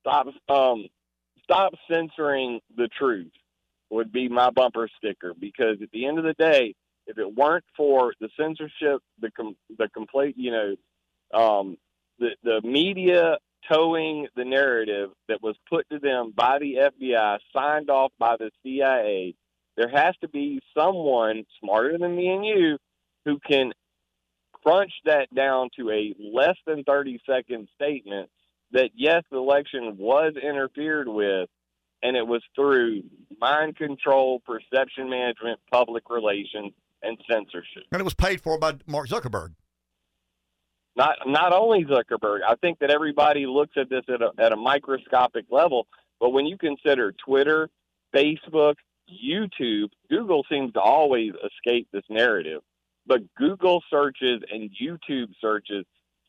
Stop, 0.00 0.28
um, 0.48 0.86
stop 1.42 1.72
censoring 1.90 2.60
the 2.76 2.88
truth 2.88 3.32
would 3.90 4.12
be 4.12 4.28
my 4.28 4.50
bumper 4.50 4.88
sticker 4.96 5.34
because 5.38 5.76
at 5.82 5.90
the 5.92 6.06
end 6.06 6.18
of 6.18 6.24
the 6.24 6.34
day, 6.34 6.74
if 7.06 7.18
it 7.18 7.34
weren't 7.34 7.64
for 7.76 8.14
the 8.20 8.28
censorship, 8.38 9.02
the 9.20 9.30
com- 9.32 9.56
the 9.78 9.88
complete, 9.88 10.36
you 10.38 10.52
know, 10.52 10.76
um, 11.38 11.76
the 12.18 12.30
the 12.42 12.60
media 12.62 13.36
toeing 13.70 14.26
the 14.36 14.44
narrative 14.44 15.10
that 15.28 15.42
was 15.42 15.56
put 15.68 15.88
to 15.90 15.98
them 15.98 16.32
by 16.34 16.58
the 16.58 16.90
FBI, 17.00 17.38
signed 17.52 17.90
off 17.90 18.12
by 18.18 18.36
the 18.36 18.50
CIA, 18.62 19.34
there 19.76 19.88
has 19.88 20.14
to 20.20 20.28
be 20.28 20.60
someone 20.76 21.44
smarter 21.60 21.98
than 21.98 22.16
me 22.16 22.28
and 22.28 22.44
you 22.44 22.78
who 23.24 23.38
can 23.46 23.72
crunch 24.62 24.92
that 25.04 25.32
down 25.34 25.70
to 25.78 25.90
a 25.90 26.14
less 26.18 26.56
than 26.66 26.84
30 26.84 27.20
second 27.28 27.68
statement 27.74 28.30
that 28.72 28.90
yes, 28.94 29.22
the 29.30 29.38
election 29.38 29.96
was 29.98 30.34
interfered 30.40 31.08
with 31.08 31.48
and 32.02 32.16
it 32.16 32.26
was 32.26 32.42
through 32.54 33.02
mind 33.40 33.76
control, 33.76 34.40
perception 34.40 35.10
management, 35.10 35.60
public 35.70 36.08
relations, 36.08 36.72
and 37.02 37.18
censorship. 37.30 37.84
And 37.92 38.00
it 38.00 38.04
was 38.04 38.14
paid 38.14 38.40
for 38.40 38.58
by 38.58 38.74
Mark 38.86 39.08
Zuckerberg. 39.08 39.54
Not 40.96 41.18
not 41.26 41.52
only 41.52 41.84
Zuckerberg. 41.84 42.40
I 42.46 42.56
think 42.56 42.80
that 42.80 42.90
everybody 42.90 43.46
looks 43.46 43.74
at 43.76 43.88
this 43.88 44.04
at 44.08 44.22
a, 44.22 44.30
at 44.38 44.52
a 44.52 44.56
microscopic 44.56 45.46
level, 45.50 45.86
but 46.18 46.30
when 46.30 46.46
you 46.46 46.58
consider 46.58 47.12
Twitter, 47.12 47.70
Facebook, 48.14 48.74
YouTube, 49.10 49.90
Google 50.10 50.44
seems 50.50 50.72
to 50.74 50.80
always 50.80 51.32
escape 51.44 51.88
this 51.92 52.04
narrative. 52.08 52.62
But 53.10 53.22
Google 53.34 53.82
searches 53.90 54.40
and 54.52 54.70
YouTube 54.70 55.32
searches, 55.40 55.84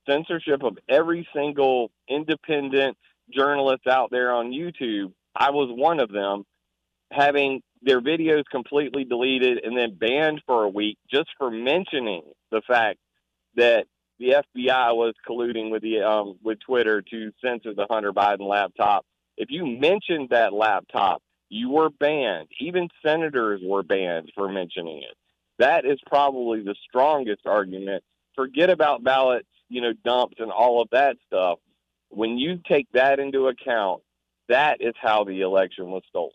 censorship 0.10 0.64
of 0.64 0.80
every 0.90 1.28
single 1.32 1.92
independent 2.10 2.98
journalist 3.32 3.86
out 3.88 4.10
there 4.10 4.34
on 4.34 4.52
YouTube 4.52 5.14
I 5.36 5.52
was 5.52 5.70
one 5.72 6.00
of 6.00 6.12
them, 6.12 6.44
having 7.12 7.62
their 7.82 8.02
videos 8.02 8.44
completely 8.52 9.06
deleted 9.06 9.60
and 9.64 9.78
then 9.78 9.96
banned 9.96 10.42
for 10.46 10.64
a 10.64 10.70
week 10.70 10.98
just 11.10 11.30
for 11.38 11.50
mentioning 11.50 12.24
the 12.52 12.62
fact 12.68 13.00
that 13.56 13.86
the 14.20 14.44
FBI 14.58 14.96
was 14.96 15.14
colluding 15.28 15.72
with 15.72 15.82
the 15.82 16.02
um, 16.02 16.38
with 16.44 16.60
Twitter 16.60 17.02
to 17.02 17.32
censor 17.44 17.74
the 17.74 17.88
Hunter 17.90 18.12
Biden 18.12 18.48
laptop. 18.48 19.06
If 19.38 19.50
you 19.52 19.66
mentioned 19.66 20.30
that 20.32 20.52
laptop, 20.52 21.24
you 21.50 21.70
were 21.70 21.90
banned. 21.90 22.48
Even 22.60 22.88
senators 23.04 23.62
were 23.64 23.84
banned 23.84 24.32
for 24.36 24.48
mentioning 24.48 25.02
it. 25.04 25.16
That 25.62 25.86
is 25.86 26.00
probably 26.08 26.64
the 26.64 26.74
strongest 26.90 27.46
argument. 27.46 28.04
Forget 28.36 28.72
about 28.72 29.04
ballots, 29.04 29.48
you 29.70 29.80
know, 29.80 29.94
dumps 30.04 30.38
and 30.40 30.52
all 30.52 30.82
of 30.82 30.90
that 30.92 31.18
stuff. 31.28 31.60
When 32.10 32.40
you 32.40 32.60
take 32.68 32.88
that 32.94 33.20
into 33.20 33.48
account, 33.48 34.02
that 34.50 34.78
is 34.80 34.96
how 35.00 35.24
the 35.24 35.42
election 35.42 35.92
was 35.92 36.02
stolen. 36.10 36.32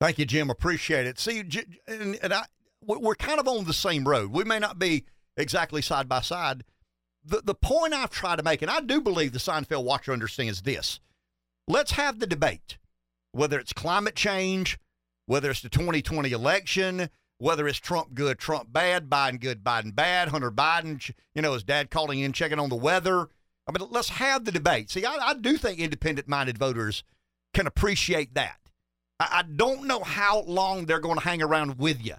Thank 0.00 0.20
you, 0.20 0.26
Jim. 0.26 0.48
Appreciate 0.48 1.08
it. 1.08 1.18
See, 1.18 1.40
and, 1.88 2.16
and 2.22 2.32
I, 2.32 2.44
we're 2.80 3.16
kind 3.16 3.40
of 3.40 3.48
on 3.48 3.64
the 3.64 3.72
same 3.72 4.06
road. 4.06 4.30
We 4.30 4.44
may 4.44 4.60
not 4.60 4.78
be 4.78 5.06
exactly 5.36 5.82
side 5.82 6.08
by 6.08 6.20
side. 6.20 6.62
The, 7.24 7.42
the 7.44 7.56
point 7.56 7.94
I've 7.94 8.10
tried 8.10 8.36
to 8.36 8.44
make, 8.44 8.62
and 8.62 8.70
I 8.70 8.80
do 8.80 9.00
believe 9.00 9.32
the 9.32 9.40
Seinfeld 9.40 9.82
Watcher 9.82 10.12
understands 10.12 10.62
this 10.62 11.00
let's 11.66 11.92
have 11.92 12.20
the 12.20 12.28
debate, 12.28 12.78
whether 13.32 13.58
it's 13.58 13.72
climate 13.72 14.14
change, 14.14 14.78
whether 15.26 15.50
it's 15.50 15.62
the 15.62 15.68
2020 15.68 16.30
election, 16.30 17.10
whether 17.42 17.66
it's 17.66 17.78
Trump 17.78 18.14
good, 18.14 18.38
Trump 18.38 18.72
bad, 18.72 19.10
Biden 19.10 19.40
good, 19.40 19.64
Biden 19.64 19.92
bad, 19.92 20.28
Hunter 20.28 20.52
Biden, 20.52 21.12
you 21.34 21.42
know, 21.42 21.54
his 21.54 21.64
dad 21.64 21.90
calling 21.90 22.20
in, 22.20 22.32
checking 22.32 22.60
on 22.60 22.68
the 22.68 22.76
weather. 22.76 23.28
I 23.66 23.72
mean, 23.72 23.88
let's 23.90 24.10
have 24.10 24.44
the 24.44 24.52
debate. 24.52 24.90
See, 24.90 25.04
I, 25.04 25.16
I 25.20 25.34
do 25.34 25.56
think 25.56 25.80
independent 25.80 26.28
minded 26.28 26.56
voters 26.56 27.02
can 27.52 27.66
appreciate 27.66 28.34
that. 28.34 28.58
I, 29.18 29.38
I 29.38 29.42
don't 29.42 29.88
know 29.88 30.04
how 30.04 30.42
long 30.42 30.86
they're 30.86 31.00
going 31.00 31.18
to 31.18 31.24
hang 31.24 31.42
around 31.42 31.78
with 31.78 32.04
you 32.04 32.14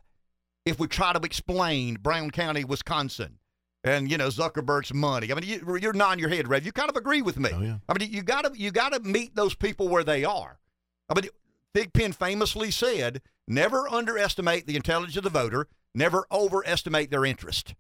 if 0.66 0.78
we 0.78 0.88
try 0.88 1.14
to 1.14 1.20
explain 1.20 1.96
Brown 1.96 2.30
County, 2.30 2.66
Wisconsin, 2.66 3.40
and 3.86 4.12
you 4.12 4.18
know 4.18 4.28
Zuckerberg's 4.28 4.94
money. 4.94 5.32
I 5.32 5.36
mean, 5.36 5.48
you, 5.48 5.78
you're 5.82 5.94
nodding 5.94 6.20
your 6.20 6.30
head, 6.30 6.50
Rev. 6.50 6.66
You 6.66 6.74
kind 6.74 6.90
of 6.90 6.98
agree 6.98 7.22
with 7.22 7.40
me. 7.40 7.50
Oh, 7.54 7.62
yeah. 7.62 7.78
I 7.88 7.98
mean, 7.98 8.12
you 8.12 8.24
got 8.24 8.44
to 8.44 8.60
you 8.60 8.72
got 8.72 8.92
to 8.92 9.00
meet 9.00 9.36
those 9.36 9.56
people 9.56 9.88
where 9.88 10.04
they 10.04 10.26
are. 10.26 10.60
I 11.08 11.14
mean, 11.20 11.30
Thigpen 11.76 12.14
famously 12.14 12.72
said, 12.72 13.22
"Never 13.48 13.88
underestimate 13.90 14.68
the 14.68 14.76
intelligence 14.76 15.18
of 15.18 15.24
the 15.24 15.30
voter. 15.30 15.68
Never 15.96 16.26
overestimate 16.32 17.12
their 17.12 17.26
interest." 17.26 17.76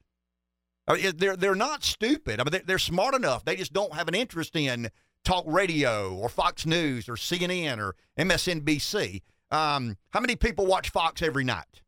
I 0.87 0.95
mean, 0.95 1.17
they're 1.17 1.37
they're 1.37 1.55
not 1.55 1.83
stupid. 1.83 2.39
I 2.39 2.43
mean, 2.43 2.51
they're, 2.51 2.63
they're 2.65 2.79
smart 2.79 3.15
enough. 3.15 3.45
They 3.45 3.55
just 3.55 3.73
don't 3.73 3.93
have 3.93 4.07
an 4.07 4.15
interest 4.15 4.55
in 4.55 4.89
talk 5.23 5.45
radio 5.47 6.13
or 6.15 6.29
Fox 6.29 6.65
News 6.65 7.07
or 7.07 7.15
CNN 7.15 7.79
or 7.79 7.95
MSNBC. 8.17 9.21
Um, 9.51 9.97
how 10.11 10.19
many 10.19 10.35
people 10.35 10.65
watch 10.65 10.89
Fox 10.89 11.21
every 11.21 11.43
night? 11.43 11.81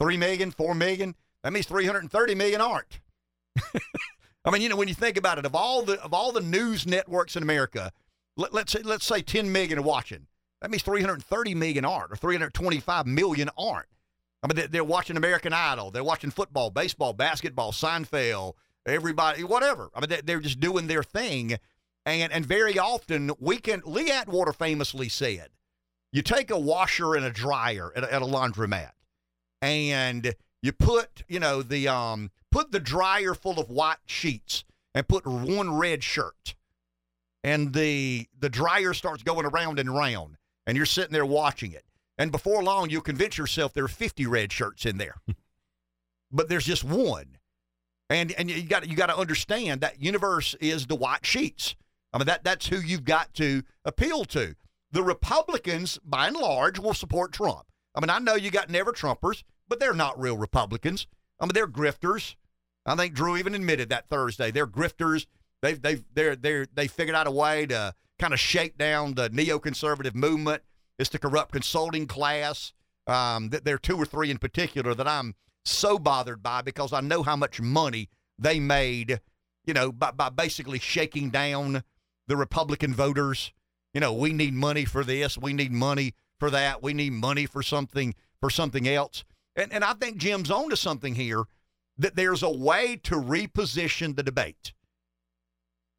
Three 0.00 0.16
million, 0.16 0.50
four 0.50 0.74
million. 0.74 1.14
That 1.42 1.52
means 1.52 1.66
330 1.66 2.34
million 2.34 2.60
aren't. 2.60 3.00
I 4.44 4.50
mean, 4.50 4.62
you 4.62 4.68
know, 4.68 4.76
when 4.76 4.88
you 4.88 4.94
think 4.94 5.16
about 5.16 5.38
it, 5.38 5.44
of 5.44 5.54
all 5.54 5.82
the 5.82 6.00
of 6.02 6.14
all 6.14 6.32
the 6.32 6.40
news 6.40 6.86
networks 6.86 7.36
in 7.36 7.42
America, 7.42 7.92
let, 8.36 8.54
us 8.54 8.70
say 8.70 8.82
let's 8.82 9.04
say 9.04 9.20
10 9.22 9.52
million 9.52 9.78
are 9.78 9.82
watching. 9.82 10.26
That 10.62 10.70
means 10.70 10.82
330 10.84 11.54
million 11.54 11.84
aren't, 11.84 12.12
or 12.12 12.16
325 12.16 13.06
million 13.06 13.50
aren't. 13.58 13.88
I 14.42 14.52
mean, 14.52 14.66
they're 14.70 14.84
watching 14.84 15.16
American 15.16 15.52
Idol, 15.52 15.90
they're 15.90 16.02
watching 16.02 16.30
football, 16.30 16.70
baseball, 16.70 17.12
basketball, 17.12 17.72
Seinfeld, 17.72 18.54
everybody, 18.86 19.44
whatever. 19.44 19.90
I 19.94 20.00
mean, 20.00 20.20
they're 20.24 20.40
just 20.40 20.60
doing 20.60 20.86
their 20.86 21.02
thing, 21.02 21.58
and 22.06 22.32
and 22.32 22.46
very 22.46 22.78
often 22.78 23.32
we 23.38 23.58
can. 23.58 23.82
Lee 23.84 24.10
Atwater 24.10 24.52
famously 24.52 25.08
said, 25.08 25.48
"You 26.12 26.22
take 26.22 26.50
a 26.50 26.58
washer 26.58 27.14
and 27.16 27.24
a 27.24 27.30
dryer 27.30 27.92
at 27.94 28.04
a, 28.04 28.14
at 28.14 28.22
a 28.22 28.26
laundromat, 28.26 28.92
and 29.60 30.34
you 30.62 30.72
put, 30.72 31.24
you 31.28 31.40
know, 31.40 31.62
the 31.62 31.88
um, 31.88 32.30
put 32.50 32.70
the 32.70 32.80
dryer 32.80 33.34
full 33.34 33.58
of 33.58 33.68
white 33.68 33.98
sheets 34.06 34.64
and 34.94 35.06
put 35.08 35.26
one 35.26 35.76
red 35.76 36.04
shirt. 36.04 36.54
And 37.44 37.72
the 37.72 38.28
the 38.38 38.48
dryer 38.48 38.94
starts 38.94 39.24
going 39.24 39.46
around 39.46 39.80
and 39.80 39.88
around, 39.88 40.36
and 40.66 40.76
you're 40.76 40.86
sitting 40.86 41.12
there 41.12 41.26
watching 41.26 41.72
it. 41.72 41.84
And 42.18 42.30
before 42.30 42.62
long, 42.62 42.90
you'll 42.90 43.00
convince 43.00 43.38
yourself 43.38 43.72
there 43.72 43.84
are 43.84 43.88
50 43.88 44.26
red 44.26 44.52
shirts 44.52 44.86
in 44.86 44.98
there, 44.98 45.16
but 46.30 46.48
there's 46.48 46.66
just 46.66 46.84
one. 46.84 47.38
And 48.10 48.32
and 48.32 48.50
you 48.50 48.62
got 48.64 48.86
you 48.86 48.94
got 48.94 49.06
to 49.06 49.16
understand 49.16 49.80
that 49.80 50.02
universe 50.02 50.54
is 50.60 50.86
the 50.86 50.94
white 50.94 51.24
sheets. 51.24 51.74
I 52.12 52.18
mean 52.18 52.26
that 52.26 52.44
that's 52.44 52.66
who 52.66 52.76
you've 52.76 53.04
got 53.04 53.32
to 53.34 53.62
appeal 53.84 54.24
to. 54.26 54.54
The 54.90 55.02
Republicans, 55.02 55.98
by 56.04 56.26
and 56.26 56.36
large, 56.36 56.78
will 56.78 56.92
support 56.92 57.32
Trump. 57.32 57.64
I 57.94 58.00
mean, 58.00 58.10
I 58.10 58.18
know 58.18 58.34
you 58.34 58.50
got 58.50 58.68
never 58.68 58.92
Trumpers, 58.92 59.42
but 59.66 59.80
they're 59.80 59.94
not 59.94 60.20
real 60.20 60.36
Republicans. 60.36 61.06
I 61.40 61.46
mean, 61.46 61.52
they're 61.54 61.66
grifters. 61.66 62.36
I 62.84 62.94
think 62.96 63.14
Drew 63.14 63.36
even 63.36 63.54
admitted 63.54 63.88
that 63.88 64.08
Thursday. 64.10 64.50
They're 64.50 64.66
grifters. 64.66 65.26
They've 65.62 65.80
they've 65.80 66.04
they're 66.12 66.36
they're 66.36 66.66
they 66.74 66.88
figured 66.88 67.16
out 67.16 67.26
a 67.26 67.30
way 67.30 67.66
to 67.66 67.94
kind 68.22 68.32
of 68.32 68.38
shake 68.38 68.78
down 68.78 69.14
the 69.14 69.28
neoconservative 69.30 70.14
movement. 70.14 70.62
It's 70.96 71.10
the 71.10 71.18
corrupt 71.18 71.50
consulting 71.50 72.06
class. 72.06 72.72
Um, 73.08 73.48
that 73.48 73.64
there 73.64 73.74
are 73.74 73.78
two 73.78 73.96
or 73.96 74.06
three 74.06 74.30
in 74.30 74.38
particular 74.38 74.94
that 74.94 75.08
I'm 75.08 75.34
so 75.64 75.98
bothered 75.98 76.40
by 76.40 76.62
because 76.62 76.92
I 76.92 77.00
know 77.00 77.24
how 77.24 77.34
much 77.34 77.60
money 77.60 78.08
they 78.38 78.60
made, 78.60 79.20
you 79.64 79.74
know, 79.74 79.90
by, 79.90 80.12
by 80.12 80.28
basically 80.28 80.78
shaking 80.78 81.30
down 81.30 81.82
the 82.28 82.36
Republican 82.36 82.94
voters. 82.94 83.52
You 83.92 84.00
know, 84.00 84.12
we 84.12 84.32
need 84.32 84.54
money 84.54 84.84
for 84.84 85.02
this, 85.02 85.36
we 85.36 85.52
need 85.52 85.72
money 85.72 86.14
for 86.38 86.48
that, 86.50 86.80
we 86.80 86.94
need 86.94 87.14
money 87.14 87.46
for 87.46 87.60
something 87.60 88.14
for 88.40 88.50
something 88.50 88.86
else. 88.86 89.24
And 89.56 89.72
and 89.72 89.82
I 89.82 89.94
think 89.94 90.18
Jim's 90.18 90.50
on 90.50 90.70
to 90.70 90.76
something 90.76 91.16
here 91.16 91.42
that 91.98 92.14
there's 92.14 92.44
a 92.44 92.50
way 92.50 93.00
to 93.02 93.16
reposition 93.16 94.14
the 94.14 94.22
debate. 94.22 94.72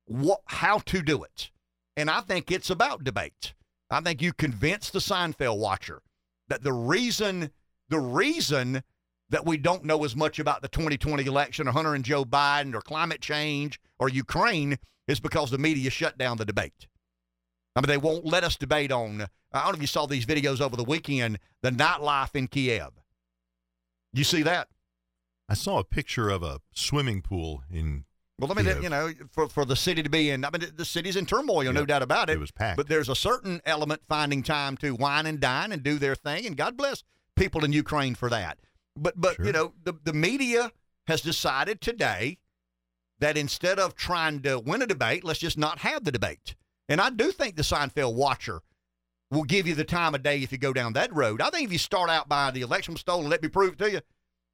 What, 0.06 0.40
how 0.46 0.80
to 0.80 1.02
do 1.02 1.24
it. 1.24 1.52
And 1.96 2.10
I 2.10 2.22
think 2.22 2.52
it's 2.52 2.70
about 2.70 3.04
debate. 3.04 3.54
I 3.90 4.02
think 4.02 4.22
you 4.22 4.34
convince 4.34 4.90
the 4.90 5.00
Seinfeld 5.00 5.60
watcher 5.60 6.02
that 6.48 6.64
the 6.64 6.74
reason 6.74 7.52
the 7.90 8.00
reason 8.00 8.84
that 9.30 9.46
we 9.46 9.58
don't 9.58 9.84
know 9.84 10.04
as 10.04 10.16
much 10.16 10.40
about 10.40 10.62
the 10.62 10.68
2020 10.68 11.26
election 11.26 11.68
or 11.68 11.72
Hunter 11.72 11.94
and 11.94 12.04
Joe 12.04 12.26
Biden 12.26 12.74
or 12.74 12.82
climate 12.82 13.22
change 13.22 13.80
or 14.00 14.10
Ukraine 14.10 14.78
is 15.08 15.20
because 15.20 15.52
the 15.52 15.58
media 15.58 15.90
shut 15.90 16.18
down 16.18 16.38
the 16.38 16.46
debate. 16.46 16.88
I 17.76 17.82
mean, 17.82 17.88
they 17.88 17.98
won't 17.98 18.26
let 18.26 18.44
us 18.44 18.56
debate 18.56 18.92
on. 18.92 19.28
I 19.52 19.64
don't 19.64 19.74
know 19.74 19.76
if 19.76 19.82
you 19.82 19.88
saw 19.88 20.06
these 20.06 20.26
videos 20.26 20.62
over 20.62 20.76
the 20.76 20.84
weekend, 20.84 21.40
the 21.62 21.72
nightlife 21.72 22.36
in 22.36 22.48
Kiev. 22.48 22.92
You 24.12 24.24
see 24.24 24.44
that? 24.44 24.70
I 25.50 25.56
saw 25.56 25.80
a 25.80 25.84
picture 25.84 26.30
of 26.30 26.44
a 26.44 26.62
swimming 26.74 27.22
pool 27.22 27.64
in. 27.72 28.06
Well, 28.44 28.58
I 28.58 28.62
mean, 28.62 28.84
you 28.84 28.90
know, 28.90 29.12
for, 29.32 29.48
for 29.48 29.66
the 29.66 29.76
city 29.76 30.04
to 30.04 30.10
be 30.10 30.30
in, 30.30 30.44
I 30.44 30.50
mean, 30.50 30.70
the 30.76 30.86
city's 30.86 31.16
in 31.16 31.26
turmoil, 31.26 31.72
no 31.72 31.86
doubt 31.86 32.02
about 32.02 32.30
it. 32.30 32.34
It 32.34 32.40
was 32.40 32.52
packed. 32.52 32.78
But 32.78 32.88
there's 32.88 33.10
a 33.10 33.16
certain 33.16 33.62
element 33.66 34.02
finding 34.08 34.44
time 34.44 34.76
to 34.78 34.94
wine 34.96 35.26
and 35.26 35.40
dine 35.40 35.72
and 35.72 35.82
do 35.82 35.98
their 35.98 36.16
thing, 36.16 36.46
and 36.46 36.58
God 36.58 36.76
bless 36.76 37.04
people 37.36 37.64
in 37.64 37.74
Ukraine 37.74 38.16
for 38.16 38.30
that. 38.30 38.60
But, 38.96 39.14
but 39.20 39.36
sure. 39.36 39.46
you 39.46 39.52
know, 39.52 39.74
the, 39.84 39.94
the 40.04 40.14
media 40.14 40.72
has 41.08 41.22
decided 41.22 41.82
today 41.82 42.38
that 43.20 43.38
instead 43.38 43.80
of 43.80 43.96
trying 43.96 44.42
to 44.42 44.60
win 44.60 44.82
a 44.82 44.88
debate, 44.88 45.24
let's 45.24 45.40
just 45.40 45.58
not 45.58 45.80
have 45.80 46.04
the 46.04 46.12
debate. 46.12 46.56
And 46.90 47.00
I 47.00 47.10
do 47.10 47.32
think 47.32 47.56
the 47.56 47.64
Seinfeld 47.64 48.14
watcher 48.14 48.62
will 49.32 49.44
give 49.44 49.66
you 49.66 49.74
the 49.76 49.84
time 49.84 50.14
of 50.14 50.24
day 50.24 50.44
if 50.44 50.52
you 50.52 50.58
go 50.58 50.74
down 50.74 50.94
that 50.94 51.14
road. 51.16 51.42
I 51.42 51.50
think 51.50 51.66
if 51.66 51.72
you 51.72 51.80
start 51.80 52.10
out 52.10 52.30
by 52.30 52.52
the 52.52 52.62
election 52.62 52.94
was 52.94 53.02
stolen, 53.02 53.30
let 53.30 53.42
me 53.42 53.48
prove 53.48 53.74
it 53.74 53.80
to 53.80 53.92
you, 53.92 54.02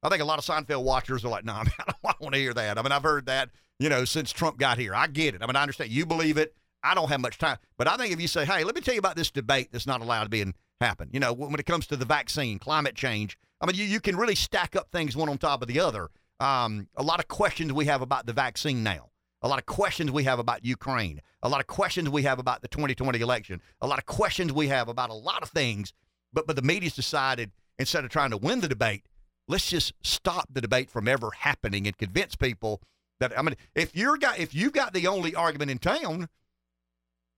I 0.02 0.08
think 0.08 0.22
a 0.22 0.24
lot 0.24 0.38
of 0.38 0.44
Seinfeld 0.44 0.82
watchers 0.82 1.24
are 1.24 1.28
like, 1.28 1.44
no, 1.44 1.54
nah, 1.54 1.60
I 1.78 1.92
don't 2.02 2.20
want 2.20 2.34
to 2.34 2.40
hear 2.40 2.54
that. 2.54 2.78
I 2.78 2.82
mean, 2.82 2.92
I've 2.92 3.02
heard 3.02 3.26
that, 3.26 3.50
you 3.80 3.88
know, 3.88 4.04
since 4.04 4.30
Trump 4.30 4.58
got 4.58 4.78
here. 4.78 4.94
I 4.94 5.08
get 5.08 5.34
it. 5.34 5.42
I 5.42 5.46
mean, 5.46 5.56
I 5.56 5.62
understand 5.62 5.90
you 5.90 6.06
believe 6.06 6.36
it. 6.36 6.54
I 6.84 6.94
don't 6.94 7.08
have 7.08 7.20
much 7.20 7.38
time. 7.38 7.56
But 7.78 7.88
I 7.88 7.96
think 7.96 8.12
if 8.12 8.20
you 8.20 8.28
say, 8.28 8.44
hey, 8.44 8.62
let 8.62 8.74
me 8.74 8.82
tell 8.82 8.94
you 8.94 9.00
about 9.00 9.16
this 9.16 9.30
debate 9.30 9.70
that's 9.72 9.86
not 9.86 10.02
allowed 10.02 10.24
to 10.24 10.30
be 10.30 10.42
in, 10.42 10.54
happen, 10.80 11.10
you 11.12 11.20
know, 11.20 11.32
when 11.32 11.58
it 11.58 11.66
comes 11.66 11.86
to 11.88 11.96
the 11.96 12.04
vaccine, 12.04 12.58
climate 12.58 12.94
change, 12.94 13.36
I 13.60 13.66
mean, 13.66 13.76
you, 13.76 13.84
you 13.84 14.00
can 14.00 14.16
really 14.16 14.34
stack 14.34 14.76
up 14.76 14.90
things 14.90 15.16
one 15.16 15.28
on 15.28 15.38
top 15.38 15.62
of 15.62 15.68
the 15.68 15.80
other. 15.80 16.08
Um, 16.38 16.88
a 16.96 17.02
lot 17.02 17.20
of 17.20 17.28
questions 17.28 17.72
we 17.72 17.86
have 17.86 18.00
about 18.00 18.26
the 18.26 18.32
vaccine 18.32 18.82
now, 18.82 19.10
a 19.42 19.48
lot 19.48 19.58
of 19.58 19.66
questions 19.66 20.10
we 20.10 20.24
have 20.24 20.38
about 20.38 20.64
Ukraine, 20.64 21.20
a 21.42 21.48
lot 21.48 21.60
of 21.60 21.66
questions 21.66 22.08
we 22.08 22.22
have 22.22 22.38
about 22.38 22.62
the 22.62 22.68
2020 22.68 23.20
election, 23.20 23.60
a 23.80 23.86
lot 23.86 23.98
of 23.98 24.06
questions 24.06 24.52
we 24.52 24.68
have 24.68 24.88
about 24.88 25.10
a 25.10 25.14
lot 25.14 25.42
of 25.42 25.50
things. 25.50 25.92
But, 26.32 26.46
but 26.46 26.56
the 26.56 26.62
media's 26.62 26.94
decided 26.94 27.50
instead 27.78 28.04
of 28.04 28.10
trying 28.10 28.30
to 28.30 28.38
win 28.38 28.60
the 28.60 28.68
debate, 28.68 29.04
let's 29.48 29.68
just 29.68 29.92
stop 30.02 30.48
the 30.50 30.62
debate 30.62 30.88
from 30.88 31.08
ever 31.08 31.30
happening 31.40 31.86
and 31.86 31.96
convince 31.98 32.36
people 32.36 32.80
that 33.20 33.38
I 33.38 33.42
mean, 33.42 33.56
if 33.74 33.94
you're 33.94 34.16
got 34.16 34.38
if 34.38 34.54
you've 34.54 34.72
got 34.72 34.92
the 34.92 35.06
only 35.06 35.34
argument 35.34 35.70
in 35.70 35.78
town, 35.78 36.28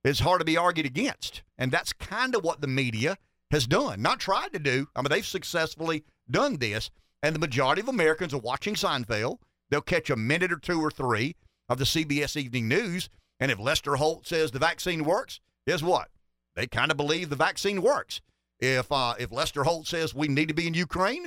it's 0.04 0.20
hard 0.20 0.40
to 0.40 0.44
be 0.44 0.56
argued 0.56 0.86
against, 0.86 1.42
and 1.58 1.70
that's 1.70 1.92
kind 1.92 2.34
of 2.34 2.42
what 2.44 2.60
the 2.60 2.66
media 2.66 3.18
has 3.50 3.66
done, 3.66 4.00
not 4.00 4.18
tried 4.18 4.52
to 4.52 4.58
do. 4.58 4.88
I 4.96 5.02
mean, 5.02 5.10
they've 5.10 5.26
successfully 5.26 6.04
done 6.30 6.56
this, 6.56 6.90
and 7.22 7.34
the 7.34 7.40
majority 7.40 7.82
of 7.82 7.88
Americans 7.88 8.32
are 8.32 8.38
watching 8.38 8.74
Seinfeld. 8.74 9.38
They'll 9.70 9.82
catch 9.82 10.10
a 10.10 10.16
minute 10.16 10.52
or 10.52 10.56
two 10.56 10.80
or 10.80 10.90
three 10.90 11.36
of 11.68 11.78
the 11.78 11.84
CBS 11.84 12.36
Evening 12.36 12.68
News, 12.68 13.08
and 13.38 13.50
if 13.50 13.58
Lester 13.58 13.96
Holt 13.96 14.26
says 14.26 14.50
the 14.50 14.58
vaccine 14.58 15.04
works, 15.04 15.40
guess 15.66 15.82
what? 15.82 16.08
They 16.56 16.66
kind 16.66 16.90
of 16.90 16.96
believe 16.96 17.30
the 17.30 17.36
vaccine 17.36 17.82
works. 17.82 18.20
If 18.60 18.90
uh, 18.92 19.14
if 19.18 19.32
Lester 19.32 19.64
Holt 19.64 19.86
says 19.86 20.14
we 20.14 20.28
need 20.28 20.48
to 20.48 20.54
be 20.54 20.66
in 20.66 20.74
Ukraine, 20.74 21.26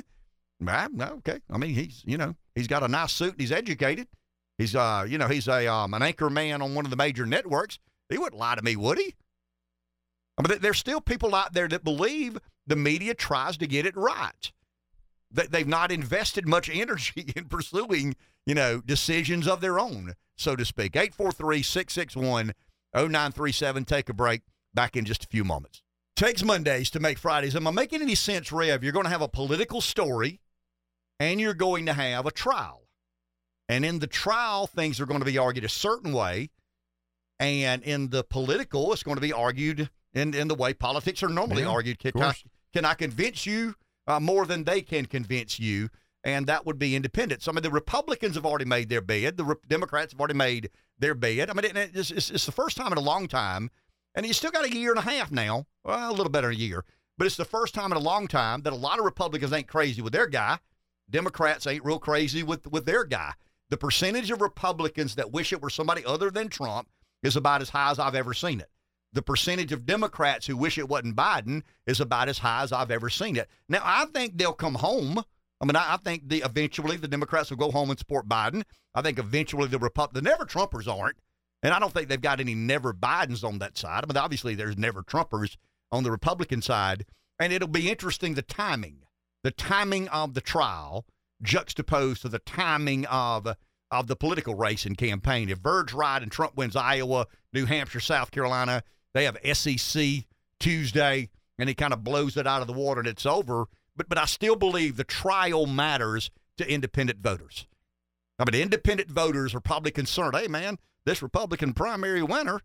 Ah, 0.68 0.88
okay. 1.02 1.40
I 1.50 1.58
mean, 1.58 1.74
he's 1.74 2.04
you 2.06 2.18
know 2.18 2.36
he's 2.56 2.68
got 2.68 2.84
a 2.84 2.88
nice 2.88 3.12
suit 3.12 3.32
and 3.32 3.42
he's 3.42 3.52
educated. 3.52 4.08
He's 4.58 4.76
uh 4.76 5.06
you 5.08 5.18
know 5.18 5.28
he's 5.28 5.48
a 5.48 5.68
um, 5.68 5.94
an 5.94 6.02
anchor 6.02 6.30
man 6.30 6.62
on 6.62 6.76
one 6.76 6.86
of 6.86 6.92
the 6.92 6.98
major 6.98 7.26
networks. 7.26 7.80
He 8.10 8.18
wouldn't 8.18 8.40
lie 8.40 8.56
to 8.56 8.62
me, 8.62 8.76
would 8.76 8.98
he? 8.98 9.16
I 10.38 10.48
mean, 10.48 10.60
there's 10.62 10.78
still 10.78 11.02
people 11.02 11.34
out 11.34 11.54
there 11.54 11.68
that 11.68 11.84
believe 11.84 12.38
the 12.68 12.76
media 12.76 13.14
tries 13.14 13.58
to 13.58 13.68
get 13.68 13.86
it 13.86 13.96
right. 13.96 14.52
That 15.32 15.52
they've 15.52 15.68
not 15.68 15.92
invested 15.92 16.48
much 16.48 16.70
energy 16.74 17.34
in 17.36 17.46
pursuing 17.46 18.16
you 18.46 18.56
know 18.56 18.82
decisions 18.82 19.48
of 19.48 19.62
their 19.62 19.80
own, 19.80 20.14
so 20.38 20.56
to 20.56 20.66
speak. 20.66 20.96
843 20.96 21.62
661 21.62 22.54
0937. 22.94 23.86
Take 23.86 24.10
a 24.10 24.14
break. 24.14 24.42
Back 24.74 24.98
in 24.98 25.06
just 25.06 25.24
a 25.24 25.28
few 25.28 25.46
moments. 25.46 25.82
Takes 26.18 26.44
Mondays 26.44 26.90
to 26.92 27.00
make 27.00 27.18
Fridays. 27.18 27.56
Am 27.56 27.68
I 27.68 27.72
making 27.72 28.02
any 28.02 28.16
sense, 28.16 28.52
Rev? 28.52 28.84
You're 28.84 28.94
going 28.94 29.06
to 29.06 29.10
have 29.10 29.22
a 29.22 29.28
political 29.28 29.80
story 29.82 30.40
and 31.20 31.40
you're 31.40 31.54
going 31.54 31.86
to 31.86 31.94
have 31.94 32.26
a 32.26 32.32
trial. 32.32 32.85
And 33.68 33.84
in 33.84 34.00
the 34.00 34.08
trial, 34.08 34.68
things 34.68 35.00
are 35.00 35.06
going 35.06 35.20
to 35.20 35.26
be 35.26 35.38
argued 35.38 35.66
a 35.66 35.70
certain 35.70 36.14
way. 36.14 36.50
And 37.40 37.84
in 37.84 38.10
the 38.10 38.24
political, 38.24 38.94
it's 38.94 39.04
going 39.04 39.16
to 39.16 39.22
be 39.22 39.34
argued 39.34 39.90
in, 40.14 40.34
in 40.34 40.48
the 40.48 40.56
way 40.56 40.74
politics 40.74 41.22
are 41.24 41.30
normally 41.30 41.64
yeah, 41.64 41.70
argued. 41.70 42.00
Can 42.00 42.22
I, 42.22 42.34
can 42.74 42.86
I 42.86 42.94
convince 42.94 43.46
you 43.46 43.76
uh, 44.08 44.20
more 44.20 44.46
than 44.46 44.64
they 44.64 44.82
can 44.82 45.06
convince 45.06 45.60
you? 45.60 45.90
And 46.24 46.48
that 46.48 46.66
would 46.66 46.80
be 46.80 46.96
independence. 46.96 47.48
I 47.48 47.52
mean, 47.52 47.62
the 47.62 47.70
Republicans 47.70 48.36
have 48.36 48.46
already 48.46 48.66
made 48.66 48.90
their 48.90 49.02
bid. 49.02 49.38
The 49.38 49.44
Re- 49.44 49.56
Democrats 49.68 50.14
have 50.14 50.20
already 50.20 50.34
made 50.34 50.70
their 50.98 51.14
bid. 51.14 51.50
I 51.50 51.54
mean, 51.54 51.66
it's, 51.76 52.10
it's, 52.10 52.32
it's 52.32 52.46
the 52.46 52.52
first 52.52 52.78
time 52.78 52.92
in 52.92 52.98
a 52.98 53.02
long 53.02 53.28
time, 53.28 53.70
and 54.16 54.26
you 54.26 54.34
still 54.34 54.50
got 54.50 54.66
a 54.66 54.74
year 54.74 54.92
and 54.92 55.00
a 55.00 55.04
half 55.04 55.32
now, 55.32 55.68
well, 55.84 56.10
a 56.10 56.14
little 56.14 56.32
better 56.32 56.48
than 56.48 56.56
a 56.56 56.60
year, 56.60 56.84
but 57.18 57.28
it's 57.28 57.38
the 57.38 57.46
first 57.46 57.76
time 57.76 57.92
in 57.92 57.98
a 57.98 58.02
long 58.02 58.28
time 58.28 58.62
that 58.62 58.74
a 58.74 58.78
lot 58.78 58.98
of 58.98 59.06
Republicans 59.06 59.54
ain't 59.54 59.68
crazy 59.68 60.02
with 60.02 60.14
their 60.14 60.28
guy. 60.28 60.58
Democrats 61.10 61.68
ain't 61.68 61.86
real 61.86 62.00
crazy 62.00 62.42
with 62.42 62.66
with 62.72 62.86
their 62.86 63.04
guy. 63.04 63.34
The 63.70 63.78
percentage 63.78 64.32
of 64.32 64.42
Republicans 64.42 65.16
that 65.16 65.32
wish 65.32 65.52
it 65.52 65.62
were 65.62 65.70
somebody 65.70 66.06
other 66.06 66.30
than 66.30 66.50
Trump 66.50 66.88
is 67.24 67.36
about 67.36 67.62
as 67.62 67.70
high 67.70 67.92
as 67.92 68.00
I've 68.00 68.16
ever 68.16 68.34
seen 68.34 68.60
it. 68.60 68.70
The 69.14 69.22
percentage 69.22 69.72
of 69.72 69.86
Democrats 69.86 70.46
who 70.46 70.58
wish 70.58 70.78
it 70.78 70.90
wasn't 70.90 71.16
Biden 71.16 71.64
is 71.88 72.00
about 72.00 72.30
as 72.30 72.40
high 72.40 72.64
as 72.64 72.72
I've 72.72 72.92
ever 72.92 73.10
seen 73.10 73.38
it. 73.38 73.50
Now, 73.70 73.80
I 73.84 74.06
think 74.14 74.38
they'll 74.38 74.54
come 74.54 74.76
home. 74.76 75.24
I 75.62 75.66
mean, 75.66 75.76
I, 75.76 75.94
I 75.94 75.98
think 75.98 76.28
the 76.28 76.44
eventually 76.46 76.98
the 76.98 77.08
Democrats 77.08 77.50
will 77.50 77.58
go 77.58 77.72
home 77.72 77.90
and 77.90 77.98
support 77.98 78.28
Biden. 78.28 78.64
I 78.94 79.02
think 79.02 79.18
eventually 79.18 79.68
the 79.68 79.80
the 80.14 80.22
never 80.22 80.46
Trumpers 80.46 80.88
aren't, 80.88 81.18
and 81.64 81.74
I 81.74 81.80
don't 81.80 81.94
think 81.94 82.10
they've 82.10 82.20
got 82.20 82.40
any 82.40 82.56
never 82.56 82.94
Bidens 82.94 83.44
on 83.44 83.60
that 83.60 83.78
side. 83.78 84.04
I 84.04 84.08
mean, 84.08 84.18
obviously 84.18 84.54
there's 84.54 84.78
never 84.78 85.02
Trumpers 85.02 85.56
on 85.92 86.04
the 86.04 86.12
Republican 86.12 86.62
side, 86.62 87.06
and 87.40 87.54
it'll 87.54 87.68
be 87.68 87.90
interesting 87.90 88.34
the 88.34 88.42
timing, 88.42 89.04
the 89.44 89.52
timing 89.52 90.10
of 90.10 90.34
the 90.34 90.42
trial 90.42 91.06
juxtaposed 91.46 92.22
to 92.24 92.30
the 92.30 92.40
timing 92.40 93.06
of 93.06 93.48
of 93.92 94.08
the 94.08 94.16
political 94.16 94.56
race 94.56 94.86
and 94.86 94.98
campaign. 94.98 95.48
If 95.48 95.60
Verd's 95.60 95.94
right 95.94 96.22
and 96.22 96.32
Trump 96.32 96.58
wins 96.58 96.76
Iowa, 96.76 97.28
New 97.54 97.66
Hampshire, 97.66 98.00
South 98.00 98.32
Carolina, 98.32 98.84
they 99.14 99.26
have 99.26 99.38
SEC 99.54 100.26
Tuesday, 100.60 101.30
and 101.58 101.70
he 101.70 101.76
kind 101.76 101.94
of 101.94 102.04
blows 102.04 102.36
it 102.36 102.48
out 102.48 102.62
of 102.62 102.68
the 102.68 102.74
water 102.74 103.00
and 103.00 103.08
it's 103.08 103.26
over. 103.26 103.66
But 103.96 104.10
but 104.10 104.18
I 104.18 104.26
still 104.26 104.56
believe 104.56 104.98
the 104.98 105.04
trial 105.04 105.66
matters 105.66 106.32
to 106.58 106.70
independent 106.70 107.20
voters. 107.20 107.68
I 108.38 108.50
mean, 108.50 108.62
independent 108.62 109.10
voters 109.10 109.56
are 109.56 109.62
probably 109.62 109.92
concerned. 109.92 110.36
Hey, 110.36 110.48
man, 110.48 110.78
this 111.06 111.22
Republican 111.22 111.74
primary 111.74 112.24
winner. 112.24 112.60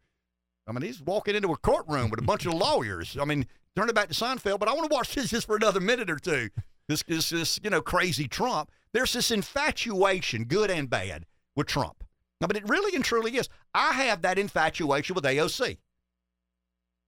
I 0.66 0.72
mean, 0.72 0.82
he's 0.82 1.02
walking 1.02 1.34
into 1.34 1.52
a 1.52 1.56
courtroom 1.56 2.10
with 2.10 2.20
a 2.20 2.24
bunch 2.24 2.46
of 2.46 2.54
lawyers. 2.54 3.16
I 3.20 3.24
mean, 3.24 3.46
turn 3.76 3.88
it 3.88 3.94
back 3.94 4.08
to 4.08 4.14
Seinfeld, 4.14 4.58
but 4.58 4.68
I 4.68 4.72
want 4.72 4.90
to 4.90 4.94
watch 4.94 5.14
this 5.14 5.30
just 5.30 5.46
for 5.46 5.56
another 5.56 5.80
minute 5.80 6.10
or 6.10 6.18
two. 6.18 6.50
This, 6.88 7.02
this, 7.04 7.30
this, 7.30 7.60
you 7.62 7.70
know, 7.70 7.82
crazy 7.82 8.26
Trump. 8.26 8.70
There's 8.92 9.12
this 9.12 9.30
infatuation, 9.30 10.44
good 10.44 10.70
and 10.70 10.90
bad, 10.90 11.26
with 11.54 11.66
Trump. 11.66 12.04
I 12.42 12.46
mean, 12.46 12.62
it 12.62 12.68
really 12.68 12.96
and 12.96 13.04
truly 13.04 13.36
is. 13.36 13.48
I 13.74 13.92
have 13.92 14.22
that 14.22 14.38
infatuation 14.38 15.14
with 15.14 15.24
AOC. 15.24 15.76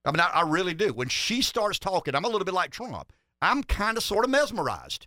I 0.04 0.10
mean, 0.10 0.20
I, 0.20 0.26
I 0.26 0.42
really 0.42 0.74
do. 0.74 0.92
When 0.92 1.08
she 1.08 1.42
starts 1.42 1.78
talking, 1.78 2.14
I'm 2.14 2.24
a 2.24 2.28
little 2.28 2.44
bit 2.44 2.54
like 2.54 2.70
Trump. 2.70 3.12
I'm 3.40 3.62
kind 3.62 3.96
of 3.96 4.02
sort 4.02 4.24
of 4.24 4.30
mesmerized. 4.30 5.06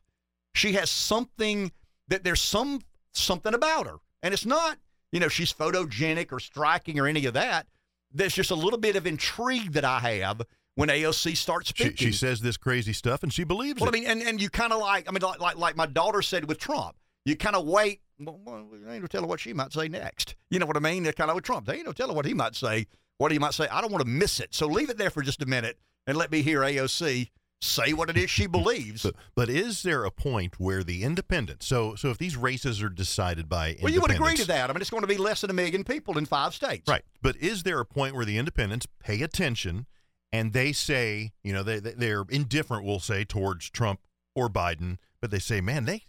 She 0.53 0.73
has 0.73 0.89
something 0.89 1.71
that 2.07 2.23
there's 2.23 2.41
some 2.41 2.81
something 3.11 3.53
about 3.53 3.87
her, 3.87 3.97
and 4.23 4.33
it's 4.33 4.45
not, 4.45 4.77
you 5.11 5.19
know, 5.19 5.29
she's 5.29 5.53
photogenic 5.53 6.31
or 6.31 6.39
striking 6.39 6.99
or 6.99 7.07
any 7.07 7.25
of 7.25 7.33
that. 7.33 7.67
There's 8.13 8.33
just 8.33 8.51
a 8.51 8.55
little 8.55 8.79
bit 8.79 8.95
of 8.95 9.07
intrigue 9.07 9.73
that 9.73 9.85
I 9.85 9.99
have 9.99 10.41
when 10.75 10.89
AOC 10.89 11.35
starts 11.35 11.69
speaking. 11.69 11.95
She, 11.95 12.05
she 12.05 12.11
says 12.11 12.41
this 12.41 12.57
crazy 12.57 12.93
stuff 12.93 13.23
and 13.23 13.33
she 13.33 13.43
believes 13.43 13.81
well, 13.81 13.89
it. 13.89 13.95
I 13.95 13.99
mean, 13.99 14.07
and, 14.07 14.21
and 14.21 14.41
you 14.41 14.49
kind 14.49 14.71
of 14.71 14.79
like, 14.79 15.09
I 15.09 15.11
mean, 15.11 15.21
like, 15.21 15.39
like 15.39 15.57
like 15.57 15.75
my 15.75 15.85
daughter 15.85 16.21
said 16.21 16.47
with 16.47 16.59
Trump, 16.59 16.95
you 17.25 17.35
kind 17.35 17.55
of 17.55 17.65
wait. 17.65 18.01
Well, 18.19 18.39
well, 18.45 18.65
ain't 18.89 19.01
no 19.01 19.07
telling 19.07 19.27
what 19.27 19.39
she 19.39 19.53
might 19.53 19.73
say 19.73 19.87
next. 19.87 20.35
You 20.49 20.59
know 20.59 20.65
what 20.65 20.77
I 20.77 20.79
mean? 20.79 21.03
They're 21.03 21.13
kind 21.13 21.29
of 21.29 21.35
with 21.35 21.43
Trump. 21.43 21.65
They 21.65 21.75
ain't 21.75 21.85
no 21.85 21.91
telling 21.91 22.15
what 22.15 22.25
he 22.25 22.33
might 22.33 22.55
say, 22.55 22.87
what 23.17 23.31
he 23.31 23.39
might 23.39 23.53
say. 23.53 23.67
I 23.67 23.81
don't 23.81 23.91
want 23.91 24.05
to 24.05 24.09
miss 24.09 24.39
it. 24.39 24.53
So 24.53 24.67
leave 24.67 24.89
it 24.89 24.97
there 24.97 25.09
for 25.09 25.21
just 25.21 25.41
a 25.41 25.45
minute 25.45 25.77
and 26.07 26.17
let 26.17 26.31
me 26.31 26.41
hear 26.41 26.61
AOC 26.61 27.29
say 27.61 27.93
what 27.93 28.09
it 28.09 28.17
is 28.17 28.29
she 28.29 28.47
believes. 28.47 29.03
But, 29.03 29.15
but 29.33 29.49
is 29.49 29.83
there 29.83 30.05
a 30.05 30.11
point 30.11 30.59
where 30.59 30.83
the 30.83 31.03
independents? 31.03 31.65
So 31.65 31.95
so 31.95 32.09
if 32.09 32.17
these 32.17 32.37
races 32.37 32.81
are 32.81 32.89
decided 32.89 33.49
by 33.49 33.77
well, 33.81 33.91
you 33.91 34.01
would 34.01 34.11
agree 34.11 34.35
to 34.35 34.47
that. 34.47 34.69
I 34.69 34.73
mean, 34.73 34.81
it's 34.81 34.89
going 34.89 35.01
to 35.01 35.07
be 35.07 35.17
less 35.17 35.41
than 35.41 35.49
a 35.49 35.53
million 35.53 35.83
people 35.83 36.17
in 36.17 36.25
five 36.25 36.53
states, 36.53 36.87
right? 36.87 37.03
But 37.21 37.37
is 37.37 37.63
there 37.63 37.79
a 37.79 37.85
point 37.85 38.15
where 38.15 38.25
the 38.25 38.37
independents 38.37 38.87
pay 38.99 39.21
attention 39.21 39.87
and 40.35 40.51
they 40.51 40.73
say, 40.73 41.31
you 41.43 41.53
know, 41.53 41.63
they 41.63 41.79
they're 41.79 42.25
indifferent, 42.29 42.83
we'll 42.83 42.99
say, 42.99 43.23
towards 43.23 43.69
Trump 43.69 44.01
or 44.35 44.49
Biden, 44.49 44.97
but 45.21 45.31
they 45.31 45.39
say, 45.39 45.61
man, 45.61 45.85
they 45.85 46.03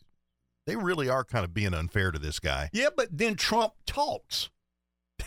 they 0.66 0.74
really 0.74 1.08
are 1.08 1.22
kind 1.22 1.44
of 1.44 1.54
being 1.54 1.72
unfair 1.72 2.10
to 2.10 2.18
this 2.18 2.40
guy. 2.40 2.68
Yeah, 2.72 2.88
but 2.94 3.08
then 3.12 3.36
Trump 3.36 3.74
talks. 3.86 4.50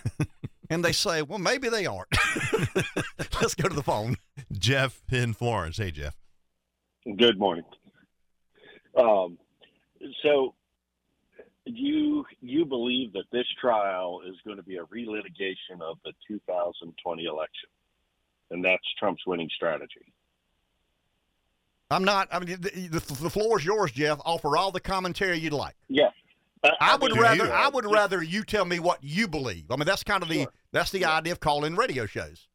and 0.70 0.84
they 0.84 0.92
say, 0.92 1.22
well, 1.22 1.40
maybe 1.40 1.70
they 1.70 1.86
aren't. 1.86 2.10
Let's 3.42 3.56
go 3.56 3.70
to 3.70 3.76
the 3.76 3.84
phone. 3.84 4.18
Jeff 4.52 5.02
in 5.12 5.34
Florence. 5.34 5.78
Hey, 5.78 5.92
Jeff. 5.92 6.18
Good 7.18 7.40
morning. 7.40 7.64
Um, 8.98 9.38
so 10.24 10.56
you 11.64 12.26
you 12.42 12.66
believe 12.66 13.14
that 13.14 13.26
this 13.32 13.46
trial 13.62 14.22
is 14.28 14.36
going 14.46 14.58
to 14.58 14.64
be 14.64 14.76
a 14.76 14.84
relitigation 14.84 15.82
of 15.82 15.98
the 16.04 16.12
2020 16.28 17.24
election, 17.24 17.70
and 18.52 18.64
that's 18.64 18.84
Trump's 19.00 19.26
winning 19.26 19.50
strategy. 19.56 20.14
I'm 21.92 22.04
not. 22.04 22.28
I 22.32 22.40
mean, 22.40 22.58
the, 22.60 22.70
the, 22.70 23.00
the 23.00 23.30
floor 23.30 23.60
is 23.60 23.66
yours, 23.66 23.92
Jeff. 23.92 24.20
Offer 24.24 24.58
all 24.58 24.72
the 24.72 24.80
commentary 24.80 25.40
you'd 25.40 25.54
like. 25.54 25.76
Yeah. 25.88 26.10
I, 26.64 26.72
I 26.82 26.96
would 26.98 27.18
rather 27.18 27.46
you, 27.46 27.52
I 27.52 27.70
would 27.70 27.86
rather 27.86 28.22
you 28.22 28.44
tell 28.44 28.66
me 28.66 28.80
what 28.80 29.00
you 29.02 29.28
believe. 29.28 29.72
I 29.72 29.76
mean, 29.76 29.86
that's 29.86 30.04
kind 30.04 30.22
of 30.22 30.30
the 30.30 30.44
sure. 30.44 30.54
that's 30.72 30.92
the 30.92 31.06
idea 31.06 31.32
of 31.32 31.40
calling 31.40 31.76
radio 31.76 32.06
shows. 32.06 32.48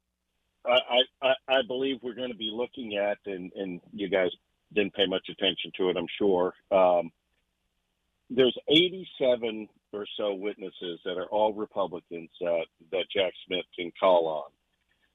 I, 0.66 1.00
I, 1.22 1.34
I 1.48 1.62
believe 1.66 1.98
we're 2.02 2.14
going 2.14 2.30
to 2.30 2.36
be 2.36 2.50
looking 2.52 2.96
at, 2.96 3.18
and, 3.26 3.52
and 3.54 3.80
you 3.92 4.08
guys 4.08 4.30
didn't 4.72 4.94
pay 4.94 5.06
much 5.06 5.28
attention 5.28 5.72
to 5.76 5.90
it, 5.90 5.96
I'm 5.96 6.06
sure. 6.18 6.54
Um, 6.70 7.10
there's 8.30 8.56
87 8.68 9.68
or 9.92 10.06
so 10.16 10.34
witnesses 10.34 11.00
that 11.04 11.18
are 11.18 11.26
all 11.26 11.52
Republicans 11.52 12.30
that 12.40 12.64
that 12.90 13.04
Jack 13.14 13.32
Smith 13.46 13.64
can 13.78 13.92
call 13.98 14.48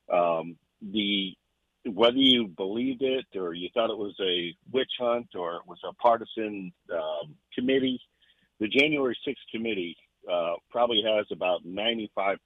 on. 0.10 0.39
Um, 0.41 0.57
the 0.81 1.34
whether 1.85 2.18
you 2.18 2.47
believed 2.47 3.01
it 3.01 3.26
or 3.35 3.53
you 3.53 3.69
thought 3.73 3.89
it 3.89 3.97
was 3.97 4.15
a 4.22 4.53
witch 4.72 4.91
hunt 4.99 5.27
or 5.35 5.56
it 5.56 5.61
was 5.65 5.80
a 5.88 5.93
partisan 5.93 6.72
um, 6.93 7.35
committee, 7.56 7.99
the 8.60 8.68
January 8.68 9.18
6th 9.27 9.35
committee 9.51 9.95
uh, 10.31 10.53
probably 10.69 11.01
has 11.06 11.26
about 11.31 11.65
95% 11.65 12.38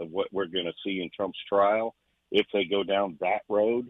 of 0.00 0.10
what 0.10 0.26
we're 0.32 0.46
going 0.46 0.64
to 0.64 0.72
see 0.84 1.00
in 1.00 1.10
Trump's 1.14 1.38
trial 1.48 1.94
if 2.32 2.46
they 2.52 2.64
go 2.64 2.82
down 2.82 3.16
that 3.20 3.42
road. 3.48 3.86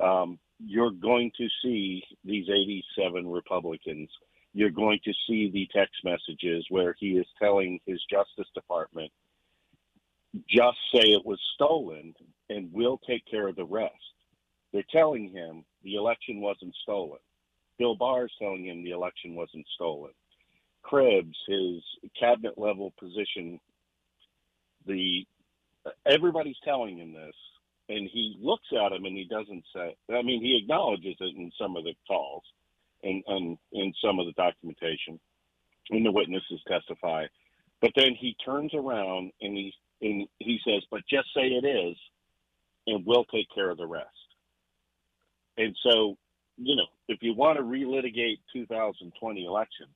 Um, 0.00 0.38
you're 0.64 0.92
going 0.92 1.30
to 1.36 1.48
see 1.62 2.02
these 2.24 2.46
87 2.48 3.26
Republicans. 3.26 4.08
You're 4.54 4.70
going 4.70 5.00
to 5.04 5.12
see 5.28 5.50
the 5.50 5.68
text 5.74 5.96
messages 6.04 6.64
where 6.70 6.94
he 6.98 7.10
is 7.10 7.26
telling 7.40 7.78
his 7.84 8.00
Justice 8.10 8.50
Department, 8.54 9.10
just 10.48 10.78
say 10.94 11.00
it 11.10 11.24
was 11.24 11.40
stolen 11.54 12.14
and 12.48 12.72
we'll 12.72 13.00
take 13.06 13.24
care 13.30 13.48
of 13.48 13.56
the 13.56 13.64
rest. 13.64 13.94
They're 14.72 14.84
telling 14.90 15.30
him 15.30 15.64
the 15.82 15.94
election 15.94 16.40
wasn't 16.40 16.74
stolen. 16.82 17.18
Bill 17.78 17.94
Barr 17.94 18.26
is 18.26 18.32
telling 18.38 18.64
him 18.64 18.82
the 18.82 18.90
election 18.90 19.34
wasn't 19.34 19.66
stolen. 19.74 20.12
Krebs, 20.82 21.36
his 21.46 21.82
cabinet 22.18 22.56
level 22.56 22.92
position, 22.98 23.60
the 24.86 25.26
everybody's 26.06 26.58
telling 26.64 26.98
him 26.98 27.12
this, 27.12 27.34
and 27.88 28.08
he 28.12 28.36
looks 28.40 28.66
at 28.72 28.92
him 28.92 29.04
and 29.04 29.16
he 29.16 29.24
doesn't 29.24 29.64
say. 29.74 29.96
I 30.10 30.22
mean, 30.22 30.40
he 30.40 30.58
acknowledges 30.62 31.16
it 31.20 31.36
in 31.36 31.50
some 31.60 31.76
of 31.76 31.84
the 31.84 31.94
calls, 32.06 32.44
and 33.02 33.22
and 33.26 33.58
in 33.72 33.92
some 34.02 34.18
of 34.18 34.26
the 34.26 34.32
documentation, 34.32 35.18
when 35.90 36.04
the 36.04 36.12
witnesses 36.12 36.60
testify, 36.68 37.26
but 37.80 37.90
then 37.96 38.14
he 38.18 38.36
turns 38.44 38.72
around 38.74 39.32
and 39.40 39.56
he 39.56 39.72
and 40.00 40.26
he 40.38 40.58
says, 40.64 40.82
"But 40.90 41.02
just 41.08 41.28
say 41.34 41.48
it 41.48 41.64
is, 41.64 41.96
and 42.86 43.04
we'll 43.06 43.24
take 43.26 43.48
care 43.54 43.70
of 43.70 43.78
the 43.78 43.86
rest." 43.86 44.08
And 45.56 45.76
so, 45.82 46.16
you 46.56 46.76
know, 46.76 46.86
if 47.08 47.22
you 47.22 47.34
want 47.34 47.58
to 47.58 47.62
relitigate 47.62 48.38
2020 48.52 49.44
election, 49.44 49.86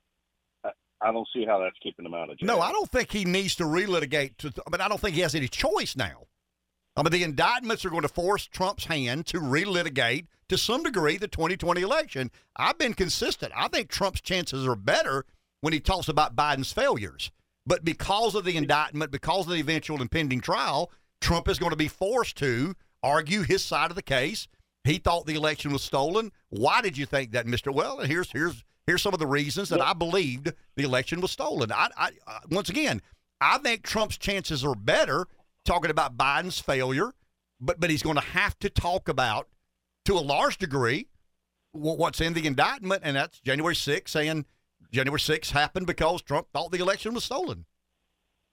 I, 1.02 1.12
don't 1.12 1.28
see 1.34 1.44
how 1.46 1.58
that's 1.58 1.78
keeping 1.82 2.04
him 2.04 2.14
out 2.14 2.30
of 2.30 2.38
jail. 2.38 2.46
No, 2.46 2.60
I 2.60 2.72
don't 2.72 2.90
think 2.90 3.10
he 3.10 3.24
needs 3.24 3.56
to 3.56 3.64
relitigate. 3.64 4.36
To, 4.38 4.52
I 4.70 4.84
I 4.84 4.88
don't 4.88 5.00
think 5.00 5.14
he 5.14 5.22
has 5.22 5.34
any 5.34 5.48
choice 5.48 5.96
now. 5.96 6.26
I 6.96 7.02
mean, 7.02 7.12
the 7.12 7.22
indictments 7.22 7.84
are 7.84 7.90
going 7.90 8.02
to 8.02 8.08
force 8.08 8.46
Trump's 8.46 8.84
hand 8.84 9.26
to 9.28 9.38
relitigate 9.38 10.26
to 10.48 10.58
some 10.58 10.82
degree 10.82 11.16
the 11.16 11.28
2020 11.28 11.80
election. 11.80 12.30
I've 12.56 12.78
been 12.78 12.94
consistent. 12.94 13.52
I 13.56 13.68
think 13.68 13.88
Trump's 13.88 14.20
chances 14.20 14.66
are 14.66 14.76
better 14.76 15.24
when 15.60 15.72
he 15.72 15.80
talks 15.80 16.08
about 16.08 16.36
Biden's 16.36 16.72
failures. 16.72 17.30
But 17.66 17.84
because 17.84 18.34
of 18.34 18.44
the 18.44 18.56
indictment, 18.56 19.10
because 19.10 19.46
of 19.46 19.52
the 19.52 19.60
eventual 19.60 20.00
impending 20.00 20.40
trial, 20.40 20.90
Trump 21.20 21.48
is 21.48 21.58
going 21.58 21.70
to 21.70 21.76
be 21.76 21.88
forced 21.88 22.36
to 22.38 22.74
argue 23.02 23.42
his 23.42 23.62
side 23.62 23.90
of 23.90 23.96
the 23.96 24.02
case 24.02 24.48
he 24.84 24.98
thought 24.98 25.26
the 25.26 25.34
election 25.34 25.72
was 25.72 25.82
stolen. 25.82 26.32
Why 26.48 26.80
did 26.80 26.96
you 26.96 27.06
think 27.06 27.32
that, 27.32 27.46
Mister? 27.46 27.70
Well, 27.70 27.98
here's 28.00 28.32
here's 28.32 28.64
here's 28.86 29.02
some 29.02 29.12
of 29.12 29.20
the 29.20 29.26
reasons 29.26 29.68
that 29.68 29.80
I 29.80 29.92
believed 29.92 30.52
the 30.76 30.84
election 30.84 31.20
was 31.20 31.30
stolen. 31.30 31.70
I, 31.72 31.88
I 31.96 32.10
uh, 32.26 32.38
once 32.50 32.70
again, 32.70 33.02
I 33.40 33.58
think 33.58 33.82
Trump's 33.82 34.16
chances 34.16 34.64
are 34.64 34.74
better 34.74 35.26
talking 35.64 35.90
about 35.90 36.16
Biden's 36.16 36.60
failure, 36.60 37.12
but 37.60 37.78
but 37.78 37.90
he's 37.90 38.02
going 38.02 38.16
to 38.16 38.22
have 38.22 38.58
to 38.60 38.70
talk 38.70 39.08
about 39.08 39.48
to 40.06 40.14
a 40.14 40.20
large 40.20 40.56
degree 40.56 41.08
what's 41.72 42.20
in 42.20 42.32
the 42.32 42.46
indictment, 42.46 43.02
and 43.04 43.16
that's 43.16 43.38
January 43.40 43.74
6th, 43.74 44.08
saying 44.08 44.44
January 44.92 45.20
6th 45.20 45.50
happened 45.50 45.86
because 45.86 46.22
Trump 46.22 46.48
thought 46.52 46.72
the 46.72 46.78
election 46.78 47.14
was 47.14 47.24
stolen. 47.24 47.64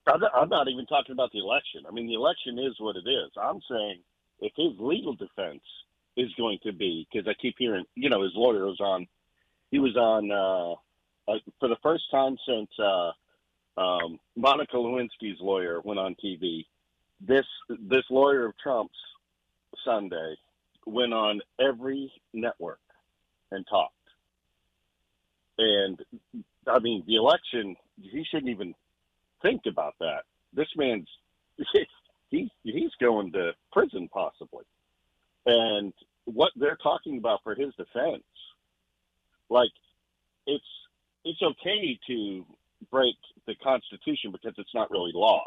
I'm 0.06 0.48
not 0.48 0.68
even 0.68 0.86
talking 0.86 1.12
about 1.12 1.32
the 1.32 1.40
election. 1.40 1.84
I 1.86 1.92
mean, 1.92 2.06
the 2.06 2.14
election 2.14 2.58
is 2.58 2.74
what 2.78 2.96
it 2.96 3.08
is. 3.08 3.30
I'm 3.40 3.60
saying 3.70 4.00
if 4.40 4.52
his 4.56 4.72
legal 4.78 5.14
defense 5.14 5.62
is 6.16 6.32
going 6.36 6.58
to 6.64 6.72
be 6.72 7.06
because 7.12 7.28
I 7.28 7.34
keep 7.40 7.56
hearing, 7.58 7.84
you 7.94 8.08
know, 8.08 8.22
his 8.22 8.32
lawyer 8.34 8.66
was 8.66 8.80
on, 8.80 9.06
he 9.70 9.78
was 9.78 9.96
on 9.96 10.30
uh, 10.32 10.72
uh, 11.30 11.38
for 11.60 11.68
the 11.68 11.76
first 11.82 12.04
time 12.10 12.36
since 12.46 12.70
uh, 12.78 13.12
Um, 13.78 14.18
Monica 14.36 14.76
Lewinsky's 14.76 15.40
lawyer 15.40 15.80
went 15.84 16.00
on 16.00 16.16
TV. 16.16 16.66
This 17.20 17.46
this 17.68 18.04
lawyer 18.10 18.46
of 18.46 18.54
Trump's 18.58 18.98
Sunday 19.84 20.34
went 20.84 21.12
on 21.12 21.40
every 21.60 22.12
network 22.32 22.80
and 23.52 23.64
talked. 23.68 23.94
And 25.58 26.00
I 26.66 26.78
mean, 26.78 27.04
the 27.06 27.16
election, 27.16 27.76
he 28.00 28.24
shouldn't 28.30 28.50
even 28.50 28.74
think 29.42 29.62
about 29.66 29.94
that. 30.00 30.22
This 30.52 30.68
man's 30.76 31.08
he 32.30 32.50
he's 32.62 32.90
going 33.00 33.32
to 33.32 33.52
prison 33.72 34.08
possibly. 34.12 34.64
And 35.46 35.92
what 36.24 36.52
they're 36.56 36.78
talking 36.82 37.18
about 37.18 37.40
for 37.42 37.54
his 37.54 37.74
defense, 37.76 38.22
like 39.48 39.70
it's 40.46 40.64
it's 41.24 41.40
okay 41.42 41.98
to 42.06 42.46
break 42.90 43.16
the 43.46 43.54
Constitution 43.56 44.30
because 44.32 44.54
it's 44.58 44.74
not 44.74 44.90
really 44.90 45.12
law. 45.14 45.42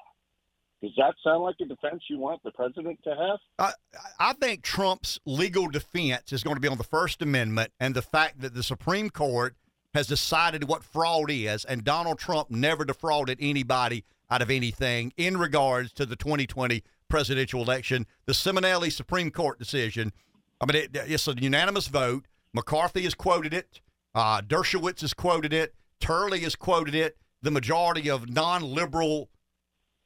Does 0.82 0.92
that 0.98 1.14
sound 1.24 1.44
like 1.44 1.56
a 1.62 1.66
defense 1.66 2.02
you 2.10 2.18
want 2.18 2.42
the 2.44 2.52
president 2.52 3.00
to 3.04 3.12
have? 3.12 3.40
I, 3.60 3.72
I 4.20 4.34
think 4.34 4.64
Trump's 4.64 5.20
legal 5.26 5.68
defense 5.68 6.34
is 6.34 6.42
going 6.42 6.56
to 6.56 6.60
be 6.60 6.68
on 6.68 6.80
the 6.80 6.84
First 6.84 7.22
Amendment 7.22 7.72
and 7.80 7.94
the 7.94 8.02
fact 8.02 8.42
that 8.42 8.56
the 8.56 8.64
Supreme 8.64 9.12
Court 9.12 9.56
has 9.94 10.08
decided 10.08 10.68
what 10.68 10.84
fraud 10.84 11.30
is, 11.30 11.66
and 11.66 11.84
Donald 11.84 12.20
Trump 12.20 12.50
never 12.50 12.86
defrauded 12.86 13.38
anybody 13.42 14.04
out 14.30 14.42
of 14.42 14.50
anything 14.50 15.12
in 15.18 15.38
regards 15.38 15.92
to 15.94 16.06
the 16.06 16.16
2020 16.16 16.84
presidential 17.10 17.62
election. 17.62 18.08
The 18.26 18.34
Ciminelli 18.34 18.92
Supreme 18.92 19.32
Court 19.32 19.60
decision, 19.60 20.14
I 20.62 20.66
mean, 20.66 20.84
it, 20.84 20.92
it's 20.94 21.28
a 21.28 21.34
unanimous 21.34 21.88
vote. 21.88 22.26
McCarthy 22.54 23.04
has 23.04 23.14
quoted 23.14 23.54
it. 23.54 23.82
Uh, 24.16 24.42
Dershowitz 24.42 25.02
has 25.02 25.14
quoted 25.14 25.54
it. 25.54 25.76
Turley 26.00 26.40
has 26.40 26.56
quoted 26.56 26.96
it. 26.96 27.18
The 27.42 27.52
majority 27.52 28.10
of 28.10 28.30
non 28.30 28.64
liberal 28.64 29.30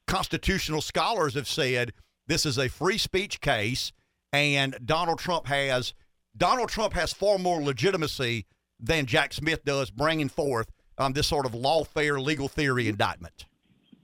constitutional 0.06 0.80
scholars 0.80 1.34
have 1.34 1.48
said 1.48 1.92
this 2.26 2.46
is 2.46 2.58
a 2.58 2.68
free 2.68 2.98
speech 2.98 3.40
case, 3.40 3.92
and 4.32 4.76
Donald 4.84 5.18
Trump 5.18 5.46
has 5.46 5.94
Donald 6.36 6.68
Trump 6.68 6.92
has 6.94 7.12
far 7.12 7.38
more 7.38 7.62
legitimacy 7.62 8.46
than 8.80 9.06
Jack 9.06 9.32
Smith 9.32 9.64
does, 9.64 9.90
bringing 9.90 10.28
forth 10.28 10.70
um, 10.98 11.12
this 11.12 11.26
sort 11.26 11.46
of 11.46 11.52
lawfare 11.52 12.22
legal 12.22 12.48
theory 12.48 12.88
indictment. 12.88 13.46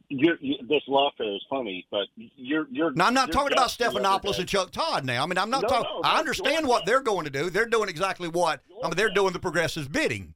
You're, 0.09 0.37
you, 0.41 0.57
this 0.69 0.83
lawfare 0.89 1.35
is 1.35 1.43
funny, 1.49 1.87
but 1.91 2.07
you're 2.17 2.67
you're. 2.71 2.93
Now, 2.93 3.07
I'm 3.07 3.15
not 3.15 3.33
talking 3.33 3.53
about 3.55 3.71
Stephanopoulos 3.71 4.39
and 4.39 4.47
Chuck 4.47 4.71
Todd. 4.71 5.07
Now, 5.07 5.23
I 5.23 5.27
mean, 5.27 5.39
I'm 5.39 5.49
not 5.49 5.63
No, 5.63 5.69
talking. 5.69 5.91
no, 6.03 6.09
I 6.09 6.19
understand 6.19 6.69
what 6.69 6.85
they're 6.85 7.01
going 7.01 7.25
to 7.25 7.31
do. 7.31 7.49
They're 7.49 7.65
doing 7.67 7.89
exactly 7.89 8.29
what. 8.29 8.61
I 8.83 8.89
mean, 8.89 8.97
they're 8.97 9.09
guess. 9.09 9.15
doing 9.15 9.33
the 9.33 9.39
progressives' 9.39 9.89
bidding. 9.89 10.35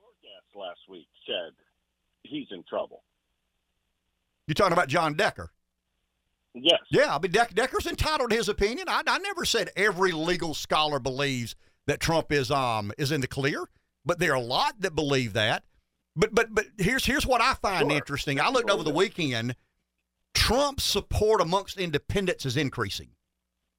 Your 0.00 0.10
guest 0.22 0.56
last 0.56 0.80
week 0.88 1.06
said 1.24 1.52
he's 2.24 2.48
in 2.50 2.64
trouble. 2.68 3.04
You're 4.48 4.54
talking 4.54 4.72
about 4.72 4.88
John 4.88 5.14
Decker. 5.14 5.52
Yes. 6.54 6.80
Yeah, 6.90 7.14
I 7.14 7.18
mean, 7.20 7.30
Deck, 7.30 7.54
Decker's 7.54 7.86
entitled 7.86 8.30
to 8.30 8.36
his 8.36 8.48
opinion. 8.48 8.88
I, 8.88 9.02
I 9.06 9.18
never 9.18 9.44
said 9.44 9.70
every 9.76 10.10
legal 10.12 10.52
scholar 10.52 10.98
believes 10.98 11.54
that 11.86 12.00
Trump 12.00 12.32
is 12.32 12.50
um 12.50 12.92
is 12.98 13.12
in 13.12 13.20
the 13.20 13.26
clear, 13.26 13.64
but 14.04 14.18
there 14.18 14.32
are 14.32 14.36
a 14.36 14.40
lot 14.40 14.80
that 14.80 14.94
believe 14.94 15.32
that. 15.34 15.64
But 16.16 16.34
but 16.34 16.54
but 16.54 16.66
here's 16.78 17.04
here's 17.04 17.26
what 17.26 17.40
I 17.40 17.54
find 17.54 17.88
Sure. 17.90 17.96
interesting. 17.96 18.40
I 18.40 18.50
looked 18.50 18.70
over 18.70 18.82
the 18.82 18.90
weekend. 18.90 19.56
Trump's 20.34 20.84
support 20.84 21.40
amongst 21.40 21.78
independents 21.78 22.46
is 22.46 22.56
increasing 22.56 23.10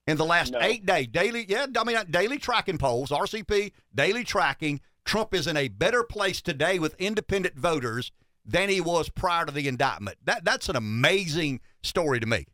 in 0.06 0.16
the 0.16 0.24
last 0.24 0.52
No. 0.52 0.60
eight 0.60 0.86
day 0.86 1.06
Daily, 1.06 1.44
yeah, 1.48 1.66
I 1.76 1.84
mean 1.84 1.96
daily 2.10 2.38
tracking 2.38 2.78
polls, 2.78 3.10
RCP 3.10 3.72
daily 3.94 4.24
tracking. 4.24 4.80
Trump 5.04 5.34
is 5.34 5.46
in 5.46 5.56
a 5.56 5.68
better 5.68 6.02
place 6.02 6.40
today 6.40 6.78
with 6.78 6.94
independent 6.98 7.56
voters 7.56 8.10
than 8.46 8.68
he 8.68 8.80
was 8.80 9.08
prior 9.10 9.44
to 9.46 9.52
the 9.52 9.68
indictment. 9.68 10.18
That 10.24 10.44
that's 10.44 10.68
an 10.68 10.76
amazing 10.76 11.60
story 11.82 12.20
to 12.20 12.26
me. 12.26 12.46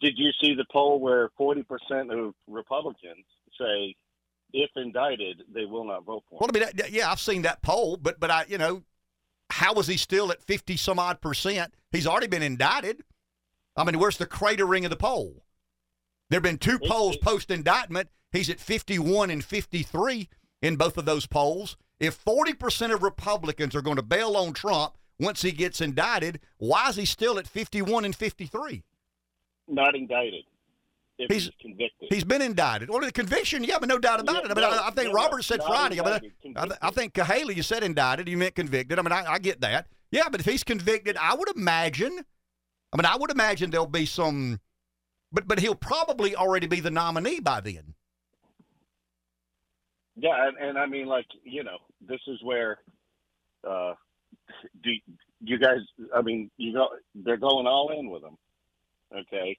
Did 0.00 0.18
you 0.18 0.30
see 0.40 0.54
the 0.54 0.66
poll 0.70 1.00
where 1.00 1.30
40% 1.40 1.64
of 2.12 2.34
Republicans 2.46 3.24
say 3.58 3.94
if 4.52 4.70
indicted, 4.76 5.42
they 5.52 5.64
will 5.64 5.84
not 5.84 6.04
vote 6.04 6.24
for 6.28 6.36
him. 6.36 6.50
Well? 6.52 6.66
I 6.66 6.72
mean, 6.72 6.92
yeah, 6.92 7.10
I've 7.10 7.20
seen 7.20 7.42
that 7.42 7.62
poll, 7.62 7.96
but 7.96 8.18
but 8.20 8.30
I, 8.30 8.44
you 8.48 8.58
know, 8.58 8.82
how 9.50 9.74
is 9.74 9.86
he 9.86 9.96
still 9.96 10.32
at 10.32 10.42
fifty 10.42 10.76
some 10.76 10.98
odd 10.98 11.20
percent? 11.20 11.74
He's 11.90 12.06
already 12.06 12.26
been 12.26 12.42
indicted. 12.42 13.02
I 13.76 13.84
mean, 13.84 13.98
where's 13.98 14.16
the 14.16 14.26
cratering 14.26 14.84
of 14.84 14.90
the 14.90 14.96
poll? 14.96 15.42
There 16.30 16.38
have 16.38 16.42
been 16.42 16.58
two 16.58 16.78
It- 16.82 16.88
polls 16.88 17.16
post 17.18 17.50
indictment. 17.50 18.08
He's 18.32 18.50
at 18.50 18.60
fifty 18.60 18.98
one 18.98 19.30
and 19.30 19.44
fifty 19.44 19.82
three 19.82 20.28
in 20.62 20.76
both 20.76 20.96
of 20.98 21.04
those 21.04 21.26
polls. 21.26 21.76
If 22.00 22.14
forty 22.14 22.54
percent 22.54 22.92
of 22.92 23.02
Republicans 23.02 23.74
are 23.74 23.82
going 23.82 23.96
to 23.96 24.02
bail 24.02 24.36
on 24.36 24.52
Trump 24.52 24.94
once 25.18 25.42
he 25.42 25.52
gets 25.52 25.80
indicted, 25.80 26.40
why 26.58 26.88
is 26.88 26.96
he 26.96 27.04
still 27.04 27.38
at 27.38 27.46
fifty 27.46 27.80
one 27.80 28.04
and 28.04 28.14
fifty 28.14 28.46
three? 28.46 28.84
Not 29.68 29.94
indicted. 29.94 30.44
If 31.18 31.30
He's- 31.30 31.44
he's, 31.44 31.52
convicted. 31.60 32.08
He's 32.10 32.24
been 32.24 32.42
indicted. 32.42 32.90
Well, 32.90 33.00
the 33.00 33.10
conviction, 33.10 33.64
yeah, 33.64 33.78
but 33.78 33.88
no 33.88 33.98
doubt 33.98 34.20
about 34.20 34.34
Yeah, 34.34 34.40
it. 34.40 34.50
I 34.50 34.54
mean, 34.54 34.70
no, 34.70 34.70
I, 34.70 34.88
I 34.88 34.90
think 34.90 35.08
no, 35.08 35.14
Robert 35.14 35.42
said 35.44 35.62
Friday. 35.62 35.98
I 35.98 36.04
mean, 36.04 36.12
I, 36.12 36.20
indicted, 36.42 36.78
I. 36.82 36.88
I 36.88 36.90
think 36.90 37.14
Cahaly, 37.14 37.56
you 37.56 37.62
said 37.62 37.82
indicted. 37.82 38.28
You 38.28 38.36
meant 38.36 38.54
convicted. 38.54 38.98
I 38.98 39.02
mean, 39.02 39.12
I, 39.12 39.24
I 39.32 39.38
get 39.38 39.62
that. 39.62 39.86
Yeah, 40.10 40.28
but 40.30 40.40
if 40.40 40.46
he's 40.46 40.62
convicted, 40.62 41.16
I 41.16 41.34
would 41.34 41.48
imagine. 41.56 42.22
I 42.92 42.96
mean, 42.96 43.06
I 43.06 43.16
would 43.16 43.30
imagine 43.30 43.70
there'll 43.70 43.86
be 43.86 44.04
some, 44.06 44.60
but 45.32 45.48
but 45.48 45.58
he'll 45.58 45.74
probably 45.74 46.36
already 46.36 46.66
be 46.66 46.80
the 46.80 46.90
nominee 46.90 47.40
by 47.40 47.60
then. 47.60 47.94
Yeah, 50.16 50.48
and, 50.48 50.56
and 50.58 50.78
I 50.78 50.86
mean, 50.86 51.06
like 51.06 51.26
you 51.44 51.64
know, 51.64 51.78
this 52.06 52.20
is 52.26 52.38
where 52.42 52.78
uh, 53.68 53.94
do 54.82 54.90
you 55.40 55.58
guys? 55.58 55.78
I 56.14 56.22
mean, 56.22 56.50
you 56.56 56.72
go. 56.74 56.88
They're 57.14 57.36
going 57.36 57.66
all 57.66 57.90
in 57.98 58.10
with 58.10 58.22
him, 58.22 58.36
okay, 59.14 59.58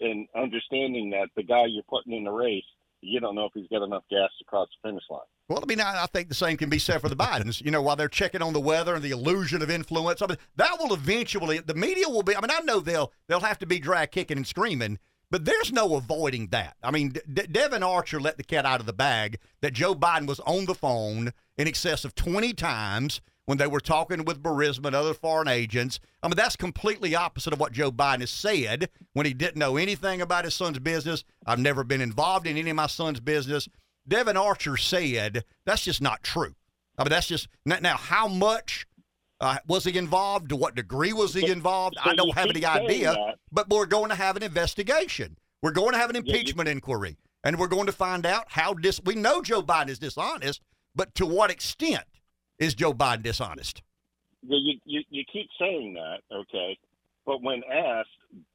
and 0.00 0.26
understanding 0.36 1.10
that 1.10 1.28
the 1.36 1.42
guy 1.42 1.64
you're 1.66 1.82
putting 1.84 2.12
in 2.12 2.24
the 2.24 2.30
race, 2.30 2.64
you 3.00 3.20
don't 3.20 3.34
know 3.34 3.44
if 3.44 3.52
he's 3.54 3.68
got 3.68 3.84
enough 3.84 4.04
gas 4.10 4.30
to 4.38 4.44
cross 4.44 4.68
the 4.82 4.88
finish 4.88 5.04
line. 5.10 5.20
Well, 5.48 5.60
I 5.62 5.66
mean, 5.66 5.80
I, 5.80 6.04
I 6.04 6.06
think 6.06 6.28
the 6.28 6.34
same 6.34 6.56
can 6.56 6.70
be 6.70 6.78
said 6.78 7.00
for 7.00 7.08
the 7.08 7.16
Bidens. 7.16 7.62
You 7.62 7.70
know, 7.70 7.82
while 7.82 7.96
they're 7.96 8.08
checking 8.08 8.40
on 8.40 8.54
the 8.54 8.60
weather 8.60 8.94
and 8.94 9.02
the 9.02 9.10
illusion 9.10 9.60
of 9.62 9.70
influence, 9.70 10.22
I 10.22 10.26
mean, 10.26 10.38
that 10.56 10.78
will 10.78 10.94
eventually. 10.94 11.58
The 11.58 11.74
media 11.74 12.08
will 12.08 12.22
be. 12.22 12.34
I 12.34 12.40
mean, 12.40 12.50
I 12.50 12.60
know 12.60 12.80
they'll 12.80 13.12
they'll 13.28 13.40
have 13.40 13.58
to 13.58 13.66
be 13.66 13.78
drag 13.78 14.10
kicking 14.10 14.38
and 14.38 14.46
screaming, 14.46 14.98
but 15.30 15.44
there's 15.44 15.70
no 15.70 15.96
avoiding 15.96 16.48
that. 16.48 16.76
I 16.82 16.90
mean, 16.90 17.14
De- 17.30 17.46
Devon 17.46 17.82
Archer 17.82 18.20
let 18.20 18.38
the 18.38 18.44
cat 18.44 18.64
out 18.64 18.80
of 18.80 18.86
the 18.86 18.92
bag 18.94 19.38
that 19.60 19.74
Joe 19.74 19.94
Biden 19.94 20.26
was 20.26 20.40
on 20.40 20.64
the 20.64 20.74
phone 20.74 21.32
in 21.58 21.68
excess 21.68 22.04
of 22.04 22.14
20 22.14 22.54
times 22.54 23.20
when 23.46 23.58
they 23.58 23.66
were 23.66 23.80
talking 23.80 24.24
with 24.24 24.42
Burisma 24.42 24.86
and 24.86 24.96
other 24.96 25.14
foreign 25.14 25.48
agents. 25.48 26.00
I 26.22 26.28
mean, 26.28 26.36
that's 26.36 26.56
completely 26.56 27.14
opposite 27.14 27.52
of 27.52 27.60
what 27.60 27.72
Joe 27.72 27.92
Biden 27.92 28.20
has 28.20 28.30
said 28.30 28.88
when 29.12 29.26
he 29.26 29.34
didn't 29.34 29.56
know 29.56 29.76
anything 29.76 30.20
about 30.20 30.44
his 30.44 30.54
son's 30.54 30.78
business. 30.78 31.24
I've 31.46 31.58
never 31.58 31.84
been 31.84 32.00
involved 32.00 32.46
in 32.46 32.56
any 32.56 32.70
of 32.70 32.76
my 32.76 32.86
son's 32.86 33.20
business. 33.20 33.68
Devon 34.06 34.36
Archer 34.36 34.76
said 34.76 35.44
that's 35.64 35.84
just 35.84 36.02
not 36.02 36.22
true. 36.22 36.54
I 36.98 37.04
mean, 37.04 37.10
that's 37.10 37.26
just 37.26 37.48
now. 37.66 37.96
how 37.96 38.28
much 38.28 38.86
uh, 39.40 39.58
was 39.66 39.84
he 39.84 39.98
involved? 39.98 40.50
To 40.50 40.56
what 40.56 40.74
degree 40.74 41.12
was 41.12 41.34
he 41.34 41.50
involved? 41.50 41.96
so 42.02 42.10
I 42.10 42.14
don't 42.14 42.34
have 42.34 42.48
any 42.48 42.64
idea. 42.64 43.12
that. 43.12 43.38
But 43.50 43.68
we're 43.68 43.86
going 43.86 44.10
to 44.10 44.14
have 44.14 44.36
an 44.36 44.42
investigation. 44.42 45.36
We're 45.62 45.72
going 45.72 45.92
to 45.92 45.98
have 45.98 46.10
an 46.10 46.16
you- 46.16 46.22
impeachment 46.22 46.68
inquiry, 46.68 47.16
and 47.42 47.58
we're 47.58 47.68
going 47.68 47.86
to 47.86 47.92
find 47.92 48.24
out 48.26 48.44
how 48.48 48.74
dis. 48.74 49.00
We 49.04 49.14
know 49.16 49.42
Joe 49.42 49.62
Biden 49.62 49.88
is 49.88 49.98
dishonest, 49.98 50.60
but 50.94 51.14
to 51.16 51.26
what 51.26 51.50
extent 51.50 52.04
is 52.64 52.74
Joe 52.74 52.92
Biden 52.92 53.22
dishonest? 53.22 53.82
Yeah, 54.42 54.58
you, 54.60 54.80
you 54.84 55.02
you 55.10 55.24
keep 55.32 55.48
saying 55.58 55.94
that, 55.94 56.18
okay, 56.34 56.78
but 57.24 57.42
when 57.42 57.62
asked 57.64 58.08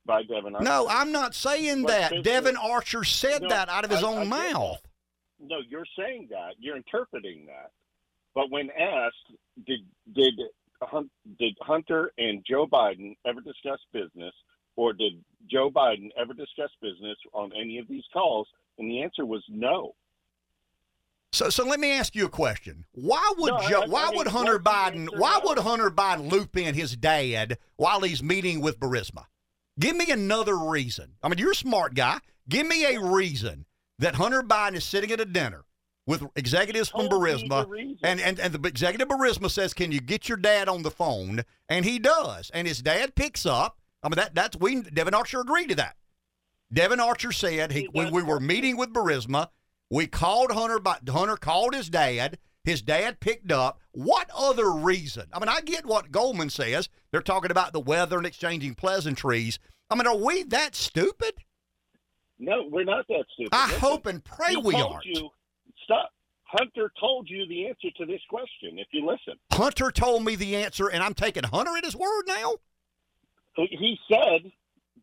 by 0.06 0.24
Devon, 0.24 0.56
Archer, 0.56 0.64
No, 0.66 0.88
I'm 0.90 1.12
not 1.12 1.34
saying 1.34 1.84
that. 1.84 2.24
Devon 2.24 2.58
Archer 2.58 3.04
said 3.04 3.42
No, 3.44 3.50
that 3.50 3.70
out 3.70 3.86
of 3.86 3.92
his 3.92 4.04
I- 4.04 4.08
own 4.08 4.20
I 4.34 4.52
mouth. 4.52 4.82
No, 5.40 5.58
you're 5.68 5.86
saying 5.98 6.28
that. 6.32 6.56
You're 6.60 6.76
interpreting 6.76 7.46
that. 7.48 7.72
But 8.36 8.52
when 8.52 8.70
asked, 8.72 9.16
did 9.66 9.80
did 10.14 10.34
did 11.40 11.58
Hunter 11.62 12.12
and 12.18 12.44
Joe 12.48 12.68
Biden 12.68 13.16
ever 13.26 13.42
discuss 13.42 13.80
business, 13.94 14.34
or 14.76 14.94
did 14.94 15.14
Joe 15.50 15.70
Biden 15.72 16.10
ever 16.22 16.34
discuss 16.34 16.70
business 16.82 17.18
on 17.34 17.52
any 17.60 17.80
of 17.80 17.88
these 17.88 18.04
calls? 18.14 18.48
And 18.78 18.90
the 18.90 19.02
answer 19.02 19.26
was 19.26 19.44
no. 19.50 19.94
So, 21.32 21.50
so 21.50 21.64
let 21.66 21.80
me 21.80 21.92
ask 21.92 22.16
you 22.16 22.26
a 22.26 22.30
question. 22.30 22.86
Why 22.94 23.34
would 23.38 23.54
No, 23.54 23.70
Joe, 23.70 23.82
I- 23.84 23.88
why 23.88 24.04
I 24.06 24.10
mean, 24.10 24.18
would 24.18 24.28
Hunter 24.28 24.60
Biden 24.60 25.08
why 25.18 25.40
would 25.44 25.60
Hunter 25.60 25.92
Biden 25.92 26.32
loop 26.32 26.58
in 26.58 26.74
his 26.74 26.96
dad 26.96 27.58
while 27.76 28.02
he's 28.02 28.24
meeting 28.24 28.62
with 28.62 28.80
Burisma? 28.80 29.26
Give 29.80 29.96
me 29.96 30.10
another 30.12 30.58
reason. 30.58 31.14
I 31.24 31.30
mean, 31.30 31.38
you're 31.38 31.52
a 31.52 31.56
smart 31.56 31.94
guy. 31.94 32.20
Give 32.50 32.66
me 32.68 32.84
a 32.96 33.00
reason 33.00 33.66
that 34.00 34.16
Hunter 34.16 34.42
Biden 34.42 34.76
is 34.76 34.84
sitting 34.84 35.12
at 35.12 35.20
a 35.22 35.26
dinner 35.26 35.66
with 36.08 36.24
executives 36.36 36.90
from 36.90 37.08
Told 37.08 37.24
me 37.24 37.32
the 37.32 37.38
Burisma, 37.46 37.70
reason. 37.70 37.98
and, 38.02 38.20
and 38.20 38.40
and 38.40 38.54
the 38.54 38.68
executive 38.68 39.08
Burisma 39.08 39.52
says, 39.52 39.76
"Can 39.76 39.92
you 39.92 40.02
get 40.02 40.28
your 40.28 40.38
dad 40.38 40.68
on 40.68 40.82
the 40.82 40.90
phone?" 40.92 41.44
And 41.70 41.86
he 41.86 42.00
does, 42.00 42.50
and 42.56 42.68
his 42.68 42.82
dad 42.82 43.14
picks 43.14 43.46
up. 43.46 43.78
I 44.02 44.10
mean, 44.10 44.16
that 44.16 44.34
that's 44.34 44.58
we 44.58 44.82
Devon 44.82 45.14
Archer 45.14 45.42
agreed 45.42 45.70
to 45.70 45.76
that. 45.76 45.96
Devon 46.74 47.00
Archer 47.00 47.32
said 47.32 47.72
he, 47.72 47.86
when 47.92 48.12
we 48.12 48.24
were 48.24 48.40
meeting 48.40 48.78
with 48.78 48.92
Burisma, 48.94 49.50
we 49.90 50.08
called 50.08 50.52
Hunter. 50.52 50.80
Bi- 50.80 51.00
Hunter 51.10 51.38
called 51.38 51.74
his 51.74 51.90
dad 51.90 52.38
His 52.64 52.82
dad 52.82 53.20
picked 53.20 53.52
up. 53.52 53.80
What 53.92 54.30
other 54.36 54.72
reason? 54.72 55.28
I 55.34 55.40
mean, 55.40 55.50
I 55.50 55.62
get 55.62 55.86
what 55.86 56.12
Goldman 56.12 56.50
says. 56.50 56.90
They're 57.12 57.22
talking 57.22 57.52
about 57.52 57.74
the 57.74 57.80
weather 57.80 58.18
and 58.18 58.28
exchanging 58.28 58.76
pleasantries. 58.76 59.60
I 59.90 59.96
mean, 59.96 60.06
are 60.06 60.16
we 60.18 60.44
that 60.44 60.76
stupid? 60.76 61.34
No, 62.38 62.68
we're 62.70 62.84
not 62.84 63.08
that 63.08 63.26
stupid. 63.34 63.50
I 63.54 63.66
Listen, 63.66 63.80
hope 63.80 64.06
and 64.06 64.24
pray 64.24 64.56
we 64.56 64.76
aren't. 64.76 65.06
Stop. 65.84 66.12
Hunter 66.44 66.92
told 67.00 67.30
you 67.30 67.48
the 67.48 67.68
answer 67.68 67.90
to 67.98 68.06
this 68.06 68.22
question. 68.30 68.80
If 68.80 68.88
you 68.92 69.06
listen, 69.06 69.40
Hunter 69.52 69.92
told 69.92 70.26
me 70.26 70.36
the 70.36 70.56
answer, 70.56 70.88
and 70.88 71.04
I'm 71.04 71.14
taking 71.14 71.44
Hunter 71.44 71.78
at 71.78 71.86
his 71.86 71.96
word 71.96 72.24
now. 72.28 72.56
He 73.56 74.00
said 74.12 74.52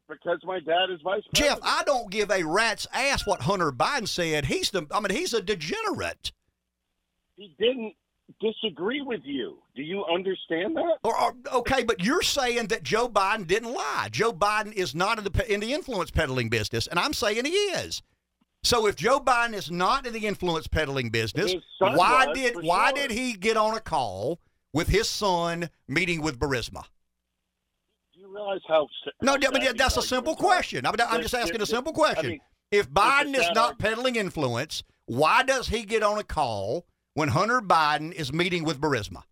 because 0.08 0.38
my 0.44 0.60
dad 0.60 0.90
is 0.90 1.00
vice 1.02 1.22
president. 1.32 1.34
Jeff, 1.34 1.58
I 1.62 1.82
don't 1.84 2.10
give 2.10 2.30
a 2.30 2.42
rat's 2.42 2.86
ass 2.92 3.26
what 3.26 3.42
Hunter 3.42 3.72
Biden 3.72 4.08
said. 4.08 4.46
He's 4.46 4.70
the. 4.70 4.86
I 4.90 5.00
mean, 5.00 5.16
he's 5.16 5.34
a 5.34 5.42
degenerate. 5.42 6.32
He 7.36 7.54
didn't 7.58 7.94
disagree 8.40 9.02
with 9.02 9.20
you. 9.24 9.58
Do 9.74 9.82
you 9.82 10.04
understand 10.04 10.76
that? 10.76 10.98
Or, 11.04 11.20
or, 11.20 11.34
okay, 11.54 11.84
but 11.84 12.02
you're 12.02 12.22
saying 12.22 12.68
that 12.68 12.82
Joe 12.82 13.08
Biden 13.08 13.46
didn't 13.46 13.72
lie. 13.72 14.08
Joe 14.10 14.32
Biden 14.32 14.72
is 14.72 14.94
not 14.94 15.18
in 15.18 15.24
the 15.24 15.52
in 15.52 15.60
the 15.60 15.72
influence 15.72 16.10
peddling 16.10 16.48
business, 16.48 16.86
and 16.86 16.98
I'm 16.98 17.12
saying 17.12 17.44
he 17.44 17.52
is. 17.52 18.02
So 18.62 18.86
if 18.86 18.96
Joe 18.96 19.20
Biden 19.20 19.54
is 19.54 19.70
not 19.70 20.06
in 20.06 20.12
the 20.12 20.26
influence 20.26 20.66
peddling 20.66 21.10
business, 21.10 21.54
why 21.78 22.32
did 22.34 22.62
why 22.62 22.88
sure. 22.88 23.08
did 23.08 23.16
he 23.16 23.34
get 23.34 23.56
on 23.56 23.76
a 23.76 23.80
call 23.80 24.40
with 24.72 24.88
his 24.88 25.08
son 25.08 25.70
meeting 25.86 26.20
with 26.20 26.38
Burisma? 26.38 26.84
Realize 28.36 28.60
how? 28.68 28.86
No, 29.22 29.34
I 29.34 29.50
mean, 29.58 29.76
that's 29.78 29.96
a 29.96 30.02
simple 30.02 30.36
question. 30.36 30.84
I 30.84 30.90
mean, 30.90 30.98
I'm 31.08 31.22
just 31.22 31.34
asking 31.34 31.62
a 31.62 31.66
simple 31.66 31.94
question. 31.94 32.26
I 32.26 32.28
mean, 32.28 32.40
if 32.70 32.90
Biden 32.90 33.34
is 33.34 33.48
not 33.54 33.78
peddling 33.78 34.16
influence, 34.16 34.82
why 35.06 35.42
does 35.42 35.68
he 35.68 35.84
get 35.84 36.02
on 36.02 36.18
a 36.18 36.22
call 36.22 36.84
when 37.14 37.30
Hunter 37.30 37.62
Biden 37.62 38.12
is 38.12 38.34
meeting 38.34 38.62
with 38.64 38.78
Burisma? 38.78 39.22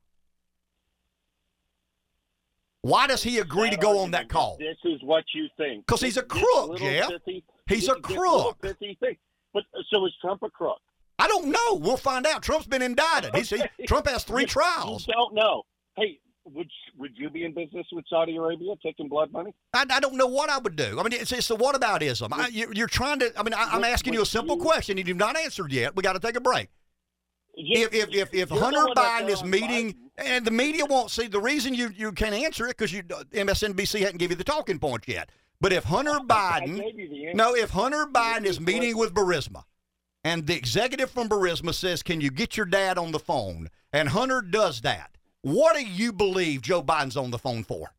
Why 2.81 3.07
does 3.07 3.23
he 3.23 3.39
agree 3.39 3.69
to 3.69 3.77
go 3.77 3.99
on 3.99 4.13
that 4.13 4.31
call? 4.31 4.57
This 4.59 4.79
is 4.85 5.03
what 5.03 5.25
you 5.35 5.49
think. 5.59 5.85
Because 5.87 6.01
he's 6.01 6.17
a 6.17 6.23
crook, 6.23 6.79
Jeff. 6.79 7.11
Pithy, 7.11 7.45
he's 7.67 7.89
a 7.89 7.97
crook. 7.97 8.57
But 8.61 9.65
uh, 9.75 9.83
so 9.91 10.07
is 10.07 10.13
Trump 10.23 10.43
a 10.43 10.51
crook? 10.51 10.81
I 11.19 11.29
don't 11.29 11.49
know. 11.49 11.75
We'll 11.75 11.99
find 11.99 12.27
out. 12.27 12.43
Trump's 12.43 12.67
been 12.67 12.83
indicted. 12.83 13.35
He's, 13.35 13.51
he, 13.51 13.63
Trump 13.87 14.09
has 14.09 14.25
three 14.25 14.47
trials. 14.47 15.07
You 15.07 15.15
don't 15.15 15.35
know. 15.35 15.63
Hey, 15.97 16.21
would 16.47 16.71
would 16.97 17.13
you 17.17 17.31
be 17.31 17.45
in 17.45 17.55
business 17.55 17.87
with 17.93 18.05
Saudi 18.09 18.37
Arabia 18.37 18.75
taking 18.83 19.09
blood 19.09 19.33
money? 19.33 19.55
I, 19.73 19.85
I 19.91 20.01
don't 20.01 20.15
know 20.15 20.27
what 20.27 20.51
I 20.51 20.59
would 20.59 20.77
do. 20.77 20.99
I 20.99 21.03
mean, 21.03 21.13
it's, 21.13 21.33
it's 21.33 21.49
the 21.49 21.57
whataboutism. 21.57 22.29
I, 22.33 22.49
you, 22.49 22.71
you're 22.75 22.87
trying 22.87 23.19
to. 23.21 23.33
I 23.39 23.43
mean, 23.43 23.55
I, 23.55 23.77
am 23.77 23.85
asking 23.85 24.15
you 24.15 24.23
a 24.23 24.27
simple 24.27 24.57
question. 24.57 24.99
and 24.99 25.09
You've 25.09 25.17
not 25.17 25.37
answered 25.37 25.73
yet. 25.73 25.97
We 25.97 26.03
got 26.03 26.13
to 26.15 26.21
take 26.21 26.37
a 26.37 26.41
break. 26.41 26.69
You, 27.57 27.87
if 27.87 27.95
if 27.95 28.15
if, 28.15 28.35
if 28.35 28.51
Hunter 28.51 28.85
Biden 28.97 29.29
is 29.29 29.45
meeting, 29.45 29.93
Biden. 29.93 29.97
and 30.19 30.45
the 30.45 30.51
media 30.51 30.85
won't 30.85 31.11
see 31.11 31.29
the 31.29 31.41
reason 31.41 31.75
you 31.75 31.91
you 31.95 32.13
can't 32.13 32.35
answer 32.35 32.67
it 32.67 32.77
because 32.77 32.93
you 32.93 33.03
MSNBC 33.03 34.01
hadn't 34.01 34.19
give 34.19 34.31
you 34.31 34.37
the 34.37 34.45
talking 34.45 34.79
points 34.79 35.09
yet. 35.09 35.31
But 35.61 35.73
if 35.73 35.85
Hunter 35.85 36.19
Biden, 36.27 37.35
no, 37.35 37.55
if 37.55 37.71
Hunter 37.71 38.07
Biden 38.07 38.45
is 38.45 38.61
meeting 38.61 38.97
with 38.97 39.15
Burisma, 39.15 39.65
and 40.25 40.47
the 40.47 40.57
executive 40.57 41.11
from 41.11 41.29
Burisma 41.29 41.73
says, 41.73 42.03
"Can 42.03 42.21
you 42.21 42.31
get 42.31 42.57
your 42.57 42.67
dad 42.67 42.99
on 42.99 43.13
the 43.13 43.21
phone?" 43.21 43.71
and 43.93 44.09
Hunter 44.09 44.43
does 44.43 44.81
that, 44.81 45.17
what 45.45 45.77
do 45.77 45.85
you 45.85 46.13
believe 46.13 46.63
Joe 46.63 46.83
Biden's 46.83 47.17
on 47.17 47.31
the 47.31 47.39
phone 47.39 47.65
for? 47.65 47.93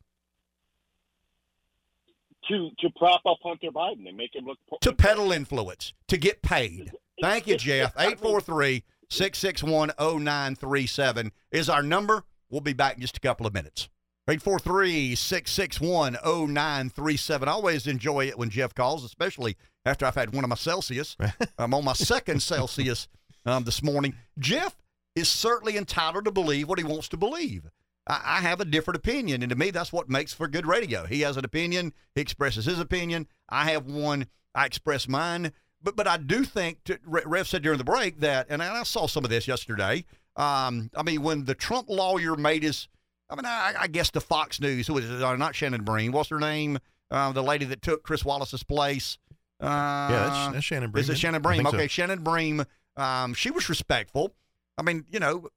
To 2.48 2.70
to 2.78 2.90
prop 2.96 3.22
up 3.26 3.38
Hunter 3.42 3.70
Biden 3.72 4.06
and 4.06 4.16
make 4.16 4.34
him 4.34 4.44
look 4.44 4.58
to 4.80 4.92
peddle 4.92 5.32
influence 5.32 5.92
to 6.08 6.16
get 6.16 6.42
paid. 6.42 6.92
Thank 7.20 7.46
you, 7.46 7.56
Jeff. 7.56 7.92
Eight 7.98 8.20
four 8.20 8.40
three. 8.40 8.84
661 9.08 9.92
0937 9.98 11.30
is 11.52 11.68
our 11.68 11.82
number. 11.82 12.24
We'll 12.50 12.60
be 12.60 12.72
back 12.72 12.96
in 12.96 13.00
just 13.00 13.16
a 13.16 13.20
couple 13.20 13.46
of 13.46 13.54
minutes. 13.54 13.88
843 14.28 15.14
661 15.14 16.16
0937. 16.24 17.48
I 17.48 17.52
always 17.52 17.86
enjoy 17.86 18.26
it 18.26 18.36
when 18.36 18.50
Jeff 18.50 18.74
calls, 18.74 19.04
especially 19.04 19.56
after 19.84 20.04
I've 20.04 20.16
had 20.16 20.34
one 20.34 20.42
of 20.42 20.50
my 20.50 20.56
Celsius. 20.56 21.16
I'm 21.58 21.74
on 21.74 21.84
my 21.84 21.92
second 21.92 22.42
Celsius 22.42 23.06
um, 23.44 23.62
this 23.62 23.84
morning. 23.84 24.16
Jeff 24.38 24.74
is 25.16 25.28
certainly 25.28 25.76
entitled 25.76 26.26
to 26.26 26.30
believe 26.30 26.68
what 26.68 26.78
he 26.78 26.84
wants 26.84 27.08
to 27.08 27.16
believe. 27.16 27.68
I, 28.06 28.20
I 28.24 28.40
have 28.42 28.60
a 28.60 28.64
different 28.64 28.98
opinion, 28.98 29.42
and 29.42 29.50
to 29.50 29.56
me, 29.56 29.70
that's 29.70 29.92
what 29.92 30.08
makes 30.08 30.32
for 30.32 30.46
good 30.46 30.66
radio. 30.66 31.06
He 31.06 31.22
has 31.22 31.36
an 31.36 31.44
opinion, 31.44 31.92
he 32.14 32.20
expresses 32.20 32.66
his 32.66 32.78
opinion. 32.78 33.26
I 33.48 33.70
have 33.72 33.86
one, 33.86 34.26
I 34.54 34.66
express 34.66 35.08
mine. 35.08 35.52
But 35.82 35.96
but 35.96 36.06
I 36.06 36.16
do 36.16 36.44
think 36.44 36.84
to, 36.84 36.98
Rev 37.04 37.46
said 37.46 37.62
during 37.62 37.78
the 37.78 37.84
break 37.84 38.20
that, 38.20 38.46
and 38.48 38.62
I 38.62 38.82
saw 38.82 39.06
some 39.06 39.24
of 39.24 39.30
this 39.30 39.46
yesterday. 39.48 40.04
Um, 40.36 40.90
I 40.96 41.02
mean, 41.02 41.22
when 41.22 41.44
the 41.44 41.54
Trump 41.54 41.88
lawyer 41.88 42.36
made 42.36 42.62
his, 42.62 42.88
I 43.30 43.36
mean, 43.36 43.46
I, 43.46 43.74
I 43.80 43.86
guess 43.86 44.10
the 44.10 44.20
Fox 44.20 44.60
News, 44.60 44.86
who 44.86 44.94
was? 44.94 45.10
Uh, 45.10 45.36
not 45.36 45.54
Shannon 45.54 45.84
Bream. 45.84 46.12
What's 46.12 46.30
her 46.30 46.40
name? 46.40 46.78
Uh, 47.10 47.32
the 47.32 47.42
lady 47.42 47.64
that 47.66 47.82
took 47.82 48.02
Chris 48.02 48.24
Wallace's 48.24 48.64
place. 48.64 49.18
Uh, 49.60 49.66
yeah, 49.66 50.28
that's, 50.28 50.54
that's 50.54 50.64
Shannon 50.64 50.90
Bream. 50.90 51.02
Is 51.02 51.10
it 51.10 51.18
Shannon 51.18 51.40
Bream? 51.40 51.66
Okay, 51.66 51.78
so. 51.82 51.86
Shannon 51.86 52.22
Bream. 52.22 52.64
Um, 52.96 53.34
she 53.34 53.50
was 53.50 53.68
respectful. 53.68 54.34
I 54.78 54.82
mean, 54.82 55.04
you 55.10 55.20
know, 55.20 55.48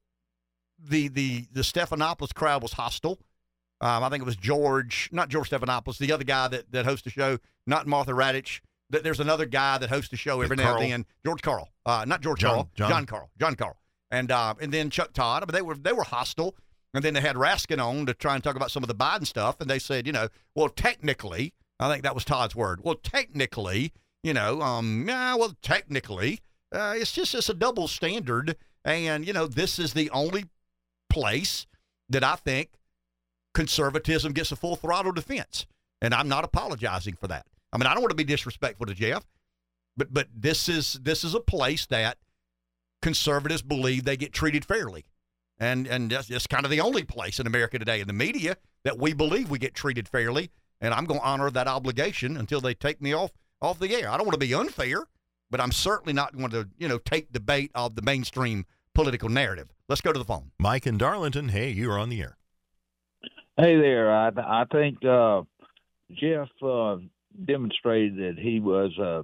the 0.80 1.08
the 1.08 1.48
the 1.52 1.62
Stephanopoulos 1.62 2.34
crowd 2.34 2.62
was 2.62 2.74
hostile. 2.74 3.20
Um, 3.82 4.04
I 4.04 4.10
think 4.10 4.22
it 4.22 4.26
was 4.26 4.36
George, 4.36 5.10
not 5.12 5.30
George 5.30 5.50
Stephanopoulos, 5.50 5.98
the 5.98 6.12
other 6.12 6.24
guy 6.24 6.48
that 6.50 6.72
that 6.72 6.86
hosts 6.86 7.04
the 7.04 7.10
show, 7.10 7.38
not 7.66 7.88
Martha 7.88 8.12
Raddatz 8.12 8.60
there's 8.90 9.20
another 9.20 9.46
guy 9.46 9.78
that 9.78 9.90
hosts 9.90 10.10
the 10.10 10.18
show 10.18 10.42
every 10.42 10.58
now 10.58 10.78
and 10.78 10.92
then, 10.92 11.06
George 11.26 11.42
Carl, 11.42 11.70
uh, 11.86 12.06
not 12.08 12.22
George 12.22 12.42
Carl, 12.42 12.70
John, 12.76 12.90
John. 12.90 13.06
Karl, 13.06 13.30
Jon 13.40 13.56
Karl, 13.56 13.78
and 14.12 14.32
uh, 14.32 14.56
and 14.60 14.72
then 14.72 14.90
Chuck 14.90 15.14
Todd. 15.14 15.44
But 15.46 15.54
they 15.54 15.62
were 15.62 15.76
they 15.76 15.94
were 15.94 16.04
hostile, 16.04 16.56
and 16.94 17.04
then 17.04 17.14
they 17.14 17.22
had 17.22 17.36
Raskin 17.36 17.84
on 17.84 18.06
to 18.08 18.14
try 18.14 18.36
and 18.36 18.44
talk 18.44 18.56
about 18.56 18.72
some 18.72 18.84
of 18.84 18.88
the 18.88 18.96
Biden 18.96 19.28
stuff, 19.28 19.62
and 19.62 19.70
they 19.70 19.80
said, 19.80 20.08
you 20.08 20.14
know, 20.14 20.28
well, 20.56 20.70
technically, 20.70 21.54
I 21.80 21.90
think 21.90 22.04
that 22.04 22.16
was 22.16 22.26
Todd's 22.26 22.56
word. 22.56 22.82
Well, 22.84 22.96
technically, 22.96 23.94
you 24.24 24.34
know, 24.34 24.62
um, 24.62 25.06
yeah, 25.08 25.36
well, 25.36 25.56
technically, 25.62 26.40
uh, 26.74 26.96
it's 26.98 27.12
just 27.12 27.36
it's 27.36 27.50
a 27.50 27.54
double 27.54 27.88
standard, 27.88 28.56
and 28.86 29.26
you 29.26 29.34
know, 29.34 29.48
this 29.48 29.80
is 29.80 29.94
the 29.94 30.10
only 30.12 30.46
place 31.10 31.68
that 32.10 32.24
I 32.24 32.36
think 32.36 32.70
conservatism 33.54 34.34
gets 34.34 34.52
a 34.52 34.56
full 34.56 34.76
throttle 34.76 35.12
defense, 35.12 35.66
and 36.02 36.14
I'm 36.14 36.28
not 36.28 36.44
apologizing 36.44 37.16
for 37.16 37.28
that. 37.28 37.46
I 37.72 37.78
mean, 37.78 37.88
I 37.88 37.94
don't 37.94 38.02
want 38.02 38.12
to 38.12 38.16
be 38.16 38.24
disrespectful 38.24 38.86
to 38.88 38.94
Jeff, 38.94 39.26
but 39.98 40.14
but 40.14 40.28
this 40.36 40.70
is 40.70 41.00
this 41.02 41.24
is 41.24 41.34
a 41.34 41.40
place 41.40 41.86
that 41.88 42.18
conservatives 43.02 43.62
believe 43.62 44.04
they 44.04 44.18
get 44.18 44.34
treated 44.34 44.66
fairly, 44.66 45.06
and 45.60 45.88
and 45.88 46.12
that's, 46.12 46.48
kind 46.48 46.66
of 46.66 46.72
the 46.72 46.82
only 46.82 47.04
place 47.04 47.40
in 47.40 47.48
America 47.48 47.78
today 47.80 48.00
in 48.00 48.08
the 48.08 48.14
media 48.14 48.58
that 48.84 48.98
we 48.98 49.14
believe 49.14 49.50
we 49.50 49.60
get 49.60 49.76
treated 49.76 50.08
fairly. 50.08 50.50
And 50.82 50.94
I'm 50.94 51.04
going 51.04 51.20
to 51.20 51.26
honor 51.26 51.52
that 51.52 51.68
obligation 51.68 52.38
until 52.38 52.62
they 52.62 52.74
take 52.74 53.02
me 53.02 53.14
off 53.14 53.32
off 53.62 53.80
the 53.80 53.94
air. 53.94 54.10
I 54.10 54.16
don't 54.16 54.26
want 54.26 54.40
to 54.40 54.48
be 54.48 54.54
unfair, 54.54 55.04
but 55.50 55.62
I'm 55.62 55.72
certainly 55.72 56.14
not 56.14 56.36
going 56.36 56.52
to 56.52 56.70
you 56.78 56.88
know 56.88 56.98
take 56.98 57.32
the 57.32 57.40
bait 57.40 57.72
of 57.76 57.96
the 57.96 58.02
mainstream 58.02 58.66
political 58.94 59.30
narrative. 59.30 59.72
Let's 59.88 60.02
go 60.02 60.12
to 60.14 60.20
the 60.20 60.26
phone. 60.26 60.52
Mike 60.60 60.86
and 60.86 61.00
Darlington. 61.00 61.50
Hey, 61.50 61.70
you 61.70 61.92
are 61.92 62.00
on 62.00 62.10
the 62.10 62.22
air. 62.22 62.38
Hey 63.58 63.80
there. 63.80 64.12
I 64.14 64.30
I 64.38 64.66
think 64.72 65.04
uh, 65.04 65.42
Jeff 66.12 66.50
uh, 66.64 66.98
demonstrated 67.46 68.18
that 68.18 68.42
he 68.42 68.60
was 68.60 68.92
uh, 69.00 69.24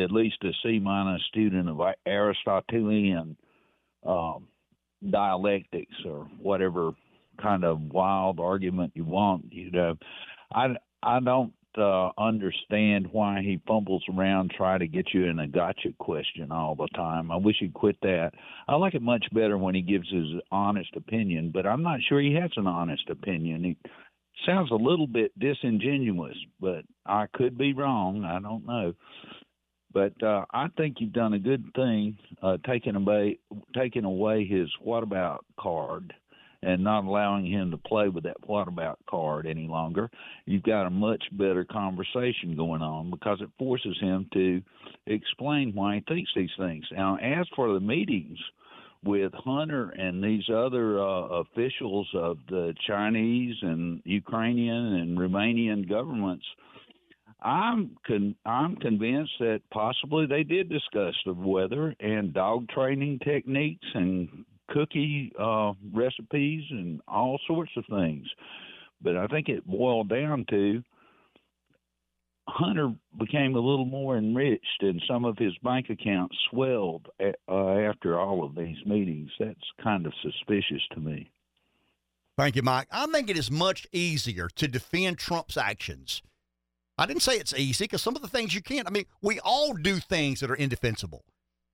at 0.00 0.10
least 0.10 0.36
a 0.44 0.50
C 0.62 0.78
minus 0.78 1.22
student 1.28 1.68
of 1.68 1.80
Aristotelian 2.06 3.36
um, 4.04 4.48
dialectics 5.10 5.94
or 6.04 6.28
whatever 6.40 6.92
kind 7.40 7.64
of 7.64 7.80
wild 7.80 8.40
argument 8.40 8.92
you 8.94 9.04
want. 9.04 9.52
You 9.52 9.70
know, 9.70 9.98
I 10.54 10.76
I 11.02 11.20
don't 11.20 11.52
uh, 11.78 12.10
understand 12.18 13.08
why 13.12 13.40
he 13.42 13.60
fumbles 13.66 14.04
around 14.12 14.52
trying 14.56 14.80
to 14.80 14.86
get 14.86 15.14
you 15.14 15.26
in 15.26 15.38
a 15.38 15.46
gotcha 15.46 15.92
question 15.98 16.52
all 16.52 16.74
the 16.74 16.88
time. 16.94 17.30
I 17.30 17.36
wish 17.36 17.56
he'd 17.60 17.74
quit 17.74 17.96
that. 18.02 18.32
I 18.68 18.76
like 18.76 18.94
it 18.94 19.02
much 19.02 19.24
better 19.32 19.56
when 19.58 19.74
he 19.74 19.82
gives 19.82 20.10
his 20.10 20.26
honest 20.50 20.90
opinion, 20.96 21.50
but 21.52 21.66
I'm 21.66 21.82
not 21.82 22.00
sure 22.08 22.20
he 22.20 22.34
has 22.34 22.50
an 22.56 22.66
honest 22.66 23.08
opinion. 23.10 23.64
He 23.64 23.76
sounds 24.46 24.70
a 24.70 24.74
little 24.74 25.06
bit 25.06 25.38
disingenuous, 25.38 26.36
but 26.60 26.84
I 27.06 27.26
could 27.32 27.56
be 27.56 27.72
wrong. 27.72 28.24
I 28.24 28.40
don't 28.40 28.66
know. 28.66 28.94
But 29.92 30.20
uh, 30.22 30.46
I 30.52 30.68
think 30.76 30.96
you've 31.00 31.12
done 31.12 31.34
a 31.34 31.38
good 31.38 31.64
thing 31.74 32.16
uh, 32.42 32.56
taking 32.66 32.96
away 32.96 33.38
taking 33.76 34.04
away 34.04 34.46
his 34.46 34.68
what 34.80 35.02
about 35.02 35.44
card 35.60 36.14
and 36.62 36.82
not 36.82 37.04
allowing 37.04 37.46
him 37.46 37.70
to 37.70 37.76
play 37.76 38.08
with 38.08 38.24
that 38.24 38.36
what 38.46 38.68
about 38.68 38.98
card 39.08 39.46
any 39.46 39.66
longer. 39.66 40.10
You've 40.46 40.62
got 40.62 40.86
a 40.86 40.90
much 40.90 41.22
better 41.32 41.64
conversation 41.64 42.56
going 42.56 42.82
on 42.82 43.10
because 43.10 43.40
it 43.40 43.50
forces 43.58 43.96
him 44.00 44.28
to 44.32 44.62
explain 45.06 45.72
why 45.74 45.96
he 45.96 46.14
thinks 46.14 46.30
these 46.34 46.50
things. 46.58 46.84
Now, 46.92 47.16
as 47.16 47.46
for 47.56 47.72
the 47.72 47.80
meetings, 47.80 48.38
with 49.04 49.32
Hunter 49.34 49.90
and 49.90 50.22
these 50.22 50.48
other 50.48 51.00
uh, 51.00 51.42
officials 51.42 52.08
of 52.14 52.38
the 52.48 52.72
Chinese 52.86 53.56
and 53.62 54.00
Ukrainian 54.04 54.94
and 54.94 55.18
Romanian 55.18 55.88
governments, 55.88 56.44
I'm 57.40 57.96
con- 58.06 58.36
I'm 58.46 58.76
convinced 58.76 59.32
that 59.40 59.62
possibly 59.72 60.26
they 60.26 60.44
did 60.44 60.68
discuss 60.68 61.14
the 61.26 61.32
weather 61.34 61.94
and 61.98 62.32
dog 62.32 62.68
training 62.68 63.18
techniques 63.24 63.86
and 63.94 64.44
cookie 64.72 65.32
uh, 65.38 65.72
recipes 65.92 66.64
and 66.70 67.00
all 67.06 67.38
sorts 67.46 67.72
of 67.76 67.84
things. 67.90 68.26
But 69.00 69.16
I 69.16 69.26
think 69.26 69.48
it 69.48 69.66
boiled 69.66 70.08
down 70.08 70.46
to 70.50 70.82
Hunter 72.48 72.92
became 73.18 73.54
a 73.54 73.60
little 73.60 73.84
more 73.84 74.18
enriched, 74.18 74.82
and 74.82 75.00
some 75.08 75.24
of 75.24 75.38
his 75.38 75.56
bank 75.62 75.90
accounts 75.90 76.36
swelled 76.50 77.06
uh, 77.20 77.68
after 77.78 78.18
all 78.18 78.44
of 78.44 78.54
these 78.54 78.76
meetings. 78.84 79.30
That's 79.38 79.60
kind 79.82 80.06
of 80.06 80.12
suspicious 80.22 80.82
to 80.92 81.00
me. 81.00 81.30
Thank 82.36 82.56
you, 82.56 82.62
Mike. 82.62 82.88
I 82.90 83.06
think 83.06 83.30
it 83.30 83.38
is 83.38 83.50
much 83.50 83.86
easier 83.92 84.48
to 84.56 84.66
defend 84.66 85.18
Trump's 85.18 85.56
actions. 85.56 86.22
I 86.98 87.06
didn't 87.06 87.22
say 87.22 87.36
it's 87.36 87.54
easy 87.54 87.84
because 87.84 88.02
some 88.02 88.16
of 88.16 88.22
the 88.22 88.28
things 88.28 88.54
you 88.54 88.62
can't. 88.62 88.88
I 88.88 88.90
mean, 88.90 89.06
we 89.22 89.38
all 89.40 89.74
do 89.74 89.96
things 89.96 90.40
that 90.40 90.50
are 90.50 90.56
indefensible. 90.56 91.24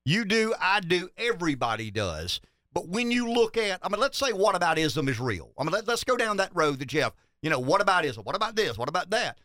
You 0.05 0.25
do, 0.25 0.55
I 0.61 0.81
do, 0.81 1.09
everybody 1.17 1.91
does. 1.91 2.41
But 2.73 2.89
when 2.89 3.11
you 3.11 3.31
look 3.31 3.57
at, 3.57 3.81
I 3.83 3.89
mean, 3.89 4.01
let's 4.01 4.19
say 4.19 4.33
what 4.33 4.55
about 4.55 4.79
ism 4.79 5.09
is 5.09 5.19
real. 5.19 5.51
I 5.59 5.65
mean, 5.65 5.73
let, 5.73 5.89
us 5.89 6.05
go 6.05 6.17
down 6.17 6.37
that 6.37 6.55
road 6.55 6.79
that 6.79 6.87
Jeff, 6.87 7.13
you 7.43 7.51
know, 7.51 7.59
what 7.59 7.81
about 7.81 8.05
ism? 8.05 8.25
What 8.25 8.37
about 8.37 8.57
this? 8.57 8.77
What 8.77 8.89
about 8.89 9.11
that? 9.11 9.39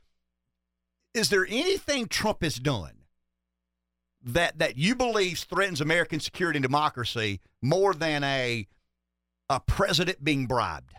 Is 1.13 1.29
there 1.29 1.45
anything 1.47 2.07
Trump 2.07 2.43
has 2.43 2.55
done 2.55 2.93
that 4.25 4.59
that 4.59 4.77
you 4.77 4.95
believe 4.95 5.37
threatens 5.39 5.81
American 5.81 6.19
security 6.19 6.57
and 6.57 6.63
democracy 6.63 7.39
more 7.61 7.93
than 7.93 8.23
a 8.23 8.67
a 9.49 9.59
president 9.59 10.23
being 10.23 10.47
bribed? 10.47 10.93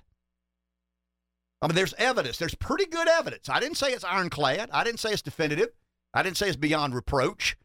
I 1.61 1.67
mean, 1.67 1.75
there's 1.75 1.95
evidence. 1.95 2.37
There's 2.37 2.55
pretty 2.55 2.87
good 2.87 3.09
evidence. 3.09 3.49
I 3.49 3.59
didn't 3.59 3.79
say 3.79 3.93
it's 3.93 4.05
ironclad. 4.05 4.71
I 4.71 4.85
didn't 4.85 5.01
say 5.01 5.11
it's 5.11 5.23
definitive. 5.23 5.71
I 6.13 6.23
didn't 6.23 6.37
say 6.37 6.49
it's 6.49 6.57
beyond 6.57 6.95
reproach. 6.95 7.57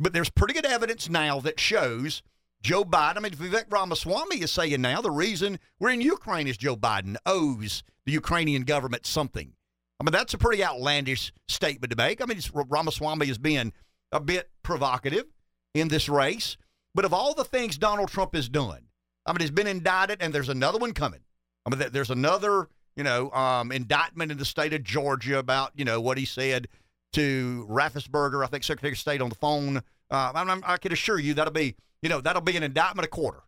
But 0.00 0.12
there's 0.12 0.30
pretty 0.30 0.54
good 0.54 0.66
evidence 0.66 1.08
now 1.08 1.40
that 1.40 1.60
shows 1.60 2.22
Joe 2.64 2.82
Biden. 2.82 3.18
I 3.18 3.20
mean, 3.20 3.32
Vivek 3.32 3.70
Ramaswamy 3.70 4.40
is 4.40 4.50
saying 4.50 4.80
now 4.80 5.02
the 5.02 5.10
reason 5.10 5.58
we're 5.78 5.90
in 5.90 6.00
Ukraine 6.00 6.48
is 6.48 6.56
Joe 6.56 6.76
Biden 6.76 7.16
owes 7.26 7.84
the 8.06 8.12
Ukrainian 8.12 8.62
government 8.62 9.04
something. 9.04 9.52
I 10.00 10.04
mean, 10.04 10.12
that's 10.12 10.32
a 10.32 10.38
pretty 10.38 10.64
outlandish 10.64 11.30
statement 11.46 11.90
to 11.90 11.96
make. 11.96 12.22
I 12.22 12.24
mean, 12.24 12.40
Ramaswamy 12.52 13.28
is 13.28 13.36
being 13.36 13.74
a 14.12 14.18
bit 14.18 14.48
provocative 14.62 15.26
in 15.74 15.88
this 15.88 16.08
race. 16.08 16.56
But 16.94 17.04
of 17.04 17.12
all 17.12 17.34
the 17.34 17.44
things 17.44 17.76
Donald 17.76 18.08
Trump 18.08 18.34
has 18.34 18.48
done, 18.48 18.88
I 19.26 19.32
mean, 19.32 19.40
he's 19.40 19.50
been 19.50 19.66
indicted, 19.66 20.22
and 20.22 20.32
there's 20.32 20.48
another 20.48 20.78
one 20.78 20.94
coming. 20.94 21.20
I 21.66 21.70
mean, 21.70 21.86
there's 21.92 22.10
another, 22.10 22.68
you 22.96 23.04
know, 23.04 23.30
um, 23.32 23.72
indictment 23.72 24.32
in 24.32 24.38
the 24.38 24.44
state 24.44 24.72
of 24.72 24.82
Georgia 24.82 25.38
about, 25.38 25.72
you 25.76 25.84
know, 25.84 26.00
what 26.00 26.16
he 26.16 26.24
said 26.24 26.68
to 27.12 27.66
Raffensperger, 27.68 28.42
I 28.42 28.46
think 28.46 28.64
Secretary 28.64 28.92
of 28.92 28.98
State 28.98 29.20
on 29.20 29.28
the 29.28 29.34
phone. 29.34 29.78
Uh, 30.10 30.32
I, 30.34 30.60
I 30.64 30.76
can 30.78 30.92
assure 30.92 31.18
you 31.18 31.34
that'll 31.34 31.52
be, 31.52 31.74
you 32.04 32.10
know, 32.10 32.20
that'll 32.20 32.42
be 32.42 32.56
an 32.56 32.62
indictment 32.62 33.06
a 33.06 33.08
quarter. 33.08 33.40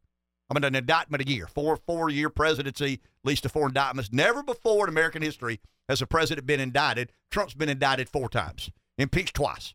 I 0.49 0.55
mean, 0.55 0.65
an 0.65 0.75
indictment 0.75 1.23
a 1.23 1.31
year, 1.31 1.47
four 1.47 1.77
four 1.77 2.09
year 2.09 2.31
presidency, 2.31 2.95
at 2.95 3.01
least 3.23 3.43
to 3.43 3.51
four 3.51 3.67
indictments. 3.67 4.13
Never 4.13 4.43
before 4.43 4.87
in 4.87 4.89
American 4.89 5.21
history 5.21 5.61
has 5.91 6.01
a 6.01 6.07
president 6.07 6.47
been 6.47 6.59
indicted. 6.59 7.13
Trump's 7.31 7.53
been 7.53 7.69
indicted 7.69 8.09
four 8.09 8.31
times, 8.31 8.71
impeached 8.97 9.35
twice. 9.35 9.75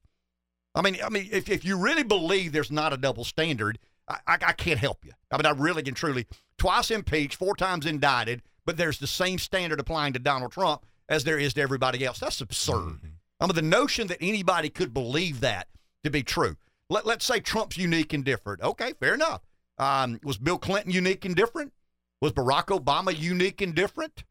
I 0.73 0.81
mean, 0.81 0.97
I 1.05 1.09
mean, 1.09 1.29
if, 1.31 1.47
if 1.47 1.63
you 1.63 1.77
really 1.77 2.03
believe 2.03 2.53
there's 2.53 2.71
not 2.71 2.91
a 2.91 2.97
double 2.97 3.23
standard, 3.23 3.77
I, 4.07 4.17
I, 4.25 4.37
I 4.47 4.53
can't 4.53 4.79
help 4.79 5.05
you. 5.05 5.11
I 5.29 5.37
mean, 5.37 5.45
I 5.45 5.51
really 5.51 5.83
can 5.83 5.93
truly 5.93 6.25
twice 6.57 6.89
impeached, 6.89 7.35
four 7.35 7.55
times 7.55 7.85
indicted, 7.85 8.41
but 8.65 8.77
there's 8.77 8.97
the 8.97 9.07
same 9.07 9.37
standard 9.37 9.79
applying 9.79 10.13
to 10.13 10.19
Donald 10.19 10.53
Trump 10.53 10.85
as 11.07 11.23
there 11.23 11.37
is 11.37 11.53
to 11.53 11.61
everybody 11.61 12.03
else. 12.03 12.19
That's 12.19 12.41
absurd. 12.41 12.73
Mm-hmm. 12.73 13.07
I 13.41 13.45
mean, 13.45 13.55
the 13.55 13.61
notion 13.61 14.07
that 14.07 14.17
anybody 14.21 14.69
could 14.69 14.91
believe 14.91 15.41
that 15.41 15.67
to 16.03 16.09
be 16.09 16.23
true. 16.23 16.55
Let, 16.91 17.05
let's 17.05 17.23
say 17.23 17.39
Trump's 17.39 17.77
unique 17.77 18.11
and 18.11 18.26
different. 18.26 18.61
Okay, 18.61 18.91
fair 18.99 19.13
enough. 19.13 19.41
Um, 19.77 20.19
was 20.26 20.38
Bill 20.38 20.57
Clinton 20.57 20.91
unique 20.91 21.23
and 21.23 21.34
different? 21.34 21.72
Was 22.19 22.34
Barack 22.34 22.65
Obama 22.65 23.18
unique 23.18 23.61
and 23.61 23.73
different? 23.73 24.26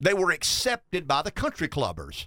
They 0.00 0.14
were 0.14 0.32
accepted 0.32 1.06
by 1.06 1.22
the 1.22 1.30
country 1.30 1.68
clubbers, 1.68 2.26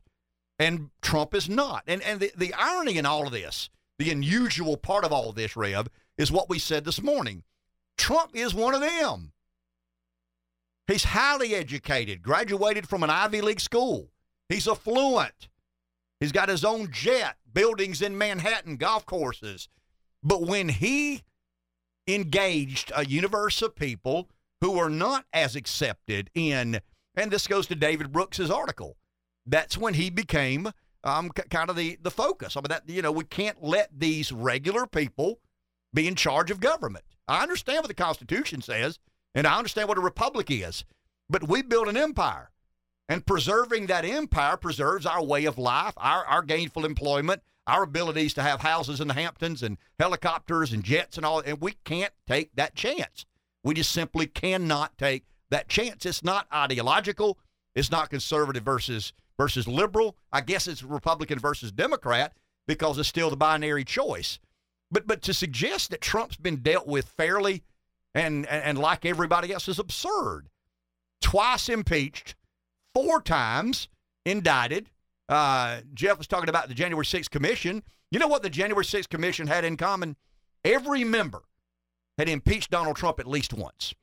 and 0.57 0.91
Trump 1.01 1.35
is 1.35 1.49
not. 1.49 1.83
And 1.87 2.01
and 2.03 2.21
the, 2.21 2.31
the 2.37 2.53
irony 2.53 2.97
in 2.97 3.05
all 3.05 3.27
of 3.27 3.33
this, 3.33 3.69
the 3.99 4.11
unusual 4.11 4.77
part 4.77 5.03
of 5.03 5.11
all 5.11 5.29
of 5.29 5.35
this, 5.35 5.57
Rev, 5.57 5.89
is 6.17 6.31
what 6.31 6.49
we 6.49 6.57
said 6.57 6.85
this 6.85 7.03
morning. 7.03 7.43
Trump 7.97 8.31
is 8.33 8.55
one 8.55 8.73
of 8.73 8.81
them. 8.81 9.33
He's 10.87 11.03
highly 11.03 11.53
educated, 11.53 12.21
graduated 12.21 12.87
from 12.87 13.03
an 13.03 13.09
Ivy 13.09 13.41
League 13.41 13.59
school. 13.59 14.09
He's 14.47 14.69
affluent. 14.69 15.49
He's 16.21 16.31
got 16.31 16.49
his 16.49 16.63
own 16.63 16.89
jet, 16.91 17.35
buildings 17.57 18.03
in 18.03 18.15
Manhattan, 18.15 18.77
golf 18.77 19.03
courses. 19.07 19.67
But 20.21 20.43
when 20.43 20.69
he 20.69 21.23
engaged 22.07 22.91
a 22.95 23.03
universe 23.03 23.63
of 23.63 23.75
people 23.75 24.29
who 24.61 24.77
are 24.77 24.91
not 24.91 25.25
as 25.33 25.55
accepted 25.55 26.29
in, 26.35 26.81
and 27.15 27.31
this 27.31 27.47
goes 27.47 27.65
to 27.65 27.75
David 27.75 28.11
Brooks's 28.11 28.51
article, 28.51 28.95
that's 29.47 29.75
when 29.75 29.95
he 29.95 30.11
became 30.11 30.71
um, 31.03 31.31
c- 31.35 31.49
kind 31.49 31.71
of 31.71 31.75
the, 31.75 31.97
the 31.99 32.11
focus. 32.11 32.55
I 32.55 32.59
mean, 32.59 32.67
that, 32.69 32.83
you 32.87 33.01
know, 33.01 33.11
we 33.11 33.23
can't 33.23 33.63
let 33.63 33.89
these 33.91 34.31
regular 34.31 34.85
people 34.85 35.39
be 35.95 36.07
in 36.07 36.13
charge 36.13 36.51
of 36.51 36.59
government. 36.59 37.05
I 37.27 37.41
understand 37.41 37.79
what 37.79 37.87
the 37.87 37.95
Constitution 37.95 38.61
says, 38.61 38.99
and 39.33 39.47
I 39.47 39.57
understand 39.57 39.89
what 39.89 39.97
a 39.97 40.01
republic 40.01 40.51
is, 40.51 40.85
but 41.27 41.47
we 41.49 41.63
built 41.63 41.87
an 41.87 41.97
empire. 41.97 42.51
And 43.09 43.25
preserving 43.25 43.87
that 43.87 44.05
empire 44.05 44.57
preserves 44.57 45.05
our 45.05 45.23
way 45.23 45.45
of 45.45 45.57
life, 45.57 45.93
our, 45.97 46.25
our 46.25 46.41
gainful 46.41 46.85
employment, 46.85 47.41
our 47.65 47.83
abilities 47.83 48.33
to 48.33 48.43
have 48.43 48.61
houses 48.61 48.99
in 48.99 49.07
the 49.07 49.13
Hamptons 49.13 49.63
and 49.63 49.77
helicopters 49.99 50.73
and 50.73 50.83
jets 50.83 51.17
and 51.17 51.25
all. 51.25 51.39
And 51.39 51.61
we 51.61 51.73
can't 51.85 52.13
take 52.27 52.55
that 52.55 52.75
chance. 52.75 53.25
We 53.63 53.73
just 53.73 53.91
simply 53.91 54.27
cannot 54.27 54.97
take 54.97 55.25
that 55.49 55.69
chance. 55.69 56.05
It's 56.05 56.23
not 56.23 56.47
ideological. 56.53 57.37
It's 57.75 57.91
not 57.91 58.09
conservative 58.09 58.63
versus 58.63 59.13
versus 59.37 59.67
liberal. 59.67 60.17
I 60.31 60.41
guess 60.41 60.67
it's 60.67 60.83
Republican 60.83 61.39
versus 61.39 61.71
Democrat 61.71 62.35
because 62.65 62.97
it's 62.97 63.07
still 63.07 63.29
the 63.29 63.37
binary 63.37 63.83
choice. 63.83 64.39
But 64.89 65.07
but 65.07 65.21
to 65.23 65.33
suggest 65.33 65.91
that 65.91 66.01
Trump's 66.01 66.37
been 66.37 66.57
dealt 66.57 66.87
with 66.87 67.07
fairly 67.09 67.63
and 68.15 68.45
and, 68.47 68.63
and 68.63 68.77
like 68.77 69.05
everybody 69.05 69.53
else 69.53 69.67
is 69.67 69.79
absurd. 69.79 70.49
Twice 71.21 71.69
impeached, 71.69 72.35
four 72.97 73.21
times 73.21 73.89
indicted. 74.25 74.89
Uh, 75.29 75.81
Jeff 75.93 76.17
was 76.17 76.25
talking 76.25 76.49
about 76.49 76.67
the 76.67 76.73
January 76.73 77.05
6th 77.05 77.29
Commission. 77.29 77.83
You 78.09 78.17
know 78.17 78.27
what 78.27 78.41
the 78.41 78.49
January 78.49 78.83
6th 78.83 79.09
Commission 79.09 79.45
had 79.45 79.63
in 79.63 79.77
common? 79.77 80.15
Every 80.65 81.03
member 81.03 81.43
had 82.17 82.27
impeached 82.27 82.71
Donald 82.71 82.95
Trump 82.95 83.19
at 83.19 83.27
least 83.27 83.53
once. 83.53 83.93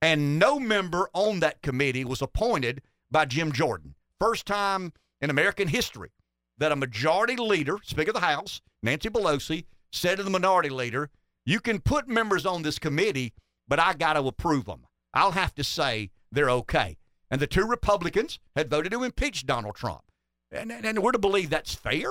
And 0.00 0.38
no 0.38 0.58
member 0.58 1.10
on 1.12 1.40
that 1.40 1.60
committee 1.60 2.06
was 2.06 2.22
appointed 2.22 2.80
by 3.10 3.26
Jim 3.26 3.52
Jordan. 3.52 3.94
First 4.18 4.46
time 4.46 4.94
in 5.20 5.28
American 5.28 5.68
history 5.68 6.12
that 6.56 6.72
a 6.72 6.76
majority 6.76 7.36
leader, 7.36 7.76
Speaker 7.82 8.12
of 8.12 8.14
the 8.14 8.20
House, 8.20 8.62
Nancy 8.82 9.10
Pelosi, 9.10 9.66
said 9.92 10.16
to 10.16 10.22
the 10.22 10.30
minority 10.30 10.70
leader, 10.70 11.10
You 11.44 11.60
can 11.60 11.80
put 11.80 12.08
members 12.08 12.46
on 12.46 12.62
this 12.62 12.78
committee, 12.78 13.34
but 13.68 13.78
I 13.78 13.92
got 13.92 14.14
to 14.14 14.26
approve 14.26 14.64
them. 14.64 14.86
I'll 15.12 15.32
have 15.32 15.54
to 15.56 15.64
say 15.64 16.10
they're 16.32 16.50
okay. 16.50 16.96
And 17.30 17.40
the 17.40 17.46
two 17.46 17.66
Republicans 17.66 18.38
had 18.54 18.70
voted 18.70 18.92
to 18.92 19.02
impeach 19.02 19.46
Donald 19.46 19.76
Trump. 19.76 20.02
And, 20.50 20.70
and, 20.70 20.84
and 20.84 21.02
we're 21.02 21.12
to 21.12 21.18
believe 21.18 21.50
that's 21.50 21.74
fair? 21.74 22.10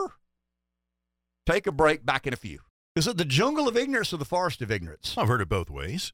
Take 1.45 1.67
a 1.67 1.71
break, 1.71 2.05
back 2.05 2.27
in 2.27 2.33
a 2.33 2.37
few. 2.37 2.59
Is 2.95 3.07
it 3.07 3.17
the 3.17 3.25
jungle 3.25 3.67
of 3.67 3.75
ignorance 3.75 4.13
or 4.13 4.17
the 4.17 4.25
forest 4.25 4.61
of 4.61 4.71
ignorance? 4.71 5.15
I've 5.17 5.27
heard 5.27 5.41
it 5.41 5.49
both 5.49 5.69
ways. 5.69 6.13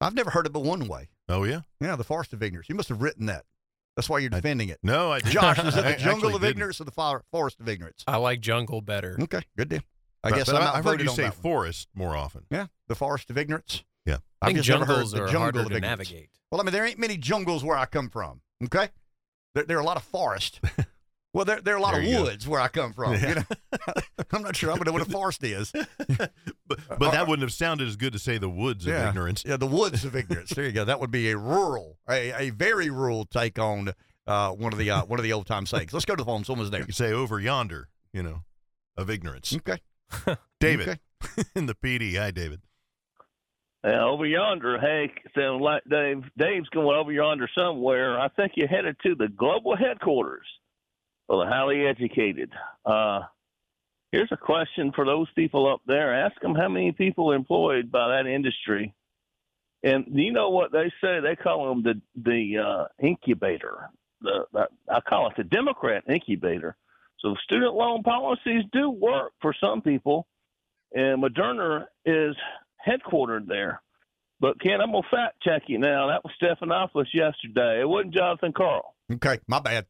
I've 0.00 0.14
never 0.14 0.30
heard 0.30 0.46
it 0.46 0.52
but 0.52 0.60
one 0.60 0.88
way. 0.88 1.08
Oh, 1.28 1.44
yeah? 1.44 1.60
Yeah, 1.80 1.96
the 1.96 2.04
forest 2.04 2.32
of 2.32 2.42
ignorance. 2.42 2.68
You 2.68 2.74
must 2.74 2.88
have 2.88 3.00
written 3.00 3.26
that. 3.26 3.44
That's 3.96 4.08
why 4.08 4.18
you're 4.18 4.30
defending 4.30 4.70
I, 4.70 4.74
it. 4.74 4.78
No, 4.82 5.12
I 5.12 5.18
didn't. 5.18 5.32
Josh, 5.32 5.58
is 5.58 5.76
it 5.76 5.84
the 5.98 6.02
jungle 6.02 6.34
of 6.34 6.42
ignorance 6.42 6.80
or 6.80 6.84
the 6.84 7.22
forest 7.30 7.60
of 7.60 7.68
ignorance? 7.68 8.02
I 8.06 8.16
like 8.16 8.40
jungle 8.40 8.80
better. 8.80 9.16
Okay, 9.20 9.42
good 9.56 9.68
deal. 9.68 9.82
I 10.24 10.30
but, 10.30 10.36
guess 10.36 10.46
but 10.46 10.62
I'm 10.62 10.76
I've 10.76 10.84
heard 10.84 11.00
you 11.00 11.08
say 11.08 11.30
forest 11.30 11.88
more 11.94 12.16
often. 12.16 12.46
Yeah, 12.50 12.66
the 12.88 12.94
forest 12.94 13.28
of 13.30 13.36
ignorance. 13.36 13.84
Yeah, 14.06 14.16
I 14.40 14.46
think 14.46 14.58
I've 14.58 14.64
just 14.64 14.68
jungles 14.68 14.88
never 14.88 14.98
heard 15.00 15.08
the 15.10 15.16
are 15.22 15.26
jungle 15.26 15.40
harder 15.40 15.60
of 15.60 15.68
to 15.68 15.76
ignorance. 15.76 16.10
navigate. 16.10 16.30
Well, 16.50 16.60
I 16.60 16.64
mean, 16.64 16.72
there 16.72 16.84
ain't 16.84 16.98
many 16.98 17.16
jungles 17.16 17.64
where 17.64 17.76
I 17.76 17.86
come 17.86 18.08
from. 18.10 18.40
Okay, 18.64 18.88
there, 19.54 19.64
there 19.64 19.76
are 19.78 19.80
a 19.80 19.84
lot 19.84 19.96
of 19.96 20.02
forest. 20.04 20.60
well, 21.32 21.44
there, 21.44 21.60
there 21.60 21.74
are 21.74 21.78
a 21.78 21.80
lot 21.80 21.92
There 21.92 22.02
of 22.02 22.06
you 22.08 22.16
go. 22.16 22.22
woods 22.24 22.46
where 22.46 22.60
I 22.60 22.68
come 22.68 22.92
from. 22.92 23.14
You 23.14 23.34
know? 23.36 23.42
I'm 24.32 24.42
not 24.42 24.54
sure 24.56 24.70
I 24.70 24.74
would 24.74 24.86
know 24.86 24.92
what 24.92 25.02
a 25.02 25.10
forest 25.10 25.42
is. 25.44 25.72
but 26.18 26.30
but 26.66 27.10
that 27.12 27.26
wouldn't 27.28 27.42
have 27.42 27.52
sounded 27.52 27.88
as 27.88 27.96
good 27.96 28.12
to 28.12 28.18
say 28.18 28.38
the 28.38 28.48
woods 28.50 28.86
of 28.86 28.92
ignorance. 28.94 29.44
Yeah, 29.46 29.56
the 29.56 29.66
woods 29.66 30.04
of 30.04 30.14
ignorance. 30.16 30.50
There 30.50 30.64
you 30.64 30.72
go. 30.72 30.84
That 30.84 31.00
would 31.00 31.10
be 31.10 31.30
a 31.30 31.36
rural, 31.36 31.98
a, 32.08 32.32
a 32.46 32.50
very 32.50 32.90
rural 32.90 33.24
take 33.24 33.58
on 33.58 33.92
uh, 34.26 34.50
one 34.50 34.72
of 34.72 34.78
the 34.78 34.90
uh, 34.90 35.04
one 35.04 35.18
of 35.18 35.24
the 35.24 35.32
old 35.32 35.46
time 35.46 35.66
sayings. 35.66 35.92
Let's 35.92 36.04
go 36.04 36.14
to 36.14 36.22
the 36.22 36.26
phone. 36.26 36.44
Someone's 36.44 36.70
there. 36.70 36.84
You 36.84 36.92
say 36.92 37.12
over 37.12 37.40
yonder, 37.40 37.88
you 38.12 38.22
know, 38.22 38.42
of 38.96 39.08
ignorance. 39.10 39.54
Okay, 39.56 39.78
David 40.60 40.88
Okay. 41.24 41.42
in 41.56 41.66
the 41.66 41.74
PD. 41.74 42.16
Hi, 42.18 42.30
David. 42.30 42.60
Yeah, 43.84 44.04
over 44.04 44.26
yonder, 44.26 44.78
hey, 44.80 45.12
sound 45.36 45.62
like 45.62 45.84
Dave. 45.90 46.24
Dave's 46.38 46.68
going 46.70 46.96
over 46.96 47.12
yonder 47.12 47.48
somewhere. 47.56 48.20
I 48.20 48.28
think 48.28 48.52
you're 48.56 48.68
headed 48.68 48.96
to 49.04 49.14
the 49.16 49.28
global 49.28 49.76
headquarters 49.76 50.46
for 51.28 51.44
the 51.44 51.50
highly 51.50 51.86
educated. 51.86 52.52
Uh, 52.84 53.22
here's 54.12 54.32
a 54.32 54.36
question 54.38 54.92
for 54.94 55.04
those 55.06 55.28
people 55.36 55.72
up 55.72 55.82
there. 55.86 56.14
Ask 56.26 56.40
them 56.42 56.54
how 56.54 56.68
many 56.68 56.92
people 56.92 57.32
are 57.32 57.36
employed 57.36 57.92
by 57.92 58.08
that 58.16 58.26
industry 58.28 58.90
And 59.84 60.06
you 60.12 60.32
know 60.34 60.50
what 60.50 60.72
they 60.72 60.92
say? 61.02 61.20
They 61.22 61.36
call 61.36 61.70
them 61.70 61.84
the 61.84 62.02
the 62.22 62.58
uh, 62.58 62.84
incubator. 63.06 63.90
The, 64.22 64.46
the 64.52 64.68
I 64.90 65.00
call 65.02 65.28
it 65.28 65.34
the 65.38 65.44
Democrat 65.44 66.04
incubator. 66.10 66.76
So 67.20 67.36
student 67.44 67.74
loan 67.74 68.04
policies 68.04 68.64
do 68.72 68.90
work 68.90 69.32
for 69.42 69.54
some 69.60 69.82
people, 69.82 70.28
and 70.94 71.24
Moderna 71.24 71.86
is 72.06 72.36
headquartered 72.86 73.46
there. 73.46 73.80
But 74.40 74.60
Ken, 74.60 74.80
I'm 74.80 74.90
gonna 74.90 75.06
fact 75.10 75.40
check 75.42 75.62
you 75.68 75.78
now. 75.78 76.08
That 76.08 76.24
was 76.24 76.32
Stephanopoulos 76.42 77.06
yesterday. 77.14 77.80
It 77.80 77.88
wasn't 77.88 78.14
Jonathan 78.14 78.52
Karl. 78.52 78.94
Okay, 79.12 79.38
my 79.46 79.60
bad. 79.60 79.86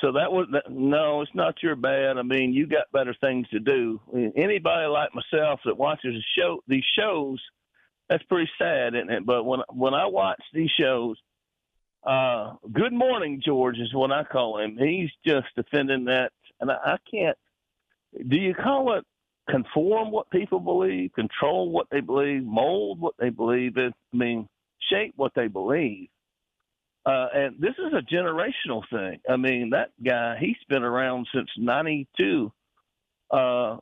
So 0.00 0.12
that 0.12 0.30
was 0.30 0.46
no, 0.68 1.22
it's 1.22 1.34
not 1.34 1.62
your 1.62 1.74
bad. 1.74 2.18
I 2.18 2.22
mean, 2.22 2.52
you 2.52 2.66
got 2.66 2.92
better 2.92 3.14
things 3.20 3.48
to 3.48 3.58
do. 3.58 4.00
Anybody 4.36 4.86
like 4.86 5.10
myself 5.14 5.60
that 5.64 5.78
watches 5.78 6.14
a 6.14 6.40
show, 6.40 6.62
these 6.68 6.84
shows, 6.96 7.40
that's 8.08 8.22
pretty 8.24 8.50
sad, 8.58 8.94
isn't 8.94 9.10
it? 9.10 9.26
But 9.26 9.44
when 9.44 9.60
when 9.70 9.94
I 9.94 10.06
watch 10.06 10.42
these 10.52 10.70
shows, 10.78 11.16
uh, 12.06 12.54
Good 12.70 12.92
Morning 12.92 13.42
George 13.44 13.78
is 13.78 13.92
what 13.94 14.12
I 14.12 14.24
call 14.24 14.60
him. 14.60 14.76
He's 14.78 15.10
just 15.26 15.46
defending 15.56 16.04
that, 16.04 16.32
and 16.60 16.70
I, 16.70 16.76
I 16.84 16.96
can't. 17.10 17.36
Do 18.28 18.36
you 18.36 18.54
call 18.54 18.96
it 18.96 19.04
conform 19.48 20.10
what 20.10 20.30
people 20.30 20.60
believe, 20.60 21.12
control 21.14 21.70
what 21.70 21.86
they 21.90 22.00
believe, 22.00 22.44
mold 22.44 23.00
what 23.00 23.14
they 23.18 23.30
believe? 23.30 23.76
I 23.76 23.90
mean, 24.12 24.48
shape 24.90 25.14
what 25.16 25.32
they 25.34 25.48
believe. 25.48 26.08
Uh, 27.06 27.26
and 27.34 27.56
this 27.58 27.74
is 27.78 27.92
a 27.94 28.14
generational 28.14 28.82
thing. 28.90 29.20
I 29.28 29.36
mean, 29.36 29.70
that 29.70 29.90
guy, 30.04 30.36
he's 30.38 30.56
been 30.68 30.82
around 30.82 31.26
since 31.34 31.48
92, 31.56 32.52
uh, 33.30 33.78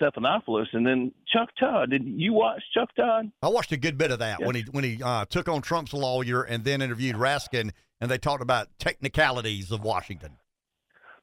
Stephanopoulos, 0.00 0.66
and 0.72 0.84
then 0.84 1.12
Chuck 1.32 1.50
Todd. 1.58 1.90
Did 1.90 2.02
you 2.04 2.32
watch 2.32 2.62
Chuck 2.72 2.88
Todd? 2.96 3.30
I 3.42 3.48
watched 3.48 3.70
a 3.70 3.76
good 3.76 3.96
bit 3.96 4.10
of 4.10 4.18
that 4.18 4.40
when 4.42 4.56
he 4.56 4.62
when 4.72 4.82
he 4.82 5.00
uh, 5.00 5.24
took 5.26 5.48
on 5.48 5.62
Trump's 5.62 5.92
lawyer 5.92 6.42
and 6.42 6.64
then 6.64 6.82
interviewed 6.82 7.14
Raskin, 7.14 7.70
and 8.00 8.10
they 8.10 8.18
talked 8.18 8.42
about 8.42 8.76
technicalities 8.80 9.70
of 9.70 9.84
Washington. 9.84 10.38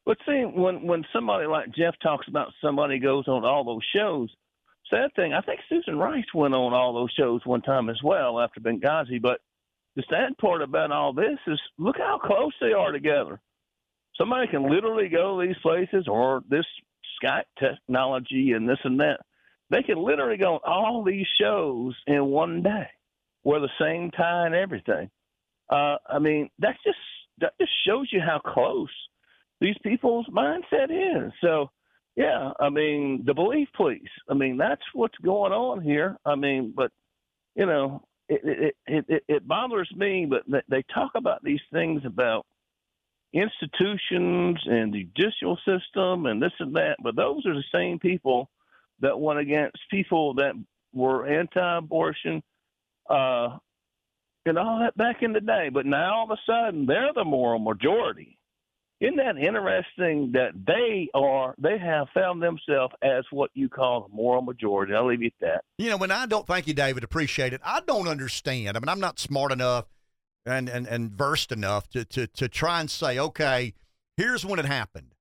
But 0.04 0.18
see, 0.26 0.42
when 0.42 0.86
when 0.86 1.04
somebody 1.12 1.46
like 1.46 1.74
Jeff 1.74 1.94
talks 2.02 2.26
about 2.28 2.52
somebody 2.60 2.98
goes 2.98 3.28
on 3.28 3.44
all 3.44 3.64
those 3.64 3.84
shows, 3.94 4.30
sad 4.90 5.14
thing. 5.14 5.32
I 5.32 5.40
think 5.40 5.60
Susan 5.68 5.96
Rice 5.98 6.24
went 6.34 6.54
on 6.54 6.72
all 6.72 6.92
those 6.92 7.12
shows 7.12 7.40
one 7.44 7.62
time 7.62 7.88
as 7.88 8.00
well 8.02 8.40
after 8.40 8.60
Benghazi. 8.60 9.20
But 9.22 9.40
the 9.94 10.02
sad 10.10 10.36
part 10.38 10.62
about 10.62 10.90
all 10.90 11.12
this 11.12 11.38
is 11.46 11.60
look 11.78 11.96
how 11.98 12.18
close 12.18 12.52
they 12.60 12.72
are 12.72 12.90
together. 12.90 13.40
Somebody 14.16 14.48
can 14.48 14.68
literally 14.68 15.08
go 15.08 15.40
to 15.40 15.46
these 15.46 15.56
places 15.62 16.06
or 16.08 16.42
this 16.48 16.66
Skype 17.22 17.44
technology 17.58 18.52
and 18.52 18.68
this 18.68 18.78
and 18.84 19.00
that. 19.00 19.20
They 19.70 19.82
can 19.82 20.02
literally 20.02 20.36
go 20.36 20.54
on 20.54 20.60
all 20.66 21.02
these 21.04 21.26
shows 21.40 21.94
in 22.06 22.26
one 22.26 22.62
day, 22.62 22.88
wear 23.44 23.60
the 23.60 23.70
same 23.80 24.10
tie 24.10 24.46
and 24.46 24.54
everything. 24.54 25.10
Uh, 25.70 25.96
I 26.06 26.18
mean, 26.18 26.50
that's 26.58 26.78
just 26.84 26.98
that 27.38 27.54
just 27.58 27.72
shows 27.86 28.08
you 28.12 28.20
how 28.20 28.38
close 28.38 28.90
these 29.62 29.76
people's 29.82 30.26
mindset 30.26 30.90
is. 30.90 31.32
So, 31.40 31.70
yeah, 32.16 32.50
I 32.60 32.68
mean, 32.68 33.22
the 33.24 33.32
belief, 33.32 33.68
please. 33.74 34.10
I 34.28 34.34
mean, 34.34 34.56
that's 34.58 34.82
what's 34.92 35.16
going 35.18 35.52
on 35.52 35.80
here. 35.80 36.18
I 36.26 36.34
mean, 36.34 36.74
but 36.76 36.90
you 37.54 37.66
know, 37.66 38.04
it 38.28 38.74
it 38.86 39.04
it, 39.08 39.24
it 39.28 39.48
bothers 39.48 39.90
me, 39.96 40.26
but 40.28 40.42
they 40.68 40.82
talk 40.92 41.12
about 41.14 41.42
these 41.42 41.62
things 41.72 42.02
about 42.04 42.44
institutions 43.32 44.58
and 44.66 44.92
the 44.92 45.08
judicial 45.16 45.56
system 45.64 46.26
and 46.26 46.42
this 46.42 46.52
and 46.58 46.76
that, 46.76 46.96
but 47.02 47.16
those 47.16 47.46
are 47.46 47.54
the 47.54 47.64
same 47.72 47.98
people 47.98 48.50
that 49.00 49.18
went 49.18 49.38
against 49.38 49.78
people 49.90 50.34
that 50.34 50.52
were 50.92 51.26
anti-abortion, 51.26 52.42
uh, 53.08 53.56
and 54.44 54.58
all 54.58 54.80
that 54.80 54.96
back 54.98 55.22
in 55.22 55.32
the 55.32 55.40
day. 55.40 55.70
But 55.72 55.86
now 55.86 56.14
all 56.14 56.30
of 56.30 56.30
a 56.30 56.40
sudden 56.44 56.84
they're 56.84 57.12
the 57.14 57.24
moral 57.24 57.58
majority. 57.58 58.38
Isn't 59.02 59.16
that 59.16 59.36
interesting 59.36 60.30
that 60.34 60.52
they 60.64 61.08
are 61.12 61.56
they 61.58 61.76
have 61.76 62.06
found 62.14 62.40
themselves 62.40 62.94
as 63.02 63.24
what 63.32 63.50
you 63.52 63.68
call 63.68 64.04
a 64.04 64.14
moral 64.14 64.42
majority? 64.42 64.94
I'll 64.94 65.08
leave 65.08 65.22
you 65.22 65.26
at 65.26 65.32
that. 65.40 65.64
You 65.76 65.90
know, 65.90 65.96
when 65.96 66.12
I 66.12 66.26
don't 66.26 66.46
thank 66.46 66.68
you, 66.68 66.74
David, 66.74 67.02
appreciate 67.02 67.52
it. 67.52 67.60
I 67.64 67.80
don't 67.80 68.06
understand. 68.06 68.76
I 68.76 68.80
mean, 68.80 68.88
I'm 68.88 69.00
not 69.00 69.18
smart 69.18 69.50
enough 69.50 69.86
and 70.46 70.68
and, 70.68 70.86
and 70.86 71.10
versed 71.10 71.50
enough 71.50 71.88
to, 71.90 72.04
to 72.04 72.28
to 72.28 72.48
try 72.48 72.78
and 72.78 72.88
say, 72.88 73.18
okay, 73.18 73.74
here's 74.16 74.46
when 74.46 74.60
it 74.60 74.66
happened. 74.66 75.16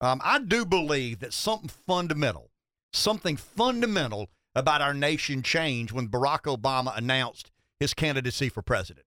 Um, 0.00 0.20
I 0.24 0.40
do 0.40 0.64
believe 0.64 1.20
that 1.20 1.32
something 1.32 1.70
fundamental, 1.86 2.50
something 2.92 3.36
fundamental 3.36 4.28
about 4.56 4.80
our 4.80 4.94
nation 4.94 5.44
changed 5.44 5.92
when 5.92 6.08
Barack 6.08 6.52
Obama 6.52 6.98
announced 6.98 7.52
his 7.78 7.94
candidacy 7.94 8.48
for 8.48 8.60
president. 8.60 9.06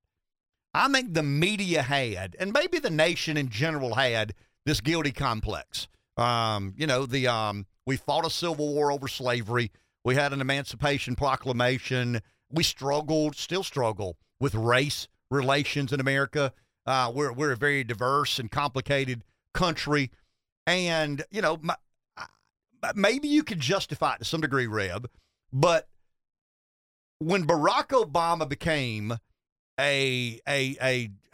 I 0.73 0.87
think 0.89 1.13
the 1.13 1.23
media 1.23 1.83
had, 1.83 2.35
and 2.39 2.51
maybe 2.51 2.79
the 2.79 2.89
nation 2.89 3.37
in 3.37 3.49
general 3.49 3.95
had, 3.95 4.33
this 4.65 4.81
guilty 4.81 5.11
complex. 5.11 5.87
Um, 6.17 6.73
you 6.77 6.87
know, 6.87 7.05
the 7.05 7.27
um, 7.27 7.65
we 7.85 7.97
fought 7.97 8.25
a 8.25 8.29
civil 8.29 8.73
war 8.73 8.91
over 8.91 9.07
slavery. 9.07 9.71
We 10.03 10.15
had 10.15 10.33
an 10.33 10.41
Emancipation 10.41 11.15
Proclamation. 11.15 12.21
We 12.49 12.63
struggled, 12.63 13.35
still 13.35 13.63
struggle 13.63 14.17
with 14.39 14.55
race 14.55 15.07
relations 15.29 15.93
in 15.93 15.99
America. 15.99 16.53
Uh, 16.85 17.11
we're 17.13 17.31
we're 17.31 17.51
a 17.51 17.57
very 17.57 17.83
diverse 17.83 18.39
and 18.39 18.49
complicated 18.51 19.23
country, 19.53 20.11
and 20.65 21.23
you 21.31 21.41
know, 21.41 21.57
my, 21.61 21.75
maybe 22.95 23.27
you 23.27 23.43
could 23.43 23.59
justify 23.59 24.15
it 24.15 24.19
to 24.19 24.25
some 24.25 24.41
degree, 24.41 24.67
Rev, 24.67 25.05
but 25.51 25.87
when 27.19 27.47
Barack 27.47 27.89
Obama 27.89 28.47
became 28.47 29.17
a 29.79 30.39
a 30.47 30.77
a 30.81 31.09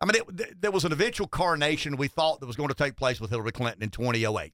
I 0.00 0.04
mean, 0.04 0.22
it, 0.38 0.60
there 0.60 0.70
was 0.70 0.84
an 0.84 0.92
eventual 0.92 1.26
coronation 1.26 1.96
we 1.96 2.08
thought 2.08 2.40
that 2.40 2.46
was 2.46 2.56
going 2.56 2.68
to 2.68 2.74
take 2.74 2.96
place 2.96 3.18
with 3.20 3.30
Hillary 3.30 3.52
Clinton 3.52 3.82
in 3.82 3.88
2008, 3.88 4.52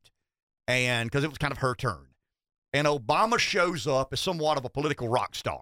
and 0.69 1.10
because 1.10 1.24
it 1.24 1.28
was 1.28 1.39
kind 1.39 1.52
of 1.52 1.59
her 1.59 1.74
turn, 1.74 2.06
and 2.73 2.86
Obama 2.86 3.39
shows 3.39 3.86
up 3.86 4.12
as 4.12 4.20
somewhat 4.20 4.56
of 4.56 4.64
a 4.64 4.70
political 4.70 5.09
rock 5.09 5.35
star, 5.35 5.60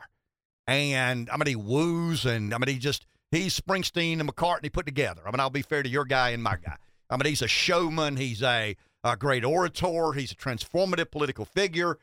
and 0.66 1.28
I 1.30 1.36
mean 1.36 1.46
he 1.46 1.56
woos, 1.56 2.26
and 2.26 2.52
I 2.54 2.58
mean 2.58 2.68
he 2.68 2.78
just 2.78 3.06
he's 3.30 3.58
Springsteen 3.58 4.20
and 4.20 4.28
McCartney 4.28 4.72
put 4.72 4.86
together. 4.86 5.22
I 5.26 5.30
mean 5.30 5.40
I'll 5.40 5.50
be 5.50 5.62
fair 5.62 5.82
to 5.82 5.88
your 5.88 6.04
guy 6.04 6.30
and 6.30 6.42
my 6.42 6.56
guy. 6.56 6.76
I 7.08 7.16
mean 7.16 7.26
he's 7.26 7.42
a 7.42 7.48
showman, 7.48 8.16
he's 8.16 8.42
a, 8.42 8.76
a 9.02 9.16
great 9.16 9.44
orator, 9.44 10.12
he's 10.12 10.32
a 10.32 10.36
transformative 10.36 11.10
political 11.10 11.44
figure. 11.44 11.98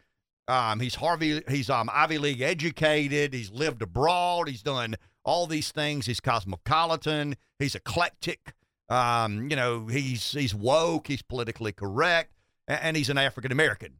Um, 0.48 0.80
he's 0.80 0.96
Harvey. 0.96 1.42
He's 1.50 1.70
um, 1.70 1.90
Ivy 1.94 2.18
League 2.18 2.42
educated. 2.42 3.34
He's 3.34 3.52
lived 3.52 3.82
abroad. 3.82 4.48
He's 4.48 4.62
done 4.62 4.96
all 5.26 5.46
these 5.46 5.72
things. 5.72 6.06
He's 6.06 6.20
cosmopolitan. 6.20 7.36
He's 7.60 7.76
eclectic. 7.76 8.54
Um, 8.90 9.50
you 9.50 9.56
know, 9.56 9.88
he's 9.88 10.32
he's 10.32 10.56
woke. 10.56 11.08
He's 11.08 11.22
politically 11.22 11.74
correct, 11.74 12.34
and, 12.68 12.80
and 12.82 12.98
he's 12.98 13.10
an 13.10 13.18
African 13.18 13.52
American. 13.52 14.00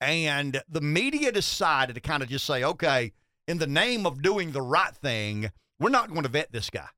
And 0.00 0.62
the 0.68 0.82
media 0.82 1.32
decided 1.32 1.94
to 1.94 2.00
kind 2.00 2.22
of 2.22 2.28
just 2.28 2.44
say, 2.44 2.62
okay, 2.62 3.12
in 3.48 3.58
the 3.58 3.66
name 3.66 4.06
of 4.06 4.20
doing 4.20 4.52
the 4.52 4.60
right 4.60 4.94
thing, 4.94 5.50
we're 5.80 5.88
not 5.88 6.10
going 6.10 6.24
to 6.24 6.28
vet 6.28 6.52
this 6.52 6.68
guy. 6.68 6.88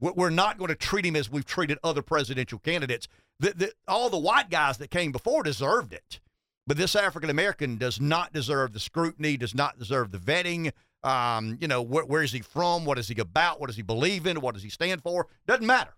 We're 0.00 0.28
not 0.28 0.58
going 0.58 0.68
to 0.68 0.74
treat 0.74 1.06
him 1.06 1.16
as 1.16 1.30
we've 1.30 1.46
treated 1.46 1.78
other 1.82 2.02
presidential 2.02 2.58
candidates. 2.58 3.08
The, 3.40 3.54
the, 3.56 3.72
all 3.88 4.10
the 4.10 4.18
white 4.18 4.50
guys 4.50 4.76
that 4.78 4.90
came 4.90 5.12
before 5.12 5.42
deserved 5.42 5.94
it. 5.94 6.20
But 6.66 6.76
this 6.76 6.96
African 6.96 7.30
American 7.30 7.76
does 7.76 8.00
not 8.00 8.32
deserve 8.32 8.72
the 8.72 8.80
scrutiny, 8.80 9.36
does 9.36 9.54
not 9.54 9.78
deserve 9.78 10.10
the 10.10 10.18
vetting. 10.18 10.72
Um, 11.02 11.58
you 11.60 11.68
know, 11.68 11.84
wh- 11.84 12.08
where 12.08 12.22
is 12.22 12.32
he 12.32 12.40
from? 12.40 12.84
What 12.86 12.98
is 12.98 13.08
he 13.08 13.20
about? 13.20 13.60
What 13.60 13.66
does 13.66 13.76
he 13.76 13.82
believe 13.82 14.26
in? 14.26 14.40
What 14.40 14.54
does 14.54 14.62
he 14.62 14.70
stand 14.70 15.02
for? 15.02 15.26
Doesn't 15.46 15.66
matter. 15.66 15.94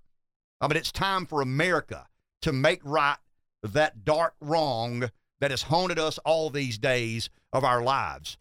I 0.60 0.66
mean, 0.66 0.76
it's 0.76 0.90
time 0.90 1.26
for 1.26 1.40
America 1.40 2.06
to 2.42 2.52
make 2.52 2.80
right 2.84 3.18
that 3.62 4.04
dark 4.04 4.34
wrong 4.40 5.10
that 5.40 5.50
has 5.50 5.62
haunted 5.62 5.98
us 5.98 6.18
all 6.18 6.50
these 6.50 6.78
days 6.78 7.30
of 7.52 7.62
our 7.62 7.82
lives. 7.82 8.36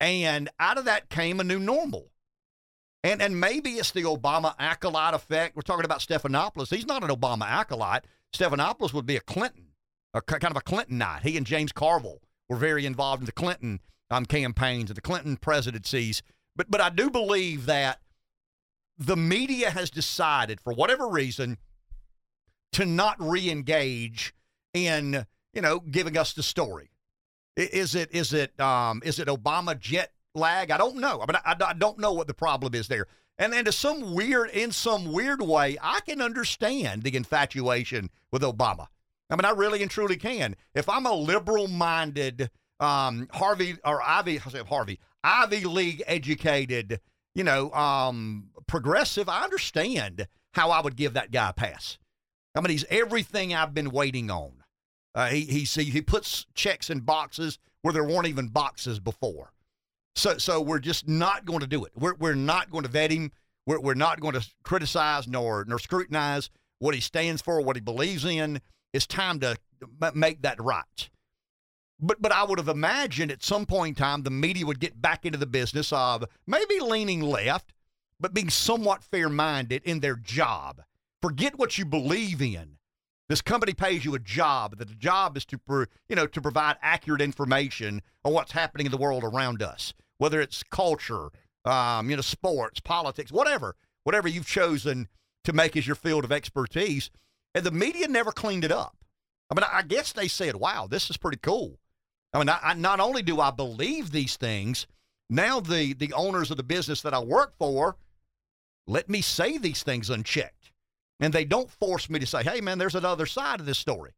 And 0.00 0.48
out 0.58 0.78
of 0.78 0.84
that 0.86 1.08
came 1.10 1.40
a 1.40 1.44
new 1.44 1.58
normal. 1.58 2.10
And, 3.02 3.20
and 3.20 3.38
maybe 3.38 3.72
it's 3.72 3.92
the 3.92 4.02
Obama 4.02 4.54
acolyte 4.58 5.14
effect. 5.14 5.56
We're 5.56 5.62
talking 5.62 5.84
about 5.84 6.00
Stephanopoulos. 6.00 6.74
He's 6.74 6.86
not 6.86 7.04
an 7.04 7.10
Obama 7.10 7.46
acolyte. 7.46 8.04
Stephanopoulos 8.34 8.92
would 8.92 9.06
be 9.06 9.16
a 9.16 9.20
Clinton 9.20 9.65
a 10.16 10.22
kind 10.22 10.50
of 10.50 10.56
a 10.56 10.60
Clintonite. 10.60 11.22
He 11.22 11.36
and 11.36 11.46
James 11.46 11.72
Carville 11.72 12.20
were 12.48 12.56
very 12.56 12.86
involved 12.86 13.22
in 13.22 13.26
the 13.26 13.32
Clinton 13.32 13.80
um, 14.10 14.26
campaigns 14.26 14.90
and 14.90 14.96
the 14.96 15.02
Clinton 15.02 15.36
presidencies. 15.36 16.22
But 16.54 16.70
but 16.70 16.80
I 16.80 16.90
do 16.90 17.10
believe 17.10 17.66
that 17.66 18.00
the 18.98 19.16
media 19.16 19.70
has 19.70 19.90
decided, 19.90 20.60
for 20.60 20.72
whatever 20.72 21.08
reason, 21.08 21.58
to 22.72 22.86
not 22.86 23.16
re-engage 23.18 24.34
in 24.72 25.26
you 25.52 25.62
know 25.62 25.80
giving 25.80 26.16
us 26.16 26.32
the 26.32 26.42
story. 26.42 26.90
Is 27.56 27.94
it 27.94 28.14
is 28.14 28.32
it 28.32 28.58
um, 28.60 29.02
is 29.04 29.18
it 29.18 29.28
Obama 29.28 29.78
jet 29.78 30.12
lag? 30.34 30.70
I 30.70 30.78
don't 30.78 30.96
know. 30.96 31.22
I 31.22 31.26
mean, 31.30 31.40
I, 31.44 31.56
I 31.58 31.72
don't 31.74 31.98
know 31.98 32.12
what 32.12 32.26
the 32.26 32.34
problem 32.34 32.74
is 32.74 32.88
there. 32.88 33.06
And 33.38 33.52
then 33.52 33.66
to 33.66 33.72
some 33.72 34.14
weird, 34.14 34.50
in 34.50 34.72
some 34.72 35.12
weird 35.12 35.42
way, 35.42 35.76
I 35.82 36.00
can 36.00 36.22
understand 36.22 37.02
the 37.02 37.14
infatuation 37.14 38.08
with 38.32 38.42
Obama. 38.42 38.88
I 39.30 39.36
mean, 39.36 39.44
I 39.44 39.50
really 39.50 39.82
and 39.82 39.90
truly 39.90 40.16
can. 40.16 40.56
If 40.74 40.88
I'm 40.88 41.06
a 41.06 41.12
liberal 41.12 41.68
minded 41.68 42.50
um, 42.80 43.28
Harvey 43.32 43.76
or 43.84 44.02
Ivy, 44.02 44.40
I 44.44 44.50
say 44.50 44.62
Harvey, 44.62 45.00
Ivy 45.24 45.64
League 45.64 46.02
educated, 46.06 47.00
you 47.34 47.44
know, 47.44 47.72
um, 47.72 48.50
progressive, 48.66 49.28
I 49.28 49.42
understand 49.42 50.26
how 50.54 50.70
I 50.70 50.80
would 50.80 50.96
give 50.96 51.14
that 51.14 51.30
guy 51.30 51.50
a 51.50 51.52
pass. 51.52 51.98
I 52.54 52.60
mean, 52.60 52.70
he's 52.70 52.84
everything 52.88 53.54
I've 53.54 53.74
been 53.74 53.90
waiting 53.90 54.30
on. 54.30 54.52
Uh, 55.14 55.28
he, 55.28 55.42
he, 55.42 55.64
see, 55.64 55.84
he 55.84 56.02
puts 56.02 56.46
checks 56.54 56.90
in 56.90 57.00
boxes 57.00 57.58
where 57.82 57.92
there 57.92 58.04
weren't 58.04 58.26
even 58.26 58.48
boxes 58.48 59.00
before. 59.00 59.52
So, 60.14 60.38
so 60.38 60.60
we're 60.60 60.78
just 60.78 61.08
not 61.08 61.44
going 61.44 61.60
to 61.60 61.66
do 61.66 61.84
it. 61.84 61.92
We're, 61.94 62.14
we're 62.14 62.34
not 62.34 62.70
going 62.70 62.84
to 62.84 62.90
vet 62.90 63.10
him. 63.10 63.32
We're, 63.66 63.80
we're 63.80 63.94
not 63.94 64.20
going 64.20 64.34
to 64.34 64.46
criticize 64.62 65.28
nor, 65.28 65.64
nor 65.66 65.78
scrutinize 65.78 66.50
what 66.78 66.94
he 66.94 67.00
stands 67.00 67.42
for, 67.42 67.60
what 67.60 67.76
he 67.76 67.82
believes 67.82 68.24
in. 68.24 68.60
It's 68.92 69.06
time 69.06 69.40
to 69.40 69.56
make 70.14 70.42
that 70.42 70.62
right. 70.62 71.10
But 71.98 72.20
but 72.20 72.32
I 72.32 72.44
would 72.44 72.58
have 72.58 72.68
imagined 72.68 73.30
at 73.30 73.42
some 73.42 73.64
point 73.66 73.96
in 73.96 74.02
time 74.02 74.22
the 74.22 74.30
media 74.30 74.66
would 74.66 74.80
get 74.80 75.00
back 75.00 75.24
into 75.24 75.38
the 75.38 75.46
business 75.46 75.92
of 75.92 76.24
maybe 76.46 76.78
leaning 76.80 77.22
left, 77.22 77.72
but 78.20 78.34
being 78.34 78.50
somewhat 78.50 79.02
fair 79.02 79.28
minded 79.28 79.82
in 79.84 80.00
their 80.00 80.16
job. 80.16 80.82
Forget 81.22 81.58
what 81.58 81.78
you 81.78 81.84
believe 81.84 82.42
in. 82.42 82.76
This 83.28 83.42
company 83.42 83.72
pays 83.74 84.04
you 84.04 84.14
a 84.14 84.20
job. 84.20 84.76
The 84.78 84.84
job 84.84 85.36
is 85.36 85.44
to 85.46 85.58
you 86.08 86.16
know 86.16 86.26
to 86.26 86.40
provide 86.40 86.76
accurate 86.82 87.22
information 87.22 88.02
on 88.24 88.32
what's 88.32 88.52
happening 88.52 88.86
in 88.86 88.92
the 88.92 88.98
world 88.98 89.24
around 89.24 89.62
us, 89.62 89.94
whether 90.18 90.40
it's 90.40 90.62
culture, 90.62 91.30
um, 91.64 92.10
you 92.10 92.16
know, 92.16 92.22
sports, 92.22 92.78
politics, 92.78 93.32
whatever, 93.32 93.74
whatever 94.04 94.28
you've 94.28 94.46
chosen 94.46 95.08
to 95.44 95.52
make 95.52 95.76
as 95.76 95.86
your 95.86 95.96
field 95.96 96.24
of 96.24 96.32
expertise. 96.32 97.10
And 97.56 97.64
the 97.64 97.70
media 97.70 98.06
never 98.06 98.32
cleaned 98.32 98.64
it 98.64 98.70
up. 98.70 98.98
I 99.50 99.54
mean, 99.54 99.64
I 99.72 99.80
guess 99.80 100.12
they 100.12 100.28
said, 100.28 100.56
"Wow, 100.56 100.86
this 100.86 101.08
is 101.08 101.16
pretty 101.16 101.38
cool." 101.38 101.78
I 102.34 102.38
mean, 102.38 102.50
I, 102.50 102.58
I, 102.62 102.74
not 102.74 103.00
only 103.00 103.22
do 103.22 103.40
I 103.40 103.50
believe 103.50 104.10
these 104.10 104.36
things, 104.36 104.86
now 105.30 105.60
the 105.60 105.94
the 105.94 106.12
owners 106.12 106.50
of 106.50 106.58
the 106.58 106.62
business 106.62 107.00
that 107.00 107.14
I 107.14 107.18
work 107.18 107.54
for 107.58 107.96
let 108.86 109.08
me 109.08 109.22
say 109.22 109.56
these 109.56 109.82
things 109.82 110.10
unchecked, 110.10 110.70
and 111.18 111.32
they 111.32 111.46
don't 111.46 111.70
force 111.70 112.10
me 112.10 112.18
to 112.18 112.26
say, 112.26 112.42
"Hey, 112.42 112.60
man, 112.60 112.76
there's 112.76 112.94
another 112.94 113.24
side 113.24 113.58
of 113.58 113.64
this 113.66 113.78
story." 113.78 114.12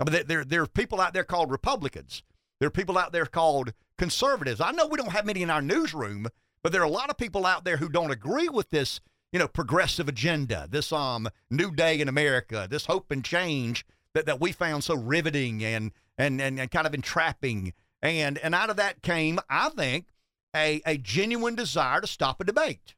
I 0.00 0.10
mean, 0.10 0.26
there 0.26 0.44
there 0.44 0.62
are 0.62 0.66
people 0.66 1.00
out 1.00 1.14
there 1.14 1.22
called 1.22 1.52
Republicans. 1.52 2.24
There 2.58 2.66
are 2.66 2.72
people 2.72 2.98
out 2.98 3.12
there 3.12 3.24
called 3.24 3.72
conservatives. 3.98 4.60
I 4.60 4.72
know 4.72 4.88
we 4.88 4.96
don't 4.96 5.12
have 5.12 5.26
many 5.26 5.42
in 5.42 5.50
our 5.50 5.62
newsroom, 5.62 6.26
but 6.64 6.72
there 6.72 6.82
are 6.82 6.86
a 6.86 6.90
lot 6.90 7.08
of 7.08 7.16
people 7.16 7.46
out 7.46 7.64
there 7.64 7.76
who 7.76 7.88
don't 7.88 8.10
agree 8.10 8.48
with 8.48 8.70
this, 8.70 9.00
you 9.32 9.38
know, 9.38 9.48
progressive 9.48 10.08
agenda, 10.08 10.66
this 10.70 10.92
um 10.92 11.28
new 11.50 11.70
day 11.70 12.00
in 12.00 12.08
America, 12.08 12.66
this 12.70 12.86
hope 12.86 13.10
and 13.10 13.24
change 13.24 13.86
that, 14.14 14.26
that 14.26 14.40
we 14.40 14.52
found 14.52 14.84
so 14.84 14.94
riveting 14.94 15.64
and 15.64 15.92
and, 16.18 16.40
and, 16.40 16.60
and 16.60 16.70
kind 16.70 16.86
of 16.86 16.94
entrapping. 16.94 17.72
And, 18.02 18.38
and 18.38 18.54
out 18.54 18.70
of 18.70 18.76
that 18.76 19.02
came, 19.02 19.38
I 19.48 19.70
think, 19.70 20.06
a, 20.54 20.82
a 20.84 20.96
genuine 20.96 21.54
desire 21.54 22.00
to 22.00 22.06
stop 22.06 22.40
a 22.40 22.44
debate. 22.44 22.94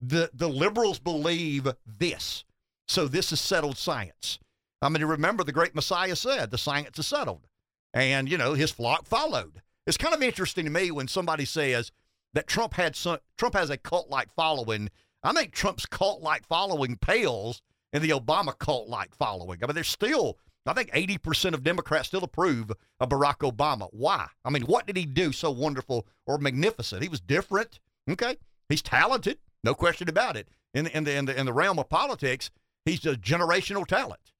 The, 0.00 0.30
the 0.32 0.48
liberals 0.48 0.98
believe 1.00 1.66
this. 1.84 2.44
So 2.86 3.08
this 3.08 3.32
is 3.32 3.40
settled 3.40 3.76
science. 3.76 4.38
I 4.80 4.88
mean, 4.88 5.04
remember 5.04 5.42
the 5.42 5.52
great 5.52 5.74
Messiah 5.74 6.14
said, 6.14 6.50
the 6.50 6.58
science 6.58 6.98
is 6.98 7.06
settled. 7.06 7.46
And, 7.92 8.30
you 8.30 8.38
know, 8.38 8.54
his 8.54 8.70
flock 8.70 9.06
followed. 9.06 9.62
It's 9.86 9.96
kind 9.96 10.14
of 10.14 10.22
interesting 10.22 10.64
to 10.64 10.70
me 10.70 10.90
when 10.90 11.08
somebody 11.08 11.44
says 11.44 11.90
that 12.34 12.46
Trump 12.46 12.74
had 12.74 12.96
some, 12.96 13.18
Trump 13.36 13.54
has 13.54 13.70
a 13.70 13.76
cult 13.76 14.10
like 14.10 14.28
following. 14.34 14.90
I 15.22 15.32
think 15.32 15.52
Trump's 15.52 15.86
cult 15.86 16.22
like 16.22 16.46
following 16.46 16.96
pales 16.96 17.62
in 17.92 18.02
the 18.02 18.10
Obama 18.10 18.56
cult 18.56 18.88
like 18.88 19.14
following. 19.14 19.58
I 19.62 19.66
mean, 19.66 19.74
there's 19.74 19.88
still 19.88 20.38
I 20.68 20.74
think 20.74 20.90
80% 20.92 21.54
of 21.54 21.64
Democrats 21.64 22.08
still 22.08 22.24
approve 22.24 22.70
of 23.00 23.08
Barack 23.08 23.38
Obama. 23.38 23.88
Why? 23.90 24.26
I 24.44 24.50
mean, 24.50 24.62
what 24.64 24.86
did 24.86 24.96
he 24.96 25.06
do 25.06 25.32
so 25.32 25.50
wonderful 25.50 26.06
or 26.26 26.38
magnificent? 26.38 27.02
He 27.02 27.08
was 27.08 27.20
different. 27.20 27.80
Okay. 28.08 28.36
He's 28.68 28.82
talented. 28.82 29.38
No 29.64 29.74
question 29.74 30.08
about 30.08 30.36
it. 30.36 30.48
In, 30.74 30.86
in, 30.88 31.04
the, 31.04 31.16
in, 31.16 31.24
the, 31.24 31.38
in 31.38 31.46
the 31.46 31.52
realm 31.52 31.78
of 31.78 31.88
politics, 31.88 32.50
he's 32.84 33.04
a 33.06 33.14
generational 33.14 33.86
talent. 33.86 34.32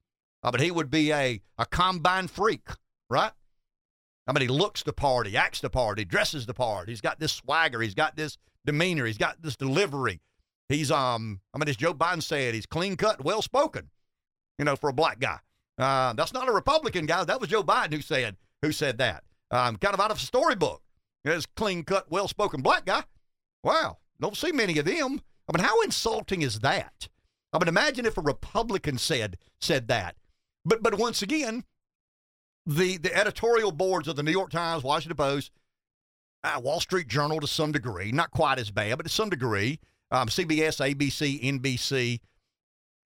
Uh, 0.43 0.51
but 0.51 0.61
he 0.61 0.71
would 0.71 0.91
be 0.91 1.13
a, 1.13 1.41
a 1.57 1.67
combine 1.67 2.29
freak, 2.29 2.69
right? 3.09 3.33
I 4.29 4.33
mean, 4.33 4.43
he 4.43 4.49
looks 4.49 4.83
the 4.83 4.93
part, 4.93 5.27
he 5.27 5.37
acts 5.37 5.61
the 5.61 5.71
part, 5.71 5.99
he 5.99 6.05
dresses 6.05 6.45
the 6.45 6.55
part. 6.55 6.89
He's 6.89 7.01
got 7.01 7.19
this 7.19 7.33
swagger, 7.33 7.81
he's 7.81 7.95
got 7.95 8.15
this 8.15 8.37
demeanor, 8.67 9.07
he's 9.07 9.19
got 9.19 9.41
this 9.41 9.57
delivery. 9.57 10.21
He's, 10.69 10.91
um, 10.91 11.41
I 11.55 11.59
mean, 11.59 11.69
as 11.69 11.77
Joe 11.77 11.95
Biden 11.95 12.23
said, 12.23 12.55
he's 12.55 12.67
clean 12.67 12.97
cut, 12.97 13.25
well 13.25 13.41
spoken, 13.41 13.89
you 14.59 14.67
know, 14.67 14.77
for 14.77 14.91
a 14.91 14.93
black 14.93 15.19
guy. 15.19 15.39
Uh, 15.79 16.13
that's 16.13 16.35
not 16.35 16.49
a 16.49 16.53
Republican, 16.53 17.07
guy. 17.07 17.25
That 17.25 17.41
was 17.41 17.49
Joe 17.49 17.63
Biden 17.63 17.95
who 17.95 18.03
said 18.03 18.37
who 18.61 18.73
said 18.73 18.99
that. 18.99 19.25
Um, 19.51 19.77
kind 19.77 19.95
of 19.95 20.01
out 20.01 20.11
of 20.11 20.19
a 20.19 20.21
storybook. 20.21 20.83
This 21.25 21.47
clean 21.47 21.85
cut, 21.85 22.11
well 22.11 22.29
spoken 22.29 22.61
black 22.61 22.85
guy. 22.85 23.05
Wow, 23.63 23.99
don't 24.21 24.37
see 24.37 24.53
many 24.53 24.79
of 24.79 24.85
them. 24.85 25.23
I 25.49 25.57
mean, 25.57 25.65
how 25.65 25.81
insulting 25.83 26.43
is 26.43 26.61
that? 26.61 27.09
I 27.53 27.59
mean, 27.59 27.69
imagine 27.69 28.05
if 28.05 28.19
a 28.19 28.23
Republican 28.23 28.99
said 28.99 29.39
said 29.61 29.89
that. 29.89 30.17
But 30.65 30.83
but 30.83 30.99
once 30.99 31.23
again, 31.23 31.65
the 32.69 32.99
the 32.99 33.15
editorial 33.17 33.73
boards 33.73 34.07
of 34.07 34.17
the 34.17 34.23
New 34.23 34.31
York 34.31 34.51
Times, 34.51 34.85
Washington 34.85 35.17
Post, 35.17 35.51
uh, 36.45 36.61
Wall 36.63 36.81
Street 36.81 37.09
Journal 37.09 37.41
to 37.41 37.47
some 37.47 37.73
degree, 37.73 38.13
not 38.13 38.31
quite 38.31 38.59
as 38.59 38.71
bad, 38.71 38.99
but 38.99 39.05
to 39.05 39.09
some 39.09 39.31
degree, 39.31 39.81
um, 40.11 40.29
CBS, 40.29 40.79
ABC, 40.79 41.43
NBC, 41.43 42.21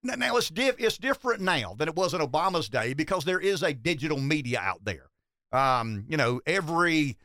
now 0.03 0.37
it's 0.37 0.49
diff- 0.49 0.81
it's 0.81 0.99
different 0.99 1.41
now 1.41 1.75
than 1.79 1.89
it 1.89 1.95
was 1.95 2.13
in 2.13 2.21
Obama's 2.21 2.69
day 2.69 2.93
because 2.93 3.25
there 3.25 3.39
is 3.39 3.63
a 3.63 3.73
digital 3.73 4.19
media 4.19 4.59
out 4.61 4.85
there. 4.85 5.09
Um, 5.53 6.07
you 6.09 6.17
know, 6.17 6.41
every 6.45 7.17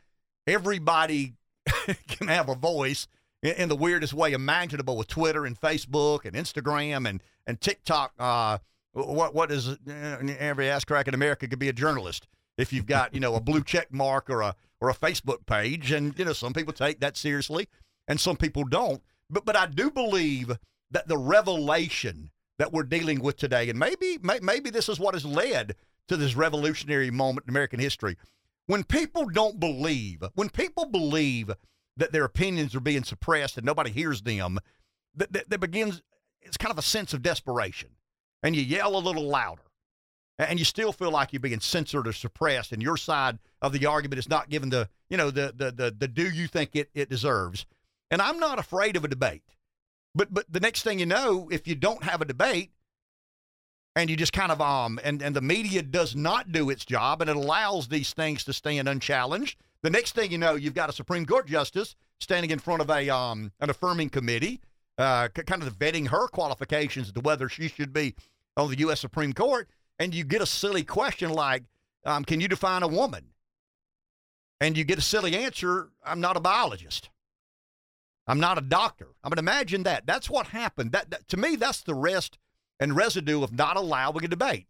everybody 0.46 1.34
can 2.08 2.28
have 2.28 2.48
a 2.48 2.54
voice 2.54 3.08
in, 3.42 3.52
in, 3.54 3.68
the 3.68 3.76
weirdest 3.76 4.14
way 4.14 4.32
imaginable 4.32 4.96
with 4.96 5.08
Twitter 5.08 5.44
and 5.44 5.60
Facebook 5.60 6.24
and 6.24 6.36
Instagram 6.36 7.08
and 7.08 7.20
and 7.48 7.60
TikTok. 7.60 8.12
Uh, 8.16 8.58
what 8.92 9.34
what 9.34 9.50
is 9.50 9.68
eh, 9.68 9.74
eh, 9.88 10.16
eh, 10.22 10.36
every 10.38 10.68
ass 10.68 10.84
crack 10.84 11.08
in 11.08 11.14
America 11.14 11.46
could 11.46 11.58
be 11.58 11.68
a 11.68 11.72
journalist 11.72 12.26
if 12.56 12.72
you've 12.72 12.86
got 12.86 13.14
you 13.14 13.20
know 13.20 13.34
a 13.34 13.40
blue 13.40 13.62
check 13.62 13.92
mark 13.92 14.28
or 14.30 14.40
a 14.40 14.54
or 14.80 14.90
a 14.90 14.94
Facebook 14.94 15.46
page, 15.46 15.92
and 15.92 16.18
you 16.18 16.24
know 16.24 16.32
some 16.32 16.52
people 16.52 16.72
take 16.72 17.00
that 17.00 17.16
seriously 17.16 17.68
and 18.06 18.20
some 18.20 18.36
people 18.36 18.64
don't. 18.64 19.02
But 19.30 19.44
but 19.44 19.56
I 19.56 19.66
do 19.66 19.90
believe 19.90 20.56
that 20.90 21.08
the 21.08 21.18
revelation 21.18 22.30
that 22.58 22.72
we're 22.72 22.82
dealing 22.82 23.20
with 23.20 23.36
today. 23.36 23.70
And 23.70 23.78
maybe, 23.78 24.18
maybe 24.20 24.70
this 24.70 24.88
is 24.88 24.98
what 24.98 25.14
has 25.14 25.24
led 25.24 25.76
to 26.08 26.16
this 26.16 26.36
revolutionary 26.36 27.10
moment 27.10 27.46
in 27.46 27.50
American 27.50 27.80
history. 27.80 28.16
When 28.66 28.84
people 28.84 29.26
don't 29.26 29.58
believe, 29.58 30.22
when 30.34 30.50
people 30.50 30.86
believe 30.86 31.52
that 31.96 32.12
their 32.12 32.24
opinions 32.24 32.74
are 32.74 32.80
being 32.80 33.04
suppressed 33.04 33.56
and 33.56 33.64
nobody 33.64 33.90
hears 33.90 34.22
them, 34.22 34.58
that, 35.14 35.32
that, 35.32 35.50
that 35.50 35.60
begins, 35.60 36.02
it's 36.42 36.56
kind 36.56 36.72
of 36.72 36.78
a 36.78 36.82
sense 36.82 37.14
of 37.14 37.22
desperation. 37.22 37.90
And 38.42 38.54
you 38.54 38.62
yell 38.62 38.96
a 38.96 38.98
little 38.98 39.28
louder. 39.28 39.62
And 40.38 40.58
you 40.58 40.64
still 40.64 40.92
feel 40.92 41.10
like 41.10 41.32
you're 41.32 41.40
being 41.40 41.58
censored 41.58 42.06
or 42.06 42.12
suppressed, 42.12 42.70
and 42.70 42.80
your 42.80 42.96
side 42.96 43.40
of 43.60 43.72
the 43.72 43.86
argument 43.86 44.20
is 44.20 44.28
not 44.28 44.48
given 44.48 44.70
the, 44.70 44.88
you 45.10 45.16
know, 45.16 45.32
the 45.32 45.52
the 45.56 45.72
the, 45.72 45.90
the 45.90 46.06
due 46.06 46.30
you 46.30 46.46
think 46.46 46.76
it, 46.76 46.90
it 46.94 47.10
deserves. 47.10 47.66
And 48.10 48.22
I'm 48.22 48.38
not 48.38 48.60
afraid 48.60 48.94
of 48.96 49.04
a 49.04 49.08
debate. 49.08 49.42
But 50.14 50.32
but 50.32 50.46
the 50.48 50.60
next 50.60 50.82
thing 50.82 51.00
you 51.00 51.06
know, 51.06 51.48
if 51.50 51.66
you 51.66 51.74
don't 51.74 52.04
have 52.04 52.20
a 52.20 52.24
debate 52.24 52.70
and 53.96 54.08
you 54.08 54.16
just 54.16 54.32
kind 54.32 54.52
of 54.52 54.60
um 54.60 55.00
and, 55.02 55.22
and 55.22 55.34
the 55.34 55.40
media 55.40 55.82
does 55.82 56.14
not 56.14 56.52
do 56.52 56.70
its 56.70 56.84
job 56.84 57.20
and 57.20 57.28
it 57.28 57.36
allows 57.36 57.88
these 57.88 58.12
things 58.12 58.44
to 58.44 58.52
stand 58.52 58.88
unchallenged, 58.88 59.58
the 59.82 59.90
next 59.90 60.14
thing 60.14 60.30
you 60.30 60.38
know, 60.38 60.54
you've 60.54 60.74
got 60.74 60.88
a 60.88 60.92
Supreme 60.92 61.26
Court 61.26 61.46
justice 61.46 61.96
standing 62.20 62.50
in 62.50 62.58
front 62.60 62.80
of 62.80 62.90
a 62.90 63.10
um 63.10 63.52
an 63.60 63.70
affirming 63.70 64.10
committee, 64.10 64.60
uh, 64.98 65.28
kind 65.28 65.62
of 65.62 65.78
vetting 65.78 66.08
her 66.08 66.26
qualifications 66.28 67.12
to 67.12 67.20
whether 67.20 67.48
she 67.48 67.68
should 67.68 67.92
be 67.92 68.14
on 68.56 68.68
the 68.70 68.78
U.S. 68.80 69.00
Supreme 69.00 69.32
Court, 69.32 69.68
and 69.98 70.14
you 70.14 70.24
get 70.24 70.42
a 70.42 70.46
silly 70.46 70.84
question 70.84 71.30
like, 71.30 71.64
um, 72.04 72.24
"Can 72.24 72.40
you 72.40 72.48
define 72.48 72.82
a 72.82 72.88
woman?" 72.88 73.26
And 74.60 74.76
you 74.76 74.84
get 74.84 74.98
a 74.98 75.02
silly 75.02 75.36
answer, 75.36 75.90
"I'm 76.04 76.20
not 76.20 76.36
a 76.36 76.40
biologist." 76.40 77.10
I'm 78.28 78.40
not 78.40 78.58
a 78.58 78.60
doctor. 78.60 79.08
I 79.24 79.30
mean, 79.30 79.38
imagine 79.38 79.84
that. 79.84 80.06
That's 80.06 80.28
what 80.28 80.48
happened. 80.48 80.92
That, 80.92 81.10
that, 81.10 81.26
to 81.28 81.38
me, 81.38 81.56
that's 81.56 81.82
the 81.82 81.94
rest 81.94 82.36
and 82.78 82.94
residue 82.94 83.42
of 83.42 83.54
not 83.54 83.78
allowing 83.78 84.22
a 84.22 84.28
debate. 84.28 84.68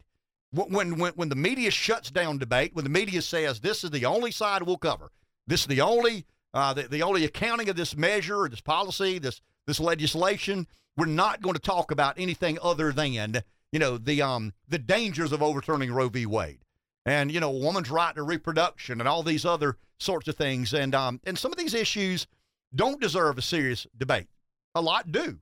When, 0.51 0.97
when, 0.97 1.11
when 1.11 1.29
the 1.29 1.35
media 1.35 1.69
shuts 1.69 2.09
down 2.09 2.37
debate, 2.37 2.73
when 2.73 2.85
the 2.85 2.89
media 2.89 3.21
says 3.21 3.59
this 3.59 3.83
is 3.83 3.91
the 3.91 4.05
only 4.05 4.31
side 4.31 4.63
we'll 4.63 4.77
cover, 4.77 5.11
this 5.45 5.61
is 5.61 5.67
the 5.67 5.81
only 5.81 6.25
uh, 6.53 6.73
the, 6.73 6.83
the 6.83 7.03
only 7.03 7.25
accounting 7.25 7.69
of 7.69 7.75
this 7.75 7.95
measure 7.95 8.41
or 8.41 8.49
this 8.49 8.61
policy, 8.61 9.19
this 9.19 9.41
this 9.69 9.79
legislation, 9.79 10.67
we're 10.97 11.05
not 11.05 11.41
going 11.41 11.53
to 11.53 11.61
talk 11.61 11.91
about 11.91 12.19
anything 12.19 12.57
other 12.61 12.91
than 12.91 13.43
you 13.71 13.79
know 13.79 13.97
the 13.97 14.21
um 14.21 14.51
the 14.67 14.79
dangers 14.79 15.31
of 15.31 15.41
overturning 15.41 15.93
Roe 15.93 16.09
v. 16.09 16.25
Wade, 16.25 16.59
and 17.05 17.31
you 17.31 17.39
know 17.39 17.51
woman's 17.51 17.89
right 17.89 18.13
to 18.15 18.23
reproduction 18.23 18.99
and 18.99 19.07
all 19.07 19.23
these 19.23 19.45
other 19.45 19.77
sorts 19.99 20.27
of 20.27 20.35
things, 20.35 20.73
and 20.73 20.93
um 20.93 21.21
and 21.23 21.37
some 21.37 21.51
of 21.51 21.57
these 21.57 21.73
issues 21.73 22.27
don't 22.75 22.99
deserve 22.99 23.37
a 23.37 23.41
serious 23.41 23.87
debate. 23.97 24.27
A 24.75 24.81
lot 24.81 25.11
do. 25.11 25.39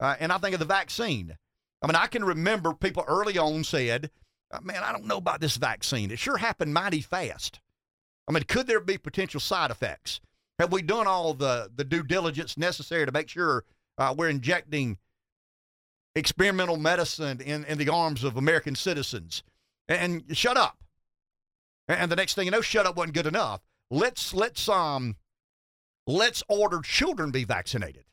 Uh, 0.00 0.14
and 0.20 0.30
I 0.32 0.38
think 0.38 0.54
of 0.54 0.60
the 0.60 0.64
vaccine. 0.66 1.36
I 1.82 1.86
mean, 1.86 1.96
I 1.96 2.06
can 2.06 2.24
remember 2.24 2.72
people 2.72 3.04
early 3.08 3.36
on 3.36 3.64
said, 3.64 4.10
uh, 4.52 4.60
man, 4.62 4.82
I 4.84 4.92
don't 4.92 5.06
know 5.06 5.16
about 5.16 5.40
this 5.40 5.56
vaccine. 5.56 6.12
It 6.12 6.20
sure 6.20 6.36
happened 6.36 6.72
mighty 6.72 7.00
fast. 7.00 7.58
I 8.28 8.32
mean, 8.32 8.44
could 8.44 8.68
there 8.68 8.80
be 8.80 8.96
potential 8.96 9.40
side 9.40 9.72
effects? 9.72 10.20
Have 10.58 10.72
we 10.72 10.82
done 10.82 11.06
all 11.06 11.34
the, 11.34 11.70
the 11.74 11.84
due 11.84 12.02
diligence 12.02 12.56
necessary 12.56 13.06
to 13.06 13.12
make 13.12 13.28
sure 13.28 13.64
uh, 13.96 14.14
we're 14.16 14.28
injecting 14.28 14.98
experimental 16.14 16.76
medicine 16.76 17.40
in, 17.40 17.64
in 17.64 17.78
the 17.78 17.88
arms 17.88 18.24
of 18.24 18.36
American 18.36 18.74
citizens? 18.74 19.42
And, 19.88 20.24
shut 20.36 20.56
up. 20.56 20.78
And 21.88 22.10
the 22.12 22.16
next 22.16 22.34
thing 22.34 22.44
you 22.44 22.50
know, 22.50 22.60
shut 22.60 22.86
up 22.86 22.96
wasn't 22.96 23.14
good 23.14 23.26
enough. 23.26 23.62
Let's 23.90 24.34
let's 24.34 24.68
um 24.68 25.16
let's 26.06 26.42
order 26.48 26.80
children 26.82 27.30
be 27.30 27.44
vaccinated. 27.44 28.04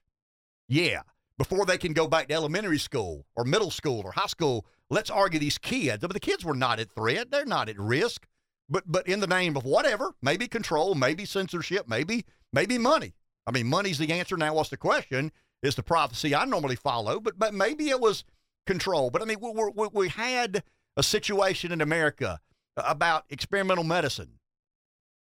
Yeah, 0.70 1.02
before 1.38 1.66
they 1.66 1.78
can 1.78 1.92
go 1.92 2.08
back 2.08 2.30
to 2.30 2.34
elementary 2.34 2.80
school 2.80 3.26
or 3.36 3.44
middle 3.44 3.72
school 3.72 4.02
or 4.06 4.14
high 4.14 4.28
school. 4.28 4.66
Let's 4.90 5.10
argue 5.10 5.40
these 5.40 5.58
kids. 5.58 6.02
But 6.02 6.14
the 6.14 6.20
kids 6.20 6.46
were 6.46 6.56
not 6.56 6.80
at 6.80 6.92
threat. 6.96 7.32
They're 7.32 7.46
not 7.46 7.68
at 7.68 7.78
risk. 7.78 8.26
But 8.70 8.84
but 8.88 9.08
in 9.08 9.20
the 9.20 9.28
name 9.28 9.56
of 9.56 9.64
whatever, 9.64 10.16
maybe 10.22 10.48
control, 10.48 10.96
maybe 10.96 11.26
censorship, 11.26 11.88
maybe 11.88 12.26
maybe 12.52 12.78
money. 12.78 13.14
I 13.48 13.52
mean, 13.52 13.68
money's 13.68 13.98
the 13.98 14.12
answer. 14.12 14.38
Now, 14.38 14.56
what's 14.56 14.70
the 14.70 14.78
question? 14.78 15.32
Is 15.62 15.76
the 15.76 15.84
prophecy 15.84 16.36
I 16.36 16.46
normally 16.46 16.76
follow, 16.76 17.20
but 17.20 17.38
but 17.38 17.54
maybe 17.54 17.90
it 17.90 18.00
was 18.00 18.24
control. 18.66 19.10
But 19.10 19.22
I 19.22 19.26
mean, 19.26 19.38
we, 19.40 19.52
we, 19.76 19.88
we 19.94 20.10
had 20.10 20.64
a 20.98 21.04
situation 21.04 21.72
in 21.72 21.82
America 21.82 22.40
about 22.78 23.26
experimental 23.30 23.84
medicine, 23.84 24.40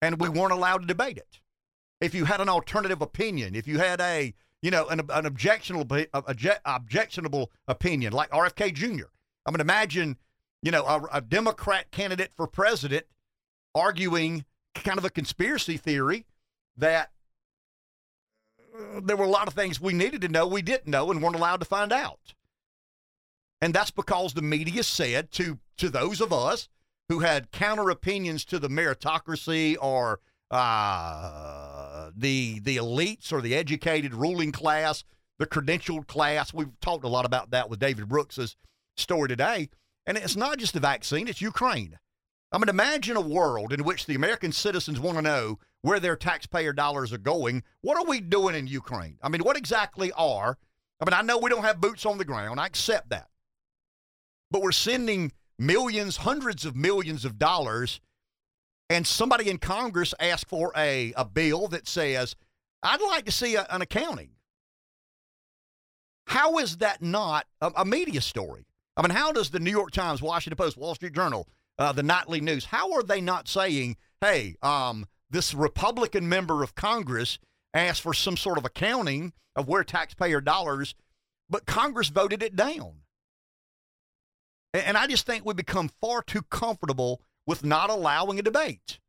and 0.02 0.20
we 0.20 0.30
weren't 0.30 0.52
allowed 0.52 0.80
to 0.80 0.88
debate 0.88 1.18
it. 1.18 1.40
If 2.02 2.14
you 2.14 2.26
had 2.26 2.42
an 2.42 2.50
alternative 2.50 3.02
opinion, 3.02 3.56
if 3.56 3.68
you 3.68 3.80
had 3.80 4.02
a 4.02 4.34
you 4.62 4.72
know 4.72 4.88
an, 4.88 5.02
an 5.10 5.26
objectionable 5.26 5.86
objectionable 6.14 7.52
opinion 7.68 8.14
like 8.14 8.32
RFK 8.32 8.74
Jr. 8.74 9.06
I 9.46 9.52
mean, 9.52 9.62
imagine 9.62 10.18
you 10.64 10.72
know 10.72 10.86
a, 10.86 11.02
a 11.14 11.22
Democrat 11.22 11.92
candidate 11.92 12.32
for 12.36 12.48
president 12.48 13.06
arguing 13.74 14.46
kind 14.74 14.98
of 14.98 15.06
a 15.06 15.10
conspiracy 15.10 15.78
theory 15.78 16.26
that 16.78 17.12
uh, 18.78 19.02
there 19.04 19.18
were 19.18 19.26
a 19.26 19.30
lot 19.30 19.48
of 19.48 19.54
things 19.54 19.82
we 19.82 19.94
needed 19.94 20.22
to 20.22 20.30
know 20.30 20.48
we 20.48 20.62
didn't 20.62 20.88
know 20.88 21.12
and 21.12 21.22
weren't 21.22 21.36
allowed 21.36 21.60
to 21.60 21.66
find 21.66 21.92
out. 21.92 22.34
And 23.62 23.74
that's 23.74 23.92
because 23.92 24.34
the 24.34 24.42
media 24.42 24.84
said 24.84 25.32
to 25.34 25.60
to 25.78 25.90
those 25.90 26.22
of 26.22 26.32
us 26.32 26.70
who 27.10 27.20
had 27.20 27.52
counter 27.52 27.90
opinions 27.90 28.44
to 28.46 28.60
the 28.60 28.68
meritocracy 28.68 29.76
or 29.82 30.20
uh, 30.52 32.12
the 32.16 32.60
the 32.60 32.78
elites 32.78 33.32
or 33.32 33.42
the 33.42 33.56
educated 33.56 34.14
ruling 34.14 34.52
class, 34.52 35.04
the 35.40 35.48
credentialed 35.48 36.08
class. 36.08 36.54
We've 36.54 36.80
talked 36.82 37.04
a 37.04 37.10
lot 37.10 37.26
about 37.26 37.52
that 37.52 37.70
with 37.70 37.80
David 37.80 38.08
Brooks's 38.08 38.56
story 38.96 39.28
today. 39.28 39.70
And 40.06 40.18
it's 40.18 40.36
not 40.36 40.58
just 40.58 40.74
the 40.74 40.80
vaccine; 40.80 41.28
it's 41.28 41.42
Ukraine. 41.42 41.98
I 42.52 42.58
mean, 42.58 42.70
imagine 42.70 43.18
a 43.18 43.22
world 43.22 43.74
in 43.74 43.84
which 43.84 44.06
the 44.06 44.16
American 44.16 44.52
citizens 44.52 45.00
want 45.00 45.18
to 45.18 45.22
know 45.22 45.60
where 45.82 46.00
their 46.00 46.16
taxpayer 46.16 46.74
dollars 46.74 47.12
are 47.12 47.18
going. 47.18 47.64
What 47.82 47.98
are 47.98 48.10
we 48.10 48.22
doing 48.22 48.56
in 48.56 48.68
Ukraine? 48.68 49.18
I 49.22 49.30
mean, 49.30 49.42
what 49.42 49.58
exactly 49.58 50.12
are? 50.14 50.58
I 51.00 51.06
mean, 51.06 51.14
I 51.14 51.22
know 51.22 51.38
we 51.38 51.50
don't 51.50 51.64
have 51.64 51.82
boots 51.82 52.06
on 52.06 52.18
the 52.18 52.26
ground. 52.26 52.60
I 52.60 52.66
accept 52.66 53.10
that. 53.10 53.28
But 54.50 54.62
we're 54.62 54.72
sending 54.72 55.34
millions, 55.60 56.18
hundreds 56.18 56.66
of 56.66 56.76
millions 56.76 57.26
of 57.26 57.38
dollars, 57.38 58.00
and 58.90 59.06
somebody 59.06 59.50
in 59.50 59.58
Congress 59.58 60.14
asked 60.20 60.48
for 60.48 60.72
a, 60.76 61.14
a 61.18 61.26
bill 61.26 61.68
that 61.68 61.88
says, 61.88 62.36
I'd 62.82 63.02
like 63.02 63.26
to 63.26 63.32
see 63.32 63.56
a, 63.56 63.68
an 63.70 63.82
accounting. 63.82 64.30
How 66.28 66.58
is 66.58 66.78
that 66.78 67.02
not 67.02 67.46
a, 67.62 67.72
a, 67.78 67.86
media 67.86 68.22
story? 68.22 68.66
I 68.96 69.02
mean, 69.02 69.16
how 69.16 69.32
does 69.32 69.50
the 69.50 69.60
New 69.60 69.72
York 69.72 69.92
Times, 69.92 70.22
Washington 70.22 70.58
Post, 70.58 70.78
Wall 70.78 70.96
Street 70.96 71.14
Journal, 71.14 71.48
uh, 71.80 71.92
the 71.92 72.04
nightly 72.04 72.42
news, 72.42 72.66
how 72.66 72.94
are 72.94 73.04
they 73.04 73.22
not 73.22 73.48
saying, 73.48 73.98
hey, 74.22 74.56
um, 74.62 75.06
this 75.30 75.54
Republican 75.54 76.28
member 76.28 76.64
of 76.64 76.76
Congress 76.76 77.40
asked 77.74 78.02
for 78.02 78.14
some 78.14 78.38
sort 78.38 78.58
of 78.58 78.66
accounting 78.66 79.34
of 79.56 79.68
where 79.68 79.84
taxpayer 79.84 80.42
dollars, 80.42 80.96
but 81.50 81.66
Congress 81.66 82.10
voted 82.10 82.42
it 82.42 82.56
down? 82.56 83.02
And 84.74 84.98
I 84.98 85.08
just 85.08 85.26
think 85.26 85.46
we 85.46 85.54
become 85.54 85.90
far 86.02 86.22
too 86.22 86.42
comfortable 86.44 87.22
with 87.46 87.64
not 87.64 87.90
allowing 87.90 88.38
a 88.40 88.44
debate. 88.44 89.00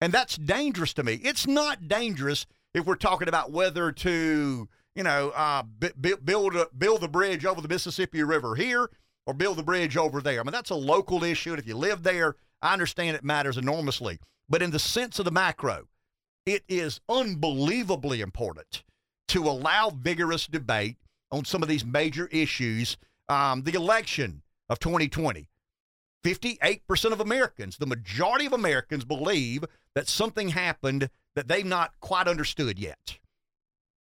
And 0.00 0.12
that's 0.12 0.36
dangerous 0.36 0.92
to 0.94 1.02
me. 1.02 1.20
It's 1.22 1.46
not 1.46 1.88
dangerous 1.88 2.46
if 2.74 2.86
we're 2.86 2.94
talking 2.94 3.28
about 3.28 3.50
whether 3.50 3.92
to, 3.92 4.68
you 4.94 5.02
know, 5.02 5.30
uh, 5.30 5.62
b- 5.62 6.14
build 6.24 6.56
a, 6.56 6.68
build 6.76 7.02
the 7.02 7.08
bridge 7.08 7.44
over 7.44 7.60
the 7.60 7.68
Mississippi 7.68 8.22
River 8.22 8.54
here 8.54 8.90
or 9.26 9.34
build 9.34 9.58
the 9.58 9.62
bridge 9.62 9.96
over 9.96 10.20
there. 10.20 10.40
I 10.40 10.42
mean, 10.42 10.52
that's 10.52 10.70
a 10.70 10.74
local 10.74 11.24
issue. 11.24 11.50
And 11.50 11.58
if 11.58 11.66
you 11.66 11.76
live 11.76 12.02
there, 12.02 12.36
I 12.60 12.72
understand 12.72 13.16
it 13.16 13.24
matters 13.24 13.56
enormously. 13.56 14.18
But 14.48 14.62
in 14.62 14.70
the 14.70 14.78
sense 14.78 15.18
of 15.18 15.24
the 15.24 15.30
macro, 15.30 15.88
it 16.44 16.64
is 16.68 17.00
unbelievably 17.08 18.20
important 18.20 18.82
to 19.28 19.48
allow 19.48 19.90
vigorous 19.90 20.46
debate 20.46 20.96
on 21.30 21.44
some 21.44 21.62
of 21.62 21.68
these 21.68 21.84
major 21.84 22.28
issues. 22.28 22.96
Um, 23.28 23.62
the 23.62 23.74
election 23.74 24.42
of 24.68 24.78
2020. 24.78 25.48
58% 26.24 27.12
of 27.12 27.20
Americans, 27.20 27.78
the 27.78 27.86
majority 27.86 28.46
of 28.46 28.52
Americans, 28.52 29.04
believe 29.04 29.64
that 29.94 30.08
something 30.08 30.50
happened 30.50 31.10
that 31.34 31.48
they've 31.48 31.66
not 31.66 31.98
quite 32.00 32.28
understood 32.28 32.78
yet. 32.78 33.18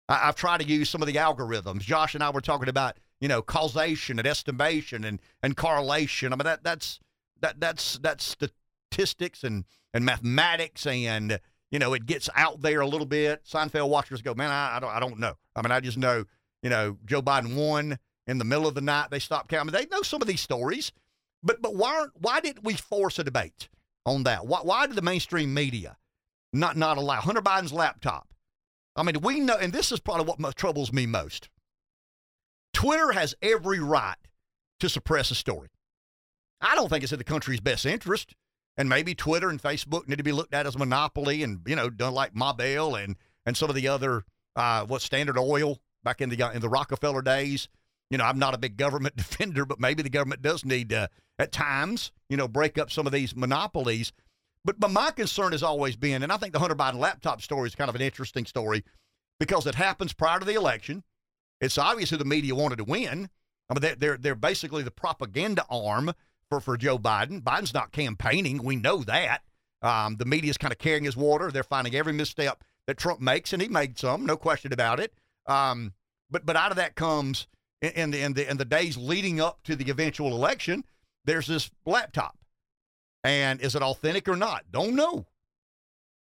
I, 0.08 0.16
have 0.16 0.36
tried 0.36 0.60
to 0.60 0.66
use 0.66 0.90
some 0.90 1.00
of 1.00 1.08
the 1.08 1.14
algorithms. 1.14 1.80
Josh 1.80 2.14
and 2.14 2.22
I 2.22 2.30
were 2.30 2.40
talking 2.40 2.68
about, 2.68 2.98
you 3.24 3.28
know, 3.28 3.40
causation 3.40 4.18
and 4.18 4.28
estimation 4.28 5.02
and, 5.02 5.18
and 5.42 5.56
correlation. 5.56 6.30
I 6.30 6.36
mean, 6.36 6.44
that 6.44 6.62
that's 6.62 7.00
that 7.40 7.58
that's 7.58 7.98
that's 8.02 8.36
statistics 8.92 9.42
and 9.42 9.64
and 9.94 10.04
mathematics 10.04 10.86
and 10.86 11.40
you 11.70 11.78
know 11.78 11.94
it 11.94 12.04
gets 12.04 12.28
out 12.36 12.60
there 12.60 12.82
a 12.82 12.86
little 12.86 13.06
bit. 13.06 13.42
Seinfeld 13.46 13.88
watchers 13.88 14.20
go, 14.20 14.34
man, 14.34 14.50
I, 14.50 14.76
I 14.76 14.78
don't 14.78 14.90
I 14.90 15.00
don't 15.00 15.18
know. 15.18 15.38
I 15.56 15.62
mean, 15.62 15.72
I 15.72 15.80
just 15.80 15.96
know, 15.96 16.26
you 16.62 16.68
know, 16.68 16.98
Joe 17.06 17.22
Biden 17.22 17.56
won 17.56 17.98
in 18.26 18.36
the 18.36 18.44
middle 18.44 18.66
of 18.66 18.74
the 18.74 18.82
night 18.82 19.08
they 19.10 19.20
stopped 19.20 19.48
counting. 19.48 19.72
They 19.72 19.86
know 19.86 20.02
some 20.02 20.20
of 20.20 20.28
these 20.28 20.42
stories, 20.42 20.92
but 21.42 21.62
but 21.62 21.74
why 21.74 22.04
why 22.20 22.40
didn't 22.40 22.64
we 22.64 22.74
force 22.74 23.18
a 23.18 23.24
debate 23.24 23.70
on 24.04 24.24
that? 24.24 24.46
Why 24.46 24.58
why 24.62 24.86
did 24.86 24.96
the 24.96 25.02
mainstream 25.02 25.54
media 25.54 25.96
not 26.52 26.76
not 26.76 26.98
allow 26.98 27.22
Hunter 27.22 27.40
Biden's 27.40 27.72
laptop? 27.72 28.34
I 28.96 29.02
mean, 29.02 29.22
we 29.22 29.40
know, 29.40 29.56
and 29.56 29.72
this 29.72 29.92
is 29.92 29.98
probably 29.98 30.26
what 30.26 30.56
troubles 30.56 30.92
me 30.92 31.06
most. 31.06 31.48
Twitter 32.84 33.12
has 33.12 33.34
every 33.42 33.80
right 33.80 34.16
to 34.80 34.88
suppress 34.88 35.30
a 35.30 35.34
story. 35.34 35.68
I 36.60 36.74
don't 36.74 36.88
think 36.88 37.02
it's 37.02 37.12
in 37.12 37.18
the 37.18 37.24
country's 37.24 37.60
best 37.60 37.86
interest. 37.86 38.34
And 38.76 38.88
maybe 38.88 39.14
Twitter 39.14 39.48
and 39.48 39.62
Facebook 39.62 40.08
need 40.08 40.18
to 40.18 40.24
be 40.24 40.32
looked 40.32 40.52
at 40.52 40.66
as 40.66 40.74
a 40.74 40.78
monopoly 40.78 41.42
and, 41.42 41.60
you 41.66 41.76
know, 41.76 41.88
done 41.88 42.12
like 42.12 42.34
Ma 42.34 42.52
Bell 42.52 42.96
and, 42.96 43.16
and 43.46 43.56
some 43.56 43.68
of 43.70 43.76
the 43.76 43.86
other, 43.86 44.24
uh, 44.56 44.84
what, 44.84 45.00
Standard 45.00 45.38
Oil 45.38 45.78
back 46.02 46.20
in 46.20 46.28
the, 46.28 46.50
in 46.52 46.60
the 46.60 46.68
Rockefeller 46.68 47.22
days 47.22 47.68
you 48.10 48.18
know, 48.18 48.24
I'm 48.24 48.38
not 48.38 48.54
a 48.54 48.58
big 48.58 48.76
government 48.76 49.16
defender, 49.16 49.64
but 49.64 49.80
maybe 49.80 50.02
the 50.02 50.10
government 50.10 50.42
does 50.42 50.64
need 50.64 50.90
to, 50.90 51.08
at 51.38 51.52
times, 51.52 52.12
you 52.28 52.36
know, 52.36 52.48
break 52.48 52.78
up 52.78 52.90
some 52.90 53.06
of 53.06 53.12
these 53.12 53.34
monopolies. 53.34 54.12
But, 54.64 54.80
but 54.80 54.90
my 54.90 55.10
concern 55.10 55.52
has 55.52 55.62
always 55.62 55.96
been, 55.96 56.22
and 56.22 56.32
I 56.32 56.36
think 56.36 56.52
the 56.52 56.58
Hunter 56.58 56.76
Biden 56.76 56.98
laptop 56.98 57.42
story 57.42 57.66
is 57.66 57.74
kind 57.74 57.88
of 57.88 57.94
an 57.94 58.00
interesting 58.00 58.46
story 58.46 58.84
because 59.40 59.66
it 59.66 59.74
happens 59.74 60.12
prior 60.12 60.38
to 60.38 60.44
the 60.44 60.54
election. 60.54 61.02
It's 61.64 61.78
obvious 61.78 62.10
who 62.10 62.16
the 62.16 62.24
media 62.24 62.54
wanted 62.54 62.76
to 62.76 62.84
win. 62.84 63.28
I 63.70 63.74
mean, 63.74 63.94
they're, 63.98 64.18
they're, 64.18 64.34
basically 64.34 64.82
the 64.82 64.90
propaganda 64.90 65.64
arm 65.70 66.12
for, 66.50 66.60
for 66.60 66.76
Joe 66.76 66.98
Biden. 66.98 67.42
Biden's 67.42 67.72
not 67.72 67.92
campaigning. 67.92 68.62
We 68.62 68.76
know 68.76 68.98
that. 69.04 69.42
Um, 69.80 70.16
the 70.16 70.26
media's 70.26 70.58
kind 70.58 70.72
of 70.72 70.78
carrying 70.78 71.04
his 71.04 71.16
water. 71.16 71.50
They're 71.50 71.62
finding 71.62 71.94
every 71.94 72.12
misstep 72.12 72.62
that 72.86 72.98
Trump 72.98 73.20
makes, 73.20 73.52
and 73.52 73.62
he 73.62 73.68
made 73.68 73.98
some, 73.98 74.26
no 74.26 74.36
question 74.36 74.72
about 74.72 75.00
it. 75.00 75.14
Um, 75.46 75.94
but 76.30 76.44
but 76.44 76.56
out 76.56 76.70
of 76.70 76.76
that 76.76 76.94
comes 76.94 77.46
in 77.80 78.10
the, 78.10 78.20
in 78.20 78.34
the, 78.34 78.50
in 78.50 78.56
the 78.56 78.64
days 78.64 78.96
leading 78.96 79.40
up 79.40 79.62
to 79.64 79.76
the 79.76 79.90
eventual 79.90 80.32
election, 80.32 80.84
there's 81.24 81.46
this 81.46 81.70
laptop. 81.86 82.36
And 83.22 83.60
is 83.60 83.74
it 83.74 83.82
authentic 83.82 84.28
or 84.28 84.36
not? 84.36 84.64
Don't 84.70 84.94
know. 84.94 85.26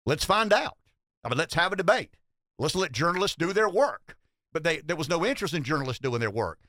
Let's 0.06 0.26
find 0.26 0.51
out. 0.51 0.77
I 1.23 1.30
mean, 1.30 1.38
let's 1.38 1.53
have 1.53 1.72
a 1.72 1.76
debate. 1.76 2.15
Let's 2.57 2.76
let 2.76 2.91
journalists 2.91 3.38
do 3.38 3.53
their 3.53 3.69
work. 3.69 4.15
But 4.51 4.63
they, 4.63 4.77
there 4.80 4.95
was 4.95 5.09
no 5.09 5.26
interest 5.26 5.53
in 5.53 5.63
journalists 5.63 6.01
doing 6.01 6.19
their 6.19 6.31
work. 6.31 6.59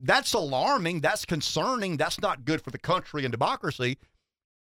That's 0.00 0.32
alarming. 0.32 1.00
That's 1.00 1.24
concerning. 1.24 1.96
That's 1.96 2.20
not 2.20 2.44
good 2.44 2.62
for 2.62 2.70
the 2.70 2.78
country 2.78 3.24
and 3.24 3.32
democracy. 3.32 3.98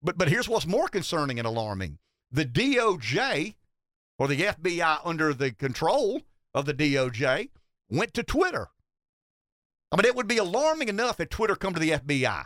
But, 0.02 0.18
but 0.18 0.30
here's 0.30 0.50
what's 0.50 0.68
more 0.68 0.88
concerning 0.88 1.40
and 1.40 1.48
alarming 1.48 2.00
the 2.32 2.46
DOJ, 2.46 3.54
or 4.18 4.28
the 4.28 4.42
FBI 4.42 5.00
under 5.06 5.34
the 5.34 5.52
control 5.52 6.22
of 6.54 6.66
the 6.66 6.74
DOJ, 6.74 7.50
went 7.90 8.14
to 8.16 8.24
Twitter. 8.24 8.70
I 9.92 9.98
mean, 9.98 10.06
it 10.06 10.16
would 10.16 10.28
be 10.28 10.40
alarming 10.40 10.90
enough 10.90 11.20
if 11.20 11.30
Twitter 11.30 11.56
come 11.56 11.76
to 11.76 11.80
the 11.80 11.92
FBI 11.92 12.46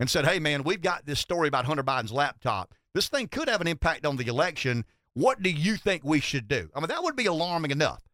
and 0.00 0.08
said, 0.08 0.24
hey, 0.24 0.38
man, 0.38 0.62
we've 0.62 0.80
got 0.80 1.04
this 1.04 1.20
story 1.20 1.48
about 1.48 1.66
Hunter 1.66 1.84
Biden's 1.84 2.12
laptop. 2.12 2.72
This 2.94 3.08
thing 3.08 3.28
could 3.28 3.50
have 3.50 3.60
an 3.60 3.66
impact 3.66 4.06
on 4.06 4.16
the 4.16 4.26
election. 4.26 4.86
What 5.12 5.42
do 5.42 5.50
you 5.50 5.76
think 5.76 6.02
we 6.02 6.20
should 6.20 6.48
do? 6.48 6.70
I 6.74 6.80
mean, 6.80 6.88
that 6.88 7.02
would 7.02 7.16
be 7.16 7.26
alarming 7.26 7.72
enough 7.72 8.05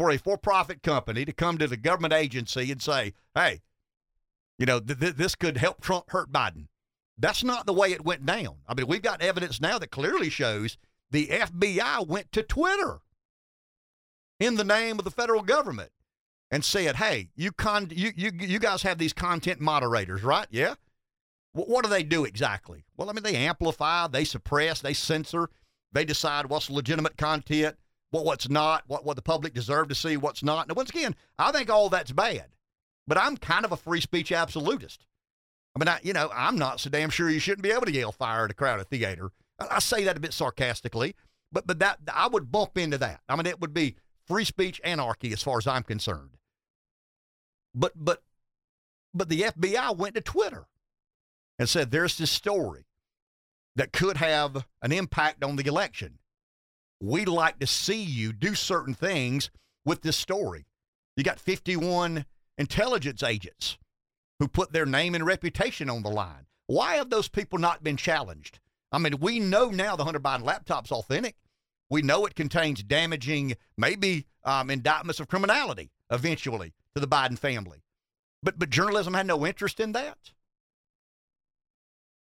for 0.00 0.10
a 0.10 0.16
for 0.16 0.38
profit 0.38 0.82
company 0.82 1.26
to 1.26 1.32
come 1.32 1.58
to 1.58 1.66
the 1.68 1.76
government 1.76 2.14
agency 2.14 2.72
and 2.72 2.80
say, 2.80 3.12
hey, 3.34 3.60
you 4.58 4.64
know, 4.64 4.80
th- 4.80 4.98
th- 4.98 5.16
this 5.16 5.34
could 5.34 5.58
help 5.58 5.82
Trump 5.82 6.08
hurt 6.08 6.32
Biden. 6.32 6.68
That's 7.18 7.44
not 7.44 7.66
the 7.66 7.74
way 7.74 7.92
it 7.92 8.02
went 8.02 8.24
down. 8.24 8.60
I 8.66 8.72
mean, 8.72 8.86
we've 8.86 9.02
got 9.02 9.20
evidence 9.20 9.60
now 9.60 9.78
that 9.78 9.90
clearly 9.90 10.30
shows 10.30 10.78
the 11.10 11.26
FBI 11.26 12.06
went 12.06 12.32
to 12.32 12.42
Twitter 12.42 13.00
in 14.38 14.56
the 14.56 14.64
name 14.64 14.98
of 14.98 15.04
the 15.04 15.10
federal 15.10 15.42
government 15.42 15.90
and 16.50 16.64
said, 16.64 16.96
"Hey, 16.96 17.28
you 17.36 17.52
con 17.52 17.88
you 17.90 18.10
you 18.16 18.30
you 18.38 18.58
guys 18.58 18.80
have 18.80 18.96
these 18.96 19.12
content 19.12 19.60
moderators, 19.60 20.22
right? 20.22 20.46
Yeah. 20.50 20.76
what 21.52 21.84
do 21.84 21.90
they 21.90 22.04
do 22.04 22.24
exactly? 22.24 22.84
Well, 22.96 23.10
I 23.10 23.12
mean, 23.12 23.22
they 23.22 23.36
amplify, 23.36 24.06
they 24.06 24.24
suppress, 24.24 24.80
they 24.80 24.94
censor, 24.94 25.50
they 25.92 26.06
decide 26.06 26.46
what's 26.46 26.70
legitimate 26.70 27.18
content, 27.18 27.76
what 28.10 28.24
what's 28.24 28.48
not, 28.48 28.84
what 28.86 29.04
what 29.04 29.16
the 29.16 29.22
public 29.22 29.54
deserve 29.54 29.88
to 29.88 29.94
see, 29.94 30.16
what's 30.16 30.42
not. 30.42 30.68
Now, 30.68 30.74
once 30.74 30.90
again, 30.90 31.14
I 31.38 31.52
think 31.52 31.70
all 31.70 31.88
that's 31.88 32.12
bad, 32.12 32.46
but 33.06 33.18
I'm 33.18 33.36
kind 33.36 33.64
of 33.64 33.72
a 33.72 33.76
free 33.76 34.00
speech 34.00 34.32
absolutist. 34.32 35.06
I 35.74 35.78
mean, 35.78 35.88
I, 35.88 36.00
you 36.02 36.12
know, 36.12 36.30
I'm 36.34 36.58
not 36.58 36.80
so 36.80 36.90
damn 36.90 37.10
sure 37.10 37.30
you 37.30 37.38
shouldn't 37.38 37.62
be 37.62 37.70
able 37.70 37.86
to 37.86 37.92
yell 37.92 38.12
fire 38.12 38.44
at 38.44 38.50
a 38.50 38.54
crowded 38.54 38.88
theater. 38.88 39.30
I, 39.58 39.76
I 39.76 39.78
say 39.78 40.04
that 40.04 40.16
a 40.16 40.20
bit 40.20 40.32
sarcastically, 40.32 41.14
but 41.52 41.66
but 41.66 41.78
that 41.78 41.98
I 42.12 42.28
would 42.28 42.50
bump 42.50 42.76
into 42.76 42.98
that. 42.98 43.20
I 43.28 43.36
mean, 43.36 43.46
it 43.46 43.60
would 43.60 43.74
be 43.74 43.96
free 44.26 44.44
speech 44.44 44.80
anarchy 44.84 45.32
as 45.32 45.42
far 45.42 45.58
as 45.58 45.66
I'm 45.66 45.82
concerned. 45.82 46.36
But 47.74 47.92
but 47.94 48.22
but 49.14 49.28
the 49.28 49.42
FBI 49.42 49.96
went 49.96 50.14
to 50.16 50.20
Twitter 50.20 50.66
and 51.58 51.68
said 51.68 51.90
there's 51.90 52.18
this 52.18 52.30
story 52.30 52.86
that 53.76 53.92
could 53.92 54.16
have 54.16 54.66
an 54.82 54.92
impact 54.92 55.44
on 55.44 55.56
the 55.56 55.66
election. 55.66 56.18
We'd 57.00 57.28
like 57.28 57.58
to 57.60 57.66
see 57.66 58.02
you 58.02 58.32
do 58.32 58.54
certain 58.54 58.94
things 58.94 59.50
with 59.84 60.02
this 60.02 60.16
story. 60.16 60.66
You 61.16 61.24
got 61.24 61.40
51 61.40 62.26
intelligence 62.58 63.22
agents 63.22 63.78
who 64.38 64.48
put 64.48 64.72
their 64.72 64.86
name 64.86 65.14
and 65.14 65.24
reputation 65.24 65.88
on 65.88 66.02
the 66.02 66.10
line. 66.10 66.46
Why 66.66 66.96
have 66.96 67.10
those 67.10 67.28
people 67.28 67.58
not 67.58 67.82
been 67.82 67.96
challenged? 67.96 68.60
I 68.92 68.98
mean, 68.98 69.14
we 69.20 69.40
know 69.40 69.70
now 69.70 69.96
the 69.96 70.04
Hunter 70.04 70.20
Biden 70.20 70.42
laptop's 70.44 70.92
authentic. 70.92 71.36
We 71.88 72.02
know 72.02 72.26
it 72.26 72.34
contains 72.34 72.82
damaging, 72.82 73.54
maybe 73.76 74.26
um, 74.44 74.70
indictments 74.70 75.20
of 75.20 75.28
criminality 75.28 75.90
eventually 76.10 76.72
to 76.94 77.00
the 77.00 77.08
Biden 77.08 77.38
family. 77.38 77.82
But 78.42 78.58
but 78.58 78.70
journalism 78.70 79.14
had 79.14 79.26
no 79.26 79.44
interest 79.46 79.80
in 79.80 79.92
that. 79.92 80.32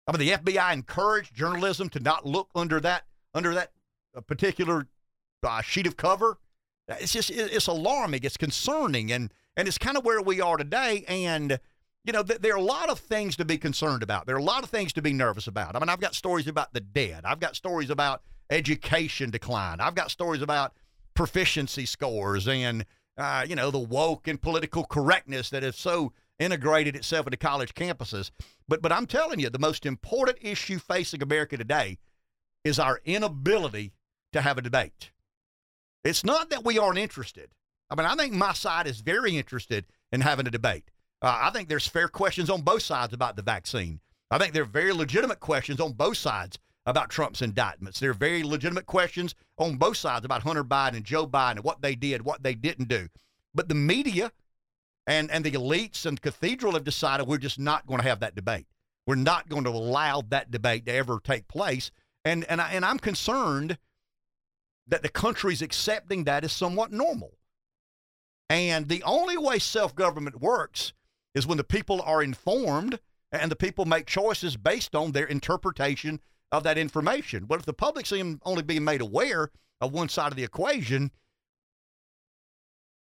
I 0.07 0.11
mean, 0.11 0.19
the 0.19 0.37
FBI 0.37 0.73
encouraged 0.73 1.35
journalism 1.35 1.89
to 1.89 1.99
not 1.99 2.25
look 2.25 2.49
under 2.55 2.79
that 2.81 3.05
under 3.33 3.53
that 3.53 3.71
uh, 4.15 4.21
particular 4.21 4.87
uh, 5.43 5.61
sheet 5.61 5.87
of 5.87 5.97
cover. 5.97 6.37
It's 6.87 7.13
just 7.13 7.29
it's 7.29 7.67
alarming. 7.67 8.21
It's 8.23 8.37
concerning, 8.37 9.11
and 9.11 9.33
and 9.55 9.67
it's 9.67 9.77
kind 9.77 9.97
of 9.97 10.03
where 10.03 10.21
we 10.21 10.41
are 10.41 10.57
today. 10.57 11.05
And 11.07 11.59
you 12.03 12.13
know, 12.13 12.23
th- 12.23 12.41
there 12.41 12.53
are 12.53 12.57
a 12.57 12.61
lot 12.61 12.89
of 12.89 12.99
things 12.99 13.35
to 13.37 13.45
be 13.45 13.57
concerned 13.57 14.03
about. 14.03 14.25
There 14.25 14.35
are 14.35 14.39
a 14.39 14.43
lot 14.43 14.63
of 14.63 14.69
things 14.69 14.91
to 14.93 15.01
be 15.01 15.13
nervous 15.13 15.47
about. 15.47 15.75
I 15.75 15.79
mean, 15.79 15.89
I've 15.89 15.99
got 15.99 16.15
stories 16.15 16.47
about 16.47 16.73
the 16.73 16.81
dead. 16.81 17.21
I've 17.25 17.39
got 17.39 17.55
stories 17.55 17.89
about 17.89 18.23
education 18.49 19.29
decline. 19.29 19.79
I've 19.79 19.95
got 19.95 20.11
stories 20.11 20.41
about 20.41 20.73
proficiency 21.13 21.85
scores 21.85 22.47
and 22.47 22.85
uh, 23.17 23.45
you 23.47 23.55
know 23.55 23.71
the 23.71 23.79
woke 23.79 24.27
and 24.27 24.41
political 24.41 24.83
correctness 24.83 25.49
that 25.49 25.63
has 25.63 25.75
so 25.75 26.13
integrated 26.39 26.95
itself 26.95 27.27
into 27.27 27.37
college 27.37 27.73
campuses. 27.73 28.31
But 28.67 28.81
but 28.81 28.91
I'm 28.91 29.05
telling 29.05 29.39
you, 29.39 29.49
the 29.49 29.59
most 29.59 29.85
important 29.85 30.39
issue 30.41 30.79
facing 30.79 31.21
America 31.21 31.57
today 31.57 31.97
is 32.63 32.79
our 32.79 32.99
inability 33.05 33.93
to 34.33 34.41
have 34.41 34.57
a 34.57 34.61
debate. 34.61 35.11
It's 36.03 36.23
not 36.23 36.49
that 36.49 36.65
we 36.65 36.77
aren't 36.77 36.97
interested. 36.97 37.49
I 37.89 37.95
mean, 37.95 38.05
I 38.05 38.15
think 38.15 38.33
my 38.33 38.53
side 38.53 38.87
is 38.87 39.01
very 39.01 39.37
interested 39.37 39.85
in 40.11 40.21
having 40.21 40.47
a 40.47 40.51
debate. 40.51 40.89
Uh, 41.21 41.37
I 41.41 41.51
think 41.51 41.69
there's 41.69 41.87
fair 41.87 42.07
questions 42.07 42.49
on 42.49 42.61
both 42.61 42.81
sides 42.81 43.13
about 43.13 43.35
the 43.35 43.41
vaccine. 43.41 43.99
I 44.31 44.37
think 44.37 44.53
there 44.53 44.63
are 44.63 44.65
very 44.65 44.93
legitimate 44.93 45.39
questions 45.39 45.79
on 45.79 45.91
both 45.93 46.17
sides 46.17 46.57
about 46.85 47.09
Trump's 47.09 47.41
indictments. 47.41 47.99
There 47.99 48.09
are 48.09 48.15
very 48.15 48.43
legitimate 48.43 48.85
questions 48.85 49.35
on 49.57 49.75
both 49.75 49.97
sides 49.97 50.25
about 50.25 50.41
Hunter 50.41 50.63
Biden 50.63 50.95
and 50.95 51.05
Joe 51.05 51.27
Biden 51.27 51.57
and 51.57 51.63
what 51.63 51.81
they 51.81 51.95
did, 51.95 52.23
what 52.23 52.41
they 52.41 52.55
didn't 52.55 52.87
do. 52.87 53.07
But 53.53 53.69
the 53.69 53.75
media 53.75 54.31
and, 55.05 55.29
and 55.29 55.43
the 55.43 55.51
elites 55.51 56.05
and 56.05 56.21
cathedral 56.21 56.73
have 56.73 56.83
decided 56.83 57.27
we're 57.27 57.37
just 57.37 57.59
not 57.59 57.85
going 57.85 58.01
to 58.01 58.07
have 58.07 58.21
that 58.21 58.35
debate. 58.35 58.65
We're 59.05 59.15
not 59.15 59.49
going 59.49 59.65
to 59.65 59.69
allow 59.69 60.23
that 60.29 60.49
debate 60.49 60.85
to 60.85 60.93
ever 60.93 61.19
take 61.23 61.47
place. 61.47 61.91
And, 62.23 62.45
and, 62.45 62.61
I, 62.61 62.71
and 62.71 62.85
I'm 62.85 62.99
concerned 62.99 63.77
that 64.87 65.03
the 65.03 65.09
country's 65.09 65.61
accepting 65.61 66.23
that 66.25 66.43
is 66.43 66.51
somewhat 66.51 66.91
normal. 66.91 67.37
And 68.49 68.89
the 68.89 69.03
only 69.03 69.37
way 69.37 69.59
self 69.59 69.95
government 69.95 70.41
works 70.41 70.93
is 71.33 71.47
when 71.47 71.57
the 71.57 71.63
people 71.63 72.01
are 72.01 72.21
informed 72.21 72.99
and 73.31 73.49
the 73.49 73.55
people 73.55 73.85
make 73.85 74.05
choices 74.05 74.57
based 74.57 74.95
on 74.95 75.11
their 75.11 75.25
interpretation 75.25 76.19
of 76.51 76.63
that 76.63 76.77
information. 76.77 77.45
But 77.45 77.59
if 77.59 77.65
the 77.65 77.73
public's 77.73 78.11
only 78.11 78.63
being 78.63 78.83
made 78.83 79.01
aware 79.01 79.51
of 79.79 79.93
one 79.93 80.09
side 80.09 80.31
of 80.31 80.35
the 80.35 80.43
equation, 80.43 81.11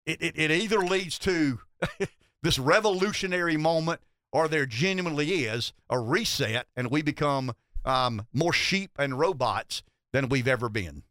it, 0.06 0.22
it, 0.22 0.38
it 0.38 0.52
either 0.52 0.80
leads 0.80 1.18
to 1.20 1.60
this 2.44 2.60
revolutionary 2.60 3.58
moment 3.58 4.02
or 4.32 4.48
there 4.48 4.66
genuinely 4.66 5.46
is 5.46 5.74
a 5.90 6.00
reset 6.00 6.68
and 6.76 6.92
we 6.92 7.02
become 7.02 7.54
um, 7.86 8.28
more 8.34 8.54
sheep 8.54 8.92
and 9.00 9.18
robots 9.18 9.82
than 10.14 10.30
we've 10.30 10.48
ever 10.48 10.70
been. 10.70 11.04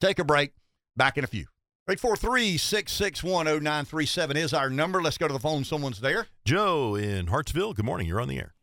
Take 0.00 0.18
a 0.18 0.24
break. 0.24 0.52
Back 0.96 1.18
in 1.18 1.24
a 1.24 1.26
few. 1.26 1.46
843 1.88 2.58
661 2.58 3.46
0937 3.46 4.36
is 4.36 4.52
our 4.52 4.68
number. 4.68 5.02
Let's 5.02 5.16
go 5.16 5.26
to 5.26 5.32
the 5.32 5.40
phone. 5.40 5.64
Someone's 5.64 6.00
there. 6.00 6.26
Joe 6.44 6.94
in 6.94 7.28
Hartsville. 7.28 7.72
Good 7.72 7.84
morning. 7.84 8.06
You're 8.06 8.20
on 8.20 8.28
the 8.28 8.38
air. 8.38 8.54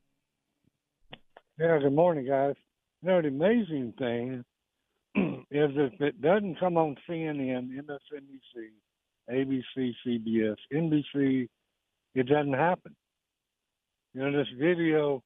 Yeah, 1.57 1.79
good 1.79 1.93
morning, 1.93 2.27
guys. 2.27 2.55
You 3.01 3.09
know, 3.09 3.21
the 3.21 3.29
amazing 3.29 3.93
thing 3.97 4.43
is 5.15 5.71
if 5.75 5.99
it 6.01 6.21
doesn't 6.21 6.59
come 6.59 6.77
on 6.77 6.95
CNN, 7.09 7.69
MSNBC, 7.69 8.69
ABC, 9.31 9.93
CBS, 10.05 10.57
NBC, 10.73 11.47
it 12.13 12.27
doesn't 12.27 12.53
happen. 12.53 12.95
You 14.13 14.21
know, 14.21 14.37
this 14.37 14.47
video 14.59 15.23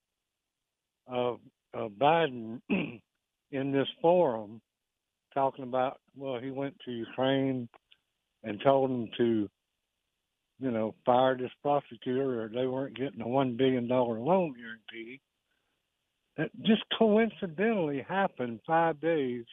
of, 1.07 1.40
of 1.73 1.91
Biden 1.91 2.61
in 2.69 3.72
this 3.72 3.88
forum 4.02 4.61
talking 5.34 5.64
about, 5.64 5.99
well, 6.15 6.39
he 6.39 6.51
went 6.51 6.76
to 6.85 6.91
Ukraine 6.91 7.69
and 8.43 8.61
told 8.61 8.89
them 8.89 9.10
to, 9.18 9.49
you 10.60 10.72
know, 10.72 10.95
fire 11.06 11.38
this 11.38 11.51
prosecutor 11.61 12.43
or 12.43 12.49
they 12.49 12.68
weren't 12.68 12.97
getting 12.97 13.22
a 13.22 13.26
$1 13.26 13.57
billion 13.57 13.88
loan 13.88 14.53
guarantee. 14.53 15.19
That 16.38 16.49
just 16.64 16.84
coincidentally 16.97 18.06
happened 18.07 18.61
five 18.65 18.99
days 19.01 19.45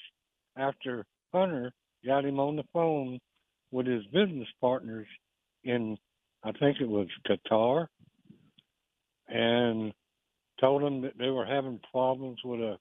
after 0.56 1.04
Hunter 1.32 1.72
got 2.04 2.24
him 2.24 2.38
on 2.38 2.56
the 2.56 2.64
phone 2.72 3.18
with 3.72 3.86
his 3.86 4.04
business 4.06 4.48
partners 4.60 5.06
in, 5.64 5.96
I 6.44 6.52
think 6.52 6.78
it 6.80 6.88
was 6.88 7.08
Qatar, 7.28 7.88
and 9.28 9.92
told 10.60 10.82
them 10.82 11.02
that 11.02 11.18
they 11.18 11.28
were 11.28 11.44
having 11.44 11.80
problems 11.92 12.38
with 12.44 12.60
a 12.60 12.76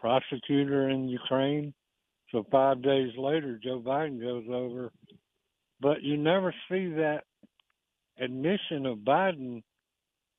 prosecutor 0.00 0.88
in 0.88 1.08
Ukraine 1.08 1.72
so 2.30 2.46
five 2.50 2.82
days 2.82 3.10
later, 3.16 3.58
Joe 3.62 3.80
Biden 3.80 4.20
goes 4.20 4.44
over, 4.48 4.92
but 5.80 6.02
you 6.02 6.16
never 6.16 6.54
see 6.70 6.88
that 6.90 7.22
admission 8.18 8.86
of 8.86 8.98
Biden 8.98 9.62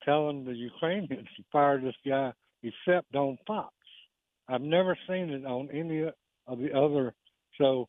telling 0.03 0.45
the 0.45 0.53
Ukrainians 0.53 1.27
to 1.35 1.43
fire 1.51 1.79
this 1.79 1.95
guy, 2.07 2.31
except 2.63 3.15
on 3.15 3.37
Fox. 3.45 3.73
I've 4.47 4.61
never 4.61 4.97
seen 5.07 5.31
it 5.31 5.45
on 5.45 5.69
any 5.71 6.03
of 6.03 6.59
the 6.59 6.73
other. 6.73 7.13
So 7.57 7.87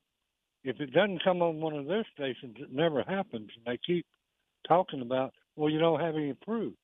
if 0.64 0.80
it 0.80 0.92
doesn't 0.92 1.24
come 1.24 1.40
on 1.42 1.60
one 1.60 1.74
of 1.74 1.86
their 1.86 2.06
stations, 2.14 2.56
it 2.58 2.72
never 2.72 3.02
happens. 3.04 3.50
And 3.56 3.64
they 3.66 3.78
keep 3.86 4.06
talking 4.66 5.02
about, 5.02 5.32
well, 5.56 5.70
you 5.70 5.78
don't 5.78 6.00
have 6.00 6.16
any 6.16 6.34
proof. 6.44 6.74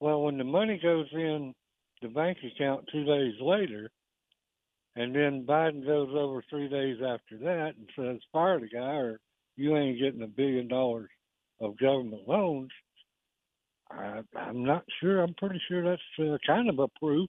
Well, 0.00 0.22
when 0.22 0.38
the 0.38 0.44
money 0.44 0.78
goes 0.82 1.06
in 1.12 1.54
the 2.02 2.08
bank 2.08 2.38
account 2.44 2.88
two 2.92 3.04
days 3.04 3.34
later, 3.40 3.90
and 4.96 5.14
then 5.14 5.44
Biden 5.46 5.84
goes 5.84 6.10
over 6.14 6.42
three 6.48 6.68
days 6.68 6.96
after 6.96 7.38
that 7.38 7.72
and 7.76 7.88
says, 7.96 8.20
fire 8.32 8.58
the 8.60 8.68
guy 8.68 8.96
or 8.96 9.20
you 9.56 9.76
ain't 9.76 9.98
getting 9.98 10.22
a 10.22 10.26
billion 10.26 10.68
dollars 10.68 11.10
of 11.60 11.78
government 11.78 12.28
loans. 12.28 12.70
I, 13.90 14.20
I'm 14.36 14.64
not 14.64 14.84
sure. 15.00 15.22
I'm 15.22 15.34
pretty 15.34 15.60
sure 15.68 15.82
that's 15.82 16.02
uh, 16.20 16.36
kind 16.46 16.68
of 16.68 16.78
a 16.78 16.88
proof 17.00 17.28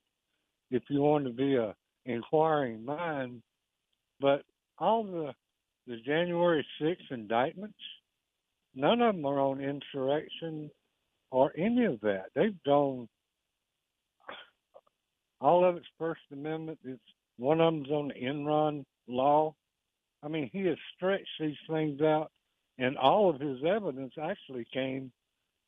if 0.71 0.83
you 0.89 1.01
want 1.01 1.25
to 1.25 1.31
be 1.31 1.55
a 1.55 1.73
inquiring 2.05 2.83
mind. 2.83 3.41
But 4.19 4.43
all 4.77 5.03
the 5.03 5.33
the 5.87 5.97
January 6.05 6.65
6th 6.79 7.11
indictments, 7.11 7.79
none 8.75 9.01
of 9.01 9.15
them 9.15 9.25
are 9.25 9.39
on 9.39 9.59
insurrection 9.59 10.69
or 11.31 11.51
any 11.57 11.85
of 11.85 11.99
that. 12.01 12.25
They've 12.35 12.61
gone. 12.63 13.07
All 15.41 15.65
of 15.65 15.77
it's 15.77 15.87
First 15.97 16.21
Amendment. 16.31 16.77
It's 16.83 16.99
one 17.39 17.61
of 17.61 17.73
them's 17.73 17.89
on 17.89 18.09
the 18.09 18.25
Enron 18.25 18.83
law. 19.07 19.55
I 20.21 20.27
mean, 20.27 20.49
he 20.51 20.65
has 20.65 20.77
stretched 20.95 21.27
these 21.39 21.55
things 21.69 22.01
out, 22.01 22.31
and 22.77 22.97
all 22.97 23.29
of 23.29 23.39
his 23.39 23.59
evidence 23.65 24.13
actually 24.21 24.67
came 24.73 25.11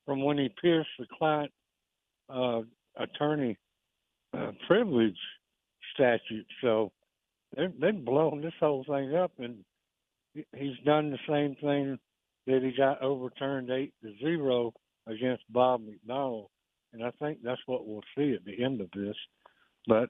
from 0.05 0.23
when 0.23 0.37
he 0.37 0.49
pierced 0.61 0.89
the 0.99 1.05
client 1.17 1.51
uh, 2.29 2.61
attorney 2.97 3.57
uh, 4.37 4.51
privilege 4.67 5.17
statute. 5.93 6.45
So 6.61 6.91
they've, 7.55 7.71
they're 7.79 7.93
blowing 7.93 8.41
this 8.41 8.53
whole 8.59 8.83
thing 8.83 9.15
up, 9.15 9.31
and 9.39 9.63
he's 10.33 10.77
done 10.85 11.11
the 11.11 11.19
same 11.27 11.55
thing 11.55 11.97
that 12.47 12.63
he 12.63 12.73
got 12.77 13.01
overturned 13.01 13.69
eight 13.69 13.93
to 14.03 14.13
zero 14.19 14.73
against 15.07 15.43
Bob 15.49 15.83
McDonnell, 15.83 16.47
and 16.91 17.03
I 17.03 17.11
think 17.11 17.39
that's 17.43 17.61
what 17.65 17.87
we'll 17.87 18.03
see 18.17 18.33
at 18.33 18.43
the 18.43 18.63
end 18.63 18.81
of 18.81 18.89
this. 18.91 19.15
But 19.87 20.09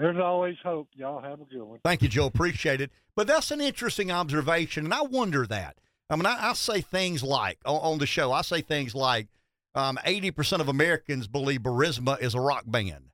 there's 0.00 0.18
always 0.18 0.56
hope. 0.64 0.88
Y'all 0.94 1.20
have 1.20 1.40
a 1.40 1.44
good 1.44 1.62
one. 1.62 1.78
Thank 1.84 2.02
you, 2.02 2.08
Joe. 2.08 2.26
Appreciate 2.26 2.80
it. 2.80 2.90
But 3.14 3.26
that's 3.26 3.50
an 3.50 3.60
interesting 3.60 4.10
observation, 4.10 4.86
and 4.86 4.94
I 4.94 5.02
wonder 5.02 5.46
that. 5.46 5.76
I 6.08 6.16
mean, 6.16 6.26
I, 6.26 6.50
I 6.50 6.52
say 6.54 6.80
things 6.80 7.22
like 7.22 7.58
on, 7.64 7.76
on, 7.76 7.98
the 7.98 8.06
show, 8.06 8.32
I 8.32 8.42
say 8.42 8.62
things 8.62 8.94
like 8.94 9.28
um, 9.74 9.98
80% 10.04 10.60
of 10.60 10.68
Americans 10.68 11.28
believe 11.28 11.60
Burisma 11.60 12.20
is 12.20 12.34
a 12.34 12.40
rock 12.40 12.64
band 12.66 13.10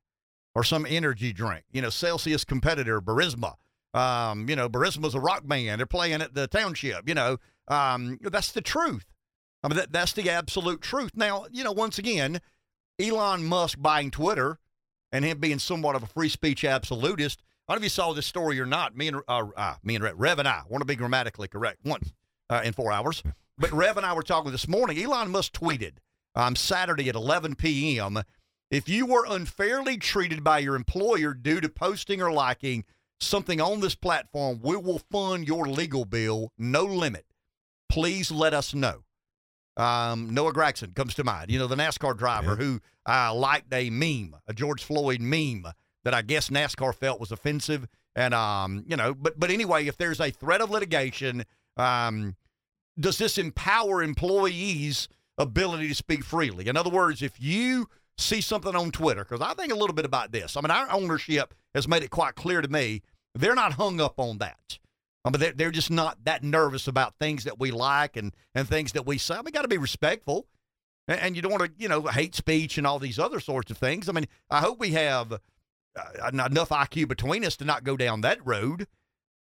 or 0.55 0.63
some 0.63 0.85
energy 0.89 1.33
drink. 1.33 1.65
You 1.71 1.81
know, 1.81 1.89
Celsius 1.89 2.43
competitor, 2.43 3.01
Burisma. 3.01 3.55
Um, 3.93 4.49
you 4.49 4.55
know, 4.55 4.69
Burisma's 4.69 5.13
a 5.13 5.19
rock 5.19 5.47
band. 5.47 5.79
They're 5.79 5.85
playing 5.85 6.21
at 6.21 6.33
the 6.33 6.47
township. 6.47 7.07
You 7.07 7.15
know, 7.15 7.37
um, 7.67 8.17
that's 8.21 8.51
the 8.51 8.61
truth. 8.61 9.05
I 9.61 9.67
mean, 9.67 9.77
that, 9.77 9.91
that's 9.91 10.13
the 10.13 10.29
absolute 10.29 10.81
truth. 10.81 11.11
Now, 11.15 11.45
you 11.51 11.63
know, 11.63 11.71
once 11.71 11.99
again, 11.99 12.39
Elon 12.99 13.43
Musk 13.43 13.81
buying 13.81 14.09
Twitter 14.09 14.59
and 15.11 15.25
him 15.25 15.39
being 15.39 15.59
somewhat 15.59 15.95
of 15.95 16.03
a 16.03 16.07
free 16.07 16.29
speech 16.29 16.63
absolutist. 16.63 17.41
I 17.67 17.73
don't 17.73 17.81
know 17.81 17.85
if 17.85 17.85
you 17.85 17.89
saw 17.89 18.13
this 18.13 18.25
story 18.25 18.59
or 18.59 18.65
not. 18.65 18.95
Me 18.95 19.07
and 19.07 19.17
uh, 19.27 19.47
uh, 19.55 19.75
me 19.83 19.95
and 19.95 20.03
Rev 20.03 20.39
and 20.39 20.47
I 20.47 20.61
want 20.69 20.81
to 20.81 20.85
be 20.85 20.95
grammatically 20.95 21.47
correct 21.47 21.79
once 21.83 22.13
uh, 22.49 22.61
in 22.63 22.73
four 22.73 22.91
hours. 22.91 23.23
But 23.57 23.71
Rev 23.71 23.97
and 23.97 24.05
I 24.05 24.13
were 24.13 24.23
talking 24.23 24.51
this 24.51 24.67
morning. 24.67 25.03
Elon 25.03 25.31
Musk 25.31 25.53
tweeted 25.53 25.93
um, 26.35 26.55
Saturday 26.55 27.09
at 27.09 27.15
11 27.15 27.55
p.m. 27.55 28.21
If 28.69 28.87
you 28.87 29.05
were 29.05 29.25
unfairly 29.27 29.97
treated 29.97 30.43
by 30.43 30.59
your 30.59 30.75
employer 30.75 31.33
due 31.33 31.61
to 31.61 31.69
posting 31.69 32.21
or 32.21 32.31
liking 32.31 32.85
something 33.19 33.59
on 33.59 33.79
this 33.79 33.95
platform, 33.95 34.59
we 34.61 34.75
will 34.75 35.01
fund 35.11 35.47
your 35.47 35.67
legal 35.67 36.05
bill, 36.05 36.51
no 36.57 36.83
limit. 36.83 37.25
Please 37.89 38.31
let 38.31 38.53
us 38.53 38.73
know. 38.73 39.03
Um, 39.77 40.33
Noah 40.33 40.53
Gragson 40.53 40.93
comes 40.95 41.13
to 41.15 41.23
mind. 41.23 41.51
You 41.51 41.59
know, 41.59 41.67
the 41.67 41.75
NASCAR 41.75 42.17
driver 42.17 42.51
yeah. 42.51 42.55
who 42.55 42.81
uh, 43.07 43.33
liked 43.33 43.73
a 43.73 43.89
meme, 43.89 44.35
a 44.47 44.53
George 44.53 44.83
Floyd 44.83 45.21
meme 45.21 45.65
that 46.03 46.13
I 46.13 46.21
guess 46.21 46.49
NASCAR 46.49 46.93
felt 46.93 47.19
was 47.19 47.31
offensive. 47.31 47.87
And, 48.15 48.33
um, 48.33 48.83
you 48.87 48.97
know, 48.97 49.13
but, 49.13 49.39
but 49.39 49.51
anyway, 49.51 49.85
if 49.85 49.97
there's 49.97 50.19
a 50.19 50.31
threat 50.31 50.61
of 50.61 50.71
litigation, 50.71 51.45
um, 51.77 52.35
does 52.99 53.19
this 53.19 53.37
empower 53.37 54.01
employees' 54.01 55.07
ability 55.37 55.87
to 55.89 55.95
speak 55.95 56.23
freely? 56.23 56.67
In 56.67 56.75
other 56.75 56.89
words, 56.89 57.21
if 57.21 57.39
you 57.39 57.87
see 58.17 58.41
something 58.41 58.75
on 58.75 58.91
Twitter, 58.91 59.23
because 59.23 59.41
I 59.41 59.53
think 59.53 59.71
a 59.71 59.75
little 59.75 59.93
bit 59.93 60.05
about 60.05 60.31
this. 60.31 60.57
I 60.57 60.61
mean, 60.61 60.71
our 60.71 60.89
ownership 60.91 61.53
has 61.75 61.87
made 61.87 62.01
it 62.01 62.09
quite 62.09 62.35
clear 62.35 62.61
to 62.61 62.67
me 62.67 63.03
they're 63.35 63.55
not 63.55 63.73
hung 63.73 64.01
up 64.01 64.19
on 64.19 64.39
that. 64.39 64.79
I 65.27 65.31
mean, 65.31 65.39
they're, 65.39 65.53
they're 65.53 65.71
just 65.71 65.91
not 65.91 66.23
that 66.25 66.43
nervous 66.43 66.87
about 66.87 67.15
things 67.19 67.43
that 67.43 67.59
we 67.59 67.71
like 67.71 68.15
and, 68.15 68.33
and 68.55 68.67
things 68.67 68.93
that 68.93 69.05
we 69.05 69.17
say. 69.17 69.35
I 69.35 69.41
mean, 69.41 69.51
got 69.51 69.63
to 69.63 69.67
be 69.67 69.77
respectful. 69.77 70.47
And, 71.07 71.19
and, 71.19 71.35
you 71.35 71.41
don't 71.41 71.51
want 71.51 71.65
to, 71.65 71.71
you 71.77 71.87
know, 71.87 72.03
hate 72.03 72.35
speech 72.35 72.77
and 72.77 72.87
all 72.87 72.99
these 72.99 73.19
other 73.19 73.39
sorts 73.39 73.71
of 73.71 73.77
things. 73.77 74.09
I 74.09 74.13
mean, 74.13 74.27
I 74.49 74.61
hope 74.61 74.79
we 74.79 74.91
have 74.91 75.33
uh, 75.33 76.29
enough 76.29 76.69
IQ 76.69 77.07
between 77.07 77.43
us 77.45 77.57
to 77.57 77.65
not 77.65 77.83
go 77.83 77.97
down 77.97 78.21
that 78.21 78.45
road. 78.45 78.87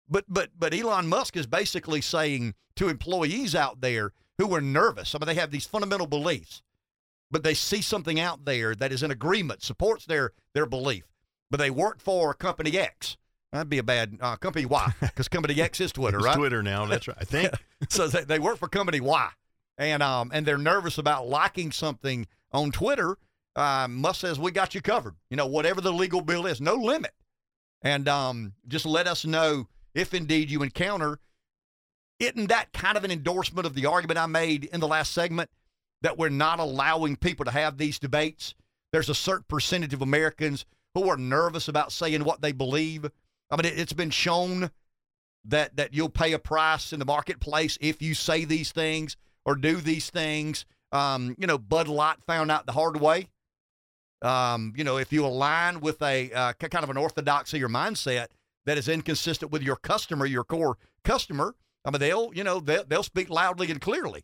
But 0.10 0.26
but 0.28 0.50
but 0.58 0.74
Elon 0.74 1.08
Musk 1.08 1.38
is 1.38 1.48
basically 1.48 2.02
saying 2.02 2.56
to 2.76 2.90
employees 2.90 3.56
out 3.56 3.80
there 3.80 4.12
who 4.38 4.54
are 4.54 4.62
nervous. 4.62 5.16
I 5.16 5.20
mean, 5.20 5.28
they 5.28 5.40
have 5.40 5.52
these 5.52 5.66
fundamental 5.66 6.08
beliefs, 6.08 6.62
but 7.30 7.44
they 7.44 7.54
see 7.54 7.82
something 7.82 8.20
out 8.20 8.44
there 8.44 8.76
that 8.76 8.92
is 8.92 9.04
in 9.04 9.12
agreement, 9.12 9.64
supports 9.64 10.06
their 10.06 10.34
their 10.54 10.66
belief. 10.66 11.06
But 11.50 11.62
they 11.62 11.70
work 11.70 12.02
for 12.02 12.34
company 12.34 12.78
X. 12.78 13.16
That'd 13.52 13.70
be 13.70 13.80
a 13.80 13.84
bad 13.84 14.18
uh, 14.22 14.38
company 14.38 14.66
Y 14.66 14.94
because 15.02 15.28
company 15.28 15.62
X 15.62 15.82
is 15.82 15.92
Twitter, 15.92 16.20
right? 16.20 16.36
Twitter 16.38 16.64
now. 16.64 16.86
That's 16.86 17.08
right. 17.08 17.18
I 17.20 17.26
think 17.26 17.52
so. 17.90 18.08
They, 18.08 18.24
they 18.24 18.40
work 18.40 18.58
for 18.58 18.70
company 18.70 19.02
Y, 19.02 19.30
and 19.78 20.02
um 20.02 20.32
and 20.34 20.46
they're 20.46 20.58
nervous 20.58 20.98
about 20.98 21.28
liking 21.28 21.72
something 21.72 22.28
on 22.52 22.72
Twitter. 22.72 23.18
Uh, 23.56 23.88
Musk 23.90 24.22
says 24.22 24.40
we 24.40 24.52
got 24.52 24.74
you 24.74 24.82
covered. 24.82 25.16
You 25.30 25.36
know, 25.36 25.48
whatever 25.48 25.82
the 25.82 25.92
legal 25.92 26.22
bill 26.22 26.46
is, 26.46 26.62
no 26.62 26.76
limit, 26.76 27.12
and 27.82 28.08
um 28.08 28.54
just 28.68 28.86
let 28.86 29.06
us 29.08 29.26
know 29.26 29.68
if 29.94 30.14
indeed 30.14 30.50
you 30.50 30.64
encounter. 30.64 31.20
Isn't 32.20 32.48
that 32.48 32.72
kind 32.72 32.98
of 32.98 33.04
an 33.04 33.12
endorsement 33.12 33.66
of 33.66 33.74
the 33.74 33.88
argument 33.88 34.20
I 34.20 34.28
made 34.28 34.66
in 34.66 34.80
the 34.80 34.88
last 34.88 35.12
segment 35.12 35.50
that 36.04 36.20
we're 36.20 36.30
not 36.30 36.60
allowing 36.60 37.16
people 37.16 37.46
to 37.46 37.52
have 37.52 37.78
these 37.78 37.98
debates? 37.98 38.54
There's 38.94 39.10
a 39.10 39.16
certain 39.16 39.46
percentage 39.50 39.94
of 39.94 40.02
Americans 40.04 40.66
who 40.94 41.10
are 41.10 41.18
nervous 41.18 41.68
about 41.68 41.92
saying 41.92 42.24
what 42.24 42.42
they 42.42 42.52
believe. 42.52 43.10
I 43.52 43.58
mean, 43.58 43.72
it, 43.72 43.78
has 43.78 43.94
been 43.94 44.10
shown 44.10 44.72
that 45.46 45.76
that 45.76 45.94
you'll 45.94 46.10
pay 46.10 46.34
a 46.34 46.40
price 46.40 46.94
in 46.94 47.00
the 47.00 47.06
marketplace 47.06 47.78
if 47.82 48.02
you 48.02 48.14
say 48.14 48.46
these 48.46 48.72
things 48.72 49.18
or 49.46 49.56
do 49.56 49.78
these 49.78 50.10
things. 50.10 50.66
Um, 50.92 51.36
you 51.38 51.48
know, 51.48 51.58
Bud 51.58 51.88
Light 51.88 52.18
found 52.26 52.52
out 52.52 52.66
the 52.66 52.72
hard 52.74 53.00
way. 53.00 53.30
Um, 54.22 54.74
you 54.76 54.84
know, 54.84 54.98
if 54.98 55.12
you 55.12 55.26
align 55.26 55.82
with 55.82 56.02
a 56.02 56.32
uh, 56.32 56.54
kind 56.54 56.84
of 56.84 56.90
an 56.90 56.98
orthodoxy 56.98 57.64
or 57.64 57.70
mindset, 57.70 58.28
that 58.66 58.78
is 58.78 58.88
inconsistent 58.88 59.52
with 59.52 59.64
your 59.64 59.76
customer, 59.76 60.26
your 60.26 60.44
core 60.44 60.78
customer, 61.04 61.56
I 61.86 61.92
mean, 61.92 62.00
they'll, 62.00 62.32
you 62.34 62.44
know, 62.44 62.60
they'll, 62.60 62.84
they'll 62.84 63.04
speak 63.04 63.30
loudly 63.30 63.72
and 63.72 63.82
clearly. 63.82 64.24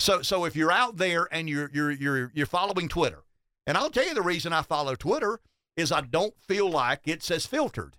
So, 0.00 0.22
so 0.22 0.44
if 0.44 0.56
you're 0.56 0.72
out 0.72 0.96
there 0.96 1.28
and 1.30 1.48
you're, 1.48 1.70
you're, 1.72 1.90
you're, 1.90 2.32
you're 2.34 2.46
following 2.46 2.88
Twitter, 2.88 3.24
and 3.66 3.76
I'll 3.76 3.90
tell 3.90 4.06
you 4.06 4.14
the 4.14 4.22
reason 4.22 4.52
I 4.52 4.62
follow 4.62 4.94
Twitter 4.94 5.40
is 5.76 5.92
I 5.92 6.00
don't 6.00 6.34
feel 6.40 6.70
like 6.70 7.00
it's 7.04 7.30
as 7.30 7.46
filtered. 7.46 7.96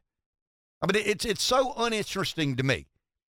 I 0.81 0.87
mean, 0.87 1.03
it's, 1.05 1.25
it's 1.25 1.43
so 1.43 1.73
uninteresting 1.77 2.55
to 2.55 2.63
me. 2.63 2.87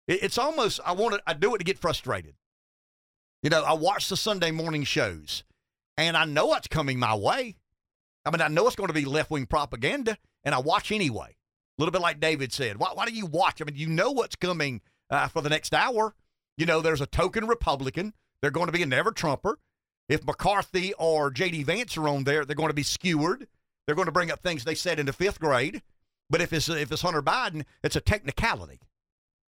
it's 0.07 0.37
almost, 0.37 0.79
I 0.85 0.93
want 0.93 1.15
to, 1.15 1.21
I 1.27 1.33
do 1.33 1.53
it 1.55 1.59
to 1.59 1.63
get 1.63 1.77
frustrated. 1.77 2.35
You 3.43 3.49
know, 3.49 3.63
I 3.63 3.73
watch 3.73 4.09
the 4.09 4.17
Sunday 4.17 4.51
morning 4.51 4.83
shows 4.83 5.43
and 5.97 6.17
I 6.17 6.25
know 6.25 6.53
it's 6.55 6.67
coming 6.67 6.97
my 6.97 7.15
way. 7.15 7.55
I 8.25 8.31
mean, 8.31 8.41
I 8.41 8.47
know 8.47 8.65
it's 8.65 8.75
going 8.75 8.87
to 8.87 8.93
be 8.93 9.05
left 9.05 9.29
wing 9.29 9.45
propaganda 9.45 10.17
and 10.43 10.55
I 10.55 10.59
watch 10.59 10.91
anyway. 10.91 11.35
A 11.77 11.81
little 11.81 11.91
bit 11.91 12.01
like 12.01 12.19
David 12.19 12.53
said. 12.53 12.77
Why, 12.77 12.91
why 12.93 13.05
do 13.05 13.13
you 13.13 13.25
watch? 13.25 13.61
I 13.61 13.65
mean, 13.65 13.75
you 13.75 13.87
know 13.87 14.11
what's 14.11 14.35
coming 14.35 14.81
uh, 15.09 15.27
for 15.27 15.41
the 15.41 15.49
next 15.49 15.73
hour. 15.73 16.15
You 16.57 16.65
know, 16.65 16.81
there's 16.81 17.01
a 17.01 17.05
token 17.05 17.47
Republican. 17.47 18.13
They're 18.41 18.51
going 18.51 18.67
to 18.67 18.71
be 18.71 18.81
a 18.81 18.87
never 18.87 19.11
Trumper. 19.11 19.59
If 20.07 20.25
McCarthy 20.25 20.93
or 20.93 21.31
J.D. 21.31 21.63
Vance 21.63 21.97
are 21.97 22.07
on 22.07 22.23
there, 22.23 22.45
they're 22.45 22.55
going 22.55 22.69
to 22.69 22.75
be 22.75 22.83
skewered. 22.83 23.47
They're 23.85 23.95
going 23.95 24.05
to 24.05 24.11
bring 24.11 24.31
up 24.31 24.41
things 24.41 24.63
they 24.63 24.75
said 24.75 24.99
in 24.99 25.05
the 25.05 25.13
fifth 25.13 25.39
grade. 25.39 25.81
But 26.29 26.41
if 26.41 26.53
it's 26.53 26.69
if 26.69 26.91
it's 26.91 27.01
Hunter 27.01 27.21
Biden, 27.21 27.65
it's 27.83 27.95
a 27.95 28.01
technicality. 28.01 28.79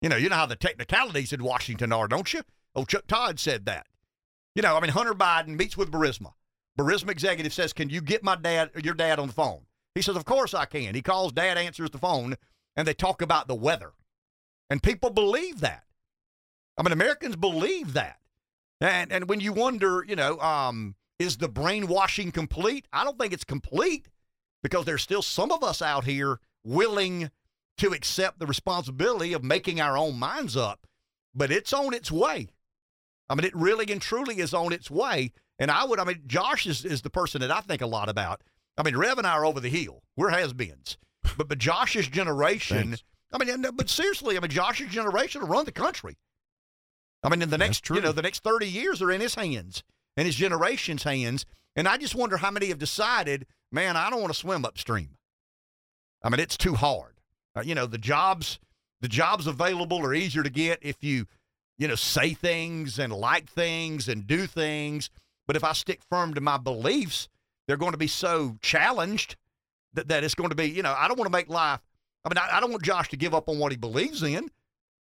You 0.03 0.09
know, 0.09 0.17
you 0.17 0.29
know 0.29 0.37
how 0.37 0.47
the 0.47 0.57
technicalities 0.57 1.33
in 1.33 1.43
Washington 1.43 1.93
are, 1.93 2.09
don't 2.09 2.33
you? 2.33 2.43
Oh, 2.75 2.85
Chuck 2.85 3.07
Todd 3.07 3.41
said 3.41 3.67
that. 3.67 3.87
You 4.55 4.63
know, 4.63 4.77
I 4.77 4.81
mean, 4.81 4.91
Hunter 4.91 5.15
Biden 5.15 5.59
meets 5.59 5.77
with 5.77 5.91
Burisma. 5.91 6.35
Burisma 6.79 7.11
executive 7.11 7.53
says, 7.53 7.73
"Can 7.73 7.89
you 7.91 8.01
get 8.01 8.23
my 8.23 8.37
dad, 8.37 8.71
your 8.83 8.95
dad, 8.95 9.19
on 9.19 9.29
the 9.29 9.33
phone?" 9.33 9.63
He 9.99 10.03
says, 10.03 10.15
Of 10.15 10.25
course 10.25 10.55
I 10.55 10.65
can. 10.65 10.95
He 10.95 11.03
calls, 11.03 11.33
dad 11.33 11.59
answers 11.59 11.91
the 11.91 11.99
phone, 11.99 12.37
and 12.77 12.87
they 12.87 12.95
talk 12.95 13.21
about 13.21 13.49
the 13.49 13.57
weather. 13.57 13.95
And 14.71 14.81
people 14.81 15.11
believe 15.11 15.59
that. 15.59 15.83
I 16.77 16.85
mean, 16.85 16.93
Americans 16.93 17.35
believe 17.35 17.95
that. 17.95 18.21
And, 18.81 19.11
and 19.11 19.29
when 19.29 19.41
you 19.41 19.53
wonder, 19.53 20.05
you 20.07 20.15
know, 20.15 20.39
um, 20.39 20.95
is 21.19 21.39
the 21.39 21.49
brainwashing 21.49 22.31
complete? 22.31 22.87
I 22.93 23.03
don't 23.03 23.19
think 23.19 23.33
it's 23.33 23.43
complete 23.43 24.07
because 24.63 24.85
there's 24.85 25.03
still 25.03 25.21
some 25.21 25.51
of 25.51 25.65
us 25.65 25.83
out 25.83 26.05
here 26.05 26.39
willing 26.69 27.31
to 27.79 27.93
accept 27.93 28.39
the 28.39 28.47
responsibility 28.47 29.33
of 29.33 29.43
making 29.43 29.81
our 29.81 29.97
own 29.97 30.19
minds 30.19 30.57
up. 30.57 30.87
But 31.35 31.51
it's 31.51 31.73
on 31.73 31.95
its 31.95 32.11
way. 32.11 32.49
I 33.29 33.35
mean, 33.35 33.45
it 33.45 33.55
really 33.55 33.91
and 33.93 34.01
truly 34.01 34.39
is 34.39 34.55
on 34.55 34.73
its 34.73 34.91
way. 34.91 35.33
And 35.59 35.71
I 35.71 35.85
would, 35.85 35.99
I 35.99 36.05
mean, 36.05 36.23
Josh 36.27 36.67
is, 36.67 36.85
is 36.85 37.03
the 37.03 37.11
person 37.11 37.41
that 37.41 37.51
I 37.51 37.61
think 37.61 37.83
a 37.83 37.87
lot 37.87 38.09
about. 38.09 38.43
I 38.77 38.83
mean, 38.83 38.97
Rev 38.97 39.19
and 39.19 39.27
I 39.27 39.33
are 39.33 39.45
over 39.45 39.61
the 39.61 39.69
hill. 39.69 40.03
We're 40.17 40.31
has-beens. 40.31 40.97
But 41.37 41.49
but 41.49 41.59
Josh's 41.59 42.09
generation. 42.09 42.97
I 43.33 43.45
mean, 43.45 43.65
but 43.75 43.91
seriously, 43.91 44.37
I 44.37 44.41
mean, 44.41 44.51
Josh's 44.51 44.89
generation 44.89 45.43
will 45.43 45.49
run 45.49 45.65
the 45.65 45.73
country. 45.73 46.17
I 47.23 47.29
mean, 47.29 47.43
in 47.43 47.51
the 47.51 47.59
next, 47.59 47.89
you 47.91 48.01
know, 48.01 48.13
the 48.13 48.23
next 48.23 48.43
thirty 48.43 48.69
years 48.69 49.03
are 49.03 49.11
in 49.11 49.21
his 49.21 49.35
hands 49.35 49.83
and 50.17 50.27
his 50.27 50.37
generation's 50.37 51.03
hands. 51.03 51.45
And 51.77 51.87
I 51.87 51.97
just 51.97 52.15
wonder 52.15 52.39
how 52.39 52.51
many 52.51 52.69
have 52.69 52.79
decided, 52.79 53.47
man, 53.71 53.97
I 53.97 54.11
don't 54.11 54.21
want 54.21 54.33
to 54.33 54.39
swim 54.39 54.65
upstream. 54.65 55.18
I 56.23 56.29
mean, 56.29 56.41
it's 56.41 56.57
too 56.57 56.75
hard. 56.75 57.15
Uh, 57.57 57.63
you 57.63 57.75
know, 57.75 57.87
the 57.87 57.99
jobs, 57.99 58.59
the 59.01 59.09
jobs 59.09 59.47
available 59.47 60.05
are 60.05 60.15
easier 60.15 60.43
to 60.43 60.51
get 60.51 60.79
if 60.83 61.03
you, 61.03 61.27
you 61.77 61.89
know, 61.89 61.95
say 61.95 62.35
things 62.35 62.99
and 62.99 63.13
like 63.13 63.49
things 63.49 64.09
and 64.09 64.27
do 64.27 64.47
things. 64.47 65.11
But 65.47 65.57
if 65.57 65.65
I 65.65 65.73
stick 65.73 66.01
firm 66.11 66.35
to 66.35 66.41
my 66.41 66.59
beliefs, 66.59 67.29
they're 67.67 67.77
going 67.77 67.93
to 67.93 67.99
be 67.99 68.09
so 68.09 68.57
challenged 68.61 69.37
that, 69.95 70.09
that 70.09 70.25
it's 70.25 70.35
going 70.35 70.51
to 70.51 70.57
be, 70.57 70.69
you 70.69 70.83
know, 70.83 70.95
I 70.97 71.09
don't 71.09 71.19
want 71.19 71.27
to 71.31 71.37
make 71.37 71.49
life. 71.49 71.81
I 72.25 72.29
mean, 72.29 72.39
I, 72.39 72.57
I 72.57 72.61
don't 72.61 72.71
want 72.71 72.83
Josh 72.83 73.09
to 73.11 73.17
give 73.17 73.35
up 73.35 73.49
on 73.49 73.59
what 73.59 73.73
he 73.73 73.79
believes 73.79 74.23
in, 74.23 74.51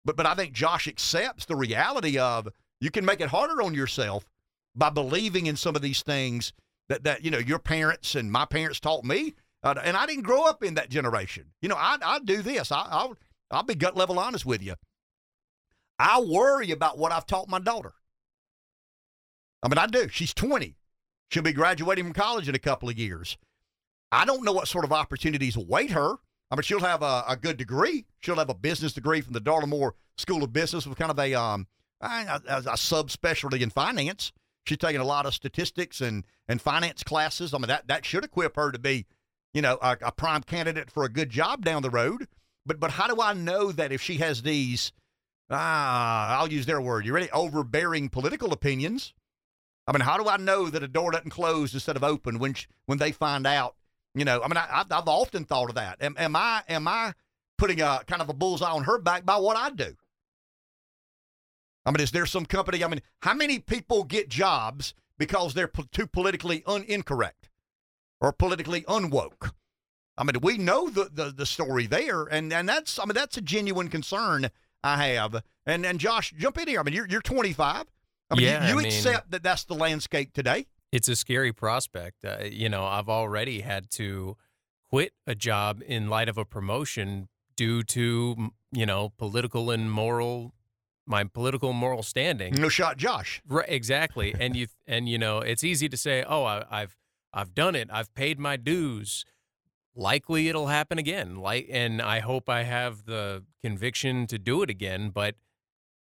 but 0.04 0.16
but 0.16 0.26
I 0.26 0.34
think 0.34 0.52
Josh 0.52 0.86
accepts 0.86 1.46
the 1.46 1.56
reality 1.56 2.18
of 2.18 2.48
you 2.80 2.90
can 2.90 3.04
make 3.04 3.20
it 3.20 3.28
harder 3.28 3.62
on 3.62 3.74
yourself 3.74 4.26
by 4.74 4.90
believing 4.90 5.46
in 5.46 5.56
some 5.56 5.76
of 5.76 5.82
these 5.82 6.02
things 6.02 6.52
that 6.88 7.04
that 7.04 7.24
you 7.24 7.30
know 7.30 7.38
your 7.38 7.58
parents 7.58 8.14
and 8.14 8.30
my 8.30 8.44
parents 8.44 8.80
taught 8.80 9.04
me, 9.04 9.34
Uh, 9.62 9.74
and 9.82 9.96
I 9.96 10.06
didn't 10.06 10.22
grow 10.22 10.44
up 10.44 10.62
in 10.62 10.74
that 10.74 10.90
generation. 10.90 11.46
You 11.60 11.68
know, 11.68 11.76
I 11.76 11.96
I 12.02 12.18
do 12.20 12.42
this. 12.42 12.70
I, 12.70 12.86
I'll 12.88 13.16
I'll 13.50 13.62
be 13.62 13.74
gut 13.74 13.96
level 13.96 14.18
honest 14.18 14.46
with 14.46 14.62
you. 14.62 14.74
I 15.98 16.20
worry 16.20 16.70
about 16.70 16.98
what 16.98 17.12
I've 17.12 17.26
taught 17.26 17.48
my 17.48 17.58
daughter. 17.58 17.94
I 19.62 19.68
mean, 19.68 19.78
I 19.78 19.86
do. 19.86 20.08
She's 20.08 20.34
20. 20.34 20.76
She'll 21.30 21.42
be 21.42 21.52
graduating 21.52 22.04
from 22.04 22.12
college 22.12 22.48
in 22.48 22.54
a 22.54 22.58
couple 22.60 22.88
of 22.88 22.98
years. 22.98 23.36
I 24.12 24.24
don't 24.24 24.44
know 24.44 24.52
what 24.52 24.68
sort 24.68 24.84
of 24.84 24.92
opportunities 24.92 25.56
await 25.56 25.90
her. 25.90 26.16
I 26.50 26.54
mean, 26.54 26.62
she'll 26.62 26.80
have 26.80 27.02
a, 27.02 27.24
a 27.28 27.36
good 27.36 27.56
degree. 27.56 28.04
She'll 28.20 28.36
have 28.36 28.50
a 28.50 28.54
business 28.54 28.92
degree 28.92 29.20
from 29.20 29.32
the 29.32 29.40
Darla 29.40 29.66
Moore 29.66 29.94
School 30.16 30.44
of 30.44 30.52
Business 30.52 30.86
with 30.86 30.98
kind 30.98 31.10
of 31.10 31.18
a 31.18 31.34
um 31.34 31.66
a, 32.00 32.06
a, 32.06 32.58
a 32.58 32.76
subspecialty 32.76 33.60
in 33.60 33.70
finance. 33.70 34.32
She's 34.64 34.78
taking 34.78 35.00
a 35.00 35.04
lot 35.04 35.26
of 35.26 35.34
statistics 35.34 36.00
and 36.00 36.24
and 36.48 36.60
finance 36.60 37.02
classes. 37.02 37.52
I 37.52 37.58
mean, 37.58 37.68
that 37.68 37.88
that 37.88 38.04
should 38.04 38.24
equip 38.24 38.56
her 38.56 38.70
to 38.70 38.78
be, 38.78 39.06
you 39.56 39.62
know, 39.62 39.78
a, 39.80 39.96
a 40.02 40.12
prime 40.12 40.42
candidate 40.42 40.90
for 40.90 41.04
a 41.04 41.08
good 41.08 41.30
job 41.30 41.64
down 41.64 41.80
the 41.80 41.88
road. 41.88 42.28
But 42.66 42.78
but 42.78 42.90
how 42.90 43.06
do 43.06 43.22
I 43.22 43.32
know 43.32 43.72
that 43.72 43.90
if 43.90 44.02
she 44.02 44.18
has 44.18 44.42
these, 44.42 44.92
ah, 45.48 46.38
I'll 46.38 46.52
use 46.52 46.66
their 46.66 46.80
word. 46.80 47.06
You 47.06 47.14
ready? 47.14 47.30
Overbearing 47.30 48.10
political 48.10 48.52
opinions. 48.52 49.14
I 49.86 49.92
mean, 49.92 50.02
how 50.02 50.18
do 50.18 50.28
I 50.28 50.36
know 50.36 50.68
that 50.68 50.82
a 50.82 50.88
door 50.88 51.10
doesn't 51.10 51.30
close 51.30 51.72
instead 51.72 51.96
of 51.96 52.04
open 52.04 52.38
when 52.38 52.52
she, 52.52 52.66
when 52.84 52.98
they 52.98 53.12
find 53.12 53.46
out? 53.46 53.76
You 54.14 54.26
know, 54.26 54.42
I 54.42 54.48
mean, 54.48 54.58
I, 54.58 54.84
have 54.90 55.08
often 55.08 55.46
thought 55.46 55.70
of 55.70 55.76
that. 55.76 56.02
Am, 56.02 56.16
am 56.18 56.36
I 56.36 56.62
am 56.68 56.86
I 56.86 57.14
putting 57.56 57.80
a 57.80 58.02
kind 58.06 58.20
of 58.20 58.28
a 58.28 58.34
bullseye 58.34 58.70
on 58.70 58.84
her 58.84 58.98
back 58.98 59.24
by 59.24 59.38
what 59.38 59.56
I 59.56 59.70
do? 59.70 59.96
I 61.86 61.92
mean, 61.92 62.00
is 62.00 62.10
there 62.10 62.26
some 62.26 62.44
company? 62.44 62.84
I 62.84 62.88
mean, 62.88 63.00
how 63.22 63.32
many 63.32 63.58
people 63.58 64.04
get 64.04 64.28
jobs 64.28 64.92
because 65.16 65.54
they're 65.54 65.70
too 65.92 66.06
politically 66.06 66.62
un- 66.66 66.84
incorrect 66.86 67.45
or 68.20 68.32
politically 68.32 68.82
unwoke? 68.82 69.52
I 70.18 70.24
mean, 70.24 70.36
we 70.40 70.56
know 70.56 70.88
the, 70.88 71.10
the, 71.12 71.30
the 71.30 71.46
story 71.46 71.86
there, 71.86 72.24
and, 72.24 72.52
and 72.52 72.68
that's 72.68 72.98
I 72.98 73.04
mean 73.04 73.14
that's 73.14 73.36
a 73.36 73.42
genuine 73.42 73.88
concern 73.88 74.50
I 74.82 75.08
have. 75.08 75.42
And 75.66 75.84
and 75.84 75.98
Josh, 75.98 76.32
jump 76.36 76.58
in 76.58 76.68
here. 76.68 76.80
I 76.80 76.82
mean, 76.82 76.94
you're 76.94 77.06
you're 77.08 77.20
25. 77.20 77.84
I 78.30 78.34
mean, 78.34 78.44
yeah, 78.44 78.62
you, 78.62 78.68
you 78.68 78.74
I 78.74 78.76
mean, 78.76 78.86
accept 78.86 79.30
that 79.30 79.42
that's 79.42 79.64
the 79.64 79.74
landscape 79.74 80.32
today. 80.32 80.66
It's 80.92 81.08
a 81.08 81.16
scary 81.16 81.52
prospect. 81.52 82.24
Uh, 82.24 82.44
you 82.44 82.68
know, 82.68 82.84
I've 82.84 83.08
already 83.08 83.60
had 83.60 83.90
to 83.92 84.36
quit 84.90 85.12
a 85.26 85.34
job 85.34 85.82
in 85.86 86.08
light 86.08 86.28
of 86.28 86.38
a 86.38 86.44
promotion 86.44 87.28
due 87.56 87.82
to 87.82 88.50
you 88.72 88.86
know 88.86 89.12
political 89.18 89.70
and 89.70 89.90
moral 89.90 90.54
my 91.06 91.24
political 91.24 91.72
moral 91.72 92.02
standing. 92.02 92.54
No 92.54 92.68
shot, 92.68 92.96
Josh. 92.96 93.42
Right, 93.46 93.68
exactly. 93.68 94.34
and 94.38 94.56
you 94.56 94.68
and 94.86 95.08
you 95.08 95.18
know, 95.18 95.38
it's 95.38 95.62
easy 95.62 95.88
to 95.88 95.96
say, 95.96 96.24
"Oh, 96.26 96.44
I, 96.44 96.64
I've 96.70 96.96
I've 97.36 97.54
done 97.54 97.76
it. 97.76 97.88
I've 97.92 98.12
paid 98.14 98.40
my 98.40 98.56
dues." 98.56 99.24
Likely, 99.98 100.48
it'll 100.48 100.66
happen 100.66 100.98
again. 100.98 101.36
Like, 101.36 101.68
and 101.70 102.02
I 102.02 102.20
hope 102.20 102.50
I 102.50 102.64
have 102.64 103.06
the 103.06 103.44
conviction 103.62 104.26
to 104.26 104.38
do 104.38 104.62
it 104.62 104.68
again. 104.68 105.08
But 105.08 105.36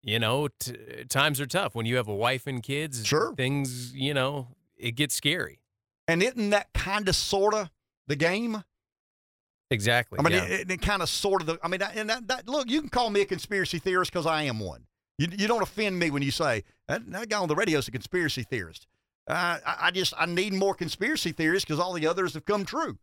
you 0.04 0.20
know, 0.20 0.50
t- 0.60 0.76
times 1.10 1.40
are 1.40 1.46
tough 1.46 1.76
when 1.76 1.86
you 1.86 1.96
have 1.96 2.08
a 2.08 2.16
wife 2.16 2.48
and 2.48 2.62
kids. 2.62 3.06
Sure, 3.06 3.34
things. 3.36 3.94
You 3.94 4.14
know, 4.14 4.50
it 4.78 4.92
gets 4.92 5.16
scary. 5.16 5.62
And 6.08 6.22
isn't 6.22 6.50
that 6.50 6.74
kind 6.74 7.08
of 7.08 7.16
sort 7.16 7.54
of 7.54 7.70
the 8.08 8.16
game? 8.16 8.64
Exactly. 9.70 10.20
I 10.20 10.24
mean, 10.24 10.34
yeah. 10.34 10.44
it, 10.44 10.70
it, 10.70 10.82
kind 10.82 11.02
of 11.02 11.08
sort 11.10 11.42
of 11.42 11.48
the. 11.48 11.60
I 11.64 11.70
mean, 11.70 11.82
and 11.82 12.10
that, 12.10 12.28
that 12.28 12.48
look, 12.48 12.70
you 12.70 12.82
can 12.82 12.90
call 12.90 13.10
me 13.10 13.22
a 13.22 13.26
conspiracy 13.26 13.80
theorist 13.80 14.12
because 14.12 14.26
I 14.26 14.44
am 14.44 14.60
one. 14.60 14.86
You, 15.18 15.28
you 15.32 15.48
don't 15.48 15.62
offend 15.62 15.98
me 15.98 16.12
when 16.12 16.22
you 16.22 16.32
say 16.32 16.64
that, 16.88 17.10
that 17.12 17.30
guy 17.30 17.38
on 17.38 17.48
the 17.48 17.56
radio 17.56 17.80
is 17.80 17.88
a 17.88 17.92
conspiracy 17.92 18.44
theorist. 18.44 18.88
Uh, 19.32 19.60
I, 19.66 19.92
just 19.92 20.14
I 20.18 20.26
need 20.26 20.52
more 20.52 20.74
conspiracy 20.74 21.32
theories 21.32 21.64
because 21.64 21.80
all 21.80 21.94
the 21.94 22.06
others 22.06 22.34
have 22.34 22.44
come 22.44 22.66
true. 22.66 22.98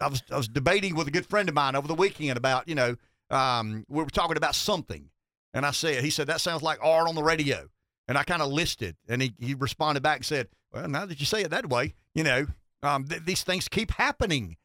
I 0.00 0.08
was 0.08 0.22
I 0.30 0.36
was 0.36 0.48
debating 0.48 0.94
with 0.94 1.08
a 1.08 1.10
good 1.10 1.26
friend 1.26 1.48
of 1.48 1.54
mine 1.54 1.74
over 1.74 1.88
the 1.88 1.94
weekend 1.94 2.36
about 2.36 2.68
you 2.68 2.74
know 2.74 2.96
um, 3.30 3.86
we 3.88 4.02
were 4.04 4.10
talking 4.10 4.36
about 4.36 4.54
something, 4.54 5.08
and 5.54 5.64
I 5.64 5.70
said 5.70 6.04
he 6.04 6.10
said 6.10 6.26
that 6.26 6.42
sounds 6.42 6.62
like 6.62 6.78
art 6.82 7.08
on 7.08 7.14
the 7.14 7.22
radio, 7.22 7.68
and 8.06 8.18
I 8.18 8.22
kind 8.22 8.42
of 8.42 8.52
listed, 8.52 8.96
and 9.08 9.22
he 9.22 9.34
he 9.40 9.54
responded 9.54 10.02
back 10.02 10.18
and 10.18 10.26
said, 10.26 10.48
well, 10.72 10.88
now 10.88 11.06
that 11.06 11.20
you 11.20 11.26
say 11.26 11.40
it 11.40 11.50
that 11.50 11.70
way, 11.70 11.94
you 12.14 12.22
know 12.22 12.46
um, 12.82 13.06
th- 13.06 13.22
these 13.24 13.42
things 13.42 13.66
keep 13.66 13.92
happening 13.92 14.56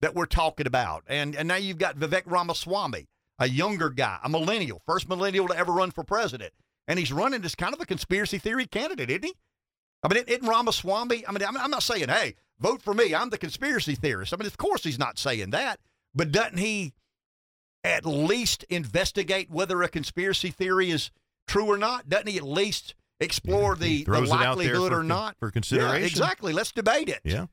that 0.00 0.16
we're 0.16 0.26
talking 0.26 0.66
about. 0.66 1.04
And 1.06 1.36
and 1.36 1.46
now 1.46 1.56
you've 1.56 1.78
got 1.78 1.96
Vivek 1.96 2.24
Ramaswamy, 2.26 3.06
a 3.38 3.48
younger 3.48 3.88
guy, 3.88 4.18
a 4.24 4.28
millennial, 4.28 4.82
first 4.84 5.08
millennial 5.08 5.46
to 5.48 5.56
ever 5.56 5.72
run 5.72 5.92
for 5.92 6.02
president. 6.02 6.52
And 6.88 6.98
he's 6.98 7.12
running 7.12 7.44
as 7.44 7.54
kind 7.54 7.74
of 7.74 7.80
a 7.80 7.86
conspiracy 7.86 8.38
theory 8.38 8.66
candidate, 8.66 9.10
isn't 9.10 9.24
he? 9.24 9.34
I 10.02 10.12
mean, 10.12 10.24
isn't 10.26 10.48
Ramaswamy? 10.48 11.26
I 11.26 11.32
mean, 11.32 11.42
I'm 11.44 11.70
not 11.70 11.82
saying, 11.82 12.08
hey, 12.08 12.34
vote 12.58 12.82
for 12.82 12.94
me. 12.94 13.14
I'm 13.14 13.30
the 13.30 13.38
conspiracy 13.38 13.94
theorist. 13.94 14.32
I 14.32 14.36
mean, 14.36 14.46
of 14.46 14.56
course 14.56 14.84
he's 14.84 14.98
not 14.98 15.18
saying 15.18 15.50
that. 15.50 15.80
But 16.14 16.32
doesn't 16.32 16.58
he 16.58 16.94
at 17.84 18.06
least 18.06 18.64
investigate 18.70 19.50
whether 19.50 19.82
a 19.82 19.88
conspiracy 19.88 20.50
theory 20.50 20.90
is 20.90 21.10
true 21.46 21.66
or 21.66 21.76
not? 21.76 22.08
Doesn't 22.08 22.28
he 22.28 22.38
at 22.38 22.44
least 22.44 22.94
explore 23.20 23.76
yeah, 23.78 23.86
the, 23.86 24.04
the 24.04 24.20
likelihood 24.22 24.92
for, 24.92 25.00
or 25.00 25.04
not? 25.04 25.36
For 25.38 25.50
consideration. 25.50 26.00
Yeah, 26.00 26.06
exactly. 26.06 26.52
Let's 26.52 26.72
debate 26.72 27.08
it. 27.08 27.20
Yeah. 27.22 27.46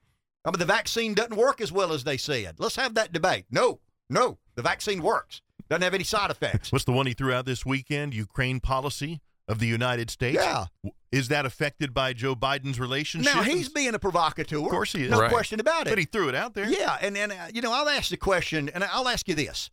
I 0.46 0.52
mean, 0.52 0.60
the 0.60 0.66
vaccine 0.66 1.14
doesn't 1.14 1.36
work 1.36 1.60
as 1.60 1.72
well 1.72 1.92
as 1.92 2.04
they 2.04 2.18
said. 2.18 2.56
Let's 2.60 2.76
have 2.76 2.94
that 2.94 3.12
debate. 3.12 3.46
No, 3.50 3.80
no, 4.10 4.38
the 4.56 4.62
vaccine 4.62 5.02
works. 5.02 5.42
Doesn't 5.70 5.82
have 5.82 5.94
any 5.94 6.04
side 6.04 6.32
effects. 6.32 6.72
What's 6.72 6.86
the 6.86 6.92
one 6.92 7.08
he 7.08 7.14
threw 7.14 7.34
out 7.34 7.46
this 7.46 7.66
weekend? 7.66 8.14
Ukraine 8.14 8.60
policy 8.60 9.22
of 9.48 9.60
the 9.60 9.68
United 9.68 10.10
States. 10.10 10.36
Yeah. 10.36 10.66
Is 11.12 11.30
that 11.30 11.46
affected 11.46 11.94
by 11.94 12.14
Joe 12.14 12.36
Biden's 12.36 12.80
relationship? 12.80 13.34
Now 13.34 13.42
he's 13.42 13.70
being 13.70 13.94
a 13.94 14.00
provocateur. 14.00 14.58
Of 14.58 14.70
course 14.70 14.92
he 14.92 15.04
is. 15.04 15.12
No 15.12 15.22
right. 15.22 15.32
question 15.32 15.60
about 15.60 15.88
it. 15.88 15.92
But 15.92 16.00
he 16.00 16.06
threw 16.06 16.30
it 16.30 16.36
out 16.36 16.54
there. 16.54 16.70
Yeah, 16.70 16.98
and 17.02 17.18
and 17.18 17.32
uh, 17.32 17.36
you 17.54 17.62
know, 17.62 17.72
I'll 17.72 17.88
ask 17.90 18.10
the 18.10 18.18
question, 18.18 18.70
and 18.70 18.84
I'll 18.84 19.08
ask 19.08 19.28
you 19.28 19.36
this: 19.36 19.70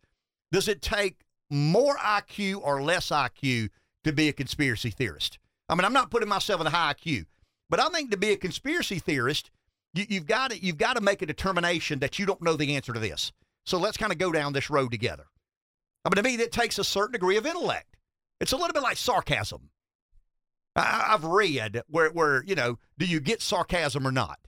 Does 0.51 0.67
it 0.67 0.81
take 0.81 1.17
more 1.49 1.97
IQ 1.97 2.61
or 2.61 2.81
less 2.81 3.09
IQ 3.09 3.69
to 4.03 4.13
be 4.13 4.29
a 4.29 4.33
conspiracy 4.33 4.89
theorist? 4.89 5.37
I 5.67 5.75
mean, 5.75 5.85
I'm 5.85 5.93
not 5.93 6.11
putting 6.11 6.29
myself 6.29 6.61
in 6.61 6.67
a 6.67 6.69
high 6.69 6.93
IQ, 6.93 7.25
but 7.69 7.79
I 7.79 7.89
think 7.89 8.11
to 8.11 8.17
be 8.17 8.31
a 8.31 8.37
conspiracy 8.37 8.99
theorist, 8.99 9.51
you, 9.93 10.05
you've 10.07 10.27
got 10.27 10.51
to 10.51 10.63
you've 10.63 10.77
got 10.77 10.95
to 10.95 11.01
make 11.01 11.21
a 11.21 11.25
determination 11.25 11.99
that 11.99 12.19
you 12.19 12.25
don't 12.25 12.41
know 12.41 12.55
the 12.55 12.75
answer 12.75 12.93
to 12.93 12.99
this. 12.99 13.31
So 13.65 13.77
let's 13.77 13.97
kind 13.97 14.11
of 14.11 14.17
go 14.17 14.31
down 14.31 14.53
this 14.53 14.69
road 14.69 14.91
together. 14.91 15.25
I 16.05 16.09
mean, 16.09 16.15
to 16.15 16.23
me, 16.23 16.37
that 16.37 16.51
takes 16.51 16.77
a 16.77 16.83
certain 16.83 17.13
degree 17.13 17.37
of 17.37 17.45
intellect. 17.45 17.97
It's 18.39 18.51
a 18.51 18.57
little 18.57 18.73
bit 18.73 18.83
like 18.83 18.97
sarcasm. 18.97 19.69
I, 20.75 21.05
I've 21.09 21.23
read 21.23 21.81
where 21.87 22.09
where 22.09 22.43
you 22.43 22.55
know, 22.55 22.79
do 22.97 23.05
you 23.05 23.19
get 23.19 23.41
sarcasm 23.41 24.07
or 24.07 24.11
not? 24.11 24.39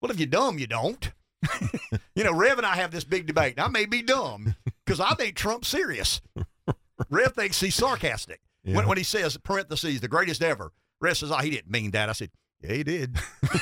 Well, 0.00 0.10
if 0.10 0.18
you're 0.18 0.26
dumb, 0.26 0.58
you 0.58 0.66
don't. 0.66 1.12
you 2.14 2.24
know, 2.24 2.34
Rev 2.34 2.58
and 2.58 2.66
I 2.66 2.76
have 2.76 2.90
this 2.90 3.04
big 3.04 3.26
debate. 3.26 3.54
I 3.58 3.68
may 3.68 3.86
be 3.86 4.02
dumb 4.02 4.54
because 4.84 5.00
I 5.00 5.14
think 5.14 5.36
Trump's 5.36 5.68
serious. 5.68 6.20
Rev 7.08 7.32
thinks 7.34 7.60
he's 7.60 7.74
sarcastic. 7.74 8.40
Yeah. 8.62 8.76
When, 8.76 8.88
when 8.88 8.98
he 8.98 9.04
says, 9.04 9.36
parentheses, 9.38 10.00
the 10.00 10.08
greatest 10.08 10.42
ever, 10.42 10.72
Rev 11.00 11.16
says, 11.16 11.30
oh, 11.30 11.38
he 11.38 11.50
didn't 11.50 11.70
mean 11.70 11.92
that. 11.92 12.08
I 12.08 12.12
said, 12.12 12.30
yeah, 12.62 12.72
he 12.74 12.82
did. 12.82 13.16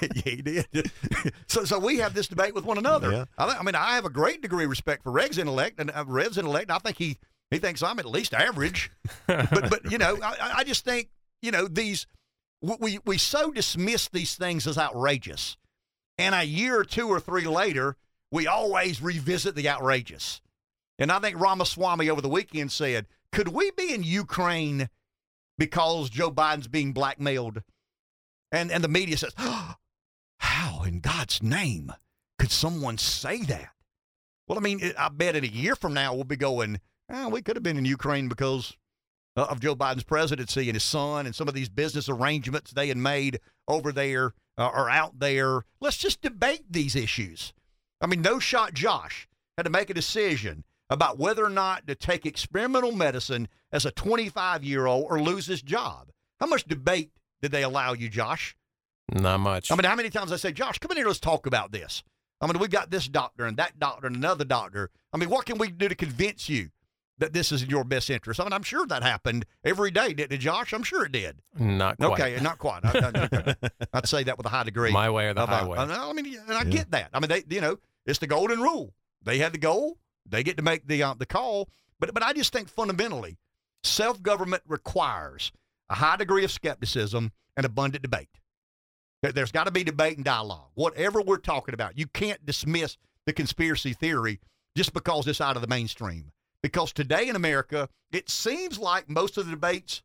yeah, 0.00 0.22
he 0.24 0.42
did. 0.42 0.92
so, 1.48 1.64
so 1.64 1.78
we 1.78 1.98
have 1.98 2.14
this 2.14 2.28
debate 2.28 2.54
with 2.54 2.64
one 2.64 2.78
another. 2.78 3.10
Yeah. 3.10 3.24
I, 3.36 3.56
I 3.58 3.62
mean, 3.62 3.74
I 3.74 3.94
have 3.94 4.04
a 4.04 4.10
great 4.10 4.42
degree 4.42 4.64
of 4.64 4.70
respect 4.70 5.02
for 5.02 5.10
Reg's 5.10 5.38
intellect 5.38 5.80
and 5.80 5.90
uh, 5.90 6.04
Rev's 6.06 6.38
intellect. 6.38 6.70
I 6.70 6.78
think 6.78 6.98
he 6.98 7.18
he 7.50 7.58
thinks 7.58 7.82
I'm 7.82 7.98
at 7.98 8.06
least 8.06 8.32
average. 8.32 8.92
but 9.26 9.70
but 9.70 9.90
you 9.90 9.98
know, 9.98 10.16
I, 10.22 10.52
I 10.58 10.64
just 10.64 10.84
think 10.84 11.08
you 11.42 11.50
know 11.50 11.66
these 11.66 12.06
we 12.60 13.00
we 13.04 13.18
so 13.18 13.50
dismiss 13.50 14.08
these 14.08 14.36
things 14.36 14.66
as 14.66 14.78
outrageous, 14.78 15.56
and 16.16 16.34
a 16.34 16.44
year 16.44 16.78
or 16.78 16.84
two 16.84 17.08
or 17.08 17.18
three 17.18 17.46
later, 17.46 17.96
we 18.30 18.46
always 18.46 19.02
revisit 19.02 19.56
the 19.56 19.68
outrageous. 19.68 20.40
And 20.98 21.10
I 21.10 21.18
think 21.18 21.40
Ramaswamy 21.40 22.08
over 22.08 22.20
the 22.20 22.28
weekend 22.28 22.70
said, 22.70 23.06
"Could 23.32 23.48
we 23.48 23.72
be 23.72 23.92
in 23.92 24.04
Ukraine 24.04 24.90
because 25.58 26.08
Joe 26.08 26.30
Biden's 26.30 26.68
being 26.68 26.92
blackmailed?" 26.92 27.62
And 28.52 28.70
and 28.70 28.82
the 28.82 28.88
media 28.88 29.16
says, 29.16 29.34
oh, 29.38 29.74
"How 30.38 30.82
in 30.84 31.00
God's 31.00 31.42
name 31.42 31.92
could 32.38 32.50
someone 32.50 32.98
say 32.98 33.42
that?" 33.44 33.70
Well, 34.48 34.58
I 34.58 34.62
mean, 34.62 34.92
I 34.98 35.08
bet 35.08 35.36
in 35.36 35.44
a 35.44 35.48
year 35.48 35.76
from 35.76 35.94
now 35.94 36.14
we'll 36.14 36.24
be 36.24 36.36
going, 36.36 36.80
oh, 37.08 37.28
"We 37.28 37.42
could 37.42 37.56
have 37.56 37.62
been 37.62 37.78
in 37.78 37.84
Ukraine 37.84 38.28
because 38.28 38.76
uh, 39.36 39.46
of 39.48 39.60
Joe 39.60 39.76
Biden's 39.76 40.02
presidency 40.02 40.68
and 40.68 40.74
his 40.74 40.84
son 40.84 41.26
and 41.26 41.34
some 41.34 41.48
of 41.48 41.54
these 41.54 41.68
business 41.68 42.08
arrangements 42.08 42.72
they 42.72 42.88
had 42.88 42.96
made 42.96 43.40
over 43.68 43.92
there 43.92 44.34
uh, 44.58 44.68
or 44.68 44.90
out 44.90 45.18
there. 45.18 45.64
Let's 45.80 45.96
just 45.96 46.20
debate 46.20 46.64
these 46.70 46.96
issues. 46.96 47.52
I 48.00 48.06
mean, 48.06 48.22
no 48.22 48.38
shot 48.38 48.74
Josh 48.74 49.28
had 49.56 49.64
to 49.64 49.70
make 49.70 49.90
a 49.90 49.94
decision 49.94 50.64
about 50.88 51.18
whether 51.18 51.44
or 51.44 51.50
not 51.50 51.86
to 51.86 51.94
take 51.94 52.26
experimental 52.26 52.92
medicine 52.92 53.48
as 53.72 53.86
a 53.86 53.92
25 53.92 54.64
year 54.64 54.86
old 54.86 55.06
or 55.08 55.20
lose 55.20 55.46
his 55.46 55.62
job. 55.62 56.10
How 56.40 56.46
much 56.46 56.64
debate 56.64 57.10
did 57.42 57.52
they 57.52 57.62
allow 57.62 57.92
you, 57.92 58.08
Josh? 58.08 58.56
Not 59.12 59.38
much. 59.40 59.72
I 59.72 59.76
mean, 59.76 59.84
how 59.84 59.96
many 59.96 60.10
times 60.10 60.32
I 60.32 60.36
say, 60.36 60.52
Josh, 60.52 60.78
come 60.78 60.90
in 60.92 60.96
here, 60.96 61.06
let's 61.06 61.18
talk 61.18 61.46
about 61.46 61.72
this. 61.72 62.02
I 62.40 62.46
mean, 62.46 62.58
we've 62.58 62.70
got 62.70 62.90
this 62.90 63.08
doctor 63.08 63.44
and 63.44 63.56
that 63.56 63.78
doctor 63.78 64.06
and 64.06 64.16
another 64.16 64.44
doctor. 64.44 64.90
I 65.12 65.18
mean, 65.18 65.28
what 65.28 65.46
can 65.46 65.58
we 65.58 65.70
do 65.70 65.88
to 65.88 65.94
convince 65.94 66.48
you 66.48 66.70
that 67.20 67.32
this 67.32 67.52
is 67.52 67.62
in 67.62 67.70
your 67.70 67.84
best 67.84 68.10
interest. 68.10 68.40
I 68.40 68.44
mean, 68.44 68.52
I'm 68.52 68.62
sure 68.62 68.86
that 68.86 69.02
happened 69.02 69.46
every 69.62 69.90
day, 69.90 70.12
didn't 70.12 70.32
it, 70.32 70.38
Josh? 70.38 70.72
I'm 70.72 70.82
sure 70.82 71.04
it 71.04 71.12
did. 71.12 71.36
Not 71.56 71.98
quite. 71.98 72.12
Okay, 72.12 72.42
not 72.42 72.58
quite. 72.58 72.80
I, 72.84 73.56
would 73.94 74.06
say 74.08 74.24
that 74.24 74.36
with 74.36 74.46
a 74.46 74.48
high 74.48 74.64
degree. 74.64 74.90
My 74.90 75.10
way 75.10 75.28
or 75.28 75.34
the 75.34 75.42
of, 75.42 75.48
highway. 75.48 75.78
Uh, 75.78 76.10
I 76.10 76.12
mean, 76.12 76.36
and 76.48 76.52
I 76.52 76.62
yeah. 76.62 76.64
get 76.64 76.90
that. 76.90 77.10
I 77.14 77.20
mean, 77.20 77.28
they, 77.28 77.44
you 77.48 77.60
know, 77.60 77.78
it's 78.06 78.18
the 78.18 78.26
golden 78.26 78.60
rule. 78.60 78.92
They 79.22 79.38
had 79.38 79.52
the 79.52 79.58
goal. 79.58 79.98
They 80.26 80.42
get 80.42 80.56
to 80.56 80.62
make 80.62 80.86
the 80.86 81.02
uh, 81.02 81.14
the 81.14 81.26
call. 81.26 81.68
But 82.00 82.12
but 82.14 82.22
I 82.22 82.32
just 82.32 82.52
think 82.52 82.68
fundamentally, 82.68 83.36
self 83.84 84.22
government 84.22 84.62
requires 84.66 85.52
a 85.90 85.94
high 85.96 86.16
degree 86.16 86.44
of 86.44 86.50
skepticism 86.50 87.32
and 87.56 87.66
abundant 87.66 88.02
debate. 88.02 88.28
There's 89.22 89.52
got 89.52 89.64
to 89.64 89.70
be 89.70 89.84
debate 89.84 90.16
and 90.16 90.24
dialogue. 90.24 90.70
Whatever 90.74 91.20
we're 91.20 91.36
talking 91.36 91.74
about, 91.74 91.98
you 91.98 92.06
can't 92.06 92.44
dismiss 92.46 92.96
the 93.26 93.34
conspiracy 93.34 93.92
theory 93.92 94.40
just 94.74 94.94
because 94.94 95.26
it's 95.26 95.42
out 95.42 95.56
of 95.56 95.62
the 95.62 95.68
mainstream. 95.68 96.32
Because 96.62 96.92
today 96.92 97.28
in 97.28 97.36
America, 97.36 97.88
it 98.12 98.30
seems 98.30 98.78
like 98.78 99.10
most 99.10 99.36
of 99.36 99.44
the 99.44 99.50
debates 99.50 100.02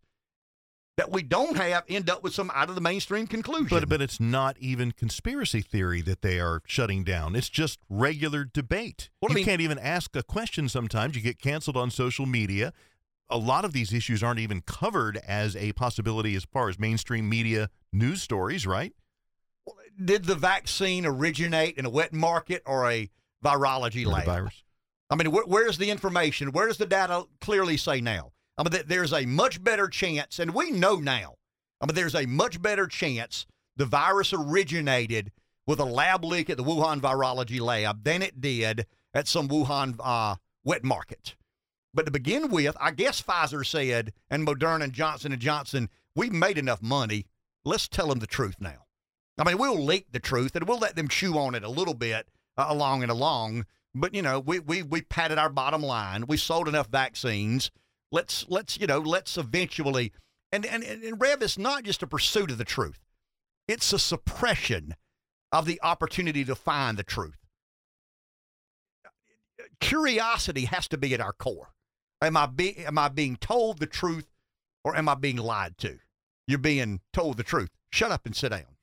that 0.97 1.11
we 1.11 1.21
don't 1.21 1.57
have 1.57 1.83
end 1.89 2.09
up 2.09 2.23
with 2.23 2.33
some 2.33 2.49
out 2.53 2.69
of 2.69 2.75
the 2.75 2.81
mainstream 2.81 3.27
conclusion. 3.27 3.67
But 3.69 3.89
but 3.89 4.01
it's 4.01 4.19
not 4.19 4.57
even 4.59 4.91
conspiracy 4.91 5.61
theory 5.61 6.01
that 6.01 6.21
they 6.21 6.39
are 6.39 6.61
shutting 6.65 7.03
down. 7.03 7.35
It's 7.35 7.49
just 7.49 7.79
regular 7.89 8.45
debate. 8.45 9.09
You 9.21 9.29
I 9.29 9.33
mean, 9.33 9.45
can't 9.45 9.61
even 9.61 9.77
ask 9.79 10.15
a 10.15 10.23
question 10.23 10.69
sometimes. 10.69 11.15
You 11.15 11.21
get 11.21 11.39
canceled 11.39 11.77
on 11.77 11.91
social 11.91 12.25
media. 12.25 12.73
A 13.29 13.37
lot 13.37 13.65
of 13.65 13.73
these 13.73 13.91
issues 13.91 14.21
aren't 14.21 14.39
even 14.39 14.61
covered 14.61 15.17
as 15.17 15.55
a 15.55 15.73
possibility 15.73 16.35
as 16.35 16.45
far 16.45 16.69
as 16.69 16.77
mainstream 16.77 17.27
media 17.27 17.69
news 17.91 18.21
stories, 18.21 18.67
right? 18.67 18.93
Did 20.03 20.25
the 20.25 20.35
vaccine 20.35 21.05
originate 21.05 21.77
in 21.77 21.85
a 21.85 21.89
wet 21.89 22.13
market 22.13 22.61
or 22.65 22.89
a 22.89 23.09
virology 23.43 24.05
lab? 24.05 24.25
virus. 24.25 24.63
I 25.09 25.15
mean, 25.15 25.27
wh- 25.27 25.47
where's 25.47 25.77
the 25.77 25.89
information? 25.89 26.51
Where 26.51 26.67
does 26.67 26.77
the 26.77 26.85
data 26.85 27.23
clearly 27.41 27.77
say 27.77 28.01
now? 28.01 28.31
I 28.57 28.63
mean, 28.63 28.71
th- 28.71 28.85
there's 28.85 29.13
a 29.13 29.25
much 29.25 29.63
better 29.63 29.87
chance, 29.87 30.39
and 30.39 30.53
we 30.53 30.71
know 30.71 30.97
now. 30.97 31.35
I 31.81 31.85
mean, 31.85 31.95
there's 31.95 32.15
a 32.15 32.25
much 32.25 32.61
better 32.61 32.87
chance 32.87 33.45
the 33.75 33.85
virus 33.85 34.33
originated 34.33 35.31
with 35.67 35.79
a 35.79 35.85
lab 35.85 36.23
leak 36.23 36.49
at 36.49 36.57
the 36.57 36.63
Wuhan 36.63 37.01
virology 37.01 37.59
lab 37.59 38.03
than 38.03 38.21
it 38.21 38.39
did 38.39 38.85
at 39.13 39.27
some 39.27 39.47
Wuhan 39.47 39.95
uh, 39.99 40.35
wet 40.63 40.83
market. 40.83 41.35
But 41.95 42.05
to 42.05 42.11
begin 42.11 42.49
with, 42.49 42.75
I 42.79 42.91
guess 42.91 43.21
Pfizer 43.21 43.65
said, 43.65 44.11
and 44.29 44.45
Moderna 44.45 44.83
and 44.83 44.93
Johnson 44.93 45.31
and 45.31 45.41
Johnson, 45.41 45.89
we've 46.13 46.33
made 46.33 46.57
enough 46.57 46.81
money. 46.81 47.25
Let's 47.63 47.87
tell 47.87 48.09
them 48.09 48.19
the 48.19 48.27
truth 48.27 48.57
now. 48.59 48.85
I 49.37 49.45
mean, 49.45 49.57
we'll 49.57 49.81
leak 49.81 50.11
the 50.11 50.19
truth 50.19 50.55
and 50.55 50.67
we'll 50.67 50.77
let 50.77 50.97
them 50.97 51.07
chew 51.07 51.37
on 51.37 51.55
it 51.55 51.63
a 51.63 51.69
little 51.69 51.93
bit 51.93 52.27
uh, 52.57 52.65
along 52.67 53.01
and 53.01 53.11
along. 53.11 53.65
But 53.93 54.13
you 54.13 54.21
know, 54.21 54.41
we 54.41 54.59
we 54.59 54.83
we 54.83 55.01
padded 55.01 55.37
our 55.37 55.49
bottom 55.49 55.81
line. 55.81 56.25
We 56.27 56.35
sold 56.35 56.67
enough 56.67 56.87
vaccines. 56.87 57.71
Let's 58.11 58.45
let's 58.49 58.77
you 58.77 58.87
know 58.87 58.99
let's 58.99 59.37
eventually 59.37 60.11
and 60.51 60.65
and 60.65 60.83
and 60.83 61.19
Rev 61.19 61.41
is 61.41 61.57
not 61.57 61.83
just 61.83 62.03
a 62.03 62.07
pursuit 62.07 62.51
of 62.51 62.57
the 62.57 62.65
truth. 62.65 62.99
It's 63.69 63.93
a 63.93 63.99
suppression 63.99 64.95
of 65.51 65.65
the 65.65 65.79
opportunity 65.81 66.43
to 66.43 66.55
find 66.55 66.97
the 66.97 67.03
truth. 67.03 67.37
Curiosity 69.79 70.65
has 70.65 70.89
to 70.89 70.97
be 70.97 71.13
at 71.13 71.21
our 71.21 71.33
core. 71.33 71.74
Am 72.25 72.35
I 72.35 72.47
be, 72.47 72.77
am 72.79 72.97
I 72.97 73.09
being 73.09 73.35
told 73.37 73.79
the 73.79 73.85
truth 73.85 74.27
or 74.83 74.95
am 74.95 75.07
I 75.07 75.15
being 75.15 75.37
lied 75.37 75.77
to? 75.79 75.99
You're 76.47 76.59
being 76.59 77.01
told 77.13 77.37
the 77.37 77.43
truth. 77.43 77.69
Shut 77.91 78.11
up 78.11 78.25
and 78.25 78.35
sit 78.35 78.49
down. 78.49 78.75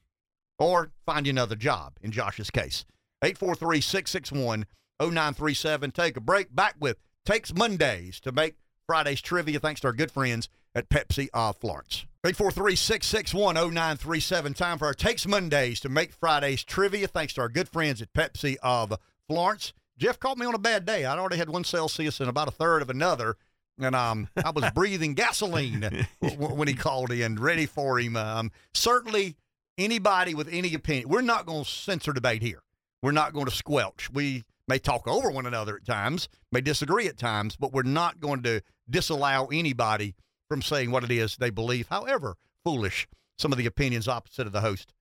Or 0.59 0.93
find 1.05 1.27
you 1.27 1.31
another 1.31 1.57
job 1.57 1.95
in 2.01 2.13
Josh's 2.13 2.51
case. 2.51 2.85
843 3.23 3.81
661 3.81 4.67
0937. 5.01 5.91
Take 5.91 6.17
a 6.17 6.21
break. 6.21 6.55
Back 6.55 6.77
with 6.79 6.99
Takes 7.25 7.55
Mondays 7.55 8.21
to 8.21 8.33
make 8.33 8.57
Friday's 8.87 9.21
trivia. 9.21 9.59
Thanks 9.61 9.81
to 9.81 9.89
our 9.89 9.93
good 9.93 10.11
friends 10.11 10.49
at 10.75 10.89
Pepsi 10.89 11.29
of 11.33 11.57
Florence. 11.57 12.05
843 12.25 12.77
661 12.77 13.55
0937. 13.55 14.55
Time 14.55 14.79
for 14.79 14.87
our 14.87 14.95
Takes 14.95 15.27
Mondays 15.27 15.81
to 15.81 15.89
make 15.89 16.13
Friday's 16.13 16.65
trivia. 16.65 17.09
Thanks 17.09 17.35
to 17.35 17.41
our 17.41 17.49
good 17.49 17.69
friends 17.69 18.03
at 18.03 18.13
Pepsi 18.13 18.57
of 18.63 18.99
Florence. 19.29 19.73
Jeff 19.99 20.19
caught 20.19 20.39
me 20.39 20.47
on 20.47 20.55
a 20.55 20.59
bad 20.59 20.85
day. 20.85 21.05
I'd 21.05 21.19
already 21.19 21.37
had 21.37 21.49
one 21.51 21.65
Celsius 21.65 22.21
and 22.21 22.29
about 22.29 22.49
a 22.49 22.53
third 22.53 22.83
of 22.83 22.91
another. 22.91 23.37
And 23.81 23.95
um, 23.95 24.29
I 24.45 24.51
was 24.51 24.71
breathing 24.75 25.15
gasoline 25.15 26.07
when 26.21 26.69
he 26.69 26.75
called 26.75 27.11
in, 27.11 27.37
ready 27.37 27.67
for 27.67 27.99
him. 27.99 28.17
Um, 28.17 28.51
certainly, 28.75 29.37
anybody 29.79 30.35
with 30.35 30.49
any 30.51 30.75
opinion, 30.75 31.09
we're 31.09 31.21
not 31.23 31.47
going 31.47 31.65
to 31.65 31.71
censor 31.71 32.13
debate 32.13 32.43
here. 32.43 32.63
We're 33.03 33.13
not 33.13 33.33
going 33.33 33.47
to 33.47 33.53
squelch. 33.53 34.11
We 34.13 34.45
may 34.69 34.79
talk 34.79 35.09
over 35.09 35.31
one 35.31 35.47
another 35.47 35.77
at 35.77 35.85
times, 35.85 36.29
may 36.53 36.61
disagree 36.61 37.09
at 37.09 37.19
times, 37.19 37.57
but 37.57 37.73
we're 37.73 37.83
not 37.83 38.21
going 38.21 38.43
to 38.45 38.63
disallow 38.89 39.49
anybody 39.53 40.15
from 40.49 40.63
saying 40.63 40.91
what 40.91 41.05
it 41.05 41.11
is 41.11 41.37
they 41.37 41.51
believe, 41.51 41.89
however 41.89 42.37
foolish 42.65 43.09
some 43.39 43.53
of 43.53 43.59
the 43.59 43.67
opinions 43.67 44.07
opposite 44.07 44.47
of 44.47 44.53
the 44.53 44.61
host 44.61 44.95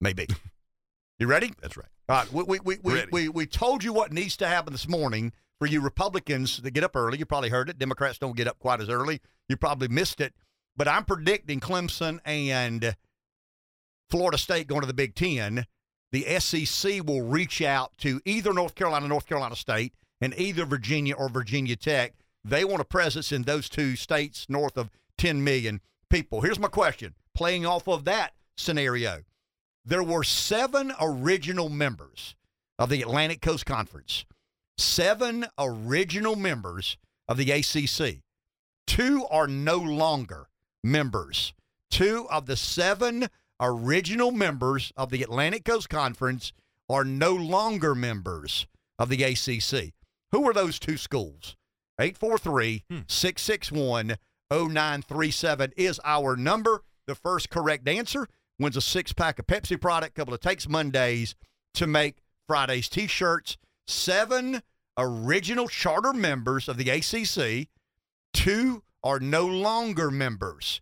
may 0.00 0.12
be. 0.12 0.26
You 1.20 1.26
ready? 1.26 1.50
That's 1.60 1.76
right. 1.76 1.88
All 2.08 2.16
right. 2.16 2.32
We, 2.32 2.42
we, 2.44 2.58
we, 2.60 2.78
we, 2.82 3.04
we, 3.12 3.28
we 3.28 3.46
told 3.46 3.84
you 3.84 3.92
what 3.92 4.12
needs 4.12 4.36
to 4.38 4.46
happen 4.46 4.72
this 4.72 4.88
morning 4.88 5.32
for 5.58 5.66
you 5.66 5.80
Republicans 5.80 6.58
that 6.58 6.70
get 6.70 6.84
up 6.84 6.96
early. 6.96 7.18
You 7.18 7.26
probably 7.26 7.50
heard 7.50 7.68
it. 7.68 7.78
Democrats 7.78 8.18
don't 8.18 8.36
get 8.36 8.48
up 8.48 8.58
quite 8.58 8.80
as 8.80 8.88
early. 8.88 9.20
You 9.48 9.56
probably 9.56 9.88
missed 9.88 10.20
it. 10.20 10.34
But 10.76 10.88
I'm 10.88 11.04
predicting 11.04 11.60
Clemson 11.60 12.20
and 12.24 12.96
Florida 14.10 14.38
State 14.38 14.68
going 14.68 14.82
to 14.82 14.86
the 14.86 14.94
Big 14.94 15.14
Ten 15.14 15.66
the 16.10 16.24
SEC 16.40 17.06
will 17.06 17.22
reach 17.22 17.60
out 17.60 17.96
to 17.98 18.20
either 18.24 18.52
North 18.52 18.74
Carolina, 18.74 19.08
North 19.08 19.26
Carolina 19.26 19.56
State, 19.56 19.92
and 20.20 20.34
either 20.38 20.64
Virginia 20.64 21.14
or 21.14 21.28
Virginia 21.28 21.76
Tech. 21.76 22.14
They 22.44 22.64
want 22.64 22.80
a 22.80 22.84
presence 22.84 23.30
in 23.30 23.42
those 23.42 23.68
two 23.68 23.94
states 23.94 24.46
north 24.48 24.78
of 24.78 24.90
10 25.18 25.44
million 25.44 25.80
people. 26.08 26.40
Here's 26.40 26.58
my 26.58 26.68
question 26.68 27.14
playing 27.34 27.66
off 27.66 27.86
of 27.88 28.04
that 28.04 28.32
scenario. 28.56 29.20
There 29.88 30.02
were 30.02 30.22
seven 30.22 30.92
original 31.00 31.70
members 31.70 32.34
of 32.78 32.90
the 32.90 33.00
Atlantic 33.00 33.40
Coast 33.40 33.64
Conference, 33.64 34.26
seven 34.76 35.46
original 35.58 36.36
members 36.36 36.98
of 37.26 37.38
the 37.38 37.50
ACC. 37.50 38.18
Two 38.86 39.24
are 39.30 39.48
no 39.48 39.78
longer 39.78 40.50
members. 40.84 41.54
Two 41.90 42.26
of 42.30 42.44
the 42.44 42.54
seven 42.54 43.28
original 43.58 44.30
members 44.30 44.92
of 44.94 45.08
the 45.08 45.22
Atlantic 45.22 45.64
Coast 45.64 45.88
Conference 45.88 46.52
are 46.90 47.04
no 47.04 47.32
longer 47.32 47.94
members 47.94 48.66
of 48.98 49.08
the 49.08 49.22
ACC. 49.22 49.94
Who 50.32 50.46
are 50.46 50.52
those 50.52 50.78
two 50.78 50.98
schools? 50.98 51.56
Hmm. 51.98 52.02
843 52.02 52.84
661 53.08 54.18
0937 54.50 55.72
is 55.78 55.98
our 56.04 56.36
number. 56.36 56.82
The 57.06 57.14
first 57.14 57.48
correct 57.48 57.88
answer 57.88 58.28
wins 58.58 58.76
a 58.76 58.80
six 58.80 59.12
pack 59.12 59.38
of 59.38 59.46
Pepsi 59.46 59.80
product, 59.80 60.14
couple 60.14 60.34
of 60.34 60.40
Takes 60.40 60.68
Mondays 60.68 61.34
to 61.74 61.86
make 61.86 62.18
Friday's 62.46 62.88
t 62.88 63.06
shirts. 63.06 63.56
Seven 63.86 64.62
original 64.96 65.68
charter 65.68 66.12
members 66.12 66.68
of 66.68 66.76
the 66.76 66.90
ACC, 66.90 67.68
two 68.34 68.82
are 69.02 69.20
no 69.20 69.46
longer 69.46 70.10
members. 70.10 70.80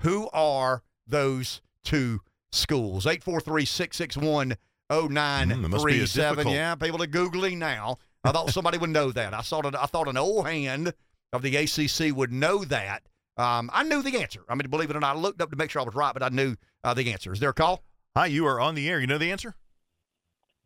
Who 0.00 0.28
are 0.32 0.82
those 1.06 1.62
two 1.84 2.20
schools. 2.52 3.06
843 3.06 3.64
661 3.64 4.56
0937. 4.90 6.48
Yeah, 6.48 6.74
people 6.74 7.02
are 7.02 7.06
Googling 7.06 7.58
now. 7.58 7.98
I 8.24 8.32
thought 8.32 8.50
somebody 8.50 8.78
would 8.78 8.90
know 8.90 9.10
that. 9.10 9.34
I 9.34 9.40
thought, 9.40 9.74
I 9.74 9.86
thought 9.86 10.08
an 10.08 10.16
old 10.16 10.46
hand 10.46 10.92
of 11.32 11.42
the 11.42 11.56
ACC 11.56 12.14
would 12.14 12.32
know 12.32 12.64
that. 12.64 13.02
Um, 13.36 13.70
I 13.72 13.82
knew 13.82 14.02
the 14.02 14.18
answer. 14.18 14.40
I 14.48 14.54
mean, 14.54 14.68
believe 14.68 14.90
it 14.90 14.96
or 14.96 15.00
not, 15.00 15.16
I 15.16 15.18
looked 15.18 15.40
up 15.40 15.50
to 15.50 15.56
make 15.56 15.70
sure 15.70 15.80
I 15.80 15.84
was 15.84 15.94
right, 15.94 16.12
but 16.12 16.22
I 16.22 16.28
knew 16.28 16.56
uh, 16.84 16.94
the 16.94 17.12
answer. 17.12 17.32
Is 17.32 17.40
there 17.40 17.50
a 17.50 17.54
call? 17.54 17.82
Hi, 18.14 18.26
you 18.26 18.46
are 18.46 18.60
on 18.60 18.74
the 18.74 18.88
air. 18.88 19.00
You 19.00 19.06
know 19.06 19.18
the 19.18 19.32
answer? 19.32 19.54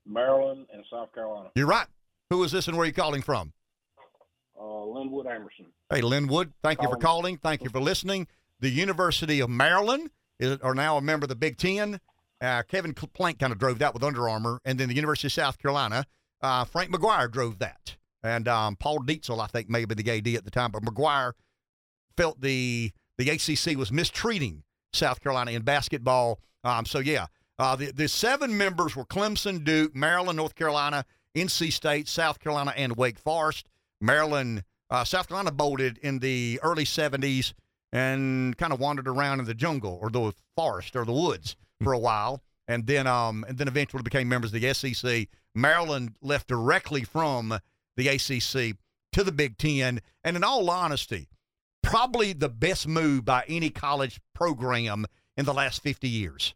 Maryland 0.05 0.67
and 0.73 0.85
South 0.91 1.13
Carolina. 1.13 1.51
You're 1.55 1.67
right. 1.67 1.87
Who 2.31 2.43
is 2.43 2.53
this 2.53 2.67
and 2.67 2.77
where 2.77 2.85
are 2.85 2.87
you 2.87 2.93
calling 2.93 3.23
from? 3.23 3.53
Uh, 4.61 4.85
Linwood 4.85 5.27
Emerson. 5.27 5.67
Hey, 5.91 6.01
Linwood, 6.01 6.53
thank 6.63 6.83
you 6.83 6.89
for 6.89 6.97
calling. 6.97 7.37
Thank 7.37 7.63
you 7.63 7.71
for 7.71 7.81
listening. 7.81 8.27
The 8.59 8.71
University 8.71 9.41
of 9.41 9.51
Maryland 9.51 10.11
is, 10.41 10.59
are 10.61 10.75
now 10.75 10.97
a 10.97 11.01
member 11.01 11.25
of 11.25 11.29
the 11.29 11.37
Big 11.37 11.59
Ten. 11.59 12.01
Uh, 12.41 12.63
Kevin 12.63 12.95
Plank 12.95 13.39
kind 13.39 13.53
of 13.53 13.59
drove 13.59 13.79
that 13.79 13.95
with 13.95 14.03
Under 14.03 14.29
Armour, 14.29 14.61
and 14.65 14.79
then 14.79 14.89
the 14.89 14.95
University 14.95 15.29
of 15.29 15.33
South 15.33 15.59
Carolina, 15.59 16.05
uh, 16.43 16.65
Frank 16.65 16.91
McGuire 16.91 17.31
drove 17.31 17.59
that, 17.61 17.97
and 18.23 18.49
um, 18.49 18.77
Paul 18.77 18.99
Dietzel, 19.01 19.41
I 19.41 19.47
think, 19.47 19.71
may 19.71 19.81
have 19.81 19.89
been 19.89 19.99
the 19.99 20.11
AD 20.11 20.29
at 20.29 20.45
the 20.45 20.51
time, 20.51 20.71
but 20.71 20.83
McGuire 20.83 21.33
felt 22.17 22.41
the 22.41 22.93
the 23.19 23.31
ACC 23.31 23.77
was 23.79 23.91
mistreating 23.91 24.63
South 24.93 25.21
Carolina 25.21 25.53
in 25.53 25.63
basketball. 25.63 26.41
Um, 26.65 26.85
so 26.85 26.99
yeah, 26.99 27.27
uh, 27.59 27.77
the 27.77 27.93
the 27.93 28.09
seven 28.09 28.57
members 28.57 28.97
were 28.97 29.05
Clemson, 29.05 29.65
Duke, 29.65 29.95
Maryland, 29.95 30.37
North 30.37 30.55
Carolina, 30.55 31.05
NC 31.35 31.73
State, 31.73 32.09
South 32.09 32.41
Carolina, 32.41 32.73
and 32.77 32.97
Wake 32.97 33.19
Forest. 33.19 33.67
Maryland, 34.01 34.63
uh, 34.91 35.05
South 35.05 35.29
Carolina 35.29 35.53
bolted 35.53 35.99
in 35.99 36.19
the 36.19 36.61
early 36.63 36.85
'70s 36.85 37.53
and 37.93 38.57
kind 38.59 38.73
of 38.73 38.81
wandered 38.81 39.09
around 39.09 39.41
in 39.41 39.47
the 39.47 39.55
jungle 39.55 39.99
or 40.03 40.11
the 40.11 40.33
forest 40.57 40.97
or 40.97 41.05
the 41.05 41.13
woods 41.13 41.57
for 41.83 41.93
a 41.93 41.99
while, 41.99 42.43
and 42.69 42.87
then 42.87 43.07
um 43.07 43.45
and 43.49 43.59
then 43.59 43.69
eventually 43.69 44.03
became 44.03 44.29
members 44.29 44.53
of 44.53 44.61
the 44.61 44.75
SEC. 44.75 45.29
Maryland 45.55 46.15
left 46.21 46.49
directly 46.49 47.03
from 47.03 47.59
the 47.97 48.09
ACC 48.09 48.77
to 49.13 49.25
the 49.25 49.33
Big 49.33 49.57
Ten. 49.57 50.01
And 50.23 50.37
in 50.37 50.45
all 50.45 50.69
honesty, 50.71 51.29
probably 51.87 52.33
the 52.33 52.49
best 52.49 52.89
move 52.89 53.25
by 53.25 53.45
any 53.49 53.71
college 53.71 54.21
program 54.35 55.07
in 55.37 55.45
the 55.45 55.55
last 55.55 55.83
50 55.83 56.09
years. 56.09 56.55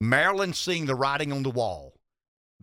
Maryland 0.00 0.54
seeing 0.54 0.86
the 0.86 0.94
writing 0.94 1.32
on 1.32 1.42
the 1.42 1.50
wall 1.50 1.94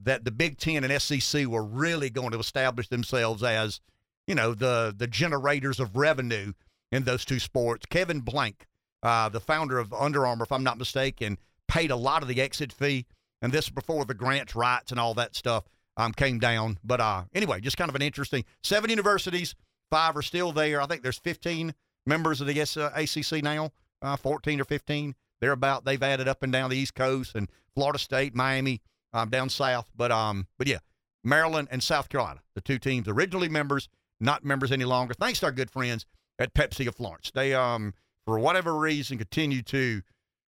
that 0.01 0.23
the 0.23 0.31
Big 0.31 0.57
Ten 0.57 0.83
and 0.83 1.01
SEC 1.01 1.45
were 1.45 1.63
really 1.63 2.09
going 2.09 2.31
to 2.31 2.39
establish 2.39 2.87
themselves 2.87 3.43
as, 3.43 3.81
you 4.27 4.33
know, 4.33 4.53
the 4.53 4.93
the 4.95 5.07
generators 5.07 5.79
of 5.79 5.97
revenue 5.97 6.53
in 6.91 7.03
those 7.03 7.25
two 7.25 7.39
sports. 7.39 7.85
Kevin 7.87 8.21
Plank, 8.21 8.65
uh, 9.03 9.27
the 9.29 9.39
founder 9.41 9.77
of 9.77 9.93
Under 9.93 10.25
Armour, 10.25 10.45
if 10.45 10.51
I'm 10.51 10.63
not 10.63 10.77
mistaken, 10.77 11.37
paid 11.67 11.91
a 11.91 11.95
lot 11.95 12.21
of 12.21 12.29
the 12.29 12.41
exit 12.41 12.71
fee, 12.71 13.05
and 13.41 13.51
this 13.51 13.69
before 13.69 14.05
the 14.05 14.13
grants 14.13 14.55
rights 14.55 14.91
and 14.91 14.99
all 14.99 15.13
that 15.15 15.35
stuff 15.35 15.65
um, 15.97 16.13
came 16.13 16.39
down. 16.39 16.79
But 16.83 17.01
uh, 17.01 17.23
anyway, 17.33 17.59
just 17.59 17.77
kind 17.77 17.89
of 17.89 17.95
an 17.95 18.01
interesting. 18.01 18.45
Seven 18.63 18.89
universities, 18.89 19.53
five 19.93 20.17
are 20.17 20.23
still 20.23 20.51
there. 20.51 20.81
I 20.81 20.87
think 20.87 21.03
there's 21.03 21.19
15 21.19 21.75
members 22.07 22.41
of 22.41 22.47
the 22.47 22.59
ACC 22.59 23.43
now, 23.43 23.71
uh, 24.01 24.17
14 24.17 24.59
or 24.59 24.63
15. 24.63 25.13
They're 25.39 25.51
about. 25.51 25.85
They've 25.85 26.01
added 26.01 26.27
up 26.27 26.41
and 26.41 26.51
down 26.51 26.71
the 26.71 26.77
East 26.77 26.95
Coast 26.95 27.35
and 27.35 27.47
Florida 27.75 27.99
State, 27.99 28.33
Miami, 28.33 28.81
um, 29.13 29.29
down 29.29 29.49
south. 29.49 29.91
But 29.95 30.11
um, 30.11 30.47
but 30.57 30.67
yeah, 30.67 30.79
Maryland 31.23 31.67
and 31.69 31.83
South 31.83 32.09
Carolina, 32.09 32.39
the 32.55 32.61
two 32.61 32.79
teams 32.79 33.07
originally 33.07 33.49
members, 33.49 33.87
not 34.19 34.43
members 34.43 34.71
any 34.71 34.85
longer. 34.85 35.13
Thanks 35.13 35.41
to 35.41 35.45
our 35.45 35.51
good 35.51 35.69
friends 35.69 36.07
at 36.39 36.55
Pepsi 36.55 36.87
of 36.87 36.95
Florence. 36.95 37.29
They 37.31 37.53
um 37.53 37.93
for 38.25 38.39
whatever 38.39 38.75
reason 38.75 39.19
continue 39.19 39.61
to 39.63 40.01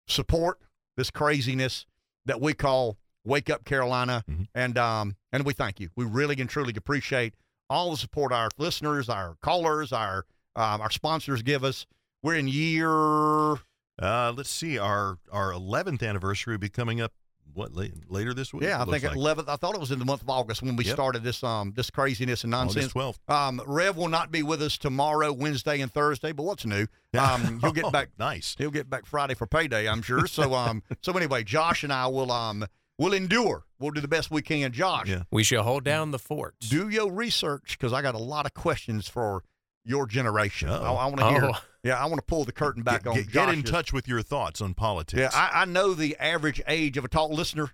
support 0.07 0.61
this 0.97 1.11
craziness 1.11 1.87
that 2.27 2.41
we 2.41 2.55
call 2.55 2.99
Wake 3.25 3.51
Up 3.51 3.65
Carolina, 3.65 4.23
mm-hmm. 4.31 4.45
and 4.55 4.79
um 4.79 5.17
and 5.33 5.45
we 5.45 5.55
thank 5.55 5.81
you. 5.81 5.89
We 5.97 6.05
really 6.05 6.37
and 6.39 6.49
truly 6.49 6.75
appreciate 6.77 7.35
all 7.71 7.91
the 7.91 7.97
support 7.97 8.33
our 8.33 8.49
listeners, 8.59 9.09
our 9.09 9.37
callers, 9.43 9.93
our 9.93 10.27
um, 10.57 10.81
our 10.81 10.91
sponsors 10.91 11.43
give 11.43 11.65
us. 11.65 11.87
We're 12.23 12.37
in 12.37 12.49
year 12.49 13.59
uh, 14.01 14.33
let's 14.37 14.51
see, 14.51 14.79
our 14.79 15.19
our 15.31 15.53
11th 15.53 16.07
anniversary 16.07 16.55
will 16.55 16.61
be 16.61 16.69
coming 16.69 17.01
up. 17.01 17.13
What 17.53 17.71
later 17.73 18.35
this 18.35 18.53
week? 18.53 18.65
Yeah, 18.65 18.83
I 18.83 18.85
think 18.85 19.05
like. 19.05 19.17
11th. 19.17 19.49
I 19.49 19.55
thought 19.55 19.77
it 19.77 19.81
was 19.81 19.93
in 19.93 20.01
the 20.01 20.05
month 20.05 20.23
of 20.23 20.29
August 20.29 20.61
when 20.61 20.75
we 20.75 20.85
yep. 20.85 20.95
started 20.95 21.23
this 21.23 21.45
um 21.45 21.73
this 21.77 21.89
craziness 21.89 22.43
and 22.43 22.51
nonsense. 22.51 22.93
August 22.97 23.21
12th. 23.29 23.33
Um, 23.33 23.63
Rev 23.65 23.97
will 23.97 24.09
not 24.09 24.33
be 24.33 24.43
with 24.43 24.61
us 24.61 24.77
tomorrow, 24.77 25.33
Wednesday, 25.33 25.81
and 25.81 25.93
Thursday. 25.93 26.33
But 26.33 26.45
what's 26.45 26.67
new? 26.67 26.87
Um, 27.15 27.61
he'll 27.61 27.71
get 27.71 27.93
back. 27.93 28.09
nice. 28.19 28.57
He'll 28.59 28.73
get 28.73 28.91
back 28.91 29.07
Friday 29.07 29.35
for 29.35 29.47
payday, 29.47 29.89
I'm 29.89 30.03
sure. 30.03 30.27
So 30.27 30.53
um, 30.53 30.83
so 31.01 31.13
anyway, 31.13 31.45
Josh 31.45 31.85
and 31.85 31.93
I 31.93 32.09
will 32.09 32.33
um 32.33 32.67
will 32.99 33.13
endure. 33.13 33.65
We'll 33.79 33.91
do 33.91 34.01
the 34.01 34.09
best 34.09 34.31
we 34.31 34.43
can. 34.43 34.73
Josh, 34.73 35.09
yeah. 35.09 35.23
we 35.31 35.45
shall 35.45 35.63
hold 35.63 35.85
down 35.85 36.11
the 36.11 36.19
fort. 36.19 36.55
Do 36.61 36.89
your 36.89 37.11
research 37.11 37.77
because 37.79 37.93
I 37.93 38.03
got 38.03 38.15
a 38.15 38.19
lot 38.19 38.47
of 38.47 38.55
questions 38.55 39.09
for 39.09 39.43
your 39.85 40.07
generation. 40.07 40.69
I, 40.69 40.93
I 40.93 41.07
want 41.07 41.19
to 41.19 41.29
hear. 41.29 41.45
Oh. 41.45 41.59
Yeah, 41.83 42.03
I 42.03 42.07
want 42.07 42.17
to 42.17 42.23
pull 42.23 42.45
the 42.45 42.53
curtain 42.53 42.83
back 42.83 43.05
get, 43.05 43.11
on. 43.11 43.17
Get, 43.17 43.31
get 43.31 43.49
in 43.51 43.63
touch 43.63 43.93
with 43.93 44.09
your 44.09 44.23
thoughts 44.23 44.63
on 44.63 44.73
politics. 44.73 45.21
Yeah, 45.21 45.31
I, 45.35 45.63
I, 45.63 45.65
know 45.67 45.93
the 45.93 46.17
average 46.19 46.63
age 46.67 46.97
of 46.97 47.05
a 47.05 47.09
talk 47.09 47.31
listener. 47.31 47.71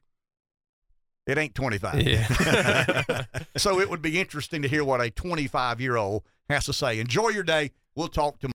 It 1.29 1.39
ain't 1.39 1.55
25. 1.55 2.03
Yeah. 2.03 3.25
so 3.57 3.79
it 3.79 3.89
would 3.89 4.03
be 4.03 4.19
interesting 4.19 4.63
to 4.63 4.69
hear 4.69 4.83
what 4.83 5.01
a 5.01 5.11
25 5.11 5.81
year 5.81 5.97
old 5.97 6.25
has 6.49 6.65
to 6.65 6.73
say. 6.73 6.99
Enjoy 6.99 7.29
your 7.29 7.45
day. 7.45 7.71
We'll 7.95 8.09
talk 8.09 8.41
to. 8.41 8.49